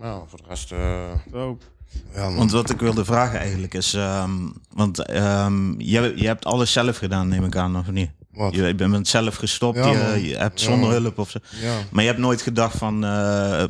Nou, 0.01 0.23
voor 0.29 0.39
de 0.39 0.45
rest... 0.49 0.73
eh, 0.73 1.11
Dope. 1.31 1.65
ja, 2.15 2.23
man. 2.25 2.37
Want 2.37 2.51
wat 2.51 2.71
ik 2.71 2.81
wilde 2.81 3.05
vragen 3.05 3.39
eigenlijk 3.39 3.75
is, 3.75 3.95
ehm, 3.95 4.31
want 4.75 4.99
ehm, 5.07 5.81
je, 5.81 6.13
je 6.17 6.27
hebt 6.27 6.45
alles 6.45 6.73
zelf 6.73 6.97
gedaan, 6.99 7.29
neem 7.29 7.45
ik 7.45 7.57
aan, 7.57 7.77
of 7.77 7.91
niet? 7.91 8.11
Wat? 8.33 8.55
Je, 8.55 8.63
je 8.63 8.75
bent 8.75 9.09
zelf 9.09 9.35
gestopt, 9.37 9.77
Ja, 9.77 10.15
je, 10.15 10.37
hebt 10.37 10.61
zonder 10.61 10.91
hulp 10.91 11.19
of 11.19 11.31
zo. 11.31 11.39
Ja. 11.61 11.75
Maar 11.91 12.03
je 12.03 12.09
hebt 12.09 12.23
nooit 12.23 12.43
gedacht 12.43 12.79
van, 12.79 13.05
eh, 13.05 13.63
eh, 13.63 13.69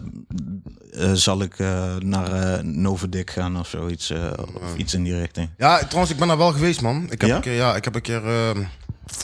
zal 1.13 1.43
ik 1.43 1.59
eh, 1.59 1.97
naar 1.97 2.33
eh 2.33 2.63
Novadik 2.63 3.31
gaan 3.31 3.59
of 3.59 3.69
zoiets, 3.69 4.11
eh, 4.11 4.31
of 4.63 4.77
iets 4.77 4.95
in 4.95 5.03
die 5.03 5.17
richting? 5.19 5.49
Ja, 5.57 5.79
trouwens, 5.79 6.11
ik 6.13 6.19
ben 6.19 6.29
daar 6.29 6.39
wel 6.39 6.53
geweest, 6.53 6.81
man. 6.81 7.03
Ik 7.11 7.21
heb 7.21 7.31
Ja? 7.31 7.37
een 7.37 7.43
keer, 7.43 7.55
ja, 7.55 7.77
ik 7.77 7.85
heb 7.85 7.95
een 7.95 8.01
keer, 8.03 8.27
eh, 8.27 8.51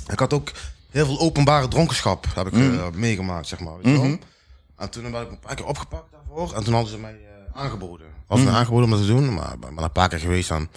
ik 0.09 0.19
had 0.19 0.33
ook 0.33 0.51
heel 0.91 1.05
veel 1.07 1.21
openbare 1.21 1.69
dronkenschap 1.69 2.27
heb 2.35 2.47
ik 2.47 2.53
Mm. 2.53 2.79
eh, 2.79 2.87
meegemaakt, 2.93 3.47
zeg 3.47 3.61
maar. 3.61 3.77
Weet 3.77 3.85
je 3.85 3.93
wel? 3.93 4.05
Mhm. 4.05 4.17
En 4.77 4.91
toen 4.91 5.11
ben 5.11 5.23
ik 5.23 5.31
een 5.31 5.39
paar 5.39 5.55
keer 5.55 5.67
opgepakt 5.67 6.13
daarvoor. 6.13 6.55
En 6.57 6.65
toen 6.65 6.73
hadden 6.75 6.93
ze 6.93 6.99
mij 6.99 7.13
eh, 7.15 7.61
aangeboden. 7.63 8.07
Hadden 8.27 8.47
Mm. 8.47 8.55
aangeboden 8.55 8.85
om 8.85 8.91
dat 8.91 9.01
te 9.01 9.07
doen, 9.07 9.35
maar 9.35 9.53
ik 9.53 9.61
ben 9.61 9.75
maar 9.75 9.85
een 9.85 9.93
paar 9.93 10.09
keer 10.09 10.19
geweest 10.19 10.51
aan. 10.51 10.61
Het 10.61 10.71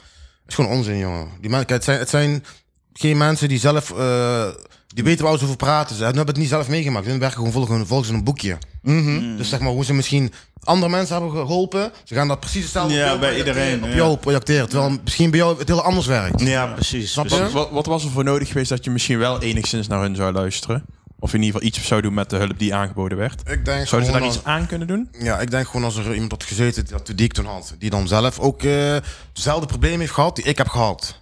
is 0.47 0.55
gewoon 0.55 0.71
onzin, 0.71 0.97
jongen. 0.97 1.29
Die 1.41 1.49
mensen, 1.49 1.73
het 1.73 1.83
zijn, 1.83 1.99
het 1.99 2.09
zijn 2.09 2.45
geen 2.93 3.17
mensen 3.17 3.49
die 3.49 3.59
zelf, 3.59 3.91
eh, 3.91 4.47
die 4.93 5.03
weten 5.03 5.25
waar 5.25 5.37
ze 5.37 5.43
over 5.43 5.55
praten. 5.55 5.95
Ze 5.95 6.03
hebben 6.03 6.25
het 6.27 6.37
niet 6.37 6.49
zelf 6.49 6.67
meegemaakt. 6.67 7.05
Hun 7.05 7.19
werken 7.19 7.37
gewoon 7.37 7.51
volgens, 7.51 7.87
volgens 7.87 8.09
een 8.09 8.23
boekje. 8.23 8.57
Mhm. 8.81 9.37
Dus 9.37 9.49
zeg 9.49 9.59
maar, 9.59 9.71
hoe 9.71 9.85
ze 9.85 9.93
misschien 9.93 10.33
andere 10.63 10.91
mensen 10.91 11.15
hebben 11.15 11.31
geholpen, 11.33 11.91
ze 12.03 12.13
gaan 12.15 12.27
dat 12.27 12.39
precies 12.39 12.63
hetzelfde 12.63 12.93
Ja, 12.93 12.99
op 13.01 13.05
jou 13.07 13.19
bij 13.19 13.29
projecteren, 13.29 13.63
iedereen, 13.63 13.83
Op 13.83 13.89
ja. 13.89 13.95
jou 14.03 14.17
projecteren. 14.17 14.69
Terwijl 14.69 14.97
misschien 15.03 15.29
bij 15.29 15.39
jou 15.39 15.57
het 15.59 15.67
heel 15.67 15.81
anders 15.81 16.05
werkt. 16.05 16.41
Ja, 16.41 16.65
precies. 16.65 17.11
Snap 17.11 17.27
je? 17.27 17.35
precies. 17.35 17.53
Wat, 17.53 17.69
wat 17.71 17.85
was 17.85 18.03
er 18.03 18.09
voor 18.09 18.23
nodig 18.23 18.47
geweest 18.47 18.69
dat 18.69 18.83
je 18.83 18.89
misschien 18.91 19.17
wel 19.17 19.41
enigszins 19.41 19.87
naar 19.87 20.01
hun 20.01 20.15
zou 20.15 20.33
luisteren? 20.33 20.85
Of 21.19 21.33
in 21.33 21.41
ieder 21.41 21.53
geval 21.61 21.67
iets 21.67 21.87
zou 21.87 22.01
doen 22.01 22.13
met 22.13 22.29
de 22.29 22.35
hulp 22.37 22.59
die 22.59 22.75
aangeboden 22.75 23.17
werd? 23.17 23.41
Ik 23.49 23.65
denk 23.65 23.87
Zouden 23.87 24.11
ze 24.11 24.17
daar 24.17 24.27
als- 24.27 24.35
iets 24.35 24.45
aan 24.45 24.65
kunnen 24.65 24.87
doen? 24.87 25.09
Ja, 25.19 25.39
ik 25.39 25.51
denk 25.51 25.65
gewoon 25.67 25.83
als 25.83 25.95
er 25.95 26.13
iemand 26.13 26.31
had 26.31 26.43
gezeten 26.43 26.83
die, 26.85 26.93
dat 26.93 27.05
die 27.15 27.25
ik 27.25 27.33
toen 27.33 27.45
had, 27.45 27.75
die 27.79 27.89
dan 27.89 28.07
zelf 28.07 28.39
ook 28.39 28.63
eh 28.63 28.95
hetzelfde 29.33 29.65
probleem 29.65 29.99
heeft 29.99 30.11
gehad 30.13 30.35
die 30.35 30.45
ik 30.45 30.57
heb 30.57 30.67
gehad. 30.67 31.19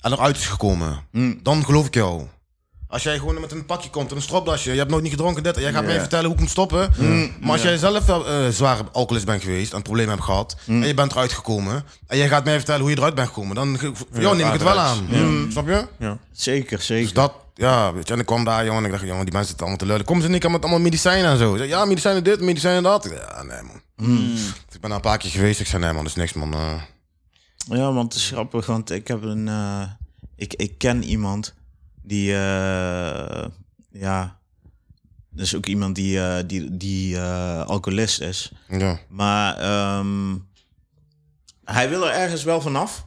En 0.00 0.12
eruit 0.12 0.36
is 0.36 0.46
gekomen. 0.46 1.02
Dan 1.42 1.64
geloof 1.64 1.86
ik 1.86 1.94
jou. 1.94 2.22
Als 2.88 3.02
jij 3.02 3.18
gewoon 3.18 3.40
met 3.40 3.52
een 3.52 3.66
pakje 3.66 3.90
komt 3.90 4.10
en 4.10 4.16
een 4.16 4.22
stropdasje, 4.22 4.70
je 4.72 4.78
hebt 4.78 4.90
nooit 4.90 5.02
niet 5.02 5.12
gedronken 5.12 5.42
dit, 5.42 5.56
en 5.56 5.62
jij 5.62 5.72
gaat 5.72 5.84
mij 5.84 5.92
vertellen 6.00 6.24
hoe 6.24 6.34
ik 6.34 6.40
moet 6.40 6.50
stoppen. 6.50 6.90
Maar 7.40 7.50
als 7.50 7.62
jij 7.62 7.76
zelf 7.76 8.06
wel 8.06 8.26
eh 8.28 8.48
zware 8.48 8.82
alcoholist 8.92 9.26
bent 9.26 9.42
geweest 9.42 9.70
en 9.70 9.76
een 9.76 9.82
probleem 9.82 10.08
hebt 10.08 10.22
gehad, 10.22 10.56
en 10.66 10.86
je 10.86 10.94
bent 10.94 11.12
eruit 11.12 11.32
gekomen, 11.32 11.84
en 12.06 12.16
jij 12.16 12.28
gaat 12.28 12.44
mij 12.44 12.54
vertellen 12.56 12.80
hoe 12.80 12.90
je 12.90 12.96
eruit 12.96 13.14
bent 13.14 13.28
gekomen, 13.28 13.54
dan 13.54 13.78
ge- 13.78 13.92
voor 13.94 14.20
jou 14.20 14.36
neem 14.36 14.46
ik 14.46 14.52
het 14.52 14.62
wel 14.62 14.78
aan. 14.78 15.06
Snap 15.50 15.66
je? 15.68 15.86
Zeker, 16.32 16.80
zeker. 16.80 17.04
Dus 17.04 17.12
dat, 17.12 17.32
ja, 17.54 17.92
weet 17.92 18.06
je, 18.08 18.14
en 18.14 18.20
ik 18.20 18.26
kwam 18.26 18.44
daar, 18.44 18.64
jongen, 18.64 18.78
en 18.80 18.84
ik 18.84 18.90
dacht, 18.92 19.02
jongen, 19.06 19.24
die 19.24 19.32
mensen 19.32 19.48
zitten 19.48 19.66
allemaal 19.66 19.84
te 19.86 19.86
lullen. 19.92 20.04
Kom 20.06 20.20
ze 20.20 20.28
niet 20.28 20.48
met 20.48 20.62
allemaal 20.62 20.80
medicijnen 20.80 21.30
en 21.30 21.38
zo. 21.38 21.52
Ik 21.52 21.58
zei, 21.58 21.68
ja, 21.68 21.84
medicijnen 21.84 22.24
dit, 22.24 22.40
medicijnen 22.40 22.82
dat. 22.82 23.04
Ik 23.04 23.12
zei, 23.12 23.24
Ja, 23.28 23.42
nee, 23.42 23.62
man. 23.62 23.80
Ik 24.72 24.80
ben 24.80 24.90
daar 24.90 24.92
een 24.92 25.00
paar 25.00 25.18
keer 25.18 25.30
geweest. 25.30 25.60
Ik 25.60 25.66
zei, 25.66 25.82
nee, 25.82 25.92
man, 25.92 26.02
dat 26.04 26.12
is 26.12 26.18
niks, 26.18 26.32
man. 26.32 26.52
Eh, 26.54 26.58
Ja, 27.78 27.92
want 27.92 28.12
het 28.12 28.22
is 28.22 28.28
grappig, 28.28 28.66
want 28.66 28.90
ik 28.90 29.08
heb 29.08 29.22
een... 29.22 29.48
eh, 29.48 29.82
ik, 30.36 30.54
ik 30.54 30.78
ken 30.78 31.02
iemand 31.04 31.54
die... 32.08 32.32
eh, 32.34 33.44
ja... 33.90 34.36
Dus 35.30 35.54
ook 35.54 35.66
iemand 35.66 35.94
die, 35.94 36.20
eh, 36.20 36.44
die, 36.46 36.76
die 36.76 37.16
eh, 37.16 37.62
alcoholist 37.66 38.20
is. 38.20 38.52
ja. 38.68 38.98
Maar 39.08 39.56
ehm, 39.56 40.36
hij 41.64 41.88
wil 41.88 42.06
er 42.08 42.12
ergens 42.14 42.42
wel 42.44 42.60
vanaf. 42.60 43.06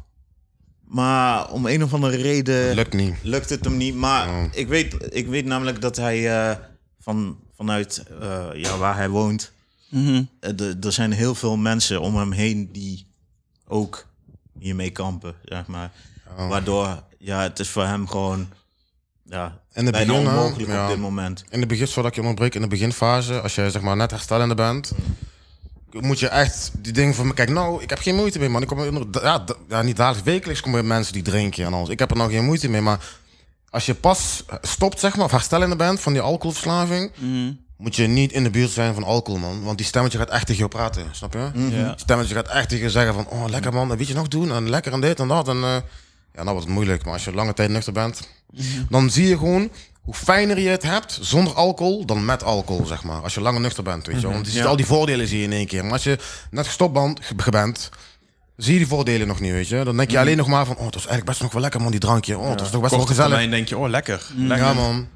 Maar 0.83 1.49
om 1.51 1.65
een 1.65 1.83
of 1.83 1.93
andere 1.93 2.17
reden 2.17 2.75
Lukt 2.75 2.93
niet. 2.93 3.15
lukt 3.23 3.49
het 3.49 3.63
hem 3.63 3.77
niet. 3.77 3.95
Maar 3.95 4.55
ik, 4.55 4.67
weet, 4.67 4.95
ik 5.15 5.27
weet 5.27 5.45
namelijk 5.45 5.81
dat 5.81 5.95
hij 5.95 6.49
eh, 6.49 6.57
van, 6.99 7.37
vanuit 7.55 8.03
eh, 8.21 8.47
ja, 8.53 8.77
waar 8.77 8.95
hij 8.95 9.09
woont... 9.09 9.51
Mhm. 9.89 10.23
er 10.81 10.91
zijn 10.93 11.11
heel 11.11 11.35
veel 11.35 11.57
mensen 11.57 12.01
om 12.01 12.15
hem 12.15 12.31
heen 12.31 12.71
die 12.71 13.07
ook 13.67 14.07
hiermee 14.59 14.89
kampen, 14.91 15.35
zeg 15.43 15.67
maar. 15.67 15.91
Oh. 16.37 16.49
Waardoor, 16.49 17.03
ja, 17.17 17.41
het 17.41 17.59
is 17.59 17.69
voor 17.69 17.85
hem 17.85 18.07
gewoon 18.07 18.47
ja, 19.31 19.59
In 19.73 19.83
het 19.85 19.91
bijna 19.93 20.13
begin, 20.13 20.27
hè? 20.27 20.37
onmogelijk 20.37 20.69
Ja. 20.71 20.83
op 20.83 20.89
dit 20.89 20.97
moment. 20.99 21.43
In 21.49 21.59
de 21.59 21.65
begin, 21.65 21.87
voordat 21.87 22.11
ik 22.11 22.15
je 22.17 22.21
onderbreek, 22.21 22.55
in 22.55 22.61
de 22.61 22.67
beginfase, 22.67 23.41
als 23.41 23.55
je 23.55 23.71
zeg 23.71 23.81
maar 23.81 23.95
net 23.95 24.11
herstellende 24.11 24.55
bent, 24.55 24.91
moet 25.91 26.19
je 26.19 26.27
echt 26.27 26.71
die 26.77 26.93
dingen 26.93 27.13
van 27.15 27.27
me. 27.27 27.33
Kijk, 27.33 27.49
nou, 27.49 27.81
ik 27.83 27.89
heb 27.89 27.99
geen 27.99 28.15
moeite 28.15 28.39
mee, 28.39 28.49
man. 28.49 28.61
Ik 28.61 28.67
kom 28.67 28.83
in- 28.83 29.07
ja, 29.21 29.43
ja, 29.69 29.81
niet 29.81 29.95
dagelijks, 29.97 30.29
wekelijks 30.29 30.61
komen 30.61 30.79
er 30.79 30.85
mensen 30.85 31.13
die 31.13 31.21
drinken 31.23 31.65
en 31.65 31.73
alles. 31.73 31.89
Ik 31.89 31.99
heb 31.99 32.11
er 32.11 32.17
nou 32.17 32.31
geen 32.31 32.45
moeite 32.45 32.69
mee, 32.69 32.81
maar 32.81 32.99
als 33.69 33.85
je 33.85 33.93
pas 33.93 34.43
stopt, 34.61 34.99
zeg 34.99 35.15
maar, 35.15 35.25
of 35.25 35.31
herstellende 35.31 35.75
bent 35.75 35.99
van 35.99 36.13
die 36.13 36.21
alcoholverslaving, 36.21 37.11
Mhm. 37.15 37.51
moet 37.77 37.95
je 37.95 38.07
niet 38.07 38.31
in 38.31 38.43
de 38.43 38.49
buurt 38.49 38.69
zijn 38.69 38.93
van 38.93 39.03
alcohol, 39.03 39.39
man. 39.39 39.63
Want 39.63 39.77
die 39.77 39.85
stemmetje 39.87 40.17
gaat 40.17 40.29
echt 40.29 40.45
tegen 40.45 40.57
jou 40.57 40.69
praten, 40.69 41.05
snap 41.11 41.33
je? 41.33 41.39
Ja. 41.39 41.49
Die 41.87 41.93
stemmetje 41.95 42.35
gaat 42.35 42.47
echt 42.47 42.69
tegen 42.69 42.83
je 42.83 42.89
zeggen 42.91 43.13
van, 43.13 43.27
oh, 43.27 43.45
lekker 43.49 43.73
man, 43.73 43.87
dat 43.87 43.97
weet 43.97 44.07
je 44.07 44.13
nog 44.13 44.27
doen, 44.27 44.51
en 44.51 44.69
lekker 44.69 44.93
en 44.93 45.01
dit 45.01 45.19
en 45.19 45.27
dat. 45.27 45.47
En 45.47 45.55
eh, 45.55 45.75
ja, 46.33 46.43
nou 46.43 46.49
wordt 46.51 46.63
het 46.65 46.73
moeilijk, 46.73 47.03
maar 47.03 47.13
als 47.13 47.23
je 47.23 47.33
lange 47.33 47.53
tijd 47.53 47.69
nuchter 47.69 47.93
bent, 47.93 48.27
dan 48.89 49.09
zie 49.09 49.27
je 49.27 49.37
gewoon 49.37 49.69
hoe 50.01 50.13
fijner 50.13 50.59
je 50.59 50.69
het 50.69 50.83
hebt 50.83 51.17
zonder 51.21 51.53
alcohol 51.53 52.05
dan 52.05 52.25
met 52.25 52.43
alcohol, 52.43 52.85
zeg 52.85 53.03
maar. 53.03 53.21
Als 53.21 53.33
je 53.33 53.41
langer 53.41 53.61
nuchter 53.61 53.83
bent, 53.83 54.05
weet 54.07 54.15
je 54.15 54.21
wel. 54.21 54.31
Want 54.31 54.45
je 54.45 54.51
ziet 54.51 54.61
Ja. 54.61 54.67
al 54.67 54.75
die 54.75 54.85
voordelen 54.85 55.27
zie 55.27 55.37
je 55.37 55.43
in 55.43 55.51
één 55.53 55.67
keer. 55.67 55.83
Maar 55.83 55.91
als 55.93 56.03
je 56.03 56.17
net 56.51 56.65
gestopt 56.65 56.93
bent, 56.93 57.19
ge- 57.37 57.51
bent, 57.51 57.89
zie 58.57 58.73
je 58.73 58.79
die 58.79 58.87
voordelen 58.87 59.27
nog 59.27 59.39
niet, 59.39 59.51
weet 59.51 59.67
je. 59.67 59.83
Dan 59.83 59.97
denk 59.97 60.11
je 60.11 60.19
alleen 60.19 60.37
nog 60.37 60.47
maar 60.47 60.65
van, 60.65 60.75
oh, 60.77 60.85
het 60.85 60.93
was 60.93 61.03
eigenlijk 61.07 61.29
best 61.29 61.41
nog 61.41 61.51
wel 61.51 61.61
lekker, 61.61 61.81
man, 61.81 61.91
die 61.91 61.99
drankje. 61.99 62.37
Oh, 62.37 62.49
het 62.49 62.59
was 62.59 62.71
toch 62.71 62.81
best 62.81 62.95
wel 62.95 63.05
gezellig. 63.05 63.29
termijn 63.29 63.49
denk 63.51 63.67
je, 63.67 63.77
oh 63.77 63.89
lekker. 63.89 64.25
lekker. 64.35 64.67
Ja, 64.67 64.73
man. 64.73 65.07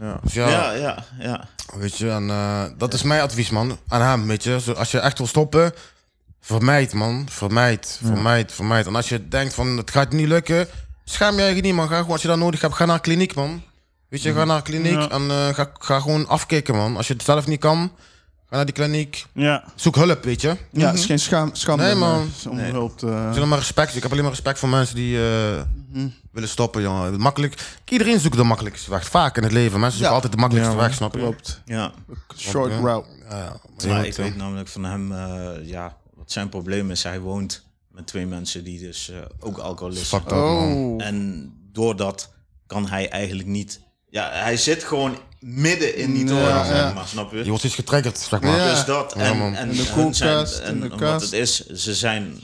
Ja. 0.00 0.18
Dus 0.22 0.32
ja, 0.34 0.48
Ja, 0.48 0.72
ja, 0.72 1.04
ja. 1.18 1.48
weet 1.76 1.98
je, 1.98 2.10
en 2.10 2.30
eh, 2.30 2.62
dat 2.78 2.94
is 2.94 3.02
mijn 3.02 3.20
advies, 3.20 3.50
man. 3.50 3.78
Aan 3.88 4.02
hem, 4.02 4.26
weet 4.26 4.42
je. 4.42 4.60
Zo, 4.60 4.72
als 4.72 4.90
je 4.90 4.98
echt 4.98 5.18
wil 5.18 5.26
stoppen, 5.26 5.72
vermijd, 6.40 6.92
man. 6.92 7.26
Vermijd, 7.30 7.98
vermijd, 8.04 8.52
vermijd. 8.52 8.86
En 8.86 8.96
als 8.96 9.08
je 9.08 9.28
denkt 9.28 9.54
van, 9.54 9.76
het 9.76 9.90
gaat 9.90 10.12
niet 10.12 10.28
lukken, 10.28 10.68
schaam 11.04 11.36
je 11.36 11.42
eigen 11.42 11.62
niet, 11.62 11.74
man. 11.74 11.88
Ga 11.88 11.96
gewoon, 11.96 12.10
als 12.12 12.22
je 12.22 12.28
dat 12.28 12.38
nodig 12.38 12.60
hebt, 12.60 12.74
ga 12.74 12.84
naar 12.84 12.94
een 12.94 13.00
kliniek, 13.00 13.34
man. 13.34 13.62
Weet 14.08 14.22
je, 14.22 14.32
ga 14.32 14.44
naar 14.44 14.56
een 14.56 14.62
kliniek 14.62 14.92
Ja. 14.92 15.08
en 15.10 15.30
eh, 15.30 15.48
ga, 15.54 15.70
ga 15.72 16.00
gewoon 16.00 16.28
afkicken, 16.28 16.74
man. 16.74 16.96
Als 16.96 17.06
je 17.06 17.12
het 17.12 17.22
zelf 17.22 17.46
niet 17.46 17.60
kan, 17.60 17.92
ga 18.48 18.56
naar 18.56 18.64
die 18.64 18.74
kliniek. 18.74 19.26
Ja. 19.32 19.64
Zoek 19.74 19.94
hulp, 19.96 20.24
weet 20.24 20.40
je. 20.40 20.56
Ja, 20.72 20.86
het 20.90 20.98
is 20.98 21.04
geen 21.06 21.18
schaam, 21.18 21.50
schande 21.54 21.82
Nee, 21.84 21.94
man. 21.94 22.30
om 22.48 22.56
Nee. 22.56 22.70
hulp 22.70 22.98
te... 22.98 23.06
Ik 23.06 23.12
heb 23.12 23.34
alleen 23.36 23.48
maar 23.48 23.58
respect. 23.58 23.96
Ik 23.96 24.02
heb 24.02 24.10
alleen 24.10 24.22
maar 24.24 24.32
respect 24.32 24.58
voor 24.58 24.68
mensen 24.68 24.94
die 24.94 25.16
eh, 25.16 25.60
willen 26.32 26.48
stoppen, 26.48 26.82
jongen. 26.82 27.20
Makkelijk. 27.20 27.54
Iedereen 27.88 28.20
zoekt 28.20 28.36
de 28.36 28.42
makkelijkste 28.44 28.90
weg. 28.90 29.04
Vaak 29.08 29.36
in 29.36 29.42
het 29.42 29.52
leven. 29.52 29.80
Mensen 29.80 29.90
zoeken 29.98 30.08
Ja. 30.08 30.14
altijd 30.14 30.32
de 30.32 30.38
makkelijkste 30.38 30.76
Ja, 30.76 30.82
weg, 30.82 30.94
snap 30.94 31.12
je? 31.14 31.18
Klopt. 31.20 31.60
ja. 31.64 31.92
Short 32.36 32.72
route. 32.72 33.08
Ja, 33.28 33.36
ja. 33.38 33.56
Maar 33.78 33.94
Maar 33.94 34.06
ik 34.06 34.14
weet 34.16 34.36
namelijk 34.36 34.68
van 34.68 34.84
hem, 34.84 35.12
eh, 35.12 35.68
ja, 35.68 35.96
wat 36.14 36.32
zijn 36.32 36.48
probleem 36.48 36.90
is. 36.90 37.02
Hij 37.02 37.20
woont 37.20 37.62
met 37.92 38.06
twee 38.06 38.26
mensen 38.26 38.64
die 38.64 38.78
dus 38.80 39.10
eh, 39.10 39.16
ook 39.40 39.58
alcoholist 39.58 40.06
zijn. 40.06 40.20
Fucked 40.20 40.36
up, 40.36 40.44
man. 40.44 40.72
Oh. 40.74 41.04
En 41.04 41.50
doordat 41.72 42.32
kan 42.66 42.86
hij 42.88 43.08
eigenlijk 43.10 43.48
niet... 43.48 43.80
Ja, 44.10 44.30
hij 44.32 44.56
zit 44.56 44.84
gewoon 44.84 45.18
midden 45.40 45.96
in 45.96 46.12
die 46.12 46.22
Ja, 46.24 46.28
toren, 46.28 46.44
ja. 46.48 46.64
zeg 46.64 46.94
maar, 46.94 47.06
snap 47.06 47.30
Je 47.30 47.36
je? 47.36 47.44
wordt 47.44 47.58
steeds 47.58 47.74
getriggerd, 47.74 48.18
zeg 48.18 48.40
maar. 48.40 48.56
Ja. 48.56 48.70
Dus 48.70 48.84
dat, 48.84 49.14
Ja, 49.16 49.22
en, 49.22 49.36
man. 49.38 49.54
en, 49.54 49.68
de 49.70 49.90
koelkast, 49.94 50.54
zijn- 50.54 50.80
de 50.80 50.84
en 50.84 50.90
wat 50.90 50.98
kast. 50.98 51.24
het 51.24 51.32
is, 51.32 51.66
ze 51.66 51.94
zijn 51.94 52.40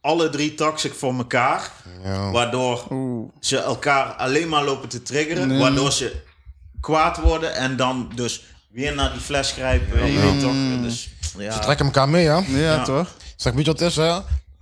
alle 0.00 0.28
drie 0.30 0.54
toxic 0.54 0.92
voor 0.94 1.14
elkaar. 1.14 1.70
Ja. 2.04 2.30
Waardoor 2.30 2.86
Oeh. 2.90 3.30
ze 3.40 3.58
elkaar 3.58 4.12
alleen 4.14 4.48
maar 4.48 4.64
lopen 4.64 4.88
te 4.88 5.02
triggeren. 5.02 5.48
Nee. 5.48 5.58
Waardoor 5.58 5.92
ze 5.92 6.22
kwaad 6.80 7.16
worden 7.20 7.54
en 7.54 7.76
dan 7.76 8.12
dus 8.14 8.42
weer 8.70 8.94
naar 8.94 9.12
die 9.12 9.20
fles 9.20 9.52
grijpen. 9.52 10.12
Je 10.12 10.20
weet 10.20 10.40
toch? 10.40 10.82
Dus, 10.82 11.08
ja. 11.38 11.52
Ze 11.52 11.58
trekken 11.58 11.86
elkaar 11.86 12.08
mee, 12.08 12.26
hè? 12.26 12.32
Ja, 12.36 12.44
Ja. 12.74 12.82
toch? 12.82 13.14
Zeg, 13.36 13.52
weet 13.52 13.64
je 13.64 13.70
wat 13.70 13.80
het 13.80 13.90
is, 13.90 13.96
hè? 13.96 14.18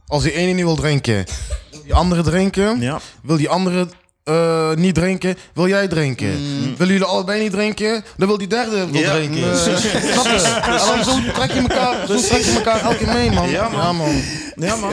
Als 0.09 0.23
die 0.23 0.33
ene 0.33 0.53
niet 0.53 0.65
wil 0.65 0.77
drinken, 0.77 1.25
wil 1.71 1.83
die 1.83 1.95
andere 1.95 2.23
drinken. 2.23 2.81
Ja. 2.81 3.01
Wil 3.23 3.37
die 3.37 3.49
andere 3.49 3.89
eh, 4.25 4.75
niet 4.75 4.95
drinken, 4.95 5.37
wil 5.55 5.69
jij 5.69 5.89
drinken. 5.89 6.29
Willen 6.77 6.93
jullie 6.93 7.05
allebei 7.05 7.43
niet 7.43 7.53
drinken, 7.53 8.05
dan 8.17 8.29
wil 8.29 8.39
die 8.39 8.47
derde 8.47 8.91
wil 8.91 9.01
Ja. 9.01 9.15
drinken. 9.15 9.59
Snap 9.59 10.25
je? 10.25 10.61
En 10.65 10.71
dan 10.71 11.05
zo 11.05 11.33
trek 11.35 11.51
je 11.53 11.61
elkaar, 11.61 12.07
zo 12.07 12.21
trek 12.21 12.41
je 12.45 12.53
elkaar 12.53 12.81
elke 12.81 12.97
keer 12.97 13.09
mee, 13.13 13.31
man. 13.31 13.49
Ja, 13.51 13.69
man. 13.69 13.81
Ja, 13.81 13.93
man. 13.93 14.15
Ja, 14.57 14.77
man. 14.77 14.93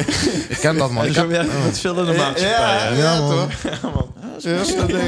Ik 0.50 0.58
ken 0.60 0.78
dat, 0.78 0.92
man. 0.92 1.06
Ik 1.06 1.16
heb, 1.16 1.28
werkt 1.28 1.52
het 1.52 1.64
met 1.64 1.80
veel 1.80 2.00
in 2.00 2.06
de 2.06 2.18
maatschappij. 2.18 2.78
hè. 2.80 2.98
ja, 2.98 3.20
man. 3.20 3.50
Ja, 4.40 4.58
dat 4.78 4.88
ding. 4.88 5.02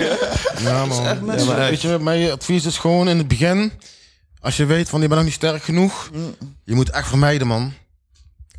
Ja, 0.59 0.85
man. 0.85 1.03
Ja, 1.03 1.17
maar 1.23 1.35
echt. 1.37 1.69
Weet 1.69 1.81
je, 1.81 1.97
mijn 2.01 2.31
advies 2.31 2.65
is 2.65 2.77
gewoon 2.77 3.07
in 3.09 3.17
het 3.17 3.27
begin, 3.27 3.71
als 4.41 4.57
je 4.57 4.65
weet 4.65 4.89
van 4.89 5.01
je 5.01 5.07
bent 5.07 5.19
nog 5.19 5.29
niet 5.29 5.37
sterk 5.37 5.63
genoeg, 5.63 6.09
je 6.63 6.75
moet 6.75 6.89
echt 6.89 7.07
vermijden, 7.07 7.47
man. 7.47 7.73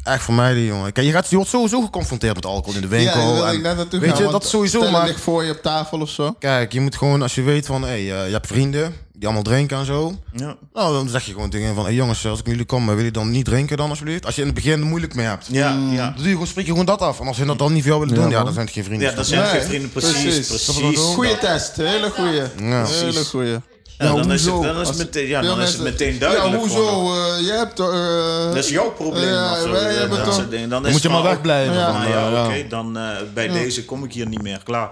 Echt 0.08 0.24
vermijden, 0.24 0.62
jongen. 0.64 0.92
Kijk, 0.92 1.06
je, 1.06 1.12
gaat, 1.12 1.30
je 1.30 1.36
wordt 1.36 1.50
sowieso 1.50 1.80
geconfronteerd 1.80 2.34
met 2.34 2.46
alcohol 2.46 2.74
in 2.82 2.88
de 2.88 2.96
Ja, 2.96 3.02
winkel. 3.02 3.32
wil 3.34 3.46
en- 3.46 3.54
ik 3.54 3.62
net 3.62 3.76
naartoe 3.76 4.00
weet 4.00 4.10
gaan, 4.14 4.24
je, 4.24 4.30
dat 4.30 4.46
sowieso, 4.46 4.90
maar- 4.90 5.06
ligt 5.06 5.20
voor 5.20 5.44
je 5.44 5.50
op 5.50 5.62
tafel 5.62 6.00
of 6.00 6.10
zo. 6.10 6.32
Kijk, 6.38 6.72
je 6.72 6.80
moet 6.80 6.96
gewoon, 6.96 7.22
als 7.22 7.34
je 7.34 7.42
weet 7.42 7.66
van, 7.66 7.82
hé, 7.82 7.88
hey, 7.88 7.98
eh, 7.98 8.26
je 8.26 8.32
hebt 8.32 8.46
vrienden 8.46 8.94
die 9.12 9.24
allemaal 9.26 9.42
drinken 9.42 9.78
en 9.78 9.84
zo. 9.86 10.14
Ja. 10.32 10.56
Nou, 10.72 10.92
dan 10.92 11.08
zeg 11.08 11.24
je 11.24 11.32
gewoon 11.32 11.50
tegen 11.50 11.74
van, 11.74 11.84
hé 11.84 11.90
jongens, 11.90 12.26
als 12.26 12.38
ik 12.38 12.44
naar 12.44 12.54
jullie 12.54 12.68
kom, 12.68 12.86
wil 12.86 12.98
je 13.04 13.10
dan 13.10 13.30
niet 13.30 13.44
drinken 13.44 13.76
dan 13.76 13.90
alsjeblieft? 13.90 14.26
Als 14.26 14.34
je 14.34 14.40
in 14.40 14.46
het 14.46 14.56
begin 14.56 14.80
er 14.80 14.86
moeilijk 14.86 15.14
mee 15.14 15.26
hebt. 15.26 15.46
Ja, 15.50 15.70
Mm. 15.72 15.92
ja. 15.94 16.04
Dan 16.04 16.14
doe 16.16 16.24
je 16.24 16.30
gewoon, 16.32 16.46
spreek 16.46 16.64
je 16.64 16.70
gewoon 16.70 16.86
dat 16.86 17.00
af. 17.00 17.20
En 17.20 17.26
als 17.26 17.36
ze 17.36 17.44
dat 17.44 17.58
dan 17.58 17.72
niet 17.72 17.82
voor 17.82 17.90
jou 17.92 18.00
willen 18.06 18.22
doen, 18.22 18.30
ja, 18.30 18.44
dan 18.44 18.52
zijn 18.52 18.64
het 18.64 18.74
geen 18.74 18.84
vrienden. 18.84 19.08
Ja, 19.10 19.14
dat 19.14 19.26
zijn 19.26 19.40
Nee, 19.42 19.50
geen 19.50 19.62
vrienden. 19.62 19.90
Precies, 19.90 20.46
precies. 20.46 20.64
precies. 20.64 20.98
Goeie 20.98 21.38
test, 21.38 21.76
hele 21.76 22.10
goeie. 22.10 22.42
Ja. 22.70 22.86
Hele 22.86 23.24
goeie. 23.24 23.56
Ja, 23.98 24.06
dan 24.06 24.32
is 24.32 24.44
het- 24.44 24.50
hoezo? 24.52 24.62
dan 24.62 24.70
is 24.72 24.78
het 24.78 24.86
Als- 24.88 24.96
meteen- 24.96 25.26
ja, 25.26 25.40
dan 25.42 25.60
is 25.60 25.72
het 25.72 25.82
meteen 25.82 26.18
duidelijk 26.18 26.52
Ja, 26.52 26.58
hoezo? 26.58 26.86
gewoon. 26.86 27.16
eh, 27.34 27.40
je 27.46 27.52
hebt 27.52 27.80
eh, 27.80 28.44
Dat 28.46 28.56
is 28.56 28.68
jouw 28.68 28.90
probleem. 28.92 29.28
Ja, 29.28 29.52
of 29.52 29.58
zo. 29.58 29.70
wij 29.70 29.92
Ja, 29.92 29.98
hebben 29.98 30.16
dat 30.16 30.26
toch- 30.26 30.34
soort 30.34 30.50
dingen. 30.50 30.68
Dan, 30.68 30.78
Dan 30.82 30.86
is 30.86 30.92
moet 30.92 31.02
je 31.02 31.08
maar 31.08 31.22
wegblijven. 31.22 31.74
Ja. 31.74 31.92
van, 31.92 32.00
Nou 32.00 32.10
ja, 32.12 32.42
eh, 32.42 32.44
oké, 32.44 32.68
dan 32.68 32.96
eh, 32.98 33.16
bij 33.34 33.48
deze 33.48 33.84
kom 33.84 34.04
ik 34.04 34.12
hier 34.12 34.26
niet 34.28 34.42
meer. 34.42 34.60
Klaar. 34.64 34.90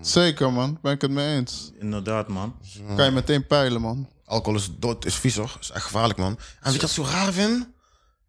Zeker, 0.00 0.52
man. 0.52 0.78
Ben 0.82 0.92
ik 0.92 1.00
het 1.00 1.10
mee 1.10 1.36
eens. 1.36 1.70
Inderdaad, 1.80 2.28
man. 2.28 2.54
Kan 2.96 3.04
je 3.04 3.10
meteen 3.10 3.46
peilen, 3.46 3.80
man. 3.80 4.08
Alcohol 4.26 4.58
is 4.58 4.70
dood, 4.78 5.04
is 5.04 5.14
vies 5.14 5.36
hoor. 5.36 5.56
is 5.60 5.70
echt 5.70 5.84
gevaarlijk 5.84 6.18
man. 6.18 6.30
En 6.30 6.38
weet 6.62 6.72
je 6.74 6.80
wat 6.80 6.90
ik 6.90 6.96
zo 6.96 7.04
raar 7.12 7.32
vind? 7.32 7.66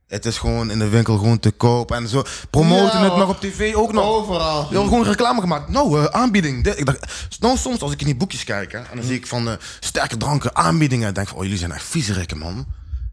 Het 0.07 0.26
is 0.26 0.38
gewoon 0.38 0.72
in 0.72 0.80
de 0.80 0.88
winkel 0.90 1.18
gewoon 1.18 1.40
te 1.40 1.52
koop 1.52 1.91
en 1.91 2.07
zo. 2.07 2.23
Promoten 2.49 2.86
Ja, 2.98 2.99
het 2.99 3.10
hoor. 3.10 3.19
nog 3.19 3.30
op 3.30 3.40
tv 3.40 3.76
ook 3.76 3.91
nog. 3.94 4.03
Overal. 4.06 4.68
Je 4.69 4.76
hebt 4.77 4.88
gewoon 4.90 5.03
reclame 5.06 5.41
gemaakt. 5.41 5.69
Nou, 5.69 5.99
eh, 5.99 6.06
aanbieding. 6.06 6.64
Dit. 6.64 6.80
Ik 6.80 6.86
dacht, 6.86 7.06
nou, 7.40 7.57
soms 7.57 7.82
als 7.82 7.91
ik 7.91 7.99
in 7.99 8.06
die 8.06 8.15
boekjes 8.15 8.44
kijk 8.44 8.72
hè, 8.72 8.77
en 8.77 8.95
dan 8.95 9.03
zie 9.06 9.15
ik 9.15 9.27
van 9.27 9.48
eh, 9.49 9.53
sterke 9.80 10.18
dranken, 10.18 10.56
aanbiedingen. 10.56 11.14
denk 11.14 11.26
ik 11.26 11.27
van, 11.27 11.38
oh, 11.38 11.44
jullie 11.44 11.60
zijn 11.60 11.72
echt 11.72 11.84
viezerikken, 11.86 12.38
man. 12.38 12.65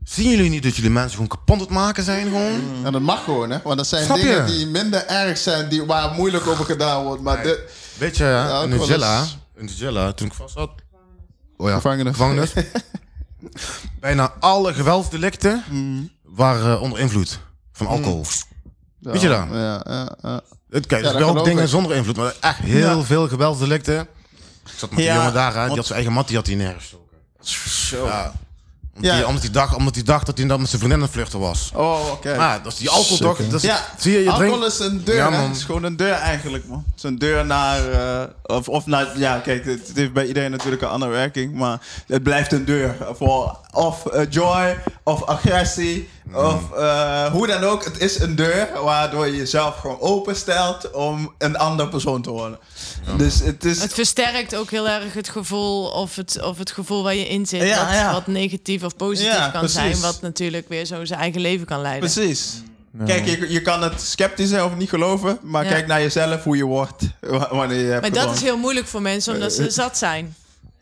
Zien 0.05 0.31
jullie 0.31 0.51
niet 0.51 0.63
dat 0.63 0.77
jullie 0.77 0.91
mensen 0.91 1.13
gewoon 1.13 1.29
kapot 1.29 1.61
het 1.61 1.69
maken 1.69 2.03
zijn 2.05 2.25
gewoon? 2.27 2.61
En 2.85 2.93
dat 2.93 3.03
mag 3.03 3.25
gewoon, 3.25 3.51
hè? 3.51 3.59
Want 3.65 3.77
dat 3.77 3.87
zijn 3.87 4.05
Snap 4.05 4.17
je? 4.17 4.23
dingen 4.23 4.47
die 4.47 4.67
minder 4.67 5.07
erg 5.07 5.39
zijn, 5.39 5.69
die, 5.69 5.85
waar 5.85 6.11
moeilijk 6.15 6.47
over 6.47 6.65
gedaan 6.65 7.05
wordt. 7.05 7.23
Maar 7.23 7.43
dit, 7.43 7.59
Weet 7.99 8.17
je, 8.17 8.25
Ja, 8.25 8.63
in 8.63 8.69
Nigella, 8.69 9.25
in 9.57 9.65
Nigella, 9.65 10.13
toen 10.13 10.27
ik 10.27 10.35
vast 10.35 10.55
zat... 10.55 10.71
Oh 11.57 11.69
ja, 11.69 11.75
Gevangenis. 11.75 12.13
gevangenis. 12.17 12.53
Bijna 14.01 14.33
alle 14.41 14.75
geweldsdelicten 14.75 15.65
Mm. 15.71 16.11
waren 16.23 16.75
eh, 16.77 16.83
onder 16.83 16.99
invloed 16.99 17.39
van 17.73 17.87
alcohol. 17.87 18.25
Weet 18.99 19.21
je 19.21 19.29
dat? 19.29 19.47
Ja, 19.51 19.83
ja, 19.85 20.17
ja. 20.23 20.41
Het, 20.71 20.87
kijk, 20.87 21.05
er 21.05 21.11
zijn 21.11 21.23
ook 21.23 21.29
geloof 21.31 21.47
dingen 21.47 21.63
ik. 21.63 21.69
zonder 21.69 21.97
invloed, 21.97 22.17
maar 22.17 22.35
echt 22.41 22.59
heel 22.59 22.99
Ja. 22.99 23.03
veel 23.05 23.29
geweldsdelicten. 23.29 24.01
Ik 24.01 24.73
zat 24.77 24.91
met 24.91 24.99
die 24.99 25.09
jongen 25.13 25.33
daar, 25.33 25.55
hè, 25.55 25.67
die 25.67 25.77
had 25.77 25.85
zijn 25.87 25.95
eigen 25.99 26.13
mat, 26.15 26.27
die 26.27 26.37
had 26.37 26.47
hij 26.47 26.57
neergestoken. 26.57 27.17
Zo. 27.41 28.07
Ja. 28.07 28.33
Omdat, 28.97 29.11
Ja. 29.11 29.17
hij, 29.17 29.25
omdat, 29.27 29.43
hij 29.43 29.51
dacht, 29.53 29.75
omdat 29.77 29.95
hij 29.95 30.05
dacht 30.05 30.27
dat 30.27 30.39
hij 30.39 30.47
dan 30.47 30.61
met 30.61 30.69
zijn 30.69 30.81
vriendin 30.81 31.01
aan 31.01 31.07
het 31.07 31.15
vluchten 31.17 31.39
was. 31.39 31.71
Oh, 31.75 32.11
oké. 32.13 32.37
Maar 32.37 32.63
dat 32.63 32.73
is 32.73 32.79
die 32.79 32.91
alcohol 32.91 33.17
toch? 33.17 33.37
Dat 33.39 33.53
is, 33.53 33.63
Ja, 33.63 33.85
zie 33.99 34.13
je, 34.13 34.19
je 34.23 34.31
Alcohol 34.31 34.57
drinkt... 34.59 34.73
is 34.75 34.79
een 34.87 35.05
deur, 35.05 35.17
Ja. 35.17 35.31
Het 35.33 35.57
is 35.57 35.65
gewoon 35.65 35.83
een 35.85 35.97
deur 35.97 36.13
eigenlijk, 36.13 36.69
man. 36.69 36.85
Het 36.87 36.97
is 36.97 37.03
een 37.03 37.19
deur 37.19 37.47
naar... 37.47 37.89
eh, 37.93 38.57
of, 38.57 38.69
of 38.69 38.87
naar... 38.87 39.19
Ja, 39.19 39.39
kijk, 39.39 39.65
het, 39.65 39.87
het 39.89 39.97
heeft 39.97 40.13
bij 40.13 40.27
iedereen 40.27 40.51
natuurlijk 40.51 40.83
een 40.83 40.89
andere 40.89 41.13
werking. 41.13 41.55
Maar 41.55 41.81
het 42.07 42.23
blijft 42.23 42.53
een 42.53 42.65
deur. 42.65 42.97
Voor 43.13 43.59
of 43.73 44.07
eh, 44.07 44.27
joy, 44.31 44.79
of 45.03 45.23
agressie, 45.25 46.09
of 46.35 46.73
eh, 46.73 47.25
hoe 47.27 47.47
dan 47.47 47.63
ook. 47.65 47.85
Het 47.85 47.99
is 48.01 48.21
een 48.21 48.37
deur 48.37 48.69
waardoor 48.85 49.27
je 49.27 49.37
jezelf 49.37 49.77
gewoon 49.77 50.01
openstelt 50.01 50.91
om 50.91 51.35
een 51.39 51.57
ander 51.57 51.89
persoon 51.89 52.23
te 52.23 52.31
worden. 52.31 52.59
Dus 53.17 53.41
het 53.41 53.65
is... 53.65 53.81
Het 53.83 53.95
versterkt 53.95 54.57
ook 54.57 54.71
heel 54.71 54.89
erg 54.89 55.15
het 55.15 55.29
gevoel 55.29 55.87
of 55.87 56.17
het, 56.17 56.43
of 56.43 56.59
het 56.59 56.71
gevoel 56.71 57.03
waar 57.03 57.15
je 57.15 57.29
in 57.29 57.47
zit. 57.47 57.63
Ja, 57.63 57.85
wat, 57.87 57.95
ja. 57.95 58.13
wat 58.13 58.27
negatief 58.27 58.83
of 58.83 58.97
positief 58.97 59.33
Ja, 59.33 59.49
kan 59.49 59.61
precies. 59.61 59.79
zijn. 59.79 60.01
Wat 60.01 60.21
natuurlijk 60.21 60.69
weer 60.69 60.85
zo 60.85 61.05
zijn 61.05 61.21
eigen 61.21 61.41
leven 61.41 61.67
kan 61.67 61.81
leiden. 61.81 62.11
Precies. 62.13 62.63
Kijk, 63.07 63.27
je, 63.27 63.51
je 63.53 63.63
kan 63.63 63.83
het 63.83 64.01
sceptisch 64.01 64.49
zijn 64.49 64.65
of 64.65 64.77
niet 64.77 64.89
geloven, 64.89 65.39
maar 65.43 65.65
Ja. 65.65 65.71
kijk 65.71 65.87
naar 65.87 66.01
jezelf 66.01 66.43
hoe 66.45 66.57
je 66.57 66.65
wordt 66.65 67.03
wa- 67.21 67.49
wanneer 67.51 67.79
je 67.79 67.85
hebt 67.91 68.01
Maar 68.01 68.25
dat 68.25 68.35
is 68.35 68.41
heel 68.43 68.57
moeilijk 68.57 68.87
voor 68.87 69.03
mensen 69.03 69.35
omdat 69.35 69.53
ze 69.53 69.71
zat 69.71 69.99
zijn. 69.99 70.35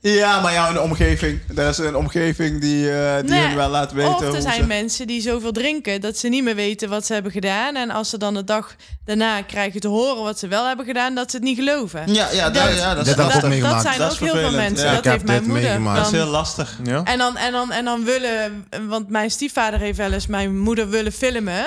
Ja, 0.02 0.40
maar 0.40 0.52
ja, 0.52 0.68
een 0.70 0.80
omgeving. 0.80 1.40
Er 1.56 1.68
is 1.68 1.78
een 1.78 1.96
omgeving 1.96 2.60
die, 2.60 2.92
eh 2.92 3.20
die 3.20 3.30
Nee, 3.30 3.54
wel 3.54 3.68
laat 3.68 3.92
weten 3.92 4.14
of 4.14 4.34
er 4.34 4.42
zijn 4.42 4.60
ze... 4.60 4.66
mensen 4.66 5.06
die 5.06 5.20
zoveel 5.20 5.52
drinken 5.52 6.00
dat 6.00 6.16
ze 6.16 6.28
niet 6.28 6.42
meer 6.42 6.54
weten 6.54 6.88
wat 6.88 7.06
ze 7.06 7.12
hebben 7.12 7.32
gedaan. 7.32 7.76
En 7.76 7.90
als 7.90 8.10
ze 8.10 8.18
dan 8.18 8.34
de 8.34 8.44
dag 8.44 8.76
daarna 9.18 9.42
krijgen 9.42 9.80
te 9.80 9.88
horen 9.88 10.22
wat 10.22 10.38
ze 10.38 10.48
wel 10.48 10.66
hebben 10.66 10.86
gedaan, 10.86 11.14
dat 11.14 11.30
ze 11.30 11.36
het 11.36 11.44
niet 11.44 11.58
geloven. 11.58 12.12
Ja, 12.14 12.30
ja, 12.32 12.50
Dat- 12.50 12.54
dat, 12.64 12.76
ja, 12.76 12.94
dat 12.94 13.04
dat, 13.16 13.42
meegemaakt. 13.48 13.74
dat 13.74 13.82
zijn 13.82 13.98
Dat 13.98 14.12
ook 14.12 14.18
heel 14.18 14.34
veel 14.36 14.50
mensen. 14.52 14.86
Ja, 14.86 14.90
dat 14.94 14.98
ik 14.98 15.04
heb 15.04 15.12
heeft 15.12 15.24
mijn 15.24 15.38
dit 15.38 15.46
moeder. 15.48 15.64
meegemaakt. 15.68 15.96
Dat 15.96 16.06
is 16.06 16.12
Dan- 16.12 16.20
heel 16.20 16.30
lastig. 16.30 16.78
Ja? 16.84 17.02
En 17.04 17.18
dan, 17.18 17.36
en, 17.36 17.52
dan, 17.52 17.72
en 17.72 17.84
dan 17.84 18.04
willen, 18.04 18.66
want 18.88 19.08
mijn 19.08 19.30
stiefvader 19.30 19.78
heeft 19.80 19.98
wel 19.98 20.12
eens 20.12 20.26
mijn 20.26 20.58
moeder 20.58 20.88
willen 20.88 21.12
filmen. 21.12 21.64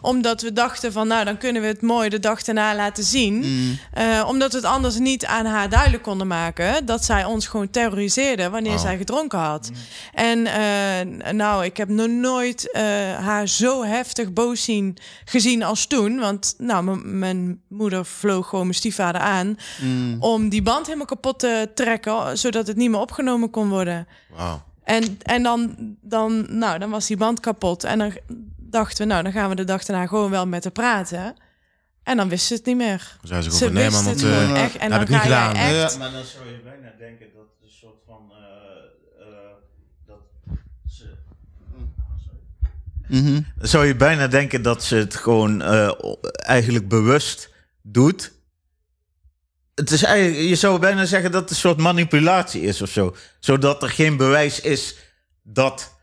Omdat 0.00 0.42
we 0.42 0.52
dachten 0.52 0.92
van, 0.92 1.06
nou 1.08 1.24
dan 1.24 1.38
kunnen 1.38 1.62
we 1.62 1.68
het 1.68 1.82
mooi 1.82 2.08
de 2.08 2.18
dag 2.20 2.42
daarna 2.42 2.74
laten 2.74 3.04
zien. 3.04 3.44
Eh, 3.92 4.24
omdat 4.28 4.50
we 4.52 4.56
het 4.56 4.66
anders 4.66 4.98
niet 4.98 5.24
aan 5.26 5.46
haar 5.46 5.68
duidelijk 5.68 6.02
konden 6.02 6.26
maken. 6.26 6.86
Dat 6.86 7.04
zij 7.04 7.24
ons 7.24 7.46
gewoon 7.46 7.70
terroriseerde 7.70 8.50
wanneer 8.50 8.78
zij 8.78 8.96
gedronken 8.96 9.38
had. 9.38 9.70
En 10.14 10.46
eh, 10.46 11.32
nou, 11.32 11.64
ik 11.64 11.76
heb 11.76 11.88
nog 11.88 12.06
nooit 12.08 12.70
eh, 12.72 12.82
haar 13.24 13.48
zo 13.48 13.84
heftig 13.84 14.32
boos 14.32 14.64
zien, 14.64 14.96
gezien 15.24 15.62
als 15.62 15.86
toen. 15.86 16.18
Want 16.18 16.54
nou, 16.58 16.81
mijn 17.04 17.62
moeder 17.68 18.04
vloog 18.06 18.48
gewoon 18.48 18.64
mijn 18.64 18.76
stiefvader 18.76 19.20
aan. 19.20 19.56
Om 20.18 20.48
die 20.48 20.62
band 20.62 20.86
helemaal 20.86 21.06
kapot 21.06 21.38
te 21.38 21.70
trekken. 21.74 22.38
Zodat 22.38 22.66
het 22.66 22.76
niet 22.76 22.90
meer 22.90 23.00
opgenomen 23.00 23.50
kon 23.50 23.68
worden. 23.68 24.06
Wauw. 24.36 24.62
En, 24.84 25.18
en 25.22 25.42
dan, 25.42 25.76
dan, 26.00 26.58
nou, 26.58 26.78
dan 26.78 26.90
was 26.90 27.06
die 27.06 27.16
band 27.16 27.40
kapot. 27.40 27.84
En 27.84 27.98
dan 27.98 28.12
dachten 28.58 29.06
we, 29.06 29.12
nou, 29.12 29.22
dan 29.22 29.32
gaan 29.32 29.48
we 29.48 29.54
de 29.54 29.64
dag 29.64 29.84
daarna 29.84 30.06
gewoon 30.06 30.30
wel 30.30 30.46
met 30.46 30.64
haar 30.64 30.72
praten. 30.72 31.34
En 32.02 32.16
dan 32.16 32.28
wist 32.28 32.46
ze 32.46 32.54
het 32.54 32.64
niet 32.66 32.76
meer. 32.76 33.16
Zei 33.22 33.42
ze 33.42 33.50
Ze 33.50 33.56
gewoon 33.58 33.72
nee 33.72 33.90
man, 33.90 34.06
het 34.06 34.22
want, 34.22 34.34
eh, 34.34 34.62
echt. 34.64 34.76
En 34.76 34.92
heb 34.92 35.02
ik 35.02 35.08
niet 35.08 35.18
gedaan. 35.18 35.54
echt... 35.54 35.92
Ja. 35.92 35.98
Maar 35.98 36.10
dan 36.12 36.24
zou 36.24 36.46
je 36.48 36.60
bijna 36.64 36.92
denken 36.98 37.26
dat 37.34 37.42
het 37.42 37.62
een 37.64 37.76
soort 37.80 37.98
van. 38.06 38.30
eh, 38.30 39.26
eh, 39.26 39.50
dat 40.06 40.18
ze. 40.88 41.04
Dan 43.20 43.44
zou 43.68 43.86
je 43.86 43.96
bijna 43.96 44.26
denken 44.26 44.62
dat 44.62 44.84
ze 44.84 44.94
het 44.94 45.16
gewoon 45.16 45.62
eh, 45.62 45.90
eigenlijk 46.32 46.88
bewust 46.88 47.48
doet. 47.82 48.32
Het 49.74 49.90
is 49.90 50.02
eigenlijk, 50.02 50.48
je 50.48 50.54
zou 50.54 50.78
bijna 50.78 51.04
zeggen 51.04 51.30
dat 51.30 51.40
het 51.40 51.50
een 51.50 51.56
soort 51.56 51.78
manipulatie 51.78 52.62
is 52.62 52.82
of 52.82 52.90
zo. 52.90 53.16
Zodat 53.40 53.82
er 53.82 53.88
geen 53.90 54.16
bewijs 54.16 54.60
is 54.60 54.96
dat 55.42 55.94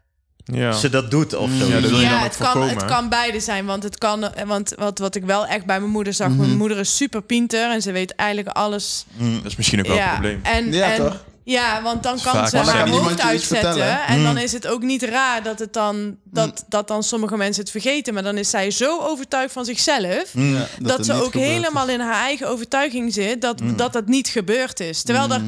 Ja. 0.44 0.72
ze 0.72 0.90
dat 0.90 1.12
doet 1.12 1.36
of 1.36 1.50
zo. 1.60 1.66
Ja, 1.66 1.80
dat 1.80 1.90
wil 1.90 2.00
je 2.00 2.06
Ja, 2.06 2.24
het 2.24 2.38
kan, 2.38 2.62
het 2.70 2.86
kan 2.86 3.10
beide 3.10 3.40
zijn. 3.40 3.66
Want, 3.66 3.84
het 3.84 3.98
kan, 3.98 4.24
eh, 4.34 4.48
want 4.48 4.74
wat, 4.78 5.00
wat 5.00 5.16
ik 5.16 5.24
wel 5.24 5.46
echt 5.46 5.66
bij 5.66 5.80
mijn 5.80 5.92
moeder 5.92 6.14
zag... 6.14 6.28
Mhm. 6.30 6.38
Mijn 6.38 6.58
moeder 6.58 6.78
is 6.78 6.96
super 6.96 7.22
pinter 7.22 7.72
en 7.72 7.82
ze 7.82 7.92
weet 7.92 8.16
eigenlijk 8.16 8.58
alles. 8.58 9.06
Dat 9.18 9.46
is 9.46 9.56
misschien 9.56 9.80
ook 9.80 9.88
wel 9.88 9.96
ja, 9.96 10.08
een 10.08 10.14
probleem. 10.14 10.40
En, 10.44 10.72
Ja, 10.72 10.92
en, 10.92 10.98
toch? 10.98 11.24
Ja, 11.52 11.82
want 11.82 12.04
dan 12.04 12.20
kan 12.22 12.34
Vaak 12.34 12.50
ze 12.50 12.58
haar 12.58 12.84
kan 12.84 12.90
hoofd 12.90 13.22
uitzetten. 13.22 13.74
vertellen. 13.74 14.02
En 14.08 14.18
Mm. 14.18 14.24
dan 14.24 14.38
is 14.38 14.52
het 14.52 14.68
ook 14.68 14.82
niet 14.82 15.04
raar 15.04 15.44
dat, 15.44 15.60
het 15.60 15.74
dan, 15.74 16.16
dat, 16.24 16.66
dat 16.68 16.88
dan 16.88 17.04
sommige 17.04 17.38
mensen 17.38 17.62
het 17.62 17.72
vergeten. 17.72 18.14
Maar 18.14 18.24
dan 18.24 18.38
is 18.38 18.50
zij 18.50 18.72
zo 18.72 19.00
overtuigd 19.02 19.54
van 19.54 19.66
zichzelf... 19.66 20.24
Ja, 20.34 20.66
dat, 20.80 21.06
ze 21.06 21.14
ook 21.14 21.34
helemaal 21.34 21.88
is. 21.88 21.94
in 21.94 22.00
haar 22.00 22.22
eigen 22.24 22.48
overtuiging 22.50 23.14
zit... 23.14 23.42
dat 23.42 23.60
Mm. 23.60 23.76
dat, 23.76 23.94
dat 23.94 24.08
niet 24.08 24.28
gebeurd 24.28 24.80
is. 24.80 25.02
Terwijl 25.04 25.32
er... 25.32 25.42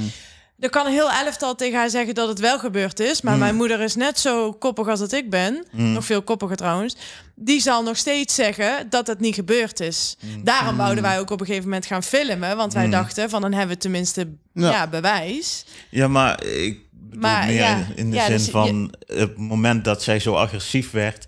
Er 0.62 0.70
kan 0.70 0.86
een 0.86 0.92
heel 0.92 1.12
elftal 1.12 1.56
tegen 1.56 1.78
haar 1.80 1.90
zeggen 1.90 2.16
dat 2.16 2.28
het 2.28 2.40
wel 2.40 2.60
gebeurd 2.60 3.00
is. 3.00 3.22
Mm. 3.22 3.30
Maar 3.30 3.40
mijn 3.40 3.56
moeder 3.56 3.80
is 3.82 3.96
net 3.96 4.20
zo 4.20 4.52
koppig 4.54 4.88
als 4.88 5.00
dat 5.00 5.12
ik 5.12 5.30
ben. 5.30 5.66
Nog 5.72 6.06
veel 6.06 6.22
koppiger 6.22 6.56
trouwens. 6.56 6.96
Die 7.36 7.62
zal 7.62 7.84
nog 7.84 7.98
steeds 7.98 8.36
zeggen 8.36 8.90
dat 8.90 9.08
het 9.08 9.20
niet 9.20 9.36
gebeurd 9.36 9.80
is. 9.80 10.16
Mm. 10.22 10.44
Daarom 10.44 10.78
wouden 10.78 11.04
wij 11.04 11.20
ook 11.20 11.30
op 11.30 11.40
een 11.40 11.46
gegeven 11.46 11.68
moment 11.70 11.86
gaan 11.86 12.04
filmen. 12.04 12.58
Want 12.58 12.74
wij 12.74 12.90
dachten 12.90 13.30
van 13.30 13.42
dan 13.42 13.52
hebben 13.54 13.76
we 13.76 13.82
tenminste 13.82 14.34
ja. 14.54 14.70
Ja. 14.70 14.88
bewijs. 14.88 15.66
Ja, 15.90 16.08
maar 16.08 16.44
ik 16.44 16.80
bedoel 16.92 17.22
Maar, 17.22 17.46
meer 17.46 17.56
ja, 17.56 17.86
in 17.96 18.10
de 18.10 18.16
ja, 18.16 18.26
zin 18.26 18.36
dus 18.36 18.46
je- 18.46 18.52
van 18.52 18.94
het 19.06 19.38
moment 19.38 19.84
dat 19.86 20.04
zij 20.04 20.20
zo 20.20 20.34
agressief 20.36 20.92
werd, 20.92 21.28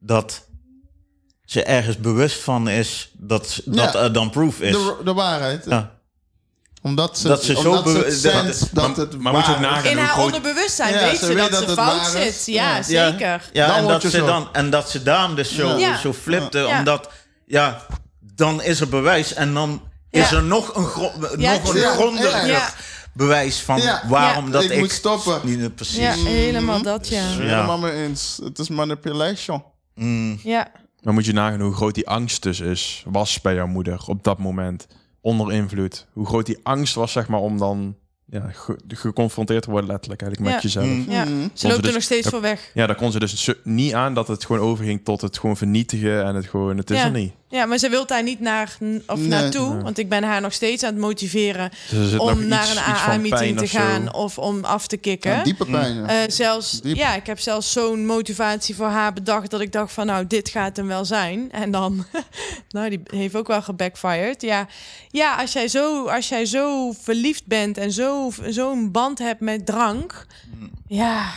dat 0.00 0.46
ze 1.44 1.62
ergens 1.62 1.98
bewust 1.98 2.42
van 2.42 2.68
is 2.68 3.10
dat, 3.18 3.60
dat 3.64 3.92
Ja. 3.92 4.00
er 4.02 4.12
dan 4.12 4.30
proof 4.30 4.60
is. 4.60 4.72
De, 4.72 4.96
de 5.04 5.12
waarheid. 5.12 5.64
Ja. 5.64 5.92
Omdat 6.84 7.18
ze, 7.18 7.28
Dat 7.28 7.44
ze 7.44 7.54
zo 7.54 7.68
omdat 7.70 7.84
ze 7.88 8.28
het 8.28 8.70
dat- 8.72 8.72
dat, 8.72 8.96
maar- 8.96 8.96
het 9.06 9.18
maar 9.20 9.32
moet 9.32 9.46
je 9.46 9.52
ook 9.52 9.58
nagaan- 9.58 9.84
In 9.84 9.90
hoe 9.96 10.00
haar 10.00 10.08
groot- 10.12 10.24
onderbewustzijn 10.24 10.94
Ja, 10.94 11.00
weet 11.00 11.18
ze 11.18 11.24
ze 11.24 11.26
weet 11.34 11.36
dat, 11.38 11.50
dat 11.50 11.58
ze 11.60 11.66
het 11.66 11.74
fout 11.78 12.12
waar 12.12 12.22
is. 12.22 12.44
zit. 12.44 12.54
Ja, 12.54 12.76
Ja. 12.76 12.82
zeker. 12.82 13.50
Ja, 13.52 13.66
Dan 13.66 13.76
en, 13.76 13.82
word 13.82 13.92
dat 13.94 14.02
je 14.02 14.10
ze 14.10 14.16
zo. 14.18 14.26
dan, 14.26 14.48
en 14.52 14.70
dat 14.70 14.90
ze 14.90 15.02
daarom 15.02 15.34
dus 15.34 15.54
zo, 15.54 15.78
Ja. 15.78 15.96
zo 15.98 16.12
flipte, 16.12 16.58
Ja. 16.58 16.78
omdat, 16.78 17.10
ja, 17.46 17.86
dan 18.34 18.62
is 18.62 18.80
er 18.80 18.88
bewijs 18.88 19.34
en 19.34 19.54
dan 19.54 19.82
is 20.10 20.32
er 20.32 20.42
nog 20.42 20.74
een, 20.76 20.84
gro- 20.84 21.12
Ja, 21.38 21.52
nog 21.52 21.74
een 21.74 21.80
ja, 21.80 21.92
grondiger 21.92 22.46
ja. 22.46 22.68
bewijs 23.12 23.60
van 23.60 23.80
Ja. 23.80 24.02
waarom 24.08 24.46
Ja. 24.46 24.50
dat 24.52 24.62
Ik 24.64 24.70
ik, 24.70 24.78
moet 24.78 24.92
stoppen. 24.92 25.40
Niet, 25.42 25.74
precies. 25.74 25.96
Ja, 25.96 26.12
helemaal 26.14 26.82
dat, 26.82 27.08
ja. 27.08 27.20
Ja. 27.20 27.26
Helemaal 27.36 27.78
mee 27.78 27.92
eens. 27.92 28.40
Het 28.44 28.58
is 28.58 28.68
manipulation. 28.68 29.64
Mm. 29.94 30.40
Ja, 30.42 30.70
Maar 31.02 31.14
moet 31.14 31.26
je 31.26 31.32
nagaan 31.32 31.60
hoe 31.60 31.74
groot 31.74 31.94
die 31.94 32.08
angst 32.08 32.42
dus 32.42 32.60
is, 32.60 33.02
was 33.06 33.40
bij 33.40 33.54
jouw 33.54 33.66
moeder 33.66 34.00
op 34.06 34.24
dat 34.24 34.38
moment. 34.38 34.86
Onder 35.24 35.52
invloed. 35.52 36.06
Hoe 36.12 36.26
groot 36.26 36.46
die 36.46 36.58
angst 36.62 36.94
was, 36.94 37.12
zeg 37.12 37.28
maar, 37.28 37.40
om 37.40 37.58
dan 37.58 37.96
ja, 38.26 38.48
ge- 38.52 38.78
geconfronteerd 38.88 39.62
te 39.62 39.70
worden, 39.70 39.90
letterlijk 39.90 40.22
eigenlijk 40.22 40.52
met 40.52 40.62
Ja. 40.62 40.68
jezelf. 40.68 40.86
Mm. 41.06 41.12
ja. 41.12 41.24
Mhm. 41.24 41.48
Ze 41.52 41.66
loopt 41.66 41.76
er 41.78 41.82
dus- 41.84 41.92
nog 41.92 42.02
steeds 42.02 42.28
voor 42.28 42.40
weg. 42.40 42.70
Ja, 42.74 42.86
daar 42.86 42.96
kon 42.96 43.12
ze 43.12 43.18
dus 43.18 43.50
niet 43.62 43.94
aan 43.94 44.14
dat 44.14 44.28
het 44.28 44.44
gewoon 44.44 44.62
overging 44.62 45.04
tot 45.04 45.20
het 45.20 45.38
gewoon 45.38 45.56
vernietigen 45.56 46.24
en 46.24 46.34
het 46.34 46.46
gewoon, 46.46 46.76
het 46.76 46.90
is 46.90 46.98
Ja. 46.98 47.04
er 47.04 47.10
niet. 47.10 47.32
Ja, 47.54 47.66
maar 47.66 47.78
ze 47.78 47.88
wil 47.88 48.06
daar 48.06 48.22
niet 48.22 48.40
naar, 48.40 48.76
of 49.06 49.18
Nee. 49.18 49.28
naartoe. 49.28 49.74
Nee. 49.74 49.82
Want 49.82 49.98
ik 49.98 50.08
ben 50.08 50.22
haar 50.24 50.40
nog 50.40 50.52
steeds 50.52 50.82
aan 50.82 50.90
het 50.92 51.00
motiveren 51.00 51.70
Dus 51.90 52.18
om 52.18 52.38
iets- 52.38 52.48
naar 52.48 52.62
iets 52.62 52.70
een 52.76 52.78
AA-meeting 52.94 53.58
te 53.58 53.66
zo. 53.66 53.78
gaan 53.78 54.14
of 54.14 54.38
om 54.38 54.64
af 54.64 54.86
te 54.86 54.96
kicken. 54.96 55.30
Ja, 55.30 55.42
diepe 55.42 55.64
pijn. 55.66 55.94
ja. 55.94 56.06
Eh, 56.06 56.30
zelfs, 56.30 56.80
ja, 56.82 57.14
ik 57.14 57.26
heb 57.26 57.40
zelfs 57.40 57.72
zo'n 57.72 58.06
motivatie 58.06 58.74
voor 58.74 58.86
haar 58.86 59.12
bedacht 59.12 59.50
dat 59.50 59.60
ik 59.60 59.72
dacht 59.72 59.92
van 59.92 60.06
nou, 60.06 60.26
dit 60.26 60.48
gaat 60.48 60.76
hem 60.76 60.86
wel 60.86 61.04
zijn. 61.04 61.52
En 61.52 61.70
dan, 61.70 62.04
nou, 62.68 62.88
die 62.90 63.00
heeft 63.04 63.36
ook 63.36 63.46
wel 63.46 63.62
gebackfired. 63.62 64.42
Ja, 64.42 64.66
ja 65.10 65.34
als, 65.34 65.52
jij 65.52 65.68
zo, 65.68 66.06
als 66.06 66.28
jij 66.28 66.46
zo 66.46 66.92
verliefd 66.92 67.46
bent 67.46 67.78
en 67.78 67.92
zo- 67.92 68.30
zo'n 68.48 68.90
band 68.90 69.18
hebt 69.18 69.40
met 69.40 69.66
drank, 69.66 70.26
ja, 70.86 71.30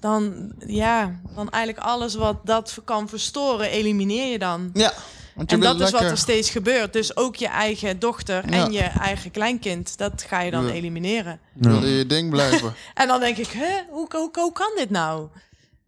dan, 0.00 0.52
ja, 0.66 1.20
dan 1.34 1.50
eigenlijk 1.50 1.84
alles 1.86 2.14
wat 2.14 2.36
dat 2.46 2.78
kan 2.84 3.08
verstoren, 3.08 3.70
elimineer 3.70 4.26
je 4.32 4.38
dan. 4.38 4.70
ja. 4.72 4.92
Want 5.34 5.50
je 5.50 5.56
En 5.56 5.62
dat 5.62 5.80
is 5.80 5.90
wat 5.90 6.00
er 6.00 6.16
steeds 6.18 6.50
gebeurt. 6.50 6.92
Dus 6.92 7.16
ook 7.16 7.36
je 7.36 7.46
eigen 7.48 7.98
dochter 7.98 8.50
Ja. 8.50 8.64
en 8.64 8.72
je 8.72 8.80
eigen 8.82 9.30
kleinkind, 9.30 9.98
dat 9.98 10.24
ga 10.28 10.40
je 10.40 10.50
dan 10.50 10.66
Ja. 10.66 10.72
elimineren. 10.72 11.38
wil 11.52 11.84
je 11.84 12.06
ding 12.06 12.30
blijven. 12.30 12.74
En 12.94 13.08
dan 13.08 13.20
denk 13.20 13.36
ik, 13.36 13.48
hè, 13.48 13.80
hoe, 13.90 14.06
hoe, 14.10 14.30
hoe 14.32 14.52
kan 14.52 14.70
dit 14.76 14.90
nou? 14.90 15.28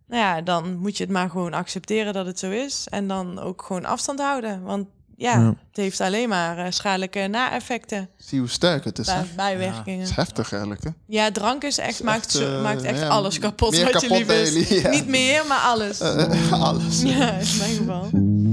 Nou 0.09 0.23
ja, 0.23 0.41
dan 0.43 0.77
moet 0.77 0.97
je 0.97 1.03
het 1.05 1.13
maar 1.13 1.31
gewoon 1.31 1.53
accepteren 1.55 2.13
dat 2.13 2.27
het 2.27 2.39
zo 2.39 2.51
is. 2.51 2.87
En 2.91 3.09
dan 3.09 3.39
ook 3.39 3.63
gewoon 3.67 3.85
afstand 3.85 4.21
houden. 4.21 4.63
Want 4.63 4.87
ja, 5.17 5.33
Ja. 5.33 5.47
het 5.47 5.57
heeft 5.77 6.01
alleen 6.01 6.29
maar 6.29 6.59
eh, 6.59 6.67
schadelijke 6.71 7.27
na-effecten, 7.27 8.09
Zie 8.17 8.39
hoe 8.39 8.49
sterk 8.49 8.85
het 8.85 8.99
is. 8.99 9.07
hè? 9.07 9.13
bij- 9.13 9.23
Het 9.23 9.37
bijwerkingen. 9.37 10.01
is 10.01 10.11
heftig 10.11 10.53
eigenlijk, 10.53 10.85
hè? 10.85 10.91
Ja, 11.07 11.31
drank 11.33 11.65
is 11.65 11.79
echt, 11.79 11.91
Is 11.93 12.01
maakt, 12.01 12.25
echt, 12.25 12.31
zo- 12.33 12.57
eh, 12.57 12.63
maakt 12.63 12.83
echt 12.83 12.99
ja, 13.01 13.09
alles 13.09 13.39
kapot 13.39 13.71
meer 13.71 13.93
wat 13.93 14.01
je 14.01 14.09
kapot 14.09 14.27
lief 14.27 14.41
is. 14.41 14.49
je 14.69 14.75
lief-. 14.75 14.91
Niet 14.91 15.07
meer, 15.09 15.45
maar 15.49 15.59
alles. 15.61 16.01
Eh, 16.01 16.53
alles. 16.69 17.03
ja, 17.03 17.31
in 17.31 17.57
mijn 17.59 17.77
geval. 17.77 18.09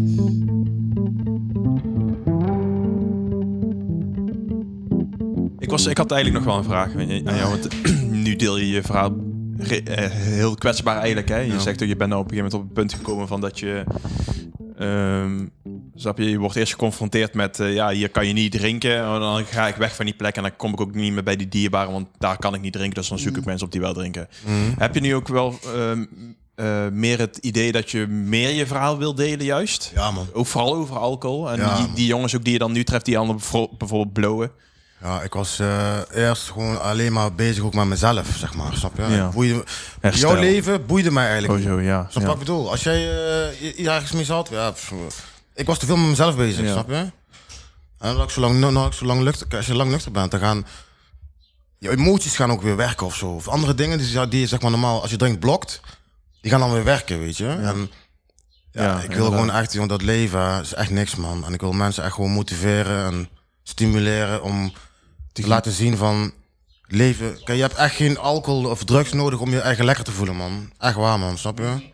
was, 5.72 5.86
ik 5.86 5.98
had 5.98 6.12
eigenlijk 6.12 6.46
nog 6.46 6.54
wel 6.54 6.64
een 6.64 6.70
vraag 6.70 6.94
aan 6.96 7.36
jou. 7.38 7.50
Want 7.50 7.68
nu 8.26 8.36
deel 8.36 8.58
je 8.58 8.70
je 8.70 8.82
verhaal 8.82 9.16
re- 9.58 9.76
eh, 9.84 10.10
heel 10.12 10.56
kwetsbaar 10.56 10.98
eigenlijk. 10.98 11.30
Hè? 11.30 11.38
Je 11.40 11.52
Ja. 11.52 11.60
zegt 11.60 11.82
ook, 11.82 11.88
je 11.88 11.96
bent 11.96 12.10
nou 12.10 12.22
op 12.22 12.32
een 12.32 12.38
gegeven 12.38 12.58
moment 12.58 12.72
op 12.72 12.76
het 12.78 12.88
punt 12.88 13.02
gekomen 13.04 13.28
van 13.28 13.42
dat 13.42 13.60
je... 13.60 13.84
ehm 14.78 15.46
snap 15.96 16.18
je, 16.18 16.30
je 16.30 16.38
wordt 16.38 16.56
eerst 16.56 16.72
geconfronteerd 16.72 17.34
met... 17.34 17.60
eh, 17.60 17.74
ja, 17.74 17.90
hier 17.90 18.10
kan 18.10 18.28
je 18.28 18.34
niet 18.34 18.52
drinken. 18.52 18.98
En 18.98 19.20
dan 19.20 19.46
ga 19.46 19.68
ik 19.68 19.76
weg 19.76 19.96
van 19.96 20.06
die 20.06 20.14
plek 20.16 20.36
en 20.36 20.42
dan 20.42 20.56
kom 20.56 20.72
ik 20.74 20.82
ook 20.82 20.94
niet 20.96 21.14
meer 21.14 21.24
bij 21.24 21.36
die 21.36 21.48
dierbaren. 21.48 21.92
Want 21.92 22.08
daar 22.18 22.38
kan 22.38 22.54
ik 22.54 22.62
niet 22.62 22.74
drinken. 22.74 22.96
Dus 23.00 23.08
dan 23.10 23.20
zoek 23.20 23.38
ik 23.38 23.46
mensen 23.46 23.66
op 23.66 23.72
die 23.72 23.82
wel 23.82 23.94
drinken. 23.94 24.28
Mhm. 24.46 24.54
Heb 24.80 24.94
je 24.94 25.02
nu 25.02 25.16
ook 25.16 25.28
wel 25.28 25.56
ehm, 25.76 26.06
eh, 26.56 26.88
meer 26.92 27.20
het 27.20 27.38
idee 27.38 27.72
dat 27.72 27.92
je 27.92 28.08
meer 28.08 28.50
je 28.50 28.66
verhaal 28.68 28.98
wil 28.98 29.16
delen 29.16 29.46
juist? 29.46 29.92
Ja, 29.96 30.12
man. 30.12 30.28
Ook 30.34 30.46
vooral 30.48 30.76
over 30.76 30.98
alcohol. 30.98 31.52
En 31.52 31.58
Ja. 31.60 31.76
die, 31.78 31.94
die 31.94 32.06
jongens 32.06 32.36
ook 32.36 32.44
die 32.44 32.54
je 32.54 32.60
dan 32.60 32.72
nu 32.72 32.84
treft, 32.84 33.06
die 33.06 33.18
anderen 33.18 33.42
bijvo- 33.42 33.76
bijvoorbeeld 33.78 34.14
blowen. 34.14 34.52
Ja, 35.02 35.22
ik 35.22 35.34
was 35.34 35.60
eh, 35.60 35.98
eerst 36.14 36.50
gewoon 36.52 36.82
alleen 36.82 37.14
maar 37.14 37.34
bezig 37.34 37.64
ook 37.64 37.74
met 37.74 37.86
mezelf, 37.86 38.28
zeg 38.38 38.54
maar. 38.54 38.74
Snap 38.76 38.98
je? 38.98 39.04
Ja. 39.04 39.30
Boeide, 39.30 39.64
Herstel. 40.02 40.32
jouw 40.32 40.42
leven 40.42 40.86
boeide 40.86 41.12
mij 41.12 41.28
eigenlijk. 41.30 41.64
ja. 41.84 42.08
Snap 42.10 42.22
ja. 42.22 42.28
wat 42.28 42.34
ik 42.34 42.40
bedoel? 42.40 42.70
Als 42.70 42.84
jij 42.84 43.00
je- 43.00 43.74
je 43.78 43.90
ergens 43.90 44.12
mee 44.12 44.24
zat, 44.26 44.50
ja, 44.52 44.72
pff, 44.72 44.94
ik 45.54 45.66
was 45.66 45.80
te 45.80 45.86
veel 45.86 45.98
met 45.98 46.10
mezelf 46.10 46.36
bezig, 46.36 46.66
Ja. 46.66 46.72
snap 46.72 46.90
je? 46.90 47.12
En 48.00 48.16
dat 48.16 48.24
ik 48.24 48.30
zo 48.30 48.42
lang, 48.42 48.60
nou, 48.60 48.88
ik 48.88 48.94
zo 48.94 49.06
lang 49.06 49.22
lucht, 49.22 49.56
als 49.56 49.66
je 49.66 49.76
lang 49.76 49.92
nuchter 49.92 50.12
bent, 50.12 50.32
dan 50.32 50.40
gaan 50.40 50.66
je 51.78 51.90
emoties 51.90 52.36
gaan 52.36 52.52
ook 52.52 52.62
weer 52.62 52.76
werken 52.76 53.06
of 53.06 53.16
zo. 53.16 53.28
Of 53.30 53.48
andere 53.48 53.74
dingen 53.76 53.98
die, 53.98 54.28
die 54.28 54.40
je 54.40 54.48
zeg 54.48 54.62
maar 54.62 54.72
normaal, 54.72 55.02
als 55.02 55.12
je 55.12 55.18
drinkt 55.18 55.40
blokt, 55.40 55.82
die 56.42 56.52
gaan 56.52 56.60
dan 56.60 56.74
weer 56.74 56.84
werken, 56.84 57.20
weet 57.20 57.38
je? 57.38 57.48
En 57.48 57.92
ja, 58.72 58.84
Ja, 58.84 58.92
ik 58.94 59.00
wil 59.00 59.08
inderdaad. 59.26 59.32
gewoon 59.32 59.52
echt, 59.52 59.90
dat 59.90 60.02
leven 60.02 60.62
is 60.62 60.74
echt 60.74 60.90
niks, 60.90 61.16
man. 61.16 61.46
En 61.46 61.54
ik 61.54 61.62
wil 61.62 61.72
mensen 61.72 62.04
echt 62.04 62.14
gewoon 62.14 62.32
motiveren 62.32 63.06
en 63.06 63.30
stimuleren 63.64 64.44
om 64.44 64.74
te 65.32 65.48
laten 65.48 65.72
zien 65.72 65.98
van 65.98 66.32
leven. 66.88 67.34
Kijk, 67.44 67.58
je 67.58 67.64
hebt 67.64 67.76
echt 67.76 67.96
geen 67.96 68.18
alcohol 68.18 68.70
of 68.70 68.84
drugs 68.84 69.14
nodig 69.14 69.40
om 69.40 69.50
je 69.52 69.60
eigen 69.62 69.86
lekker 69.86 70.04
te 70.04 70.12
voelen, 70.12 70.36
man. 70.36 70.72
Echt 70.78 70.96
waar, 70.96 71.20
man, 71.20 71.38
snap 71.38 71.58
je? 71.58 71.90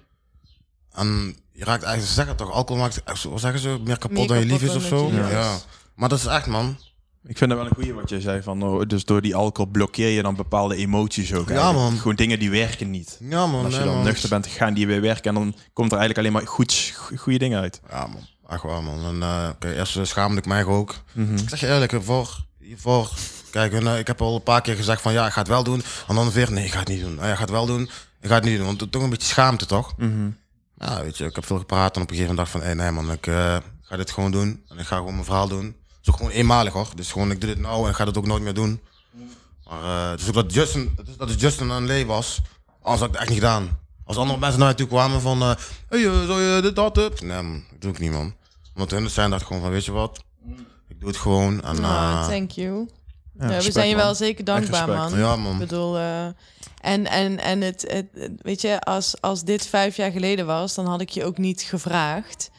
En 0.93 1.35
je 1.51 1.63
raakt 1.63 1.83
eigenlijk, 1.83 2.07
ze 2.07 2.13
zeggen 2.13 2.35
toch, 2.35 2.51
alcohol 2.51 2.81
maakt, 2.81 3.03
echt 3.03 3.19
zo- 3.19 3.29
wat 3.29 3.39
zeggen 3.39 3.59
ze, 3.59 3.79
meer 3.83 3.97
kapot 3.97 4.17
Meer 4.17 4.27
dan 4.27 4.39
je 4.39 4.45
lief 4.45 4.61
is 4.61 4.75
of 4.75 4.83
zo. 4.83 5.11
Ja. 5.11 5.53
is. 5.53 5.65
Maar 5.95 6.09
dat 6.09 6.19
is 6.19 6.25
echt, 6.25 6.45
man. 6.47 6.77
Ik 7.25 7.37
vind 7.37 7.49
dat 7.49 7.59
wel 7.59 7.67
een 7.69 7.75
goeie 7.75 7.93
wat 7.93 8.09
je 8.09 8.21
zei. 8.21 8.41
Van, 8.41 8.63
oh, 8.63 8.81
dus 8.87 9.05
door 9.05 9.21
die 9.21 9.35
alcohol 9.35 9.71
blokkeer 9.71 10.09
je 10.09 10.21
dan 10.21 10.35
bepaalde 10.35 10.75
emoties 10.75 11.33
ook. 11.33 11.49
Ja, 11.49 11.55
eigenlijk. 11.55 11.89
man. 11.89 11.97
Gewoon 11.97 12.15
dingen 12.15 12.39
die 12.39 12.49
werken 12.49 12.89
niet. 12.89 13.17
Ja, 13.21 13.45
man. 13.47 13.63
Als 13.63 13.73
je 13.73 13.79
nee, 13.79 13.87
dan 13.87 13.95
man. 13.97 14.05
nuchter 14.05 14.29
bent, 14.29 14.47
gaan 14.47 14.73
die 14.73 14.87
weer 14.87 15.01
werken. 15.01 15.23
En 15.23 15.33
dan 15.33 15.55
komt 15.73 15.91
er 15.91 15.97
eigenlijk 15.97 16.17
alleen 16.17 16.31
maar 16.31 16.47
goed, 16.53 16.93
goede 17.15 17.39
dingen 17.39 17.59
uit. 17.61 17.81
Ja, 17.89 18.07
man. 18.07 18.27
Echt 18.49 18.63
waar, 18.63 18.83
man. 18.83 19.05
En 19.05 19.21
eh, 19.21 19.49
kijk, 19.59 19.77
eerst 19.77 19.97
eh, 19.97 20.03
schaamde 20.03 20.37
ik 20.37 20.45
mij 20.45 20.63
ook. 20.65 20.95
Mhm. 21.13 21.35
Ik 21.37 21.49
zeg 21.49 21.59
je 21.59 21.67
eerlijk, 21.67 21.91
hiervoor, 21.91 22.45
hiervoor 22.67 23.09
kijk, 23.51 23.73
en, 23.73 23.87
eh, 23.87 23.99
ik 23.99 24.07
heb 24.07 24.21
al 24.21 24.35
een 24.35 24.43
paar 24.43 24.61
keer 24.61 24.75
gezegd 24.75 25.01
van 25.01 25.13
ja, 25.13 25.25
ik 25.25 25.31
ga 25.31 25.39
het 25.39 25.47
wel 25.47 25.63
doen. 25.63 25.83
En 26.07 26.15
dan 26.15 26.31
weer, 26.31 26.51
nee, 26.51 26.65
ik 26.65 26.71
ga 26.71 26.79
het 26.79 26.87
niet 26.87 27.01
doen. 27.01 27.19
Ah, 27.19 27.25
ja, 27.25 27.31
ik 27.31 27.35
ga 27.35 27.41
het 27.41 27.49
wel 27.49 27.65
doen, 27.65 27.81
ik 28.21 28.29
ga 28.29 28.35
het 28.35 28.43
niet 28.43 28.57
doen. 28.57 28.65
Want 28.65 28.91
toch 28.91 29.01
een 29.03 29.09
beetje 29.09 29.27
schaamte, 29.27 29.65
toch? 29.65 29.97
Mhm. 29.97 30.29
Ja, 30.77 31.01
weet 31.01 31.17
je, 31.17 31.25
ik 31.25 31.35
heb 31.35 31.45
veel 31.45 31.57
gepraat 31.57 31.95
en 31.95 32.01
op 32.01 32.09
een 32.09 32.15
gegeven 32.15 32.35
moment 32.35 32.37
dacht 32.37 32.51
van, 32.51 32.61
hé, 32.61 32.75
nee 32.75 32.91
man, 32.91 33.11
ik 33.11 33.27
eh, 33.27 33.57
ga 33.81 33.95
dit 33.95 34.11
gewoon 34.11 34.31
doen. 34.31 34.63
En 34.67 34.77
ik 34.77 34.85
ga 34.85 34.95
gewoon 34.95 35.13
mijn 35.13 35.25
verhaal 35.25 35.47
doen. 35.47 35.65
Het 35.65 35.75
is 36.01 36.09
ook 36.09 36.15
gewoon 36.15 36.31
eenmalig 36.31 36.73
hoor. 36.73 36.87
Dus 36.95 37.11
gewoon, 37.11 37.31
ik 37.31 37.41
doe 37.41 37.49
dit 37.49 37.59
nou 37.59 37.83
en 37.83 37.89
ik 37.89 37.95
ga 37.95 38.05
het 38.05 38.17
ook 38.17 38.25
nooit 38.25 38.43
meer 38.43 38.53
doen. 38.53 38.81
Maar 39.69 39.83
eh, 39.83 40.09
het 40.09 40.21
is 40.21 40.27
ook 40.27 40.33
dat 40.33 40.53
Justin, 40.53 40.93
het 40.95 41.07
is 41.07 41.17
dat 41.17 41.29
het 41.29 41.39
Justin 41.41 41.71
aan 41.71 41.85
Lee 41.85 42.05
was, 42.05 42.41
anders 42.81 42.99
had 42.99 43.07
ik 43.07 43.13
het 43.13 43.21
echt 43.21 43.29
niet 43.29 43.39
gedaan. 43.39 43.79
Als 44.05 44.17
andere 44.17 44.39
mensen 44.39 44.59
naar 44.59 44.69
je 44.69 44.75
toe 44.75 44.87
kwamen 44.87 45.21
van, 45.21 45.41
hey, 45.41 45.57
eh, 45.89 46.25
zou 46.25 46.41
je 46.41 46.61
dit, 46.61 46.75
dat, 46.75 46.95
dit? 46.95 47.21
Nee 47.21 47.41
man, 47.41 47.63
dat 47.69 47.81
doe 47.81 47.91
ik 47.91 47.99
niet 47.99 48.11
man. 48.11 48.35
Want 48.73 48.91
hun 48.91 49.09
zijn 49.09 49.29
dat 49.29 49.43
gewoon 49.43 49.61
van, 49.61 49.71
weet 49.71 49.85
je 49.85 49.91
wat, 49.91 50.23
ik 50.87 50.99
doe 50.99 51.09
het 51.09 51.17
gewoon. 51.17 51.61
En, 51.63 51.75
eh, 51.83 52.27
thank 52.27 52.51
you. 52.51 52.87
Ja, 53.39 53.49
Ja, 53.51 53.61
we 53.61 53.71
zijn 53.71 53.89
je 53.89 53.95
man. 53.95 54.03
wel 54.05 54.15
zeker 54.15 54.43
dankbaar, 54.43 54.87
man. 54.87 55.17
ja 55.19 55.33
Ik 55.33 55.39
man. 55.39 55.57
bedoel, 55.57 55.97
eh, 55.97 56.25
en, 56.81 57.05
en, 57.05 57.39
en 57.39 57.61
het, 57.61 57.81
het, 57.87 58.05
het- 58.13 58.31
weet 58.41 58.61
je, 58.61 58.81
als, 58.81 59.21
als 59.21 59.43
dit 59.43 59.67
vijf 59.67 59.95
jaar 59.95 60.11
geleden 60.11 60.45
was, 60.45 60.75
dan 60.75 60.85
had 60.85 61.01
ik 61.01 61.09
je 61.09 61.23
ook 61.25 61.37
niet 61.37 61.61
gevraagd. 61.61 62.49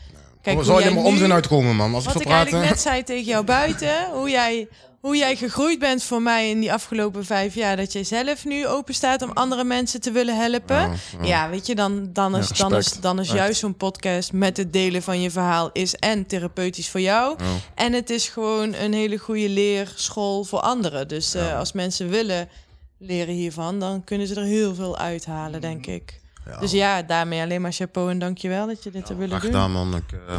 Kijk, 0.42 0.64
jij 0.64 0.90
maar 0.92 1.04
onzin 1.04 1.26
nu- 1.28 1.32
uitkomen 1.34 1.76
man, 1.76 1.94
als 1.94 2.04
ik 2.04 2.12
Wat 2.12 2.22
zou 2.22 2.24
ik 2.24 2.30
eigenlijk 2.36 2.50
praten. 2.50 2.68
net 2.68 2.80
zei 2.80 3.02
tegen 3.04 3.30
jou 3.30 3.44
buiten, 3.44 4.10
hoe 4.12 4.30
jij, 4.30 4.68
hoe 5.00 5.16
jij 5.16 5.36
gegroeid 5.36 5.78
bent 5.78 6.02
voor 6.02 6.22
mij 6.22 6.50
in 6.50 6.60
die 6.60 6.72
afgelopen 6.72 7.24
vijf 7.24 7.54
jaar, 7.54 7.76
dat 7.76 7.92
jij 7.92 8.04
zelf 8.04 8.44
nu 8.44 8.66
open 8.66 8.94
staat 8.94 9.22
om 9.22 9.30
andere 9.34 9.64
mensen 9.64 10.00
te 10.00 10.10
willen 10.10 10.36
helpen. 10.36 10.76
Ja, 10.76 10.90
Ja, 11.20 11.26
ja. 11.26 11.48
weet 11.50 11.66
je, 11.66 11.74
dan, 11.74 12.08
dan 12.12 12.36
is, 12.36 12.48
Ja, 12.48 12.54
dan 12.68 12.74
is, 12.78 12.92
dan 12.92 13.20
is 13.20 13.30
juist 13.30 13.60
zo'n 13.60 13.76
podcast 13.76 14.32
met 14.32 14.56
het 14.56 14.72
delen 14.72 15.02
van 15.02 15.20
je 15.20 15.30
verhaal 15.30 15.70
is 15.72 15.94
en 15.94 16.26
therapeutisch 16.26 16.88
voor 16.88 17.00
jou. 17.00 17.36
En 17.74 17.92
het 17.92 18.10
is 18.10 18.28
gewoon 18.28 18.74
een 18.74 18.92
hele 18.92 19.16
goede 19.18 19.48
leerschool 19.48 20.44
voor 20.44 20.60
anderen. 20.60 21.08
Dus 21.08 21.34
eh, 21.34 21.58
als 21.58 21.72
mensen 21.72 22.08
willen 22.08 22.48
leren 22.98 23.34
hiervan, 23.34 23.78
dan 23.80 24.04
kunnen 24.04 24.26
ze 24.26 24.34
er 24.34 24.42
heel 24.42 24.74
veel 24.74 24.98
uithalen, 24.98 25.60
denk 25.60 25.86
ik. 25.86 26.20
Ja. 26.48 26.58
Dus 26.58 26.70
ja, 26.70 27.02
daarmee 27.02 27.42
alleen 27.42 27.60
maar 27.60 27.72
chapeau 27.72 28.10
en 28.10 28.18
dankjewel 28.18 28.66
dat 28.66 28.82
je 28.84 28.90
dit 28.90 29.08
hebt 29.08 29.20
willen 29.20 29.40
doen. 29.40 29.50
gedaan, 29.50 29.72
man. 29.72 29.96
Ik 29.96 30.12
eh, 30.12 30.34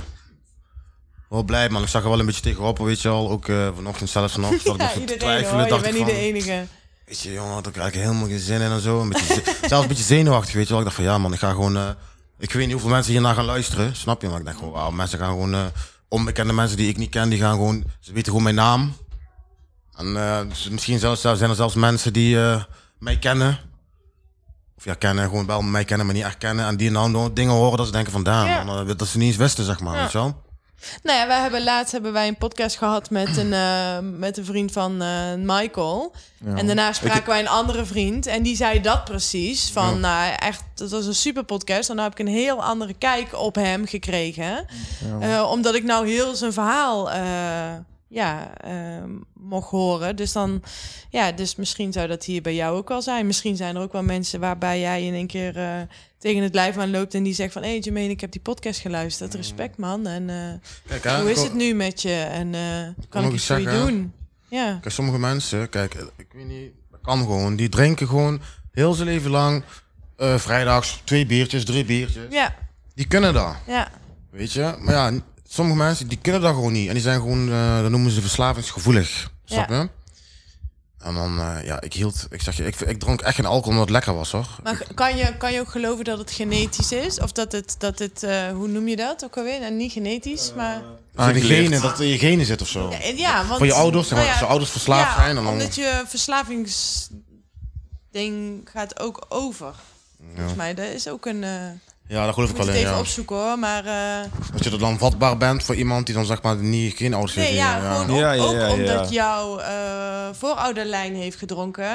wel 1.29 1.43
blij, 1.43 1.69
man. 1.69 1.81
Ik 1.81 1.87
zag 1.87 2.03
er 2.03 2.09
wel 2.09 2.19
een 2.19 2.25
beetje 2.25 2.41
tegenop, 2.41 2.77
weet 2.77 3.01
je 3.01 3.09
al. 3.09 3.29
Ook 3.29 3.47
eh, 3.47 3.69
vanochtend 3.75 4.09
zelfs 4.09 4.35
nog. 4.35 4.49
zat 4.61 4.81
ik 4.81 4.95
nog 4.95 5.05
te 5.05 5.15
twijfelen. 5.17 5.51
hoor, 5.53 5.61
je 5.63 5.69
dacht 5.69 5.81
bent 5.81 5.93
ik 5.95 5.99
niet 5.99 6.09
de 6.09 6.13
van, 6.15 6.21
enige. 6.21 6.65
Weet 7.05 7.19
je, 7.19 7.31
jongen, 7.31 7.53
had 7.53 7.67
ik 7.67 7.77
eigenlijk 7.77 8.07
helemaal 8.07 8.29
geen 8.29 8.39
zin 8.45 8.61
in 8.61 8.71
en 8.71 8.81
zo. 8.81 9.01
Een 9.01 9.09
beetje, 9.09 9.33
ze- 9.33 9.57
zelfs 9.67 9.81
een 9.83 9.87
beetje 9.89 10.03
zenuwachtig, 10.03 10.53
weet 10.53 10.63
je 10.63 10.69
wel. 10.69 10.77
Ik 10.79 10.83
dacht 10.83 10.95
van, 10.95 11.05
ja, 11.05 11.17
man, 11.17 11.33
ik 11.33 11.39
ga 11.39 11.49
gewoon... 11.49 11.75
eh, 11.77 11.89
ik 12.37 12.51
weet 12.51 12.63
niet 12.63 12.71
hoeveel 12.71 12.89
mensen 12.89 13.11
hiernaar 13.11 13.35
gaan 13.35 13.45
luisteren, 13.45 13.95
snap 13.95 14.21
je? 14.21 14.27
Maar 14.29 14.39
ik 14.39 14.45
dacht 14.45 14.57
gewoon, 14.57 14.73
wauw, 14.73 14.91
mensen 14.91 15.19
gaan 15.19 15.29
gewoon... 15.29 15.71
onbekende 16.07 16.53
mensen 16.53 16.77
die 16.77 16.89
ik 16.89 16.97
niet 16.97 17.09
ken, 17.09 17.29
die 17.29 17.39
gaan 17.39 17.53
gewoon... 17.53 17.83
Ze 17.99 18.11
weten 18.13 18.27
gewoon 18.27 18.43
mijn 18.43 18.55
naam. 18.55 18.93
En 19.95 20.13
dus 20.49 20.69
misschien 20.69 20.99
zelfs, 20.99 21.21
zijn 21.21 21.49
er 21.49 21.55
zelfs 21.55 21.75
mensen 21.75 22.13
die 22.13 22.37
mij 22.99 23.17
kennen. 23.19 23.59
Of 24.79 24.85
ja, 24.85 24.93
kennen, 24.93 25.23
gewoon 25.23 25.45
wel 25.45 25.61
mij 25.61 25.83
kennen, 25.85 26.05
maar 26.05 26.15
niet 26.15 26.23
echt 26.23 26.37
kennen. 26.37 26.65
En 26.65 26.77
die 26.77 26.91
nou 26.91 27.33
dingen 27.33 27.53
horen 27.53 27.77
dat 27.77 27.85
ze 27.85 27.91
denken 27.91 28.11
van, 28.11 28.23
damn, 28.23 28.47
Ja. 28.49 28.63
man, 28.63 28.89
eh, 28.89 28.95
dat 28.97 29.07
ze 29.07 29.17
niet 29.17 29.27
eens 29.27 29.37
wisten, 29.37 29.65
zeg 29.65 29.79
maar, 29.79 29.95
Ja. 29.95 30.01
weet 30.01 30.11
je 30.11 30.17
wel. 30.17 30.35
Nou 31.03 31.17
ja, 31.19 31.27
wij 31.27 31.41
hebben 31.41 31.63
laatst 31.63 31.91
hebben 31.91 32.13
wij 32.13 32.27
een 32.27 32.37
podcast 32.37 32.77
gehad 32.77 33.09
met 33.09 33.37
een, 33.37 33.53
eh, 33.53 33.97
met 34.01 34.37
een 34.37 34.45
vriend 34.45 34.71
van 34.71 35.01
eh, 35.01 35.33
Michael. 35.37 36.13
En 36.55 36.65
daarna 36.65 36.93
spraken 36.93 37.27
wij 37.29 37.39
een 37.39 37.47
andere 37.47 37.85
vriend. 37.85 38.25
En 38.25 38.43
die 38.43 38.55
zei 38.55 38.81
dat 38.81 39.03
precies. 39.03 39.71
Van, 39.71 39.99
nou, 39.99 40.33
echt, 40.35 40.63
dat 40.75 40.89
was 40.89 41.05
een 41.05 41.15
super 41.15 41.43
podcast. 41.43 41.89
En 41.89 41.95
dan 41.95 42.03
heb 42.03 42.19
ik 42.19 42.19
een 42.27 42.33
heel 42.33 42.63
andere 42.63 42.93
kijk 42.93 43.35
op 43.35 43.55
hem 43.55 43.85
gekregen. 43.85 44.65
Eh, 45.19 45.47
omdat 45.51 45.75
ik 45.75 45.83
nou 45.83 46.07
heel 46.07 46.35
zijn 46.35 46.53
verhaal 46.53 47.11
eh, 47.11 47.21
ja, 48.09 48.57
eh, 48.57 49.03
mocht 49.33 49.69
horen. 49.69 50.15
Dus 50.15 50.31
dan, 50.31 50.63
ja, 51.09 51.31
dus 51.31 51.55
misschien 51.55 51.93
zou 51.93 52.07
dat 52.07 52.23
hier 52.23 52.41
bij 52.41 52.55
jou 52.55 52.77
ook 52.77 52.87
wel 52.87 53.01
zijn. 53.01 53.25
Misschien 53.27 53.55
zijn 53.55 53.75
er 53.75 53.81
ook 53.81 53.91
wel 53.91 54.03
mensen 54.03 54.39
waarbij 54.39 54.79
jij 54.79 55.05
in 55.05 55.13
één 55.13 55.27
keer 55.27 55.57
eh, 55.57 55.81
tegen 56.17 56.43
het 56.43 56.53
lijf 56.53 56.77
aan 56.77 56.91
loopt. 56.91 57.13
En 57.13 57.23
die 57.23 57.33
zegt 57.33 57.53
van, 57.53 57.61
hé 57.61 57.69
hey, 57.69 57.79
Jermaine, 57.79 58.11
ik 58.11 58.21
heb 58.21 58.31
die 58.31 58.41
podcast 58.41 58.79
geluisterd. 58.79 59.33
Respect 59.33 59.77
man. 59.77 60.07
En 60.07 60.29
eh, 60.29 60.99
Kijk, 61.01 61.21
hoe 61.21 61.31
is 61.31 61.41
het 61.41 61.53
nu 61.53 61.73
met 61.73 62.01
je? 62.01 62.13
En 62.13 62.55
eh, 62.55 63.05
kan 63.09 63.25
ik 63.25 63.33
iets 63.33 63.45
voor 63.45 63.59
je 63.59 63.69
doen? 63.69 64.13
Ja. 64.47 64.77
Kijk, 64.81 64.93
sommige 64.93 65.19
mensen, 65.19 65.69
kijk, 65.69 65.93
ik 66.17 66.27
weet 66.33 66.45
niet, 66.45 66.71
dat 66.91 66.99
kan 67.01 67.17
gewoon. 67.17 67.55
Die 67.55 67.69
drinken 67.69 68.07
gewoon 68.07 68.41
heel 68.71 68.93
zijn 68.93 69.07
leven 69.07 69.31
lang, 69.31 69.63
vrijdags 70.17 71.01
twee 71.03 71.25
biertjes, 71.25 71.65
drie 71.65 71.85
biertjes. 71.85 72.25
Ja, 72.29 72.55
Die 72.95 73.07
kunnen 73.07 73.33
dat, 73.33 73.55
ja. 73.67 73.91
weet 74.31 74.51
je. 74.51 74.75
Maar 74.79 74.93
ja, 74.93 75.11
sommige 75.49 75.77
mensen, 75.77 76.07
die 76.07 76.19
kunnen 76.21 76.41
dat 76.41 76.53
gewoon 76.53 76.71
niet. 76.71 76.87
En 76.87 76.93
die 76.93 77.03
zijn 77.03 77.19
gewoon, 77.19 77.51
eh 77.51 77.81
dat 77.81 77.91
noemen 77.91 78.11
ze 78.11 78.21
verslavingsgevoelig, 78.21 79.31
snap 79.45 79.69
je? 79.69 79.89
En 80.99 81.13
dan, 81.13 81.39
eh, 81.39 81.65
ja, 81.65 81.81
ik 81.81 81.93
hield, 81.93 82.27
ik 82.29 82.41
zeg 82.41 82.57
je, 82.57 82.65
ik, 82.65 82.79
ik 82.79 82.99
dronk 82.99 83.21
echt 83.21 83.35
geen 83.35 83.45
alcohol 83.45 83.71
omdat 83.71 83.83
het 83.83 83.89
lekker 83.89 84.13
was, 84.13 84.31
hoor. 84.31 84.47
Maar 84.63 84.83
kan 84.93 85.17
je, 85.17 85.37
kan 85.37 85.53
je 85.53 85.59
ook 85.59 85.69
geloven 85.69 86.05
dat 86.05 86.17
het 86.17 86.31
genetisch 86.31 86.91
is? 86.91 87.19
Of 87.19 87.31
dat 87.31 87.51
het, 87.51 87.75
dat 87.77 87.99
het 87.99 88.23
eh, 88.23 88.51
hoe 88.51 88.67
noem 88.67 88.87
je 88.87 88.95
dat 88.95 89.23
ook 89.23 89.37
alweer? 89.37 89.59
Nou, 89.59 89.73
niet 89.73 89.91
genetisch, 89.91 90.53
maar... 90.55 90.81
De 91.11 91.19
Aangeleerd. 91.21 91.45
genen, 91.45 91.81
dat 91.81 91.99
in 91.99 92.07
je 92.07 92.17
genen 92.17 92.45
zit 92.45 92.61
of 92.61 92.67
zo. 92.67 92.89
Ja, 92.91 93.01
en 93.01 93.17
ja, 93.17 93.45
want, 93.45 93.57
Van 93.57 93.67
je 93.67 93.73
ouders, 93.73 94.07
zeg 94.07 94.17
maar, 94.17 94.25
nou 94.25 94.27
ja, 94.27 94.33
als 94.39 94.41
je 94.41 94.49
ouders 94.49 94.71
verslaafd 94.71 95.09
ja, 95.09 95.15
zijn. 95.15 95.37
En 95.37 95.43
dan, 95.43 95.53
omdat 95.53 95.75
je 95.75 96.03
verslavingsding 96.07 98.69
gaat 98.71 98.99
ook 98.99 99.25
over. 99.29 99.73
Volgens 100.35 100.55
mij, 100.55 100.73
dat 100.73 100.85
is 100.85 101.07
ook 101.07 101.25
een... 101.25 101.43
ja, 102.09 102.25
dat 102.25 102.33
geloof 102.33 102.49
ik 102.49 102.55
ik 102.55 102.61
moet 102.61 102.65
wel 102.65 102.75
het 102.75 102.75
in, 102.75 102.81
even 102.81 102.91
ja. 102.93 102.99
opzoeken 102.99 103.35
hoor, 103.35 103.59
maar... 103.59 103.85
eh, 103.85 104.31
Dat 104.53 104.63
je 104.63 104.69
er 104.71 104.79
dan 104.79 104.97
vatbaar 104.97 105.37
bent 105.37 105.63
voor 105.63 105.75
iemand 105.75 106.05
die 106.05 106.15
dan 106.15 106.25
zeg 106.25 106.41
maar 106.41 106.55
niet, 106.55 106.95
geen 106.97 107.13
ouders 107.13 107.35
nee, 107.35 107.45
heeft. 107.45 107.57
ja, 107.57 107.79
gewoon 107.79 108.09
ook, 108.11 108.17
Ja, 108.19 108.31
ja, 108.31 108.41
ook 108.43 108.53
ja, 108.55 108.69
omdat 108.71 109.09
jouw 109.11 109.59
eh, 109.59 109.73
voorouderlijn 110.39 111.15
heeft 111.15 111.37
gedronken. 111.37 111.87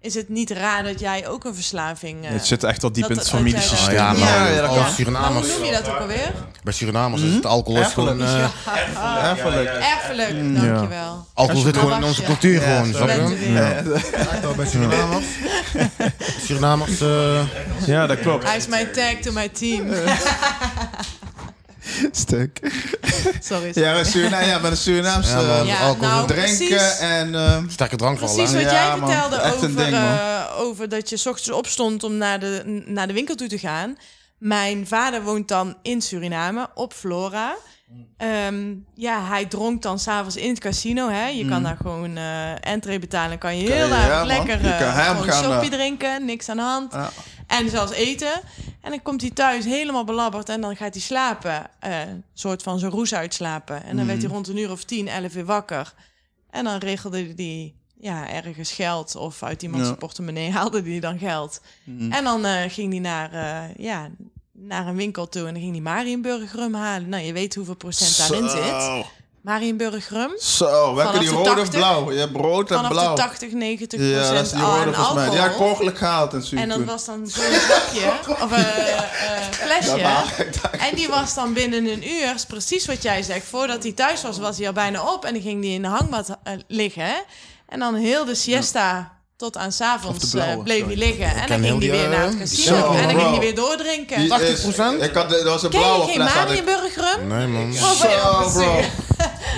is 0.00 0.14
het 0.14 0.28
niet 0.28 0.50
raar 0.50 0.82
dat 0.84 1.00
jij 1.00 1.28
ook 1.28 1.44
een 1.44 1.54
verslaving... 1.54 2.24
eh, 2.24 2.30
Het 2.30 2.46
zit 2.46 2.64
echt 2.64 2.82
wel 2.82 2.92
diep 2.92 3.02
dat- 3.02 3.10
in 3.10 3.16
het 3.18 3.28
familiesysteem. 3.28 3.88
Ah, 3.88 3.92
ja, 3.94 4.12
Ja, 4.12 4.18
maar 4.40 4.52
ja, 4.52 4.60
dat 4.60 4.66
als 4.68 4.74
kan. 4.74 4.82
Maar 4.82 4.92
Surinamers, 4.92 5.46
hoe 5.48 5.56
noem 5.58 5.64
je 5.66 5.72
dat 5.72 5.88
ook 5.88 5.98
alweer? 5.98 6.32
bij 6.62 6.72
Surinamers 6.72 7.22
is 7.22 7.34
het 7.34 7.46
alcohol 7.46 7.80
is 7.80 7.86
gewoon... 7.86 8.20
Erfelijk. 8.20 8.52
eh, 8.54 9.30
Erfelijk. 9.30 9.68
Erfelijk, 9.68 10.54
dankjewel. 10.54 11.26
alcohol 11.34 11.62
zit 11.62 11.76
gewoon 11.76 11.96
in 11.96 12.04
onze 12.04 12.22
cultuur 12.22 12.60
Ja, 12.60 12.60
gewoon, 12.60 12.94
snap 12.94 13.08
je? 13.08 14.54
bij 14.56 14.66
Surinamers. 14.66 15.24
Surinamers, 16.46 17.00
eh, 17.00 17.42
Ja, 17.86 18.06
dat 18.06 18.18
klopt. 18.20 18.44
Hij 18.44 18.56
is 18.56 18.66
mijn 18.66 18.92
tag 18.92 19.14
to 19.22 19.32
my 19.32 19.48
team. 19.48 19.92
Stuk. 22.12 22.60
Sorry. 23.40 23.70
Ja, 23.74 24.04
Suriname, 24.04 24.46
ja, 24.46 24.58
met 24.58 24.70
een 24.70 24.76
Surinaamse 24.76 25.30
Ja, 25.30 25.36
man. 25.42 25.60
eh, 25.60 25.66
Ja, 25.66 25.92
nou, 26.00 26.26
drinken 26.26 26.56
precies. 26.66 26.98
en... 26.98 27.34
ehm, 27.34 27.68
sterke 27.68 27.96
drankval, 27.96 28.34
Precies 28.34 28.52
wat 28.54 28.62
Ja, 28.62 28.72
jij 28.72 28.96
man. 28.96 29.08
vertelde 29.10 29.36
Echt 29.36 29.62
een 29.62 29.70
over, 29.70 29.76
ding, 29.76 29.90
man. 29.90 30.02
eh, 30.18 30.44
over 30.58 30.88
dat 30.88 31.08
je 31.08 31.16
's 31.16 31.26
ochtends 31.26 31.50
opstond 31.50 32.04
om 32.04 32.16
naar 32.16 32.40
de, 32.40 32.82
naar 32.86 33.06
de 33.06 33.12
winkel 33.12 33.34
toe 33.34 33.48
te 33.48 33.58
gaan. 33.58 33.96
Mijn 34.38 34.86
vader 34.86 35.22
woont 35.22 35.48
dan 35.48 35.76
in 35.82 36.00
Suriname, 36.02 36.68
op 36.74 36.92
Flora. 36.92 37.54
Ehm, 38.16 38.74
ja, 38.94 39.24
hij 39.26 39.46
dronk 39.46 39.82
dan 39.82 39.98
s'avonds 39.98 40.36
in 40.36 40.48
het 40.48 40.58
casino. 40.58 41.08
Hè? 41.08 41.26
Je 41.26 41.48
kan 41.48 41.62
daar 41.62 41.76
gewoon 41.76 42.16
eh 42.16 42.66
entree 42.66 42.98
betalen. 42.98 43.38
Kan 43.38 43.56
je 43.56 43.72
heel 43.72 43.88
erg 43.90 44.06
ja, 44.06 44.24
lekker 44.24 44.58
gaan, 44.58 45.32
soppie 45.32 45.70
eh, 45.70 45.76
drinken, 45.76 46.24
niks 46.24 46.48
aan 46.48 46.56
de 46.56 46.62
hand. 46.62 46.92
Ja. 46.92 47.10
En 47.46 47.70
zelfs 47.70 47.92
eten. 47.92 48.32
En 48.80 48.90
dan 48.90 49.02
komt 49.02 49.20
hij 49.20 49.30
thuis 49.30 49.64
helemaal 49.64 50.04
belabberd 50.04 50.48
en 50.48 50.60
dan 50.60 50.76
gaat 50.76 50.92
hij 50.94 51.02
slapen. 51.02 51.66
Een 51.80 52.24
soort 52.34 52.62
van 52.62 52.78
zijn 52.78 52.90
roes 52.92 53.14
uitslapen. 53.14 53.84
En 53.84 53.96
dan 53.96 54.06
werd 54.06 54.18
hij 54.18 54.26
Mhm. 54.26 54.34
rond 54.34 54.48
een 54.48 54.58
uur 54.58 54.70
of 54.70 54.84
tien, 54.84 55.08
elf 55.08 55.36
uur 55.36 55.44
wakker. 55.44 55.94
En 56.50 56.64
dan 56.64 56.78
regelde 56.78 57.32
hij 57.36 57.74
ja, 58.00 58.28
ergens 58.30 58.72
geld 58.72 59.16
of 59.16 59.42
uit 59.42 59.62
iemands 59.62 59.88
Ja. 59.88 59.94
portemonnee 59.94 60.50
haalde 60.58 60.82
hij 60.82 61.00
dan 61.00 61.18
geld. 61.18 61.60
Mhm. 61.84 62.12
En 62.12 62.24
dan 62.24 62.70
ging 62.70 62.90
hij 62.90 63.00
naar, 63.00 63.30
ja, 63.76 64.08
naar 64.62 64.86
een 64.86 64.96
winkel 64.96 65.28
toe 65.28 65.46
en 65.46 65.52
dan 65.52 65.62
ging 65.62 65.72
hij 65.72 65.82
Marienburg 65.82 66.52
rum 66.54 66.74
halen. 66.74 67.08
Nou, 67.08 67.22
je 67.22 67.32
weet 67.32 67.54
hoeveel 67.54 67.74
procent 67.76 68.16
daarin 68.18 68.48
zit. 68.50 68.82
Zo. 68.82 69.04
Marienburg 69.40 70.08
rum. 70.08 70.30
Zo, 70.40 70.94
welke 70.94 71.18
die 71.18 71.28
rode 71.28 71.50
of 71.50 71.56
80? 71.56 71.74
blauw? 71.80 72.12
Je 72.12 72.18
hebt 72.18 72.36
rood 72.36 72.70
en 72.70 72.76
Vanaf 72.76 72.90
blauw. 72.90 73.14
de 73.14 73.20
80, 73.22 73.52
90 73.52 74.00
ja, 74.00 74.06
dat 74.14 74.22
is 74.22 74.28
procent 74.28 74.50
die 74.50 74.60
rode 74.70 74.92
volgens 74.94 75.14
mij. 75.14 75.30
Die 75.30 75.38
had 75.38 75.50
ik 75.50 75.56
per 75.56 75.60
alcohol. 75.60 75.70
ongeluk 75.72 75.98
gehaald 75.98 76.32
in 76.32 76.38
En 76.38 76.44
Suriname. 76.44 76.78
dat 76.84 76.84
was 76.94 77.04
dan 77.04 77.26
zo'n 77.26 77.52
zakje 77.68 78.12
of 78.44 78.50
een 78.50 78.64
eh, 78.64 79.42
flesje. 79.50 80.00
En 80.78 80.94
die 80.94 81.08
was 81.08 81.34
dan 81.34 81.52
binnen 81.52 81.86
een 81.86 82.08
uur, 82.08 82.34
is 82.34 82.46
precies 82.46 82.86
wat 82.86 83.02
jij 83.02 83.22
zegt. 83.22 83.46
Voordat 83.46 83.82
hij 83.82 83.92
thuis 83.92 84.22
was, 84.22 84.38
was 84.38 84.56
hij 84.58 84.66
al 84.66 84.72
bijna 84.72 85.12
op. 85.12 85.24
En 85.24 85.32
dan 85.32 85.42
ging 85.42 85.64
hij 85.64 85.72
in 85.72 85.82
de 85.82 85.88
hangmat 85.88 86.28
eh, 86.42 86.52
liggen. 86.68 87.24
En 87.68 87.78
dan 87.78 87.94
heel 87.94 88.24
de 88.24 88.34
siesta 88.34 89.12
tot 89.42 89.56
aan 89.56 89.72
s'avonds 89.72 90.30
blauwe, 90.30 90.52
eh 90.56 90.62
bleef 90.62 90.84
hij 90.84 90.96
liggen. 90.96 91.24
En 91.24 91.34
ken 91.34 91.48
dan 91.48 91.58
ging 91.58 91.68
hij 91.70 91.78
die, 91.78 91.90
weer 91.90 92.04
eh, 92.04 92.10
naar 92.10 92.26
het 92.26 92.38
casino. 92.38 92.92
En 92.92 93.02
dan 93.08 93.16
ging 93.18 93.30
hij 93.30 93.38
weer 93.40 93.54
doordrinken. 93.54 94.18
Die 94.20 94.28
80%? 94.28 94.98
is- 95.00 95.06
Ik 95.08 95.14
had, 95.14 95.30
dat 95.30 95.42
was 95.44 95.62
een 95.62 95.70
Ken 95.70 95.80
je 95.80 95.84
blauwe 95.86 96.04
geen 96.06 96.14
fles. 96.14 96.32
had 96.32 96.50
ik. 96.50 96.64
Marienburg 96.64 96.94
rum? 96.96 97.26
Nee, 97.28 97.46
man. 97.46 97.72
Zo, 97.72 97.84
bro. 98.52 98.80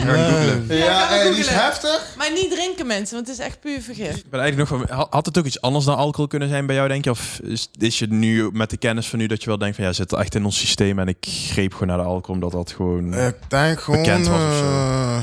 Nee. 0.05 0.79
Ja, 0.79 1.07
hey, 1.09 1.31
die 1.31 1.39
is 1.39 1.49
heftig. 1.49 2.15
Maar 2.17 2.33
niet 2.33 2.51
drinken 2.51 2.87
mensen, 2.87 3.15
want 3.15 3.29
het 3.29 3.39
is 3.39 3.45
echt 3.45 3.61
puur 3.61 3.81
vergif. 3.81 4.17
Ik 4.17 4.31
ben 4.31 4.41
eigenlijk 4.41 4.71
nog 4.71 4.81
van, 4.89 5.07
had 5.11 5.27
het 5.27 5.39
ook 5.39 5.45
iets 5.45 5.61
anders 5.61 5.85
dan 5.85 5.97
alcohol 5.97 6.27
kunnen 6.27 6.49
zijn 6.49 6.67
bij 6.67 6.75
jou, 6.77 6.89
denk 6.89 7.05
je? 7.05 7.11
Of 7.11 7.39
is, 7.43 7.69
is 7.79 7.99
je 7.99 8.07
nu 8.07 8.51
met 8.53 8.71
de 8.71 8.77
kennis 8.77 9.07
van 9.07 9.19
nu 9.19 9.27
dat 9.27 9.41
je 9.43 9.49
wel 9.49 9.59
denkt 9.59 9.77
van 9.77 9.85
ja, 9.85 9.93
zit 9.93 10.13
er 10.13 10.19
echt 10.19 10.35
in 10.35 10.45
ons 10.45 10.59
systeem 10.59 10.99
en 10.99 11.09
ik 11.09 11.17
greep 11.51 11.73
gewoon 11.73 11.89
naar 11.89 11.99
de 11.99 12.05
alcohol 12.05 12.35
omdat 12.35 12.53
dat 12.53 12.73
gewoon. 12.73 13.15
Ik 13.15 13.35
denk 13.49 13.81
gewoon... 13.81 14.03
Bekend 14.03 14.27
was 14.27 14.41
of 14.41 14.57
zo. 14.57 14.65
eh, 14.65 15.19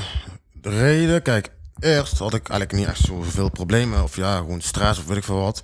de 0.61 0.69
reden, 0.69 1.21
kijk, 1.21 1.49
eerst 1.81 2.17
had 2.17 2.33
ik 2.33 2.49
eigenlijk 2.49 2.79
niet 2.79 2.87
echt 2.87 3.05
zoveel 3.05 3.49
problemen. 3.49 4.03
Of 4.03 4.15
ja, 4.15 4.37
gewoon 4.37 4.61
stress 4.61 4.99
of 4.99 5.05
weet 5.05 5.17
ik 5.17 5.23
veel 5.23 5.41
wat. 5.41 5.63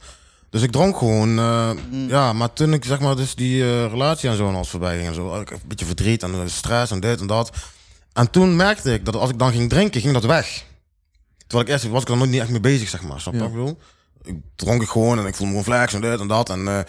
Dus 0.50 0.62
ik 0.62 0.72
dronk 0.72 0.98
gewoon, 0.98 1.40
eh, 1.40 1.70
ja, 2.08 2.34
maar 2.34 2.54
toen 2.54 2.74
ik 2.74 2.86
zeg 2.86 3.00
maar 3.00 3.16
dus 3.16 3.36
die 3.36 3.64
eh, 3.64 3.90
relatie 3.90 4.30
en 4.30 4.36
zo 4.36 4.48
en 4.48 4.56
alles 4.56 4.70
voorbij 4.70 4.96
ging 4.96 5.08
en 5.08 5.14
zo, 5.14 5.30
had 5.32 5.42
ik 5.42 5.52
een 5.52 5.60
beetje 5.68 5.86
verdriet 5.86 6.24
en 6.24 6.34
eh, 6.34 6.40
stress 6.46 6.92
en 6.92 7.00
dit 7.00 7.20
en 7.20 7.28
dat. 7.28 7.52
En 8.14 8.30
toen 8.30 8.56
merkte 8.56 8.94
ik 8.94 9.06
dat 9.06 9.16
als 9.16 9.30
ik 9.30 9.40
dan 9.40 9.52
ging 9.52 9.70
drinken, 9.70 10.02
ging 10.02 10.14
dat 10.14 10.24
weg. 10.24 10.66
Terwijl 11.38 11.68
ik 11.68 11.74
eerst 11.74 11.90
was 11.90 12.02
ik 12.02 12.10
er 12.10 12.18
nooit 12.18 12.30
niet 12.30 12.42
echt 12.42 12.50
mee 12.50 12.60
bezig, 12.60 12.90
zeg 12.90 13.02
maar. 13.02 13.20
Snap 13.20 13.34
je 13.34 13.40
wat 13.40 13.50
ik 13.50 13.54
bedoel? 13.54 13.78
Ik 14.22 14.36
dronk 14.56 14.82
ik 14.82 14.90
gewoon 14.90 15.20
en 15.20 15.26
ik 15.26 15.36
voelde 15.36 15.54
me 15.54 15.60
gewoon 15.64 15.76
flex 15.76 15.94
en 15.94 16.02
dit 16.02 16.20
en 16.20 16.28
dat. 16.28 16.50
En 16.50 16.66
een 16.66 16.86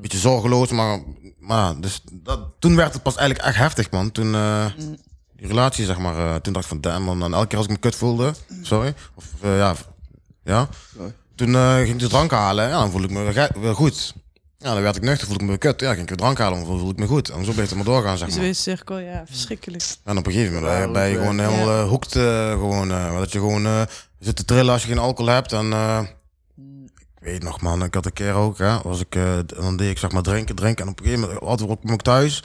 beetje 0.00 0.18
zorgeloos, 0.18 0.70
maar, 0.70 1.00
maar 1.38 1.80
dus 1.80 2.00
dat, 2.12 2.40
toen 2.58 2.76
werd 2.76 2.92
het 2.92 3.02
pas 3.02 3.16
eigenlijk 3.16 3.48
echt 3.48 3.58
heftig, 3.58 3.90
man. 3.90 4.12
Toen, 4.12 4.32
die 4.76 4.98
relatie, 5.46 5.84
zeg 5.84 5.98
maar, 5.98 6.16
eh, 6.18 6.34
toen 6.34 6.52
dacht 6.52 6.64
ik 6.64 6.70
van, 6.70 6.80
damn, 6.80 7.04
man. 7.04 7.22
En 7.22 7.32
elke 7.34 7.46
keer 7.46 7.56
als 7.58 7.66
ik 7.66 7.72
me 7.72 7.78
kut 7.78 7.94
voelde, 7.96 8.34
sorry, 8.62 8.94
of 9.14 9.24
eh, 9.40 9.56
ja, 9.56 9.74
ja. 10.44 10.68
Toen 11.34 11.54
eh, 11.54 11.74
ging 11.76 11.88
ik 11.88 11.98
de 11.98 12.08
drank 12.08 12.30
halen, 12.30 12.68
ja, 12.68 12.78
dan 12.78 12.90
voelde 12.90 13.06
ik 13.06 13.12
me 13.12 13.50
weer, 13.60 13.74
goed. 13.74 14.14
Ja, 14.58 14.72
dan 14.72 14.82
werd 14.82 14.96
ik 14.96 15.02
nuchter, 15.02 15.26
voelde 15.26 15.42
ik 15.44 15.50
me 15.50 15.58
weer 15.58 15.70
kut. 15.72 15.80
Ja, 15.80 15.88
ging 15.90 16.02
ik 16.02 16.08
weer 16.08 16.16
drank 16.18 16.38
halen, 16.38 16.58
dan 16.58 16.66
voelde 16.66 16.90
ik 16.92 16.98
me 16.98 17.06
goed. 17.06 17.28
En 17.28 17.44
zo 17.44 17.52
bleef 17.52 17.66
het 17.68 17.74
maar 17.74 17.84
doorgaan, 17.84 18.16
zeg 18.18 18.26
maar. 18.26 18.36
Visuele 18.36 18.54
cirkel, 18.54 18.98
ja, 18.98 19.22
verschrikkelijk. 19.26 19.84
En 20.04 20.16
op 20.18 20.26
een 20.26 20.32
gegeven 20.32 20.54
moment 20.62 20.92
ben 20.92 21.08
je 21.08 21.16
gewoon 21.16 21.36
Ja. 21.36 21.48
helemaal 21.48 21.82
eh, 21.82 21.88
hoekt. 21.88 22.12
gewoon, 22.12 22.88
dat 22.88 23.32
je 23.32 23.38
gewoon 23.38 23.66
eh, 23.66 23.82
zit 24.18 24.36
te 24.36 24.44
trillen 24.44 24.72
als 24.72 24.82
je 24.82 24.88
geen 24.88 24.98
alcohol 24.98 25.32
hebt. 25.32 25.52
En 25.52 25.72
eh, 25.72 26.00
ik 27.20 27.26
weet 27.26 27.42
nog 27.42 27.60
man, 27.60 27.84
ik 27.84 27.94
had 27.94 28.06
een 28.06 28.12
keer 28.12 28.32
ook, 28.32 28.58
hè, 28.58 28.78
was 28.82 29.00
ik, 29.00 29.14
eh, 29.14 29.38
dan 29.46 29.76
deed 29.76 29.90
ik 29.90 29.98
zeg 29.98 30.12
maar 30.12 30.22
drinken, 30.22 30.54
drinken. 30.54 30.84
En 30.84 30.90
op 30.90 30.98
een 30.98 31.04
gegeven 31.04 31.28
moment 31.40 31.60
ik 31.60 31.66
kwam 31.80 31.94
ik 31.94 32.02
thuis. 32.02 32.42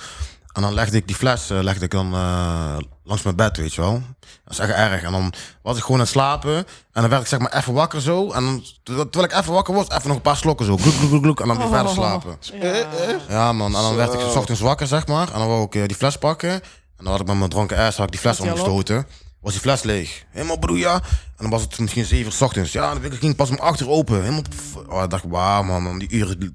En 0.56 0.62
dan 0.62 0.74
legde 0.74 0.98
ik 0.98 1.08
die 1.08 1.16
fles 1.16 1.50
eh, 1.50 1.60
legde 1.62 1.86
ik 1.86 1.92
dan 1.92 2.14
eh, 2.14 2.78
langs 3.04 3.24
mijn 3.24 3.36
bed, 3.36 3.58
weet 3.58 3.74
je 3.74 3.82
wel. 3.82 4.02
Dat 4.20 4.54
is 4.54 4.60
echt 4.60 4.72
erg. 4.72 5.04
En 5.04 5.12
dan 5.12 5.34
was 5.62 5.78
ik 5.78 5.82
gewoon 5.82 5.98
aan 5.98 6.04
het 6.04 6.14
slapen. 6.14 6.56
En 6.56 7.02
dan 7.02 7.10
werd 7.10 7.22
ik 7.22 7.28
zeg 7.28 7.40
maar 7.40 7.54
even 7.54 7.74
wakker 7.74 8.02
zo. 8.02 8.32
En 8.32 8.44
dan, 8.46 8.64
terwijl 8.84 9.24
ik 9.24 9.34
even 9.34 9.54
wakker 9.54 9.74
was, 9.74 9.90
even 9.90 10.08
nog 10.08 10.16
een 10.16 10.22
paar 10.22 10.38
slokken 10.38 10.66
zo. 10.66 10.78
Gloek, 10.78 10.94
gloek, 10.94 11.24
gloek, 11.24 11.40
en 11.42 11.48
dan 11.48 11.58
weer 11.58 11.68
verder 11.68 11.92
slapen. 11.92 12.38
Ja. 12.62 12.86
Ja 13.30 13.54
man, 13.54 13.76
en 13.76 13.82
dan 13.82 13.96
werd 13.96 14.14
ik 14.14 14.20
s 14.20 14.36
ochtends 14.36 14.62
wakker 14.62 14.88
zeg 14.88 15.08
maar. 15.08 15.28
En 15.34 15.40
dan 15.40 15.48
wou 15.48 15.64
ik 15.64 15.76
eh, 15.76 15.86
die 15.86 15.98
fles 15.98 16.18
pakken. 16.18 16.52
En 16.52 16.62
dan 17.04 17.08
had 17.08 17.20
ik 17.20 17.28
met 17.28 17.38
mijn 17.38 17.50
dronken 17.50 17.78
ass 17.78 17.98
had 17.98 18.06
ik 18.06 18.12
die 18.12 18.22
fles 18.22 18.40
omgestoten. 18.40 19.08
Was 19.42 19.54
die 19.54 19.62
fles 19.62 19.84
leeg. 19.84 20.24
Helemaal 20.30 20.60
broeia. 20.60 20.94
En 20.94 21.02
dan 21.38 21.50
was 21.50 21.62
het 21.62 21.80
misschien 21.80 22.06
7 22.06 22.26
uur 22.26 22.32
's 22.32 22.42
ochtends. 22.42 22.72
Ja, 22.72 22.94
de 22.94 23.00
winkel 23.00 23.20
ging 23.20 23.36
pas 23.36 23.50
om 23.50 23.60
8 23.60 23.80
uur 23.82 23.90
open. 23.90 24.20
Helemaal. 24.22 24.42
Oh, 24.88 25.04
ik 25.04 25.10
dacht, 25.10 25.24
wauw 25.28 25.64
man, 25.64 26.00
die 26.00 26.12
uren 26.12 26.54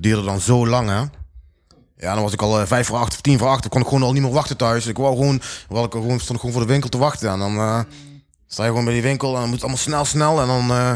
duurden 0.00 0.24
dan 0.24 0.40
zo 0.40 0.66
lang 0.66 0.88
hè. 0.88 1.02
Ja, 2.02 2.14
dan 2.14 2.22
was 2.22 2.32
ik 2.32 2.42
al 2.42 2.60
eh, 2.60 2.66
vijf 2.66 2.86
voor 2.86 2.96
acht 2.98 3.12
of 3.12 3.20
tien 3.20 3.38
voor 3.38 3.48
acht. 3.48 3.60
Dan 3.62 3.70
kon 3.70 3.80
ik 3.80 3.86
gewoon 3.86 4.02
al 4.02 4.12
niet 4.12 4.22
meer 4.22 4.30
wachten 4.32 4.56
thuis. 4.56 4.86
Ik 4.86 4.96
wou 4.96 5.16
gewoon, 5.16 5.40
wou 5.68 5.86
ik 5.86 5.92
gewoon, 5.92 6.20
stond 6.20 6.38
gewoon 6.38 6.54
voor 6.54 6.64
de 6.66 6.72
winkel 6.72 6.88
te 6.88 6.98
wachten. 6.98 7.30
En 7.30 7.38
dan 7.38 7.56
eh, 7.56 7.80
sta 8.46 8.62
je 8.62 8.68
gewoon 8.68 8.84
bij 8.84 8.92
die 8.94 9.02
winkel 9.02 9.28
en 9.28 9.34
dan 9.34 9.42
moet 9.44 9.52
het 9.52 9.62
allemaal 9.62 9.78
snel, 9.82 10.04
snel. 10.04 10.40
En 10.40 10.46
dan, 10.46 10.70
eh, 10.70 10.92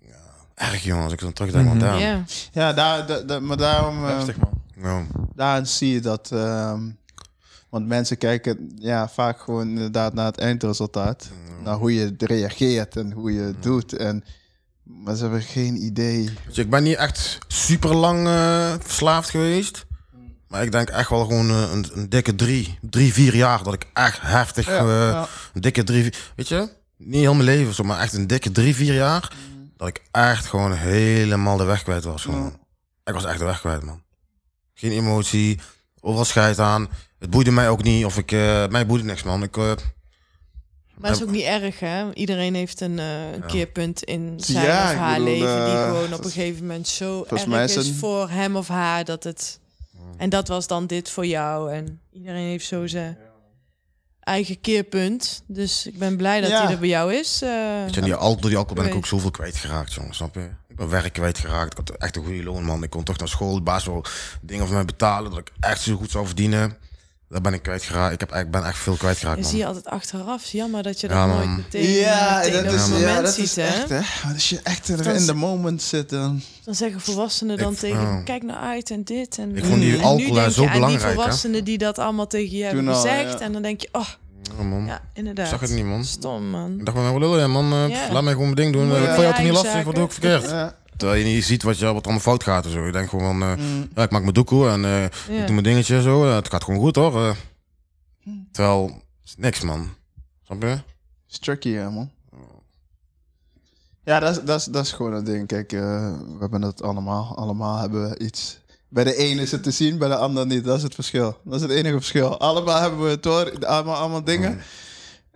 ja, 0.00 0.16
erg 0.54 0.82
jongen, 0.84 1.04
als 1.04 1.12
ik 1.12 1.20
dan 1.20 1.32
terugdenk. 1.32 1.68
Want 1.68 1.80
Ja. 1.80 2.24
Ja, 2.52 2.72
daar, 2.72 3.06
da- 3.06 3.20
da- 3.20 3.40
maar 3.40 3.56
daarom... 3.56 4.04
eh, 4.04 4.16
Heftig 4.16 4.36
man. 4.36 4.62
ja. 4.82 5.02
daar 5.34 5.66
zie 5.66 5.92
je 5.92 6.00
dat. 6.00 6.30
ehm, 6.32 6.80
want 7.68 7.86
mensen 7.86 8.18
kijken 8.18 8.72
ja, 8.78 9.08
vaak 9.08 9.40
gewoon 9.40 9.68
inderdaad 9.68 10.14
naar 10.14 10.26
het 10.26 10.38
eindresultaat. 10.38 11.28
Naar 11.64 11.74
hoe 11.76 11.94
je 11.94 12.14
reageert 12.18 12.96
en 12.96 13.12
hoe 13.12 13.32
je 13.32 13.40
het 13.40 13.62
doet. 13.62 13.92
En, 13.96 14.24
maar 14.82 15.14
ze 15.14 15.22
hebben 15.22 15.42
geen 15.42 15.84
idee. 15.84 16.22
Je, 16.50 16.62
ik 16.62 16.70
ben 16.70 16.82
niet 16.82 16.96
echt 16.96 17.38
super 17.48 17.94
lang 17.94 18.26
eh, 18.26 18.72
verslaafd 18.80 19.30
geweest. 19.30 19.86
Maar 20.48 20.62
ik 20.62 20.72
denk 20.72 20.88
echt 20.88 21.10
wel 21.10 21.24
gewoon 21.24 21.50
eh, 21.50 21.70
een, 21.72 21.86
een 21.94 22.08
dikke 22.08 22.34
drie, 22.34 22.78
drie, 22.80 23.12
vier 23.12 23.34
jaar 23.36 23.62
dat 23.62 23.74
ik 23.74 23.86
echt 23.92 24.20
heftig, 24.20 24.66
Ja, 24.66 24.78
eh, 24.78 24.86
ja. 25.10 25.28
een 25.54 25.60
dikke 25.60 25.84
drie, 25.84 26.02
vier- 26.02 26.32
weet 26.36 26.48
je, 26.48 26.68
niet 26.96 27.20
heel 27.20 27.32
mijn 27.34 27.44
leven 27.44 27.74
zo, 27.74 27.82
maar 27.84 28.00
echt 28.00 28.12
een 28.12 28.26
dikke 28.26 28.52
drie, 28.52 28.74
vier 28.74 28.94
jaar 28.94 29.32
dat 29.76 29.88
ik 29.88 30.02
echt 30.10 30.46
gewoon 30.46 30.72
helemaal 30.72 31.56
de 31.56 31.64
weg 31.64 31.82
kwijt 31.82 32.04
was. 32.04 32.22
Gewoon. 32.22 32.58
Ik 33.04 33.12
was 33.14 33.24
echt 33.24 33.38
de 33.38 33.44
weg 33.44 33.60
kwijt, 33.60 33.82
man. 33.82 34.02
Geen 34.74 34.90
emotie, 34.92 35.58
overal 36.00 36.24
scheid 36.24 36.58
aan. 36.58 36.88
Het 37.18 37.30
boeide 37.30 37.50
mij 37.50 37.68
ook 37.68 37.82
niet, 37.82 38.04
of 38.04 38.16
ik, 38.18 38.32
eh, 38.32 38.66
mij 38.68 38.86
boeide 38.86 39.04
niks, 39.06 39.22
man. 39.22 39.42
Ik, 39.42 39.56
eh, 39.56 39.62
Maar 40.94 41.10
het 41.10 41.20
is 41.20 41.26
ook 41.26 41.30
niet 41.32 41.44
erg, 41.44 41.80
hè? 41.80 42.12
Iedereen 42.14 42.54
heeft 42.54 42.80
een, 42.80 42.98
eh, 42.98 43.32
een 43.32 43.46
keerpunt 43.46 44.02
in 44.04 44.34
zijn 44.36 44.64
Ja, 44.66 44.90
of 44.92 44.96
haar 44.98 45.18
bedoel, 45.18 45.28
leven 45.34 45.64
die 45.64 45.74
gewoon 45.74 46.12
op 46.14 46.24
een 46.24 46.30
gegeven 46.30 46.66
moment 46.66 46.88
zo 46.88 47.26
erg 47.30 47.44
is, 47.64 47.76
is 47.76 47.86
het- 47.86 47.96
voor 47.96 48.28
hem 48.30 48.56
of 48.56 48.68
haar 48.68 49.04
dat 49.04 49.24
het... 49.24 49.60
En 50.18 50.28
dat 50.30 50.48
was 50.48 50.66
dan 50.66 50.86
dit 50.86 51.10
voor 51.10 51.26
jou. 51.26 51.72
En 51.72 52.00
iedereen 52.12 52.46
heeft 52.48 52.66
zo 52.66 52.86
zijn 52.86 53.18
eigen 54.20 54.60
keerpunt. 54.60 55.42
Dus 55.46 55.86
ik 55.86 55.98
ben 55.98 56.16
blij 56.16 56.40
dat 56.40 56.50
Ja. 56.50 56.62
hij 56.64 56.72
er 56.72 56.78
bij 56.78 56.88
jou 56.88 57.14
is. 57.14 57.42
eh. 57.42 57.82
Weet 57.84 57.94
je, 57.94 58.00
die 58.00 58.10
door 58.18 58.36
die 58.40 58.56
alcohol 58.56 58.82
ben 58.82 58.86
ik 58.92 58.94
ook 58.94 59.06
zoveel 59.06 59.30
kwijtgeraakt, 59.30 59.92
jongen, 59.92 60.14
snap 60.14 60.34
je? 60.34 60.48
Ik 60.68 60.76
ben 60.76 60.88
werk 60.88 61.12
kwijtgeraakt. 61.12 61.78
Ik 61.78 61.88
had 61.88 61.96
echt 61.96 62.16
een 62.16 62.24
goede 62.24 62.42
loon, 62.42 62.64
man. 62.64 62.82
Ik 62.82 62.90
kon 62.90 63.04
toch 63.04 63.18
naar 63.18 63.28
school, 63.28 63.54
de 63.54 63.60
baas 63.60 63.84
wil 63.84 64.04
dingen 64.40 64.66
voor 64.66 64.74
mij 64.74 64.84
betalen, 64.84 65.30
dat 65.30 65.38
ik 65.40 65.52
echt 65.60 65.80
zo 65.80 65.96
goed 65.96 66.10
zou 66.10 66.26
verdienen. 66.26 66.76
Daar 67.28 67.40
ben 67.40 67.52
ik 67.52 67.62
kwijtgeraakt. 67.62 68.12
Ik 68.14 68.20
heb 68.20 68.30
echt, 68.30 68.50
ben 68.50 68.64
echt 68.64 68.78
veel 68.78 68.94
kwijtgeraakt, 68.96 69.36
En 69.36 69.42
man. 69.42 69.50
zie 69.50 69.58
je 69.60 69.66
altijd 69.66 69.86
achteraf. 69.86 70.44
Jammer 70.50 70.82
dat 70.82 71.00
je 71.00 71.08
dat 71.08 71.16
Ja, 71.16 71.26
nooit 71.26 71.48
meteen, 71.56 71.90
Ja, 71.90 72.36
meteen 72.44 72.52
dat 72.52 72.64
op 72.64 72.66
is, 72.68 72.80
het 72.80 72.90
man. 72.90 72.98
moment 73.00 73.16
ja, 73.16 73.22
dat 73.22 73.34
ziet, 73.34 73.44
is 73.44 73.56
hè? 73.56 73.62
echt, 73.62 73.88
hè? 73.88 74.00
Als 74.32 74.48
je 74.48 74.60
echt 74.62 74.88
er 74.88 75.02
Dan 75.02 75.14
in 75.14 75.26
de 75.26 75.34
moment 75.34 75.82
zit, 75.82 76.10
dan... 76.10 76.42
Dan 76.64 76.74
zeggen 76.74 77.00
volwassenen 77.00 77.56
dan 77.58 77.72
Ik- 77.72 77.78
tegen 77.78 78.00
oh. 78.00 78.24
kijk 78.24 78.42
nou 78.42 78.58
uit 78.58 78.90
en 78.90 79.04
dit. 79.04 79.38
En, 79.38 79.56
Ik 79.56 79.64
vond 79.64 79.80
die 79.80 79.92
en 79.96 80.02
alcohol 80.02 80.28
nu 80.28 80.34
denk 80.40 80.50
zo 80.52 80.62
je 80.62 80.70
belangrijk, 80.70 80.98
die 81.00 81.08
hè? 81.08 81.14
volwassenen 81.14 81.64
die 81.64 81.78
dat 81.78 81.98
allemaal 81.98 82.26
tegen 82.26 82.56
je 82.56 82.64
hebben 82.64 82.88
al, 82.88 82.94
gezegd. 82.94 83.32
ja. 83.32 83.40
En 83.40 83.52
dan 83.52 83.62
denk 83.62 83.80
je, 83.80 83.88
oh, 83.92 84.06
Ja, 84.58 84.62
man. 84.64 84.86
Ja, 84.86 85.00
inderdaad. 85.14 85.44
Ik 85.44 85.50
zag 85.50 85.60
het 85.60 85.70
niet, 85.70 85.84
man. 85.84 86.04
Stom, 86.04 86.50
man. 86.50 86.78
Ik 86.78 86.84
dacht, 86.84 86.96
van, 86.96 87.12
wat 87.12 87.20
lul 87.20 87.38
je, 87.40 87.46
man? 87.46 87.72
Eh, 87.72 87.88
Ja. 87.88 88.12
Laat 88.12 88.22
mij 88.22 88.32
gewoon 88.32 88.52
mijn 88.54 88.54
ding 88.54 88.72
doen. 88.72 88.86
Moet 88.86 88.94
Eh, 88.96 89.02
je 89.02 89.06
ik 89.08 89.14
vond 89.14 89.22
jou 89.22 89.34
toch 89.34 89.44
niet 89.44 89.52
lastig? 89.62 89.84
Wat 89.84 89.94
doe 89.94 90.04
ik 90.04 90.12
verkeerd? 90.12 90.44
Terwijl 90.98 91.18
je 91.26 91.34
niet 91.34 91.44
ziet 91.44 91.62
wat, 91.62 91.78
je, 91.78 91.92
wat 91.92 92.04
allemaal 92.04 92.20
fout 92.22 92.42
gaat 92.42 92.64
en 92.64 92.70
zo. 92.70 92.86
Je 92.86 92.92
denkt 92.92 93.10
gewoon 93.10 93.38
van, 93.38 93.42
eh, 93.50 93.56
Mm. 93.56 93.88
ja, 93.94 94.02
ik 94.02 94.10
maak 94.10 94.22
mijn 94.22 94.34
doekoe 94.34 94.68
en 94.68 94.84
eh, 94.84 95.04
ik 95.04 95.10
doe 95.46 95.50
mijn 95.50 95.62
dingetje 95.62 95.96
en 95.96 96.02
zo. 96.02 96.24
Eh, 96.28 96.34
het 96.34 96.48
gaat 96.48 96.64
gewoon 96.64 96.80
goed, 96.80 96.96
hoor. 96.96 97.16
Eh, 97.26 97.34
terwijl, 98.52 99.02
niks, 99.36 99.60
man. 99.60 99.88
Snap 100.44 100.62
je? 100.62 100.78
is 101.30 101.38
tricky, 101.38 101.70
hè, 101.72 101.90
man. 101.90 102.10
Ja, 104.04 104.20
dat 104.20 104.36
is, 104.36 104.42
dat, 104.44 104.58
is, 104.58 104.64
dat 104.64 104.84
is 104.84 104.92
gewoon 104.92 105.12
een 105.12 105.24
ding. 105.24 105.46
Kijk, 105.46 105.70
we 105.70 106.36
hebben 106.40 106.62
het 106.62 106.82
allemaal. 106.82 107.36
Allemaal 107.36 107.78
hebben 107.80 108.10
we 108.10 108.18
iets. 108.18 108.58
Bij 108.88 109.04
de 109.04 109.14
ene 109.16 109.42
is 109.42 109.50
het 109.50 109.62
te 109.62 109.70
zien, 109.70 109.98
bij 109.98 110.08
de 110.08 110.16
ander 110.16 110.46
niet. 110.46 110.64
Dat 110.64 110.76
is 110.76 110.82
het 110.82 110.94
verschil. 110.94 111.38
Dat 111.44 111.54
is 111.54 111.60
het 111.62 111.70
enige 111.70 111.94
verschil. 111.94 112.38
Allemaal 112.40 112.80
hebben 112.80 113.02
we 113.04 113.10
het 113.10 113.22
door. 113.22 113.66
Allemaal, 113.66 113.96
allemaal 113.96 114.24
dingen. 114.24 114.60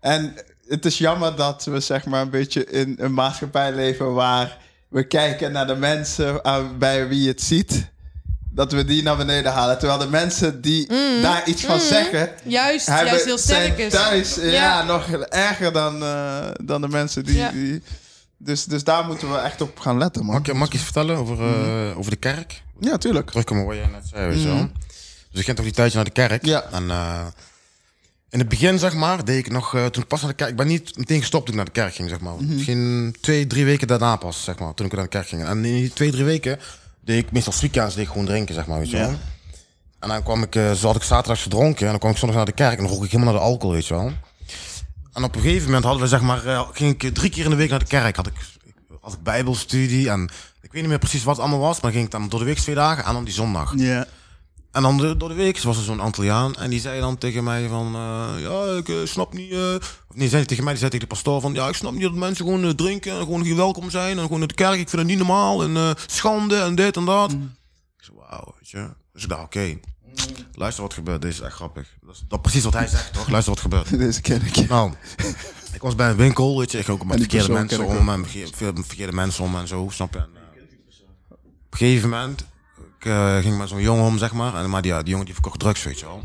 En 0.00 0.34
het 0.66 0.84
is 0.84 0.98
jammer 0.98 1.36
dat 1.36 1.64
we 1.64 1.80
zeg 1.80 2.06
maar 2.06 2.22
een 2.22 2.30
beetje 2.30 2.64
in 2.64 2.94
een 2.98 3.14
maatschappij 3.14 3.72
leven 3.74 4.14
waar 4.14 4.58
we 4.92 5.04
kijken 5.06 5.52
naar 5.52 5.66
de 5.66 5.74
mensen 5.76 6.44
aan, 6.44 6.78
bij 6.78 7.08
wie 7.08 7.22
je 7.22 7.28
het 7.28 7.42
ziet. 7.42 7.90
Dat 8.54 8.72
we 8.72 8.84
die 8.84 9.02
naar 9.02 9.16
beneden 9.16 9.52
halen. 9.52 9.78
Terwijl 9.78 9.98
de 9.98 10.08
mensen 10.08 10.60
die 10.60 10.86
daar 11.22 11.42
iets 11.48 11.64
van 11.64 11.80
zeggen, 11.80 12.30
Juist, 12.44 12.86
hebben- 12.86 13.06
juist 13.06 13.24
heel 13.24 13.38
sterk 13.38 13.74
zijn 13.76 13.78
is. 13.86 13.92
thuis 13.92 14.34
ja, 14.34 14.42
Ja. 14.52 14.82
nog 14.82 15.10
erger 15.28 15.72
dan, 15.72 16.02
eh, 16.02 16.46
dan 16.64 16.80
de 16.80 16.88
mensen 16.88 17.24
die... 17.24 17.36
Ja. 17.36 17.50
die 17.50 17.82
dus, 18.36 18.64
dus 18.64 18.84
daar 18.84 19.04
moeten 19.06 19.30
we 19.32 19.38
echt 19.38 19.60
op 19.60 19.78
gaan 19.78 19.98
letten, 19.98 20.24
man. 20.24 20.34
Mag 20.34 20.46
ik, 20.48 20.54
mag 20.54 20.66
ik 20.68 20.74
iets 20.74 20.82
vertellen 20.82 21.16
over, 21.16 21.36
Mhm. 21.36 21.88
eh, 21.90 21.98
over 21.98 22.10
de 22.10 22.16
kerk? 22.16 22.62
Ja, 22.80 22.96
tuurlijk. 22.98 23.30
Terugkomen 23.30 23.64
wat 23.66 23.74
jij 23.76 23.86
net 23.86 24.08
zei, 24.08 24.28
weet 24.28 24.42
je 24.42 24.48
wel. 24.48 24.68
Dus 25.30 25.40
ik 25.40 25.44
ging 25.44 25.56
toch 25.56 25.64
die 25.66 25.74
tijdje 25.74 25.96
naar 25.96 26.04
de 26.04 26.10
kerk. 26.10 26.42
Mhm. 26.42 26.50
Ja. 26.50 26.64
En 26.72 26.90
eh, 26.90 27.26
in 28.32 28.38
het 28.38 28.48
begin, 28.48 28.78
zeg 28.78 28.94
maar, 28.94 29.24
deed 29.24 29.38
ik 29.38 29.52
nog... 29.52 29.74
eh, 29.74 29.86
toen 29.86 30.02
ik 30.02 30.08
pas 30.08 30.20
naar 30.20 30.30
de 30.30 30.36
kerk... 30.36 30.50
Ik 30.50 30.56
ben 30.56 30.66
niet 30.66 30.96
meteen 30.96 31.20
gestopt 31.20 31.44
toen 31.44 31.54
ik 31.54 31.60
naar 31.60 31.72
de 31.72 31.80
kerk 31.80 31.94
ging, 31.94 32.08
zeg 32.08 32.20
maar. 32.20 32.34
Mhm. 32.34 32.54
Misschien 32.54 33.16
twee, 33.20 33.46
drie 33.46 33.64
weken 33.64 33.86
daarna 33.86 34.16
pas, 34.16 34.44
zeg 34.44 34.58
maar. 34.58 34.74
Toen 34.74 34.86
ik 34.86 34.92
naar 34.92 35.02
de 35.02 35.08
kerk 35.08 35.28
ging. 35.28 35.44
En 35.44 35.56
in 35.56 35.62
die 35.62 35.92
twee, 35.92 36.10
drie 36.10 36.24
weken 36.24 36.58
deed 37.00 37.24
ik... 37.24 37.32
Meestal 37.32 37.52
weekends 37.60 37.94
deed 37.94 38.04
ik 38.04 38.10
gewoon 38.10 38.26
drinken, 38.26 38.54
zeg 38.54 38.66
maar, 38.66 38.78
weet 38.78 38.90
je 38.90 38.96
wel. 38.96 39.14
En 39.98 40.08
dan 40.08 40.22
kwam 40.22 40.42
ik... 40.42 40.56
eh, 40.56 40.72
zo 40.72 40.86
had 40.86 40.96
ik 40.96 41.02
zaterdags 41.02 41.40
verdronken. 41.40 41.84
En 41.84 41.90
dan 41.90 41.98
kwam 41.98 42.10
ik 42.10 42.16
zondag 42.16 42.36
naar 42.36 42.46
de 42.46 42.52
kerk. 42.52 42.78
En 42.78 42.84
dan 42.84 42.92
rook 42.92 43.04
ik 43.04 43.10
helemaal 43.10 43.32
naar 43.32 43.42
de 43.42 43.48
alcohol, 43.48 43.74
weet 43.74 43.86
je 43.86 43.94
wel. 43.94 44.12
En 45.12 45.24
op 45.24 45.34
een 45.34 45.42
gegeven 45.42 45.66
moment 45.66 45.84
hadden 45.84 46.02
we, 46.02 46.08
zeg 46.08 46.20
maar... 46.20 46.46
eh, 46.46 46.68
ging 46.72 47.02
ik 47.02 47.14
drie 47.14 47.30
keer 47.30 47.44
in 47.44 47.50
de 47.50 47.56
week 47.56 47.70
naar 47.70 47.78
de 47.78 47.84
kerk. 47.84 48.16
Had 48.16 48.26
ik, 48.26 48.34
had 49.00 49.12
ik 49.12 49.22
bijbelstudie 49.22 50.10
en... 50.10 50.30
Ik 50.62 50.72
weet 50.72 50.82
niet 50.82 50.90
meer 50.90 50.98
precies 51.08 51.24
wat 51.24 51.36
het 51.36 51.44
allemaal 51.44 51.66
was, 51.66 51.80
maar 51.80 51.92
ging 51.92 52.04
ik 52.04 52.10
dan 52.10 52.28
door 52.28 52.38
de 52.38 52.44
week 52.44 52.58
twee 52.58 52.74
dagen 52.74 53.04
en 53.04 53.12
dan 53.12 53.24
die 53.24 53.34
zondag. 53.34 53.72
Ja. 53.76 54.06
En 54.72 54.82
dan 54.82 54.96
de- 54.96 55.16
door 55.16 55.28
de 55.28 55.34
week 55.34 55.58
was 55.62 55.76
er 55.76 55.82
zo'n 55.82 56.00
Antilliaan 56.00 56.54
en 56.54 56.70
die 56.70 56.80
zei 56.80 57.00
dan 57.00 57.18
tegen 57.18 57.44
mij 57.44 57.68
van, 57.68 57.94
eh, 57.94 58.28
ja, 58.38 58.76
ik 58.76 58.88
eh, 58.88 58.96
snap 59.04 59.32
niet, 59.32 59.52
of 59.52 60.14
nee, 60.14 60.28
zei 60.28 60.44
tegen 60.44 60.62
mij, 60.64 60.72
die 60.72 60.80
zei 60.80 60.90
tegen 60.92 61.08
de 61.08 61.14
pastoor 61.14 61.40
van, 61.40 61.54
ja, 61.54 61.68
ik 61.68 61.74
snap 61.74 61.92
niet 61.92 62.02
dat 62.02 62.12
mensen 62.14 62.44
gewoon 62.44 62.74
drinken 62.74 63.12
en 63.12 63.18
gewoon 63.18 63.42
hier 63.42 63.56
welkom 63.56 63.90
zijn 63.90 64.16
en 64.16 64.22
gewoon 64.22 64.38
naar 64.38 64.48
de 64.48 64.54
kerk, 64.54 64.78
ik 64.78 64.88
vind 64.88 65.02
het 65.02 65.10
niet 65.10 65.18
normaal 65.18 65.62
en 65.62 65.94
schande 66.06 66.56
en 66.56 66.74
dit 66.74 66.96
en 66.96 67.04
dat. 67.04 67.32
Ik 67.32 67.38
zei, 67.96 68.16
wauw, 68.18 68.54
weet 68.58 68.70
je. 68.70 68.88
Dus 69.12 69.22
ik 69.22 69.28
dacht, 69.28 69.42
oké, 69.42 69.78
luister 70.54 70.82
wat 70.82 70.94
gebeurt, 70.94 71.22
dit 71.22 71.32
is 71.32 71.40
echt 71.40 71.54
grappig. 71.54 71.88
Dat 72.06 72.14
is 72.14 72.22
dat 72.28 72.42
precies 72.42 72.64
wat 72.64 72.72
hij 72.72 72.86
zegt, 72.86 73.12
toch? 73.12 73.28
Luister 73.28 73.52
wat 73.52 73.62
gebeurt. 73.62 73.98
Deze 73.98 74.20
ken 74.20 74.42
ik. 74.44 74.68
Nou, 74.68 74.92
ik 75.72 75.82
was 75.82 75.94
bij 75.94 76.10
een 76.10 76.16
winkel, 76.16 76.58
weet 76.58 76.72
je, 76.72 76.78
ik 76.78 76.84
ging 76.84 77.00
ook 77.00 77.06
met 77.06 77.18
verkeerde 77.18 77.52
mensen 77.52 77.84
om 77.84 78.08
en 78.08 78.22
verkeerde, 78.22 78.52
veel 78.56 78.72
verkeerde 78.74 79.12
mensen 79.12 79.44
om 79.44 79.56
en 79.56 79.68
zo, 79.68 79.88
snap 79.92 80.12
je? 80.12 80.18
En, 80.18 80.28
op 81.28 81.38
een 81.70 81.78
gegeven 81.78 82.08
moment, 82.10 82.44
ik 83.02 83.08
eh, 83.08 83.36
ging 83.36 83.58
met 83.58 83.68
zo'n 83.68 83.80
jongen 83.80 84.04
om, 84.04 84.18
zeg 84.18 84.32
maar, 84.32 84.54
en 84.54 84.70
maar 84.70 84.82
die, 84.82 84.92
ja, 84.92 84.98
die 84.98 85.10
jongen 85.10 85.24
die 85.24 85.34
verkocht 85.34 85.58
drugs, 85.58 85.82
weet 85.82 85.98
je 85.98 86.06
wel. 86.06 86.22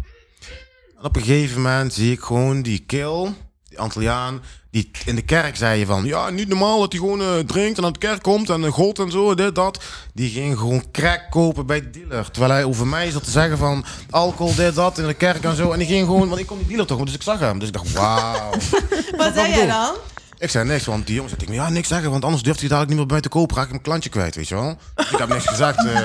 En 0.97 1.05
op 1.05 1.15
een 1.15 1.21
gegeven 1.21 1.61
moment 1.61 1.93
zie 1.93 2.11
ik 2.11 2.19
gewoon 2.19 2.61
die 2.61 2.79
kill, 2.79 3.33
die 3.69 3.79
Antilliaan, 3.79 4.41
die 4.71 4.91
in 5.05 5.15
de 5.15 5.21
kerk 5.21 5.55
zei 5.55 5.85
van, 5.85 6.05
ja, 6.05 6.29
niet 6.29 6.47
normaal 6.47 6.79
dat 6.79 6.91
hij 6.91 7.01
gewoon 7.01 7.21
eh, 7.21 7.39
drinkt 7.39 7.77
en 7.77 7.83
naar 7.83 7.91
de 7.91 7.99
kerk 7.99 8.21
komt 8.21 8.49
en 8.49 8.61
uh, 8.61 8.71
god 8.71 8.99
en 8.99 9.11
zo, 9.11 9.35
dit, 9.35 9.55
dat. 9.55 9.83
Die 10.13 10.29
ging 10.29 10.57
gewoon 10.57 10.91
crack 10.91 11.25
kopen 11.29 11.65
bij 11.65 11.81
de 11.81 11.89
dealer. 11.89 12.31
Terwijl 12.31 12.53
hij 12.53 12.63
over 12.63 12.87
mij 12.87 13.11
zat 13.11 13.23
te 13.23 13.31
zeggen 13.31 13.57
van, 13.57 13.85
alcohol, 14.09 14.55
dit, 14.55 14.75
dat, 14.75 14.97
in 14.97 15.07
de 15.07 15.13
kerk 15.13 15.43
en 15.43 15.55
zo. 15.55 15.71
En 15.71 15.79
die 15.79 15.87
ging 15.87 16.05
gewoon, 16.05 16.27
want 16.27 16.39
ik 16.39 16.47
kon 16.47 16.57
die 16.57 16.67
dealer 16.67 16.85
toch, 16.85 17.03
dus 17.03 17.13
ik 17.13 17.21
zag 17.21 17.39
hem. 17.39 17.59
Dus 17.59 17.67
ik 17.67 17.73
dacht, 17.73 17.93
wauw. 17.93 18.51
Wat 19.17 19.33
zei 19.33 19.49
jij 19.49 19.67
dan? 19.67 19.95
Ik 20.39 20.49
zei 20.49 20.65
niks, 20.67 20.85
want 20.85 21.05
die 21.05 21.15
jongen 21.15 21.29
zei 21.29 21.41
tegen 21.41 21.55
me, 21.57 21.61
ja, 21.63 21.69
niks 21.69 21.87
zeggen, 21.87 22.11
want 22.11 22.23
anders 22.23 22.43
durft 22.43 22.59
hij 22.59 22.69
dadelijk 22.69 22.93
niet 22.93 22.99
meer 23.01 23.13
bij 23.13 23.21
te 23.21 23.29
kopen, 23.29 23.55
raak 23.55 23.65
ik 23.65 23.71
mijn 23.71 23.83
klantje 23.83 24.09
kwijt, 24.09 24.35
weet 24.35 24.47
je 24.47 24.55
wel. 24.55 24.77
Ik 25.11 25.17
heb 25.17 25.29
niks 25.29 25.45
gezegd. 25.47 25.85
eh. 25.85 25.99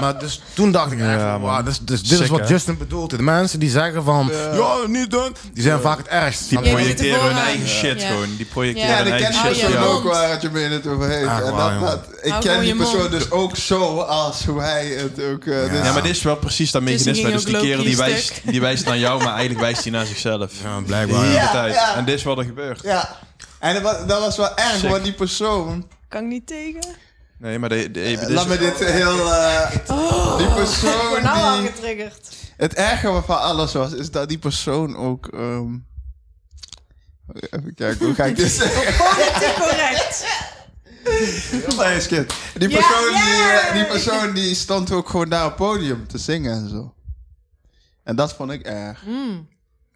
maar 0.00 0.18
dus 0.18 0.42
toen 0.54 0.72
dacht 0.72 0.92
ik 0.92 0.98
echt, 1.00 1.08
Ja, 1.20 1.40
wauw, 1.40 1.62
dus, 1.62 1.78
dus 1.80 2.02
dit 2.02 2.20
is 2.20 2.28
wat 2.28 2.40
hè? 2.40 2.46
Justin 2.46 2.78
bedoelt. 2.78 3.10
De 3.10 3.22
mensen 3.22 3.58
die 3.60 3.70
zeggen 3.70 4.04
van, 4.04 4.30
ja, 4.52 4.76
niet 4.86 5.10
doen, 5.10 5.36
die 5.54 5.62
zijn 5.62 5.80
vaak 5.80 5.98
het 5.98 6.06
ergst. 6.08 6.48
Die? 6.48 6.62
Ja, 6.62 6.70
projecteren 6.72 7.22
hun 7.24 7.36
eigen 7.36 7.68
shit 7.68 8.00
Ja. 8.02 8.08
gewoon. 8.08 8.36
Die 8.36 8.46
projecteren 8.46 8.90
Ja, 8.90 8.96
Ja, 8.98 9.04
hun 9.04 9.12
ik 9.14 9.18
ken 9.22 9.32
eigen 9.32 9.54
shit. 9.54 9.60
Persoon 9.66 9.82
Ja. 9.82 9.88
ook 9.88 10.02
waar 10.04 10.30
het 10.30 10.42
je 10.42 10.50
mee 10.50 10.68
het 10.68 10.86
over 10.86 11.08
heeft. 11.08 11.26
Ah, 11.28 11.36
en 11.36 11.42
wauw, 11.42 11.56
dat, 11.56 11.72
jongen. 11.72 11.80
dat, 11.90 12.04
ik 12.22 12.30
Hou 12.30 12.42
ken 12.44 12.60
die 12.60 12.76
persoon 12.76 12.98
mond. 12.98 13.10
dus 13.10 13.30
ook 13.30 13.56
zo 13.56 13.98
als 14.00 14.44
hoe 14.44 14.60
hij 14.60 14.86
het 14.86 15.22
ook... 15.24 15.44
eh, 15.44 15.70
dus- 15.70 15.84
Ja, 15.86 15.92
maar 15.92 16.02
dit 16.02 16.16
is 16.16 16.22
wel 16.22 16.36
precies 16.36 16.70
dat 16.70 16.86
die 16.86 16.96
mechanisme. 16.96 17.30
Dus 17.30 17.44
die 17.44 17.58
kerel 17.60 17.82
die 17.84 17.96
wijst, 17.96 18.40
die 18.44 18.60
wijst 18.60 18.84
naar 18.84 18.98
jou, 18.98 19.18
maar 19.22 19.32
eigenlijk 19.32 19.60
wijst 19.60 19.82
hij 19.82 19.92
naar 19.92 20.06
zichzelf. 20.06 20.52
Ja, 20.62 20.80
blijkbaar. 20.86 21.26
ja. 21.26 21.64
ja. 21.66 21.96
En 21.96 22.04
dit 22.04 22.14
is 22.14 22.22
wat 22.22 22.38
er 22.38 22.44
gebeurt. 22.44 22.80
Ja. 22.82 23.18
En 23.60 23.74
dat 23.74 23.82
was, 23.82 24.06
dat 24.06 24.20
was 24.20 24.36
wel 24.36 24.56
erg, 24.56 24.76
Sick. 24.76 24.90
want 24.90 25.04
die 25.04 25.12
persoon... 25.12 25.88
Kan 26.08 26.22
ik 26.22 26.28
niet 26.28 26.46
tegen? 26.46 26.80
Nee, 27.38 27.58
maar 27.58 27.68
de, 27.68 27.90
de, 27.90 28.00
dit 28.00 28.28
Laat 28.28 28.48
me 28.48 28.58
dit 28.58 28.78
heel... 28.78 29.32
eh, 29.32 29.70
die 30.38 30.46
Ik 30.46 30.54
persoon 30.54 31.08
word 31.08 31.22
nou 31.22 31.42
al 31.42 31.60
die... 31.60 31.70
getriggerd. 31.70 32.28
Het 32.56 32.74
erge 32.74 33.22
van 33.26 33.40
alles 33.40 33.72
was, 33.72 33.92
is 33.92 34.10
dat 34.10 34.28
die 34.28 34.38
persoon 34.38 34.96
ook... 34.96 35.26
ehm, 35.26 35.74
even 37.50 37.74
kijken, 37.74 38.06
hoe 38.06 38.14
ga 38.14 38.24
ik 38.24 38.36
dit 38.36 38.50
zeggen? 38.50 38.96
Politiek 39.06 39.54
correct. 39.54 40.24
Nee, 41.76 41.96
is 41.96 42.06
kid. 42.06 42.34
Die 42.54 42.68
persoon, 42.68 43.12
ja. 43.12 43.22
Die, 43.24 43.42
eh, 43.42 43.74
die 43.74 43.84
persoon 43.86 44.34
die 44.34 44.54
stond 44.54 44.92
ook 44.92 45.08
gewoon 45.08 45.28
daar 45.28 45.44
op 45.44 45.48
het 45.50 45.58
podium 45.58 46.06
te 46.08 46.18
zingen 46.18 46.52
en 46.52 46.68
zo. 46.68 46.94
En 48.04 48.16
dat 48.16 48.34
vond 48.34 48.50
ik 48.50 48.62
erg. 48.62 49.02
Mm. 49.06 49.48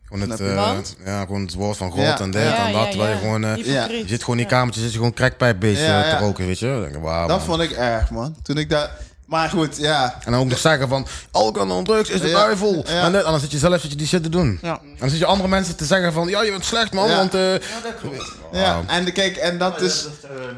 Gewoon 0.08 0.30
het, 0.30 0.40
eh, 0.40 0.54
Want? 0.54 0.96
ja, 1.04 1.20
gewoon 1.20 1.42
het 1.42 1.54
woord 1.54 1.76
van 1.76 1.90
God 1.90 2.00
Ja. 2.00 2.20
en 2.20 2.30
dit 2.30 2.42
Ja, 2.42 2.66
en 2.66 2.72
dat. 2.72 2.82
ja, 2.84 2.88
terwijl 2.88 3.10
ja. 3.10 3.14
je 3.16 3.20
gewoon, 3.22 3.44
eh, 3.44 3.56
je 3.56 4.04
zit 4.06 4.20
gewoon 4.20 4.38
in 4.38 4.42
die 4.46 4.52
kamertje, 4.54 4.80
zit 4.80 4.90
je 4.90 4.96
gewoon 4.96 5.12
eh, 5.78 5.86
ja. 5.88 6.16
te 6.18 6.24
roken, 6.24 6.46
weet 6.46 6.58
je. 6.58 6.88
Denk 6.92 7.28
Dat 7.28 7.42
vond 7.42 7.60
ik 7.60 7.70
erg, 7.70 8.10
man. 8.10 8.36
Toen 8.42 8.58
ik 8.58 8.70
daar... 8.70 8.90
Maar 9.24 9.48
goed, 9.50 9.76
ja. 9.76 10.14
En 10.24 10.32
dan 10.32 10.40
ook 10.40 10.46
nog 10.48 10.58
zeggen 10.58 10.88
van, 10.88 11.06
alcohol 11.30 11.78
en 11.78 11.84
drugs 11.84 12.08
is 12.10 12.20
de 12.20 12.28
Ja, 12.28 12.34
duivel. 12.34 12.84
ja. 12.86 13.02
En, 13.04 13.12
dit- 13.12 13.24
en 13.24 13.30
dan 13.30 13.40
zit 13.40 13.50
je 13.50 13.58
zelf 13.58 13.80
zit 13.80 13.90
je 13.90 13.96
die 13.96 14.06
shit 14.06 14.22
te 14.22 14.28
doen. 14.28 14.58
Ja. 14.62 14.78
En 14.82 14.96
dan 14.98 15.10
zit 15.10 15.18
je 15.18 15.24
andere 15.26 15.48
mensen 15.48 15.76
te 15.76 15.84
zeggen 15.84 16.12
van, 16.12 16.28
ja, 16.28 16.42
je 16.42 16.50
bent 16.50 16.64
slecht 16.64 16.92
man, 16.92 17.08
Ja. 17.08 17.16
want... 17.16 17.34
eh, 17.34 17.54
Ja, 18.52 18.82
en 18.86 19.04
de- 19.04 19.12
kijk, 19.12 19.36
en 19.36 19.58
dat 19.58 19.80
is... 19.80 20.06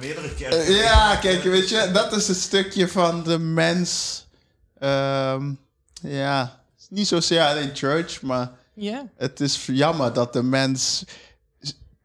meerdere 0.00 0.26
eh, 0.28 0.36
keren. 0.36 0.72
ja, 0.74 1.16
kijk, 1.16 1.42
weet 1.42 1.68
je, 1.68 1.90
dat 1.92 2.16
is 2.16 2.28
het 2.28 2.36
stukje 2.36 2.88
van 2.88 3.22
de 3.22 3.38
mens... 3.38 4.24
ehm, 4.78 5.42
ja, 6.00 6.58
niet 6.88 7.06
zozeer 7.08 7.42
alleen 7.42 7.70
church, 7.74 8.22
maar 8.22 8.50
Ja. 8.76 9.06
het 9.16 9.40
is 9.40 9.66
jammer 9.66 10.12
dat 10.12 10.32
de 10.32 10.42
mens... 10.42 11.04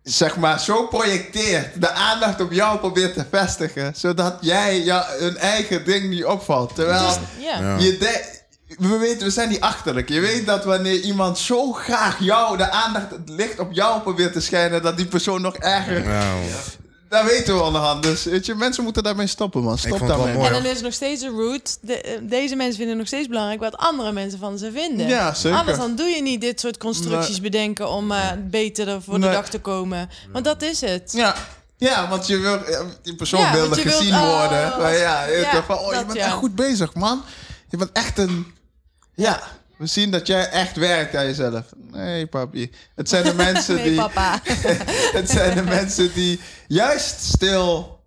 Zeg 0.03 0.37
maar, 0.37 0.59
zo 0.59 0.87
projecteert, 0.87 1.81
de 1.81 1.89
aandacht 1.89 2.41
op 2.41 2.51
jou 2.51 2.79
probeert 2.79 3.13
te 3.13 3.25
vestigen, 3.29 3.93
zodat 3.95 4.37
jij 4.41 4.83
ja, 4.83 5.13
een 5.19 5.37
eigen 5.37 5.85
ding 5.85 6.09
niet 6.09 6.25
opvalt. 6.25 6.75
Terwijl 6.75 7.17
je 7.79 7.99
we 8.77 8.97
weten, 8.97 9.25
we 9.25 9.31
zijn 9.31 9.49
niet 9.49 9.59
achterlijk. 9.59 10.09
Je 10.09 10.19
weet 10.19 10.45
dat 10.45 10.65
wanneer 10.65 10.99
iemand 10.99 11.37
zo 11.37 11.71
graag 11.71 12.19
jou, 12.19 12.57
de 12.57 12.69
aandacht, 12.69 13.11
het 13.11 13.29
licht 13.29 13.59
op 13.59 13.71
jou 13.71 14.01
probeert 14.01 14.33
te 14.33 14.41
schijnen, 14.41 14.81
dat 14.81 14.97
die 14.97 15.05
persoon 15.05 15.41
nog 15.41 15.55
erger. 15.55 16.03
Dat 17.11 17.23
weten 17.23 17.55
we 17.55 17.61
onderhand. 17.61 18.03
Dus 18.03 18.23
weet 18.23 18.45
je, 18.45 18.55
mensen 18.55 18.83
moeten 18.83 19.03
daarmee 19.03 19.27
stoppen, 19.27 19.63
man. 19.63 19.77
Stop 19.77 20.07
daarmee. 20.07 20.37
En 20.37 20.53
dan 20.53 20.65
is 20.65 20.81
nog 20.81 20.93
steeds 20.93 21.21
een 21.21 21.29
root. 21.29 21.77
De, 21.81 22.01
eh, 22.01 22.19
deze 22.21 22.55
mensen 22.55 22.77
vinden 22.77 22.97
nog 22.97 23.07
steeds 23.07 23.27
belangrijk 23.27 23.59
wat 23.59 23.77
andere 23.77 24.11
mensen 24.11 24.39
van 24.39 24.57
ze 24.57 24.71
vinden. 24.71 25.07
Ja, 25.07 25.33
zeker. 25.33 25.57
Anders 25.57 25.77
dan 25.77 25.95
doe 25.95 26.07
je 26.07 26.21
niet 26.21 26.41
dit 26.41 26.59
soort 26.59 26.77
constructies 26.77 27.41
bedenken 27.41 27.89
om 27.89 28.11
eh, 28.11 28.31
beter 28.39 28.87
er 28.87 29.01
voor 29.01 29.19
Nee. 29.19 29.29
de 29.29 29.35
dag 29.35 29.49
te 29.49 29.59
komen. 29.59 30.09
Want 30.31 30.45
dat 30.45 30.61
is 30.61 30.81
het. 30.81 31.11
Ja. 31.11 31.35
Ja, 31.77 32.09
want 32.09 32.27
je 32.27 32.37
wil, 32.37 32.69
ja, 32.69 32.83
die 33.01 33.15
persoon 33.15 33.39
Ja, 33.39 33.51
wil 33.53 33.69
want 33.69 33.81
je 33.81 33.89
gezien 33.89 34.11
wilt, 34.11 34.23
oh, 34.23 34.39
worden. 34.39 34.79
Maar 34.79 34.97
ja, 34.97 35.27
van, 35.67 35.77
oh, 35.77 35.93
je 35.93 36.05
bent 36.05 36.13
ja. 36.17 36.25
echt 36.25 36.33
goed 36.33 36.55
bezig, 36.55 36.93
man. 36.93 37.23
Je 37.69 37.77
bent 37.77 37.91
echt 37.91 38.17
een... 38.17 38.53
Ja, 39.15 39.41
we 39.81 39.87
zien 39.87 40.11
dat 40.11 40.27
jij 40.27 40.49
echt 40.49 40.75
werkt 40.75 41.15
aan 41.15 41.25
jezelf. 41.25 41.65
Nee, 41.91 42.27
papi. 42.27 42.71
Het 42.95 43.09
zijn 43.09 43.23
de 43.23 43.33
mensen 43.47 43.75
Nee, 43.75 43.83
die... 43.83 43.95
papa. 43.95 44.39
het 45.19 45.29
zijn 45.29 45.55
de 45.55 45.63
mensen 45.63 46.13
die 46.13 46.39
juist 46.67 47.23
stil. 47.23 47.99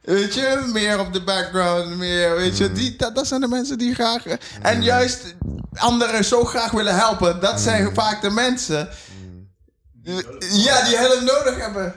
Weet 0.00 0.34
je, 0.34 0.70
meer 0.72 1.00
op 1.00 1.12
de 1.12 1.22
background, 1.22 1.96
meer, 1.96 2.36
weet 2.36 2.56
je, 2.56 2.72
die, 2.72 2.96
dat, 2.96 3.14
dat 3.14 3.26
zijn 3.26 3.40
de 3.40 3.48
mensen 3.48 3.78
die 3.78 3.94
graag. 3.94 4.24
En 4.62 4.82
juist 4.82 5.34
anderen 5.74 6.24
zo 6.24 6.44
graag 6.44 6.70
willen 6.70 6.94
helpen, 6.94 7.40
dat 7.40 7.60
zijn 7.60 7.94
vaak 7.94 8.22
de 8.22 8.30
mensen. 8.30 8.88
Ja, 10.50 10.84
die 10.84 10.96
hulp 10.98 11.20
nodig 11.20 11.56
hebben. 11.56 11.94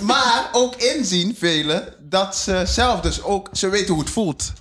Maar 0.00 0.48
ook 0.52 0.76
inzien, 0.76 1.36
velen, 1.38 1.94
dat 2.00 2.36
ze 2.36 2.62
zelf 2.66 3.00
dus 3.00 3.22
ook, 3.22 3.48
ze 3.52 3.68
weten 3.68 3.94
hoe 3.94 4.02
het 4.02 4.12
voelt. 4.12 4.52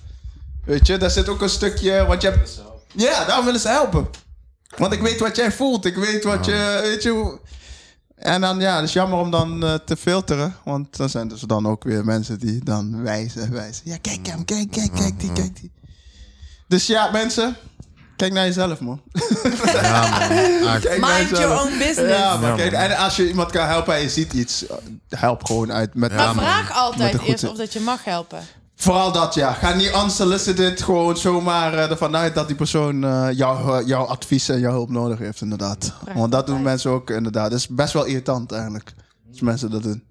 Weet 0.65 0.87
je, 0.87 0.97
daar 0.97 1.11
zit 1.11 1.29
ook 1.29 1.41
een 1.41 1.49
stukje, 1.49 2.05
want 2.05 2.21
je 2.21 2.29
hebt. 2.29 2.61
Ja, 2.91 3.25
daarom 3.25 3.45
willen 3.45 3.59
ze 3.59 3.67
helpen. 3.67 4.07
Want 4.77 4.93
ik 4.93 5.01
weet 5.01 5.19
wat 5.19 5.35
jij 5.35 5.51
voelt. 5.51 5.85
Ik 5.85 5.95
weet 5.95 6.23
wat 6.23 6.45
je... 6.45 6.79
Weet 6.81 7.03
je 7.03 7.09
hoe... 7.09 7.39
En 8.15 8.41
dan, 8.41 8.59
ja, 8.59 8.75
het 8.75 8.83
is 8.85 8.93
jammer 8.93 9.19
om 9.19 9.31
dan 9.31 9.63
eh, 9.63 9.73
te 9.73 9.97
filteren. 9.97 10.55
Want 10.63 10.97
dan 10.97 11.09
zijn 11.09 11.23
er 11.23 11.29
dus 11.29 11.41
dan 11.41 11.67
ook 11.67 11.83
weer 11.83 12.05
mensen 12.05 12.39
die 12.39 12.63
dan 12.63 13.03
wijzen, 13.03 13.51
wijzen. 13.51 13.81
Ja, 13.85 13.97
kijk 14.01 14.27
hem, 14.27 14.45
kijk, 14.45 14.71
kijk, 14.71 14.91
kijk 14.95 15.19
die, 15.19 15.31
kijk 15.33 15.59
die. 15.59 15.71
Dus 16.67 16.87
ja, 16.87 17.11
mensen, 17.11 17.55
kijk 18.15 18.33
naar 18.33 18.45
jezelf, 18.45 18.79
man. 18.79 19.01
Ja, 19.63 20.09
man. 20.09 20.21
Echt. 20.37 20.81
Kijk 20.81 20.99
naar 20.99 21.17
Mind 21.17 21.29
your 21.29 21.41
jezelf. 21.43 21.61
own 21.63 21.77
business. 21.77 22.17
Ja, 22.17 22.37
maar 22.37 22.49
Ja, 22.49 22.55
kijk, 22.55 22.71
man. 22.71 22.81
en 22.81 22.97
als 22.97 23.15
je 23.15 23.27
iemand 23.27 23.51
kan 23.51 23.67
helpen 23.67 23.95
en 23.95 24.01
je 24.01 24.09
ziet 24.09 24.33
iets, 24.33 24.67
eh, 24.67 24.75
help 25.09 25.45
gewoon 25.45 25.71
uit 25.71 25.93
met 25.95 26.11
Maar 26.11 26.19
Ja, 26.19 26.33
man. 26.33 26.43
vraag 26.43 26.67
Met 26.67 26.77
altijd 26.77 27.13
een 27.13 27.19
goed- 27.19 27.27
eerst 27.29 27.43
of 27.47 27.57
dat 27.57 27.73
je 27.73 27.79
mag 27.79 28.03
helpen. 28.03 28.39
Vooral 28.81 29.11
dat, 29.11 29.33
ja. 29.33 29.53
Ga 29.53 29.73
niet 29.73 29.91
unsolicited 30.03 30.81
gewoon 30.81 31.17
zomaar 31.17 31.73
eh, 31.73 31.89
ervan 31.91 32.15
uit 32.15 32.35
dat 32.35 32.47
die 32.47 32.55
persoon 32.55 33.03
eh, 33.03 33.27
jouw, 33.33 33.85
jouw 33.85 34.03
advies 34.05 34.49
en 34.49 34.59
jouw 34.59 34.71
hulp 34.71 34.89
nodig 34.89 35.19
heeft, 35.19 35.41
inderdaad. 35.41 35.93
Want 36.15 36.31
dat 36.31 36.47
doen 36.47 36.61
mensen 36.61 36.91
ook, 36.91 37.09
inderdaad. 37.09 37.49
Dat 37.49 37.59
is 37.59 37.67
best 37.67 37.93
wel 37.93 38.05
irritant 38.05 38.51
eigenlijk, 38.51 38.93
als 39.31 39.41
mensen 39.41 39.71
dat 39.71 39.83
doen. 39.83 40.03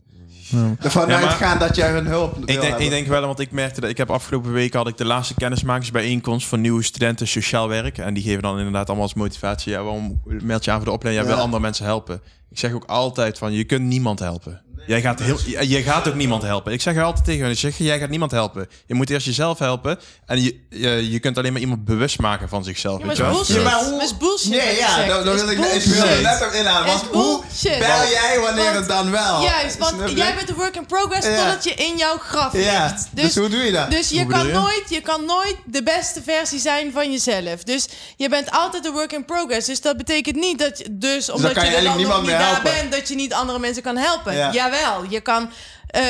Ervan 0.81 1.09
Ja, 1.09 1.17
uitgaan 1.21 1.59
dat 1.59 1.77
jij 1.77 1.91
hun 1.91 2.07
hulp 2.07 2.37
Ik 2.39 2.47
denk, 2.47 2.63
hebben. 2.63 2.81
ik 2.85 2.91
denk 2.91 3.07
wel, 3.07 3.21
want 3.27 3.41
ik 3.41 3.51
merkte 3.53 3.81
dat 3.81 3.91
ik 3.91 3.97
heb 3.97 4.11
afgelopen 4.11 4.53
week 4.53 4.75
had 4.75 4.89
ik 4.89 4.97
de 4.97 5.05
laatste 5.05 5.35
kennismakingsbijeenkomst 5.35 6.47
van 6.47 6.61
nieuwe 6.61 6.83
studenten 6.83 7.29
sociaal 7.29 7.69
werk. 7.69 7.99
En 7.99 8.15
die 8.15 8.23
geven 8.23 8.43
dan 8.43 8.57
inderdaad 8.59 8.87
allemaal 8.87 9.05
als 9.05 9.15
motivatie. 9.15 9.73
Ja, 9.73 9.83
waarom 9.83 10.21
meld 10.25 10.65
je 10.65 10.71
aan 10.71 10.77
voor 10.77 10.87
de 10.87 10.93
opleiding? 10.93 11.25
Jij 11.27 11.33
Ja. 11.33 11.37
wil 11.37 11.45
andere 11.47 11.63
mensen 11.63 11.85
helpen. 11.85 12.21
Ik 12.51 12.59
zeg 12.59 12.73
ook 12.73 12.85
altijd 12.85 13.39
van, 13.39 13.53
je 13.53 13.65
kunt 13.65 13.83
niemand 13.85 14.19
helpen. 14.19 14.63
Jij 14.87 15.01
gaat, 15.01 15.19
heel, 15.21 15.39
je 15.61 15.83
gaat 15.83 16.09
ook 16.09 16.15
niemand 16.15 16.43
helpen. 16.43 16.73
Ik 16.73 16.81
zeg 16.81 16.97
er 16.97 17.03
altijd 17.03 17.25
tegen 17.25 17.43
hen, 17.43 17.51
ik 17.51 17.59
zeg, 17.59 17.79
jij 17.79 17.99
gaat 17.99 18.09
niemand 18.09 18.31
helpen. 18.31 18.69
Je 18.87 18.95
moet 18.95 19.11
eerst 19.11 19.27
jezelf 19.27 19.59
helpen. 19.59 19.99
En 20.27 20.43
je, 20.43 20.61
je, 20.71 21.11
je 21.11 21.19
kunt 21.19 21.39
alleen 21.39 21.53
maar 21.53 21.61
iemand 21.61 21.85
bewust 21.85 22.19
maken 22.19 22.49
van 22.49 22.65
zichzelf. 22.65 22.99
Ja, 23.01 23.07
maar 23.07 23.17
weet 23.17 23.31
bullshit. 23.31 23.57
Ja, 23.57 23.63
maar 23.63 23.85
hoe- 23.85 23.93
Het 23.93 24.03
is 24.03 24.17
bullshit. 24.17 24.51
Nee, 24.51 24.77
ja, 24.77 25.07
dan, 25.07 25.25
dan 25.25 25.35
wil 25.37 25.51
ik, 25.51 25.59
net 25.59 26.47
op 26.47 26.53
inhalen. 26.53 26.87
Want 26.87 27.03
hoe 27.03 27.43
bel 27.63 27.79
jij 28.11 28.39
wanneer 28.43 28.65
Want- 28.65 28.77
het 28.77 28.89
dan 28.89 29.11
wel? 29.11 29.43
Juist, 29.43 29.79
want 29.79 30.11
jij 30.17 30.35
bent 30.35 30.49
een 30.49 30.55
work 30.55 30.77
in 30.77 30.87
progress 30.87 31.27
Ja. 31.27 31.37
totdat 31.37 31.65
je 31.65 31.75
in 31.75 31.97
jouw 31.97 32.17
graf 32.17 32.53
Ja, 32.53 32.83
ligt. 32.93 33.09
dus, 33.13 33.37
hoe 33.37 33.49
doe 33.49 33.61
je 33.61 33.73
dat? 33.73 33.91
Dus 33.91 34.09
je 34.09 34.23
Hoe 34.23 34.33
kan, 34.33 34.47
je? 34.47 34.53
nooit, 34.53 34.85
je 34.89 35.01
kan 35.01 35.25
nooit 35.25 35.57
de 35.65 35.83
beste 35.83 36.23
versie 36.23 36.59
zijn 36.59 36.93
van 36.93 37.11
jezelf. 37.13 37.63
Dus 37.65 37.89
je 38.17 38.29
bent 38.29 38.51
altijd 38.51 38.85
een 38.87 38.93
work 38.93 39.13
in 39.13 39.25
progress. 39.25 39.67
Dus 39.67 39.81
dat 39.81 39.97
betekent 39.97 40.37
niet 40.37 40.59
dat 40.59 40.79
je, 40.79 40.87
dus 40.99 41.31
omdat 41.31 41.53
kan 41.53 41.65
je, 41.65 41.71
je 41.71 41.77
er 41.77 41.83
dan 41.83 41.93
eigenlijk 41.93 41.97
niemand 41.97 42.21
niet 42.21 42.31
meer 42.31 42.40
daar 42.41 42.63
bent, 42.63 42.93
dat 42.93 43.09
je 43.09 43.15
niet 43.15 43.33
andere 43.35 43.59
mensen 43.59 43.83
kan 43.83 43.97
helpen. 43.97 44.37
Ja. 44.37 44.53
Jawel, 44.53 45.05
je 45.09 45.21
kan 45.21 45.51
eh, 45.87 46.03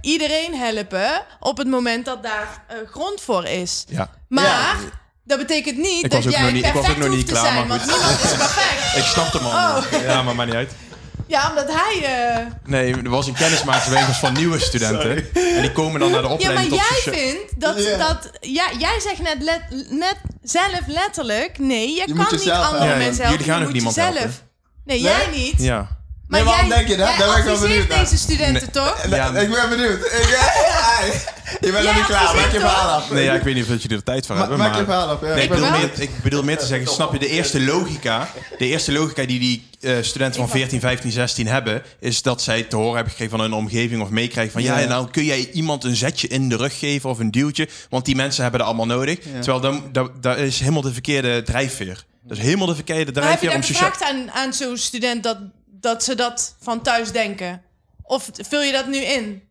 iedereen 0.00 0.54
helpen 0.54 1.22
op 1.40 1.56
het 1.58 1.66
moment 1.68 2.04
dat 2.04 2.22
daar 2.22 2.62
eh, 2.66 2.76
grond 2.90 3.20
voor 3.20 3.44
is. 3.46 3.84
Ja. 3.88 4.10
Maar 4.28 4.44
Ja. 4.44 4.74
dat 5.24 5.38
betekent 5.38 5.76
niet 5.76 6.04
Ik 6.04 6.10
dat 6.10 6.22
jij 6.22 6.42
nog 6.42 6.52
niet- 6.52 6.64
ik 6.64 6.72
perfect 6.72 6.96
nog 6.96 7.06
hoeft 7.06 7.16
niet 7.18 7.26
te 7.26 7.32
klaar, 7.32 7.44
zijn. 7.44 7.54
maar 7.66 7.78
Want 7.78 7.86
niemand 7.90 8.24
is 8.24 8.36
perfect. 8.36 8.96
Ik 9.00 9.04
snap 9.04 9.32
hem 9.32 9.44
al. 9.44 9.50
Oh. 9.50 9.84
Ja, 10.02 10.22
maar 10.22 10.34
maakt 10.34 10.48
niet 10.48 10.58
uit. 10.58 10.72
Ja, 11.26 11.48
omdat 11.48 11.66
hij... 11.68 12.04
eh, 12.36 12.46
Nee, 12.64 12.94
er 12.94 13.08
was 13.10 13.26
een 13.26 13.34
kennismakingsbijeenkomst 13.34 14.20
van 14.20 14.32
nieuwe 14.32 14.58
studenten. 14.58 15.16
En 15.34 15.60
die 15.60 15.72
komen 15.72 16.00
dan 16.00 16.10
naar 16.10 16.22
de 16.22 16.28
Ja, 16.28 16.34
maar 16.34 16.48
opleiding 16.48 16.68
tot 16.68 16.78
jij 16.78 16.96
socia- 16.96 17.12
vindt 17.12 17.60
dat... 17.60 17.82
Ja. 17.84 17.96
dat 17.96 18.30
ja, 18.40 18.64
jij 18.78 19.00
zegt 19.00 19.18
net, 19.22 19.36
let, 19.42 19.60
net 19.90 20.16
zelf 20.42 20.80
letterlijk... 20.86 21.58
Nee, 21.58 21.94
je, 21.94 22.04
kan 22.14 22.26
niet 22.30 22.50
andere 22.50 22.96
mensen 22.96 23.24
helpen. 23.24 23.30
jullie 23.30 23.44
gaan 23.44 23.54
je 23.54 23.60
ook 23.60 23.62
moet 23.62 23.72
niemand 23.72 23.94
jezelf. 23.94 24.14
helpen. 24.18 24.34
Nee, 24.84 25.02
Nee? 25.02 25.10
jij 25.10 25.26
niet. 25.34 25.54
Ja. 25.62 25.76
Maar 26.28 26.40
Nee, 26.40 26.48
waarom 26.48 26.68
jij, 26.68 26.76
denk 26.76 26.88
je 26.88 26.96
dat? 26.96 27.08
jij 27.08 27.18
Daar 27.18 27.28
ben 27.28 27.38
ik 27.38 27.44
wel 27.44 27.60
benieuwd 27.60 27.88
naar. 27.88 27.98
deze 27.98 28.16
studenten, 28.18 28.52
Nee. 28.52 28.70
toch? 28.70 29.06
Ja, 29.10 29.26
Ik 29.36 29.50
ben 29.50 29.68
benieuwd. 29.68 29.98
Ik, 30.04 30.38
je 31.66 31.72
bent 31.72 31.84
nog 31.84 31.94
niet 31.94 32.04
klaar. 32.06 32.34
Maak 32.34 32.52
je 32.52 32.58
verhaal 32.60 32.90
af. 32.90 33.10
Nee, 33.10 33.24
ja, 33.24 33.34
ik 33.34 33.42
weet 33.42 33.54
niet 33.54 33.62
of 33.68 33.82
jullie 33.82 33.96
er 33.96 34.02
tijd 34.02 34.26
voor 34.26 34.34
Ma- 34.34 34.40
hebben. 34.40 34.58
maak 34.58 34.68
maar... 34.70 34.78
je 34.78 34.84
verhaal 34.84 35.08
af. 35.08 35.20
Ja, 35.20 35.34
Nee, 35.34 35.42
ik 35.42 35.48
bedoel 35.50 35.70
meer, 35.70 35.90
ik 35.98 36.10
bedoel 36.22 36.42
meer 36.42 36.58
te 36.58 36.66
zeggen, 36.66 36.88
snap 36.92 37.12
je, 37.12 37.18
de 37.18 37.28
eerste 37.28 37.60
logica, 37.60 38.28
de 38.58 38.66
eerste 38.66 38.92
logica 38.92 39.24
die 39.24 39.38
die 39.38 39.68
eh, 39.80 39.94
studenten 40.00 40.40
van 40.40 40.48
14, 40.50 40.80
15, 40.80 41.10
16 41.10 41.46
hebben, 41.46 41.82
is 42.00 42.22
dat 42.22 42.42
zij 42.42 42.62
te 42.62 42.76
horen 42.76 42.94
hebben 42.94 43.10
gekregen 43.10 43.36
van 43.36 43.44
hun 43.44 43.52
omgeving 43.58 44.02
of 44.02 44.08
meekrijgen 44.10 44.52
van, 44.52 44.62
ja, 44.62 44.78
Ja. 44.78 44.86
nou 44.88 45.10
kun 45.10 45.24
jij 45.24 45.50
iemand 45.52 45.84
een 45.84 45.96
zetje 45.96 46.28
in 46.28 46.48
de 46.48 46.56
rug 46.56 46.78
geven 46.78 47.10
of 47.10 47.18
een 47.18 47.30
duwtje, 47.30 47.68
want 47.88 48.04
die 48.04 48.16
mensen 48.16 48.42
hebben 48.42 48.60
dat 48.60 48.68
allemaal 48.68 48.96
nodig. 48.96 49.18
Terwijl 49.40 49.80
dat 50.20 50.36
is 50.38 50.58
helemaal 50.60 50.82
de 50.82 50.92
verkeerde 50.92 51.42
drijfveer. 51.42 52.04
Dat 52.30 52.38
is 52.38 52.44
helemaal 52.44 52.66
de 52.66 52.74
verkeerde 52.74 53.20
Maar 53.20 53.30
heb 53.30 53.40
je 53.40 53.48
drijfveer 53.48 53.48
daar 53.48 53.58
om 53.58 53.62
sociaal... 53.62 53.90
gevraagd 53.90 54.12
aan, 54.12 54.30
aan 54.44 54.52
zo'n 54.52 54.76
student 54.76 55.22
dat, 55.22 55.38
dat 55.66 56.04
ze 56.04 56.14
dat 56.14 56.54
van 56.60 56.82
thuis 56.82 57.12
denken? 57.12 57.62
Of 58.02 58.30
vul 58.32 58.62
je 58.62 58.72
dat 58.72 58.86
nu 58.86 58.96
in? 58.96 59.42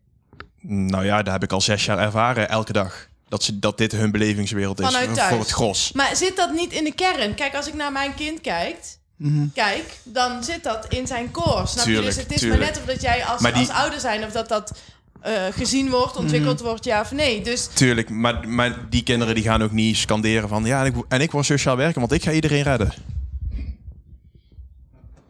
Nou 0.62 1.06
ja, 1.06 1.24
daar 1.24 1.34
heb 1.34 1.44
ik 1.44 1.52
al 1.52 1.62
zes 1.62 1.86
jaar 1.86 1.98
ervaren, 2.00 2.50
elke 2.50 2.74
dag. 2.74 3.08
Dat, 3.30 3.44
ze, 3.44 3.60
dat 3.60 3.78
dit 3.78 3.92
hun 3.92 4.12
belevingswereld 4.12 4.80
is, 4.80 4.86
Vanuit 4.86 5.14
thuis. 5.14 5.30
voor 5.30 5.40
het 5.40 5.50
gros. 5.52 5.92
Maar 5.92 6.16
zit 6.16 6.36
dat 6.36 6.52
niet 6.54 6.72
in 6.74 6.84
de 6.84 6.94
kern? 6.94 7.36
Kijk, 7.36 7.56
als 7.56 7.68
ik 7.68 7.74
naar 7.74 7.92
mijn 7.92 8.16
kind 8.16 8.42
kijk, 8.42 8.78
Mhm. 9.16 9.46
kijk 9.54 9.84
dan 10.04 10.44
zit 10.44 10.64
dat 10.64 10.86
in 10.94 11.08
zijn 11.08 11.32
core. 11.32 11.68
Snap 11.68 11.86
je? 11.86 12.02
Dus 12.02 12.16
het 12.16 12.32
is 12.32 12.40
tuurlijk. 12.40 12.62
maar 12.62 12.70
net 12.72 12.80
of 12.80 12.86
dat 12.86 13.02
jij 13.02 13.26
als, 13.26 13.42
Maar 13.42 13.54
die- 13.54 13.68
als 13.68 13.78
ouder 13.78 14.00
zijn 14.00 14.24
of 14.24 14.32
dat 14.32 14.48
dat 14.50 14.72
eh, 15.22 15.44
gezien 15.52 15.90
wordt, 15.90 16.18
ontwikkeld 16.18 16.60
wordt, 16.60 16.86
ja 16.86 17.02
of 17.02 17.12
nee. 17.12 17.42
Dus 17.42 17.68
Tuurlijk, 17.68 18.10
maar, 18.10 18.48
maar 18.50 18.90
die 18.90 19.04
kinderen 19.04 19.36
die 19.36 19.44
gaan 19.44 19.62
ook 19.62 19.72
niet 19.72 19.98
scanderen 19.98 20.50
van... 20.50 20.66
Ja, 20.66 20.80
en 20.80 20.86
ik, 20.86 21.04
en 21.08 21.22
ik 21.22 21.32
wil 21.32 21.44
sociaal 21.44 21.78
werken, 21.78 22.00
want 22.00 22.12
ik 22.12 22.24
ga 22.24 22.32
iedereen 22.32 22.64
redden. 22.64 22.94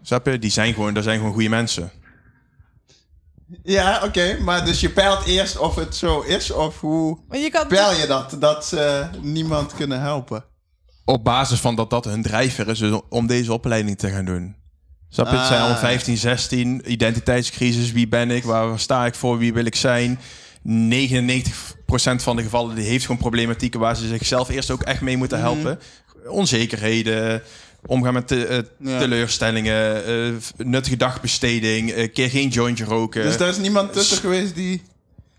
Snap 0.02 0.26
je? 0.26 0.40
Die 0.40 0.52
zijn 0.52 0.74
gewoon, 0.74 0.94
dat 0.94 1.04
zijn 1.04 1.18
gewoon 1.18 1.34
goede 1.34 1.50
mensen. 1.50 1.92
Ja, 3.64 4.02
oké. 4.04 4.38
maar 4.40 4.66
dus 4.66 4.80
je 4.80 4.90
peilt 4.90 5.26
eerst 5.26 5.58
of 5.58 5.76
het 5.76 5.96
zo 5.96 6.22
is 6.22 6.52
of 6.52 6.80
hoe 6.80 7.18
maar 7.28 7.38
je 7.38 7.50
kan 7.50 7.68
peil 7.68 7.92
je 7.92 8.08
dat? 8.08 8.36
Dat 8.40 8.66
ze 8.66 9.08
niemand 9.22 9.74
kunnen 9.74 10.02
helpen. 10.02 10.46
Op 11.06 11.24
basis 11.24 11.60
van 11.60 11.76
dat 11.76 11.90
dat 11.90 12.06
hun 12.06 12.22
drijfveer 12.22 12.68
is 12.68 12.80
dus 12.80 13.00
om 13.10 13.28
deze 13.28 13.54
opleiding 13.54 13.98
te 13.98 14.10
gaan 14.10 14.26
doen. 14.26 14.56
Snap 15.10 15.30
je? 15.32 15.36
Het 15.38 15.46
zijn 15.46 15.58
Ah. 15.60 15.66
allemaal 15.66 15.82
15, 15.82 16.18
16, 16.18 16.82
identiteitscrisis. 16.92 17.92
Wie 17.92 18.08
ben 18.08 18.32
ik? 18.32 18.44
Waar 18.44 18.80
sta 18.80 19.06
ik 19.06 19.16
voor? 19.16 19.38
Wie 19.38 19.54
wil 19.54 19.66
ik 19.66 19.76
zijn? 19.76 20.20
99% 20.62 22.24
van 22.24 22.36
de 22.36 22.42
gevallen 22.44 22.76
die 22.76 22.86
heeft 22.86 23.06
gewoon 23.06 23.22
problematieken 23.22 23.80
waar 23.80 23.96
ze 23.96 24.08
zichzelf 24.08 24.50
eerst 24.50 24.72
ook 24.72 24.82
echt 24.82 25.02
mee 25.02 25.18
moeten 25.18 25.40
Mhm. 25.40 25.48
helpen. 25.48 25.80
Onzekerheden, 26.28 27.42
omgaan 27.86 28.14
met 28.14 28.28
te- 28.28 28.46
eh, 28.46 28.58
Ja. 28.80 29.00
teleurstellingen, 29.00 30.06
eh, 30.06 30.34
nuttige 30.58 30.98
dagbesteding, 30.98 31.96
een 31.96 32.12
keer 32.12 32.30
geen 32.30 32.48
jointje 32.50 32.84
roken. 32.86 33.24
Dus 33.24 33.36
er 33.36 33.48
is 33.48 33.58
niemand 33.58 33.94
tussen 33.94 34.18
geweest 34.18 34.56
die... 34.56 34.82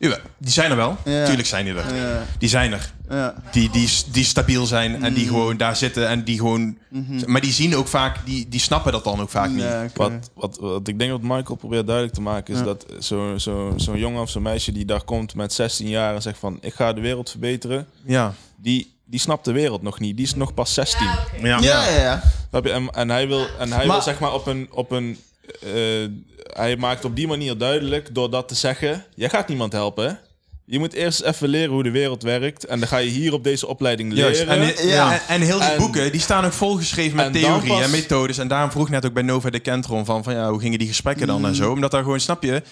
Ja, 0.02 0.18
die 0.38 0.50
zijn 0.50 0.70
er 0.70 0.76
wel. 0.76 0.96
Ja. 1.04 1.24
Tuurlijk 1.24 1.48
zijn 1.48 1.64
die 1.64 1.74
er. 1.74 1.94
Ja, 1.94 2.22
Die 2.38 2.48
zijn 2.48 2.72
er. 2.72 2.92
ja. 3.08 3.34
Die, 3.52 3.70
die, 3.70 3.88
die 4.12 4.24
stabiel 4.24 4.66
zijn 4.66 5.02
en 5.04 5.14
die 5.14 5.24
Mhm. 5.24 5.34
gewoon 5.34 5.56
daar 5.56 5.76
zitten 5.76 6.08
en 6.08 6.24
die 6.24 6.38
gewoon... 6.38 6.78
Maar 7.26 7.40
die 7.40 7.52
zien 7.52 7.76
ook 7.76 7.88
vaak, 7.88 8.16
die, 8.26 8.48
die 8.48 8.60
snappen 8.60 8.92
dat 8.92 9.04
dan 9.04 9.20
ook 9.20 9.30
vaak 9.30 9.50
niet. 9.50 9.64
Wat, 9.94 10.12
wat, 10.34 10.58
wat 10.60 10.88
ik 10.88 10.98
denk 10.98 11.10
dat 11.10 11.20
Michael 11.22 11.54
probeert 11.56 11.86
duidelijk 11.86 12.14
te 12.16 12.20
maken 12.22 12.54
is 12.54 12.60
Ja. 12.60 12.66
dat 12.66 12.86
zo'n 12.98 13.40
zo, 13.40 13.72
zo'n 13.76 13.98
jongen 13.98 14.22
of 14.22 14.30
zo'n 14.30 14.42
meisje 14.42 14.72
die 14.72 14.84
daar 14.84 15.02
komt 15.04 15.34
met 15.34 15.52
16 15.52 15.88
jaar 15.88 16.14
en 16.14 16.22
zegt 16.22 16.38
van 16.38 16.58
ik 16.60 16.74
ga 16.74 16.92
de 16.92 17.00
wereld 17.00 17.30
verbeteren, 17.30 17.86
Ja. 18.04 18.34
die, 18.56 18.94
die 19.04 19.20
snapt 19.20 19.44
de 19.44 19.52
wereld 19.52 19.82
nog 19.82 20.00
niet. 20.00 20.16
Die 20.16 20.26
is 20.26 20.34
nog 20.34 20.54
pas 20.54 20.74
16. 20.74 21.06
Ja, 21.42 21.56
oké. 21.56 21.66
Ja. 21.66 21.88
Ja? 21.88 22.22
En, 22.62 22.90
en 22.90 23.10
hij 23.10 23.28
wil, 23.28 23.46
en 23.58 23.68
hij 23.72 23.86
Maar- 23.86 23.86
wil 23.86 24.02
zeg 24.02 24.18
maar 24.18 24.32
op 24.32 24.46
een. 24.46 24.68
Op 24.70 24.90
een 24.90 25.18
hij 26.52 26.76
maakt 26.76 27.04
op 27.04 27.16
die 27.16 27.26
manier 27.26 27.58
duidelijk 27.58 28.14
door 28.14 28.30
dat 28.30 28.48
te 28.48 28.54
zeggen: 28.54 29.04
jij 29.14 29.28
gaat 29.28 29.48
niemand 29.48 29.72
helpen. 29.72 30.18
Je 30.64 30.78
moet 30.78 30.92
eerst 30.92 31.20
even 31.20 31.48
leren 31.48 31.70
hoe 31.70 31.82
de 31.82 31.90
wereld 31.90 32.22
werkt. 32.22 32.64
En 32.66 32.78
dan 32.78 32.88
ga 32.88 32.96
je 32.96 33.10
hier 33.10 33.32
op 33.32 33.44
deze 33.44 33.66
opleiding 33.66 34.14
Juist. 34.16 34.40
leren. 34.46 34.76
En, 34.76 34.86
Ja. 34.88 35.12
en, 35.12 35.20
en 35.28 35.40
heel 35.40 35.58
die 35.58 35.68
En- 35.68 35.78
boeken, 35.78 36.12
die 36.12 36.20
staan 36.20 36.44
ook 36.44 36.52
volgeschreven 36.52 37.16
met 37.16 37.32
theorie 37.32 37.68
pas- 37.68 37.82
en 37.82 37.90
methodes. 37.90 38.38
En 38.38 38.48
daarom 38.48 38.70
vroeg 38.70 38.88
net 38.90 39.06
ook 39.06 39.12
bij 39.12 39.22
Nova 39.22 39.50
de 39.50 39.58
Kentron 39.58 40.04
van, 40.04 40.24
van 40.24 40.34
ja, 40.34 40.50
hoe 40.50 40.60
gingen 40.60 40.78
die 40.78 40.88
gesprekken 40.88 41.26
dan 41.26 41.38
Mm. 41.38 41.44
en 41.44 41.54
zo. 41.54 41.70
Omdat 41.72 41.90
daar 41.90 42.02
gewoon, 42.02 42.20
snap 42.20 42.42
je, 42.42 42.62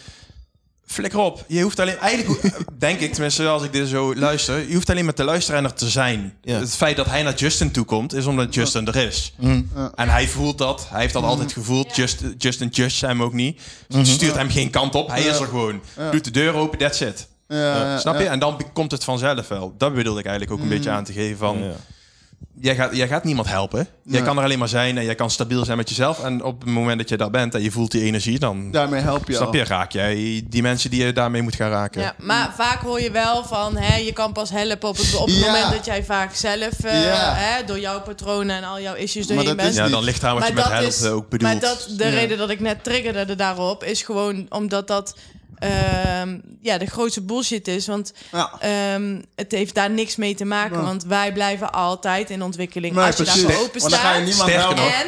flikker 0.88 1.18
op. 1.18 1.44
Je 1.46 1.62
hoeft 1.62 1.80
alleen, 1.80 1.98
eigenlijk 1.98 2.58
denk 2.78 3.00
ik, 3.00 3.12
tenminste 3.12 3.48
als 3.48 3.62
ik 3.62 3.72
dit 3.72 3.88
zo 3.88 4.14
luister, 4.14 4.68
je 4.68 4.74
hoeft 4.74 4.90
alleen 4.90 5.04
maar 5.04 5.14
te 5.14 5.24
luisteren 5.24 5.60
en 5.60 5.66
er 5.66 5.74
te 5.74 5.88
zijn. 5.88 6.34
Ja. 6.42 6.58
Het 6.58 6.76
feit 6.76 6.96
dat 6.96 7.06
hij 7.06 7.22
naar 7.22 7.34
Justin 7.34 7.70
toe 7.70 7.84
komt, 7.84 8.14
is 8.14 8.26
omdat 8.26 8.54
Justin 8.54 8.86
er 8.86 8.96
is. 8.96 9.34
Mm. 9.36 9.68
En 9.94 10.08
hij 10.08 10.28
voelt 10.28 10.58
dat, 10.58 10.86
hij 10.90 11.00
heeft 11.00 11.12
dat 11.12 11.22
altijd 11.22 11.52
gevoeld. 11.52 11.96
Just, 11.96 12.22
Justin 12.38 12.68
just 12.68 13.00
hem 13.00 13.22
ook 13.22 13.32
niet. 13.32 13.60
Stuurt 14.02 14.34
hem 14.34 14.50
geen 14.50 14.70
kant 14.70 14.94
op, 14.94 15.08
hij 15.08 15.22
is 15.22 15.38
er 15.38 15.46
gewoon. 15.46 15.80
Doet 16.10 16.24
de 16.24 16.30
deur 16.30 16.54
open, 16.54 16.78
that's 16.78 17.00
it. 17.00 17.28
Ja, 17.48 17.56
ja, 17.56 17.98
Snap 17.98 18.14
ja. 18.14 18.20
je? 18.20 18.28
En 18.28 18.38
dan 18.38 18.60
komt 18.72 18.90
het 18.90 19.04
vanzelf 19.04 19.48
wel. 19.48 19.74
Dat 19.78 19.94
bedoelde 19.94 20.20
ik 20.20 20.26
eigenlijk 20.26 20.56
ook 20.56 20.62
een 20.62 20.74
beetje 20.74 20.90
aan 20.90 21.04
te 21.04 21.12
geven 21.12 21.38
van... 21.38 21.72
Jij, 22.60 22.74
gaat, 22.74 22.96
jij 22.96 23.08
gaat 23.08 23.24
niemand 23.24 23.48
helpen. 23.48 23.78
Jij 23.78 23.88
Nee. 24.02 24.22
kan 24.22 24.36
er 24.38 24.44
alleen 24.44 24.58
maar 24.58 24.68
zijn 24.68 24.98
en 24.98 25.04
jij 25.04 25.14
kan 25.14 25.30
stabiel 25.30 25.64
zijn 25.64 25.76
met 25.76 25.88
jezelf. 25.88 26.24
En 26.24 26.42
op 26.44 26.60
het 26.60 26.68
moment 26.70 26.98
dat 26.98 27.08
je 27.08 27.16
daar 27.16 27.30
bent 27.30 27.54
en 27.54 27.62
je 27.62 27.70
voelt 27.70 27.90
die 27.90 28.02
energie... 28.02 28.38
dan 28.38 28.70
Daarmee 28.70 29.00
help 29.00 29.28
je 29.28 29.34
snap 29.34 29.46
al. 29.46 29.54
je, 29.54 29.64
raak 29.64 29.92
jij 29.92 30.42
die 30.48 30.62
mensen 30.62 30.90
die 30.90 31.04
je 31.04 31.12
daarmee 31.12 31.42
moet 31.42 31.54
gaan 31.54 31.70
raken. 31.70 32.00
Ja, 32.00 32.14
maar 32.18 32.52
vaak 32.56 32.80
hoor 32.82 33.00
je 33.00 33.10
wel 33.10 33.44
van, 33.44 33.76
hè, 33.76 33.96
je 33.96 34.12
kan 34.12 34.32
pas 34.32 34.50
helpen 34.50 34.88
op 34.88 34.96
het, 34.96 35.14
op 35.14 35.26
het 35.26 35.36
Ja. 35.38 35.46
moment 35.46 35.70
dat 35.72 35.84
jij 35.84 36.04
vaak 36.04 36.34
zelf, 36.34 36.84
eh, 36.84 37.02
Ja. 37.04 37.34
hè, 37.34 37.64
door 37.64 37.78
jouw 37.80 38.00
patronen 38.02 38.56
en 38.56 38.64
al 38.64 38.80
jouw 38.80 38.94
issues 38.94 39.26
Maar 39.26 39.36
doorheen 39.36 39.56
dat 39.56 39.56
bent. 39.56 39.68
is 39.78 39.84
Ja, 39.84 39.88
dan 39.88 40.04
ligt 40.04 40.20
daar 40.20 40.34
wat 40.34 40.46
je 40.46 40.52
met 40.52 40.64
helpen 40.64 41.10
ook 41.12 41.28
bedoelt. 41.28 41.52
Maar 41.52 41.60
dat, 41.60 41.88
de 41.96 42.04
Ja. 42.04 42.10
reden 42.10 42.38
dat 42.38 42.50
ik 42.50 42.60
net 42.60 42.84
triggerde 42.84 43.34
daarop 43.34 43.84
is 43.84 44.02
gewoon 44.02 44.46
omdat 44.48 44.86
dat 44.86 45.14
ehm, 45.58 46.38
ja, 46.60 46.78
de 46.78 46.86
grootste 46.86 47.22
bullshit 47.22 47.68
is. 47.68 47.86
Want 47.86 48.12
Ja. 48.32 48.52
ehm, 48.60 49.20
het 49.34 49.52
heeft 49.52 49.74
daar 49.74 49.90
niks 49.90 50.16
mee 50.16 50.34
te 50.34 50.44
maken. 50.44 50.76
Ja. 50.76 50.82
Want 50.84 51.04
wij 51.04 51.32
blijven 51.32 51.72
altijd 51.72 52.30
in 52.30 52.42
ontwikkeling 52.42 52.94
Nee, 52.94 53.04
als 53.04 53.16
je 53.16 53.22
precies. 53.22 53.42
daarvoor 53.42 53.62
open 53.64 53.80
Want 53.80 53.92
dan 53.92 54.00
ga 54.00 54.14
je 54.14 54.32
staat. 54.32 54.70
En 54.78 55.06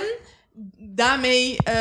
daarmee 0.94 1.56
eh, 1.64 1.74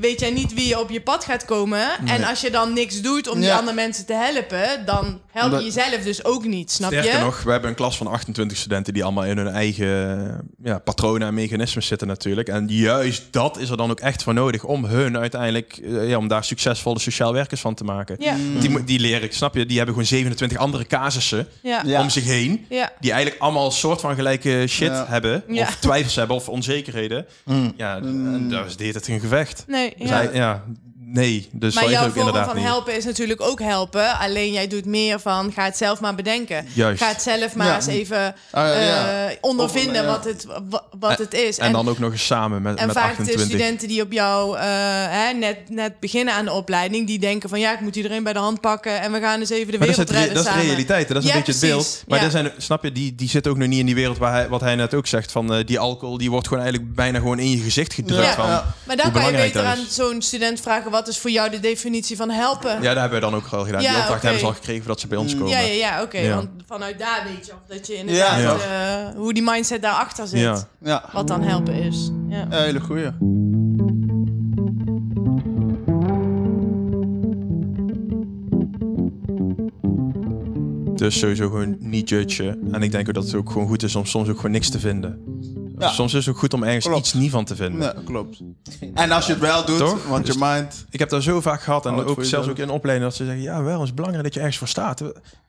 weet 0.00 0.20
jij 0.20 0.30
niet 0.30 0.54
wie 0.54 0.66
je 0.68 0.80
op 0.80 0.90
je 0.90 1.00
pad 1.00 1.24
gaat 1.24 1.44
komen. 1.44 1.86
En 2.06 2.24
als 2.24 2.40
je 2.40 2.50
dan 2.50 2.72
niks 2.72 3.00
doet 3.00 3.28
om 3.28 3.40
die 3.40 3.52
andere 3.52 3.74
mensen 3.76 4.06
te 4.06 4.12
helpen, 4.14 4.86
dan 4.86 5.04
help 5.04 5.50
je 5.50 5.56
Omdat- 5.56 5.74
jezelf 5.74 6.02
dus 6.04 6.24
ook 6.24 6.44
niet, 6.44 6.70
snap 6.70 6.90
Sterker 6.92 7.12
je? 7.18 7.24
nog, 7.24 7.42
we 7.42 7.50
hebben 7.50 7.70
een 7.70 7.76
klas 7.76 7.96
van 7.96 8.06
28 8.06 8.58
studenten 8.58 8.94
die 8.94 9.02
allemaal 9.04 9.24
in 9.24 9.36
hun 9.36 9.48
eigen 9.48 10.52
ja, 10.62 10.78
patronen 10.78 11.28
en 11.28 11.34
mechanismen 11.34 11.82
zitten 11.82 12.06
natuurlijk. 12.06 12.48
En 12.48 12.66
juist 12.68 13.22
dat 13.30 13.58
is 13.58 13.70
er 13.70 13.76
dan 13.76 13.90
ook 13.90 14.00
echt 14.00 14.22
voor 14.22 14.34
nodig 14.34 14.64
om 14.64 14.84
hun 14.84 15.18
uiteindelijk, 15.18 15.76
eh, 15.84 16.08
ja, 16.08 16.16
om 16.16 16.28
daar 16.28 16.44
succesvolle 16.44 16.98
sociaal 16.98 17.32
werkers 17.32 17.60
van 17.60 17.74
te 17.74 17.84
maken. 17.84 18.16
Ja, 18.18 18.34
Die, 18.60 18.70
mo- 18.70 18.84
die 18.84 18.98
leren, 18.98 19.32
snap 19.32 19.54
je, 19.54 19.66
die 19.66 19.76
hebben 19.76 19.94
gewoon 19.94 20.08
27 20.08 20.58
andere 20.58 20.86
casussen 20.86 21.48
ja, 21.62 21.82
Ja. 21.86 22.00
om 22.00 22.10
zich 22.10 22.24
heen. 22.24 22.66
ja. 22.68 22.92
Die 23.00 23.12
eigenlijk 23.12 23.42
allemaal 23.42 23.66
een 23.66 23.72
soort 23.72 24.00
van 24.00 24.14
gelijke 24.14 24.64
shit 24.68 24.88
Ja. 24.88 25.06
hebben. 25.08 25.44
Ja. 25.48 25.62
Of 25.62 25.76
twijfels 25.80 26.14
hebben 26.16 26.36
of 26.36 26.48
onzekerheden. 26.48 27.26
Ja, 27.76 27.96
en 27.96 28.48
is 28.66 28.76
dit 28.76 28.94
het 28.94 29.08
een 29.08 29.20
gevecht. 29.20 29.64
Nee, 29.66 29.94
ja. 29.96 30.20
ja, 30.20 30.64
nee. 31.12 31.48
Dus 31.52 31.74
Maar 31.74 31.90
jouw 31.90 32.10
vorm 32.10 32.34
van 32.44 32.56
niet. 32.56 32.64
helpen 32.64 32.96
is 32.96 33.04
natuurlijk 33.04 33.40
ook 33.40 33.60
helpen. 33.60 34.18
Alleen 34.18 34.52
jij 34.52 34.66
doet 34.66 34.84
meer 34.84 35.20
van, 35.20 35.52
ga 35.52 35.64
het 35.64 35.76
zelf 35.76 36.00
maar 36.00 36.14
bedenken. 36.14 36.66
Juist. 36.72 37.02
Ga 37.02 37.08
het 37.08 37.22
zelf 37.22 37.54
maar 37.54 37.66
Ja. 37.66 37.74
eens 37.74 37.86
even 37.86 38.18
Ah, 38.50 38.66
ja, 38.66 38.80
ja. 38.80 39.26
eh, 39.28 39.36
ondervinden 39.40 40.00
Of, 40.02 40.06
wat, 40.10 40.24
het, 40.24 40.46
wa- 40.68 40.82
wat 40.98 41.18
het 41.18 41.34
is. 41.34 41.58
En 41.58 41.72
dan 41.72 41.88
ook 41.88 41.98
nog 41.98 42.12
eens 42.12 42.26
samen 42.26 42.62
met, 42.62 42.78
En 42.78 42.86
met 42.86 42.96
vaak 42.96 43.04
de 43.04 43.10
28. 43.10 43.46
studenten 43.46 43.88
die 43.88 44.02
op 44.02 44.12
jou 44.12 44.56
eh, 44.58 44.62
hè, 45.08 45.32
net, 45.32 45.56
net 45.68 46.00
beginnen 46.00 46.34
aan 46.34 46.44
de 46.44 46.52
opleiding, 46.52 47.06
die 47.06 47.18
denken 47.18 47.48
van 47.48 47.60
ja, 47.60 47.72
ik 47.72 47.80
moet 47.80 47.96
iedereen 47.96 48.22
bij 48.22 48.32
de 48.32 48.38
hand 48.38 48.60
pakken 48.60 49.00
en 49.00 49.12
we 49.12 49.20
gaan 49.20 49.40
eens 49.40 49.50
even 49.50 49.72
de 49.72 49.78
Maar 49.78 49.86
dat 49.86 49.98
is, 49.98 50.04
wereld 50.04 50.08
het, 50.08 50.18
redden 50.18 50.44
dat 50.44 50.54
is 50.54 50.60
de 50.60 50.66
realiteit. 50.68 51.08
hè. 51.08 51.14
Dat 51.14 51.22
is 51.22 51.28
een 51.30 51.36
beetje 51.36 51.52
het 51.52 51.60
beeld. 51.60 52.02
Maar 52.06 52.30
zijn, 52.30 52.50
snap 52.56 52.82
je, 52.84 52.92
die, 52.92 53.14
die 53.14 53.28
zit 53.28 53.46
ook 53.46 53.56
nog 53.56 53.68
niet 53.68 53.78
in 53.78 53.86
die 53.86 53.94
wereld 53.94 54.18
waar 54.18 54.32
hij, 54.32 54.48
wat 54.48 54.60
hij 54.60 54.74
net 54.74 54.94
ook 54.94 55.06
zegt. 55.06 55.32
Van 55.32 55.54
eh, 55.54 55.66
die 55.66 55.78
alcohol, 55.78 56.18
die 56.18 56.30
wordt 56.30 56.48
gewoon 56.48 56.62
eigenlijk 56.62 56.94
bijna 56.94 57.18
gewoon 57.18 57.38
in 57.38 57.50
je 57.50 57.58
gezicht 57.58 57.94
gedrukt. 57.94 58.28
Van, 58.34 58.46
Ja. 58.46 58.74
Maar 58.84 58.96
dan 58.96 59.10
hoe 59.10 59.20
kan 59.20 59.30
je 59.30 59.36
beter 59.36 59.64
aan 59.64 59.78
zo'n 59.88 60.22
student 60.22 60.60
vragen, 60.60 60.90
wat 60.90 61.01
is 61.08 61.18
voor 61.18 61.30
jou 61.30 61.50
de 61.50 61.60
definitie 61.60 62.16
van 62.16 62.30
helpen? 62.30 62.70
Ja, 62.70 62.80
dat 62.94 62.96
hebben 63.00 63.20
we 63.20 63.24
dan 63.26 63.34
ook 63.34 63.46
al 63.50 63.64
gedaan. 63.64 63.82
Ja, 63.82 63.90
die 63.92 64.00
opdracht 64.00 64.22
hebben 64.22 64.40
ze 64.40 64.46
al 64.46 64.52
gekregen 64.52 64.78
voordat 64.82 65.00
ze 65.00 65.06
bij 65.06 65.18
ons 65.18 65.32
komen. 65.34 65.48
ja, 65.48 65.58
ja, 65.58 65.72
ja, 65.72 66.02
oké. 66.02 66.18
Ja. 66.18 66.34
Want 66.34 66.48
vanuit 66.66 66.98
daar 66.98 67.26
weet 67.34 67.46
je 67.46 67.52
of 67.52 67.76
dat 67.76 67.86
je 67.86 67.94
inderdaad 67.94 68.40
Ja. 68.40 68.56
eh, 69.08 69.16
hoe 69.16 69.32
die 69.34 69.42
mindset 69.42 69.82
daarachter 69.82 70.26
zit. 70.26 70.40
Ja. 70.40 70.64
Ja. 70.82 71.04
Wat 71.12 71.28
dan 71.28 71.42
helpen 71.42 71.74
is. 71.74 72.10
Ja. 72.28 72.46
Ja, 72.50 72.56
hele 72.62 72.80
goeie. 72.80 73.10
Dus 80.94 81.18
sowieso 81.18 81.48
gewoon 81.48 81.76
niet 81.78 82.08
judgen. 82.08 82.58
En 82.72 82.82
ik 82.82 82.90
denk 82.92 83.08
ook 83.08 83.14
dat 83.14 83.24
het 83.24 83.34
ook 83.34 83.50
gewoon 83.50 83.68
goed 83.68 83.82
is 83.82 83.94
om 83.96 84.04
soms 84.06 84.28
ook 84.28 84.36
gewoon 84.36 84.50
niks 84.50 84.70
te 84.70 84.78
vinden. 84.78 85.18
Ja. 85.82 85.90
Soms 85.90 86.14
is 86.14 86.26
het 86.26 86.34
ook 86.34 86.40
goed 86.40 86.54
om 86.54 86.62
ergens 86.62 86.84
Klopt. 86.84 86.98
iets 87.00 87.12
niet 87.14 87.30
van 87.30 87.44
te 87.44 87.56
vinden. 87.56 87.80
Ja, 87.80 87.94
klopt. 88.04 88.38
En 88.94 89.10
als 89.10 89.26
je 89.26 89.32
het 89.32 89.40
wel 89.40 89.64
doet, 89.64 89.78
Toch? 89.78 90.06
want 90.06 90.26
je 90.26 90.32
Dus- 90.32 90.42
mind... 90.42 90.84
Ik 90.90 90.98
heb 90.98 91.08
dat 91.08 91.22
zo 91.22 91.40
vaak 91.40 91.62
gehad. 91.62 91.86
En 91.86 91.94
ook 92.04 92.24
zelfs 92.24 92.48
ook 92.48 92.58
in 92.58 92.70
opleiding 92.70 93.08
dat 93.10 93.16
ze 93.18 93.24
zeggen... 93.24 93.42
Ja, 93.42 93.62
wel, 93.62 93.78
het 93.78 93.88
is 93.88 93.94
belangrijk 93.94 94.24
dat 94.24 94.34
je 94.34 94.40
ergens 94.40 94.58
voor 94.58 94.68
staat. 94.68 95.02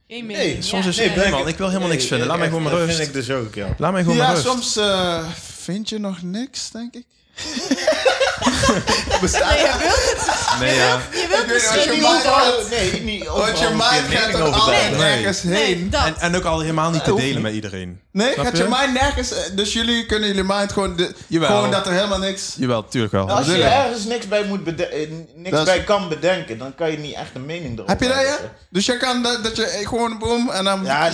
Nee, 0.07 0.61
soms 0.61 0.83
ja. 0.83 0.89
is 0.89 0.99
het- 0.99 1.15
nee, 1.15 1.29
man, 1.31 1.47
ik 1.47 1.57
wil 1.57 1.67
helemaal 1.67 1.89
niks 1.89 2.05
vinden. 2.05 2.27
Laat 2.27 2.37
mij 2.37 2.47
gewoon 2.47 2.63
mijn 2.63 2.75
Dat 2.75 2.85
rust. 2.85 2.95
vind 2.97 3.07
ik 3.07 3.13
dus 3.13 3.29
ook, 3.29 3.55
ja. 3.55 3.75
Laat 3.77 3.91
mij 3.91 4.01
gewoon 4.01 4.17
Ja, 4.17 4.23
mijn 4.23 4.35
rust. 4.35 4.47
soms 4.47 4.77
eh, 4.77 5.23
vind 5.41 5.89
je 5.89 5.99
nog 5.99 6.21
niks, 6.21 6.71
denk 6.71 6.93
ik. 6.95 7.05
Nee, 9.21 9.31
je 9.31 9.75
wilt 9.79 10.25
het. 10.25 10.59
Nee, 10.59 10.75
ja. 10.75 10.99
Je 11.11 11.27
wilt 11.29 11.47
misschien 11.47 11.91
niet 11.91 12.23
dat. 12.23 12.69
Nee, 12.69 13.01
niet 13.01 13.27
Want 13.27 13.59
je 13.59 13.67
mind 13.69 14.15
gaat 14.19 14.41
altijd 14.41 14.89
Nee. 14.89 14.99
nergens 14.99 15.41
heen. 15.41 15.51
Nee, 15.51 15.89
dat. 15.89 16.05
En, 16.05 16.15
en 16.19 16.35
ook 16.35 16.43
al 16.43 16.59
helemaal 16.59 16.91
niet 16.91 17.03
te 17.03 17.13
delen 17.15 17.41
met 17.41 17.53
iedereen. 17.53 17.99
Nee, 18.11 18.33
Snap 18.33 18.45
gaat 18.45 18.57
je? 18.57 18.63
je 18.63 18.69
mind 18.69 18.93
nergens... 18.93 19.33
Dus 19.55 19.73
jullie 19.73 20.05
kunnen 20.05 20.27
jullie 20.27 20.43
mind 20.43 20.71
gewoon... 20.71 20.95
De, 20.95 21.13
Jawel. 21.27 21.47
gewoon 21.49 21.71
dat 21.71 21.87
er 21.87 21.93
helemaal 21.93 22.17
niks... 22.19 22.53
Jawel, 22.57 22.85
tuurlijk 22.87 23.13
wel. 23.13 23.29
Als 23.29 23.45
je 23.47 23.63
ergens 23.63 24.03
niks 24.05 24.27
bij, 24.27 24.43
moet 24.43 24.75
eh, 24.81 25.09
niks 25.35 25.57
is- 25.57 25.63
bij 25.63 25.83
kan 25.83 26.09
bedenken, 26.09 26.57
dan 26.57 26.75
kan 26.75 26.91
je 26.91 26.97
niet 26.97 27.15
echt 27.15 27.29
een 27.33 27.45
mening 27.45 27.73
erover 27.73 27.89
Heb 27.89 28.01
je 28.01 28.07
dat, 28.07 28.21
ja? 28.21 28.37
Dus 28.69 28.85
je 28.85 28.97
kan 28.97 29.23
dat, 29.23 29.43
dat 29.43 29.55
je 29.55 29.81
gewoon 29.83 30.19
boom 30.19 30.49
en 30.49 30.63
dan... 30.63 30.83
Ja, 30.83 31.11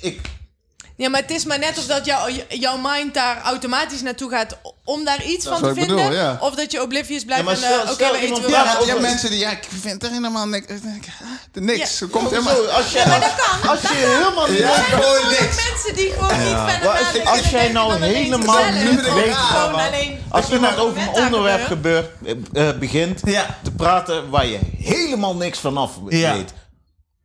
ik, 0.00 0.20
Ja, 0.96 1.08
maar 1.08 1.20
het 1.20 1.30
is 1.30 1.44
maar 1.44 1.58
net 1.58 1.78
of 1.78 1.86
dat 1.86 2.04
jou, 2.04 2.32
jouw 2.48 2.76
mind 2.82 3.14
daar 3.14 3.40
automatisch 3.42 4.02
naartoe 4.02 4.30
gaat 4.30 4.58
om 4.84 5.04
daar 5.04 5.24
iets 5.24 5.46
van 5.46 5.62
te 5.62 5.74
vinden. 5.74 5.96
bedoel, 5.96 6.12
ja. 6.12 6.36
Of 6.40 6.54
dat 6.54 6.72
je 6.72 6.82
oblivious 6.82 7.24
blijft 7.24 7.44
Ja, 7.44 7.50
maar 7.50 7.70
en 7.72 7.84
eh, 7.86 7.90
oké, 7.92 8.10
we 8.12 8.18
eten. 8.18 8.50
Ja, 8.50 8.76
over- 8.80 9.00
mensen 9.00 9.30
die... 9.30 9.38
Ja, 9.38 9.50
ik 9.50 9.66
vind 9.80 10.02
er 10.02 10.10
helemaal 10.10 10.46
niks... 10.46 10.66
Niks. 11.52 11.98
Ja. 11.98 12.04
Er 12.06 12.10
komt 12.10 12.30
helemaal... 12.30 12.68
Als 12.68 12.90
je, 12.92 13.02
als 13.68 13.80
je 13.80 13.88
helemaal 13.94 14.48
niet 14.48 14.58
Ja, 14.58 14.68
gewoon 14.74 15.28
niks. 15.30 15.70
mensen 15.70 15.94
die 15.94 16.10
gewoon 16.12 16.38
niet 16.38 16.70
verder 16.70 16.88
Maar 16.88 17.30
als 17.32 17.50
jij 17.50 17.68
nou 17.72 18.02
helemaal 18.02 18.64
niet 18.72 19.12
weet 19.14 19.36
Als 20.28 20.46
je 20.46 20.58
nou 20.58 20.76
over 20.76 21.02
een 21.02 21.08
onderwerp 21.24 21.64
gebeurt. 21.66 22.10
eh, 22.52 22.68
eh, 22.68 22.78
begint 22.78 23.18
te 23.62 23.70
praten 23.76 24.30
waar 24.30 24.46
je 24.46 24.58
helemaal 24.78 25.34
niks 25.36 25.58
vanaf 25.58 25.92
weet, 26.04 26.52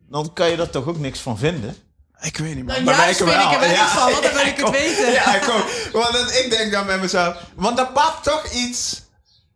dan 0.10 0.34
kan 0.34 0.50
je 0.50 0.56
daar 0.56 0.70
toch 0.70 0.88
ook 0.88 1.00
niks 1.00 1.20
van 1.20 1.38
vinden? 1.38 1.76
Ik 2.22 2.38
weet 2.38 2.56
niet, 2.56 2.66
man. 2.66 2.76
Dan 2.76 2.84
Maar 2.84 2.96
juist 2.96 3.20
wij 3.20 3.30
vind 3.40 3.44
ik 3.44 3.54
er 3.54 3.60
wel 3.60 3.70
Ja. 3.70 3.88
van, 3.88 4.12
want 4.12 4.24
dan 4.24 4.34
wil 4.34 4.46
ik 4.46 4.58
het 4.58 4.70
weten. 4.82 5.12
Ja, 5.12 5.36
ik 5.36 5.50
ook. 5.50 5.66
Want 5.92 6.14
dat- 6.14 6.32
ik 6.36 6.50
denk 6.50 6.72
dan 6.72 6.86
met 6.86 7.02
mezelf... 7.02 7.36
Want 7.56 7.78
dat 7.78 7.94
pap 7.94 8.20
toch 8.24 8.52
iets... 8.52 9.02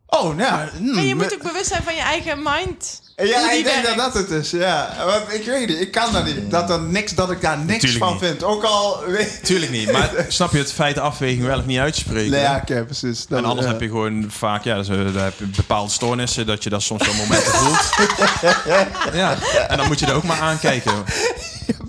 Oh, 0.07 0.35
nou... 0.35 0.69
hmm, 0.77 0.97
En 0.97 1.07
je 1.07 1.15
moet 1.15 1.33
ook 1.33 1.43
bewust 1.43 1.67
zijn 1.67 1.83
van 1.83 1.95
je 1.95 2.01
eigen 2.01 2.41
mind. 2.43 3.01
Ja, 3.15 3.51
ik 3.51 3.63
denk 3.63 3.81
werkt. 3.83 3.85
dat 3.97 4.13
dat 4.13 4.13
het 4.13 4.29
is, 4.29 4.51
ja. 4.51 4.93
Want 5.05 5.33
ik 5.33 5.45
weet 5.45 5.67
niet, 5.67 5.79
ik 5.79 5.91
kan 5.91 6.11
dat 6.13 6.25
niet. 6.25 6.51
Dat, 6.51 6.69
er 6.69 6.79
niks, 6.81 7.15
dat 7.15 7.31
ik 7.31 7.41
daar 7.41 7.57
niks 7.57 7.79
Tuurlijk 7.79 8.03
van 8.03 8.13
niet. 8.13 8.21
vind. 8.23 8.43
Ook 8.43 8.63
al... 8.63 9.03
Weet... 9.07 9.39
Tuurlijk 9.45 9.71
niet. 9.71 9.91
Maar 9.91 10.09
snap 10.27 10.51
je 10.51 10.57
het 10.57 10.73
feit 10.73 10.97
afweging 10.97 11.43
wel 11.45 11.57
of 11.59 11.65
niet 11.65 11.79
uitspreken? 11.79 12.31
Nee, 12.31 12.41
ja, 12.41 12.63
precies. 12.85 13.27
Dat- 13.27 13.37
En 13.39 13.45
anders 13.45 13.65
ja. 13.67 13.71
heb 13.71 13.81
je 13.81 13.87
gewoon 13.87 14.25
vaak, 14.29 14.63
ja, 14.63 14.75
dus, 14.77 14.87
eh, 14.89 14.95
dan 14.95 15.15
heb 15.23 15.39
je 15.39 15.45
bepaalde 15.45 15.91
stoornissen, 15.91 16.45
dat 16.45 16.63
je 16.63 16.69
dat 16.69 16.81
soms 16.81 17.05
wel 17.05 17.15
momenten 17.15 17.51
voelt. 17.53 17.89
ja, 19.13 19.37
en 19.67 19.77
dan 19.77 19.87
moet 19.87 19.99
je 19.99 20.05
er 20.05 20.13
ook 20.13 20.23
maar 20.23 20.39
aankijken. 20.39 21.03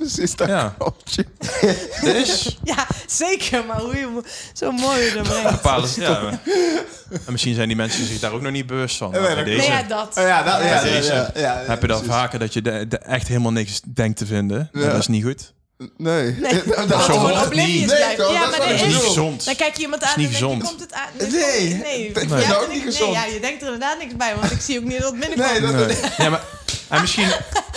Ja, 0.05 0.11
precies, 0.15 0.37
dat 0.37 0.49
Ja. 0.49 0.75
klopt. 0.79 1.17
Dus, 2.01 2.59
Ja, 2.65 2.87
zeker, 3.07 3.65
maar 3.65 3.81
hoe 3.81 3.97
je 3.97 4.07
mo- 4.07 4.23
zo 4.53 4.73
mooi 4.73 5.01
je 5.05 5.13
dat 5.15 5.23
brengt. 5.23 5.51
bepaalde, 5.51 5.89
ja. 5.97 6.21
maar- 6.21 6.41
En 7.27 7.33
misschien 7.33 7.55
zijn 7.55 7.69
die 7.69 7.77
mensen 7.77 8.07
zich 8.07 8.19
daar 8.21 8.33
ook 8.33 8.41
nog 8.43 8.53
niet 8.53 8.67
bewust 8.67 8.97
van. 8.97 9.11
nee, 9.11 9.21
Nou, 9.21 9.35
dat 9.35 9.45
bij 9.45 9.53
Nee, 9.55 9.61
deze 9.67 9.73
ja, 9.73 9.83
dat. 9.83 10.17
Oh, 10.19 10.25
ja, 10.25 10.43
dat, 10.43 10.63
ja, 10.65 10.83
deze 10.83 11.13
ja, 11.13 11.31
ja, 11.35 11.63
heb 11.67 11.81
je 11.81 11.87
dan 11.87 11.97
precies. 11.99 12.17
vaker 12.17 12.39
dat 12.39 12.53
je 12.53 12.63
de, 12.63 12.89
de 12.89 12.99
echt 12.99 13.29
helemaal 13.29 13.53
niks 13.53 13.81
denkt 13.95 14.19
te 14.19 14.27
vinden. 14.27 14.69
Ja. 14.73 14.81
Dat 14.91 14.99
is 14.99 15.07
niet 15.07 15.25
goed. 15.25 15.53
Nee. 15.97 16.31
Nee. 16.41 16.63
dat, 16.77 16.89
Dat 16.89 17.05
zo 17.05 17.13
gewoon 17.13 17.31
hoort 17.31 17.45
oblivious 17.47 17.81
niet. 17.81 17.87
Nee, 18.07 18.17
toch, 18.17 18.33
ja, 18.33 18.41
dat 18.41 18.59
maar 18.59 18.59
is 18.59 18.59
dat 18.59 18.69
Dat 18.69 18.75
is 18.81 18.83
niet 18.95 18.97
is... 19.03 19.07
gezond. 19.07 19.45
Dan 19.45 19.57
kijk 19.57 19.77
je 19.77 19.83
iemand 19.83 20.03
aan 20.03 20.13
niet 20.17 20.27
en 20.27 20.33
denk 20.33 20.43
je, 20.43 20.45
gezond. 20.45 20.65
komt 20.65 20.81
het 20.81 20.93
aan? 20.93 21.09
Nee. 21.19 21.31
Nee, 21.31 21.75
nee. 21.75 22.07
Ik 22.09 22.19
vind 22.19 22.31
dan 22.31 22.57
ook 22.57 22.73
niet 22.73 22.83
gezond. 22.83 23.13
Nee, 23.13 23.21
ja, 23.27 23.33
je 23.35 23.41
denkt 23.41 23.61
er 23.61 23.73
inderdaad 23.73 23.99
niks 23.99 24.17
bij, 24.17 24.35
want 24.41 24.53
ik 24.53 24.61
zie 24.61 24.79
ook 24.79 24.85
niet 24.85 25.01
dat 25.01 25.11
het 25.11 25.21
binnenkomt. 25.21 25.51
Nee, 25.53 25.61
dat, 25.61 25.87
Nee. 25.87 25.97
Ja, 26.19 26.29
maar, 26.31 26.41
en, 26.95 27.01
misschien, 27.01 27.29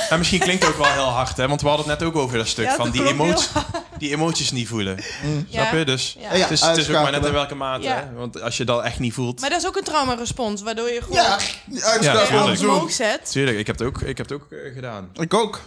en 0.09 0.17
misschien 0.17 0.39
klinkt 0.39 0.63
het 0.63 0.71
ook 0.71 0.77
wel 0.77 0.91
heel 0.91 1.03
hard, 1.03 1.37
hè? 1.37 1.47
Want 1.47 1.61
we 1.61 1.67
hadden 1.67 1.89
het 1.89 1.99
net 1.99 2.07
ook 2.07 2.15
over 2.15 2.37
dat 2.37 2.47
stuk 2.47 2.65
Ja, 2.65 2.75
van 2.75 2.89
die, 2.91 3.07
emoties, 3.07 3.49
die 3.97 4.11
emoties 4.11 4.51
niet 4.51 4.67
voelen. 4.67 4.95
Ja. 4.95 5.61
Snap 5.63 5.73
je? 5.73 5.85
Dus 5.85 6.15
Ja. 6.19 6.33
Ja, 6.33 6.41
het, 6.41 6.51
is, 6.51 6.61
het 6.61 6.77
is 6.77 6.89
ook 6.89 7.01
maar 7.01 7.11
net 7.11 7.25
in 7.25 7.31
welke 7.31 7.55
mate. 7.55 7.83
Ja. 7.83 7.95
hè? 7.95 8.13
Want 8.13 8.41
als 8.41 8.57
je 8.57 8.65
dat 8.65 8.83
echt 8.83 8.99
niet 8.99 9.13
voelt. 9.13 9.39
Maar 9.41 9.49
dat 9.49 9.59
is 9.61 9.67
ook 9.67 9.75
een 9.77 9.83
traumarespons, 9.83 10.61
waardoor 10.61 10.89
je 10.89 11.01
gewoon 11.01 11.15
ja, 11.15 11.37
Ja, 12.01 12.55
omhoog 12.59 12.91
zet. 12.91 13.31
Tuurlijk, 13.31 13.57
ik 13.57 13.67
heb 13.67 13.77
het 13.79 13.87
ook, 13.87 14.01
ik 14.01 14.17
heb 14.17 14.29
het 14.29 14.41
ook 14.41 14.51
eh, 14.51 14.73
gedaan. 14.73 15.09
Ik 15.13 15.33
ook. 15.33 15.61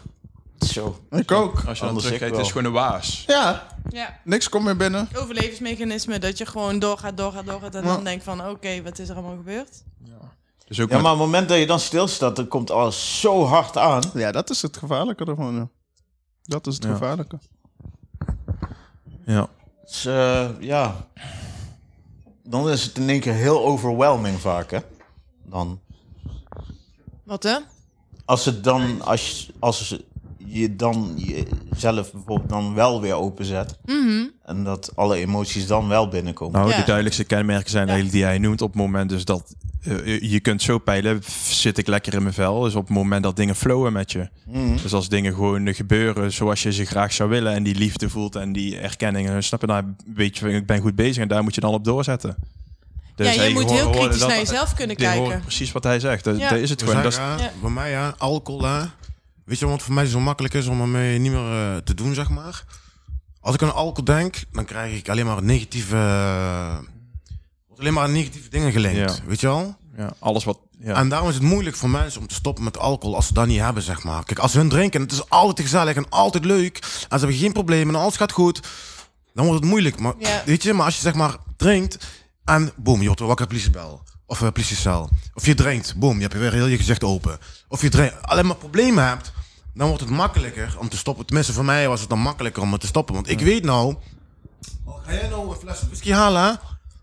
Zo. 0.69 1.01
Ik 1.11 1.33
ook. 1.33 1.55
Als 1.55 1.65
je 1.65 1.79
dan 1.79 1.89
Anders 1.89 2.05
terugkijkt, 2.05 2.39
is 2.39 2.47
gewoon 2.49 2.65
een 2.65 2.73
waas. 2.73 3.25
Ja, 3.27 3.67
Ja. 3.89 4.19
niks 4.25 4.49
komt 4.49 4.65
meer 4.65 4.77
binnen. 4.77 5.09
Overlevingsmechanisme, 5.15 6.19
dat 6.19 6.39
je 6.39 6.47
gewoon 6.47 6.79
doorgaat, 6.79 7.17
doorgaat, 7.17 7.47
doorgaat 7.47 7.75
en 7.75 7.83
Ja. 7.83 7.89
dan 7.95 8.05
denkt 8.05 8.25
van, 8.25 8.49
oké, 8.49 8.83
wat 8.83 8.99
is 8.99 9.09
er 9.09 9.15
allemaal 9.15 9.37
gebeurd? 9.37 9.83
Dus 10.71 10.81
ook 10.81 10.89
Ja, 10.89 10.95
met- 10.95 11.03
maar 11.05 11.13
op 11.13 11.19
het 11.19 11.27
moment 11.27 11.49
dat 11.49 11.59
je 11.59 11.67
dan 11.67 11.81
stilstaat, 11.81 12.37
dan 12.37 12.49
komt 12.49 12.71
alles 12.71 13.21
zo 13.21 13.45
hard 13.45 13.77
aan. 13.77 14.03
Ja, 14.15 14.33
dat 14.33 14.51
is 14.51 14.63
het 14.63 14.77
gevaarlijke 14.77 15.25
ervan. 15.25 15.55
Ja. 15.55 15.69
Dat 16.43 16.67
is 16.67 16.75
het 16.75 16.85
Ja. 16.85 16.91
gevaarlijke. 16.93 17.39
ja. 19.27 19.49
Dus 19.85 20.05
eh, 20.07 20.49
ja, 20.61 21.07
dan 22.45 22.69
is 22.71 22.83
het 22.85 22.99
in 22.99 23.09
één 23.09 23.21
keer 23.21 23.33
heel 23.33 23.65
overwhelming 23.65 24.39
vaak, 24.41 24.71
hè? 24.71 24.79
Dan. 25.45 25.81
Wat 27.25 27.43
hè? 27.43 27.57
Als 28.25 28.45
het 28.45 28.65
dan, 28.65 29.03
als, 29.03 29.51
als 29.59 29.97
je 30.37 30.77
dan 30.77 31.13
jezelf 31.17 32.13
bijvoorbeeld 32.13 32.49
dan 32.49 32.75
wel 32.75 33.01
weer 33.01 33.15
openzet. 33.15 33.79
En 34.43 34.65
dat 34.65 34.93
alle 34.97 35.17
emoties 35.17 35.67
dan 35.67 35.89
wel 35.89 36.09
binnenkomen. 36.09 36.59
Nou, 36.61 36.71
Ja. 36.71 36.77
de 36.77 36.85
duidelijkste 36.85 37.25
kenmerken 37.25 37.71
zijn 37.71 37.87
Ja. 37.89 37.95
die 38.11 38.19
jij 38.21 38.39
noemt 38.39 38.63
op 38.63 38.69
het 38.69 38.77
moment 38.83 39.09
dus 39.09 39.25
dat 39.25 39.55
eh, 39.83 40.07
je- 40.07 40.31
je 40.31 40.41
kunt 40.41 40.63
zo 40.63 40.79
peilen, 40.79 41.23
zit 41.49 41.79
ik 41.79 41.87
lekker 41.87 42.15
in 42.15 42.23
mijn 42.23 42.35
vel. 42.35 42.61
Dus 42.61 42.75
op 42.75 42.87
het 42.87 42.97
moment 42.97 43.23
dat 43.23 43.37
dingen 43.37 43.57
flowen 43.57 43.93
met 43.93 44.13
je. 44.13 44.29
Mhm. 44.47 44.77
Dus 44.83 44.93
als 44.93 45.09
dingen 45.09 45.35
gewoon 45.35 45.75
gebeuren 45.75 46.33
zoals 46.33 46.63
je 46.63 46.73
ze 46.73 46.85
graag 46.85 47.13
zou 47.13 47.29
willen 47.31 47.53
en 47.55 47.63
die 47.63 47.75
liefde 47.75 48.09
voelt 48.11 48.37
en 48.37 48.53
die 48.53 48.79
erkenning, 48.79 49.29
dan 49.29 49.43
snap 49.43 49.61
je, 49.61 49.67
nou 49.67 49.85
weet 50.15 50.39
je, 50.39 50.51
ik 50.51 50.67
ben 50.67 50.81
goed 50.81 50.95
bezig 50.95 51.23
en 51.23 51.29
daar 51.29 51.43
moet 51.43 51.55
je 51.55 51.61
dan 51.61 51.73
op 51.75 51.85
doorzetten. 51.85 52.37
Dus 53.15 53.35
ja, 53.35 53.43
je 53.43 53.53
moet 53.55 53.71
heel 53.71 53.91
kritisch 53.91 54.19
dat- 54.19 54.29
naar 54.29 54.39
jezelf 54.39 54.75
kunnen 54.75 54.97
kijken. 54.97 55.41
precies 55.41 55.73
wat 55.73 55.85
hij 55.85 56.01
zegt. 56.01 56.25
Dat, 56.25 56.39
Ja. 56.39 56.49
dat 56.51 56.59
is 56.59 56.71
het 56.71 56.83
gewoon. 56.83 57.03
Dat 57.03 57.15
ja. 57.15 57.37
Bij 57.61 57.71
mij, 57.71 57.91
ja, 57.91 58.15
alcohol, 58.19 58.63
hè. 58.65 58.83
Weet 59.45 59.59
je 59.59 59.67
wat 59.67 59.83
voor 59.83 59.95
mij 59.95 60.07
zo 60.07 60.21
makkelijk 60.21 60.55
is 60.55 60.67
om 60.67 60.81
ermee 60.81 61.19
niet 61.19 61.33
meer 61.33 61.51
eh, 61.53 61.77
te 61.77 61.95
doen, 61.95 62.15
zeg 62.15 62.29
maar? 62.31 62.65
Als 63.41 63.55
ik 63.55 63.63
aan 63.63 63.75
alcohol 63.75 64.05
denk, 64.05 64.43
dan 64.53 64.65
krijg 64.65 64.97
ik 64.99 65.09
alleen 65.09 65.27
maar 65.27 65.43
negatieve... 65.43 65.97
eh, 65.97 66.79
alleen 67.81 67.93
maar 67.93 68.03
aan 68.05 68.13
negatieve 68.13 68.49
dingen 68.49 68.73
gelinkt, 68.73 68.99
Ja. 69.17 69.27
weet 69.27 69.41
je 69.41 69.47
wel? 69.47 69.77
ja, 69.97 70.13
alles 70.19 70.45
wat... 70.45 70.59
Ja. 70.83 70.95
En 70.95 71.09
daarom 71.09 71.29
is 71.29 71.35
het 71.35 71.43
moeilijk 71.43 71.77
voor 71.77 71.91
mensen 71.91 72.21
om 72.21 72.27
te 72.27 72.35
stoppen 72.35 72.65
met 72.65 72.79
alcohol 72.79 73.17
als 73.17 73.27
ze 73.27 73.33
dat 73.33 73.47
niet 73.47 73.61
hebben, 73.61 73.83
zeg 73.83 74.03
maar. 74.03 74.25
Kijk, 74.25 74.39
als 74.39 74.53
ze 74.53 74.59
hun 74.59 74.69
drinken, 74.69 75.01
en 75.01 75.07
het 75.07 75.15
is 75.15 75.29
altijd 75.29 75.61
gezellig 75.61 75.97
en 75.97 76.09
altijd 76.09 76.45
leuk, 76.45 76.77
en 76.79 76.89
ze 77.01 77.07
hebben 77.19 77.37
geen 77.37 77.53
problemen 77.53 77.95
en 77.95 78.01
alles 78.01 78.17
gaat 78.17 78.33
goed, 78.33 78.61
dan 79.35 79.45
wordt 79.45 79.61
het 79.61 79.71
moeilijk. 79.71 79.99
Maar, 79.99 80.15
Ja. 80.19 80.43
weet 80.47 80.63
je, 80.63 80.73
maar 80.73 80.85
als 80.85 80.95
je 80.95 81.01
zeg 81.01 81.15
maar 81.15 81.37
drinkt 81.57 82.07
en 82.45 82.73
boom, 82.77 83.01
je 83.01 83.07
wordt 83.07 83.21
wakker 83.21 83.47
politiebel. 83.47 84.03
Of 84.27 84.41
een 84.41 84.53
politiecel. 84.53 85.09
Of 85.35 85.47
je 85.47 85.55
drinkt, 85.55 85.97
boom, 85.97 86.15
je 86.17 86.23
hebt 86.23 86.35
weer 86.35 86.53
heel 86.53 86.67
je 86.67 86.77
gezicht 86.77 87.05
open. 87.05 87.39
Of 87.69 87.83
je 87.83 87.89
drinkt, 87.89 88.23
alleen 88.23 88.47
maar 88.47 88.57
problemen 88.57 89.07
hebt, 89.09 89.33
dan 89.75 89.87
wordt 89.89 90.03
het 90.03 90.11
makkelijker 90.13 90.75
om 90.79 90.89
te 90.89 90.97
stoppen. 90.97 91.27
Tenminste, 91.27 91.53
voor 91.53 91.65
mij 91.65 91.89
was 91.89 92.01
het 92.01 92.09
dan 92.09 92.19
makkelijker 92.19 92.63
om 92.63 92.73
het 92.73 92.81
te 92.81 92.87
stoppen. 92.87 93.15
Want 93.15 93.29
ik 93.31 93.41
weet 93.41 93.65
nou, 93.65 93.95
al 94.87 95.01
ga 95.07 95.13
jij 95.13 95.29
nou 95.29 95.51
een 95.51 95.57
fles 95.57 95.81
whisky 95.87 96.13
halen, 96.13 96.61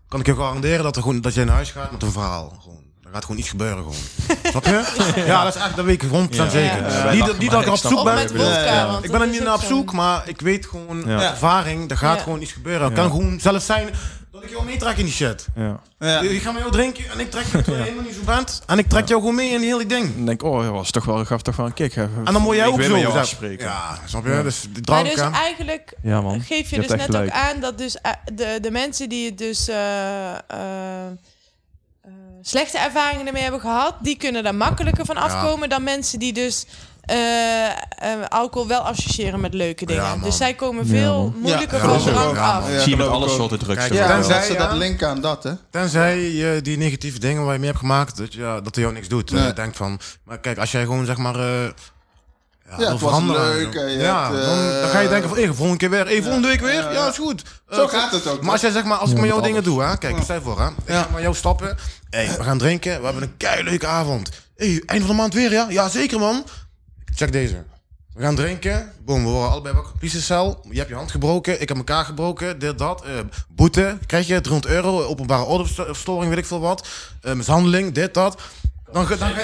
kan 0.08 0.20
ik 0.20 0.26
je 0.26 0.34
garanderen 0.34 0.82
dat, 0.82 0.96
er 0.96 1.02
gewoon, 1.02 1.20
dat 1.20 1.34
jij 1.34 1.44
naar 1.44 1.54
huis 1.54 1.70
gaat 1.70 1.90
met 1.90 2.02
een 2.02 2.12
verhaal. 2.12 2.56
Gewoon. 2.62 2.76
Er 3.04 3.14
gaat 3.14 3.24
gewoon 3.24 3.40
iets 3.40 3.48
gebeuren. 3.48 3.76
Gewoon. 3.76 3.94
Snap 4.50 4.64
je? 4.64 5.22
Ja, 5.26 5.44
dat 5.44 5.54
is 5.54 5.60
echt, 5.62 5.76
dat 5.76 5.84
weet 5.84 6.02
ik 6.02 6.08
100% 6.08 6.10
zeker. 6.50 6.90
Ja. 6.90 7.12
Niet, 7.12 7.26
dat- 7.26 7.38
niet 7.38 7.50
dat 7.50 7.60
ik 7.60 7.66
er 7.66 7.72
op 7.72 7.78
zoek 7.78 8.04
ben. 8.04 8.18
Ik 9.02 9.10
ben 9.10 9.20
er 9.20 9.28
niet 9.28 9.42
naar 9.44 9.54
op 9.54 9.60
zo. 9.60 9.66
zoek, 9.66 9.92
maar 9.92 10.22
ik 10.28 10.40
weet 10.40 10.66
gewoon, 10.66 11.08
ervaring, 11.08 11.90
er 11.90 11.96
gaat 11.96 12.16
Ja. 12.16 12.22
gewoon 12.22 12.40
iets 12.42 12.52
gebeuren. 12.52 12.82
Het 12.86 12.96
Ja. 12.96 13.02
kan 13.02 13.10
gewoon 13.10 13.40
zelfs 13.40 13.66
zijn 13.66 13.88
dat 14.40 14.50
ik 14.50 14.56
jou 14.56 14.64
meetrek 14.64 14.96
in 14.96 15.04
die 15.04 15.14
shit. 15.14 15.46
ja. 15.56 15.80
Ja. 15.98 16.22
Je 16.22 16.40
gaat 16.40 16.52
met 16.52 16.60
jou 16.60 16.72
drinken 16.72 17.10
en 17.10 17.20
ik 17.20 17.30
trek 17.30 17.44
je 17.44 17.50
terwijl 17.62 17.76
je 17.76 17.82
helemaal 17.82 18.04
niet 18.04 18.14
zo 18.14 18.24
bent. 18.24 18.62
En 18.66 18.78
ik 18.78 18.88
trek 18.88 19.08
jou 19.08 19.20
gewoon 19.20 19.34
mee 19.34 19.50
in 19.50 19.60
die 19.60 19.68
hele 19.68 19.86
ding. 19.86 20.14
Dan 20.14 20.24
denk 20.24 20.40
ik, 20.40 20.46
oh, 20.46 20.62
dat 20.62 20.70
was 20.70 20.90
toch 20.90 21.04
wel, 21.04 21.24
gaf 21.24 21.42
toch 21.42 21.56
wel 21.56 21.66
een 21.66 21.72
kick. 21.74 21.96
En 21.96 22.10
En 22.24 22.32
dan 22.32 22.42
moet 22.42 22.54
jij 22.56 22.66
ook 22.66 22.82
zo 22.82 22.92
met 22.92 23.00
jou 23.00 23.18
afspreken. 23.18 23.66
Ja, 23.66 23.98
snap 24.04 24.24
je? 24.26 24.40
Dus 24.42 24.68
Maar 24.72 24.82
drank, 24.82 25.06
dus 25.06 25.20
hè. 25.20 25.30
eigenlijk 25.30 25.92
Ja, 26.02 26.20
man. 26.20 26.40
geef 26.40 26.70
je, 26.70 26.76
Je 26.76 26.86
dus 26.86 26.96
net 26.96 27.16
ook 27.16 27.28
aan 27.30 27.60
dat 27.60 27.78
dus 27.78 28.00
eh, 28.00 28.12
de, 28.34 28.58
de 28.60 28.70
mensen 28.70 29.08
die 29.08 29.26
het 29.26 29.38
dus 29.38 29.68
eh, 29.68 30.34
eh, 30.34 31.06
eh, 31.06 32.10
slechte 32.42 32.78
ervaringen 32.78 33.26
ermee 33.26 33.42
hebben 33.42 33.60
gehad, 33.60 33.94
die 34.00 34.16
kunnen 34.16 34.42
daar 34.42 34.54
makkelijker 34.54 35.04
van 35.04 35.16
afkomen 35.16 35.68
dan 35.68 35.82
mensen 35.82 36.18
die 36.18 36.32
dus 36.32 36.66
eh, 37.08 37.66
eh, 37.66 37.72
alcohol 38.28 38.68
wel 38.68 38.80
associëren 38.80 39.40
met 39.40 39.54
leuke 39.54 39.86
dingen. 39.86 40.02
Ja, 40.02 40.16
dus 40.16 40.36
zij 40.36 40.54
komen 40.54 40.86
veel 40.86 41.34
moeilijker 41.40 41.78
Ja, 41.78 41.88
van 41.98 42.00
drank 42.12 42.28
ook. 42.28 42.34
Ja, 42.34 42.50
af. 42.52 42.70
Ja, 42.72 42.80
Zie 42.80 42.90
je 42.90 42.96
met 42.96 43.06
alle 43.08 43.28
soorten 43.28 43.58
drugs. 43.58 43.78
Kijk, 43.78 43.92
Ja. 43.92 44.06
Tenzij- 44.06 44.34
dat 44.34 44.44
ze 44.44 44.54
dat 44.54 44.70
ja. 44.70 44.76
linken 44.76 45.08
aan 45.08 45.20
dat, 45.20 45.42
hè? 45.42 45.52
Tenzij 45.70 46.18
je 46.20 46.60
die 46.62 46.76
negatieve 46.76 47.18
dingen 47.18 47.44
waar 47.44 47.52
je 47.52 47.58
mee 47.58 47.68
hebt 47.68 47.80
gemaakt, 47.80 48.16
dat, 48.16 48.32
ja, 48.34 48.60
dat 48.60 48.74
er 48.76 48.82
jou 48.82 48.94
niks 48.94 49.08
doet. 49.08 49.30
Nee. 49.30 49.46
Je 49.46 49.52
denkt 49.52 49.76
van, 49.76 50.00
maar 50.24 50.38
kijk, 50.38 50.58
als 50.58 50.72
jij 50.72 50.82
gewoon 50.82 51.06
zeg 51.06 51.16
maar... 51.16 51.34
eh 51.34 51.68
ja, 52.70 52.76
wil 52.76 52.88
het 52.90 53.00
was 53.00 53.22
leuk 53.22 53.72
ja, 53.74 54.30
hebt, 54.30 54.44
dan, 54.44 54.58
eh, 54.58 54.80
dan 54.80 54.90
ga 54.90 55.00
je 55.00 55.08
denken 55.08 55.28
van, 55.28 55.38
hey, 55.38 55.46
volgende 55.46 55.76
keer 55.76 55.90
weer, 55.90 56.04
hey, 56.06 56.22
volgende 56.22 56.48
week 56.48 56.60
weer, 56.60 56.72
ja, 56.74 56.80
ja, 56.80 56.90
ja. 56.92 57.08
is 57.08 57.16
goed. 57.18 57.42
Zo 57.70 57.82
Eh, 57.84 57.88
gaat 57.88 58.10
het 58.12 58.26
ook. 58.26 58.42
Maar 58.42 58.52
als 58.52 58.60
jij 58.60 58.70
zeg 58.70 58.84
maar, 58.84 58.96
als 58.98 59.10
ik 59.10 59.14
Ja, 59.16 59.20
met 59.22 59.30
jou 59.30 59.42
dingen 59.42 59.62
doe, 59.62 59.82
hè, 59.82 59.98
kijk, 59.98 60.16
stel 60.22 60.34
je 60.34 60.40
voor, 60.42 60.60
hè, 60.60 60.66
ik 60.66 60.72
Ja. 60.86 61.02
ga 61.02 61.08
met 61.12 61.22
jou 61.22 61.34
stappen, 61.34 61.76
hey, 62.10 62.34
we 62.38 62.42
gaan 62.44 62.58
drinken, 62.58 62.98
we 62.98 63.04
hebben 63.04 63.22
een 63.22 63.36
kei 63.36 63.62
leuke 63.62 63.86
avond. 63.86 64.30
Hey, 64.56 64.82
eind 64.86 65.00
van 65.04 65.10
de 65.10 65.20
maand 65.20 65.34
weer, 65.34 65.52
ja? 65.52 65.66
Ja, 65.68 65.88
zeker 65.88 66.18
man. 66.18 66.44
Check 67.18 67.32
deze. 67.32 67.64
We 68.14 68.22
gaan 68.22 68.34
drinken, 68.34 68.92
boom, 69.04 69.24
we 69.24 69.30
worden 69.30 69.50
allebei 69.50 69.74
wakker. 69.74 69.92
Politiecel, 69.92 70.64
je 70.70 70.76
hebt 70.76 70.88
je 70.88 70.94
hand 70.94 71.10
gebroken, 71.10 71.60
ik 71.60 71.68
heb 71.68 71.76
elkaar 71.76 72.04
gebroken, 72.04 72.58
dit, 72.58 72.78
dat. 72.78 73.04
eh, 73.04 73.10
boete, 73.48 73.98
krijg 74.06 74.26
je 74.26 74.40
300 74.40 74.72
euro, 74.74 75.02
openbare 75.02 75.44
ordeverstoring, 75.44 76.28
weet 76.30 76.38
ik 76.38 76.46
veel 76.46 76.60
wat. 76.60 76.88
eh, 77.22 77.32
mishandeling, 77.32 77.92
dit, 77.94 78.14
dat. 78.14 78.40
Dan, 78.92 79.06
ga- 79.06 79.16
dan, 79.16 79.28
ga, 79.28 79.42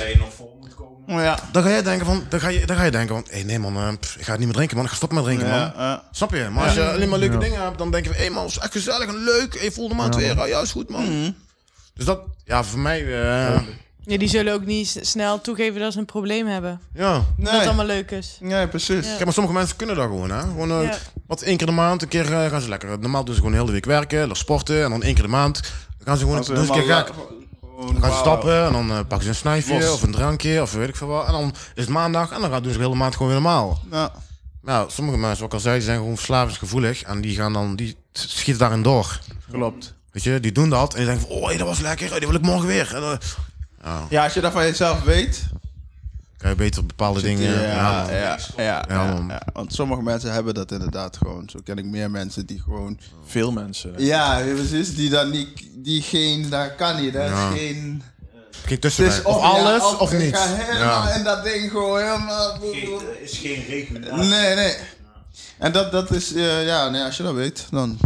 Ja. 1.06 1.38
dan 1.52 1.62
ga 1.62 1.68
je 1.68 1.82
denken 1.82 2.06
van, 2.06 2.24
dan 2.28 2.40
ga 2.40 2.48
je, 2.48 2.66
dan 2.66 2.76
ga 2.76 2.84
je 2.84 2.90
denken 2.90 3.14
van, 3.14 3.26
hé 3.30 3.42
nee 3.42 3.58
man, 3.58 3.76
eh, 3.76 3.88
pff, 4.00 4.16
ik 4.16 4.22
ga 4.24 4.30
het 4.30 4.38
niet 4.38 4.46
meer 4.46 4.56
drinken 4.56 4.76
man, 4.76 4.84
ik 4.84 4.90
ga 4.90 4.96
stoppen 4.96 5.18
met 5.18 5.26
drinken 5.26 5.48
man. 5.48 5.58
Ja, 5.58 5.72
ja. 5.76 6.02
Snap 6.10 6.30
je? 6.34 6.48
Maar 6.52 6.64
als 6.64 6.74
je 6.74 6.88
alleen 6.92 7.08
maar 7.08 7.18
leuke 7.18 7.38
dingen 7.38 7.62
hebt, 7.62 7.78
dan 7.78 7.90
denk 7.90 8.04
je 8.06 8.12
van, 8.14 8.22
hé 8.22 8.30
man, 8.30 8.46
is 8.46 8.58
echt 8.58 8.72
gezellig 8.72 9.08
en 9.08 9.24
leuk. 9.24 9.58
Hey, 9.60 9.70
volgende 9.72 10.02
maand 10.02 10.16
weer, 10.16 10.48
ja 10.48 10.60
is 10.60 10.70
goed 10.72 10.88
man. 10.88 11.34
Dus 11.94 12.04
dat, 12.04 12.20
ja, 12.44 12.64
voor 12.64 12.78
mij, 12.78 13.22
eh, 13.22 13.60
Ja, 14.06 14.18
die 14.18 14.28
zullen 14.28 14.52
ook 14.52 14.64
niet 14.66 14.98
snel 15.00 15.40
toegeven 15.40 15.80
dat 15.80 15.92
ze 15.92 15.98
een 15.98 16.04
probleem 16.04 16.46
hebben. 16.46 16.80
ja. 16.94 17.12
Dat 17.12 17.22
het 17.36 17.50
Nee. 17.52 17.66
allemaal 17.66 17.86
leuk 17.86 18.10
is. 18.10 18.38
Nee, 18.40 18.68
precies. 18.68 19.04
Ja. 19.06 19.10
Kijk, 19.12 19.24
maar 19.24 19.32
sommige 19.32 19.56
mensen 19.56 19.76
kunnen 19.76 19.96
dat 19.96 20.04
gewoon, 20.06 20.30
hè. 20.30 20.40
Gewoon, 20.40 20.70
eh, 20.70 20.82
Ja. 20.82 20.96
wat 21.26 21.42
één 21.42 21.56
keer 21.56 21.66
de 21.66 21.72
maand, 21.72 22.02
een 22.02 22.08
keer 22.08 22.32
eh, 22.32 22.50
gaan 22.50 22.60
ze 22.60 22.68
lekker. 22.68 22.98
Normaal 22.98 23.24
doen 23.24 23.34
ze 23.34 23.40
gewoon 23.40 23.54
de 23.56 23.60
hele 23.60 23.72
week 23.72 23.84
werken, 23.84 24.26
dan 24.26 24.36
sporten. 24.36 24.84
En 24.84 24.90
dan 24.90 25.02
één 25.02 25.14
keer 25.14 25.22
de 25.24 25.30
maand 25.30 25.60
gaan 26.04 26.16
ze 26.16 26.22
gewoon 26.22 26.38
Als 26.38 26.46
doen 26.46 26.56
ze 26.56 26.62
een 26.62 26.68
keer 26.68 26.80
helemaal 26.82 27.04
gek. 27.04 27.14
Dan 27.92 28.02
gaan 28.02 28.12
ze 28.12 28.18
stappen 28.18 28.64
en 28.66 28.72
dan 28.72 28.90
eh, 28.90 28.96
pakken 28.96 29.22
ze 29.22 29.28
een 29.28 29.34
snuifje 29.34 29.92
of 29.92 30.02
een 30.02 30.12
drankje 30.12 30.62
of 30.62 30.72
weet 30.72 30.88
ik 30.88 30.96
veel 30.96 31.06
wat. 31.06 31.26
En 31.26 31.32
dan 31.32 31.54
is 31.74 31.82
het 31.82 31.88
maandag 31.88 32.30
en 32.30 32.40
dan 32.40 32.50
gaan 32.50 32.62
doen 32.62 32.72
ze 32.72 32.78
de 32.78 32.84
hele 32.84 32.96
maand 32.96 33.12
gewoon 33.16 33.32
weer 33.32 33.40
normaal. 33.40 33.80
Ja. 33.90 34.12
Nou, 34.62 34.90
sommige 34.90 35.18
mensen, 35.18 35.38
wat 35.38 35.46
ik 35.48 35.54
al 35.54 35.60
zei, 35.60 35.74
die 35.76 35.84
zijn 35.84 35.98
gewoon 35.98 36.16
verslavingsgevoelig. 36.16 37.02
En 37.02 37.20
die 37.20 37.36
gaan 37.36 37.52
dan, 37.52 37.76
die 37.76 37.96
schieten 38.12 38.58
daarin 38.58 38.82
door. 38.82 39.20
Klopt. 39.50 39.94
Weet 40.10 40.22
je, 40.22 40.40
die 40.40 40.52
doen 40.52 40.70
dat 40.70 40.92
en 40.92 40.98
die 40.98 41.06
denken 41.06 41.26
van, 41.26 41.36
oh, 41.36 41.46
hey, 41.46 41.56
dat 41.56 41.66
was 41.66 41.80
lekker, 41.80 42.08
die 42.18 42.26
wil 42.28 42.36
ik 42.36 42.42
morgen 42.42 42.66
weer. 42.66 42.94
En 42.94 43.18
dan 43.84 44.06
Ja, 44.10 44.24
als 44.24 44.34
je 44.34 44.40
dat 44.40 44.52
van 44.52 44.62
jezelf 44.64 45.02
weet. 45.02 45.42
kan 46.36 46.50
je 46.50 46.56
beter 46.56 46.86
bepaalde 46.86 47.20
dingen... 47.20 47.50
Ja, 47.52 47.60
ja, 47.62 48.10
ja, 48.10 48.16
ja, 48.16 48.38
ja, 48.56 48.84
Ja, 48.88 49.12
man. 49.12 49.28
ja. 49.28 49.42
Want 49.52 49.72
sommige 49.74 50.02
mensen 50.02 50.32
hebben 50.32 50.54
dat 50.54 50.72
inderdaad 50.72 51.16
gewoon. 51.16 51.48
Zo 51.48 51.58
ken 51.64 51.78
ik 51.78 51.84
meer 51.84 52.10
mensen 52.10 52.46
die 52.46 52.60
gewoon. 52.60 52.98
Veel 53.26 53.52
mensen. 53.52 53.94
Ja, 53.96 54.40
precies. 54.54 54.94
Die 54.94 55.10
dan 55.10 55.30
niet. 55.30 55.48
Die 55.74 56.02
geen. 56.02 56.50
Dat 56.50 56.74
kan 56.74 57.00
niet. 57.02 57.12
Dat 57.12 57.28
Ja. 57.28 57.50
is 57.52 57.58
geen. 57.58 58.02
Geen 58.64 58.78
Het 58.80 58.84
is 58.98 59.22
Of, 59.22 59.40
ja, 59.42 59.48
alles 59.48 59.82
of, 59.82 59.98
of 60.00 60.12
ik 60.12 60.18
niets. 60.18 60.38
ga 60.38 60.54
helemaal 60.54 61.08
Ja. 61.08 61.14
in 61.14 61.24
dat 61.24 61.44
ding 61.44 61.70
gewoon 61.70 62.00
helemaal. 62.02 62.58
is 63.22 63.38
geen 63.38 63.64
regulatie. 63.68 64.28
Nee, 64.30 64.54
nee. 64.54 64.74
En 65.58 65.72
dat, 65.72 65.92
dat 65.92 66.10
is. 66.10 66.34
eh, 66.34 66.66
ja, 66.66 66.88
nee, 66.88 67.02
als 67.02 67.16
je 67.16 67.22
dat 67.22 67.34
weet, 67.34 67.66
dan. 67.70 67.98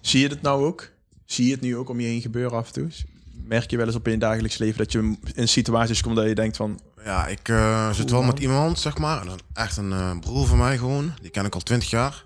Zie 0.00 0.20
je 0.20 0.28
het 0.28 0.42
nou 0.42 0.64
ook? 0.66 0.88
Zie 1.26 1.46
je 1.46 1.52
het 1.52 1.60
nu 1.60 1.76
ook 1.76 1.88
om 1.88 2.00
je 2.00 2.06
heen 2.06 2.20
gebeuren 2.20 2.58
af 2.58 2.66
en 2.66 2.72
toe? 2.72 2.88
Merk 3.44 3.70
je 3.70 3.76
wel 3.76 3.86
eens 3.86 3.94
op 3.94 4.06
in 4.06 4.12
je 4.12 4.18
dagelijks 4.18 4.58
leven 4.58 4.78
dat 4.78 4.92
je 4.92 5.16
in 5.34 5.48
situaties 5.48 6.00
komt 6.00 6.16
dat 6.16 6.28
je 6.28 6.34
denkt 6.34 6.56
van... 6.56 6.80
Ja, 7.04 7.26
ik 7.26 7.48
eh, 7.48 7.92
zit 7.92 8.10
wel 8.10 8.22
met 8.22 8.38
iemand, 8.38 8.78
zeg 8.78 8.98
maar. 8.98 9.26
Echt 9.52 9.76
een 9.76 9.92
eh, 9.92 10.18
broer 10.18 10.46
van 10.46 10.58
mij 10.58 10.78
gewoon. 10.78 11.14
Die 11.20 11.30
ken 11.30 11.44
ik 11.44 11.54
al 11.54 11.60
twintig 11.60 11.90
jaar. 11.90 12.24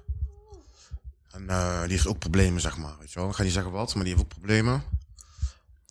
En 1.30 1.48
eh, 1.48 1.80
die 1.80 1.90
heeft 1.90 2.06
ook 2.06 2.18
problemen, 2.18 2.60
zeg 2.60 2.76
maar. 2.76 2.94
Weet 2.98 3.12
je 3.12 3.18
wel. 3.18 3.28
Ik 3.28 3.34
ga 3.34 3.42
niet 3.42 3.52
zeggen 3.52 3.72
wat, 3.72 3.94
maar 3.94 4.04
die 4.04 4.12
heeft 4.12 4.24
ook 4.24 4.32
problemen. 4.38 4.82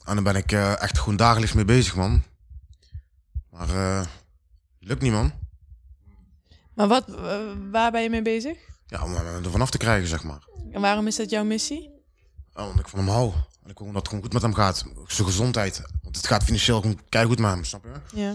En 0.03 0.14
daar 0.14 0.23
ben 0.23 0.35
ik 0.35 0.52
eh, 0.52 0.81
echt 0.81 0.99
gewoon 0.99 1.15
dagelijks 1.15 1.53
mee 1.53 1.65
bezig, 1.65 1.95
man. 1.95 2.23
Maar 3.49 3.69
eh 3.69 4.06
lukt 4.80 5.02
niet, 5.02 5.11
man. 5.11 5.31
Maar 6.73 6.88
wat, 6.88 7.06
waar 7.72 7.91
ben 7.91 8.02
je 8.02 8.10
mee 8.10 8.22
bezig? 8.22 8.57
Ja, 8.88 9.03
om 9.03 9.14
hem 9.14 9.43
er 9.43 9.52
vanaf 9.52 9.69
te 9.69 9.77
krijgen, 9.77 10.07
zeg 10.07 10.23
maar. 10.23 10.47
En 10.72 10.81
waarom 10.81 11.07
is 11.07 11.15
dat 11.15 11.30
jouw 11.30 11.43
missie? 11.43 11.89
Ja, 12.53 12.68
omdat 12.68 12.80
ik 12.80 12.88
van 12.88 12.99
hem 12.99 13.07
hou. 13.07 13.34
En 13.66 13.72
ik 13.72 13.78
wil 13.78 13.88
dat 13.88 13.96
het 13.96 14.08
gewoon 14.08 14.24
goed 14.24 14.34
met 14.34 14.42
hem 14.42 14.54
gaat. 14.54 14.86
Zijn 15.08 15.28
gezondheid. 15.28 15.82
Want 16.04 16.16
het 16.16 16.28
gaat 16.28 16.44
financieel 16.44 16.82
gewoon 16.82 17.00
keihard 17.10 17.40
met 17.40 17.52
hem, 17.52 17.64
snap 17.64 17.84
je? 17.84 18.20
Ja. 18.22 18.34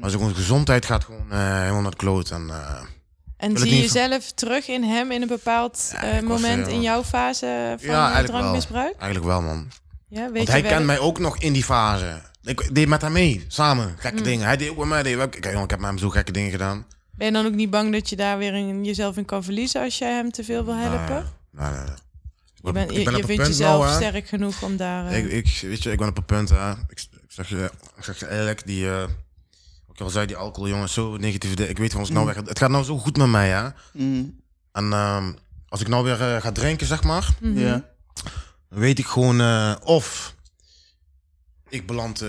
Maar 0.00 0.10
zijn 0.10 0.34
gezondheid 0.34 0.84
gaat 0.86 1.04
gewoon 1.04 1.30
eh, 1.32 1.58
helemaal 1.60 1.80
naar 1.80 1.90
de 1.90 1.96
kloot. 1.96 2.30
En, 2.30 2.50
eh, 2.50 2.80
En 3.36 3.58
zie 3.58 3.70
je 3.74 3.80
jezelf 3.80 4.32
terug 4.32 4.68
in 4.68 4.82
hem 4.82 5.10
in 5.10 5.22
een 5.22 5.28
bepaald 5.28 5.88
Ja, 5.92 6.02
eh, 6.02 6.22
moment 6.22 6.66
in 6.68 6.80
jouw 6.82 7.02
fase 7.04 7.76
van 7.78 7.88
ja, 7.90 8.02
eigenlijk 8.02 8.26
wel. 8.32 8.38
drankmisbruik? 8.40 8.94
Eigenlijk 8.96 9.24
wel, 9.24 9.42
man. 9.42 9.68
Ja, 10.08 10.22
weet 10.22 10.32
Want 10.32 10.46
je 10.46 10.52
hij 10.52 10.62
wel- 10.62 10.70
kent 10.72 10.86
mij 10.86 10.98
ook 10.98 11.18
nog 11.18 11.38
in 11.38 11.52
die 11.52 11.64
fase. 11.64 12.20
Ik 12.42 12.74
deed 12.74 12.88
met 12.88 13.02
hem 13.02 13.12
mee, 13.12 13.44
samen. 13.48 13.94
Gekke 13.98 14.18
Mm. 14.18 14.24
dingen. 14.24 14.46
Hij 14.46 14.56
deed 14.56 14.68
ook 14.70 14.76
met 14.76 14.88
mij. 14.88 15.02
Deed, 15.02 15.16
ook- 15.18 15.30
kijk, 15.30 15.44
jongen, 15.44 15.62
ik 15.64 15.70
heb 15.70 15.78
met 15.80 15.88
hem 15.88 15.98
zo 15.98 16.10
gekke 16.10 16.32
dingen 16.32 16.50
gedaan. 16.50 16.86
Ben 17.16 17.26
je 17.26 17.32
dan 17.32 17.46
ook 17.46 17.54
niet 17.54 17.70
bang 17.70 17.92
dat 17.92 18.08
je 18.08 18.16
daar 18.16 18.38
weer 18.38 18.54
in, 18.54 18.84
jezelf 18.84 19.16
in 19.16 19.24
kan 19.24 19.44
verliezen 19.44 19.82
als 19.82 19.98
jij 19.98 20.12
hem 20.12 20.30
te 20.30 20.44
veel 20.44 20.64
wil 20.64 20.74
helpen? 20.76 21.32
Nee, 21.50 21.70
nee, 21.70 21.80
nee. 21.80 21.94
Je 22.66 22.72
bent, 22.72 22.92
je, 22.92 22.98
ik 22.98 23.04
ben 23.04 23.14
je 23.16 23.22
op 23.22 23.28
een 23.28 23.36
vindt 23.36 23.42
punt 23.42 23.56
jezelf 23.58 23.84
nou, 23.84 23.94
sterk 23.96 24.28
genoeg 24.28 24.62
om 24.62 24.76
daar... 24.76 25.06
eh, 25.06 25.18
Ik, 25.24 25.30
ik, 25.32 25.58
weet 25.62 25.82
je, 25.82 25.90
ik 25.92 25.98
ben 25.98 26.08
op 26.08 26.16
een 26.18 26.24
punt, 26.24 26.48
hè. 26.48 26.70
Ik, 26.70 26.76
ik 26.90 27.06
zeg 27.28 27.48
je, 27.48 27.70
ik 27.96 28.04
zeg 28.04 28.18
je 28.18 28.30
eerlijk, 28.30 28.66
die, 28.66 28.90
eh, 28.90 29.00
wat 29.86 29.96
ik 29.96 30.00
al 30.00 30.10
zei, 30.10 30.26
die 30.26 30.36
alcohol, 30.36 30.68
jongen, 30.68 30.88
zo 30.88 31.16
negatief. 31.16 31.54
Ik 31.54 31.78
weet 31.78 31.90
van 31.90 32.00
als 32.00 32.08
ik 32.08 32.14
nou 32.14 32.26
Mm. 32.28 32.34
weg, 32.34 32.44
het 32.48 32.58
gaat 32.58 32.70
nou 32.70 32.84
zo 32.84 32.98
goed 32.98 33.16
met 33.16 33.26
mij, 33.28 33.48
hè. 33.48 33.68
Mm, 33.92 34.40
En 34.72 34.92
ehm, 34.92 35.32
als 35.68 35.80
ik 35.80 35.88
nou 35.88 36.04
weer 36.04 36.22
eh, 36.34 36.40
ga 36.42 36.52
drinken, 36.52 36.86
zeg 36.86 37.02
maar. 37.02 37.28
Ja. 37.40 37.84
dan 38.68 38.78
weet 38.78 38.98
ik 38.98 39.06
gewoon 39.06 39.40
eh, 39.40 39.74
of 39.82 40.34
ik 41.68 41.86
beland. 41.86 42.20
eh, 42.20 42.28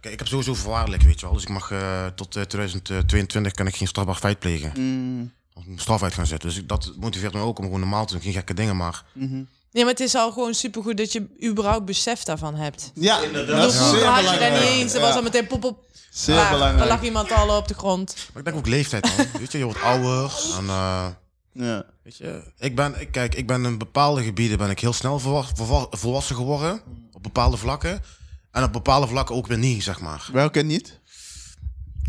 kijk, 0.00 0.12
ik 0.12 0.18
heb 0.18 0.28
sowieso 0.28 0.54
voorwaardelijk, 0.54 1.02
weet 1.02 1.20
je 1.20 1.26
wel. 1.26 1.34
Dus 1.34 1.42
ik 1.42 1.48
mag 1.48 1.70
eh, 1.70 2.06
tot 2.06 2.36
eh, 2.36 2.42
2022 2.42 3.52
kan 3.52 3.66
ik 3.66 3.76
geen 3.76 3.88
strafbaar 3.88 4.14
feit 4.14 4.38
plegen. 4.38 4.72
Mm, 4.76 5.32
Of 5.54 5.66
een 5.66 5.78
straf 5.78 6.02
uit 6.02 6.14
gaan 6.14 6.26
zetten. 6.26 6.48
Dus 6.48 6.58
ik, 6.58 6.68
dat 6.68 6.92
motiveert 6.96 7.32
me 7.32 7.40
ook 7.40 7.58
om 7.58 7.64
gewoon 7.64 7.80
normaal 7.80 8.06
te 8.06 8.12
doen. 8.12 8.22
Geen 8.22 8.32
gekke 8.32 8.54
dingen, 8.54 8.76
maar. 8.76 9.04
mhm. 9.12 9.42
Nee, 9.72 9.84
maar 9.84 9.92
het 9.92 10.02
is 10.02 10.14
al 10.14 10.32
gewoon 10.32 10.54
supergoed 10.54 10.96
dat 10.96 11.12
je 11.12 11.26
überhaupt 11.44 11.84
besef 11.84 12.22
daarvan 12.22 12.54
hebt. 12.54 12.90
Ja, 12.94 13.20
Inderdaad. 13.22 13.56
dat 13.60 13.70
is 13.72 13.76
Vroeger 13.78 13.98
zeer 13.98 14.08
had 14.08 14.18
je 14.20 14.24
daar 14.26 14.34
belangrijk. 14.34 14.70
niet 14.70 14.80
eens. 14.80 14.92
Er 14.92 15.00
Ja, 15.00 15.06
was 15.06 15.14
al 15.16 15.22
meteen 15.22 15.46
pop 15.46 15.64
op. 15.64 15.84
Zeer. 16.10 16.36
Er 16.38 16.50
belangrijk. 16.50 16.88
lag 16.88 17.02
iemand 17.02 17.32
al 17.32 17.56
op 17.56 17.68
de 17.68 17.74
grond. 17.74 18.14
Maar 18.32 18.38
ik 18.38 18.44
denk 18.44 18.56
ook 18.56 18.66
leeftijd, 18.66 19.16
man. 19.16 19.26
weet 19.40 19.52
je, 19.52 19.58
je 19.58 19.64
wordt 19.64 19.82
ouder. 19.82 20.32
En, 20.58 20.68
eh, 20.68 21.06
Ja. 21.52 21.84
weet 22.02 22.16
je, 22.16 22.52
ik 22.58 22.76
ben, 22.76 23.00
ik, 23.00 23.12
kijk, 23.12 23.34
ik 23.34 23.46
ben 23.46 23.64
in 23.64 23.78
bepaalde 23.78 24.22
gebieden 24.22 24.58
ben 24.58 24.70
ik 24.70 24.80
heel 24.80 24.92
snel 24.92 25.18
volwa- 25.18 25.46
volwa- 25.54 25.86
volwassen 25.90 26.36
geworden. 26.36 26.80
Op 27.12 27.22
bepaalde 27.22 27.56
vlakken. 27.56 28.02
En 28.50 28.62
op 28.64 28.72
bepaalde 28.72 29.06
vlakken 29.06 29.34
ook 29.34 29.46
weer 29.46 29.58
niet, 29.58 29.82
zeg 29.82 30.00
maar. 30.00 30.28
Welke 30.32 30.60
niet? 30.62 31.00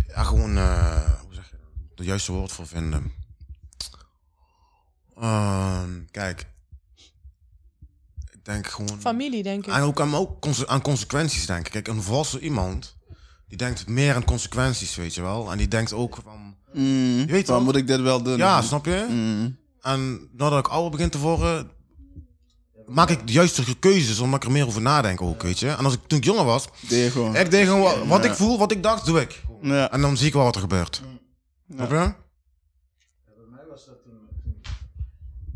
Ja, 0.07 0.23
gewoon, 0.23 0.57
eh, 0.57 0.95
hoe 1.21 1.33
zeg 1.33 1.45
je 1.49 1.57
dat? 1.57 1.97
De 1.97 2.03
juiste 2.03 2.31
woord 2.31 2.51
voor 2.51 2.67
vinden. 2.67 3.11
Ehm, 5.19 5.89
kijk. 6.11 6.45
Ik 8.43 8.49
denk 8.51 8.67
gewoon... 8.67 8.97
Familie, 8.99 9.43
denk 9.43 9.65
ik. 9.67 9.73
En 9.73 9.81
ook 9.81 10.01
aan, 10.01 10.15
ook 10.15 10.41
conse- 10.41 10.67
aan 10.67 10.81
consequenties 10.81 11.45
denken. 11.45 11.71
Kijk, 11.71 11.87
een 11.87 12.01
volwassen 12.01 12.43
iemand, 12.43 12.97
die 13.47 13.57
denkt 13.57 13.87
meer 13.87 14.15
aan 14.15 14.23
consequenties, 14.25 14.95
weet 14.95 15.13
je 15.13 15.21
wel. 15.21 15.51
En 15.51 15.57
die 15.57 15.67
denkt 15.67 15.93
ook 15.93 16.17
van... 16.23 16.55
Mm, 16.73 17.17
Je 17.19 17.25
weet 17.25 17.47
wel. 17.47 17.61
moet 17.61 17.75
ik 17.75 17.87
dit 17.87 18.01
wel 18.01 18.21
doen. 18.23 18.37
Ja, 18.37 18.61
snap 18.61 18.85
je? 18.85 19.05
Mm. 19.09 19.57
En 19.81 20.29
nadat 20.37 20.59
ik 20.59 20.67
ouder 20.71 20.91
begin 20.91 21.09
te 21.09 21.17
worden, 21.19 21.69
maak 22.85 23.09
ik 23.09 23.27
de 23.27 23.33
juiste 23.33 23.79
keuzes, 23.79 24.19
omdat 24.19 24.39
ik 24.41 24.45
er 24.47 24.53
meer 24.53 24.65
over 24.67 24.81
nadenk 24.81 25.21
ook, 25.21 25.41
weet 25.41 25.59
je. 25.59 25.69
En 25.69 25.85
als 25.85 25.93
ik 25.93 25.99
toen 26.07 26.17
ik 26.17 26.23
jonger 26.23 26.45
was, 26.45 26.67
Deed 26.79 27.03
je 27.03 27.11
gewoon. 27.11 27.35
ik 27.35 27.51
deed 27.51 27.65
gewoon 27.67 27.81
wat, 27.81 28.05
wat 28.07 28.25
ik 28.25 28.33
voel, 28.33 28.57
wat 28.57 28.71
ik 28.71 28.83
dacht, 28.83 29.05
doe 29.05 29.21
ik. 29.21 29.41
Ja. 29.61 29.91
En 29.91 30.01
dan 30.01 30.17
zie 30.17 30.27
ik 30.27 30.33
wel 30.33 30.43
wat 30.43 30.55
er 30.55 30.61
gebeurt. 30.61 31.01
Snap 31.73 31.89
je? 31.91 32.13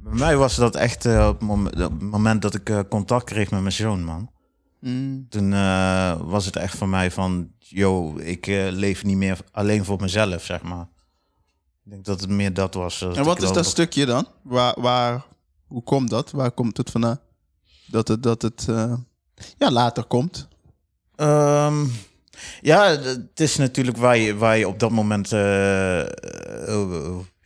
Bij 0.10 0.18
mij 0.18 0.38
was 0.38 0.56
dat 0.56 0.76
echt 0.76 1.06
eh, 1.06 1.28
op, 1.28 1.40
het 1.70 2.02
moment 2.02 2.42
dat 2.42 2.54
ik 2.54 2.70
eh, 2.70 2.80
contact 2.90 3.24
kreeg 3.24 3.52
met 3.52 3.62
mijn 3.62 3.74
zoon, 3.74 4.04
man. 4.04 4.30
Mm. 4.80 5.26
Toen 5.30 5.54
eh, 5.54 6.22
was 6.22 6.46
het 6.46 6.56
echt 6.56 6.78
voor 6.78 6.90
mij 6.90 7.12
van, 7.12 7.52
yo, 7.60 8.18
ik 8.18 8.46
leef 8.70 9.04
niet 9.04 9.18
meer 9.18 9.38
alleen 9.52 9.86
voor 9.86 10.02
mezelf, 10.02 10.44
zeg 10.44 10.62
maar. 10.62 10.88
Ik 11.86 11.92
denk 11.92 12.06
dat 12.06 12.22
het 12.22 12.30
meer 12.30 12.54
dat 12.54 12.74
was. 12.74 13.02
En 13.02 13.24
wat 13.24 13.42
is 13.42 13.52
dat 13.52 13.66
stukje 13.66 14.06
dan? 14.06 14.28
Waar, 14.42 14.82
waar, 14.82 15.26
hoe 15.68 15.84
komt 15.84 16.10
dat? 16.10 16.32
Waar 16.32 16.52
komt 16.52 16.78
het 16.78 16.92
vandaan? 16.92 17.20
Dat 17.86 18.08
het, 18.08 18.24
dat 18.24 18.42
het 18.42 18.66
ja, 19.58 19.72
later 19.72 20.04
komt. 20.04 20.48
Ehm, 21.16 21.86
ja, 22.62 22.86
het 22.86 23.40
is 23.40 23.56
natuurlijk 23.58 23.98
waar 23.98 24.18
je, 24.18 24.36
waar 24.36 24.58
je 24.58 24.68
op 24.68 24.80
dat 24.80 24.92
moment... 24.92 25.30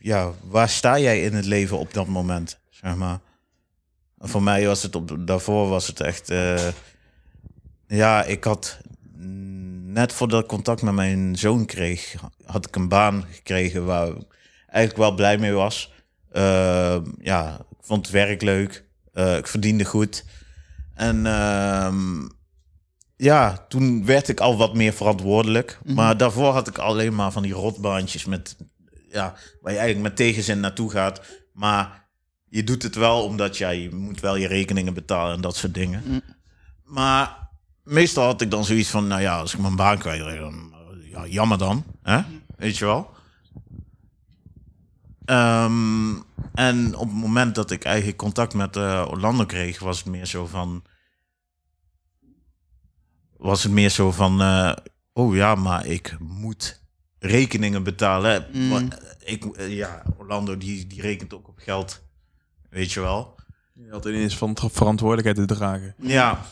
eh, 0.02 0.10
eh, 0.10 0.26
ja, 0.26 0.32
waar 0.42 0.68
sta 0.68 0.98
jij 0.98 1.22
in 1.22 1.34
het 1.34 1.44
leven 1.44 1.78
op 1.78 1.94
dat 1.94 2.06
moment, 2.06 2.58
zeg 2.70 2.96
maar. 2.96 3.20
En 4.18 4.28
voor 4.28 4.42
mij 4.42 4.66
was 4.66 4.82
het 4.82 4.94
op... 4.94 5.16
Daarvoor 5.26 5.68
was 5.68 5.86
het 5.86 6.00
echt... 6.00 6.30
eh, 6.30 6.68
ja, 7.86 8.24
ik 8.24 8.44
had... 8.44 8.78
mm, 9.16 9.92
Net 9.92 10.12
voordat 10.12 10.42
ik 10.42 10.48
contact 10.48 10.82
met 10.82 10.94
mijn 10.94 11.36
zoon 11.36 11.64
kreeg... 11.64 12.14
had 12.44 12.66
ik 12.66 12.76
een 12.76 12.88
baan 12.88 13.24
gekregen 13.30 13.84
waar 13.84 14.08
ik 14.08 14.24
eigenlijk 14.66 14.96
wel 14.96 15.14
blij 15.14 15.38
mee 15.38 15.52
was. 15.52 15.92
Ehm, 16.32 17.04
ja, 17.18 17.58
ik 17.70 17.76
vond 17.80 18.06
het 18.06 18.14
werk 18.14 18.42
leuk. 18.42 18.84
Eh, 19.12 19.36
ik 19.36 19.46
verdiende 19.46 19.84
goed. 19.84 20.24
En... 20.94 21.26
ehm, 21.26 22.28
ja, 23.16 23.64
toen 23.68 24.04
werd 24.04 24.28
ik 24.28 24.40
al 24.40 24.56
wat 24.56 24.74
meer 24.74 24.92
verantwoordelijk. 24.92 25.78
Maar 25.84 26.16
daarvoor 26.16 26.52
had 26.52 26.68
ik 26.68 26.78
alleen 26.78 27.14
maar 27.14 27.32
van 27.32 27.42
die 27.42 27.52
rotbaantjes 27.52 28.24
met, 28.24 28.56
ja, 29.12 29.34
waar 29.60 29.72
je 29.72 29.78
eigenlijk 29.78 30.08
met 30.08 30.16
tegenzin 30.16 30.60
naartoe 30.60 30.90
gaat. 30.90 31.20
Maar 31.52 32.08
je 32.48 32.64
doet 32.64 32.82
het 32.82 32.94
wel 32.94 33.24
omdat 33.24 33.56
ja, 33.56 33.68
je 33.68 33.90
moet 33.90 34.20
wel 34.20 34.36
je 34.36 34.46
rekeningen 34.46 34.94
betalen 34.94 35.34
en 35.34 35.40
dat 35.40 35.56
soort 35.56 35.74
dingen. 35.74 36.22
Maar 36.84 37.48
meestal 37.82 38.24
had 38.24 38.40
ik 38.40 38.50
dan 38.50 38.64
zoiets 38.64 38.90
van, 38.90 39.06
nou 39.06 39.20
ja, 39.20 39.38
als 39.38 39.54
ik 39.54 39.60
mijn 39.60 39.76
baan 39.76 39.98
kwijt, 39.98 40.38
dan 40.38 40.74
ja, 41.10 41.26
jammer 41.26 41.58
dan, 41.58 41.84
hè? 42.02 42.20
weet 42.56 42.76
je 42.78 42.84
wel. 42.84 43.10
Ehm, 45.24 46.14
en 46.54 46.94
op 46.94 47.08
het 47.08 47.16
moment 47.16 47.54
dat 47.54 47.70
ik 47.70 47.84
eigenlijk 47.84 48.16
contact 48.16 48.54
met 48.54 48.76
eh, 48.76 49.06
Orlando 49.10 49.44
kreeg, 49.44 49.78
was 49.78 49.98
het 49.98 50.06
meer 50.06 50.26
zo 50.26 50.46
van 50.46 50.82
was 53.42 53.62
het 53.62 53.72
meer 53.72 53.90
zo 53.90 54.10
van, 54.10 54.40
eh, 54.40 54.72
oh 55.12 55.34
ja, 55.34 55.54
maar 55.54 55.86
ik 55.86 56.16
moet 56.18 56.81
rekeningen 57.22 57.82
betalen. 57.82 58.46
Mm. 58.52 58.72
Eh, 58.72 59.32
Ik, 59.32 59.44
eh, 59.44 59.76
ja, 59.76 60.02
Orlando 60.18 60.56
die, 60.56 60.86
die 60.86 61.00
rekent 61.00 61.34
ook 61.34 61.48
op 61.48 61.58
geld, 61.58 62.02
weet 62.70 62.92
je 62.92 63.00
wel. 63.00 63.34
Je 63.74 63.90
had 63.90 64.06
ineens 64.06 64.36
van 64.36 64.56
verantwoordelijkheid 64.56 65.48
te 65.48 65.54
dragen. 65.54 65.94
Ja, 65.98 66.46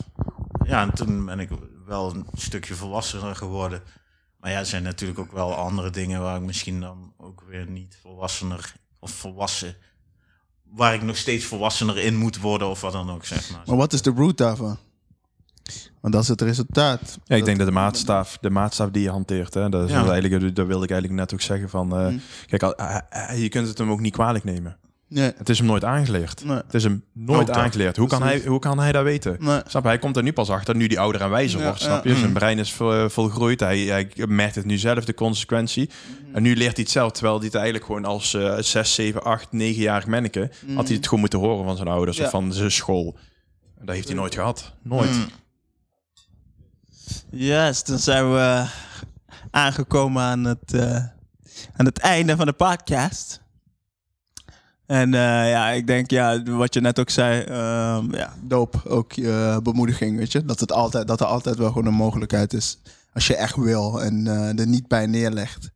ja, 0.65 0.81
en 0.81 0.93
toen 0.93 1.25
ben 1.25 1.39
ik 1.39 1.49
wel 1.85 2.13
een 2.13 2.25
stukje 2.33 2.73
volwassener 2.73 3.35
geworden. 3.35 3.81
Maar 4.39 4.51
ja, 4.51 4.59
er 4.59 4.65
zijn 4.65 4.83
natuurlijk 4.83 5.19
ook 5.19 5.31
wel 5.31 5.55
andere 5.55 5.89
dingen 5.89 6.21
waar 6.21 6.35
ik 6.35 6.41
misschien 6.41 6.79
dan 6.79 7.13
ook 7.17 7.43
weer 7.47 7.67
niet 7.69 7.97
volwassener 8.01 8.73
of 8.99 9.11
volwassen, 9.11 9.75
waar 10.63 10.93
ik 10.93 11.01
nog 11.01 11.17
steeds 11.17 11.45
volwassener 11.45 11.97
in 11.97 12.15
moet 12.15 12.39
worden 12.39 12.67
of 12.69 12.81
wat 12.81 12.91
dan 12.91 13.11
ook, 13.11 13.25
zeg 13.25 13.51
maar. 13.51 13.61
Maar 13.65 13.75
wat 13.77 13.93
is 13.93 14.01
de 14.01 14.11
root 14.15 14.37
daarvan? 14.37 14.77
Want 16.01 16.13
dat 16.13 16.23
is 16.23 16.27
het 16.29 16.41
resultaat. 16.41 17.19
Ja, 17.23 17.35
ik 17.35 17.45
denk 17.45 17.57
dat 17.57 17.67
de 17.67 17.73
maatstaaf, 17.73 18.37
de 18.41 18.49
maatstaaf 18.49 18.89
die 18.89 19.03
je 19.03 19.09
hanteert, 19.09 19.53
hè, 19.53 19.69
dat, 19.69 19.83
is 19.85 19.91
Ja. 19.91 20.05
eigenlijk, 20.07 20.55
dat 20.55 20.67
wilde 20.67 20.83
ik 20.83 20.91
eigenlijk 20.91 21.19
net 21.19 21.33
ook 21.33 21.41
zeggen 21.41 21.69
van, 21.69 21.95
eh, 21.97 22.07
Mm. 22.07 22.21
kijk, 22.47 22.63
al- 22.63 22.75
eh, 22.75 22.97
eh, 23.09 23.41
je 23.41 23.49
kunt 23.49 23.67
het 23.67 23.77
hem 23.77 23.91
ook 23.91 23.99
niet 23.99 24.13
kwalijk 24.13 24.43
nemen. 24.43 24.77
Nee, 25.07 25.31
Het 25.37 25.49
is 25.49 25.57
hem 25.57 25.67
nooit 25.67 25.83
aangeleerd. 25.83 26.43
nee, 26.45 26.55
Het 26.55 26.73
is 26.73 26.83
hem 26.83 27.03
nooit 27.13 27.39
Ook 27.39 27.47
dat. 27.47 27.55
aangeleerd. 27.55 27.97
Hoe 27.97 28.07
kan, 28.07 28.23
hij, 28.23 28.41
hoe 28.45 28.59
kan 28.59 28.79
hij 28.79 28.91
dat 28.91 29.03
weten? 29.03 29.35
nee. 29.39 29.59
Snap 29.67 29.81
je? 29.83 29.87
Hij 29.89 29.97
komt 29.99 30.17
er 30.17 30.23
nu 30.23 30.33
pas 30.33 30.49
achter, 30.49 30.75
nu 30.75 30.87
die 30.87 30.99
ouder 30.99 31.21
en 31.21 31.29
wijzer 31.29 31.59
Ja, 31.59 31.65
wordt, 31.65 31.81
snap 31.81 32.03
je? 32.03 32.15
Zijn 32.15 32.27
Mm. 32.27 32.33
brein 32.33 32.59
is 32.59 32.73
vol, 32.73 33.09
volgroeid. 33.09 33.59
Hij, 33.59 33.79
hij 33.79 34.09
merkt 34.27 34.55
het 34.55 34.65
nu 34.65 34.77
zelf, 34.77 35.05
de 35.05 35.13
consequentie. 35.13 35.89
En 36.33 36.41
nu 36.43 36.55
leert 36.55 36.73
hij 36.75 36.83
het 36.83 36.91
zelf, 36.91 37.11
terwijl 37.11 37.35
hij 37.35 37.45
het 37.45 37.55
eigenlijk 37.55 37.85
gewoon 37.85 38.05
als 38.05 38.33
eh 38.33 38.57
6, 38.59 38.93
7, 38.93 39.23
8, 39.23 39.47
9-jarig 39.51 40.07
manneke... 40.07 40.51
had 40.75 40.85
hij 40.87 40.95
het 40.95 41.05
gewoon 41.05 41.19
moeten 41.19 41.39
horen 41.39 41.65
van 41.65 41.75
zijn 41.75 41.87
ouders 41.87 42.17
Ja. 42.17 42.23
of 42.25 42.29
van 42.29 42.53
zijn 42.53 42.71
school. 42.71 43.17
Dat 43.81 43.95
heeft 43.95 44.07
hij 44.07 44.17
nooit 44.17 44.33
gehad. 44.35 44.73
Nooit. 44.81 45.09
Mm. 45.11 45.25
Yes, 47.29 47.83
dan 47.83 47.99
zijn 47.99 48.31
we 48.31 48.65
aangekomen 49.51 50.23
aan 50.23 50.43
het, 50.43 50.73
eh, 50.73 50.95
aan 51.75 51.85
het 51.85 51.99
einde 51.99 52.35
van 52.35 52.45
de 52.45 52.53
podcast. 52.53 53.41
En 54.85 55.13
eh, 55.13 55.49
ja, 55.49 55.69
ik 55.69 55.87
denk, 55.87 56.09
ja, 56.09 56.43
wat 56.43 56.73
je 56.73 56.81
net 56.81 56.99
ook 56.99 57.09
zei, 57.09 57.41
ehm, 57.41 58.15
ja, 58.15 58.33
Doop, 58.41 58.81
ook 58.87 59.11
je 59.11 59.59
bemoediging, 59.63 60.17
weet 60.17 60.31
je. 60.31 60.45
Dat, 60.45 60.59
het 60.59 60.71
altijd, 60.71 61.07
dat 61.07 61.19
er 61.19 61.25
altijd 61.25 61.57
wel 61.57 61.67
gewoon 61.67 61.85
een 61.85 61.93
mogelijkheid 61.93 62.53
is. 62.53 62.77
Als 63.13 63.27
je 63.27 63.35
echt 63.35 63.55
wil 63.55 64.01
en 64.01 64.27
eh, 64.27 64.59
er 64.59 64.67
niet 64.67 64.87
bij 64.87 65.05
neerlegt. 65.05 65.69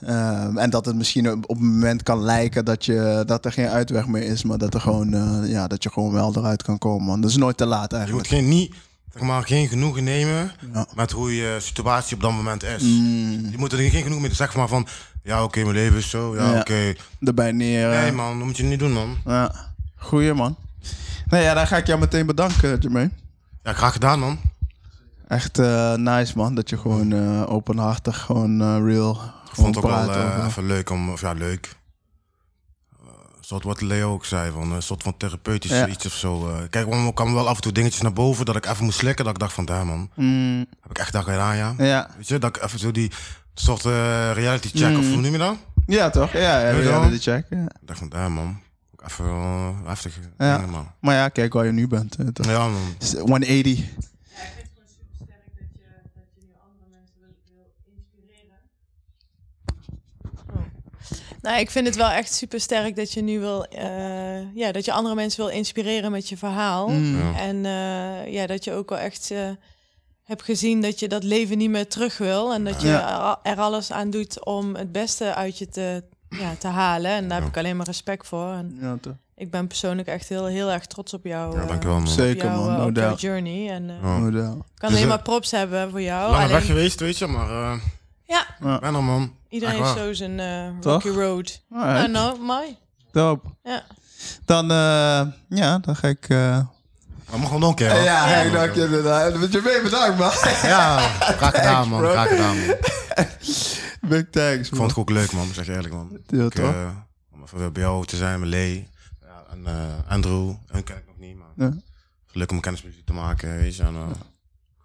Ehm, 0.00 0.58
en 0.58 0.70
dat 0.70 0.86
het 0.86 0.96
misschien 0.96 1.30
op 1.30 1.50
op 1.50 1.56
een 1.56 1.72
moment 1.72 2.02
kan 2.02 2.22
lijken 2.22 2.64
dat, 2.64 2.84
je, 2.84 3.22
dat 3.26 3.44
er 3.44 3.52
geen 3.52 3.68
uitweg 3.68 4.06
meer 4.06 4.22
is. 4.22 4.42
Maar 4.42 4.58
dat, 4.58 4.74
er 4.74 4.80
gewoon, 4.80 5.14
eh, 5.14 5.50
ja, 5.50 5.66
dat 5.66 5.82
je 5.82 5.90
gewoon 5.90 6.12
wel 6.12 6.36
eruit 6.36 6.62
kan 6.62 6.78
komen. 6.78 7.06
Want 7.06 7.22
dat 7.22 7.30
is 7.30 7.36
nooit 7.36 7.56
te 7.56 7.66
laat 7.66 7.90
Je 7.90 7.96
moet 7.96 7.98
eigenlijk. 7.98 8.28
geen, 8.28 8.48
niet, 8.48 8.74
zeg 9.14 9.22
maar, 9.22 9.42
geen 9.42 9.68
genoegen 9.68 10.04
nemen 10.04 10.52
Ja. 10.72 10.86
met 10.94 11.10
hoe 11.10 11.36
je 11.36 11.56
situatie 11.60 12.16
op 12.16 12.22
dat 12.22 12.32
moment 12.32 12.62
is. 12.62 12.82
Mm, 12.82 13.48
Je 13.50 13.58
moet 13.58 13.72
er 13.72 13.78
geen 13.78 13.90
genoegen 13.90 14.20
mee 14.20 14.34
zeggen 14.34 14.58
maar 14.58 14.68
van, 14.68 14.86
ja 15.22 15.44
oké, 15.44 15.60
mijn 15.62 15.74
leven 15.74 15.98
is 15.98 16.10
zo, 16.10 16.36
ja, 16.36 16.52
Ja. 16.52 16.60
oké. 16.60 16.94
erbij 17.20 17.52
neer. 17.52 17.90
eh, 17.92 18.00
Nee 18.00 18.12
man, 18.12 18.36
dat 18.38 18.46
moet 18.46 18.56
je 18.56 18.62
niet 18.62 18.78
doen 18.78 18.92
man. 18.92 19.16
Ja, 19.24 19.52
goeie 19.96 20.34
man. 20.34 20.56
Nou 21.26 21.42
ja, 21.42 21.54
dan 21.54 21.66
ga 21.66 21.76
ik 21.76 21.86
jou 21.86 22.00
meteen 22.00 22.26
bedanken, 22.26 22.78
Jermaine. 22.80 23.10
Ja, 23.62 23.72
graag 23.72 23.92
gedaan 23.92 24.18
man. 24.18 24.38
Echt 25.28 25.58
eh, 25.58 25.94
nice 25.94 26.32
man, 26.36 26.54
dat 26.54 26.68
je 26.70 26.78
gewoon 26.78 27.12
eh, 27.12 27.50
openhartig, 27.52 28.18
gewoon 28.20 28.60
eh, 28.60 28.76
real, 28.84 29.20
Ik 29.48 29.54
vond 29.54 29.74
het 29.74 29.84
ook 29.84 29.90
wel 29.90 30.10
eh, 30.12 30.44
even 30.48 30.66
leuk 30.66 30.90
om, 30.90 31.10
of 31.10 31.20
ja 31.20 31.32
leuk. 31.32 31.76
Eh, 33.52 33.58
soort 33.58 33.64
wat 33.80 33.80
Leo 33.88 34.12
ook 34.12 34.24
zei, 34.24 34.50
van 34.50 34.72
een 34.72 34.82
soort 34.82 35.02
van 35.02 35.16
therapeutisch 35.16 35.70
Ja. 35.70 35.86
iets 35.88 36.06
of 36.06 36.12
zo. 36.12 36.48
eh. 36.48 36.54
Kijk, 36.70 36.92
er 36.92 37.12
kwamen 37.14 37.34
wel 37.34 37.48
af 37.48 37.56
en 37.56 37.62
toe 37.62 37.72
dingetjes 37.72 38.00
naar 38.00 38.12
boven 38.12 38.44
dat 38.44 38.56
ik 38.56 38.66
even 38.66 38.84
moest 38.84 38.98
slikken. 38.98 39.24
Dat 39.24 39.34
ik 39.34 39.40
dacht 39.40 39.52
van, 39.52 39.64
daar 39.64 39.86
man, 39.86 40.10
Mm, 40.14 40.58
heb 40.80 40.90
ik 40.90 40.98
echt 40.98 41.12
daar 41.12 41.22
gedaan 41.22 41.56
ja. 41.56 41.74
ja. 41.78 42.10
Weet 42.16 42.28
je, 42.28 42.38
dat 42.38 42.56
ik 42.56 42.62
even 42.62 42.78
zo 42.78 42.90
die 42.90 43.10
soort 43.54 43.84
eh, 43.84 44.30
reality 44.32 44.68
check, 44.74 44.96
of 44.98 45.04
Mm. 45.04 45.12
hoe 45.12 45.20
noem 45.20 45.32
je 45.32 45.38
dat? 45.38 45.56
ja, 45.86 46.10
toch? 46.10 46.32
Ja, 46.32 46.72
de 47.08 47.18
check. 47.18 47.46
Ja. 47.50 47.62
Ik 47.64 47.70
dacht 47.86 47.98
van, 47.98 48.08
daar 48.08 48.32
man, 48.32 48.60
even 49.06 49.24
uh, 49.24 49.68
heftig 49.84 50.18
Ja. 50.38 50.56
dingen, 50.56 50.70
man. 50.70 50.86
Maar 51.00 51.14
ja, 51.14 51.28
kijk 51.28 51.52
waar 51.52 51.64
je 51.66 51.72
nu 51.72 51.86
bent. 51.88 52.16
eh, 52.16 52.26
toch? 52.26 52.46
Ja 52.46 52.68
man. 52.68 52.94
180. 53.20 53.80
Nou, 61.42 61.58
ik 61.60 61.70
vind 61.70 61.86
het 61.86 61.96
wel 61.96 62.10
echt 62.10 62.34
super 62.34 62.60
sterk 62.60 62.96
dat 62.96 63.12
je 63.12 63.22
nu 63.22 63.40
wil, 63.40 63.64
eh, 63.64 64.54
ja, 64.54 64.72
dat 64.72 64.84
je 64.84 64.92
andere 64.92 65.14
mensen 65.14 65.44
wil 65.44 65.54
inspireren 65.54 66.10
met 66.10 66.28
je 66.28 66.36
verhaal. 66.36 66.88
Mm. 66.88 67.18
Ja. 67.18 67.38
En 67.38 67.64
eh, 67.66 68.32
ja, 68.32 68.46
dat 68.46 68.64
je 68.64 68.72
ook 68.72 68.88
wel 68.88 68.98
echt 68.98 69.30
eh, 69.30 69.48
hebt 70.24 70.42
gezien 70.42 70.80
dat 70.82 70.98
je 70.98 71.08
dat 71.08 71.22
leven 71.24 71.58
niet 71.58 71.70
meer 71.70 71.88
terug 71.88 72.18
wil. 72.18 72.52
En 72.54 72.64
dat 72.64 72.82
je 72.82 72.88
Ja. 72.88 73.38
er 73.42 73.56
alles 73.58 73.92
aan 73.92 74.10
doet 74.10 74.44
om 74.44 74.74
het 74.74 74.92
beste 74.92 75.34
uit 75.34 75.58
je 75.58 75.68
te, 75.68 76.04
ja, 76.28 76.54
te 76.58 76.66
halen. 76.68 77.10
En 77.10 77.28
daar 77.28 77.38
heb 77.40 77.48
ik 77.48 77.56
alleen 77.56 77.76
maar 77.76 77.86
respect 77.86 78.26
voor. 78.26 78.52
En 78.52 78.76
Ja, 78.80 78.96
toch. 79.00 79.14
ik 79.36 79.50
ben 79.50 79.66
persoonlijk 79.66 80.08
echt 80.08 80.28
heel, 80.28 80.46
heel 80.46 80.70
erg 80.70 80.86
trots 80.86 81.14
op 81.14 81.24
jou. 81.24 81.58
Ja, 81.60 81.66
dankjewel 81.66 81.96
man. 81.98 82.06
op 82.06 82.12
Zeker 82.12 82.44
jou, 82.44 82.56
man, 82.56 82.66
no 82.66 82.72
op 82.86 82.94
jouw 82.94 83.04
doubt. 83.04 83.20
journey. 83.20 83.70
En. 83.70 83.86
No 83.86 84.30
doubt. 84.30 84.48
kan 84.54 84.62
Dus, 84.76 84.88
alleen 84.88 85.02
eh, 85.02 85.08
maar 85.08 85.22
props 85.22 85.50
hebben 85.50 85.90
voor 85.90 86.02
jou. 86.02 86.30
Lang 86.30 86.42
weg 86.42 86.50
Alleen, 86.52 86.62
geweest, 86.66 87.00
weet 87.00 87.18
je, 87.18 87.26
maar 87.26 87.50
eh 87.50 87.78
ja, 88.24 88.46
Ja. 88.60 88.78
ben 88.78 88.94
er 88.94 89.02
man. 89.04 89.40
Iedereen 89.52 89.82
heeft 89.84 89.96
zo 89.96 90.12
zijn 90.12 90.40
eh 90.40 90.68
Toch? 90.80 91.02
rocky 91.02 91.18
road. 91.18 91.62
Alright. 91.72 92.06
Know, 92.06 92.40
mooi. 92.40 92.76
Dope. 93.12 93.48
Ja. 93.62 93.82
Dan, 94.44 94.70
eh, 94.70 95.22
ja, 95.48 95.78
dan 95.78 95.96
ga 95.96 96.08
ik 96.08 96.28
eh, 96.28 96.58
Dat 97.30 97.40
mag 97.40 97.50
wel 97.50 97.58
nog 97.58 97.68
een 97.68 97.74
keer. 97.74 97.92
hoor. 97.92 98.00
Ja, 98.02 98.24
hey, 98.26 98.50
dank 98.50 98.74
je 98.74 98.84
inderdaad. 98.84 99.34
Met 99.38 99.52
je 99.52 99.60
mee 99.64 99.82
bedankt, 99.82 100.18
man. 100.18 100.30
Ja, 100.62 100.98
graag 100.98 101.54
gedaan, 101.54 101.88
man. 101.88 102.00
Graag 102.10 102.28
gedaan, 102.28 102.56
man. 102.66 102.76
Big 104.00 104.24
thanks, 104.30 104.58
Ik 104.58 104.66
vond 104.66 104.78
man. 104.80 104.88
het 104.88 104.96
ook 104.96 105.10
leuk, 105.10 105.32
man. 105.32 105.46
Zeg 105.54 105.66
je 105.66 105.72
eerlijk, 105.72 105.94
man. 105.94 106.18
Ja, 106.26 106.44
Ik, 106.44 106.52
toch? 106.54 106.72
eh, 106.74 106.88
om 107.32 107.42
even 107.42 107.58
weer 107.58 107.72
bij 107.72 107.82
jou 107.82 108.06
te 108.06 108.16
zijn, 108.16 108.40
met 108.40 108.48
Lee. 108.48 108.88
Ja, 109.20 109.42
en 109.50 109.66
eh, 109.66 110.12
Andrew. 110.12 110.52
Hun 110.66 110.84
ken 110.84 110.96
ik 110.96 111.06
nog 111.06 111.18
niet, 111.18 111.36
maar... 111.36 111.66
Ja. 111.68 111.72
Leuk 112.32 112.50
om 112.50 112.60
kennis 112.60 112.82
met 112.82 112.90
jullie 112.90 113.06
te 113.06 113.12
maken, 113.12 113.56
weet 113.56 113.76
je. 113.76 113.82
En, 113.82 113.94
eh, 113.94 114.06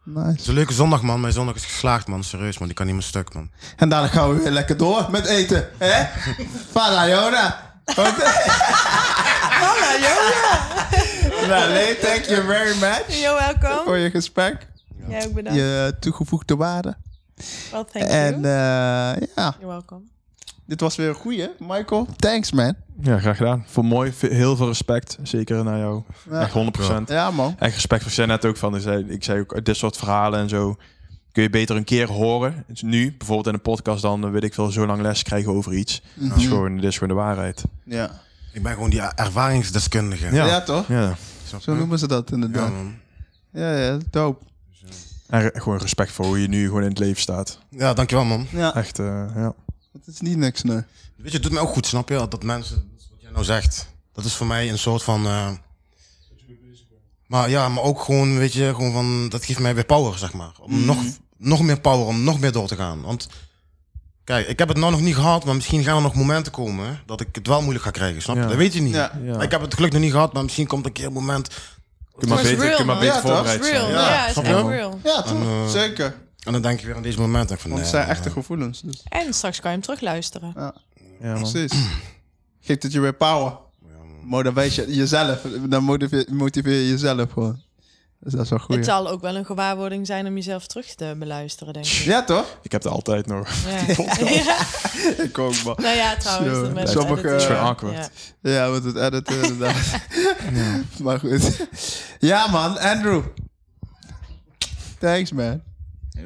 Het 0.07 0.25
Nice. 0.25 0.39
is 0.41 0.47
een 0.47 0.53
leuke 0.53 0.73
zondag, 0.73 1.01
man. 1.01 1.21
Mijn 1.21 1.33
zondag 1.33 1.55
is 1.55 1.65
geslaagd, 1.65 2.07
man. 2.07 2.23
Serieus, 2.23 2.57
man. 2.57 2.67
Die 2.67 2.77
kan 2.77 2.85
niet 2.85 2.95
meer 2.95 3.03
stuk, 3.03 3.33
man. 3.33 3.49
En 3.75 3.89
daarna 3.89 4.07
gaan 4.07 4.33
we 4.35 4.41
weer 4.43 4.51
lekker 4.51 4.77
door 4.77 5.07
met 5.11 5.25
eten. 5.25 5.69
Hè? 5.77 6.05
Fala, 6.71 7.07
Jona. 7.07 7.71
Hallo, 9.49 9.99
Jona. 9.99 11.47
Nou, 11.47 11.71
Lee, 11.71 11.97
thank 11.97 12.23
you 12.23 12.43
very 12.45 12.77
much 12.79 13.21
Yo, 13.21 13.33
welkom. 13.35 13.85
voor 13.85 13.97
je 13.97 14.09
gesprek. 14.09 14.67
Jij 15.07 15.25
ook 15.25 15.33
bedankt. 15.33 15.59
Je 15.59 15.95
toegevoegde 15.99 16.55
waarde. 16.55 16.95
Well, 17.71 17.83
thank 17.91 18.05
En 18.05 18.41
you. 18.41 18.43
eh, 18.43 19.27
ja, 19.35 19.55
You're 19.59 19.67
welcome. 19.67 20.01
Dit 20.67 20.81
was 20.81 20.95
weer 20.95 21.09
een 21.09 21.15
goeie. 21.15 21.49
Michael, 21.59 22.07
thanks 22.15 22.51
man. 22.51 22.73
Ja, 23.01 23.19
graag 23.19 23.37
gedaan. 23.37 23.63
Voor 23.67 23.85
mooi. 23.85 24.13
Heel 24.19 24.55
veel 24.55 24.67
respect. 24.67 25.17
Zeker 25.23 25.63
naar 25.63 25.77
jou. 25.77 26.03
Ja. 26.29 26.41
Echt 26.41 26.53
100%. 26.53 27.03
Ja, 27.05 27.31
man. 27.31 27.55
Echt 27.59 27.73
respect 27.73 28.13
voor 28.13 28.27
net 28.27 28.45
ook 28.45 28.57
van. 28.57 28.75
Ik 28.75 28.81
zei, 28.81 29.05
ik 29.07 29.23
zei 29.23 29.39
ook, 29.39 29.65
dit 29.65 29.77
soort 29.77 29.97
verhalen 29.97 30.39
en 30.39 30.49
zo. 30.49 30.75
Kun 31.31 31.43
je 31.43 31.49
beter 31.49 31.75
een 31.75 31.83
keer 31.83 32.11
horen. 32.11 32.63
Dus 32.67 32.81
nu, 32.81 33.15
bijvoorbeeld 33.17 33.47
in 33.47 33.53
een 33.53 33.61
podcast, 33.61 34.01
dan 34.01 34.31
weet 34.31 34.43
ik 34.43 34.53
veel, 34.53 34.71
zo 34.71 34.85
lang 34.85 35.01
les 35.01 35.23
krijgen 35.23 35.51
over 35.51 35.73
iets. 35.73 36.01
Dat 36.15 36.37
is 36.37 36.47
gewoon, 36.47 36.75
dit 36.75 36.83
is 36.83 36.97
gewoon 36.97 37.15
de 37.17 37.21
waarheid. 37.23 37.63
Ja. 37.83 38.21
Ik 38.53 38.63
ben 38.63 38.73
gewoon 38.73 38.89
die 38.89 39.01
ervaringsdeskundige. 39.01 40.35
Ja. 40.35 40.45
Ja, 40.45 40.61
toch? 40.61 40.87
Ja. 40.87 41.15
Zo 41.59 41.75
noemen 41.75 41.99
ze 41.99 42.07
dat 42.07 42.29
Ja, 42.29 42.35
inderdaad. 42.35 42.71
man. 42.71 42.95
Ja, 43.51 43.77
ja, 43.77 43.97
dope. 44.09 44.45
En 45.27 45.51
gewoon 45.53 45.77
respect 45.77 46.11
voor 46.11 46.25
hoe 46.25 46.41
je 46.41 46.47
nu 46.47 46.65
gewoon 46.65 46.81
in 46.81 46.89
het 46.89 46.99
leven 46.99 47.21
staat. 47.21 47.59
Ja, 47.69 47.93
dankjewel, 47.93 48.25
man. 48.25 48.47
Ja, 48.51 48.75
Echt, 48.75 48.99
eh, 48.99 49.25
ja. 49.35 49.53
Het 50.05 50.13
is 50.13 50.21
niet 50.21 50.37
niks, 50.37 50.63
nee. 50.63 50.75
Weet 51.15 51.27
je, 51.27 51.33
het 51.33 51.43
doet 51.43 51.51
me 51.51 51.59
ook 51.59 51.69
goed, 51.73 51.85
snap 51.85 52.09
je? 52.09 52.27
Dat 52.29 52.43
mensen, 52.43 52.91
wat 53.11 53.21
jij 53.21 53.31
nou 53.31 53.43
zegt, 53.43 53.87
dat 54.13 54.25
is 54.25 54.33
voor 54.33 54.47
mij 54.47 54.69
een 54.69 54.79
soort 54.79 55.03
van... 55.03 55.25
eh, 55.25 55.49
maar 57.27 57.49
ja, 57.49 57.69
maar 57.69 57.83
ook 57.83 58.01
gewoon, 58.01 58.37
weet 58.37 58.53
je, 58.53 58.73
gewoon 58.75 58.91
van, 58.91 59.29
dat 59.29 59.45
geeft 59.45 59.59
mij 59.59 59.75
weer 59.75 59.85
power, 59.85 60.17
zeg 60.17 60.33
maar. 60.33 60.51
Om 60.59 60.85
nog, 60.85 60.97
nog 61.37 61.61
meer 61.61 61.79
power, 61.79 62.05
om 62.05 62.23
nog 62.23 62.39
meer 62.39 62.51
door 62.51 62.67
te 62.67 62.75
gaan. 62.75 63.01
Want, 63.01 63.27
kijk, 64.23 64.47
ik 64.47 64.59
heb 64.59 64.67
het 64.67 64.77
nou 64.77 64.91
nog 64.91 65.01
niet 65.01 65.15
gehad, 65.15 65.45
maar 65.45 65.55
misschien 65.55 65.83
gaan 65.83 65.95
er 65.95 66.01
nog 66.01 66.15
momenten 66.15 66.51
komen 66.51 66.87
hè, 66.87 66.93
dat 67.05 67.21
ik 67.21 67.27
het 67.31 67.47
wel 67.47 67.61
moeilijk 67.61 67.85
ga 67.85 67.91
krijgen, 67.91 68.21
snap 68.21 68.35
je? 68.35 68.41
Ja. 68.41 68.47
Dat 68.47 68.57
weet 68.57 68.73
je 68.73 68.81
niet. 68.81 68.93
Ja. 68.93 69.11
Ja. 69.23 69.41
Ik 69.41 69.51
heb 69.51 69.61
het 69.61 69.73
geluk 69.73 69.91
nog 69.91 70.01
niet 70.01 70.11
gehad, 70.11 70.33
maar 70.33 70.43
misschien 70.43 70.67
komt 70.67 70.85
een 70.85 70.91
keer 70.91 71.05
een 71.05 71.13
moment... 71.13 71.47
Kun 72.17 72.29
maar 72.29 72.37
Het 72.37 72.47
is 72.47 72.51
beter, 72.51 72.65
real, 72.65 72.77
kun 72.77 72.85
maar 72.85 72.95
man. 72.95 73.05
beter 73.05 73.21
voorbereid 73.21 73.65
zijn. 73.65 73.81
Ja, 73.81 73.89
Ja, 73.89 74.25
het 74.27 74.37
is 74.37 74.47
je? 74.47 74.67
real. 74.67 74.99
Ja, 75.03 75.21
toch? 75.21 75.31
En, 75.31 75.41
eh, 75.41 75.67
Zeker. 75.69 76.15
En 76.47 76.53
dan 76.53 76.61
denk 76.61 76.79
je 76.79 76.85
weer 76.85 76.95
aan 76.95 77.01
deze 77.01 77.19
momenten. 77.19 77.55
Ik 77.55 77.61
van, 77.61 77.71
Want 77.71 77.83
het 77.83 77.91
nee, 77.93 78.01
zijn 78.01 78.15
echte 78.15 78.29
gevoelens. 78.29 78.81
Dus. 78.81 79.03
En 79.09 79.33
straks 79.33 79.59
kan 79.59 79.69
je 79.71 79.75
hem 79.77 79.85
terugluisteren. 79.85 80.53
Ja, 80.55 80.73
Ja, 81.21 81.33
man. 81.33 81.41
precies. 81.51 81.71
Geeft 82.61 82.83
het 82.83 82.91
je 82.91 82.99
weer 82.99 83.13
power. 83.13 83.57
Motiveer 84.23 84.63
je 84.89 84.95
jezelf. 84.95 85.41
Dan 85.69 85.83
motiveer, 85.83 86.25
motiveer 86.31 86.73
je 86.81 86.89
jezelf 86.89 87.31
gewoon. 87.31 87.61
Dus 88.19 88.33
dat 88.33 88.43
is 88.43 88.49
wel 88.49 88.59
goed. 88.59 88.75
Het 88.75 88.85
zal 88.85 89.09
ook 89.09 89.21
wel 89.21 89.35
een 89.35 89.45
gewaarwording 89.45 90.05
zijn 90.05 90.27
om 90.27 90.35
jezelf 90.35 90.67
terug 90.67 90.95
te 90.95 91.15
beluisteren, 91.19 91.73
denk 91.73 91.85
ik. 91.85 91.91
Ja, 91.91 92.23
toch? 92.23 92.59
Ik 92.61 92.71
heb 92.71 92.83
het 92.83 92.91
altijd 92.91 93.25
nog. 93.27 93.49
Ja. 93.65 93.79
ja. 94.43 94.57
Ik 95.23 95.37
ook, 95.37 95.63
man. 95.63 95.75
Nou 95.81 95.95
ja, 95.95 96.15
trouwens. 96.17 96.57
Zo, 96.67 96.73
met 96.73 96.89
sommige- 96.89 97.29
editen. 97.29 97.49
Het 97.49 97.57
awkward. 97.57 98.09
Ja. 98.41 98.51
Ja, 98.51 98.69
met 98.69 98.83
het 98.83 98.95
editen 98.95 99.41
inderdaad. 99.41 99.99
Maar 101.03 101.19
goed. 101.19 101.67
Ja, 102.19 102.47
man. 102.47 102.79
Andrew. 102.79 103.23
Thanks, 104.99 105.31
man. 105.31 105.61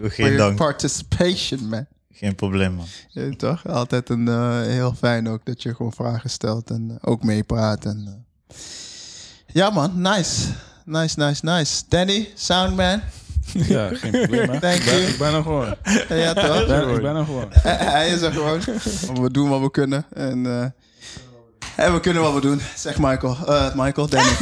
Geen 0.04 0.38
dank. 0.38 0.58
participation, 0.58 1.70
man. 1.70 1.86
Geen 2.14 2.36
probleem, 2.36 2.74
man. 2.74 2.86
Ja, 3.10 3.30
toch? 3.38 3.68
Altijd 3.68 4.10
een, 4.10 4.28
eh, 4.28 4.62
heel 4.62 4.94
fijn 4.98 5.30
ook 5.30 5.46
dat 5.46 5.62
je 5.64 5.76
gewoon 5.76 5.94
vragen 5.94 6.30
stelt 6.30 6.70
en 6.70 6.90
eh, 6.92 7.10
ook 7.12 7.24
meepraat. 7.24 7.86
En, 7.86 8.04
eh. 8.08 8.56
Ja, 9.48 9.70
man. 9.70 10.02
Nice. 10.02 10.48
Nice, 10.86 11.20
nice, 11.20 11.46
nice. 11.46 11.84
Danny, 11.88 12.32
soundman. 12.36 13.02
Ja, 13.54 13.88
geen 13.94 14.12
probleem. 14.12 14.50
hè. 14.50 14.60
Thank 14.70 14.76
Ik 14.76 14.86
ben- 14.86 15.00
you. 15.00 15.08
Ik 15.12 15.18
ben 15.18 15.34
er 15.34 15.42
gewoon. 15.42 15.76
Ja, 16.10 16.34
toch? 16.34 16.60
Ik 16.62 16.68
ben, 16.68 16.90
ik 16.96 17.02
ben 17.02 17.16
er 17.16 17.26
gewoon. 17.26 17.48
Hij 17.62 18.10
is 18.10 18.22
er 18.22 18.32
gewoon. 18.32 18.60
We 19.22 19.32
doen 19.32 19.50
wat 19.50 19.62
we 19.62 19.72
kunnen. 19.72 20.06
En, 20.14 20.46
eh, 20.46 21.86
en 21.86 21.94
we 21.94 22.00
kunnen 22.00 22.22
wat 22.22 22.34
we 22.34 22.42
doen, 22.42 22.62
zegt 22.76 22.98
Michael. 22.98 23.38
Eh, 23.48 23.76
Michael, 23.76 24.08
Danny. 24.08 24.30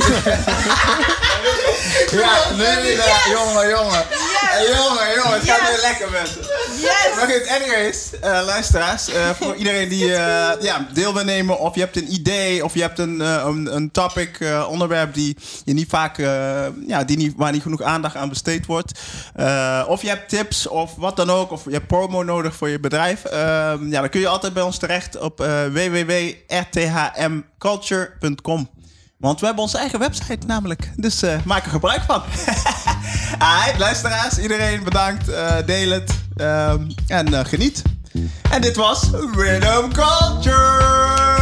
ja, 2.11 2.49
nee, 2.57 2.75
nee, 2.75 2.97
nee. 2.97 3.31
Jongen, 3.31 3.69
jongen. 3.69 4.03
Jongen, 4.49 5.13
jongen. 5.15 5.33
Het 5.39 5.49
gaat 5.49 5.61
weer 5.69 5.79
lekker, 5.81 6.11
mensen. 6.11 6.41
Yes! 6.81 7.07
Maar 7.15 7.25
goed, 7.29 7.47
anyways, 7.47 8.09
eh, 8.21 8.39
luisteraars. 8.45 9.07
eh, 9.09 9.29
voor 9.29 9.55
iedereen 9.55 9.89
die 9.89 10.13
eh, 10.13 10.61
ja, 10.61 10.87
deel 10.93 11.13
wil 11.13 11.23
nemen, 11.23 11.59
of 11.59 11.75
je 11.75 11.81
hebt 11.81 11.95
een 11.97 12.13
idee, 12.13 12.63
of 12.63 12.73
je 12.73 12.81
hebt 12.81 12.99
een, 12.99 13.19
een, 13.19 13.75
een 13.75 13.91
topic, 13.91 14.39
onderwerp 14.69 15.13
die 15.13 15.37
je 15.65 15.73
niet 15.73 15.89
vaak, 15.89 16.17
ja, 16.87 17.03
die 17.05 17.17
niet, 17.17 17.33
waar 17.37 17.51
niet 17.51 17.61
genoeg 17.61 17.81
aandacht 17.81 18.15
aan 18.15 18.29
besteed 18.29 18.65
wordt. 18.65 18.99
Of 19.87 20.01
je 20.01 20.07
hebt 20.07 20.29
tips, 20.29 20.67
of 20.67 20.95
wat 20.95 21.15
dan 21.15 21.29
ook, 21.29 21.51
of 21.51 21.65
je 21.65 21.71
hebt 21.71 21.87
promo 21.87 22.23
nodig 22.23 22.55
voor 22.55 22.69
je 22.69 22.79
bedrijf. 22.79 23.23
Ehm, 23.23 23.87
ja, 23.89 23.99
dan 23.99 24.09
kun 24.09 24.19
je 24.19 24.27
altijd 24.27 24.53
bij 24.53 24.63
ons 24.63 24.77
terecht 24.77 25.17
op 25.19 25.37
www.rthmculture.com. 25.71 28.69
Want 29.17 29.39
we 29.39 29.45
hebben 29.45 29.63
onze 29.63 29.77
eigen 29.77 29.99
website 29.99 30.45
namelijk. 30.45 30.89
Dus 30.95 31.21
maak 31.45 31.65
er 31.65 31.71
gebruik 31.71 32.01
van. 32.01 32.23
Alright, 33.39 33.77
luisteraars, 33.77 34.37
iedereen 34.37 34.83
bedankt. 34.83 35.29
Eh, 35.29 35.55
deel 35.65 35.91
het. 35.91 36.11
ehm, 36.37 36.81
en 37.07 37.33
eh, 37.33 37.45
geniet. 37.45 37.81
En 38.51 38.61
dit 38.61 38.75
was 38.75 39.09
Rhythm 39.35 39.91
Culture. 39.91 41.37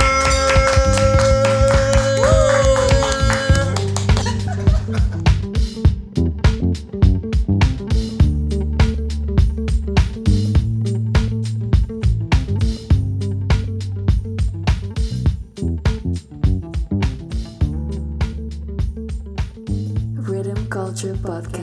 Culture 20.69 21.13
Podcast. 21.13 21.56